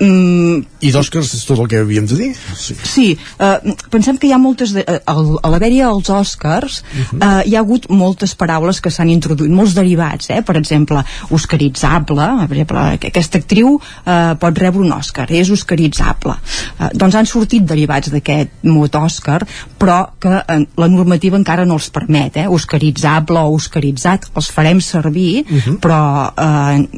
mm, 0.00 0.64
I 0.84 0.90
d'Oscars 0.92 1.30
és 1.34 1.44
tot 1.46 1.58
el 1.62 1.68
que 1.70 1.78
havíem 1.80 2.06
de 2.06 2.16
dir? 2.18 2.30
Sí. 2.58 2.74
Sí, 2.82 3.06
eh, 3.38 3.74
pensem 3.90 4.18
que 4.18 4.26
hi 4.28 4.32
ha 4.32 4.38
moltes... 4.38 4.72
De, 4.74 4.84
eh, 4.86 5.00
a 5.06 5.14
l'haver-hi 5.50 5.80
els 5.86 6.10
Oscars 6.10 6.82
Mhm. 6.94 7.22
eh, 7.22 7.42
hi 7.48 7.54
ha 7.56 7.60
hagut 7.60 7.88
moltes 7.90 8.34
paraules 8.34 8.80
que 8.80 8.90
s'han 8.90 9.08
introduït, 9.10 9.50
molts 9.50 9.74
derivats, 9.74 10.30
eh? 10.30 10.42
per 10.42 10.56
exemple, 10.56 11.02
oscaritzable, 11.30 12.26
per 12.48 12.56
exemple, 12.56 12.98
que 13.00 13.08
aquesta 13.12 13.38
actriu 13.38 13.78
eh, 14.06 14.34
pot 14.40 14.58
rebre 14.58 14.80
un 14.82 14.92
Oscar, 14.92 15.26
és 15.30 15.50
oscaritzable. 15.50 16.34
Eh, 16.80 16.90
doncs 16.94 17.14
han 17.14 17.26
sortit 17.26 17.64
derivats 17.64 18.10
d'aquest 18.10 18.50
mot 18.64 18.94
Oscar, 19.00 19.42
però 19.78 20.00
que 20.20 20.34
eh, 20.42 20.60
la 20.76 20.88
normativa 20.88 21.36
encara 21.38 21.64
no 21.64 21.74
els 21.78 21.90
permet, 21.94 22.36
eh? 22.36 22.46
oscaritzable 22.48 23.38
o 23.40 23.54
oscaritzat, 23.54 24.30
els 24.34 24.50
farem 24.50 24.80
servir, 24.80 25.44
Mhm. 25.48 25.78
però 25.80 26.32
eh, 26.36 26.88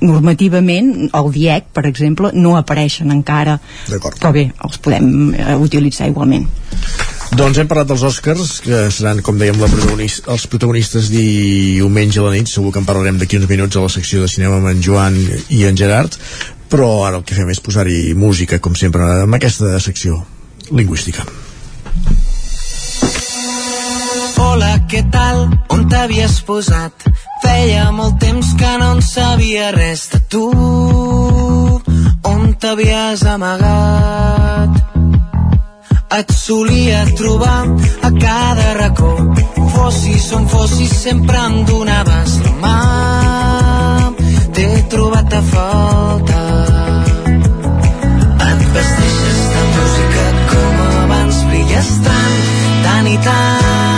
normativament 0.00 1.10
el 1.12 1.32
DIEC, 1.34 1.70
per 1.76 1.86
exemple, 1.88 2.32
no 2.34 2.56
apareixen 2.58 3.12
encara 3.14 3.58
D'acord. 3.88 4.18
però 4.20 4.32
bé, 4.34 4.50
els 4.64 4.78
podem 4.82 5.34
eh, 5.34 5.56
utilitzar 5.60 6.08
igualment 6.08 6.48
Doncs 7.30 7.60
hem 7.62 7.68
parlat 7.70 7.86
dels 7.86 8.02
Oscars, 8.02 8.56
que 8.64 8.78
seran, 8.90 9.20
com 9.22 9.36
dèiem, 9.38 9.58
la 9.62 9.68
protagonis 9.70 10.16
els 10.32 10.48
protagonistes 10.50 11.12
diumenge 11.12 12.18
a 12.18 12.24
la 12.24 12.32
nit. 12.34 12.50
Segur 12.50 12.72
que 12.74 12.82
en 12.82 12.88
parlarem 12.88 13.20
d'aquí 13.20 13.38
uns 13.38 13.46
minuts 13.50 13.78
a 13.78 13.84
la 13.84 13.92
secció 13.92 14.24
de 14.24 14.30
cinema 14.32 14.58
amb 14.58 14.72
en 14.72 14.82
Joan 14.82 15.14
i 15.54 15.62
en 15.68 15.78
Gerard. 15.78 16.16
Però 16.70 16.88
ara 17.06 17.20
el 17.20 17.24
que 17.26 17.38
fem 17.38 17.52
és 17.54 17.62
posar-hi 17.62 18.16
música, 18.18 18.58
com 18.58 18.74
sempre, 18.74 19.06
amb 19.28 19.38
aquesta 19.38 19.78
secció 19.78 20.18
lingüística. 20.74 21.22
Hola, 24.40 24.74
què 24.90 25.04
tal? 25.14 25.46
On 25.70 25.86
t'havies 25.86 26.40
posat? 26.46 27.06
Feia 27.42 27.90
molt 27.96 28.18
temps 28.20 28.52
que 28.58 28.70
no 28.80 28.92
en 28.96 29.02
sabia 29.02 29.70
res 29.76 30.08
de 30.12 30.20
tu. 30.32 30.46
On 32.32 32.42
t'havies 32.60 33.24
amagat? 33.34 34.80
Et 36.18 36.32
solia 36.34 37.04
trobar 37.16 37.60
a 38.02 38.10
cada 38.10 38.74
racó. 38.74 39.12
Fossis 39.74 40.32
on 40.32 40.48
fossis, 40.48 40.90
sempre 41.04 41.38
em 41.38 41.64
donaves 41.64 42.40
la 42.44 42.54
mà. 42.64 42.78
T'he 44.54 44.68
trobat 44.90 45.32
a 45.32 45.42
faltar. 45.52 46.48
Et 48.48 48.66
vesteixes 48.74 49.40
de 49.52 49.62
música 49.76 50.26
com 50.50 50.82
abans, 51.04 51.44
brilles 51.52 51.94
tant, 52.08 52.42
tant 52.88 53.14
i 53.14 53.16
tant. 53.28 53.89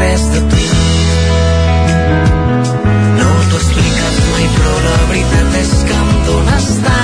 Res 0.00 0.24
de 0.34 0.40
tu. 0.52 0.62
No 3.18 3.28
t'ho 3.50 3.60
explicat 3.60 4.24
mai, 4.30 4.48
però 4.56 4.78
la 4.86 4.96
veritat 5.12 5.60
és 5.64 5.76
que 5.90 6.00
em 6.00 6.16
dones 6.30 6.72
tant 6.86 6.99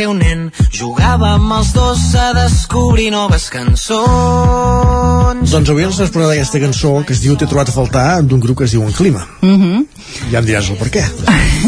ser 0.00 0.08
un 0.08 0.16
nen 0.22 0.46
Jugava 0.72 1.34
amb 1.36 1.52
els 1.58 1.74
dos 1.76 2.00
a 2.16 2.32
descobrir 2.36 3.10
noves 3.12 3.50
cançons 3.52 5.50
Doncs 5.52 5.68
avui 5.72 5.84
ens 5.84 6.00
has 6.00 6.12
posat 6.14 6.30
aquesta 6.32 6.60
cançó 6.62 6.90
que 7.04 7.12
es 7.16 7.20
diu 7.24 7.36
T'he 7.36 7.48
trobat 7.50 7.68
a 7.68 7.74
faltar 7.74 8.22
d'un 8.24 8.40
grup 8.40 8.56
que 8.60 8.66
es 8.68 8.72
diu 8.76 8.82
En 8.86 8.94
Clima. 8.96 9.22
mm 9.42 9.56
-hmm. 9.60 9.78
Ja 10.32 10.38
em 10.38 10.46
diràs 10.46 10.70
el 10.70 10.76
per 10.76 10.88
què. 10.94 11.04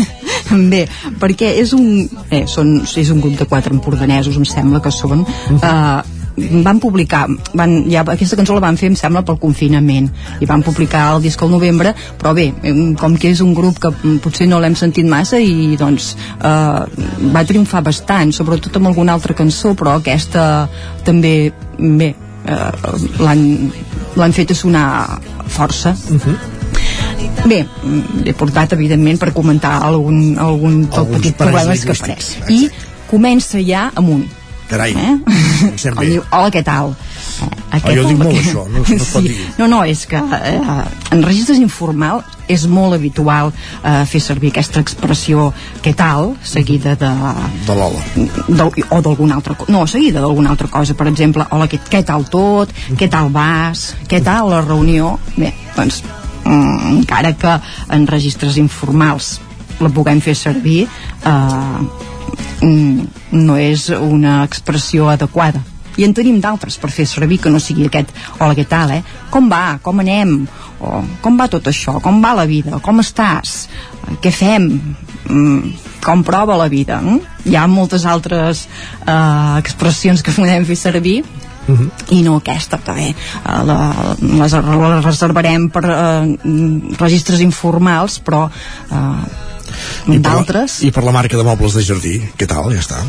Bé, 0.73 0.89
perquè 1.20 1.49
és 1.62 1.73
un, 1.73 2.09
eh, 2.31 2.47
són, 2.47 2.83
és 2.97 3.11
un 3.11 3.20
grup 3.20 3.39
de 3.39 3.47
quatre 3.47 3.73
empordanesos, 3.75 4.36
em 4.36 4.44
sembla 4.44 4.81
que 4.81 4.91
són. 4.91 5.27
Eh, 5.51 6.02
van 6.36 6.81
publicar 6.81 7.27
van, 7.52 7.75
ja, 7.91 8.05
aquesta 8.09 8.36
cançó 8.39 8.57
la 8.57 8.65
van 8.65 8.78
fer 8.81 8.89
em 8.91 8.97
sembla 8.97 9.25
pel 9.27 9.39
confinament 9.43 10.09
i 10.41 10.49
van 10.49 10.65
publicar 10.65 11.05
el 11.15 11.23
disc 11.27 11.43
al 11.43 11.52
novembre 11.52 11.94
però 12.20 12.33
bé, 12.36 12.49
com 13.01 13.17
que 13.20 13.33
és 13.33 13.43
un 13.44 13.52
grup 13.55 13.81
que 13.83 13.93
mm, 13.93 14.23
potser 14.25 14.49
no 14.49 14.61
l'hem 14.62 14.77
sentit 14.78 15.09
massa 15.09 15.41
i 15.41 15.77
doncs 15.81 16.15
eh, 16.39 16.81
va 17.35 17.44
triomfar 17.49 17.85
bastant 17.85 18.33
sobretot 18.33 18.81
amb 18.81 18.93
alguna 18.93 19.17
altra 19.19 19.36
cançó 19.36 19.75
però 19.78 19.99
aquesta 19.99 20.67
també 21.05 21.52
bé 21.78 22.12
eh, 22.12 22.73
l'han 23.20 24.36
fet 24.36 24.57
sonar 24.57 25.20
força 25.52 25.97
Bé, 27.47 27.62
mm, 27.65 28.23
l'he 28.27 28.35
portat 28.39 28.75
evidentment 28.77 29.19
per 29.19 29.33
comentar 29.35 29.78
algun, 29.83 30.36
algun 30.39 30.85
petit 30.91 31.36
problemes 31.39 31.85
que 31.86 31.94
apareix. 31.94 32.28
I 32.52 32.69
comença 33.11 33.61
ja 33.62 33.89
amunt. 33.99 34.28
Carai, 34.73 34.94
eh? 34.97 35.17
em 35.68 35.76
bé. 35.76 36.07
diu, 36.07 36.23
hola, 36.31 36.49
què 36.52 36.62
tal? 36.65 36.94
Eh, 37.44 37.62
Oh, 37.73 37.92
jo 37.97 38.02
dic 38.05 38.18
molt 38.20 38.36
això, 38.36 38.62
no, 38.68 38.83
no 38.84 38.97
es 38.97 39.10
pot 39.15 39.25
dir. 39.25 39.34
No, 39.57 39.67
no, 39.70 39.78
és 39.89 40.02
que 40.09 40.18
eh, 40.20 40.59
en 41.15 41.23
registres 41.25 41.60
informal 41.62 42.20
és 42.52 42.67
molt 42.68 42.97
habitual 42.99 43.52
eh, 43.52 44.02
fer 44.09 44.20
servir 44.20 44.51
aquesta 44.52 44.83
expressió 44.84 45.47
què 45.84 45.94
tal, 45.97 46.34
seguida 46.44 46.92
de... 47.01 47.10
De 47.67 47.76
l'hola. 47.78 48.02
o 48.91 49.01
d'alguna 49.01 49.39
altra 49.41 49.57
cosa, 49.57 49.73
no, 49.73 49.86
seguida 49.89 50.20
d'alguna 50.20 50.52
altra 50.52 50.68
cosa, 50.68 50.97
per 50.99 51.09
exemple, 51.09 51.47
hola, 51.51 51.68
què, 51.70 51.81
què 51.89 52.02
tal 52.05 52.28
tot, 52.28 52.73
què 53.01 53.09
tal 53.12 53.33
vas, 53.33 53.92
què 54.09 54.20
tal 54.25 54.52
la 54.52 54.60
reunió, 54.67 55.15
bé, 55.36 55.55
doncs 55.76 56.02
mm, 56.44 56.92
encara 56.99 57.33
que 57.41 57.57
en 57.97 58.07
registres 58.10 58.60
informals 58.60 59.39
la 59.81 59.89
puguem 59.89 60.20
fer 60.20 60.36
servir 60.36 60.83
eh, 60.84 62.10
no 62.62 63.59
és 63.59 63.89
una 63.91 64.43
expressió 64.44 65.09
adequada. 65.12 65.62
I 65.97 66.07
en 66.07 66.15
tenim 66.17 66.39
d'altres 66.41 66.78
per 66.81 66.89
fer 66.89 67.05
servir 67.05 67.36
que 67.43 67.51
no 67.52 67.61
sigui 67.61 67.85
aquest 67.85 68.15
hola 68.39 68.55
què 68.57 68.65
tal, 68.65 68.94
eh? 68.97 69.02
com 69.31 69.51
va, 69.52 69.78
com 69.85 70.01
anem? 70.01 70.39
O 70.81 71.02
com 71.20 71.36
va 71.36 71.51
tot 71.52 71.69
això, 71.69 71.99
com 72.01 72.23
va 72.25 72.33
la 72.35 72.47
vida? 72.49 72.78
Com 72.81 73.02
estàs, 73.02 73.69
Eh, 74.02 74.17
què 74.23 74.33
fem? 74.35 74.69
Mm, 75.28 75.73
com 76.02 76.25
prova 76.27 76.57
la 76.59 76.69
vida? 76.69 77.01
Eh? 77.07 77.20
hi 77.44 77.57
ha 77.57 77.67
moltes 77.67 78.05
altres 78.07 78.67
eh, 79.07 79.59
expressions 79.59 80.23
que 80.23 80.35
podem 80.35 80.65
fer 80.65 80.77
servir. 80.77 81.23
Uh 81.62 81.78
-huh. 81.78 81.91
i 82.11 82.23
no 82.23 82.36
aquesta 82.36 82.77
també. 82.77 83.15
Uh, 83.47 83.62
la, 83.65 83.77
les, 84.19 84.52
les 84.52 85.05
reservarem 85.05 85.69
per 85.70 85.85
uh, 85.85 86.27
registres 86.99 87.39
informals 87.41 88.19
però 88.19 88.51
uh, 88.91 89.23
I 90.12 90.19
d'altres 90.23 90.81
I 90.86 90.91
per 90.94 91.05
la 91.07 91.15
marca 91.15 91.39
de 91.39 91.47
mobles 91.47 91.77
de 91.78 91.85
jardí, 91.86 92.17
què 92.39 92.49
tal? 92.51 92.70
Ja 92.75 92.83
està. 92.83 93.01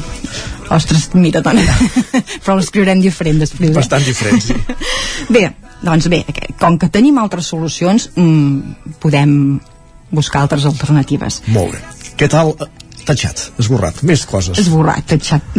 ostres, 0.74 1.10
mira 1.14 1.42
dona 1.46 1.64
però 2.44 2.58
l'escriurem 2.60 3.02
diferent 3.04 3.42
després 3.44 3.72
eh? 3.72 3.76
Bastant 3.78 4.06
diferent, 4.06 4.42
sí. 4.44 4.58
bé, 5.36 5.48
doncs 5.84 6.10
bé, 6.12 6.24
com 6.60 6.78
que 6.82 6.92
tenim 6.94 7.20
altres 7.22 7.50
solucions 7.54 8.10
mm, 8.16 8.96
podem 9.04 9.36
buscar 10.14 10.46
altres 10.46 10.68
alternatives 10.70 11.42
Molt 11.54 11.74
bé. 11.74 11.84
Què 12.20 12.30
tal? 12.30 12.54
Tatxat, 13.04 13.50
esborrat, 13.60 14.04
més 14.08 14.24
coses. 14.30 14.60
esborrat, 14.62 15.04
tatxat 15.10 15.58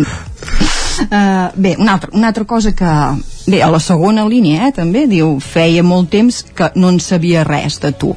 Uh, 0.95 1.51
bé, 1.59 1.75
una 1.77 1.97
altra, 1.97 2.11
una 2.15 2.29
altra 2.29 2.45
cosa 2.45 2.71
que 2.71 2.91
bé, 3.51 3.59
a 3.63 3.71
la 3.71 3.81
segona 3.83 4.23
línia 4.31 4.69
eh, 4.69 4.73
també 4.77 5.09
diu 5.11 5.41
feia 5.43 5.83
molt 5.83 6.13
temps 6.13 6.45
que 6.55 6.69
no 6.79 6.93
en 6.93 7.01
sabia 7.03 7.43
res 7.43 7.81
de 7.83 7.91
tu 7.99 8.13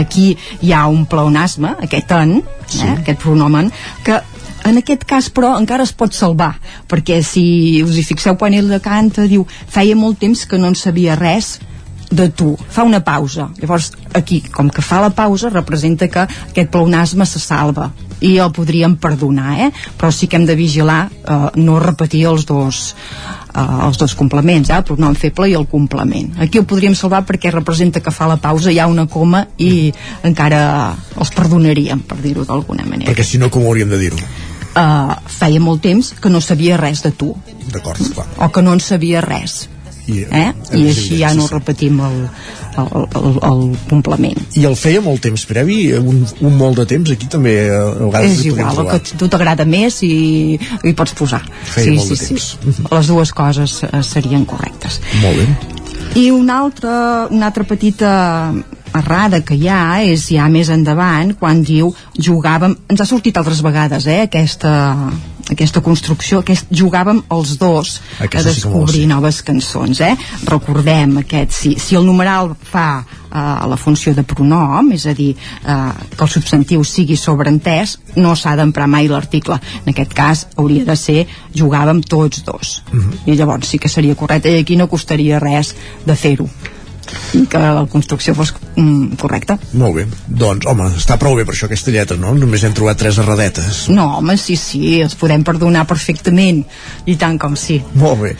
aquí 0.00 0.34
hi 0.60 0.74
ha 0.74 0.86
un 0.90 1.06
pleonasme 1.10 1.76
aquest 1.86 2.12
en, 2.16 2.38
sí. 2.66 2.84
eh, 2.86 2.98
aquest 2.98 3.22
pronomen 3.22 3.72
que 4.04 4.20
en 4.68 4.76
aquest 4.80 5.06
cas 5.08 5.30
però 5.32 5.54
encara 5.58 5.86
es 5.88 5.94
pot 5.96 6.14
salvar 6.16 6.52
perquè 6.90 7.20
si 7.24 7.44
us 7.84 7.96
hi 7.96 8.06
fixeu 8.10 8.36
quan 8.40 8.56
ell 8.56 8.72
canta 8.84 9.26
diu 9.30 9.46
feia 9.48 9.96
molt 9.96 10.20
temps 10.20 10.44
que 10.46 10.58
no 10.60 10.72
en 10.72 10.78
sabia 10.78 11.16
res 11.20 11.58
de 12.10 12.28
tu, 12.34 12.56
fa 12.58 12.82
una 12.82 13.00
pausa 13.06 13.48
llavors 13.60 13.92
aquí, 14.14 14.40
com 14.50 14.70
que 14.70 14.82
fa 14.82 15.00
la 15.00 15.10
pausa 15.14 15.50
representa 15.50 16.08
que 16.10 16.26
aquest 16.26 16.70
pleonasme 16.70 17.26
se 17.26 17.38
salva 17.38 17.90
i 18.20 18.36
el 18.42 18.50
podríem 18.52 18.96
perdonar 19.00 19.54
eh? 19.66 19.70
però 19.98 20.10
sí 20.12 20.26
que 20.26 20.36
hem 20.36 20.46
de 20.48 20.58
vigilar 20.58 21.04
eh, 21.08 21.38
no 21.62 21.78
repetir 21.80 22.26
els 22.28 22.46
dos 22.48 22.94
eh, 23.54 23.86
els 23.86 23.98
dos 23.98 24.14
complements, 24.18 24.70
eh? 24.70 24.76
el 24.76 24.84
pronom 24.86 25.14
feble 25.18 25.48
i 25.50 25.56
el 25.58 25.66
complement. 25.70 26.34
Aquí 26.42 26.60
ho 26.60 26.66
podríem 26.68 26.94
salvar 26.98 27.22
perquè 27.28 27.52
representa 27.54 28.02
que 28.02 28.14
fa 28.14 28.28
la 28.30 28.38
pausa, 28.42 28.70
hi 28.70 28.78
ha 28.78 28.88
una 28.90 29.06
coma 29.10 29.46
i 29.58 29.90
encara 30.26 30.62
els 31.16 31.34
perdonaríem, 31.34 32.04
per 32.06 32.20
dir-ho 32.22 32.46
d'alguna 32.48 32.86
manera. 32.86 33.10
Perquè 33.10 33.26
si 33.26 33.40
no, 33.42 33.50
com 33.50 33.66
hauríem 33.66 33.90
de 33.90 34.00
dir-ho? 34.00 34.20
Uh, 34.70 35.16
feia 35.26 35.58
molt 35.58 35.82
temps 35.82 36.12
que 36.22 36.30
no 36.30 36.38
sabia 36.40 36.76
res 36.78 37.02
de 37.02 37.10
tu, 37.10 37.32
D'acord, 37.72 38.02
clar. 38.14 38.28
o 38.38 38.48
que 38.54 38.62
no 38.62 38.76
en 38.76 38.82
sabia 38.82 39.22
res. 39.24 39.64
I, 40.10 40.24
Eh? 40.30 40.48
I 40.76 40.82
així 40.90 41.20
ja 41.20 41.32
no 41.36 41.46
repetim 41.50 42.00
el, 42.06 42.18
el, 42.82 42.90
el, 43.20 43.38
el 43.50 43.62
complement. 43.90 44.40
I 44.58 44.66
el 44.68 44.76
feia 44.78 45.02
molt 45.04 45.22
temps 45.24 45.44
previ, 45.48 45.80
un, 45.98 46.22
un 46.40 46.56
molt 46.58 46.80
de 46.82 46.86
temps, 46.94 47.12
aquí 47.14 47.30
també 47.30 47.56
eh, 47.66 47.74
a 47.74 47.96
vegades 48.04 48.38
És 48.38 48.46
igual, 48.50 48.82
el 48.84 48.90
que 48.94 49.18
tu 49.20 49.30
t'agrada 49.32 49.66
més 49.68 50.00
i 50.06 50.14
hi 50.58 50.94
pots 50.98 51.16
posar. 51.18 51.42
Feia 51.64 51.90
sí, 51.90 51.96
molt 51.98 52.08
sí, 52.10 52.34
de 52.34 52.40
sí. 52.40 52.88
Les 52.90 53.12
dues 53.12 53.34
coses 53.36 53.80
eh, 53.86 53.92
serien 54.06 54.46
correctes. 54.48 55.00
Molt 55.22 55.42
bé. 55.42 55.48
I 56.20 56.30
una 56.34 56.58
altra, 56.64 57.28
una 57.30 57.50
altra 57.52 57.64
petita 57.64 58.10
errada 58.96 59.42
que 59.46 59.54
hi 59.54 59.68
ha 59.70 60.00
és 60.02 60.28
ja 60.34 60.48
més 60.50 60.70
endavant 60.72 61.34
quan 61.38 61.62
diu 61.66 61.92
jugàvem, 62.18 62.76
ens 62.90 63.00
ha 63.00 63.06
sortit 63.08 63.36
altres 63.38 63.62
vegades 63.62 64.06
eh, 64.10 64.22
aquesta, 64.26 64.72
aquesta 65.50 65.82
construcció 65.84 66.40
aquest, 66.42 66.66
jugàvem 66.70 67.22
els 67.34 67.56
dos 67.60 68.00
Aquesta 68.18 68.48
a 68.50 68.52
descobrir 68.52 69.04
sí. 69.04 69.08
noves 69.10 69.40
cançons 69.46 70.00
eh? 70.04 70.14
recordem 70.48 71.18
aquest, 71.22 71.54
si, 71.54 71.74
si 71.78 71.98
el 71.98 72.06
numeral 72.06 72.52
fa 72.70 72.88
eh, 73.02 73.44
la 73.70 73.78
funció 73.78 74.14
de 74.16 74.24
pronom 74.26 74.90
és 74.96 75.06
a 75.06 75.14
dir, 75.14 75.30
eh, 75.36 75.76
que 76.16 76.26
el 76.26 76.32
substantiu 76.32 76.82
sigui 76.84 77.18
sobreentès, 77.20 77.96
no 78.18 78.34
s'ha 78.34 78.56
d'emprar 78.58 78.88
mai 78.90 79.08
l'article, 79.10 79.60
en 79.84 79.94
aquest 79.94 80.14
cas 80.18 80.44
hauria 80.56 80.84
de 80.88 80.98
ser 80.98 81.24
jugàvem 81.54 82.02
tots 82.02 82.42
dos 82.44 82.82
Mhm. 82.90 83.22
i 83.26 83.38
llavors 83.38 83.68
sí 83.68 83.78
que 83.78 83.88
seria 83.88 84.16
correcte 84.18 84.50
i 84.50 84.60
aquí 84.60 84.76
no 84.76 84.88
costaria 84.88 85.38
res 85.38 85.74
de 86.06 86.16
fer-ho 86.16 86.48
que 87.50 87.58
la 87.58 87.86
construcció 87.90 88.34
fos 88.34 88.52
mm, 88.76 89.14
correcta 89.20 89.58
Molt 89.72 89.94
bé. 89.96 90.06
Doncs, 90.28 90.66
home, 90.66 90.88
està 90.98 91.16
prou 91.20 91.36
bé 91.38 91.44
per 91.48 91.54
això 91.54 91.66
aquesta 91.68 91.90
lletra, 91.94 92.16
no? 92.20 92.32
Només 92.34 92.64
hem 92.64 92.72
trobat 92.76 92.98
tres 93.00 93.18
erradetes. 93.18 93.88
no 93.90 94.06
home, 94.18 94.36
sí, 94.40 94.56
sí, 94.56 95.00
els 95.00 95.14
podem 95.18 95.44
perdonar 95.46 95.86
perfectament 95.86 96.62
i 97.06 97.16
tant 97.20 97.38
com 97.40 97.56
sí 97.56 97.80
Molt 97.94 98.20
bé. 98.22 98.34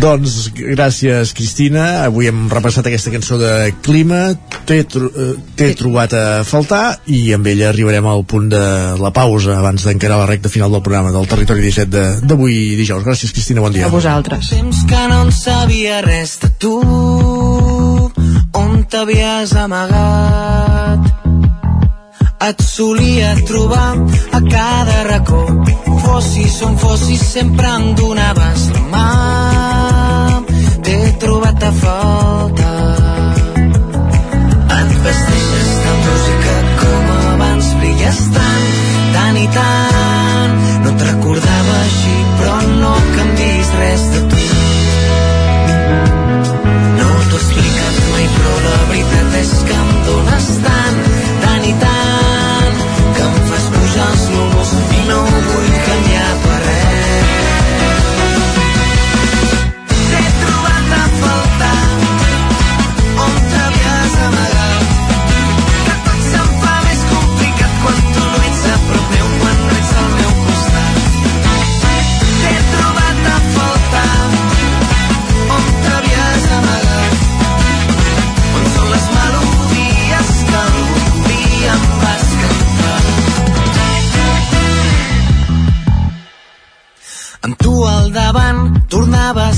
Doncs 0.00 0.50
gràcies, 0.56 1.32
Cristina. 1.36 2.04
Avui 2.06 2.28
hem 2.30 2.46
repassat 2.50 2.86
aquesta 2.86 3.10
cançó 3.12 3.38
de 3.40 3.72
Clima. 3.82 4.34
T'he 4.66 4.82
tro 4.84 5.08
eh, 5.10 5.32
t'he 5.56 5.72
trobat 5.78 6.12
a 6.14 6.24
faltar 6.46 7.00
i 7.10 7.32
amb 7.36 7.46
ella 7.50 7.68
arribarem 7.70 8.06
al 8.06 8.24
punt 8.28 8.48
de 8.52 8.60
la 9.00 9.10
pausa 9.14 9.56
abans 9.58 9.84
d'encarar 9.86 10.18
la 10.22 10.26
recta 10.30 10.48
final 10.52 10.70
del 10.72 10.82
programa 10.82 11.12
del 11.14 11.26
Territori 11.30 11.62
17 11.66 11.90
de- 11.90 12.20
d'avui 12.26 12.76
dijous. 12.78 13.04
Gràcies, 13.04 13.32
Cristina. 13.32 13.60
Bon 13.60 13.72
dia. 13.72 13.86
a 13.86 13.92
vosaltres 13.92 14.50
Temps 14.50 14.84
que 14.88 15.02
no 15.08 15.22
en 15.26 15.32
sabia 15.32 16.00
res 16.02 16.38
de 16.42 16.50
tu 16.62 16.76
On 18.54 18.82
t'havies 18.84 19.54
amagat. 19.56 21.00
Et 22.48 22.62
solia 22.62 23.34
trobar 23.46 23.96
a 24.32 24.40
cada 24.40 25.04
racó. 25.10 25.44
Fossis 26.04 26.62
on 26.62 26.76
fossis 26.78 27.20
sempre 27.20 27.66
em 27.66 27.94
donaves 27.94 28.70
la 28.74 28.82
mà. 28.92 29.08
T'he 30.82 31.12
trobat 31.20 31.62
a 31.62 31.72
faltar 31.72 33.34
Et 34.78 34.90
vesteixes 35.04 35.70
de 35.84 35.92
música 36.06 36.54
com 36.80 37.12
abans 37.34 37.68
Brilles 37.82 38.24
tant, 38.38 38.72
tant 39.18 39.38
i 39.44 39.46
tant 39.58 39.79
que 49.48 49.72
em 49.72 50.04
dones 50.04 50.58
tant 50.64 50.79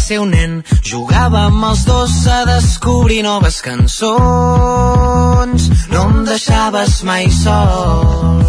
ser 0.03 0.19
un 0.23 0.31
nen 0.35 0.53
Jugàvem 0.83 1.63
els 1.71 1.85
dos 1.87 2.15
a 2.27 2.45
descobrir 2.49 3.23
noves 3.23 3.61
cançons. 3.63 4.01
No 5.93 6.03
em 6.11 6.25
deixaves 6.27 7.03
mai 7.07 7.31
sol 7.31 8.43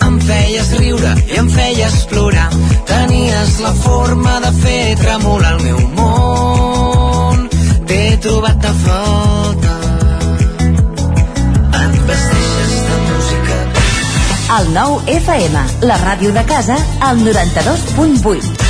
Em 0.00 0.16
feies 0.26 0.70
riure 0.80 1.12
i 1.28 1.36
em 1.38 1.48
feies 1.54 1.96
plorar. 2.10 2.48
Tenies 2.88 3.58
la 3.62 3.72
forma 3.84 4.40
de 4.44 4.52
fer 4.62 4.96
tremolar 4.98 5.52
el 5.56 5.60
meu 5.66 5.78
món. 5.98 7.44
T'he 7.86 8.16
trobat 8.24 8.64
a 8.64 8.72
faltar 8.86 9.76
Et 11.82 12.00
vesteixes 12.08 12.74
de 12.88 12.96
música. 13.10 13.60
El 14.58 14.72
nou 14.78 14.98
FM, 15.20 15.68
la 15.92 16.00
ràdio 16.02 16.34
de 16.34 16.44
casa, 16.48 16.80
al 17.10 17.22
92.8. 17.28 18.69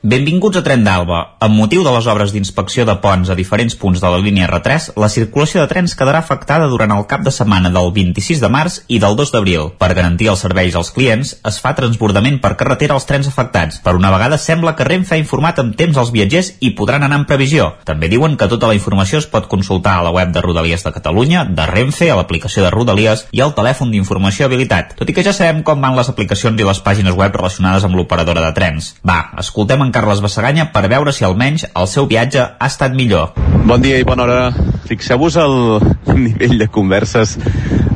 Benvinguts 0.00 0.54
a 0.54 0.60
Tren 0.62 0.84
d'Alba. 0.86 1.16
Amb 1.42 1.56
motiu 1.58 1.80
de 1.82 1.90
les 1.90 2.06
obres 2.06 2.30
d'inspecció 2.30 2.84
de 2.86 2.94
ponts 3.02 3.32
a 3.32 3.34
diferents 3.34 3.74
punts 3.74 3.98
de 3.98 4.06
la 4.06 4.20
línia 4.22 4.46
R3, 4.46 4.92
la 4.94 5.08
circulació 5.10 5.58
de 5.58 5.66
trens 5.66 5.96
quedarà 5.98 6.20
afectada 6.22 6.68
durant 6.70 6.92
el 6.94 7.02
cap 7.10 7.24
de 7.26 7.32
setmana 7.34 7.72
del 7.74 7.90
26 7.96 8.38
de 8.38 8.46
març 8.46 8.76
i 8.86 9.00
del 9.02 9.16
2 9.18 9.32
d'abril. 9.34 9.72
Per 9.74 9.88
garantir 9.98 10.28
els 10.30 10.44
serveis 10.46 10.76
als 10.78 10.92
clients, 10.94 11.32
es 11.42 11.58
fa 11.58 11.72
transbordament 11.74 12.38
per 12.38 12.52
carretera 12.60 12.94
als 12.94 13.08
trens 13.10 13.26
afectats. 13.26 13.80
Per 13.82 13.96
una 13.98 14.12
vegada 14.14 14.38
sembla 14.38 14.76
que 14.78 14.86
Renfe 14.86 15.16
ha 15.16 15.18
informat 15.18 15.58
amb 15.58 15.74
temps 15.74 15.98
als 15.98 16.14
viatgers 16.14 16.52
i 16.60 16.70
podran 16.78 17.02
anar 17.02 17.18
en 17.18 17.26
previsió. 17.26 17.66
També 17.82 18.06
diuen 18.06 18.38
que 18.38 18.46
tota 18.46 18.70
la 18.70 18.78
informació 18.78 19.18
es 19.18 19.26
pot 19.26 19.50
consultar 19.50 19.96
a 19.98 20.06
la 20.06 20.14
web 20.14 20.30
de 20.30 20.46
Rodalies 20.46 20.86
de 20.86 20.94
Catalunya, 20.94 21.42
de 21.42 21.66
Renfe, 21.66 22.06
a 22.06 22.20
l'aplicació 22.20 22.62
de 22.62 22.70
Rodalies 22.70 23.26
i 23.34 23.42
al 23.42 23.56
telèfon 23.58 23.90
d'informació 23.90 24.46
habilitat. 24.46 24.94
Tot 25.02 25.10
i 25.10 25.18
que 25.18 25.26
ja 25.26 25.34
sabem 25.34 25.66
com 25.66 25.82
van 25.82 25.98
les 25.98 26.14
aplicacions 26.14 26.54
i 26.54 26.70
les 26.70 26.84
pàgines 26.86 27.18
web 27.18 27.34
relacionades 27.34 27.82
amb 27.82 27.98
l'operadora 27.98 28.46
de 28.46 28.54
trens. 28.54 28.94
Va, 29.02 29.20
escoltem 29.42 29.87
en 29.87 29.87
Carles 29.94 30.22
Bassaganya 30.24 30.68
per 30.74 30.86
veure 30.90 31.12
si 31.12 31.26
almenys 31.26 31.66
el 31.74 31.88
seu 31.90 32.08
viatge 32.10 32.40
ha 32.42 32.68
estat 32.68 32.96
millor. 32.96 33.34
Bon 33.68 33.82
dia 33.82 33.98
i 34.00 34.06
bona 34.06 34.26
hora. 34.26 34.68
Fixeu-vos 34.88 35.36
el 35.40 35.56
nivell 36.26 36.58
de 36.60 36.68
converses 36.72 37.36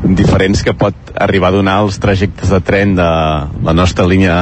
diferents 0.02 0.62
que 0.66 0.74
pot 0.74 0.94
arribar 1.14 1.52
a 1.52 1.56
donar 1.56 1.76
els 1.84 1.98
trajectes 2.02 2.50
de 2.50 2.58
tren 2.64 2.96
de 2.98 3.06
la 3.62 3.74
nostra 3.76 4.06
línia 4.10 4.34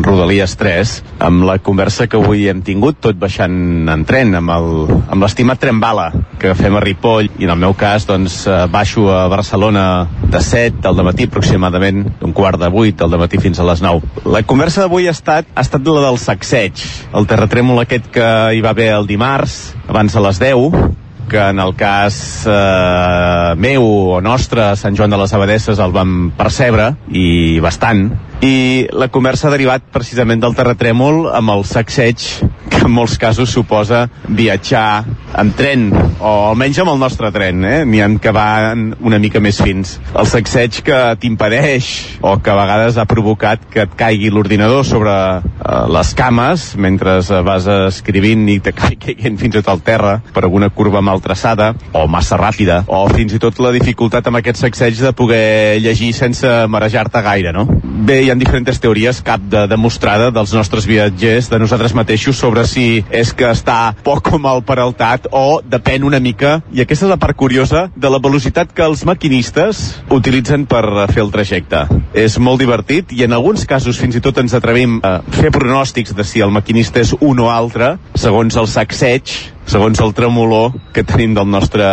Rodalies 0.00 0.54
3 0.56 0.92
amb 1.26 1.44
la 1.48 1.58
conversa 1.60 2.06
que 2.08 2.16
avui 2.16 2.46
hem 2.48 2.62
tingut 2.64 3.00
tot 3.04 3.18
baixant 3.20 3.88
en 3.92 4.04
tren 4.08 4.32
amb 4.38 5.20
l'estimat 5.20 5.60
tren 5.60 5.80
bala 5.82 6.08
que 6.40 6.54
fem 6.56 6.78
a 6.78 6.82
Ripoll 6.84 7.28
i 7.36 7.48
en 7.48 7.52
el 7.52 7.60
meu 7.60 7.74
cas 7.76 8.06
doncs 8.08 8.40
eh, 8.46 8.64
baixo 8.72 9.08
a 9.12 9.26
Barcelona 9.28 9.84
de 10.22 10.40
7 10.40 10.80
del 10.86 11.04
matí 11.04 11.28
aproximadament 11.28 12.06
d'un 12.22 12.32
quart 12.32 12.60
de 12.60 12.70
8 12.72 13.04
del 13.04 13.20
matí 13.20 13.40
fins 13.42 13.60
a 13.60 13.66
les 13.68 13.84
9 13.84 14.24
la 14.32 14.42
conversa 14.42 14.86
d'avui 14.86 15.08
ha 15.08 15.16
estat, 15.16 15.50
ha 15.54 15.66
estat 15.66 15.84
la 15.84 16.06
del 16.06 16.18
sacseig 16.22 16.80
el 17.12 17.28
terratrèmol 17.28 17.84
aquest 17.84 18.08
que 18.14 18.30
hi 18.54 18.64
va 18.64 18.72
haver 18.72 18.94
el 18.94 19.10
dimarts 19.10 19.74
abans 19.88 20.16
de 20.16 20.24
les 20.24 20.40
10 20.40 21.06
que 21.28 21.40
en 21.52 21.60
el 21.62 21.74
cas 21.78 22.18
eh, 22.48 23.54
meu 23.60 23.84
o 24.16 24.20
nostre 24.24 24.72
Sant 24.80 24.96
Joan 24.98 25.12
de 25.12 25.20
les 25.20 25.34
Abadesses 25.36 25.80
el 25.82 25.94
vam 25.94 26.32
percebre 26.38 26.92
i 27.12 27.60
bastant 27.64 28.08
i 28.40 28.86
la 28.94 29.08
conversa 29.10 29.48
ha 29.48 29.54
derivat 29.54 29.88
precisament 29.90 30.38
del 30.42 30.54
terratrèmol 30.54 31.26
amb 31.34 31.56
el 31.56 31.64
sacseig 31.66 32.22
que 32.68 32.84
en 32.84 32.92
molts 32.94 33.16
casos 33.18 33.50
suposa 33.50 34.04
viatjar 34.28 35.02
en 35.38 35.50
tren 35.58 35.88
o 36.20 36.30
almenys 36.52 36.78
amb 36.82 36.92
el 36.92 37.00
nostre 37.02 37.32
tren 37.34 37.64
eh? 37.66 37.80
n'hi 37.88 38.02
ha 38.04 38.08
que 38.22 38.32
van 38.34 38.92
una 39.02 39.18
mica 39.18 39.42
més 39.42 39.58
fins 39.62 39.96
el 40.14 40.28
sacseig 40.30 40.78
que 40.86 41.00
t'impedeix 41.18 41.88
o 42.22 42.36
que 42.38 42.52
a 42.52 42.56
vegades 42.60 42.98
ha 42.98 43.08
provocat 43.10 43.64
que 43.72 43.82
et 43.86 43.96
caigui 43.98 44.30
l'ordinador 44.30 44.86
sobre 44.86 45.14
eh, 45.14 45.82
les 45.96 46.14
cames 46.18 46.68
mentre 46.78 47.18
eh, 47.18 47.42
vas 47.48 47.66
escrivint 47.88 48.46
i 48.54 48.60
te 48.62 48.74
caiguin 48.78 49.40
fins 49.40 49.58
i 49.58 49.58
tot 49.58 49.72
al 49.74 49.82
terra 49.82 50.14
per 50.34 50.44
alguna 50.44 50.70
curva 50.70 51.02
mal 51.02 51.24
traçada 51.24 51.72
o 51.92 52.06
massa 52.06 52.38
ràpida 52.38 52.84
o 52.86 53.02
fins 53.10 53.34
i 53.34 53.42
tot 53.42 53.58
la 53.64 53.74
dificultat 53.74 54.30
amb 54.30 54.38
aquest 54.38 54.62
sacseig 54.62 55.02
de 55.02 55.14
poder 55.16 55.80
llegir 55.82 56.12
sense 56.14 56.54
marejar-te 56.70 57.24
gaire 57.26 57.56
no? 57.56 57.66
Bé, 57.98 58.18
hi 58.22 58.30
ha 58.30 58.36
diferents 58.38 58.78
teories 58.80 59.20
cap 59.24 59.42
de 59.50 59.64
demostrada 59.70 60.30
dels 60.34 60.52
nostres 60.54 60.86
viatgers 60.88 61.48
de 61.50 61.58
nosaltres 61.58 61.94
mateixos 61.96 62.38
sobre 62.38 62.64
si 62.68 63.02
és 63.10 63.32
que 63.34 63.48
està 63.50 63.94
poc 64.06 64.30
o 64.34 64.40
mal 64.42 64.62
peraltat 64.66 65.28
o 65.34 65.60
depèn 65.64 66.06
una 66.06 66.20
mica 66.22 66.58
i 66.72 66.82
aquesta 66.84 67.08
és 67.08 67.12
la 67.12 67.18
part 67.20 67.36
curiosa 67.38 67.88
de 67.96 68.12
la 68.12 68.20
velocitat 68.22 68.72
que 68.74 68.86
els 68.86 69.04
maquinistes 69.08 69.82
utilitzen 70.14 70.66
per 70.70 70.84
fer 71.12 71.24
el 71.24 71.34
trajecte. 71.34 71.84
És 72.14 72.38
molt 72.38 72.62
divertit 72.62 73.12
i 73.16 73.24
en 73.26 73.36
alguns 73.36 73.66
casos 73.68 73.98
fins 74.00 74.16
i 74.16 74.24
tot 74.24 74.38
ens 74.42 74.54
atrevim 74.54 75.00
a 75.02 75.18
fer 75.34 75.52
pronòstics 75.54 76.14
de 76.16 76.26
si 76.26 76.44
el 76.44 76.54
maquinista 76.54 77.02
és 77.02 77.14
un 77.18 77.44
o 77.44 77.50
altre 77.52 77.96
segons 78.14 78.56
el 78.56 78.70
sacseig 78.70 79.36
segons 79.68 80.00
el 80.00 80.14
tremolor 80.16 80.72
que 80.96 81.04
tenim 81.04 81.34
del 81.36 81.48
nostre 81.50 81.84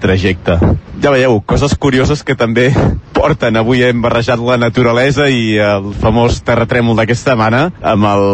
trajecte. 0.00 0.56
Ja 1.00 1.12
veieu, 1.12 1.38
coses 1.44 1.76
curioses 1.76 2.24
que 2.24 2.36
també 2.36 2.70
porten. 3.16 3.56
Avui 3.60 3.84
hem 3.84 4.00
barrejat 4.02 4.40
la 4.44 4.56
naturalesa 4.60 5.28
i 5.28 5.58
el 5.60 5.92
famós 6.00 6.40
terratrèmol 6.44 6.96
d'aquesta 6.98 7.34
setmana 7.34 7.66
amb 7.84 8.08
el 8.10 8.26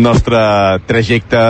nostre 0.00 0.40
trajecte 0.88 1.42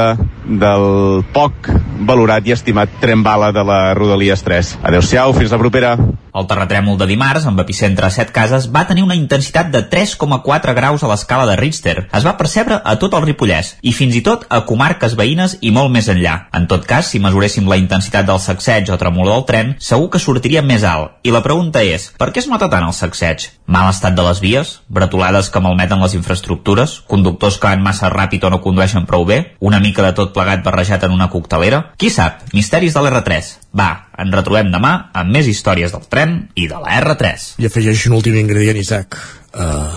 del 0.51 1.23
poc 1.35 1.71
valorat 2.07 2.47
i 2.49 2.55
estimat 2.57 2.91
tren 3.01 3.23
bala 3.23 3.53
de 3.55 3.63
la 3.67 3.95
Rodalies 3.95 4.43
3. 4.43 4.79
Adéu-siau, 4.83 5.35
fins 5.37 5.53
la 5.53 5.61
propera. 5.61 5.95
El 6.31 6.47
terratrèmol 6.47 6.95
de 6.99 7.09
dimarts, 7.11 7.47
amb 7.47 7.59
epicentre 7.59 8.07
a 8.07 8.11
7 8.15 8.31
cases, 8.33 8.69
va 8.71 8.85
tenir 8.87 9.03
una 9.03 9.17
intensitat 9.19 9.71
de 9.73 9.83
3,4 9.91 10.75
graus 10.77 11.03
a 11.03 11.11
l'escala 11.11 11.47
de 11.49 11.57
Richter. 11.59 12.07
Es 12.15 12.27
va 12.27 12.37
percebre 12.39 12.79
a 12.85 12.95
tot 13.03 13.17
el 13.19 13.25
Ripollès 13.25 13.73
i 13.83 13.93
fins 13.97 14.15
i 14.15 14.23
tot 14.27 14.47
a 14.49 14.63
comarques 14.69 15.17
veïnes 15.19 15.57
i 15.61 15.73
molt 15.75 15.91
més 15.91 16.09
enllà. 16.09 16.37
En 16.55 16.69
tot 16.71 16.87
cas, 16.87 17.11
si 17.11 17.19
mesuréssim 17.19 17.67
la 17.69 17.81
intensitat 17.81 18.29
del 18.29 18.39
sacseig 18.39 18.91
o 18.91 18.99
tremolor 19.01 19.41
del 19.41 19.47
tren, 19.49 19.75
segur 19.79 20.11
que 20.11 20.23
sortiria 20.23 20.63
més 20.63 20.87
alt. 20.87 21.19
I 21.27 21.35
la 21.35 21.43
pregunta 21.43 21.83
és, 21.83 22.11
per 22.19 22.31
què 22.31 22.45
es 22.45 22.49
nota 22.51 22.71
tant 22.71 22.87
el 22.87 22.95
sacseig? 22.95 23.49
Mal 23.67 23.91
estat 23.91 24.15
de 24.15 24.23
les 24.27 24.41
vies? 24.43 24.77
Bretolades 24.89 25.51
que 25.51 25.63
malmeten 25.63 26.01
les 26.03 26.15
infraestructures? 26.15 27.01
Conductors 27.11 27.59
que 27.59 27.71
van 27.71 27.83
massa 27.83 28.11
ràpid 28.11 28.47
o 28.47 28.55
no 28.55 28.63
condueixen 28.63 29.07
prou 29.07 29.27
bé? 29.27 29.57
Una 29.61 29.83
mica 29.83 30.07
de 30.07 30.15
tot 30.15 30.33
plegat 30.41 30.65
barrejat 30.65 31.05
en 31.05 31.13
una 31.15 31.29
coctelera? 31.31 31.83
Qui 32.01 32.11
sap? 32.13 32.41
Misteris 32.57 32.97
de 32.97 33.01
l'R3. 33.05 33.51
Va, 33.77 33.91
ens 34.21 34.35
retrobem 34.35 34.73
demà 34.73 34.93
amb 35.13 35.37
més 35.37 35.47
històries 35.51 35.93
del 35.93 36.07
tren 36.09 36.31
i 36.57 36.69
de 36.71 36.79
la 36.81 37.01
R3. 37.03 37.61
I 37.61 37.69
afegeix 37.69 38.07
un 38.09 38.17
últim 38.21 38.39
ingredient, 38.41 38.81
Isaac. 38.81 39.19
Uh, 39.53 39.93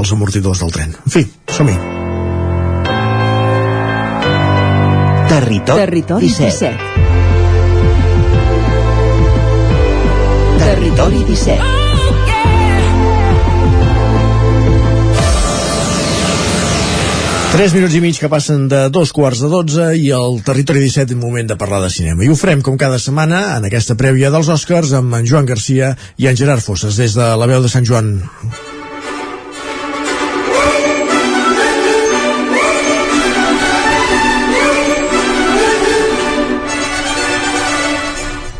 els 0.00 0.12
amortidors 0.16 0.62
del 0.64 0.72
tren. 0.72 0.96
En 0.96 1.12
fi, 1.12 1.26
som-hi. 1.52 1.76
Territori, 5.32 5.80
Territori 5.84 6.28
17. 6.28 6.72
17. 6.72 6.76
Territori 10.62 11.24
17. 11.28 11.81
Tres 17.52 17.74
minuts 17.76 17.92
i 17.92 18.00
mig 18.00 18.16
que 18.16 18.30
passen 18.32 18.62
de 18.64 18.86
dos 18.88 19.10
quarts 19.12 19.42
de 19.44 19.48
dotze 19.52 19.90
i 20.00 20.06
el 20.16 20.38
Territori 20.46 20.80
17 20.86 21.12
en 21.12 21.20
moment 21.20 21.50
de 21.50 21.58
parlar 21.60 21.82
de 21.82 21.90
cinema. 21.92 22.24
I 22.24 22.30
ho 22.32 22.36
farem 22.40 22.64
com 22.64 22.78
cada 22.80 22.96
setmana 22.96 23.42
en 23.58 23.68
aquesta 23.68 23.92
prèvia 24.00 24.32
dels 24.32 24.48
Oscars 24.54 24.94
amb 24.96 25.20
en 25.20 25.28
Joan 25.28 25.44
Garcia 25.50 25.92
i 26.16 26.32
en 26.32 26.38
Gerard 26.40 26.64
Fosses 26.64 26.96
des 26.96 27.12
de 27.12 27.28
la 27.36 27.50
veu 27.52 27.60
de 27.60 27.68
Sant 27.68 27.84
Joan. 27.84 28.14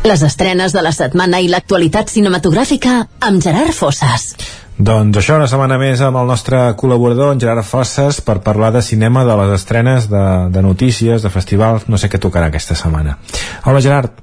Les 0.03 0.19
estrenes 0.19 0.73
de 0.75 0.81
la 0.83 0.91
setmana 0.91 1.39
i 1.39 1.45
l'actualitat 1.47 2.09
cinematogràfica 2.11 2.97
amb 3.23 3.39
Gerard 3.39 3.71
Fosses. 3.71 4.33
Doncs 4.75 5.15
això, 5.21 5.37
una 5.39 5.47
setmana 5.47 5.77
més 5.79 6.01
amb 6.03 6.19
el 6.19 6.27
nostre 6.27 6.59
col·laborador, 6.75 7.31
en 7.31 7.39
Gerard 7.39 7.63
Fosses, 7.63 8.19
per 8.19 8.41
parlar 8.43 8.73
de 8.75 8.81
cinema, 8.83 9.23
de 9.23 9.37
les 9.39 9.53
estrenes, 9.55 10.09
de, 10.11 10.23
de 10.51 10.63
notícies, 10.65 11.23
de 11.23 11.31
festivals, 11.31 11.85
no 11.87 11.95
sé 11.95 12.09
què 12.11 12.19
tocarà 12.19 12.49
aquesta 12.51 12.75
setmana. 12.75 13.15
Hola, 13.63 13.79
Gerard. 13.85 14.19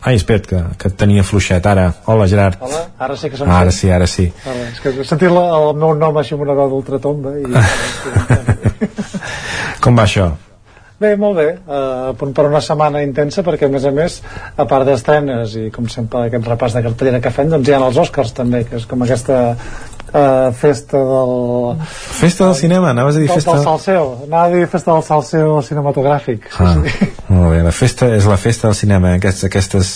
Ai, 0.00 0.16
espera't, 0.16 0.48
que, 0.48 0.62
que 0.80 0.88
et 0.88 0.96
tenia 1.04 1.26
fluixet, 1.26 1.68
ara. 1.68 1.90
Hola, 2.08 2.24
Gerard. 2.30 2.64
Hola, 2.64 2.80
ara 3.04 3.20
sí 3.20 3.28
que 3.28 3.42
som 3.42 3.52
Ara 3.52 3.76
sí, 3.76 3.92
ara 3.92 4.08
sí. 4.08 4.30
Vale, 4.46 4.70
és 4.72 4.80
que 4.80 4.94
he 4.94 5.06
sentit 5.10 5.36
la, 5.36 5.44
el 5.58 5.76
meu 5.84 5.92
nom 6.00 6.16
així 6.16 6.32
amb 6.38 6.48
una 6.48 6.56
veu 6.62 6.72
d'ultratomba 6.72 7.36
i... 7.42 7.44
Com 9.84 10.00
va 10.00 10.08
això? 10.08 10.32
Bé, 11.00 11.16
molt 11.18 11.34
bé, 11.34 11.46
uh, 11.66 12.10
a 12.10 12.12
punt 12.14 12.30
per 12.36 12.44
una 12.46 12.60
setmana 12.62 13.00
intensa 13.02 13.42
perquè 13.42 13.66
a 13.66 13.72
més 13.72 13.82
a 13.88 13.90
més, 13.94 14.20
a 14.54 14.66
part 14.70 14.86
d'estrenes 14.86 15.56
i 15.58 15.64
com 15.74 15.88
sempre 15.90 16.28
aquest 16.28 16.46
repàs 16.46 16.76
de 16.76 16.84
cartellera 16.84 17.18
que 17.24 17.32
fem 17.34 17.50
doncs 17.50 17.66
hi 17.66 17.74
ha 17.74 17.80
els 17.82 17.98
Oscars 17.98 18.30
també, 18.36 18.62
que 18.68 18.78
és 18.78 18.86
com 18.86 19.02
aquesta 19.02 19.40
uh, 20.14 20.52
festa 20.54 21.02
del... 21.10 21.34
Festa 21.90 22.46
del 22.46 22.54
cinema, 22.60 22.92
anaves 22.94 23.18
a 23.18 23.24
dir 23.24 23.26
del, 23.26 23.40
festa... 23.40 23.56
del 23.58 23.66
salseo, 23.66 24.06
anava 24.28 24.46
a 24.46 24.54
dir 24.54 24.70
festa 24.70 24.94
del 24.94 25.06
salseo 25.10 25.58
cinematogràfic. 25.66 26.46
Ah, 26.62 26.76
molt 26.78 27.50
bé, 27.56 27.64
la 27.66 27.74
festa 27.74 28.12
és 28.14 28.30
la 28.30 28.38
festa 28.38 28.70
del 28.70 28.78
cinema, 28.78 29.16
eh? 29.16 29.18
aquestes, 29.18 29.50
aquestes 29.50 29.94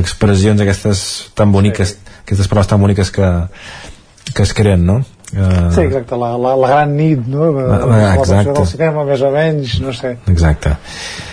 expressions, 0.00 0.64
aquestes 0.64 1.06
tan 1.36 1.52
boniques, 1.52 1.98
aquestes 2.24 2.48
paraules 2.48 2.72
tan 2.72 2.80
boniques 2.80 3.12
que, 3.12 3.34
que 4.32 4.48
es 4.48 4.56
creen, 4.56 4.88
no? 4.88 5.02
Uh, 5.32 5.70
Sí, 5.72 5.80
exacte, 5.86 6.16
la, 6.20 6.34
la, 6.36 6.54
la 6.60 6.68
gran 6.68 6.96
nit, 6.96 7.22
no? 7.26 7.52
De, 7.56 7.62
de 7.64 7.86
la 7.88 8.00
exacte. 8.14 8.34
versió 8.34 8.54
del 8.58 8.66
cinema, 8.68 9.04
més 9.08 9.22
o 9.24 9.30
menys, 9.32 9.78
no 9.80 9.94
sé. 9.96 10.16
Exacte. 10.28 10.74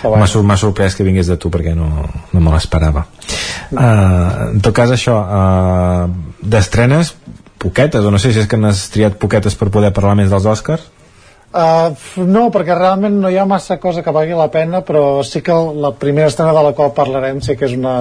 M'ha 0.04 0.28
m'ha 0.48 0.56
sorprès 0.60 0.96
que 0.96 1.04
vingués 1.04 1.28
de 1.28 1.36
tu 1.40 1.50
perquè 1.52 1.74
no, 1.76 1.90
no 2.32 2.40
me 2.40 2.54
l'esperava. 2.54 3.04
Uh, 3.70 4.54
en 4.54 4.62
tot 4.64 4.72
cas, 4.76 4.94
això, 4.94 5.18
uh, 5.20 6.38
d'estrenes, 6.40 7.12
poquetes, 7.60 8.04
o 8.04 8.10
no 8.14 8.18
sé 8.18 8.32
si 8.32 8.40
és 8.40 8.48
que 8.48 8.56
n'has 8.56 8.86
triat 8.94 9.20
poquetes 9.20 9.58
per 9.60 9.68
poder 9.68 9.92
parlar 9.92 10.16
més 10.22 10.32
dels 10.32 10.48
Oscars. 10.48 10.88
Uh, 11.50 11.90
no, 12.30 12.44
perquè 12.54 12.76
realment 12.78 13.16
no 13.18 13.26
hi 13.26 13.34
ha 13.34 13.44
massa 13.48 13.80
cosa 13.82 14.04
que 14.06 14.12
valgui 14.14 14.36
la 14.38 14.46
pena, 14.54 14.84
però 14.86 15.24
sí 15.26 15.40
que 15.42 15.54
la 15.82 15.90
primera 15.98 16.28
estrena 16.30 16.52
de 16.54 16.62
la 16.62 16.72
qual 16.78 16.92
parlarem 16.94 17.40
sí 17.42 17.56
que 17.58 17.66
és 17.66 17.74
una, 17.74 17.94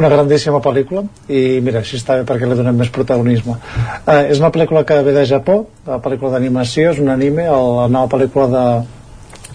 una 0.00 0.08
grandíssima 0.08 0.62
pel·lícula 0.64 1.02
i 1.28 1.60
mira, 1.60 1.82
així 1.84 1.98
està 2.00 2.16
bé 2.16 2.24
perquè 2.24 2.48
li 2.48 2.56
donem 2.56 2.80
més 2.80 2.92
protagonisme. 2.94 3.58
Uh, 4.06 4.22
és 4.32 4.40
una 4.40 4.48
pel·lícula 4.54 4.86
que 4.88 4.96
ve 5.04 5.12
de 5.12 5.26
Japó, 5.28 5.66
la 5.84 6.00
pel·lícula 6.00 6.38
d'animació, 6.38 6.94
és 6.94 7.02
un 7.02 7.12
anime, 7.12 7.44
el, 7.44 7.68
la 7.82 7.90
nova 7.92 8.08
pel·lícula 8.16 8.48
de 8.54 8.64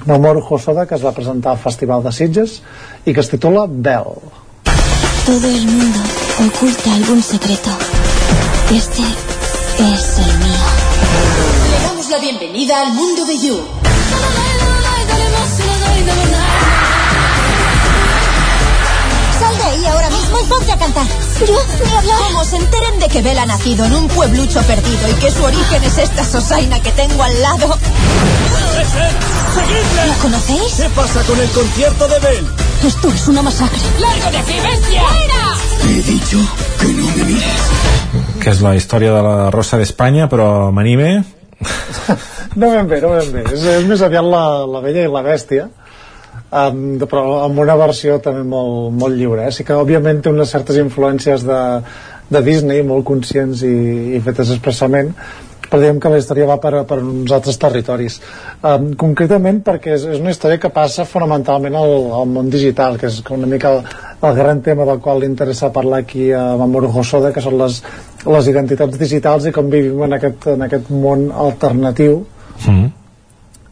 Mamoru 0.05 0.45
Hosoda 0.45 0.85
que 0.85 0.95
es 0.99 1.05
va 1.05 1.15
presentar 1.17 1.55
al 1.55 1.63
Festival 1.65 2.05
de 2.05 2.13
Sitges 2.13 2.59
i 3.05 3.13
que 3.13 3.25
es 3.25 3.33
titula 3.33 3.65
Bell. 3.67 4.21
Todo 5.25 5.47
el 5.47 5.65
mundo 5.65 5.99
oculta 6.45 6.93
algún 6.93 7.21
secreto. 7.21 7.73
Este 8.69 9.03
es 9.93 10.19
el 10.19 10.30
bienvenida 12.61 12.81
al 12.81 12.93
mundo 12.93 13.25
de 13.25 13.37
You. 13.39 13.59
Sal 19.39 19.57
de 19.57 19.63
ahí 19.63 19.85
ahora 19.85 20.09
mismo 20.09 20.39
y 20.39 20.43
ponte 20.45 20.71
a 20.71 20.77
cantar. 20.77 21.07
Yo, 21.39 21.59
ni 21.85 21.91
hablar. 21.91 22.17
Como 22.27 22.45
se 22.45 22.57
enteren 22.57 22.99
de 22.99 23.07
que 23.07 23.21
Bel 23.21 23.39
ha 23.39 23.45
nacido 23.45 23.85
en 23.85 23.95
un 23.95 24.07
pueblucho 24.09 24.61
perdido 24.61 25.09
y 25.09 25.13
que 25.13 25.31
su 25.31 25.43
origen 25.43 25.83
es 25.83 25.97
esta 25.97 26.23
sosaina 26.23 26.79
que 26.81 26.91
tengo 26.91 27.23
al 27.23 27.41
lado. 27.41 27.77
¿Lo 30.07 30.13
conocéis? 30.21 30.73
¿Qué 30.77 30.89
pasa 30.89 31.23
con 31.23 31.39
el 31.39 31.49
concierto 31.49 32.07
de 32.07 32.19
Bel? 32.19 32.47
Esto 32.85 33.07
es 33.09 33.27
una 33.27 33.41
masacre. 33.41 33.79
¡Largo 33.99 34.31
de 34.31 34.37
aquí, 34.37 34.53
bestia! 34.59 35.01
¡Fuera! 35.01 35.57
He 35.89 36.01
dicho 36.03 36.37
que 36.79 36.87
no 36.87 37.05
me 37.05 37.23
mires. 37.23 37.71
que 38.41 38.49
és 38.49 38.61
la 38.65 38.73
història 38.73 39.11
de 39.13 39.21
la 39.21 39.51
Rosa 39.53 39.77
d'Espanya, 39.77 40.25
però 40.27 40.47
amb 40.71 40.79
anime. 40.81 41.40
No 42.55 42.67
ben 42.67 42.87
bé, 42.89 42.99
no 42.99 43.13
ben 43.13 43.29
bé. 43.31 43.43
És, 43.53 43.63
és 43.79 43.85
més 43.87 44.01
aviat 44.03 44.25
la, 44.27 44.43
la 44.67 44.81
vella 44.83 45.05
i 45.05 45.11
la 45.11 45.21
bèstia, 45.23 45.67
um, 46.51 46.81
però 47.05 47.23
amb 47.45 47.61
una 47.63 47.77
versió 47.79 48.17
també 48.23 48.43
molt, 48.47 48.89
molt 48.99 49.15
lliure. 49.15 49.45
Eh? 49.47 49.53
Sí 49.55 49.63
que, 49.67 49.77
òbviament, 49.77 50.19
té 50.23 50.33
unes 50.33 50.51
certes 50.51 50.79
influències 50.81 51.45
de, 51.47 51.61
de 52.31 52.41
Disney, 52.43 52.83
molt 52.87 53.07
conscients 53.07 53.63
i, 53.67 53.75
i 54.17 54.23
fetes 54.25 54.51
expressament, 54.57 55.13
però 55.71 55.79
diguem 55.79 56.01
que 56.03 56.11
la 56.11 56.19
història 56.19 56.49
va 56.49 56.57
per, 56.59 56.73
per 56.87 56.97
uns 56.99 57.31
altres 57.31 57.57
territoris. 57.61 58.19
Um, 58.59 58.89
concretament 58.99 59.61
perquè 59.63 59.95
és, 59.95 60.03
és 60.17 60.19
una 60.19 60.33
història 60.35 60.59
que 60.59 60.73
passa 60.75 61.07
fonamentalment 61.07 61.77
al, 61.79 61.95
al 62.19 62.27
món 62.27 62.51
digital, 62.51 62.99
que 62.99 63.07
és 63.07 63.21
una 63.31 63.47
mica 63.47 63.71
el, 63.77 63.85
el 64.27 64.35
gran 64.35 64.59
tema 64.65 64.85
del 64.89 64.99
qual 64.99 65.23
li 65.23 65.31
interessa 65.31 65.71
parlar 65.71 66.03
aquí 66.03 66.27
a 66.35 66.43
Mamoru 66.59 66.91
Hosoda, 66.91 67.31
que 67.31 67.43
són 67.45 67.55
les, 67.61 67.79
les 68.27 68.51
identitats 68.51 68.99
digitals 68.99 69.47
i 69.47 69.55
com 69.55 69.71
vivim 69.71 70.03
en 70.05 70.19
aquest, 70.19 70.51
en 70.57 70.67
aquest 70.67 70.91
món 70.91 71.29
alternatiu 71.31 72.21
Mm. 72.67 72.91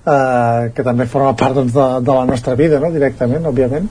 eh, 0.06 0.72
que 0.74 0.84
també 0.84 1.06
forma 1.06 1.36
part 1.38 1.56
doncs, 1.60 1.74
de, 1.74 1.88
de 2.06 2.16
la 2.16 2.26
nostra 2.26 2.56
vida, 2.56 2.80
no? 2.80 2.92
directament, 2.92 3.46
òbviament. 3.46 3.90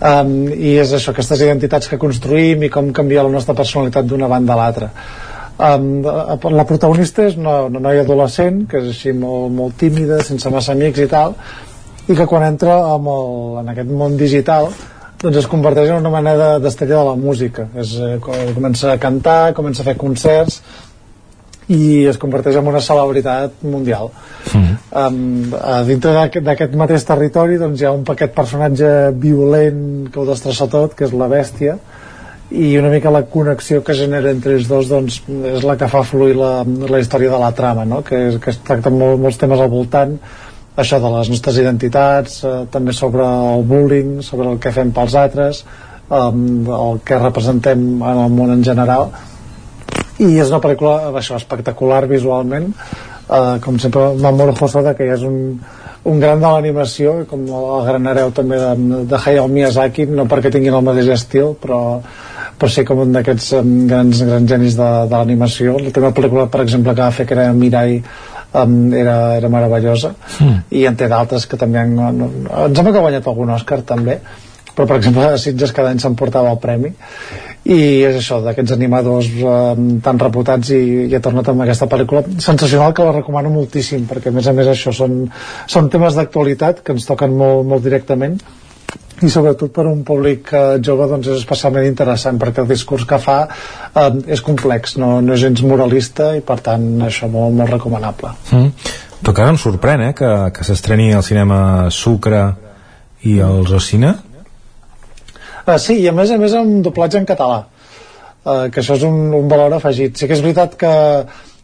Um, 0.00 0.48
I 0.48 0.78
és 0.80 0.94
això, 0.96 1.12
aquestes 1.12 1.42
identitats 1.44 1.90
que 1.90 1.98
construïm 2.00 2.64
i 2.64 2.70
com 2.72 2.88
canvia 2.96 3.24
la 3.26 3.32
nostra 3.32 3.54
personalitat 3.54 4.06
d'una 4.08 4.30
banda 4.32 4.54
a 4.54 4.56
l'altra. 4.56 4.88
Um, 5.60 6.00
la 6.56 6.64
protagonista 6.64 7.26
és 7.28 7.34
una, 7.36 7.58
una 7.68 7.82
noia 7.84 8.00
adolescent 8.06 8.62
que 8.70 8.78
és 8.80 8.86
així 8.94 9.12
molt, 9.12 9.50
molt 9.52 9.74
tímida, 9.76 10.22
sense 10.24 10.48
massa 10.52 10.72
amics 10.72 11.02
i 11.04 11.08
tal, 11.10 11.34
i 12.08 12.16
que 12.16 12.24
quan 12.26 12.46
entra 12.46 12.78
amb 12.94 13.10
el, 13.12 13.58
en 13.60 13.68
aquest 13.74 13.90
món 13.92 14.16
digital 14.16 14.70
doncs 15.20 15.36
es 15.36 15.48
converteix 15.52 15.90
en 15.92 16.06
una 16.08 16.22
de- 16.32 16.60
d'estrella 16.64 17.02
de 17.02 17.08
la 17.10 17.16
música. 17.20 17.66
És, 17.76 17.92
eh, 18.00 18.16
comença 18.54 18.92
a 18.94 18.96
cantar, 18.98 19.52
comença 19.52 19.82
a 19.82 19.84
fer 19.90 19.96
concerts 20.00 20.62
i 21.68 22.06
es 22.08 22.16
converteix 22.18 22.56
en 22.56 22.66
una 22.66 22.80
celebritat 22.80 23.60
mundial. 23.62 24.08
Um, 24.90 25.52
a 25.60 25.82
dintre 25.86 26.10
d'aquest- 26.16 26.42
d'aquest 26.46 26.72
mateix 26.74 27.04
territori 27.06 27.58
doncs 27.60 27.80
hi 27.82 27.84
ha 27.84 27.92
un 27.92 28.02
paquet 28.02 28.32
personatge 28.34 28.88
violent 29.12 30.08
que 30.10 30.18
ho 30.18 30.24
destrossa 30.26 30.66
tot, 30.72 30.94
que 30.96 31.04
és 31.04 31.12
la 31.12 31.28
bèstia 31.28 31.76
i 32.50 32.76
una 32.78 32.90
mica 32.90 33.12
la 33.14 33.22
connexió 33.30 33.82
que 33.86 33.94
genera 33.94 34.30
entre 34.34 34.56
els 34.58 34.66
dos 34.68 34.88
doncs, 34.90 35.20
és 35.52 35.64
la 35.66 35.76
que 35.78 35.88
fa 35.90 36.02
fluir 36.02 36.34
la, 36.34 36.64
la 36.64 36.98
història 36.98 37.30
de 37.30 37.38
la 37.38 37.52
trama 37.54 37.84
no? 37.86 38.00
que, 38.02 38.40
que 38.42 38.50
es 38.50 38.58
tracten 38.66 38.96
molt, 38.98 39.20
molts 39.22 39.38
temes 39.38 39.60
al 39.62 39.70
voltant. 39.70 40.16
Això 40.80 40.98
de 41.02 41.10
les 41.12 41.30
nostres 41.30 41.60
identitats 41.60 42.40
eh, 42.42 42.56
també 42.72 42.94
sobre 42.96 43.22
el 43.26 43.62
bullying 43.68 44.18
sobre 44.26 44.48
el 44.50 44.58
que 44.62 44.72
fem 44.74 44.90
pels 44.96 45.14
altres 45.18 45.62
um, 46.10 46.66
el 46.74 47.00
que 47.06 47.18
representem 47.18 47.84
en 48.02 48.22
el 48.24 48.34
món 48.34 48.54
en 48.54 48.64
general. 48.66 49.10
I 50.20 50.34
és 50.42 50.50
una 50.50 50.60
pel·lícula 50.60 51.12
això, 51.16 51.38
espectacular 51.38 52.02
visualment. 52.10 52.72
Uh, 53.30 53.60
com 53.62 53.78
sempre 53.78 54.08
Mamoru 54.18 54.56
Hosoda 54.58 54.96
que 54.98 55.06
ja 55.06 55.14
és 55.14 55.22
un, 55.22 55.60
un 56.10 56.18
gran 56.18 56.40
de 56.42 56.48
l'animació 56.50 57.20
com 57.30 57.44
el 57.46 57.84
gran 57.86 58.08
hereu 58.10 58.32
també 58.34 58.58
de, 58.58 59.04
de 59.06 59.20
Hayao 59.20 59.46
Miyazaki 59.46 60.08
no 60.10 60.24
perquè 60.26 60.50
tinguin 60.50 60.74
el 60.74 60.82
mateix 60.82 61.12
estil 61.14 61.52
però 61.62 61.78
però 62.60 62.68
sí 62.68 62.84
com 62.84 63.00
un 63.06 63.14
d'aquests 63.16 63.54
um, 63.56 63.70
grans, 63.88 64.20
grans 64.28 64.50
genis 64.52 64.76
de, 64.76 64.90
de 65.08 65.16
l'animació. 65.16 65.78
La 65.80 65.94
teva 65.96 66.12
pel·lícula 66.16 66.50
per 66.52 66.60
exemple 66.66 66.92
que 66.92 67.00
va 67.06 67.16
fer 67.16 67.26
que 67.28 67.36
era 67.38 67.48
Mirai 67.56 67.96
um, 68.00 68.76
era, 68.92 69.16
era 69.38 69.48
meravellosa. 69.52 70.12
Mm. 70.40 70.60
i 70.76 70.84
en 70.90 71.00
té 71.00 71.08
d'altres 71.08 71.48
que 71.48 71.58
també 71.60 71.80
han, 71.80 71.96
no, 71.96 72.12
no, 72.12 72.30
em 72.66 72.76
sembla 72.76 72.92
que 72.92 73.00
ha 73.00 73.06
guanyat 73.08 73.32
algun 73.32 73.56
Òscar 73.56 73.80
també. 73.88 74.20
Però 74.70 74.86
per 74.86 75.00
exemple 75.00 75.24
a 75.26 75.38
Sitges 75.40 75.72
cada 75.76 75.90
any 75.90 75.98
s'emportava 76.02 76.52
el 76.52 76.60
premi. 76.62 76.92
I 77.70 77.80
és 78.08 78.20
això, 78.20 78.38
d'aquests 78.44 78.72
animadors 78.76 79.26
eh, 79.40 79.82
tan 80.04 80.20
reputats 80.20 80.70
i, 80.76 80.80
i 81.08 81.16
ha 81.16 81.24
tornat 81.24 81.50
amb 81.50 81.64
aquesta 81.64 81.88
pel·lícula. 81.90 82.22
Sensacional 82.38 82.94
que 82.96 83.04
la 83.08 83.16
recomano 83.16 83.50
moltíssim 83.52 84.06
perquè 84.08 84.30
a 84.30 84.36
més 84.36 84.48
a 84.48 84.54
més 84.56 84.70
això 84.72 84.94
són, 84.96 85.22
són 85.68 85.90
temes 85.92 86.16
d'actualitat 86.16 86.84
que 86.84 86.96
ens 86.96 87.08
toquen 87.08 87.36
molt, 87.36 87.66
molt 87.72 87.84
directament 87.88 88.38
i 89.20 89.30
sobretot 89.32 89.72
per 89.74 89.86
un 89.90 90.02
públic 90.06 90.52
eh, 90.54 90.78
jove 90.84 91.08
doncs 91.10 91.28
és 91.28 91.42
especialment 91.42 91.86
interessant 91.88 92.38
perquè 92.40 92.64
el 92.64 92.70
discurs 92.70 93.06
que 93.08 93.18
fa 93.20 93.42
eh, 93.46 94.08
és 94.32 94.42
complex, 94.44 94.96
no, 95.00 95.18
no 95.24 95.36
és 95.36 95.44
gens 95.44 95.62
moralista 95.66 96.32
i 96.36 96.42
per 96.46 96.60
tant 96.64 96.88
això 97.08 97.30
molt, 97.30 97.54
molt 97.56 97.78
recomanable 97.78 98.34
Mm. 98.50 98.72
Tot 99.20 99.36
que 99.36 99.42
ara 99.42 99.52
em 99.52 99.58
sorprèn, 99.60 100.00
eh, 100.06 100.12
que, 100.16 100.28
que 100.56 100.64
s'estreni 100.64 101.10
al 101.12 101.22
cinema 101.22 101.90
Sucre 101.92 102.40
i 103.28 103.36
el 103.44 103.66
Rocina. 103.68 104.14
Uh, 105.66 105.76
sí, 105.76 105.98
i 106.00 106.08
a 106.08 106.14
més 106.16 106.32
a 106.32 106.38
més 106.40 106.54
amb 106.56 106.80
doblatge 106.86 107.20
en 107.20 107.28
català 107.28 107.58
uh, 107.60 108.66
que 108.72 108.80
això 108.80 108.96
és 108.96 109.04
un, 109.06 109.18
un 109.36 109.48
valor 109.50 109.76
afegit 109.76 110.16
sí 110.16 110.26
que 110.26 110.34
és 110.34 110.42
veritat 110.42 110.72
que, 110.80 110.92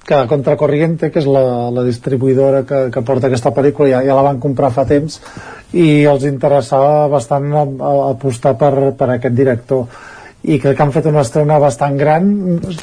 que 0.07 0.19
Contracorriente 0.31 1.09
que 1.11 1.23
és 1.23 1.27
la, 1.27 1.71
la 1.75 1.85
distribuïdora 1.87 2.63
que, 2.69 2.83
que 2.93 3.03
porta 3.09 3.31
aquesta 3.31 3.55
pel·lícula 3.57 3.89
ja, 3.95 4.03
ja 4.05 4.19
la 4.19 4.27
van 4.29 4.43
comprar 4.43 4.71
fa 4.75 4.85
temps 4.89 5.17
i 5.77 5.89
els 6.09 6.27
interessava 6.29 7.07
bastant 7.13 7.51
apostar 7.55 8.55
per, 8.61 8.93
per 8.97 9.11
aquest 9.17 9.37
director. 9.37 9.87
I 10.47 10.61
crec 10.63 10.77
que 10.79 10.85
han 10.85 10.95
fet 10.95 11.09
una 11.11 11.25
estrena 11.27 11.59
bastant 11.59 11.97
gran. 11.99 12.31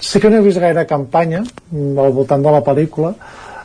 Sí 0.01 0.19
que 0.19 0.29
no 0.29 0.41
he 0.41 0.45
vist 0.45 0.61
gaire 0.61 0.83
campanya 0.89 1.43
al 1.43 2.13
voltant 2.13 2.43
de 2.43 2.53
la 2.53 2.61
pel·lícula 2.65 3.13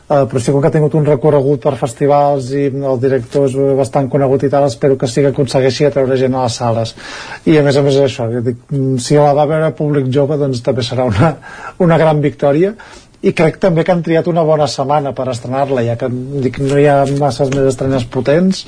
Uh, 0.09 0.23
però 0.25 0.39
sí 0.41 0.49
que 0.49 0.65
ha 0.65 0.73
tingut 0.73 0.95
un 0.97 1.03
recorregut 1.05 1.61
per 1.61 1.75
festivals 1.77 2.47
i 2.57 2.63
el 2.73 2.95
director 2.97 3.43
és 3.45 3.53
bastant 3.77 4.07
conegut 4.09 4.41
i 4.41 4.47
tal, 4.49 4.63
espero 4.65 4.95
que 4.97 5.05
sí 5.05 5.21
que 5.21 5.29
aconsegueixi 5.29 5.85
atreure 5.85 6.15
gent 6.17 6.33
a 6.33 6.47
les 6.47 6.55
sales. 6.57 6.93
I 7.45 7.59
a 7.59 7.61
més 7.67 7.77
a 7.77 7.83
més 7.85 7.93
és 7.93 8.07
això, 8.07 8.25
jo 8.33 8.41
dic, 8.41 8.63
si 9.05 9.19
la 9.19 9.35
va 9.37 9.45
veure 9.51 9.69
públic 9.77 10.09
jove 10.09 10.39
doncs 10.41 10.63
també 10.65 10.81
serà 10.87 11.05
una, 11.05 11.29
una 11.85 11.99
gran 12.01 12.23
victòria. 12.25 12.73
I 13.21 13.35
crec 13.37 13.59
també 13.61 13.85
que 13.85 13.93
han 13.93 14.01
triat 14.01 14.31
una 14.31 14.41
bona 14.47 14.65
setmana 14.65 15.13
per 15.13 15.27
estrenar-la, 15.29 15.85
ja 15.85 15.99
que 16.01 16.09
dic, 16.09 16.57
no 16.65 16.81
hi 16.81 16.89
ha 16.89 17.03
masses 17.21 17.53
més 17.53 17.69
estrenes 17.69 18.09
potents 18.09 18.65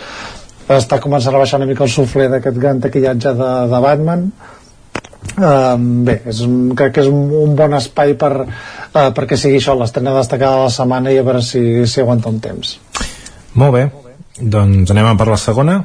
està 0.77 0.99
començant 1.03 1.35
a 1.35 1.41
baixar 1.41 1.59
una 1.61 1.69
mica 1.69 1.85
el 1.85 1.93
suflé 1.93 2.27
d'aquest 2.31 2.57
gran 2.61 2.81
taquillatge 2.83 3.35
de, 3.37 3.51
de 3.71 3.79
Batman. 3.85 4.27
Um, 5.37 6.03
bé, 6.05 6.17
és 6.27 6.41
un, 6.43 6.73
crec 6.77 6.95
que 6.95 7.03
és 7.05 7.09
un, 7.11 7.29
un 7.43 7.55
bon 7.55 7.73
espai 7.77 8.15
per, 8.19 8.31
uh, 8.43 9.07
perquè 9.15 9.37
sigui 9.39 9.59
això 9.61 9.75
l'estrena 9.77 10.15
destacada 10.17 10.59
de 10.59 10.67
la 10.67 10.73
setmana 10.73 11.13
i 11.13 11.19
a 11.21 11.25
veure 11.25 11.43
si, 11.45 11.61
si 11.87 12.01
aguanta 12.01 12.31
un 12.33 12.41
temps. 12.43 12.75
Molt 13.61 13.75
bé, 13.75 13.83
doncs 14.41 14.91
anem 14.91 15.11
a 15.11 15.17
per 15.19 15.29
la 15.29 15.39
segona. 15.39 15.81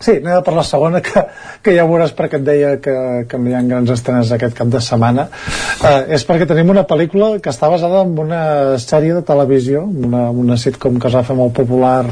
Sí, 0.00 0.14
anem 0.16 0.38
a 0.38 0.44
per 0.44 0.54
la 0.56 0.64
segona 0.64 1.00
que, 1.04 1.24
que 1.64 1.74
ja 1.76 1.86
veuràs 1.88 2.12
perquè 2.16 2.38
et 2.40 2.44
deia 2.46 2.74
que, 2.84 2.94
que 3.28 3.40
hi 3.40 3.56
ha 3.56 3.64
grans 3.66 3.90
estrenes 3.96 4.30
aquest 4.36 4.54
cap 4.56 4.70
de 4.72 4.80
setmana. 4.84 5.26
Uh, 5.80 6.04
és 6.16 6.24
perquè 6.28 6.48
tenim 6.48 6.72
una 6.72 6.86
pel·lícula 6.88 7.34
que 7.42 7.52
està 7.52 7.72
basada 7.72 8.04
en 8.06 8.14
una 8.20 8.44
sèrie 8.80 9.16
de 9.16 9.24
televisió 9.26 9.84
una, 9.88 10.28
una 10.30 10.60
sitcom 10.60 11.00
que 11.00 11.10
es 11.10 11.18
va 11.18 11.24
fer 11.26 11.36
molt 11.40 11.56
popular 11.56 12.04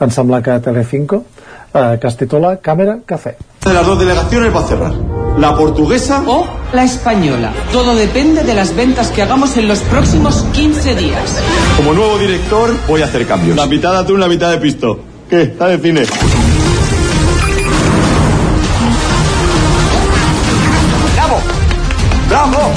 em 0.00 0.10
sembla 0.10 0.42
que 0.42 0.58
Telecinco 0.60 1.24
que 1.72 2.06
es 2.06 2.16
titula 2.16 2.56
Càmera 2.56 2.98
Cafè 3.06 3.36
de 3.64 3.74
las 3.74 3.86
dos 3.86 3.98
delegaciones 3.98 4.54
va 4.54 4.60
a 4.60 4.66
cerrar. 4.66 4.92
La 5.38 5.54
portuguesa 5.54 6.22
o 6.26 6.46
la 6.72 6.84
española. 6.84 7.52
Todo 7.72 7.94
depende 7.94 8.42
de 8.42 8.54
las 8.54 8.74
ventas 8.74 9.10
que 9.10 9.22
hagamos 9.22 9.56
en 9.56 9.68
los 9.68 9.80
próximos 9.80 10.44
15 10.52 10.94
días. 10.96 11.38
Como 11.76 11.92
nuevo 11.92 12.18
director 12.18 12.74
voy 12.88 13.02
a 13.02 13.04
hacer 13.04 13.26
cambios. 13.26 13.56
La 13.56 13.66
mitad 13.66 13.92
de 13.92 13.98
atún, 13.98 14.18
la 14.18 14.28
mitad 14.28 14.50
de 14.50 14.58
pisto. 14.58 15.00
¿Qué? 15.28 15.42
¿Está 15.42 15.68
de 15.68 15.78
cine? 15.78 16.02
¡Bravo! 21.14 21.40
¡Bravo! 22.28 22.72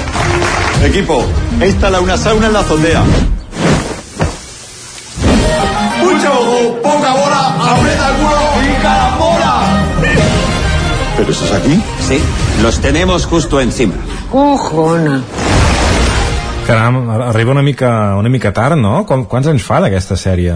Equipo, 0.85 1.24
he 1.61 1.69
instalado 1.69 2.03
una 2.03 2.18
sauna 2.18 2.48
en 2.48 2.53
la 2.53 2.60
azotea. 2.60 3.03
¡Mucho 6.64 6.69
ojo! 6.69 6.82
¡Poca 6.82 7.14
bola! 7.14 7.72
¡Aprieta 7.72 8.09
el 8.09 8.16
culo! 8.16 8.38
¡Y 8.64 8.82
carambola! 8.82 9.53
¿Pero 11.17 11.32
eso 11.32 11.45
es 11.45 11.51
aquí? 11.51 11.82
Sí, 12.00 12.19
los 12.61 12.80
tenemos 12.80 13.25
justo 13.25 13.59
encima. 13.61 13.93
Cojona 14.32 15.22
Caram, 16.66 17.09
arriba 17.09 17.51
una 17.51 17.61
mica, 17.61 18.16
una 18.16 18.30
mica 18.30 18.53
tard, 18.53 18.77
no? 18.77 19.06
Com, 19.06 19.25
quants 19.27 19.50
anys 19.51 19.66
fa 19.67 19.82
d'aquesta 19.83 20.16
sèrie? 20.16 20.56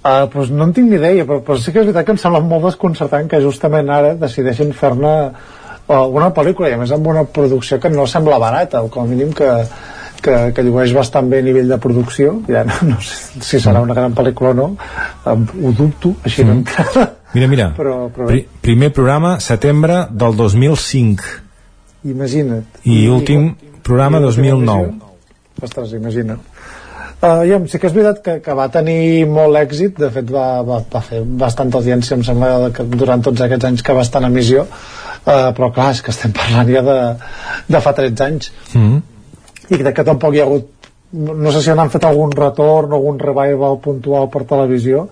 Uh, 0.00 0.24
pues 0.32 0.48
no 0.48 0.64
en 0.64 0.72
tinc 0.72 0.88
ni 0.88 0.96
idea, 0.96 1.26
però, 1.28 1.42
però 1.44 1.58
sí 1.60 1.74
que 1.74 1.82
és 1.82 1.84
veritat 1.84 2.06
que 2.06 2.14
em 2.14 2.20
sembla 2.22 2.40
molt 2.40 2.64
desconcertant 2.64 3.28
que 3.28 3.42
justament 3.44 3.90
ara 3.92 4.14
decideixin 4.16 4.72
fer-ne 4.72 5.12
uh, 5.28 6.06
una 6.08 6.30
pel·lícula, 6.32 6.70
i 6.72 6.78
a 6.78 6.80
més 6.80 6.94
amb 6.96 7.10
una 7.12 7.26
producció 7.28 7.76
que 7.82 7.92
no 7.92 8.06
sembla 8.08 8.40
barata, 8.40 8.80
o 8.80 8.88
com 8.88 9.04
a 9.04 9.10
mínim 9.10 9.34
que, 9.36 9.50
que, 10.26 10.34
que 10.56 10.64
llueix 10.66 10.92
bastant 10.96 11.30
bé 11.30 11.38
a 11.40 11.46
nivell 11.46 11.70
de 11.70 11.78
producció, 11.82 12.40
ja 12.50 12.64
no, 12.66 12.76
no 12.90 12.98
sé 13.06 13.40
si 13.46 13.60
serà 13.62 13.80
una 13.86 13.94
gran 13.96 14.14
pel·lícula 14.18 14.50
o 14.52 14.58
no, 14.58 14.68
um, 15.30 15.46
ho 15.62 15.72
dubto, 15.78 16.16
així 16.26 16.42
mm. 16.44 16.50
d'entrada. 16.52 17.06
Mira, 17.36 17.48
mira, 17.52 17.70
Però- 17.76 18.06
però- 18.10 18.26
pri 18.30 18.42
primer 18.64 18.90
programa, 18.96 19.36
setembre 19.44 20.06
del 20.10 20.36
2005 20.38 21.24
Imagina't. 22.06 22.82
i 22.84 23.06
últim 23.10 23.54
programa 23.82 24.18
i 24.18 24.22
l'última 24.26 24.52
2009. 24.54 24.86
edició? 24.90 25.02
Ostres, 25.66 25.92
imagina't. 25.96 26.40
Uh, 27.16 27.40
ja, 27.48 27.56
sí 27.66 27.78
que 27.80 27.88
és 27.88 27.94
veritat 27.96 28.18
que, 28.22 28.32
que 28.44 28.54
va 28.54 28.66
tenir 28.68 29.24
molt 29.32 29.56
èxit, 29.56 29.94
de 29.98 30.10
fet 30.12 30.28
va, 30.30 30.60
va, 30.68 30.82
va 30.92 31.00
fer 31.00 31.22
bastanta 31.40 31.78
audiència, 31.80 32.14
em 32.18 32.22
sembla 32.26 32.68
que 32.76 32.84
durant 32.92 33.22
tots 33.24 33.40
aquests 33.40 33.64
anys 33.70 33.82
que 33.82 33.94
va 33.96 34.02
estar 34.04 34.20
en 34.20 34.28
emissió, 34.28 34.66
uh, 34.68 35.48
però 35.56 35.70
clar, 35.72 35.90
és 35.96 36.02
que 36.04 36.12
estem 36.12 36.34
parlant 36.36 36.68
ja 36.74 36.82
de, 36.84 36.96
de 37.72 37.80
fa 37.80 37.94
13 37.96 38.24
anys, 38.26 38.50
Mm. 38.74 39.00
I 39.70 39.80
crec 39.80 39.96
que 39.98 40.06
tampoc 40.06 40.34
hi 40.34 40.42
ha 40.42 40.46
hagut, 40.46 40.90
no 41.16 41.52
sé 41.54 41.62
si 41.62 41.72
han 41.72 41.90
fet 41.90 42.06
algun 42.06 42.32
retorn 42.34 42.92
o 42.92 43.00
algun 43.00 43.18
revival 43.22 43.80
puntual 43.82 44.30
per 44.30 44.44
televisió, 44.48 45.06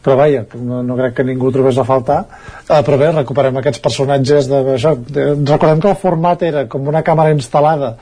però 0.00 0.16
vaja, 0.16 0.44
no, 0.56 0.80
no 0.82 0.96
crec 0.96 1.18
que 1.18 1.26
ningú 1.28 1.50
trobés 1.52 1.78
a 1.78 1.84
faltar 1.84 2.22
uh, 2.24 2.80
però 2.86 2.96
bé, 3.00 3.10
recuperem 3.12 3.58
aquests 3.60 3.82
personatges 3.84 4.48
de, 4.48 4.60
això, 4.76 4.94
de, 4.96 5.26
recordem 5.44 5.82
que 5.82 5.90
el 5.92 5.98
format 6.00 6.44
era 6.46 6.64
com 6.72 6.88
una 6.88 7.04
càmera 7.04 7.34
instal·lada 7.36 7.94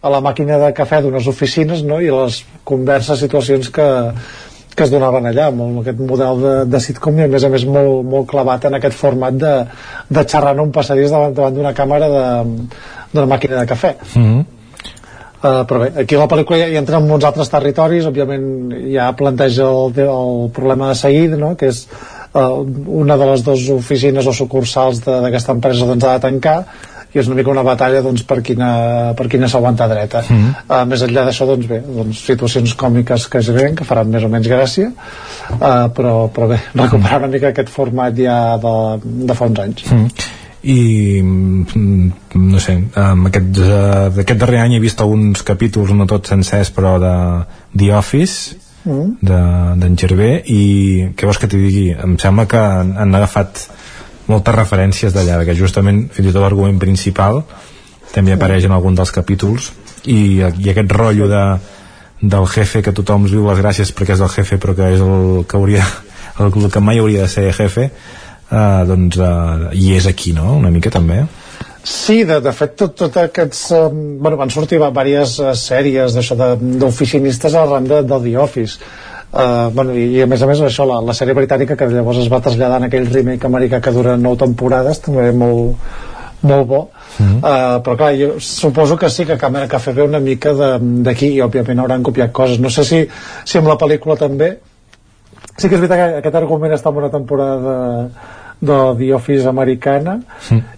a 0.00 0.12
la 0.14 0.20
màquina 0.24 0.60
de 0.62 0.70
cafè 0.76 1.02
d'unes 1.02 1.26
oficines 1.28 1.82
no? 1.84 1.98
i 2.00 2.12
les 2.12 2.38
converses, 2.64 3.18
situacions 3.20 3.68
que, 3.74 3.88
que 4.76 4.86
es 4.86 4.92
donaven 4.94 5.26
allà 5.28 5.48
amb 5.50 5.82
aquest 5.82 5.98
model 6.06 6.44
de, 6.44 6.54
de 6.70 6.82
sitcom 6.86 7.18
i 7.18 7.26
a 7.26 7.32
més 7.34 7.44
a 7.44 7.50
més 7.52 7.66
molt, 7.66 8.06
molt 8.14 8.30
clavat 8.30 8.68
en 8.70 8.78
aquest 8.78 8.96
format 8.96 9.36
de, 9.36 9.52
de 10.08 10.24
xerrar 10.24 10.54
en 10.54 10.64
un 10.68 10.72
passadís 10.72 11.10
davant 11.10 11.34
d'una 11.58 11.74
càmera 11.76 12.08
d'una 12.14 13.28
màquina 13.34 13.58
de 13.58 13.68
cafè 13.74 13.94
Mm. 14.14 14.46
Uh, 15.40 15.62
però 15.64 15.78
bé, 15.80 15.86
aquí 16.02 16.16
la 16.20 16.26
pel·lícula 16.28 16.58
ja, 16.60 16.66
ja 16.68 16.80
entra 16.82 16.98
en 17.00 17.06
molts 17.08 17.24
altres 17.24 17.48
territoris, 17.48 18.04
òbviament 18.04 18.74
ja 18.92 19.06
planteja 19.16 19.64
el, 19.72 19.94
el 20.04 20.50
problema 20.52 20.90
de 20.90 20.98
seguida, 21.00 21.38
no? 21.40 21.54
que 21.56 21.70
és 21.72 21.86
uh, 22.34 22.60
una 23.00 23.16
de 23.16 23.28
les 23.30 23.44
dues 23.46 23.62
oficines 23.72 24.26
o 24.28 24.34
sucursals 24.36 25.00
de- 25.06 25.20
d'aquesta 25.24 25.54
empresa 25.56 25.86
doncs, 25.88 26.04
ha 26.04 26.18
de 26.18 26.24
tancar 26.26 26.56
i 27.10 27.18
és 27.18 27.26
una 27.26 27.34
mica 27.40 27.50
una 27.50 27.64
batalla 27.66 28.02
doncs, 28.04 28.22
per 28.22 28.36
quina, 28.46 28.68
per 29.18 29.26
quina 29.32 29.48
s'aguanta 29.50 29.88
dreta 29.90 30.20
Mm. 30.28 30.50
uh, 30.68 30.84
més 30.86 31.02
enllà 31.08 31.24
d'això 31.26 31.46
doncs 31.48 31.66
bé 31.66 31.80
doncs, 31.86 32.20
situacions 32.28 32.74
còmiques 32.78 33.24
que 33.32 33.38
es 33.40 33.48
veuen 33.50 33.74
que 33.74 33.84
faran 33.88 34.12
més 34.12 34.22
o 34.22 34.28
menys 34.30 34.46
gràcia 34.46 34.92
uh, 34.92 35.88
però, 35.96 36.28
però 36.30 36.46
bé, 36.52 36.60
recuperar 36.84 37.18
una 37.24 37.32
mica 37.32 37.48
aquest 37.50 37.72
format 37.72 38.12
ja 38.14 38.36
de, 38.62 38.76
de 39.24 39.34
fa 39.40 39.48
uns 39.50 39.58
anys 39.64 39.88
Mm. 39.90 40.12
I 40.62 41.20
mm, 41.22 42.10
no 42.36 42.60
sé 42.60 42.76
aquest, 43.00 43.60
uh, 43.64 44.08
d'aquest 44.16 44.40
darrer 44.40 44.60
any 44.60 44.76
he 44.76 44.82
vist 44.82 45.00
alguns 45.00 45.44
capítols 45.46 45.94
no 45.96 46.06
tots 46.10 46.34
sencers 46.34 46.72
però 46.76 46.98
de 47.00 47.14
The 47.78 47.92
Office 47.96 48.56
mm. 48.84 49.08
de- 49.24 49.78
d'en 49.80 49.96
Gervé 49.96 50.32
i 50.44 50.62
què 51.16 51.24
vols 51.28 51.40
que 51.40 51.48
t'hi 51.48 51.62
digui? 51.62 51.86
Em 51.96 52.18
sembla 52.20 52.46
que 52.50 52.60
han, 52.60 52.92
han 53.00 53.14
agafat 53.16 53.64
moltes 54.30 54.54
referències 54.54 55.16
d'allà, 55.16 55.40
que 55.44 55.56
justament 55.58 56.04
fins 56.12 56.28
i 56.28 56.32
tot 56.32 56.44
l'argument 56.44 56.78
principal 56.78 57.42
també 58.12 58.34
apareix 58.34 58.66
en 58.66 58.74
algun 58.76 58.94
dels 58.98 59.12
capítols 59.14 59.72
i, 60.04 60.40
i 60.44 60.70
aquest 60.70 60.92
rotllo 60.92 61.28
de, 61.30 61.44
del 62.20 62.46
jefe 62.52 62.82
que 62.82 62.92
tothom 62.92 63.24
viu 63.30 63.46
les 63.48 63.60
gràcies 63.62 63.92
perquè 63.96 64.16
és 64.16 64.22
el 64.24 64.32
jefe 64.34 64.58
però 64.60 64.76
que 64.76 64.92
és 64.92 65.00
el 65.00 65.44
que 65.48 65.56
hauria 65.56 65.84
el, 66.40 66.52
el 66.52 66.70
que 66.72 66.82
mai 66.84 67.00
hauria 67.00 67.24
de 67.24 67.32
ser 67.32 67.48
jefe 67.52 67.90
uh, 68.50 68.82
doncs 68.88 69.16
uh, 69.18 69.70
hi 69.72 69.94
és 69.96 70.06
aquí, 70.10 70.32
no? 70.36 70.56
Una 70.58 70.70
mica 70.70 70.90
també? 70.90 71.24
Sí, 71.82 72.24
de, 72.28 72.40
de 72.44 72.52
fet, 72.52 72.74
tot, 72.76 72.92
tot 72.98 73.14
aquests... 73.16 73.70
Eh, 73.72 73.86
bueno, 74.20 74.36
van 74.36 74.50
sortir 74.52 74.76
diverses 74.78 75.38
eh, 75.40 75.54
sèries 75.56 76.12
d'oficinistes 76.78 77.54
arran 77.56 77.86
de, 77.88 78.02
de 78.04 78.18
The 78.26 78.34
Office. 78.36 78.76
Uh, 79.30 79.70
bueno, 79.72 79.94
i, 79.94 80.08
i 80.18 80.22
a 80.22 80.26
més 80.28 80.42
a 80.42 80.46
més 80.50 80.60
això, 80.66 80.84
la, 80.84 80.98
la 81.06 81.14
sèrie 81.14 81.36
britànica 81.38 81.76
que 81.78 81.86
llavors 81.88 82.18
es 82.18 82.28
va 82.28 82.40
traslladar 82.42 82.80
en 82.82 82.88
aquell 82.88 83.06
remake 83.08 83.46
americà 83.46 83.78
que 83.80 83.92
dura 83.94 84.16
nou 84.18 84.34
temporades 84.36 84.98
també 85.04 85.28
molt, 85.32 85.78
molt 86.42 86.66
bo. 86.68 86.80
Uh, 87.20 87.78
però 87.86 87.94
clar, 88.00 88.10
jo 88.18 88.32
suposo 88.42 88.96
que 88.98 89.08
sí 89.12 89.24
que 89.28 89.38
Càmera 89.38 89.68
Cafè 89.70 89.94
ve 89.94 90.02
una 90.04 90.20
mica 90.20 90.52
de- 90.58 90.74
d'aquí 91.06 91.30
i 91.36 91.40
òbviament 91.46 91.80
hauran 91.80 92.02
copiat 92.02 92.32
coses. 92.34 92.58
No 92.60 92.68
sé 92.74 92.84
si, 92.84 93.00
si 93.44 93.58
amb 93.58 93.70
la 93.70 93.78
pel·lícula 93.80 94.18
també. 94.18 94.50
Sí 95.56 95.68
que 95.68 95.76
és 95.76 95.80
veritat 95.80 95.96
que 95.96 96.20
aquest 96.20 96.38
argument 96.42 96.74
està 96.76 96.90
en 96.92 97.00
una 97.04 97.10
temporada 97.14 97.56
de, 97.64 98.36
de 98.60 98.76
The 98.98 99.12
Office 99.16 99.48
americana 99.48 100.18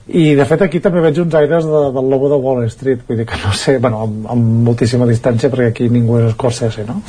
i 0.06 0.34
de 0.38 0.44
fet 0.46 0.62
aquí 0.62 0.78
també 0.80 1.00
veig 1.02 1.18
uns 1.18 1.34
aires 1.34 1.64
de, 1.66 1.80
del 1.96 2.10
lobo 2.12 2.28
de 2.30 2.38
Wall 2.38 2.66
Street 2.70 3.02
vull 3.08 3.18
dir 3.18 3.26
que 3.26 3.40
no 3.42 3.50
sé, 3.58 3.78
bueno, 3.82 4.04
amb, 4.06 4.28
amb 4.30 4.62
moltíssima 4.68 5.08
distància 5.08 5.50
perquè 5.50 5.72
aquí 5.72 5.88
ningú 5.90 6.20
és 6.20 6.32
Scorsese 6.36 6.84
no? 6.86 7.00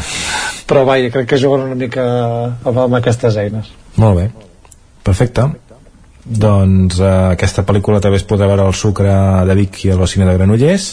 però 0.68 0.84
vaja, 0.84 1.08
crec 1.14 1.26
que 1.32 1.40
juguen 1.40 1.64
una 1.70 1.78
mica 1.78 2.04
amb, 2.60 2.76
amb 2.86 3.00
aquestes 3.00 3.36
eines 3.40 3.72
Molt 3.96 4.16
bé, 4.20 4.28
perfecte. 5.04 5.48
Doncs 6.30 7.00
eh, 7.00 7.08
aquesta 7.32 7.64
pel·lícula 7.66 7.98
també 8.04 8.20
es 8.20 8.26
podrà 8.28 8.46
veure 8.46 8.66
al 8.68 8.76
Sucre 8.76 9.12
de 9.48 9.54
Vic 9.56 9.80
i 9.86 9.90
a 9.90 9.96
l'Ocine 9.98 10.28
de 10.28 10.34
Granollers. 10.36 10.90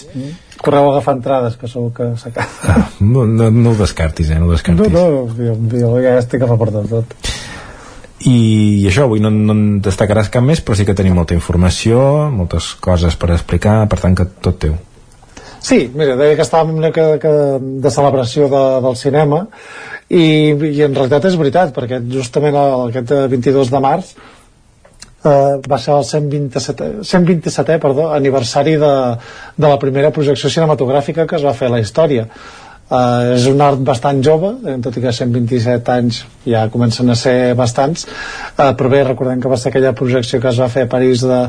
correu 0.58 0.88
a 0.88 0.94
agafar 0.96 1.14
entrades 1.20 1.58
que 1.60 1.68
segur 1.70 1.92
que 1.94 2.08
s'acaba 2.18 2.88
No, 3.00 3.26
no, 3.28 3.52
no 3.52 3.74
ho 3.76 3.76
descartis, 3.78 4.32
eh? 4.32 4.40
No 4.40 4.48
ho 4.48 4.50
no, 4.50 4.56
descartis. 4.56 4.94
no, 4.96 5.28
jo, 5.38 5.58
jo 5.76 5.92
ja 6.02 6.16
estic 6.18 6.42
a 6.42 6.50
reportar 6.50 6.88
tot 6.90 7.14
I, 8.26 8.38
I 8.82 8.88
això, 8.90 9.06
avui 9.06 9.22
no, 9.22 9.30
no 9.30 9.54
en 9.54 9.64
destacaràs 9.86 10.32
cap 10.34 10.46
més, 10.46 10.62
però 10.66 10.78
sí 10.78 10.88
que 10.88 10.96
tenim 10.98 11.18
molta 11.18 11.38
informació, 11.38 12.00
moltes 12.34 12.74
coses 12.82 13.18
per 13.20 13.34
explicar, 13.36 13.84
per 13.92 14.00
tant 14.02 14.18
que 14.18 14.26
tot 14.42 14.58
teu. 14.64 14.78
Sí, 15.62 15.84
mira, 15.94 16.16
deia 16.18 16.38
que 16.38 16.46
estàvem 16.46 16.78
una 16.78 16.90
mica 16.90 17.06
de, 17.18 17.36
de, 17.84 17.92
celebració 17.92 18.48
de, 18.50 18.64
del 18.86 18.98
cinema 18.98 19.44
i, 20.08 20.24
i 20.54 20.82
en 20.86 20.96
realitat 20.96 21.28
és 21.28 21.38
veritat 21.40 21.74
perquè 21.76 22.00
justament 22.14 22.56
el, 22.56 22.88
aquest 22.92 23.14
22 23.34 23.74
de 23.74 23.82
març 23.84 24.14
eh, 24.14 25.58
va 25.68 25.80
ser 25.82 25.98
el 25.98 26.06
127, 26.08 26.88
127 27.10 27.80
perdó, 27.84 28.08
aniversari 28.16 28.78
de, 28.80 28.94
de 29.58 29.68
la 29.68 29.82
primera 29.82 30.14
projecció 30.16 30.54
cinematogràfica 30.54 31.28
que 31.28 31.38
es 31.42 31.46
va 31.46 31.58
fer 31.58 31.72
a 31.72 31.76
la 31.76 31.82
història 31.84 32.30
Uh, 32.88 33.34
és 33.36 33.44
un 33.52 33.60
art 33.60 33.82
bastant 33.84 34.22
jove, 34.24 34.54
eh, 34.64 34.78
tot 34.80 34.96
i 34.96 35.02
que 35.04 35.12
127 35.12 35.92
anys 35.92 36.22
ja 36.48 36.62
comencen 36.72 37.12
a 37.12 37.18
ser 37.20 37.52
bastants, 37.60 38.06
uh, 38.08 38.70
però 38.80 38.92
bé, 38.94 39.02
recordem 39.04 39.42
que 39.44 39.52
va 39.52 39.58
ser 39.60 39.74
aquella 39.74 39.92
projecció 39.92 40.40
que 40.40 40.48
es 40.54 40.62
va 40.64 40.70
fer 40.72 40.86
a 40.86 40.90
París 40.94 41.26
de, 41.28 41.42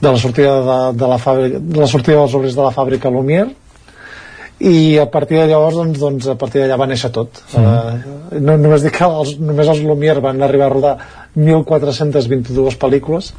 de 0.00 0.10
la 0.10 0.18
sortida 0.18 0.56
de, 0.66 0.78
de, 0.98 1.10
la 1.12 1.18
fàbrica, 1.22 1.60
de 1.62 1.78
la 1.78 1.86
sortida 1.92 2.16
dels 2.18 2.34
obrers 2.34 2.58
de 2.58 2.64
la 2.66 2.72
fàbrica 2.74 3.12
Lumière. 3.14 3.52
I 4.66 4.98
a 4.98 5.06
partir 5.08 5.38
de 5.38 5.46
llavors 5.52 5.78
doncs, 5.78 6.00
doncs 6.02 6.26
a 6.28 6.34
partir 6.40 6.64
d'allà 6.64 6.80
va 6.82 6.90
néixer 6.90 7.12
tot. 7.14 7.38
Mm. 7.54 7.70
uh, 7.70 8.40
no, 8.40 8.58
només 8.58 8.82
dic 8.82 8.98
que 8.98 9.06
els, 9.06 9.36
només 9.38 9.70
els 9.70 9.86
Lumière 9.86 10.26
van 10.26 10.42
arribar 10.42 10.72
a 10.72 10.74
rodar 10.74 10.96
1.422 11.38 12.82
pel·lícules 12.82 13.30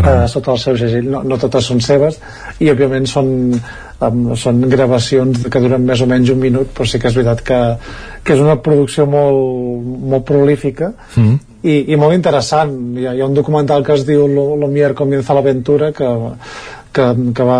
uh, 0.00 0.26
sota 0.28 0.52
el 0.52 0.58
seu 0.58 0.76
segell, 0.80 1.04
no, 1.10 1.22
no 1.22 1.36
totes 1.38 1.66
són 1.68 1.80
seves 1.84 2.16
i 2.60 2.70
òbviament 2.72 3.04
són, 3.06 3.28
um, 4.00 4.34
són 4.36 4.60
gravacions 4.72 5.44
que 5.52 5.60
duren 5.60 5.84
més 5.84 6.00
o 6.00 6.06
menys 6.06 6.30
un 6.32 6.38
minut 6.40 6.72
però 6.72 6.86
sí 6.88 6.98
que 6.98 7.08
és 7.08 7.14
veritat 7.18 7.42
que, 7.44 7.60
que 8.24 8.32
és 8.32 8.40
una 8.40 8.56
producció 8.62 9.04
molt, 9.06 9.84
molt 10.12 10.24
prolífica 10.24 10.92
Mm. 11.16 11.38
i, 11.62 11.92
i 11.92 11.96
molt 11.96 12.14
interessant. 12.16 12.72
Hi 12.98 13.06
ha, 13.06 13.12
hi 13.14 13.20
ha 13.20 13.26
un 13.26 13.34
documental 13.34 13.84
que 13.84 13.92
es 13.94 14.06
diu 14.08 14.24
Lo- 14.26 14.56
Lumière 14.56 14.94
comienza 14.98 15.34
l'aventura 15.34 15.92
que, 15.92 16.08
que, 16.92 17.06
que, 17.34 17.44
va, 17.48 17.58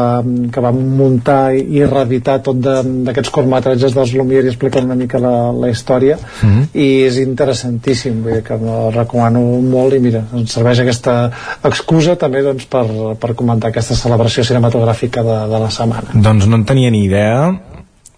que 0.53 0.61
va 0.65 0.71
muntar 0.77 1.55
i, 1.57 1.83
reeditar 1.89 2.39
tot 2.45 2.61
de- 2.63 2.83
d'aquests 3.09 3.31
curtmetratges 3.33 3.95
dels 3.97 4.13
Lumière 4.15 4.45
i 4.45 4.53
explicar 4.53 4.85
una 4.85 4.95
mica 4.99 5.19
la, 5.23 5.51
la 5.53 5.71
història 5.73 6.19
Mhm. 6.43 6.69
i 6.75 6.87
és 7.07 7.17
interessantíssim 7.23 8.23
vull 8.23 8.35
dir 8.39 8.43
que 8.47 8.55
el 8.55 8.93
recomano 8.95 9.41
molt 9.63 9.95
i 9.95 10.01
mira, 10.01 10.25
ens 10.35 10.53
serveix 10.53 10.81
aquesta 10.85 11.31
excusa 11.65 12.17
també 12.17 12.43
doncs, 12.43 12.67
per, 12.67 12.85
per 13.19 13.35
comentar 13.35 13.71
aquesta 13.71 13.95
celebració 13.97 14.45
cinematogràfica 14.45 15.23
de, 15.23 15.37
de 15.53 15.59
la 15.67 15.71
setmana. 15.71 16.13
Doncs 16.15 16.47
no 16.47 16.57
en 16.61 16.65
tenia 16.65 16.91
ni 16.91 17.05
idea. 17.07 17.53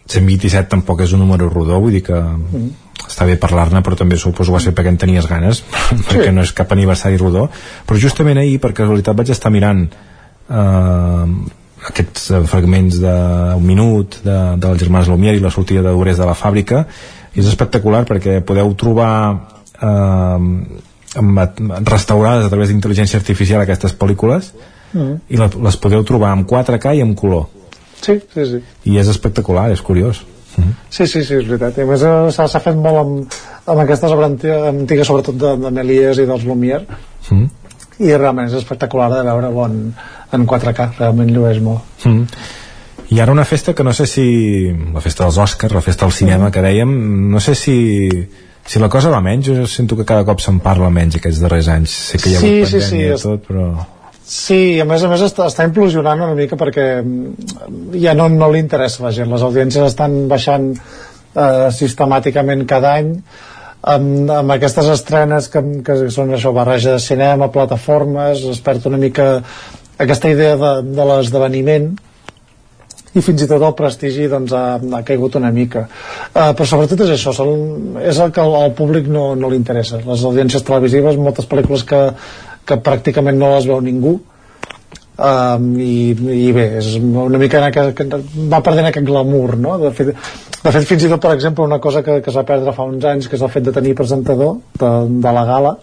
127 0.06 0.68
tampoc 0.68 1.00
és 1.00 1.12
un 1.16 1.20
número 1.24 1.46
rodó 1.48 1.78
vull 1.80 1.94
dir 1.96 2.02
que 2.04 2.18
està 3.04 3.24
bé 3.24 3.38
parlar-ne 3.40 3.80
però 3.84 3.96
també 3.96 4.18
suposo 4.20 4.50
que 4.52 4.56
va 4.58 4.60
ser 4.60 4.74
perquè 4.76 4.90
en 4.92 4.98
tenies 5.00 5.26
ganes 5.30 5.62
perquè 6.10 6.30
no 6.32 6.42
és 6.44 6.52
cap 6.52 6.72
aniversari 6.76 7.16
rodó. 7.20 7.46
Però 7.86 7.96
justament 8.00 8.38
ahir 8.38 8.58
per 8.60 8.74
casualitat 8.76 9.16
vaig 9.16 9.30
estar 9.32 9.52
mirant 9.54 9.86
eh, 10.48 11.26
aquests 11.90 12.30
fragments 12.48 12.98
d'un 13.02 13.64
minut 13.64 14.20
de, 14.24 14.38
dels 14.60 14.80
germans 14.80 15.10
Lumière 15.12 15.36
i 15.36 15.42
la 15.44 15.52
sortida 15.52 15.84
d'obrers 15.84 16.20
de 16.20 16.28
la 16.28 16.36
fàbrica 16.38 16.84
i 17.34 17.42
és 17.42 17.50
espectacular 17.50 18.04
perquè 18.08 18.38
podeu 18.46 18.72
trobar 18.78 19.14
eh, 19.80 20.38
amb- 21.20 21.88
restaurades 21.88 22.46
a 22.46 22.52
través 22.52 22.70
d'intel·ligència 22.70 23.20
artificial 23.20 23.64
aquestes 23.64 23.96
pel·lícules 23.98 24.52
mm. 24.92 25.16
i 25.28 25.40
les 25.40 25.80
podeu 25.80 26.06
trobar 26.06 26.32
en 26.36 26.46
4K 26.48 26.96
i 26.98 27.04
en 27.04 27.14
color 27.18 27.50
sí, 28.00 28.20
sí, 28.32 28.46
sí 28.54 28.62
i 28.90 28.98
és 29.00 29.10
espectacular, 29.12 29.70
és 29.72 29.82
curiós 29.84 30.24
Sí, 30.88 31.06
sí, 31.06 31.24
sí, 31.24 31.34
és 31.34 31.48
veritat. 31.48 31.78
I 31.80 31.82
a 31.82 31.88
més 31.88 32.02
eh, 32.06 32.30
s'ha 32.30 32.60
fet 32.62 32.76
molt 32.78 33.00
amb, 33.00 33.38
amb 33.72 33.80
aquestes 33.82 34.12
antigues, 34.14 35.08
sobretot 35.08 35.38
de, 35.40 35.54
de 35.64 35.72
Méliès 35.74 36.20
i 36.22 36.26
dels 36.28 36.44
Lumière, 36.46 36.98
mm. 37.30 37.63
I 38.00 38.12
realment 38.16 38.48
és 38.50 38.58
espectacular 38.58 39.10
de 39.12 39.22
veure-ho 39.26 39.66
en, 39.68 39.80
en 40.34 40.46
4K, 40.50 40.88
realment 40.98 41.30
llueix 41.34 41.60
molt. 41.62 42.06
Mm. 42.08 42.24
i 43.14 43.20
ara 43.20 43.32
una 43.32 43.44
festa 43.44 43.74
que 43.74 43.84
no 43.84 43.92
sé 43.92 44.06
si 44.10 44.26
la 44.94 45.00
festa 45.04 45.24
dels 45.24 45.38
Oscars, 45.38 45.74
la 45.74 45.84
festa 45.84 46.06
del 46.06 46.16
cinema 46.16 46.50
que 46.50 46.62
dèiem, 46.64 46.90
no 47.30 47.40
sé 47.40 47.54
si 47.54 47.76
si 48.66 48.80
la 48.80 48.88
cosa 48.88 49.10
va 49.12 49.20
menys, 49.20 49.46
jo 49.46 49.66
sento 49.68 49.96
que 49.96 50.06
cada 50.08 50.24
cop 50.24 50.40
se'n 50.40 50.56
parla 50.64 50.88
menys 50.90 51.18
aquests 51.18 51.42
darrers 51.42 51.68
anys 51.68 51.92
sé 52.10 52.18
que 52.18 52.30
hi 52.30 52.36
ha 52.36 52.40
Sí, 52.40 52.52
hagut 52.54 52.70
sí, 52.70 52.80
pandèmia 52.80 53.18
sí, 53.18 53.20
i 53.20 53.22
tot, 53.28 53.44
però 53.50 53.66
Sí, 54.24 54.80
a 54.80 54.86
més 54.88 55.02
a 55.04 55.08
més 55.10 55.20
està, 55.20 55.50
està 55.50 55.66
implosionant 55.68 56.22
una 56.24 56.34
mica 56.34 56.56
perquè 56.56 56.86
mm, 57.02 57.98
ja 58.00 58.14
no, 58.16 58.30
no 58.32 58.48
li 58.48 58.62
interessa 58.64 59.04
la 59.04 59.10
gent. 59.12 59.28
Les 59.28 59.44
audiències 59.44 59.84
estan 59.84 60.14
baixant 60.30 60.70
eh, 60.72 61.66
sistemàticament 61.76 62.64
cada 62.70 62.94
any 63.02 63.10
amb, 63.84 64.30
amb 64.30 64.54
aquestes 64.56 64.88
estrenes 64.94 65.50
que, 65.52 65.62
que 65.84 65.98
són 66.14 66.32
això, 66.34 66.52
barreja 66.56 66.96
de 66.96 67.02
cinema, 67.02 67.50
plataformes, 67.52 68.44
es 68.54 68.60
perd 68.64 68.88
una 68.90 69.00
mica 69.00 69.28
aquesta 70.00 70.30
idea 70.32 70.56
de, 70.58 70.72
de 70.96 71.06
l'esdeveniment 71.10 71.92
i 73.14 73.22
fins 73.22 73.44
i 73.44 73.46
tot 73.46 73.62
el 73.62 73.76
prestigi 73.78 74.26
doncs, 74.30 74.52
ha, 74.56 74.78
ha 74.98 75.02
caigut 75.06 75.36
una 75.38 75.52
mica. 75.54 75.84
Uh, 76.32 76.50
però 76.56 76.66
sobretot 76.66 77.04
és 77.06 77.14
això 77.14 77.34
són, 77.36 77.98
és 78.02 78.18
el 78.18 78.32
que 78.34 78.42
al, 78.42 78.72
públic 78.74 79.06
no, 79.06 79.32
no 79.38 79.50
li 79.50 79.60
interessa. 79.60 80.02
Les 80.02 80.24
audiències 80.26 80.66
televisives, 80.66 81.20
moltes 81.20 81.46
pel·lícules 81.50 81.86
que, 81.86 82.00
que 82.66 82.80
pràcticament 82.82 83.38
no 83.38 83.54
les 83.54 83.68
veu 83.70 83.78
ningú 83.84 84.18
um, 85.16 85.68
i, 85.80 86.10
i 86.10 86.52
bé 86.54 86.66
és 86.80 86.94
una 86.98 87.38
mica 87.38 87.62
aquest, 87.68 87.94
que 87.98 88.20
va 88.50 88.62
perdent 88.64 88.90
aquest 88.90 89.06
glamour 89.06 89.56
no? 89.60 89.76
de, 89.82 89.90
fet, 89.94 90.12
de 90.14 90.74
fet 90.76 90.88
fins 90.88 91.06
i 91.06 91.10
tot 91.12 91.22
per 91.22 91.34
exemple 91.36 91.66
una 91.66 91.80
cosa 91.82 92.02
que, 92.02 92.20
que 92.20 92.32
es 92.32 92.38
va 92.38 92.46
perdre 92.48 92.74
fa 92.74 92.86
uns 92.88 93.04
anys 93.10 93.28
que 93.28 93.38
és 93.38 93.44
el 93.44 93.52
fet 93.52 93.66
de 93.68 93.74
tenir 93.74 93.94
presentador 93.98 94.58
de, 94.80 94.92
de 95.24 95.34
la 95.38 95.44
gala 95.48 95.76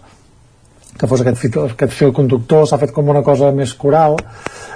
que 0.98 1.08
fos 1.08 1.22
aquest 1.22 1.38
fil, 1.40 1.54
aquest 1.64 1.94
fil 1.96 2.12
conductor 2.12 2.66
s'ha 2.68 2.80
fet 2.80 2.92
com 2.92 3.08
una 3.08 3.24
cosa 3.24 3.50
més 3.56 3.72
coral 3.74 4.18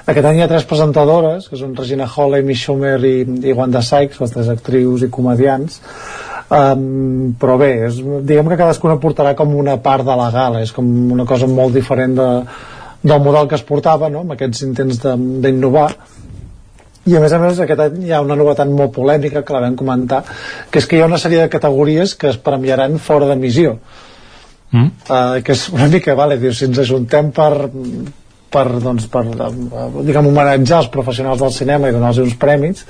aquest 0.06 0.24
any 0.24 0.40
hi 0.40 0.46
ha 0.46 0.52
tres 0.52 0.64
presentadores 0.68 1.50
que 1.50 1.58
són 1.60 1.74
Regina 1.76 2.06
Hall, 2.08 2.38
Amy 2.38 2.56
Schumer 2.56 2.96
i, 3.04 3.18
i 3.50 3.56
Wanda 3.56 3.84
Sykes 3.84 4.22
les 4.22 4.32
tres 4.32 4.48
actrius 4.54 5.04
i 5.04 5.10
comedians 5.12 5.82
um, 6.48 7.34
però 7.36 7.58
bé 7.60 7.72
és, 7.90 8.00
diguem 8.00 8.48
que 8.48 8.58
cadascuna 8.62 8.96
portarà 9.02 9.34
com 9.36 9.52
una 9.58 9.76
part 9.84 10.06
de 10.08 10.16
la 10.16 10.30
gala 10.32 10.64
és 10.64 10.72
com 10.72 10.88
una 11.12 11.28
cosa 11.28 11.50
molt 11.50 11.76
diferent 11.76 12.16
de, 12.16 12.30
del 13.06 13.22
model 13.22 13.48
que 13.48 13.58
es 13.58 13.64
portava 13.66 14.10
no? 14.12 14.24
amb 14.24 14.34
aquests 14.34 14.64
intents 14.66 15.00
de- 15.02 15.16
d'innovar 15.44 15.90
i 17.06 17.14
a 17.14 17.22
més 17.22 17.32
a 17.32 17.38
més 17.38 17.60
aquest 17.62 17.82
any 17.84 18.00
hi 18.08 18.12
ha 18.12 18.22
una 18.24 18.36
novetat 18.38 18.70
molt 18.70 18.92
polèmica 18.96 19.44
que 19.46 19.54
la 19.54 19.62
vam 19.62 19.76
comentar 19.78 20.24
que 20.70 20.82
és 20.82 20.88
que 20.90 20.98
hi 20.98 21.04
ha 21.04 21.10
una 21.10 21.20
sèrie 21.22 21.44
de 21.44 21.52
categories 21.52 22.16
que 22.18 22.32
es 22.32 22.38
premiaran 22.48 22.98
fora 22.98 23.28
d'emissió 23.30 23.76
mm? 24.72 24.86
uh, 24.86 25.38
que 25.44 25.54
és 25.54 25.68
una 25.74 25.88
mica, 25.92 26.16
vale, 26.18 26.38
dius, 26.42 26.58
si 26.58 26.70
ens 26.70 26.82
ajuntem 26.82 27.30
per 27.36 27.52
per, 28.56 28.66
doncs, 28.80 29.08
per 29.10 29.24
uh, 29.26 30.02
diguem, 30.02 30.30
homenatjar 30.32 30.82
els 30.84 30.90
professionals 30.90 31.42
del 31.42 31.54
cinema 31.54 31.88
i 31.88 31.94
donar-los 31.94 32.24
uns 32.24 32.36
premis 32.42 32.84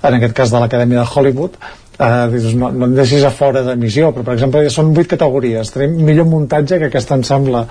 en 0.00 0.16
aquest 0.16 0.36
cas 0.36 0.52
de 0.52 0.60
l'Acadèmia 0.62 1.02
de 1.02 1.08
Hollywood 1.08 1.56
uh, 1.60 2.28
dius, 2.32 2.52
no, 2.56 2.72
no 2.72 2.88
em 2.88 2.96
deixis 2.96 3.24
a 3.28 3.32
fora 3.34 3.64
d'emissió 3.66 4.12
però 4.14 4.24
per 4.24 4.38
exemple 4.38 4.64
són 4.72 4.94
vuit 4.96 5.10
categories 5.10 5.72
tenim 5.76 6.00
millor 6.08 6.28
muntatge 6.32 6.80
que 6.80 6.88
aquesta 6.88 7.18
em 7.18 7.26
sembla 7.28 7.66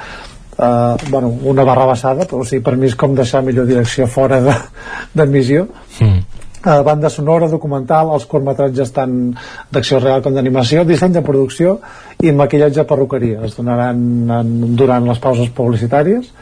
uh, 0.60 1.10
bueno, 1.10 1.32
una 1.44 1.64
barra 1.64 1.86
basada 1.90 2.28
però 2.28 2.44
o 2.44 2.48
sigui, 2.48 2.64
per 2.66 2.76
mi 2.78 2.90
és 2.90 2.98
com 3.00 3.16
deixar 3.16 3.42
millor 3.46 3.68
direcció 3.70 4.08
fora 4.08 4.42
de- 4.44 4.58
d'emissió 5.16 5.66
mm. 6.02 6.20
uh, 6.66 6.82
banda 6.86 7.10
sonora, 7.10 7.50
documental, 7.52 8.12
els 8.18 8.28
curtmetratges 8.30 8.94
tant 8.96 9.18
d'acció 9.72 10.02
real 10.04 10.24
com 10.26 10.36
d'animació, 10.36 10.84
disseny 10.86 11.16
de 11.16 11.26
producció 11.26 11.80
i 12.20 12.34
maquillatge 12.36 12.84
perruqueria. 12.84 13.46
Es 13.48 13.56
donaran 13.56 14.00
en, 14.40 14.56
durant 14.76 15.06
les 15.08 15.20
pauses 15.24 15.52
publicitàries. 15.56 16.34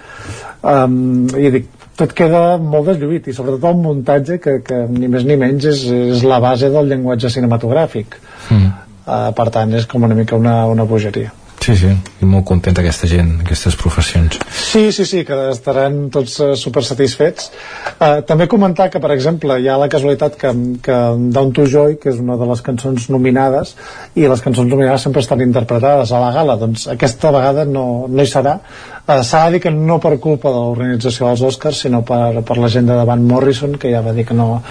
Um, 0.66 1.28
I 1.38 1.52
dic, 1.54 1.68
tot 1.98 2.14
queda 2.18 2.58
molt 2.62 2.90
deslluït 2.92 3.30
i 3.30 3.34
sobretot 3.34 3.70
el 3.70 3.78
muntatge 3.82 4.40
que, 4.42 4.60
que 4.66 4.84
ni 4.90 5.10
més 5.10 5.26
ni 5.26 5.38
menys 5.38 5.70
és, 5.70 5.84
és 6.18 6.26
la 6.26 6.42
base 6.42 6.70
del 6.74 6.90
llenguatge 6.90 7.30
cinematogràfic. 7.34 8.18
Mm. 8.50 8.72
Uh, 9.08 9.30
per 9.38 9.48
tant, 9.54 9.72
és 9.78 9.86
com 9.88 10.04
una 10.04 10.18
mica 10.18 10.36
una, 10.36 10.64
una 10.68 10.86
bogeria. 10.90 11.32
Sí, 11.68 11.74
sí, 11.76 11.90
i 12.24 12.28
molt 12.32 12.46
content 12.48 12.78
aquesta 12.80 13.10
gent, 13.12 13.42
aquestes 13.44 13.76
professions. 13.76 14.38
Sí, 14.56 14.86
sí, 14.96 15.04
sí, 15.04 15.26
que 15.28 15.36
estaran 15.52 15.98
tots 16.16 16.38
uh, 16.40 16.54
super 16.56 16.80
satisfets. 16.88 17.50
Uh, 17.98 18.22
també 18.30 18.46
comentar 18.48 18.86
que, 18.94 19.02
per 19.04 19.10
exemple, 19.12 19.58
hi 19.60 19.68
ha 19.68 19.76
la 19.82 19.90
casualitat 19.92 20.38
que, 20.40 20.54
que 20.86 21.00
Down 21.36 21.50
to 21.58 21.66
Joy, 21.68 21.98
que 22.00 22.14
és 22.14 22.22
una 22.24 22.38
de 22.40 22.46
les 22.48 22.62
cançons 22.64 23.10
nominades, 23.12 23.74
i 24.16 24.24
les 24.32 24.44
cançons 24.46 24.72
nominades 24.72 25.04
sempre 25.04 25.26
estan 25.26 25.44
interpretades 25.44 26.14
a 26.16 26.22
la 26.24 26.30
gala, 26.38 26.56
doncs 26.62 26.86
aquesta 26.94 27.34
vegada 27.36 27.66
no, 27.68 27.84
no 28.08 28.24
hi 28.24 28.32
serà. 28.32 28.54
Uh, 29.02 29.18
S'ha 29.28 29.42
de 29.50 29.58
dir 29.58 29.66
que 29.66 29.74
no 29.76 29.98
per 30.00 30.14
culpa 30.24 30.54
de 30.54 30.62
l'organització 30.70 31.28
dels 31.28 31.44
Oscars, 31.50 31.82
sinó 31.84 32.00
per, 32.08 32.46
per 32.48 32.58
la 32.64 32.70
gent 32.72 32.88
de 32.88 33.02
Van 33.12 33.28
Morrison, 33.28 33.76
que 33.76 33.92
ja 33.92 34.00
va 34.06 34.16
dir 34.16 34.24
que 34.30 34.40
no, 34.40 34.62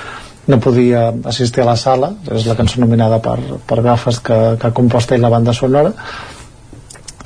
no 0.49 0.61
podia 0.65 1.11
assistir 1.29 1.61
a 1.61 1.69
la 1.69 1.77
sala, 1.77 2.15
és 2.33 2.49
la 2.49 2.57
cançó 2.57 2.81
nominada 2.81 3.21
per, 3.21 3.37
per 3.69 3.83
Belfast 3.85 4.25
que, 4.25 4.41
que 4.57 4.71
ha 4.71 4.75
compost 4.81 5.13
ell 5.13 5.29
la 5.29 5.35
banda 5.37 5.53
sonora, 5.53 5.93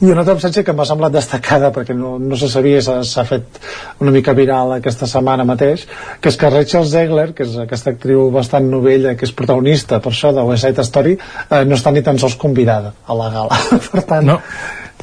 i 0.00 0.08
una 0.08 0.22
altra 0.22 0.34
absència 0.36 0.64
que 0.64 0.72
m'ha 0.76 0.86
semblat 0.88 1.12
destacada 1.12 1.70
perquè 1.74 1.94
no, 1.96 2.14
no 2.18 2.36
se 2.40 2.48
sabia, 2.48 2.80
s'ha 2.80 3.24
fet 3.28 3.60
una 4.00 4.12
mica 4.14 4.32
viral 4.36 4.72
aquesta 4.76 5.08
setmana 5.10 5.44
mateix 5.48 5.84
que 6.20 6.32
és 6.32 6.38
que 6.40 6.50
Rachel 6.52 6.86
Zegler, 6.88 7.30
que 7.36 7.44
és 7.44 7.56
aquesta 7.60 7.92
actriu 7.92 8.30
bastant 8.32 8.70
novella, 8.72 9.14
que 9.18 9.28
és 9.28 9.34
protagonista 9.36 10.00
per 10.00 10.14
això 10.14 10.32
de 10.36 10.44
West 10.48 10.64
Side 10.64 10.86
Story, 10.88 11.16
eh, 11.18 11.64
no 11.68 11.76
està 11.76 11.92
ni 11.92 12.04
tan 12.06 12.20
sols 12.22 12.38
convidada 12.40 12.94
a 13.06 13.18
la 13.18 13.28
gala 13.34 13.60
per 13.90 14.06
tant, 14.08 14.32
no. 14.32 14.38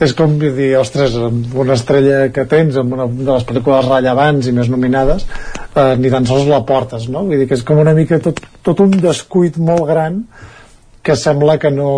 és 0.01 0.17
com 0.17 0.33
dir, 0.41 0.71
ostres, 0.81 1.15
una 1.17 1.77
estrella 1.77 2.27
que 2.33 2.47
tens 2.49 2.81
amb 2.81 2.97
una 2.97 3.07
de 3.11 3.29
les 3.31 3.47
pel·lícules 3.47 3.85
rellevants 3.91 4.49
i 4.49 4.57
més 4.57 4.73
nominades 4.73 5.29
eh, 5.29 5.93
ni 6.01 6.09
tan 6.13 6.25
sols 6.25 6.49
la 6.49 6.63
portes 6.65 7.05
no? 7.13 7.27
vull 7.29 7.37
dir 7.37 7.49
que 7.49 7.59
és 7.59 7.65
com 7.67 7.85
una 7.85 7.93
mica 7.97 8.17
tot, 8.23 8.41
tot 8.65 8.85
un 8.85 8.97
descuit 8.97 9.61
molt 9.61 9.85
gran 9.93 10.23
que 11.05 11.15
sembla 11.15 11.55
que 11.61 11.69
no 11.71 11.91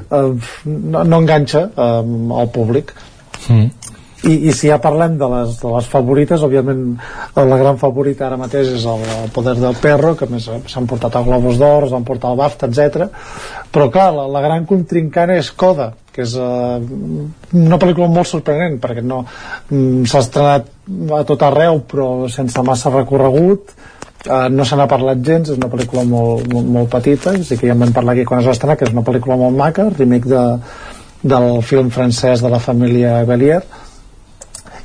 eh, 0.00 0.50
no, 0.66 1.04
no 1.04 1.22
enganxa 1.22 1.68
eh, 1.70 2.00
al 2.42 2.50
públic 2.54 2.94
mm. 3.48 3.68
I, 4.20 4.34
i 4.50 4.52
si 4.52 4.68
ja 4.68 4.76
parlem 4.76 5.14
de 5.16 5.24
les, 5.32 5.54
de 5.62 5.70
les 5.72 5.86
favorites 5.88 6.42
òbviament 6.44 6.82
la 7.38 7.56
gran 7.56 7.78
favorita 7.80 8.26
ara 8.26 8.36
mateix 8.40 8.68
és 8.76 8.84
el, 8.84 9.04
el 9.14 9.30
Poder 9.32 9.54
del 9.56 9.78
Perro 9.80 10.12
que 10.18 10.28
més 10.28 10.44
s'han 10.44 10.88
portat 10.90 11.16
a 11.16 11.22
Globus 11.24 11.56
d'Or 11.60 11.88
s'han 11.88 12.04
portat 12.04 12.28
al 12.28 12.36
BAFTA, 12.36 12.68
etc. 12.68 13.06
però 13.72 13.88
clar, 13.88 14.10
la, 14.18 14.26
la 14.28 14.42
gran 14.44 14.68
contrincant 14.68 15.32
és 15.32 15.48
Coda 15.56 15.94
que 16.12 16.26
és 16.26 16.34
uh, 16.36 16.76
una 17.56 17.78
pel·lícula 17.80 18.10
molt 18.12 18.28
sorprenent 18.28 18.76
perquè 18.82 19.00
no 19.06 19.22
mm, 19.24 20.04
s'ha 20.10 20.20
estrenat 20.26 20.68
a 21.16 21.22
tot 21.24 21.46
arreu 21.46 21.80
però 21.88 22.10
sense 22.28 22.60
massa 22.66 22.92
recorregut 22.92 23.72
Uh, 24.20 24.50
no 24.52 24.66
se 24.68 24.76
n'ha 24.76 24.84
parlat 24.84 25.20
gens, 25.24 25.48
és 25.48 25.56
una 25.56 25.70
pel·lícula 25.72 26.02
molt, 26.04 26.44
molt, 26.52 26.66
molt 26.68 26.90
petita, 26.92 27.32
sí 27.40 27.56
que 27.56 27.70
ja 27.70 27.72
en 27.72 27.80
vam 27.80 27.94
parlar 27.96 28.12
aquí 28.12 28.26
quan 28.28 28.42
es 28.42 28.48
va 28.50 28.52
estrenar, 28.52 28.76
que 28.76 28.84
és 28.84 28.92
una 28.92 29.04
pel·lícula 29.06 29.38
molt 29.40 29.56
maca, 29.56 29.86
remake 29.94 30.28
de, 30.28 30.42
del 31.32 31.62
film 31.64 31.88
francès 31.94 32.44
de 32.44 32.50
la 32.52 32.60
família 32.60 33.22
Bellier. 33.24 33.62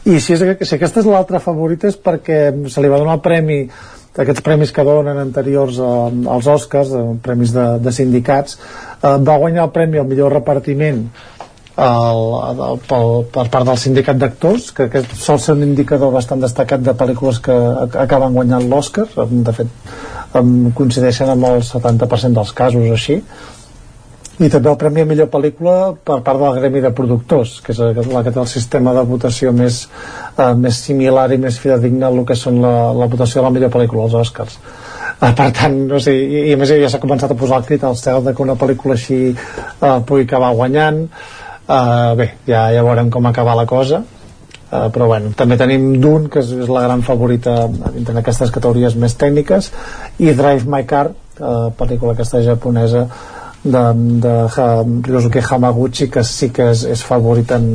I 0.05 0.21
si, 0.21 0.37
és, 0.37 0.45
si 0.61 0.77
aquesta 0.77 1.01
és 1.01 1.09
l'altra 1.09 1.41
favorita 1.43 1.89
és 1.91 1.99
perquè 1.99 2.39
se 2.71 2.81
li 2.81 2.91
va 2.91 3.01
donar 3.01 3.17
el 3.17 3.25
premi 3.25 3.59
aquests 4.15 4.43
premis 4.45 4.71
que 4.71 4.83
donen 4.87 5.17
anteriors 5.19 5.79
a, 5.83 5.93
als 6.31 6.47
Oscars, 6.47 6.93
a, 6.95 7.03
premis 7.23 7.51
de, 7.55 7.65
de 7.83 7.91
sindicats, 7.91 8.55
eh, 9.01 9.17
va 9.19 9.39
guanyar 9.41 9.65
el 9.67 9.73
premi 9.75 9.99
al 9.99 10.07
millor 10.07 10.31
repartiment 10.31 11.03
el, 11.75 12.21
el, 12.53 12.77
pel, 12.87 13.09
per 13.35 13.47
part 13.51 13.67
del 13.67 13.79
sindicat 13.79 14.19
d'actors 14.19 14.69
que 14.75 14.87
aquest 14.87 15.15
sol 15.19 15.41
ser 15.43 15.57
un 15.57 15.65
indicador 15.65 16.13
bastant 16.13 16.43
destacat 16.43 16.83
de 16.85 16.93
pel·lícules 16.95 17.41
que 17.43 17.55
acaben 18.05 18.37
guanyant 18.37 18.69
l'Oscar 18.71 19.09
de 19.15 19.55
fet 19.55 19.67
coincideixen 20.75 21.31
amb 21.31 21.49
el 21.51 21.61
70% 21.63 22.35
dels 22.35 22.55
casos 22.55 22.89
així. 22.91 23.19
I 24.35 24.49
també 24.51 24.67
el 24.67 24.75
Premi 24.75 25.03
a 25.05 25.07
millor 25.07 25.29
pel·lícula 25.31 25.93
per 25.95 26.17
part 26.23 26.41
del 26.41 26.57
gremi 26.57 26.81
de 26.83 26.91
productors 26.95 27.61
que 27.63 27.71
és 27.71 28.09
la 28.11 28.23
que 28.23 28.33
té 28.35 28.41
el 28.41 28.49
sistema 28.51 28.91
de 28.95 29.05
votació 29.07 29.53
més, 29.55 29.85
eh, 30.35 30.51
més 30.59 30.81
similar 30.83 31.29
i 31.31 31.37
més 31.39 31.59
fidedigna 31.59 32.09
al 32.11 32.25
que 32.27 32.35
són 32.35 32.59
la, 32.63 32.91
la 32.91 33.07
votació 33.07 33.39
de 33.39 33.45
la 33.47 33.53
millor 33.55 33.71
pel·lícula 33.71 34.09
als 34.09 34.17
Oscars. 34.25 34.59
Eh, 35.21 35.31
per 35.31 35.47
tant, 35.55 35.77
no 35.87 36.01
sé, 36.03 36.17
i, 36.19 36.49
i 36.49 36.53
a 36.53 36.59
més 36.59 36.73
ja 36.75 36.91
s'ha 36.91 36.99
començat 36.99 37.31
a 37.31 37.39
posar 37.39 37.61
el 37.61 37.69
crit 37.69 37.87
al 37.87 37.95
cel 37.95 38.27
de 38.27 38.35
que 38.35 38.43
una 38.43 38.57
pel·lícula 38.59 38.99
així 38.99 39.19
eh, 39.31 39.97
pugui 40.03 40.27
acabar 40.27 40.51
guanyant 40.59 41.05
Uh, 41.65 42.13
bé, 42.17 42.27
ja, 42.45 42.67
ja 42.69 42.83
veurem 42.85 43.09
com 43.09 43.25
acaba 43.25 43.55
la 43.57 43.65
cosa. 43.65 44.03
Uh, 44.65 44.89
però 44.93 45.07
bueno, 45.09 45.31
també 45.37 45.57
tenim 45.57 45.95
Dune 46.01 46.29
que 46.29 46.41
és, 46.41 46.51
és 46.65 46.69
la 46.69 46.83
gran 46.85 47.01
favorita 47.05 47.65
en 47.69 48.21
aquestes 48.21 48.51
categories 48.53 48.97
més 48.97 49.13
tècniques 49.17 49.71
i 50.21 50.33
Drive 50.33 50.69
My 50.69 50.85
Car, 50.89 51.07
uh, 51.09 51.71
pel·lícula 51.77 52.13
aquesta 52.13 52.41
japonesa 52.45 53.05
de, 53.65 53.83
de 54.21 54.33
Ryosuke 55.05 55.41
Hamaguchi 55.41 56.09
que 56.09 56.23
sí 56.23 56.51
que 56.53 56.69
és, 56.73 56.85
és 56.95 57.03
favorita 57.05 57.57
en, 57.57 57.67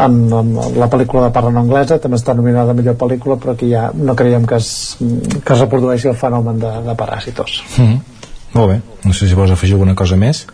en, 0.00 0.18
en 0.40 0.52
la 0.80 0.88
pel·lícula 0.92 1.26
de 1.26 1.32
parla 1.34 1.52
no 1.52 1.64
anglesa 1.64 2.00
també 2.00 2.20
està 2.20 2.36
nominada 2.36 2.72
a 2.72 2.78
millor 2.78 2.96
pel·lícula 3.00 3.36
però 3.40 3.52
aquí 3.52 3.68
ja 3.72 3.90
no 3.94 4.16
creiem 4.16 4.48
que 4.48 4.60
es, 4.60 4.70
que 5.00 5.56
es 5.56 5.60
reprodueixi 5.60 6.08
el 6.12 6.20
fenomen 6.20 6.60
de, 6.60 6.72
de 6.88 6.96
Paràsitos. 6.96 7.62
Mm 7.76 7.84
-hmm. 7.84 7.98
molt 8.54 8.70
bé, 8.72 8.80
no 9.04 9.12
sé 9.12 9.28
si 9.28 9.34
vols 9.34 9.50
afegir 9.50 9.74
alguna 9.74 9.94
cosa 9.94 10.16
més 10.16 10.46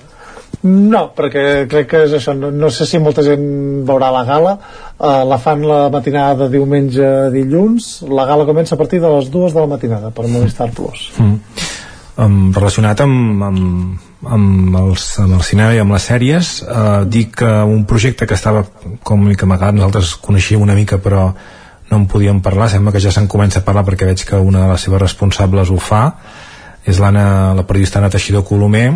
no, 0.62 1.06
perquè 1.16 1.64
crec 1.70 1.86
que 1.88 2.02
és 2.04 2.14
això 2.18 2.34
no, 2.36 2.50
no 2.52 2.68
sé 2.68 2.84
si 2.84 2.98
molta 3.00 3.22
gent 3.24 3.44
veurà 3.88 4.10
la 4.12 4.24
gala. 4.28 4.54
Uh, 4.98 5.22
la 5.24 5.38
fan 5.40 5.62
la 5.64 5.86
matinada 5.92 6.44
de 6.44 6.50
diumenge 6.52 7.06
a 7.06 7.30
dilluns. 7.32 8.02
La 8.10 8.26
gala 8.28 8.44
comença 8.48 8.76
a 8.76 8.80
partir 8.80 9.00
de 9.00 9.08
les 9.08 9.30
dues 9.32 9.54
de 9.56 9.60
la 9.60 9.70
matinada 9.70 10.10
per 10.12 10.26
Movistar 10.28 10.68
Plus 10.76 11.06
mm. 11.16 11.36
um, 12.20 12.50
relacionat 12.52 13.00
amb, 13.00 13.42
amb, 13.46 14.10
amb, 14.28 14.76
els, 14.82 15.06
amb 15.24 15.38
el 15.38 15.46
cinema 15.46 15.72
i 15.74 15.80
amb 15.80 15.96
les 15.96 16.08
sèries 16.10 16.52
uh, 16.66 17.06
dic 17.08 17.38
que 17.40 17.50
un 17.64 17.86
projecte 17.88 18.28
que 18.28 18.36
estava 18.36 18.66
com 19.02 19.24
una 19.24 19.32
mica 19.32 19.48
amagat 19.48 19.78
nosaltres 19.78 20.12
coneixíem 20.20 20.60
una 20.60 20.76
mica 20.76 21.00
però 21.00 21.30
no 21.90 21.96
en 21.96 22.06
podíem 22.06 22.44
parlar. 22.44 22.68
Sembla 22.70 22.92
que 22.92 23.00
ja 23.02 23.10
se'n 23.10 23.28
comença 23.32 23.64
a 23.64 23.66
parlar 23.66 23.86
perquè 23.88 24.06
veig 24.06 24.28
que 24.28 24.38
una 24.38 24.66
de 24.66 24.74
les 24.74 24.84
seves 24.84 25.00
responsables 25.08 25.72
ho 25.72 25.80
fa. 25.80 26.04
És 26.86 27.00
l'Anna, 27.00 27.54
la 27.56 27.64
periodista 27.68 27.98
Anna 27.98 28.12
Teixidor 28.12 28.44
Colomer 28.46 28.92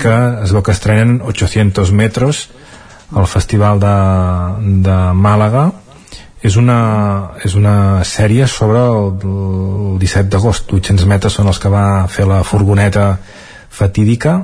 que 0.00 0.14
es 0.42 0.52
veu 0.52 0.62
que 0.62 0.74
estrenen 0.74 1.20
800 1.22 1.92
metres 1.92 2.48
al 3.14 3.26
Festival 3.30 3.80
de, 3.82 3.94
de 4.86 4.98
Màlaga. 5.14 5.70
És 6.44 6.58
una, 6.60 6.78
és 7.44 7.54
una 7.56 8.04
sèrie 8.04 8.46
sobre 8.50 8.82
el, 8.84 9.14
el 9.24 9.98
17 10.02 10.28
d'agost. 10.32 10.72
800 10.76 11.08
metres 11.08 11.38
són 11.38 11.48
els 11.48 11.60
que 11.62 11.72
va 11.72 12.04
fer 12.12 12.26
la 12.28 12.42
furgoneta 12.44 13.14
fatídica. 13.72 14.40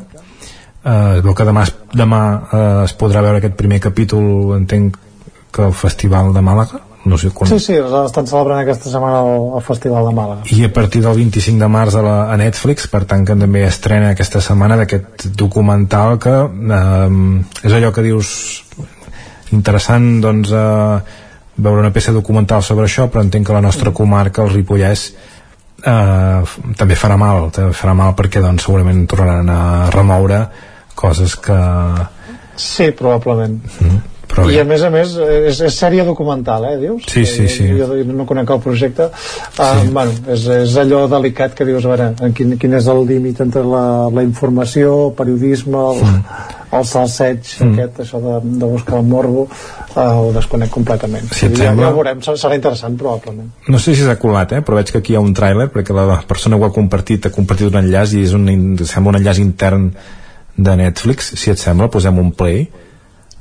Eh, 0.81 1.19
es 1.19 1.25
veu 1.27 1.37
que 1.37 1.45
demà, 1.45 1.67
demà 1.93 2.23
eh, 2.41 2.63
es 2.87 2.97
podrà 2.97 3.25
veure 3.27 3.43
aquest 3.43 3.59
primer 3.59 3.83
capítol. 3.85 4.57
Entenc 4.57 4.97
que 5.53 5.67
al 5.67 5.77
Festival 5.77 6.33
de 6.33 6.45
Màlaga 6.47 6.87
no 7.05 7.17
sé 7.17 7.31
quan... 7.33 7.49
Sí, 7.49 7.59
sí, 7.63 7.77
estan 7.81 8.27
celebrant 8.29 8.61
aquesta 8.61 8.91
setmana 8.93 9.23
el, 9.25 9.47
el 9.57 9.65
Festival 9.65 10.05
de 10.05 10.13
Màlaga. 10.17 10.43
I 10.53 10.67
a 10.67 10.73
partir 10.73 11.01
del 11.05 11.17
25 11.17 11.63
de 11.63 11.69
març 11.73 11.97
a, 11.97 12.03
la, 12.05 12.17
a 12.33 12.37
Netflix, 12.41 12.91
per 12.93 13.07
tant 13.09 13.25
que 13.29 13.37
també 13.41 13.65
estrena 13.65 14.13
aquesta 14.13 14.43
setmana 14.45 14.77
d'aquest 14.83 15.31
documental 15.41 16.19
que 16.21 16.37
eh, 16.37 17.65
és 17.65 17.77
allò 17.79 17.93
que 17.97 18.05
dius 18.05 18.35
interessant 19.57 20.13
doncs 20.23 20.53
eh, 20.53 21.01
veure 21.61 21.83
una 21.87 21.93
peça 21.95 22.13
documental 22.13 22.63
sobre 22.65 22.87
això, 22.89 23.09
però 23.09 23.25
entenc 23.25 23.49
que 23.49 23.57
la 23.57 23.65
nostra 23.65 23.95
comarca, 23.97 24.45
el 24.45 24.53
Ripollès 24.53 25.09
eh, 25.81 26.55
també 26.77 27.01
farà 27.01 27.17
mal, 27.21 27.49
també 27.49 27.73
farà 27.77 27.97
mal 27.97 28.15
perquè 28.19 28.45
doncs 28.45 28.69
segurament 28.69 29.07
tornaran 29.09 29.49
a 29.49 29.63
remoure 29.97 30.45
coses 31.01 31.37
que... 31.41 31.61
Sí, 32.61 32.91
probablement. 32.93 33.61
Mm 33.81 34.10
però 34.31 34.47
I 34.51 34.61
a 34.63 34.65
més 34.67 34.83
a 34.87 34.91
més 34.93 35.17
és, 35.19 35.61
és 35.67 35.75
sèrie 35.75 36.05
documental, 36.07 36.65
eh, 36.71 36.77
dius? 36.79 37.07
Sí, 37.11 37.25
sí, 37.27 37.49
sí. 37.51 37.67
Jo, 37.75 37.89
jo 37.99 38.15
no 38.15 38.27
conec 38.29 38.53
el 38.55 38.61
projecte. 38.63 39.09
Uh, 39.11 39.65
sí. 39.65 39.91
bueno, 39.91 40.15
és, 40.31 40.47
és 40.61 40.77
allò 40.79 41.03
delicat 41.11 41.57
que 41.59 41.67
dius, 41.67 41.85
a 41.87 41.93
veure, 41.93 42.09
en 42.27 42.37
quin, 42.37 42.55
quin 42.61 42.77
és 42.79 42.87
el 42.93 43.03
límit 43.09 43.43
entre 43.43 43.65
la, 43.67 43.85
la 44.15 44.25
informació, 44.27 44.93
el 45.09 45.15
periodisme, 45.19 45.83
el, 45.95 46.05
mm. 46.07 46.47
el 46.79 46.87
salseig 46.93 47.43
mm. 47.43 47.73
aquest, 47.75 47.99
això 48.07 48.23
de, 48.23 48.37
de 48.63 48.71
buscar 48.71 49.01
el 49.01 49.11
morbo, 49.11 49.49
uh, 49.49 50.07
ho 50.07 50.31
desconec 50.37 50.73
completament. 50.75 51.27
Si 51.35 51.49
et 51.51 51.59
ja, 51.59 51.75
ja 51.75 51.91
ho 51.91 51.99
veurem, 51.99 52.23
serà 52.31 52.55
interessant 52.59 52.97
probablement. 53.01 53.51
No 53.69 53.83
sé 53.83 53.97
si 53.99 54.07
s'ha 54.07 54.19
colat, 54.21 54.55
eh, 54.55 54.63
però 54.67 54.79
veig 54.79 54.95
que 54.95 55.03
aquí 55.03 55.17
hi 55.17 55.19
ha 55.19 55.25
un 55.27 55.35
tràiler, 55.37 55.71
perquè 55.75 55.97
la 55.97 56.23
persona 56.31 56.61
ho 56.61 56.69
ha 56.69 56.73
compartit, 56.75 57.27
ha 57.27 57.35
compartit 57.35 57.71
un 57.73 57.83
enllaç 57.83 58.15
i 58.15 58.25
és 58.29 58.39
un, 58.39 58.47
sembla 58.87 59.17
un 59.17 59.23
enllaç 59.25 59.43
intern 59.43 59.91
de 60.61 60.73
Netflix, 60.77 61.35
si 61.41 61.51
et 61.51 61.59
sembla, 61.59 61.91
posem 61.91 62.19
un 62.21 62.31
play. 62.37 62.67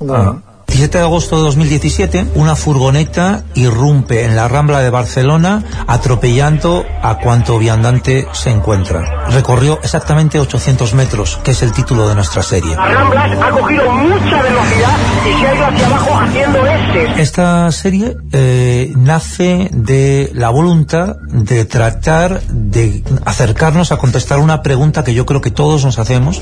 No. 0.00 0.14
Uh, 0.16 0.49
17 0.70 0.98
de 0.98 1.04
agosto 1.04 1.36
de 1.36 1.42
2017, 1.42 2.26
una 2.36 2.54
furgoneta 2.54 3.42
irrumpe 3.54 4.24
en 4.24 4.36
la 4.36 4.46
Rambla 4.46 4.80
de 4.80 4.88
Barcelona 4.88 5.64
atropellando 5.88 6.86
a 7.02 7.18
cuanto 7.18 7.58
viandante 7.58 8.28
se 8.32 8.50
encuentra. 8.50 9.26
Recorrió 9.30 9.80
exactamente 9.82 10.38
800 10.38 10.94
metros, 10.94 11.40
que 11.42 11.50
es 11.50 11.62
el 11.62 11.72
título 11.72 12.08
de 12.08 12.14
nuestra 12.14 12.44
serie. 12.44 12.76
La 12.76 12.86
Rambla 12.86 13.24
ha 13.24 13.50
cogido 13.50 13.90
mucha 13.90 14.42
velocidad 14.42 14.96
y 15.28 15.40
se 15.40 15.46
ha 15.48 15.54
ido 15.56 15.66
hacia 15.66 15.86
abajo 15.86 16.20
haciendo 16.20 16.66
este. 16.66 17.20
Esta 17.20 17.72
serie 17.72 18.16
eh, 18.30 18.92
nace 18.96 19.70
de 19.72 20.30
la 20.34 20.50
voluntad 20.50 21.16
de 21.32 21.64
tratar 21.64 22.42
de 22.42 23.02
acercarnos 23.24 23.90
a 23.90 23.96
contestar 23.96 24.38
una 24.38 24.62
pregunta 24.62 25.02
que 25.02 25.14
yo 25.14 25.26
creo 25.26 25.40
que 25.40 25.50
todos 25.50 25.84
nos 25.84 25.98
hacemos 25.98 26.40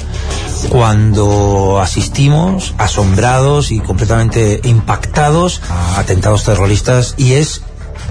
cuando 0.68 1.80
asistimos 1.80 2.74
asombrados 2.78 3.70
y 3.70 3.80
completamente 3.80 4.17
impactados 4.64 5.62
a 5.70 6.00
atentados 6.00 6.44
terroristas 6.44 7.14
y 7.16 7.34
es 7.34 7.62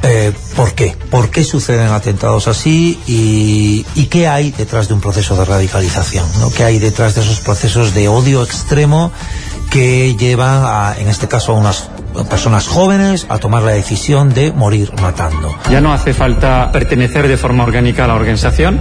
eh, 0.03 0.31
¿Por 0.55 0.73
qué? 0.73 0.95
¿Por 1.09 1.29
qué 1.31 1.43
suceden 1.43 1.87
atentados 1.87 2.47
así? 2.47 2.99
Y, 3.07 3.83
qué 4.09 4.27
hay 4.27 4.51
detrás 4.51 4.87
de 4.87 4.93
un 4.93 5.01
proceso 5.01 5.35
de 5.35 5.43
radicalización? 5.43 6.25
¿no? 6.39 6.49
¿Qué 6.51 6.63
hay 6.63 6.79
detrás 6.79 7.15
de 7.15 7.21
esos 7.21 7.39
procesos 7.41 7.93
de 7.93 8.07
odio 8.07 8.43
extremo 8.43 9.11
que 9.69 10.15
llevan, 10.15 10.63
a, 10.63 10.95
en 10.97 11.09
este 11.09 11.27
caso, 11.27 11.51
a 11.51 11.55
unas 11.55 11.89
personas 12.29 12.67
jóvenes 12.67 13.25
a 13.29 13.37
tomar 13.37 13.63
la 13.63 13.71
decisión 13.71 14.33
de 14.33 14.51
morir 14.53 14.91
matando? 15.01 15.55
Ya 15.69 15.81
no 15.81 15.91
hace 15.93 16.13
falta 16.13 16.71
pertenecer 16.71 17.27
de 17.27 17.37
forma 17.37 17.63
orgánica 17.63 18.05
a 18.05 18.07
la 18.07 18.15
organización, 18.15 18.79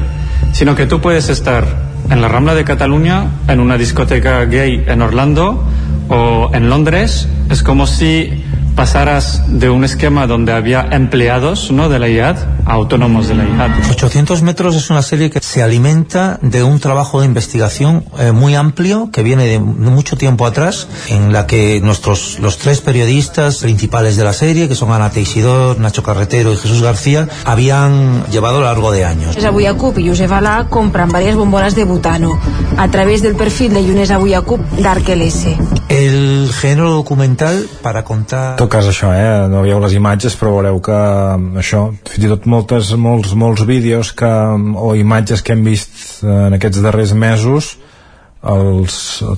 sino 0.53 0.77
que 0.77 0.87
tú 0.87 1.01
puedes 1.01 1.29
estar 1.29 1.67
en 2.11 2.21
la 2.23 2.29
Rambla 2.29 2.55
de 2.55 2.65
Cataluña, 2.65 3.27
en 3.49 3.61
una 3.61 3.77
discoteca 3.77 4.45
gay 4.45 4.85
en 4.87 5.03
Orlando 5.03 5.63
o 6.09 6.51
en 6.53 6.69
Londres. 6.71 7.29
Es 7.51 7.63
como 7.63 7.87
si 7.87 8.45
pasaras 8.77 9.43
de 9.49 9.71
un 9.71 9.85
esquema 9.85 10.27
donde 10.27 10.53
había 10.53 10.87
empleados 10.93 11.73
¿no? 11.73 11.89
de 11.89 11.99
la 11.99 12.09
IAD 12.09 12.37
a 12.67 12.73
autónomos 12.75 13.27
de 13.27 13.35
la 13.35 13.45
IAD. 13.45 13.91
800 13.91 14.43
metros 14.43 14.77
es 14.77 14.91
una 14.91 15.03
serie 15.03 15.31
que 15.31 15.41
se 15.41 15.63
alimenta 15.63 16.39
de 16.43 16.63
un 16.63 16.79
trabajo 16.79 17.21
de 17.21 17.27
investigación 17.27 18.05
eh, 18.19 18.33
muy 18.33 18.55
amplio 18.55 19.11
que 19.11 19.23
viene 19.23 19.47
de 19.47 19.59
mucho 19.59 20.17
tiempo 20.17 20.45
atrás, 20.47 20.89
en 21.09 21.33
la 21.33 21.47
que 21.47 21.81
nuestros 21.81 22.39
los 22.39 22.59
tres 22.59 22.83
periodistas 22.83 23.59
principales 23.59 24.17
de 24.17 24.25
la 24.25 24.35
serie, 24.35 24.69
que 24.69 24.75
son 24.75 24.93
Ana 24.93 25.11
Teixidor, 25.11 25.81
Nacho 25.81 26.03
Carretero 26.03 26.53
y 26.53 26.57
Jesús 26.57 26.83
García, 26.83 27.29
habían 27.45 28.27
llevado 28.27 28.59
a 28.59 28.61
lo 28.61 28.67
largo 28.67 28.93
de 28.93 29.05
años. 29.07 29.43
Abuyacup 29.43 29.99
y 29.99 30.09
Josep 30.09 30.31
Alá 30.31 30.67
compran 30.69 31.09
varias 31.09 31.35
bombonas 31.37 31.75
de 31.75 31.85
butano 31.85 32.39
a 32.77 32.91
través 32.91 33.23
del 33.23 33.37
perfil 33.37 33.73
de 33.73 33.87
Yunes 33.87 34.11
Abuyacup 34.11 34.61
Dark 34.81 35.09
LS. 35.09 35.57
El 35.89 36.51
género 36.53 36.91
documental 36.91 37.67
para 37.81 38.05
contar 38.05 38.57
tot 38.67 38.75
cas 38.75 38.89
això, 38.91 39.13
eh? 39.15 39.47
no 39.51 39.63
veieu 39.63 39.79
les 39.83 39.95
imatges 39.95 40.35
però 40.39 40.57
veureu 40.57 40.81
que 40.83 40.97
això, 41.63 41.87
fins 42.11 42.27
i 42.27 42.31
tot 42.33 42.47
moltes, 42.51 42.91
molts, 42.99 43.35
molts 43.39 43.63
vídeos 43.69 44.11
que, 44.17 44.27
o 44.27 44.95
imatges 44.99 45.45
que 45.47 45.55
hem 45.55 45.63
vist 45.67 46.25
en 46.27 46.57
aquests 46.57 46.83
darrers 46.83 47.15
mesos 47.15 47.77
els 48.47 48.97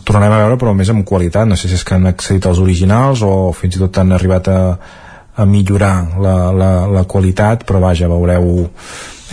tornarem 0.08 0.34
a 0.34 0.40
veure 0.42 0.56
però 0.60 0.72
més 0.76 0.88
amb 0.92 1.04
qualitat, 1.08 1.48
no 1.48 1.56
sé 1.60 1.68
si 1.68 1.76
és 1.76 1.84
que 1.84 1.96
han 1.96 2.08
accedit 2.08 2.48
als 2.48 2.60
originals 2.64 3.22
o 3.24 3.52
fins 3.56 3.76
i 3.76 3.82
tot 3.84 4.00
han 4.00 4.16
arribat 4.16 4.48
a, 4.52 4.60
a 5.36 5.46
millorar 5.48 5.94
la, 6.24 6.36
la, 6.56 6.72
la 6.88 7.04
qualitat 7.04 7.66
però 7.68 7.82
vaja, 7.84 8.08
veureu 8.08 8.64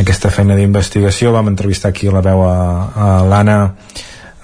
aquesta 0.03 0.31
feina 0.31 0.59
d'investigació 0.59 1.31
vam 1.35 1.53
entrevistar 1.53 1.93
aquí 1.93 2.11
la 2.11 2.23
veu 2.25 2.43
a, 2.43 2.57
a 2.91 3.09
l'Anna 3.23 3.59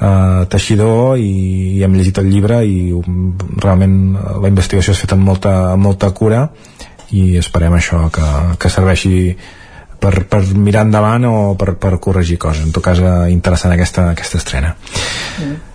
eh, 0.02 0.44
teixidor 0.52 1.22
i, 1.22 1.32
i 1.78 1.86
hem 1.86 1.96
llegit 1.98 2.22
el 2.22 2.30
llibre 2.32 2.62
i 2.66 2.92
realment 3.62 3.98
la 4.18 4.52
investigació 4.52 4.96
és 4.96 5.02
feta 5.06 5.18
amb 5.18 5.28
molta, 5.30 5.56
amb 5.72 5.86
molta 5.88 6.12
cura 6.18 6.48
i 7.12 7.38
esperem 7.40 7.76
això 7.78 8.06
que, 8.14 8.28
que 8.60 8.72
serveixi 8.72 9.16
per, 10.02 10.14
per 10.30 10.42
mirar 10.58 10.86
endavant 10.88 11.28
o 11.30 11.36
per, 11.60 11.76
per 11.80 11.98
corregir 12.04 12.40
coses 12.42 12.66
en 12.66 12.72
tot 12.76 12.86
cas 12.86 13.02
eh, 13.04 13.18
interessant 13.34 13.76
aquesta, 13.76 14.10
aquesta 14.16 14.42
estrena 14.42 14.74
mm. 14.74 15.71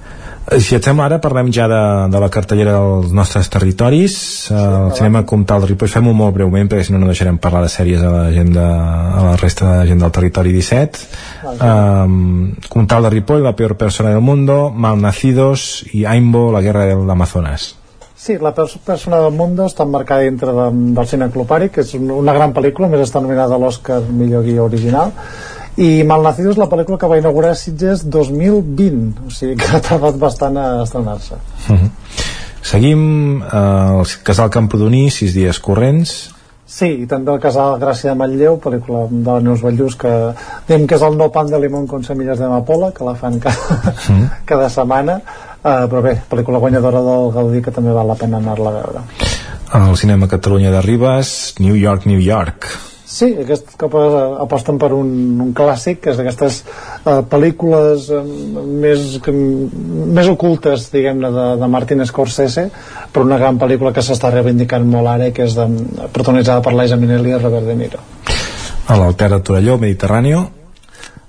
Si 0.47 0.77
et 0.77 0.85
sembla 0.87 1.09
ara 1.09 1.17
parlem 1.19 1.49
ja 1.51 1.65
de, 1.67 1.79
de 2.13 2.19
la 2.23 2.29
cartellera 2.31 2.77
dels 2.79 3.11
nostres 3.15 3.49
territoris. 3.51 4.17
Sí, 4.47 4.55
el 4.55 4.93
cinema 4.95 5.25
Comtal 5.27 5.65
de 5.65 5.73
Ripoll. 5.73 5.91
Fem-ho 5.91 6.13
molt 6.15 6.37
breument 6.37 6.71
perquè 6.71 6.85
si 6.87 6.95
no 6.95 7.01
no 7.03 7.09
deixarem 7.11 7.41
parlar 7.43 7.65
de 7.65 7.71
sèries 7.73 8.05
a 8.07 8.13
la 8.13 8.29
gent 8.35 8.53
de, 8.55 8.67
a 8.67 9.25
la 9.25 9.33
resta 9.41 9.73
de 9.81 9.89
gent 9.91 10.05
del 10.05 10.13
territori 10.15 10.55
17 10.55 11.03
um, 11.51 12.53
Comtal 12.71 13.09
de 13.09 13.11
Ripoll 13.17 13.43
La 13.43 13.57
peor 13.59 13.75
persona 13.81 14.15
del 14.15 14.23
mundo 14.23 14.71
Malnacidos 14.71 15.83
i 15.93 16.05
Aimbo 16.07 16.53
La 16.55 16.63
guerra 16.63 16.87
del 16.87 17.11
Amazonas. 17.11 17.75
Sí, 18.15 18.39
la 18.39 18.55
persona 18.55 19.19
del 19.21 19.35
mundo 19.35 19.67
està 19.67 19.85
marcada 19.85 20.25
dintre 20.25 20.55
de, 20.55 20.71
del 20.95 21.11
cine 21.11 21.29
Clopari, 21.35 21.69
que 21.75 21.83
és 21.83 21.93
una 21.99 22.33
gran 22.35 22.55
pel·lícula, 22.55 22.89
més 22.89 23.03
està 23.03 23.21
nominada 23.21 23.59
a 23.59 23.61
l'Oscar 23.61 24.01
millor 24.07 24.47
guia 24.47 24.63
original 24.63 25.13
i 25.77 26.05
Malnacido 26.09 26.55
és 26.55 26.61
la 26.61 26.69
pel·lícula 26.71 26.99
que 27.01 27.11
va 27.11 27.19
inaugurar 27.21 27.55
Sitges 27.57 28.07
2020 28.09 29.27
o 29.27 29.35
sigui 29.35 29.59
que 29.61 29.69
ha 29.77 29.83
tardat 29.85 30.17
bastant 30.21 30.57
a 30.57 30.83
estrenar-se 30.83 31.35
uh 31.35 31.77
-huh. 31.77 31.91
Seguim 32.67 33.43
eh, 33.43 34.01
el 34.01 34.07
Casal 34.25 34.51
Campodoní, 34.51 35.11
sis 35.11 35.35
dies 35.35 35.61
corrents 35.61 36.37
Sí, 36.67 36.89
i 37.05 37.07
també 37.07 37.31
el 37.31 37.39
casal 37.39 37.77
Gràcia 37.79 38.11
de 38.11 38.19
Manlleu, 38.19 38.57
pel·lícula 38.59 39.05
de 39.09 39.23
la 39.31 39.41
Neus 39.41 39.61
Ballús, 39.63 39.95
que 39.95 40.11
diem 40.67 40.87
que 40.91 40.97
és 40.97 41.05
el 41.07 41.15
nou 41.15 41.31
pan 41.31 41.47
de 41.47 41.61
limón 41.63 41.87
con 41.87 42.03
semilles 42.03 42.41
d'amapola, 42.43 42.91
que 42.91 43.07
la 43.07 43.15
fan 43.15 43.39
cada, 43.39 43.93
mm. 44.11 44.27
cada 44.51 44.69
setmana, 44.69 45.21
uh, 45.63 45.87
però 45.87 46.03
bé, 46.03 46.17
pel·lícula 46.27 46.59
guanyadora 46.59 47.05
del 47.07 47.31
Gaudí 47.37 47.63
que 47.63 47.71
també 47.71 47.95
val 47.95 48.11
la 48.11 48.19
pena 48.19 48.43
anar-la 48.43 48.73
a 48.73 48.77
veure. 48.81 49.05
El 49.79 49.97
cinema 49.97 50.27
Catalunya 50.27 50.75
de 50.75 50.83
Ribes, 50.83 51.55
New 51.61 51.79
York, 51.79 52.11
New 52.11 52.19
York. 52.19 52.67
Sí, 53.07 53.29
aquest 53.39 53.77
cop 53.79 53.93
aposten 54.43 54.81
per 54.83 54.89
un, 54.97 55.11
un 55.45 55.53
clàssic, 55.55 56.01
que 56.03 56.11
és 56.11 56.17
d'aquestes 56.19 56.57
uh, 56.67 57.21
pel·lícules 57.31 58.09
uh, 58.11 58.25
més, 58.83 59.05
que, 59.23 59.31
més 59.31 60.27
ocultes, 60.33 60.89
diguem-ne, 60.91 61.31
de, 61.31 61.45
de 61.61 61.69
Martin 61.71 62.03
Scorsese, 62.11 62.67
però 63.15 63.23
una 63.29 63.39
gran 63.39 63.63
pel·lícula 63.63 63.95
que 63.95 64.03
s'està 64.03 64.33
reivindicant 64.35 64.91
molt 64.91 65.13
ara, 65.13 65.31
que 65.31 65.47
és 65.47 65.55
de, 65.55 65.69
protagonitzada 66.11 66.67
per 66.67 66.75
l'Aisa 66.75 66.99
Minelli 66.99 67.31
i 67.31 67.39
Robert 67.39 67.71
De 67.71 67.79
Niro. 67.79 68.03
A 68.91 68.99
l'Alter 68.99 69.31
de 69.37 69.43
Torelló, 69.47 69.79
Mediterráneo. 69.79 70.43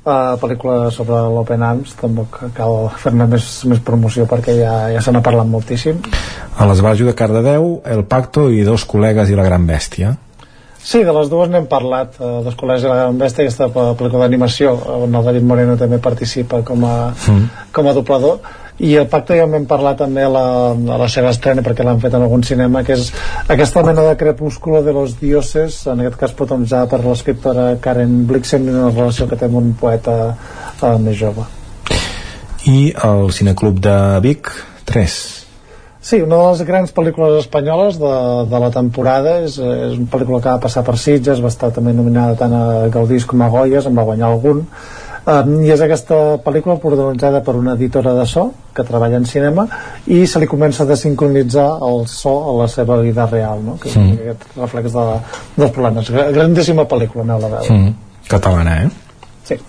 Uh, 0.01 0.33
pel·lícula 0.41 0.89
sobre 0.89 1.21
l'Open 1.29 1.61
Arms, 1.61 1.93
tampoc 2.01 2.41
cal 2.57 2.87
fer-ne 2.97 3.29
més, 3.29 3.51
més 3.69 3.85
promoció 3.85 4.25
perquè 4.25 4.57
ja, 4.63 4.77
ja 4.97 5.03
se 5.03 5.13
n'ha 5.13 5.21
parlat 5.21 5.45
moltíssim. 5.45 6.01
A 6.57 6.65
l'Esbarjo 6.65 7.05
de 7.05 7.13
Cardedeu, 7.13 7.75
El 7.85 8.07
Pacto 8.09 8.49
i 8.49 8.65
Dos 8.65 8.89
col·legues 8.89 9.29
i 9.29 9.37
la 9.37 9.45
Gran 9.45 9.69
Bèstia. 9.69 10.17
Sí, 10.87 11.01
de 11.03 11.11
les 11.11 11.27
dues 11.27 11.49
n'hem 11.51 11.65
parlat, 11.67 12.13
eh, 12.15 12.27
dels 12.45 12.55
col·legis 12.55 12.85
de 12.85 12.91
la 12.93 12.99
Gran 13.01 13.17
Bèstia, 13.19 13.43
aquesta 13.43 13.67
pel·lícula 13.75 14.23
d'animació, 14.23 14.71
on 15.03 15.15
el 15.19 15.25
David 15.25 15.43
Moreno 15.43 15.75
també 15.75 15.97
participa 15.99 16.61
com 16.63 16.85
a, 16.87 16.95
mm. 17.11 17.65
com 17.75 17.89
a 17.89 17.93
doblador, 17.97 18.37
i 18.79 18.93
el 18.95 19.07
pacte 19.11 19.35
ja 19.35 19.47
en 19.47 19.51
vam 19.51 19.65
parlar 19.67 19.95
també 19.99 20.23
a 20.23 20.29
la, 20.31 20.45
a 20.71 20.99
la 21.01 21.07
seva 21.11 21.33
estrena 21.33 21.63
perquè 21.65 21.83
l'han 21.83 21.99
fet 21.99 22.13
en 22.13 22.23
algun 22.23 22.45
cinema 22.45 22.83
que 22.85 22.93
és 22.93 23.09
aquesta 23.49 23.81
mena 23.83 24.05
de 24.05 24.13
crepúsculo 24.19 24.83
de 24.85 24.93
los 24.93 25.17
dioses 25.19 25.79
en 25.89 26.03
aquest 26.03 26.19
cas 26.21 26.35
protagonitzada 26.37 26.87
per 26.91 27.01
l'escriptora 27.01 27.65
Karen 27.81 28.21
Blixen 28.29 28.69
en 28.69 28.77
una 28.83 28.93
relació 28.93 29.27
que 29.27 29.35
té 29.35 29.49
amb 29.49 29.57
un 29.59 29.73
poeta 29.81 30.15
uh, 30.37 30.93
més 31.01 31.17
jove. 31.17 31.49
I 32.69 32.93
el 33.09 33.33
Cineclub 33.33 33.81
de 33.81 33.97
Vic 34.23 34.53
3 34.85 35.46
Sí, 36.07 36.21
una 36.23 36.37
de 36.39 36.51
les 36.53 36.61
grans 36.63 36.93
pel·lícules 36.95 37.41
espanyoles 37.41 37.97
de, 37.99 38.09
de 38.47 38.59
la 38.63 38.69
temporada 38.71 39.41
és, 39.43 39.57
és 39.59 39.97
una 39.97 40.07
pel·lícula 40.07 40.37
que 40.39 40.53
va 40.53 40.61
passar 40.63 40.85
per 40.87 40.93
Sitges, 40.95 41.41
va 41.43 41.49
estar 41.51 41.67
també 41.75 41.91
nominada 41.91 42.37
tant 42.39 42.53
a 42.55 42.61
Gaudís 42.93 43.25
com 43.27 43.41
a 43.43 43.49
Goyes, 43.51 43.89
en 43.89 43.97
va 43.97 44.05
guanyar 44.07 44.29
algun 44.29 44.61
um, 44.63 45.49
i 45.65 45.73
és 45.73 45.83
aquesta 45.83 46.19
pel·lícula 46.45 46.77
protagonitzada 46.79 47.41
per 47.43 47.57
una 47.59 47.73
editora 47.75 48.13
de 48.15 48.23
so 48.31 48.45
que 48.77 48.85
treballa 48.87 49.19
en 49.19 49.27
cinema 49.27 49.65
i 50.07 50.21
se 50.31 50.39
li 50.39 50.47
comença 50.47 50.85
a 50.85 50.89
desincronitzar 50.93 51.67
el 51.89 52.07
so 52.13 52.37
a 52.53 52.55
la 52.61 52.69
seva 52.71 53.01
vida 53.01 53.27
real 53.33 53.65
no? 53.65 53.75
que 53.81 53.91
sí. 53.91 54.05
aquest 54.15 54.47
reflex 54.61 54.95
de, 54.95 55.05
dels 55.57 55.75
problemes 55.75 56.13
grandíssima 56.39 56.87
pel·lícula, 56.87 57.27
aneu 57.27 57.43
a 57.49 57.51
veure 57.57 57.75
mm. 57.81 57.91
catalana, 58.31 58.77
eh? 58.85 58.89
Sí, 59.51 59.59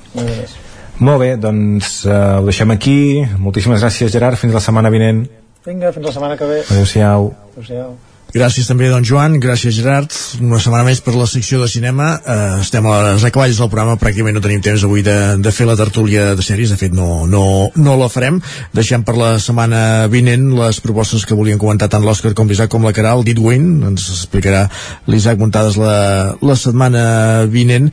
molt 1.03 1.19
bé 1.25 1.35
doncs 1.43 1.99
uh, 2.07 2.39
ho 2.39 2.47
deixem 2.47 2.79
aquí 2.79 2.97
moltíssimes 3.43 3.83
gràcies 3.83 4.15
Gerard, 4.15 4.39
fins 4.39 4.55
la 4.55 4.63
setmana 4.63 4.95
vinent 4.95 5.27
Vinga, 5.69 5.93
fins 5.93 6.07
la 6.07 6.13
setmana 6.15 6.37
que 6.41 6.47
ve. 6.49 6.63
Adéu-siau. 6.65 7.35
Adéu-siau. 7.53 7.97
Gràcies 8.29 8.67
també, 8.69 8.91
don 8.93 9.05
Joan, 9.09 9.39
gràcies 9.41 9.73
Gerard. 9.73 10.13
Una 10.45 10.59
setmana 10.61 10.85
més 10.85 11.01
per 11.01 11.15
la 11.17 11.25
secció 11.29 11.63
de 11.63 11.69
cinema. 11.73 12.11
Uh, 12.21 12.59
estem 12.61 12.85
a 12.85 12.97
les 13.07 13.25
acaballes 13.25 13.57
del 13.61 13.71
programa 13.73 13.97
pràcticament 14.01 14.37
no 14.37 14.43
tenim 14.45 14.61
temps 14.65 14.85
avui 14.85 15.05
de, 15.05 15.17
de 15.41 15.53
fer 15.53 15.65
la 15.69 15.77
tertúlia 15.81 16.35
de 16.37 16.45
sèries, 16.45 16.73
de 16.73 16.77
fet 16.81 16.97
no, 16.97 17.25
no, 17.29 17.45
no 17.77 17.97
la 18.01 18.11
farem. 18.13 18.41
Deixem 18.77 19.05
per 19.05 19.17
la 19.17 19.31
setmana 19.41 19.83
vinent 20.13 20.51
les 20.59 20.81
propostes 20.85 21.25
que 21.25 21.37
volien 21.37 21.61
comentar 21.61 21.89
tant 21.93 22.05
l'Òscar 22.05 22.35
com 22.37 22.53
l'Isaac 22.53 22.73
com 22.73 22.85
la 22.85 22.93
Caral, 22.97 23.25
Dit 23.25 23.41
Wayne 23.41 23.95
ens 23.95 24.11
explicarà 24.13 24.67
l'Isaac 25.09 25.41
Montades 25.41 25.81
la, 25.81 25.95
la 26.37 26.59
setmana 26.61 27.07
vinent 27.49 27.89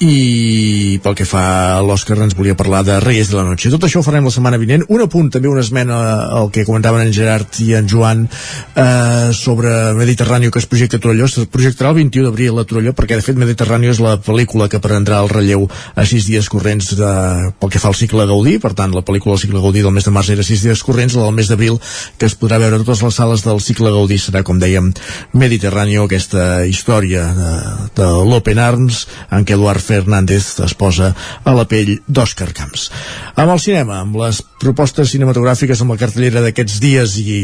i 0.00 0.96
pel 1.04 1.12
que 1.12 1.26
fa 1.28 1.42
a 1.76 1.80
l'Òscar 1.84 2.16
ens 2.24 2.32
volia 2.36 2.56
parlar 2.56 2.80
de 2.86 2.96
Reyes 3.04 3.28
de 3.28 3.36
la 3.36 3.44
Noche. 3.44 3.68
Tot 3.72 3.84
això 3.84 4.00
ho 4.00 4.04
farem 4.04 4.24
la 4.24 4.32
setmana 4.32 4.56
vinent. 4.60 4.86
Un 4.88 5.02
apunt, 5.04 5.28
també 5.32 5.50
una 5.50 5.60
esmena 5.60 5.98
al 6.38 6.48
que 6.54 6.64
comentaven 6.64 7.04
en 7.04 7.12
Gerard 7.12 7.58
i 7.60 7.74
en 7.76 7.88
Joan 7.88 8.22
eh, 8.24 9.28
sobre 9.36 9.92
Mediterrani 9.98 10.48
que 10.50 10.58
es 10.62 10.68
projecta 10.70 10.96
a 10.96 11.04
Torelló. 11.04 11.28
Es 11.28 11.36
projectarà 11.52 11.92
el 11.92 11.98
21 12.00 12.30
d'abril 12.30 12.62
a 12.62 12.64
Torelló 12.64 12.94
perquè 12.96 13.18
de 13.18 13.26
fet 13.26 13.36
Mediterrani 13.36 13.90
és 13.92 14.00
la 14.00 14.14
pel·lícula 14.24 14.70
que 14.72 14.80
prendrà 14.80 15.20
el 15.20 15.28
relleu 15.28 15.66
a 15.68 16.06
sis 16.08 16.30
dies 16.30 16.48
corrents 16.48 16.94
de, 16.96 17.12
pel 17.60 17.74
que 17.74 17.82
fa 17.82 17.92
al 17.92 17.98
cicle 18.00 18.24
Gaudí. 18.30 18.56
Per 18.62 18.72
tant, 18.72 18.96
la 18.96 19.04
pel·lícula 19.04 19.36
del 19.36 19.44
cicle 19.44 19.60
Gaudí 19.60 19.84
del 19.84 19.92
mes 19.92 20.08
de 20.08 20.14
març 20.16 20.32
era 20.32 20.46
sis 20.46 20.64
dies 20.64 20.84
corrents, 20.86 21.18
la 21.18 21.28
del 21.28 21.36
mes 21.42 21.52
d'abril 21.52 21.76
que 22.16 22.30
es 22.30 22.38
podrà 22.40 22.56
veure 22.62 22.80
a 22.80 22.84
totes 22.86 23.04
les 23.04 23.20
sales 23.20 23.44
del 23.44 23.60
cicle 23.60 23.92
Gaudí 23.92 24.16
serà, 24.16 24.40
com 24.48 24.56
dèiem, 24.62 24.94
Mediterrani, 25.36 26.00
aquesta 26.00 26.64
història 26.64 27.28
de, 27.36 27.52
de 28.00 28.10
l'Open 28.24 28.64
Arms 28.64 29.04
en 29.36 29.44
què 29.44 29.60
Eduard 29.60 29.89
Fernández 29.90 30.52
es 30.62 30.74
posa 30.78 31.10
a 31.44 31.54
la 31.56 31.66
pell 31.68 31.96
d'Òscar 32.06 32.50
Camps. 32.56 32.88
Amb 33.34 33.54
el 33.54 33.60
cinema, 33.62 34.00
amb 34.04 34.18
les 34.20 34.40
propostes 34.62 35.10
cinematogràfiques 35.14 35.80
amb 35.82 35.94
la 35.94 35.98
cartellera 36.00 36.42
d'aquests 36.44 36.78
dies 36.82 37.16
i, 37.20 37.38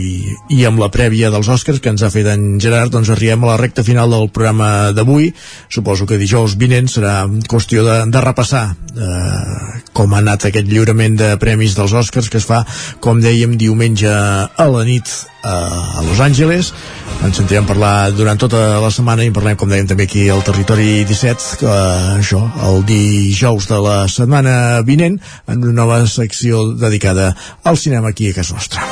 i 0.55 0.65
amb 0.69 0.81
la 0.83 0.91
prèvia 0.95 1.31
dels 1.35 1.51
Oscars 1.53 1.81
que 1.83 1.91
ens 1.93 2.05
ha 2.05 2.13
fet 2.13 2.29
en 2.31 2.61
Gerard, 2.63 2.93
doncs 2.95 3.11
arribem 3.13 3.45
a 3.45 3.53
la 3.55 3.61
recta 3.61 3.85
final 3.87 4.13
del 4.13 4.29
programa 4.31 4.93
d'avui. 4.97 5.33
Suposo 5.73 6.07
que 6.07 6.21
dijous 6.21 6.57
vinent 6.61 6.91
serà 6.93 7.25
qüestió 7.51 7.87
de, 7.87 7.99
de 8.13 8.25
repassar 8.25 8.67
eh, 8.95 9.81
com 9.97 10.13
ha 10.15 10.21
anat 10.23 10.49
aquest 10.51 10.69
lliurament 10.69 11.17
de 11.19 11.33
premis 11.43 11.77
dels 11.79 11.97
Oscars 11.97 12.31
que 12.31 12.41
es 12.43 12.49
fa, 12.49 12.63
com 13.01 13.23
dèiem, 13.23 13.57
diumenge 13.61 14.13
a 14.13 14.69
la 14.71 14.85
nit 14.87 15.11
a 15.47 16.03
Los 16.03 16.21
Angeles. 16.21 16.73
Ens 17.25 17.39
sentirem 17.39 17.67
parlar 17.67 18.11
durant 18.15 18.39
tota 18.41 18.81
la 18.83 18.91
setmana 18.93 19.25
i 19.25 19.33
parlem, 19.35 19.57
com 19.59 19.71
dèiem, 19.71 19.89
també 19.89 20.07
aquí 20.09 20.27
al 20.31 20.43
Territori 20.47 21.05
17 21.09 21.61
que, 21.63 21.77
això, 22.19 22.43
el 22.69 22.83
dijous 22.89 23.69
de 23.71 23.79
la 23.83 23.97
setmana 24.13 24.83
vinent 24.87 25.21
en 25.47 25.63
una 25.63 25.77
nova 25.81 26.03
secció 26.11 26.67
dedicada 26.75 27.33
al 27.65 27.79
cinema 27.79 28.13
aquí 28.13 28.31
a 28.31 28.37
casa 28.41 28.59
nostra. 28.59 28.85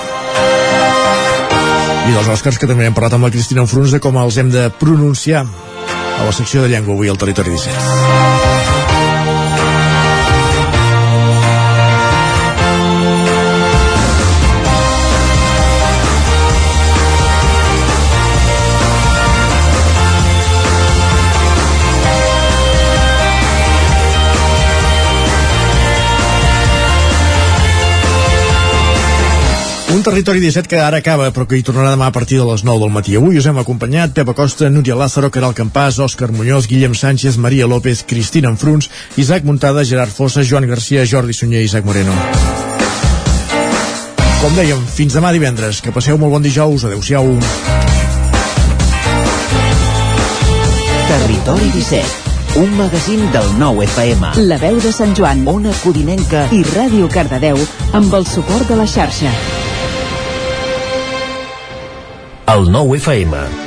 I 2.05 2.13
dels 2.13 2.29
Oscars 2.29 2.61
que 2.61 2.69
també 2.69 2.87
hem 2.87 2.97
parlat 2.97 3.17
amb 3.17 3.27
la 3.27 3.33
Cristina 3.35 3.65
Enfruns 3.65 3.95
de 3.95 4.01
com 4.05 4.17
els 4.21 4.39
hem 4.41 4.53
de 4.53 4.69
pronunciar 4.81 5.45
a 5.45 6.23
la 6.23 6.33
secció 6.37 6.63
de 6.63 6.73
llengua 6.73 6.95
avui 6.95 7.11
al 7.11 7.21
Territori 7.21 7.57
17 7.57 8.74
Un 29.95 30.03
territori 30.03 30.41
17 30.41 30.67
que 30.67 30.81
ara 30.83 30.99
acaba, 30.99 31.29
però 31.31 31.47
que 31.47 31.55
hi 31.55 31.63
tornarà 31.63 31.93
demà 31.93 32.09
a 32.11 32.13
partir 32.15 32.41
de 32.41 32.45
les 32.49 32.65
9 32.67 32.81
del 32.83 32.91
matí. 32.91 33.13
Avui 33.15 33.39
us 33.39 33.47
hem 33.47 33.61
acompanyat 33.63 34.11
Pepa 34.11 34.35
Costa, 34.35 34.67
Núria 34.67 34.97
Lázaro, 34.99 35.31
Caral 35.31 35.55
Campàs, 35.55 36.01
Òscar 36.03 36.33
Muñoz, 36.35 36.67
Guillem 36.67 36.97
Sánchez, 36.99 37.39
Maria 37.39 37.69
López, 37.71 38.03
Cristina 38.03 38.51
Enfruns, 38.51 38.91
Isaac 39.17 39.45
Muntada, 39.45 39.85
Gerard 39.85 40.11
Fossa, 40.11 40.43
Joan 40.43 40.67
Garcia, 40.67 41.07
Jordi 41.07 41.33
Sunyer 41.33 41.63
i 41.63 41.71
Isaac 41.71 41.87
Moreno. 41.87 42.11
Com 44.43 44.59
dèiem, 44.59 44.83
fins 44.99 45.15
demà 45.15 45.31
divendres. 45.31 45.79
Que 45.79 45.95
passeu 45.95 46.19
molt 46.19 46.35
bon 46.35 46.43
dijous. 46.43 46.91
Adéu-siau. 46.91 47.31
Territori 51.07 51.71
17 51.79 52.35
un 52.55 52.71
magazín 52.79 53.23
del 53.33 53.49
nou 53.59 53.83
FM. 53.83 54.35
La 54.47 54.59
veu 54.63 54.79
de 54.83 54.93
Sant 54.95 55.15
Joan. 55.15 55.47
Ona 55.51 55.75
Codinenca 55.83 56.49
i 56.55 56.63
Ràdio 56.75 57.11
Cardedeu 57.11 57.59
amb 57.93 58.15
el 58.15 58.27
suport 58.31 58.67
de 58.71 58.79
la 58.79 58.87
xarxa. 58.91 59.64
El 62.45 62.67
nou 62.69 62.93
FM 62.93 63.64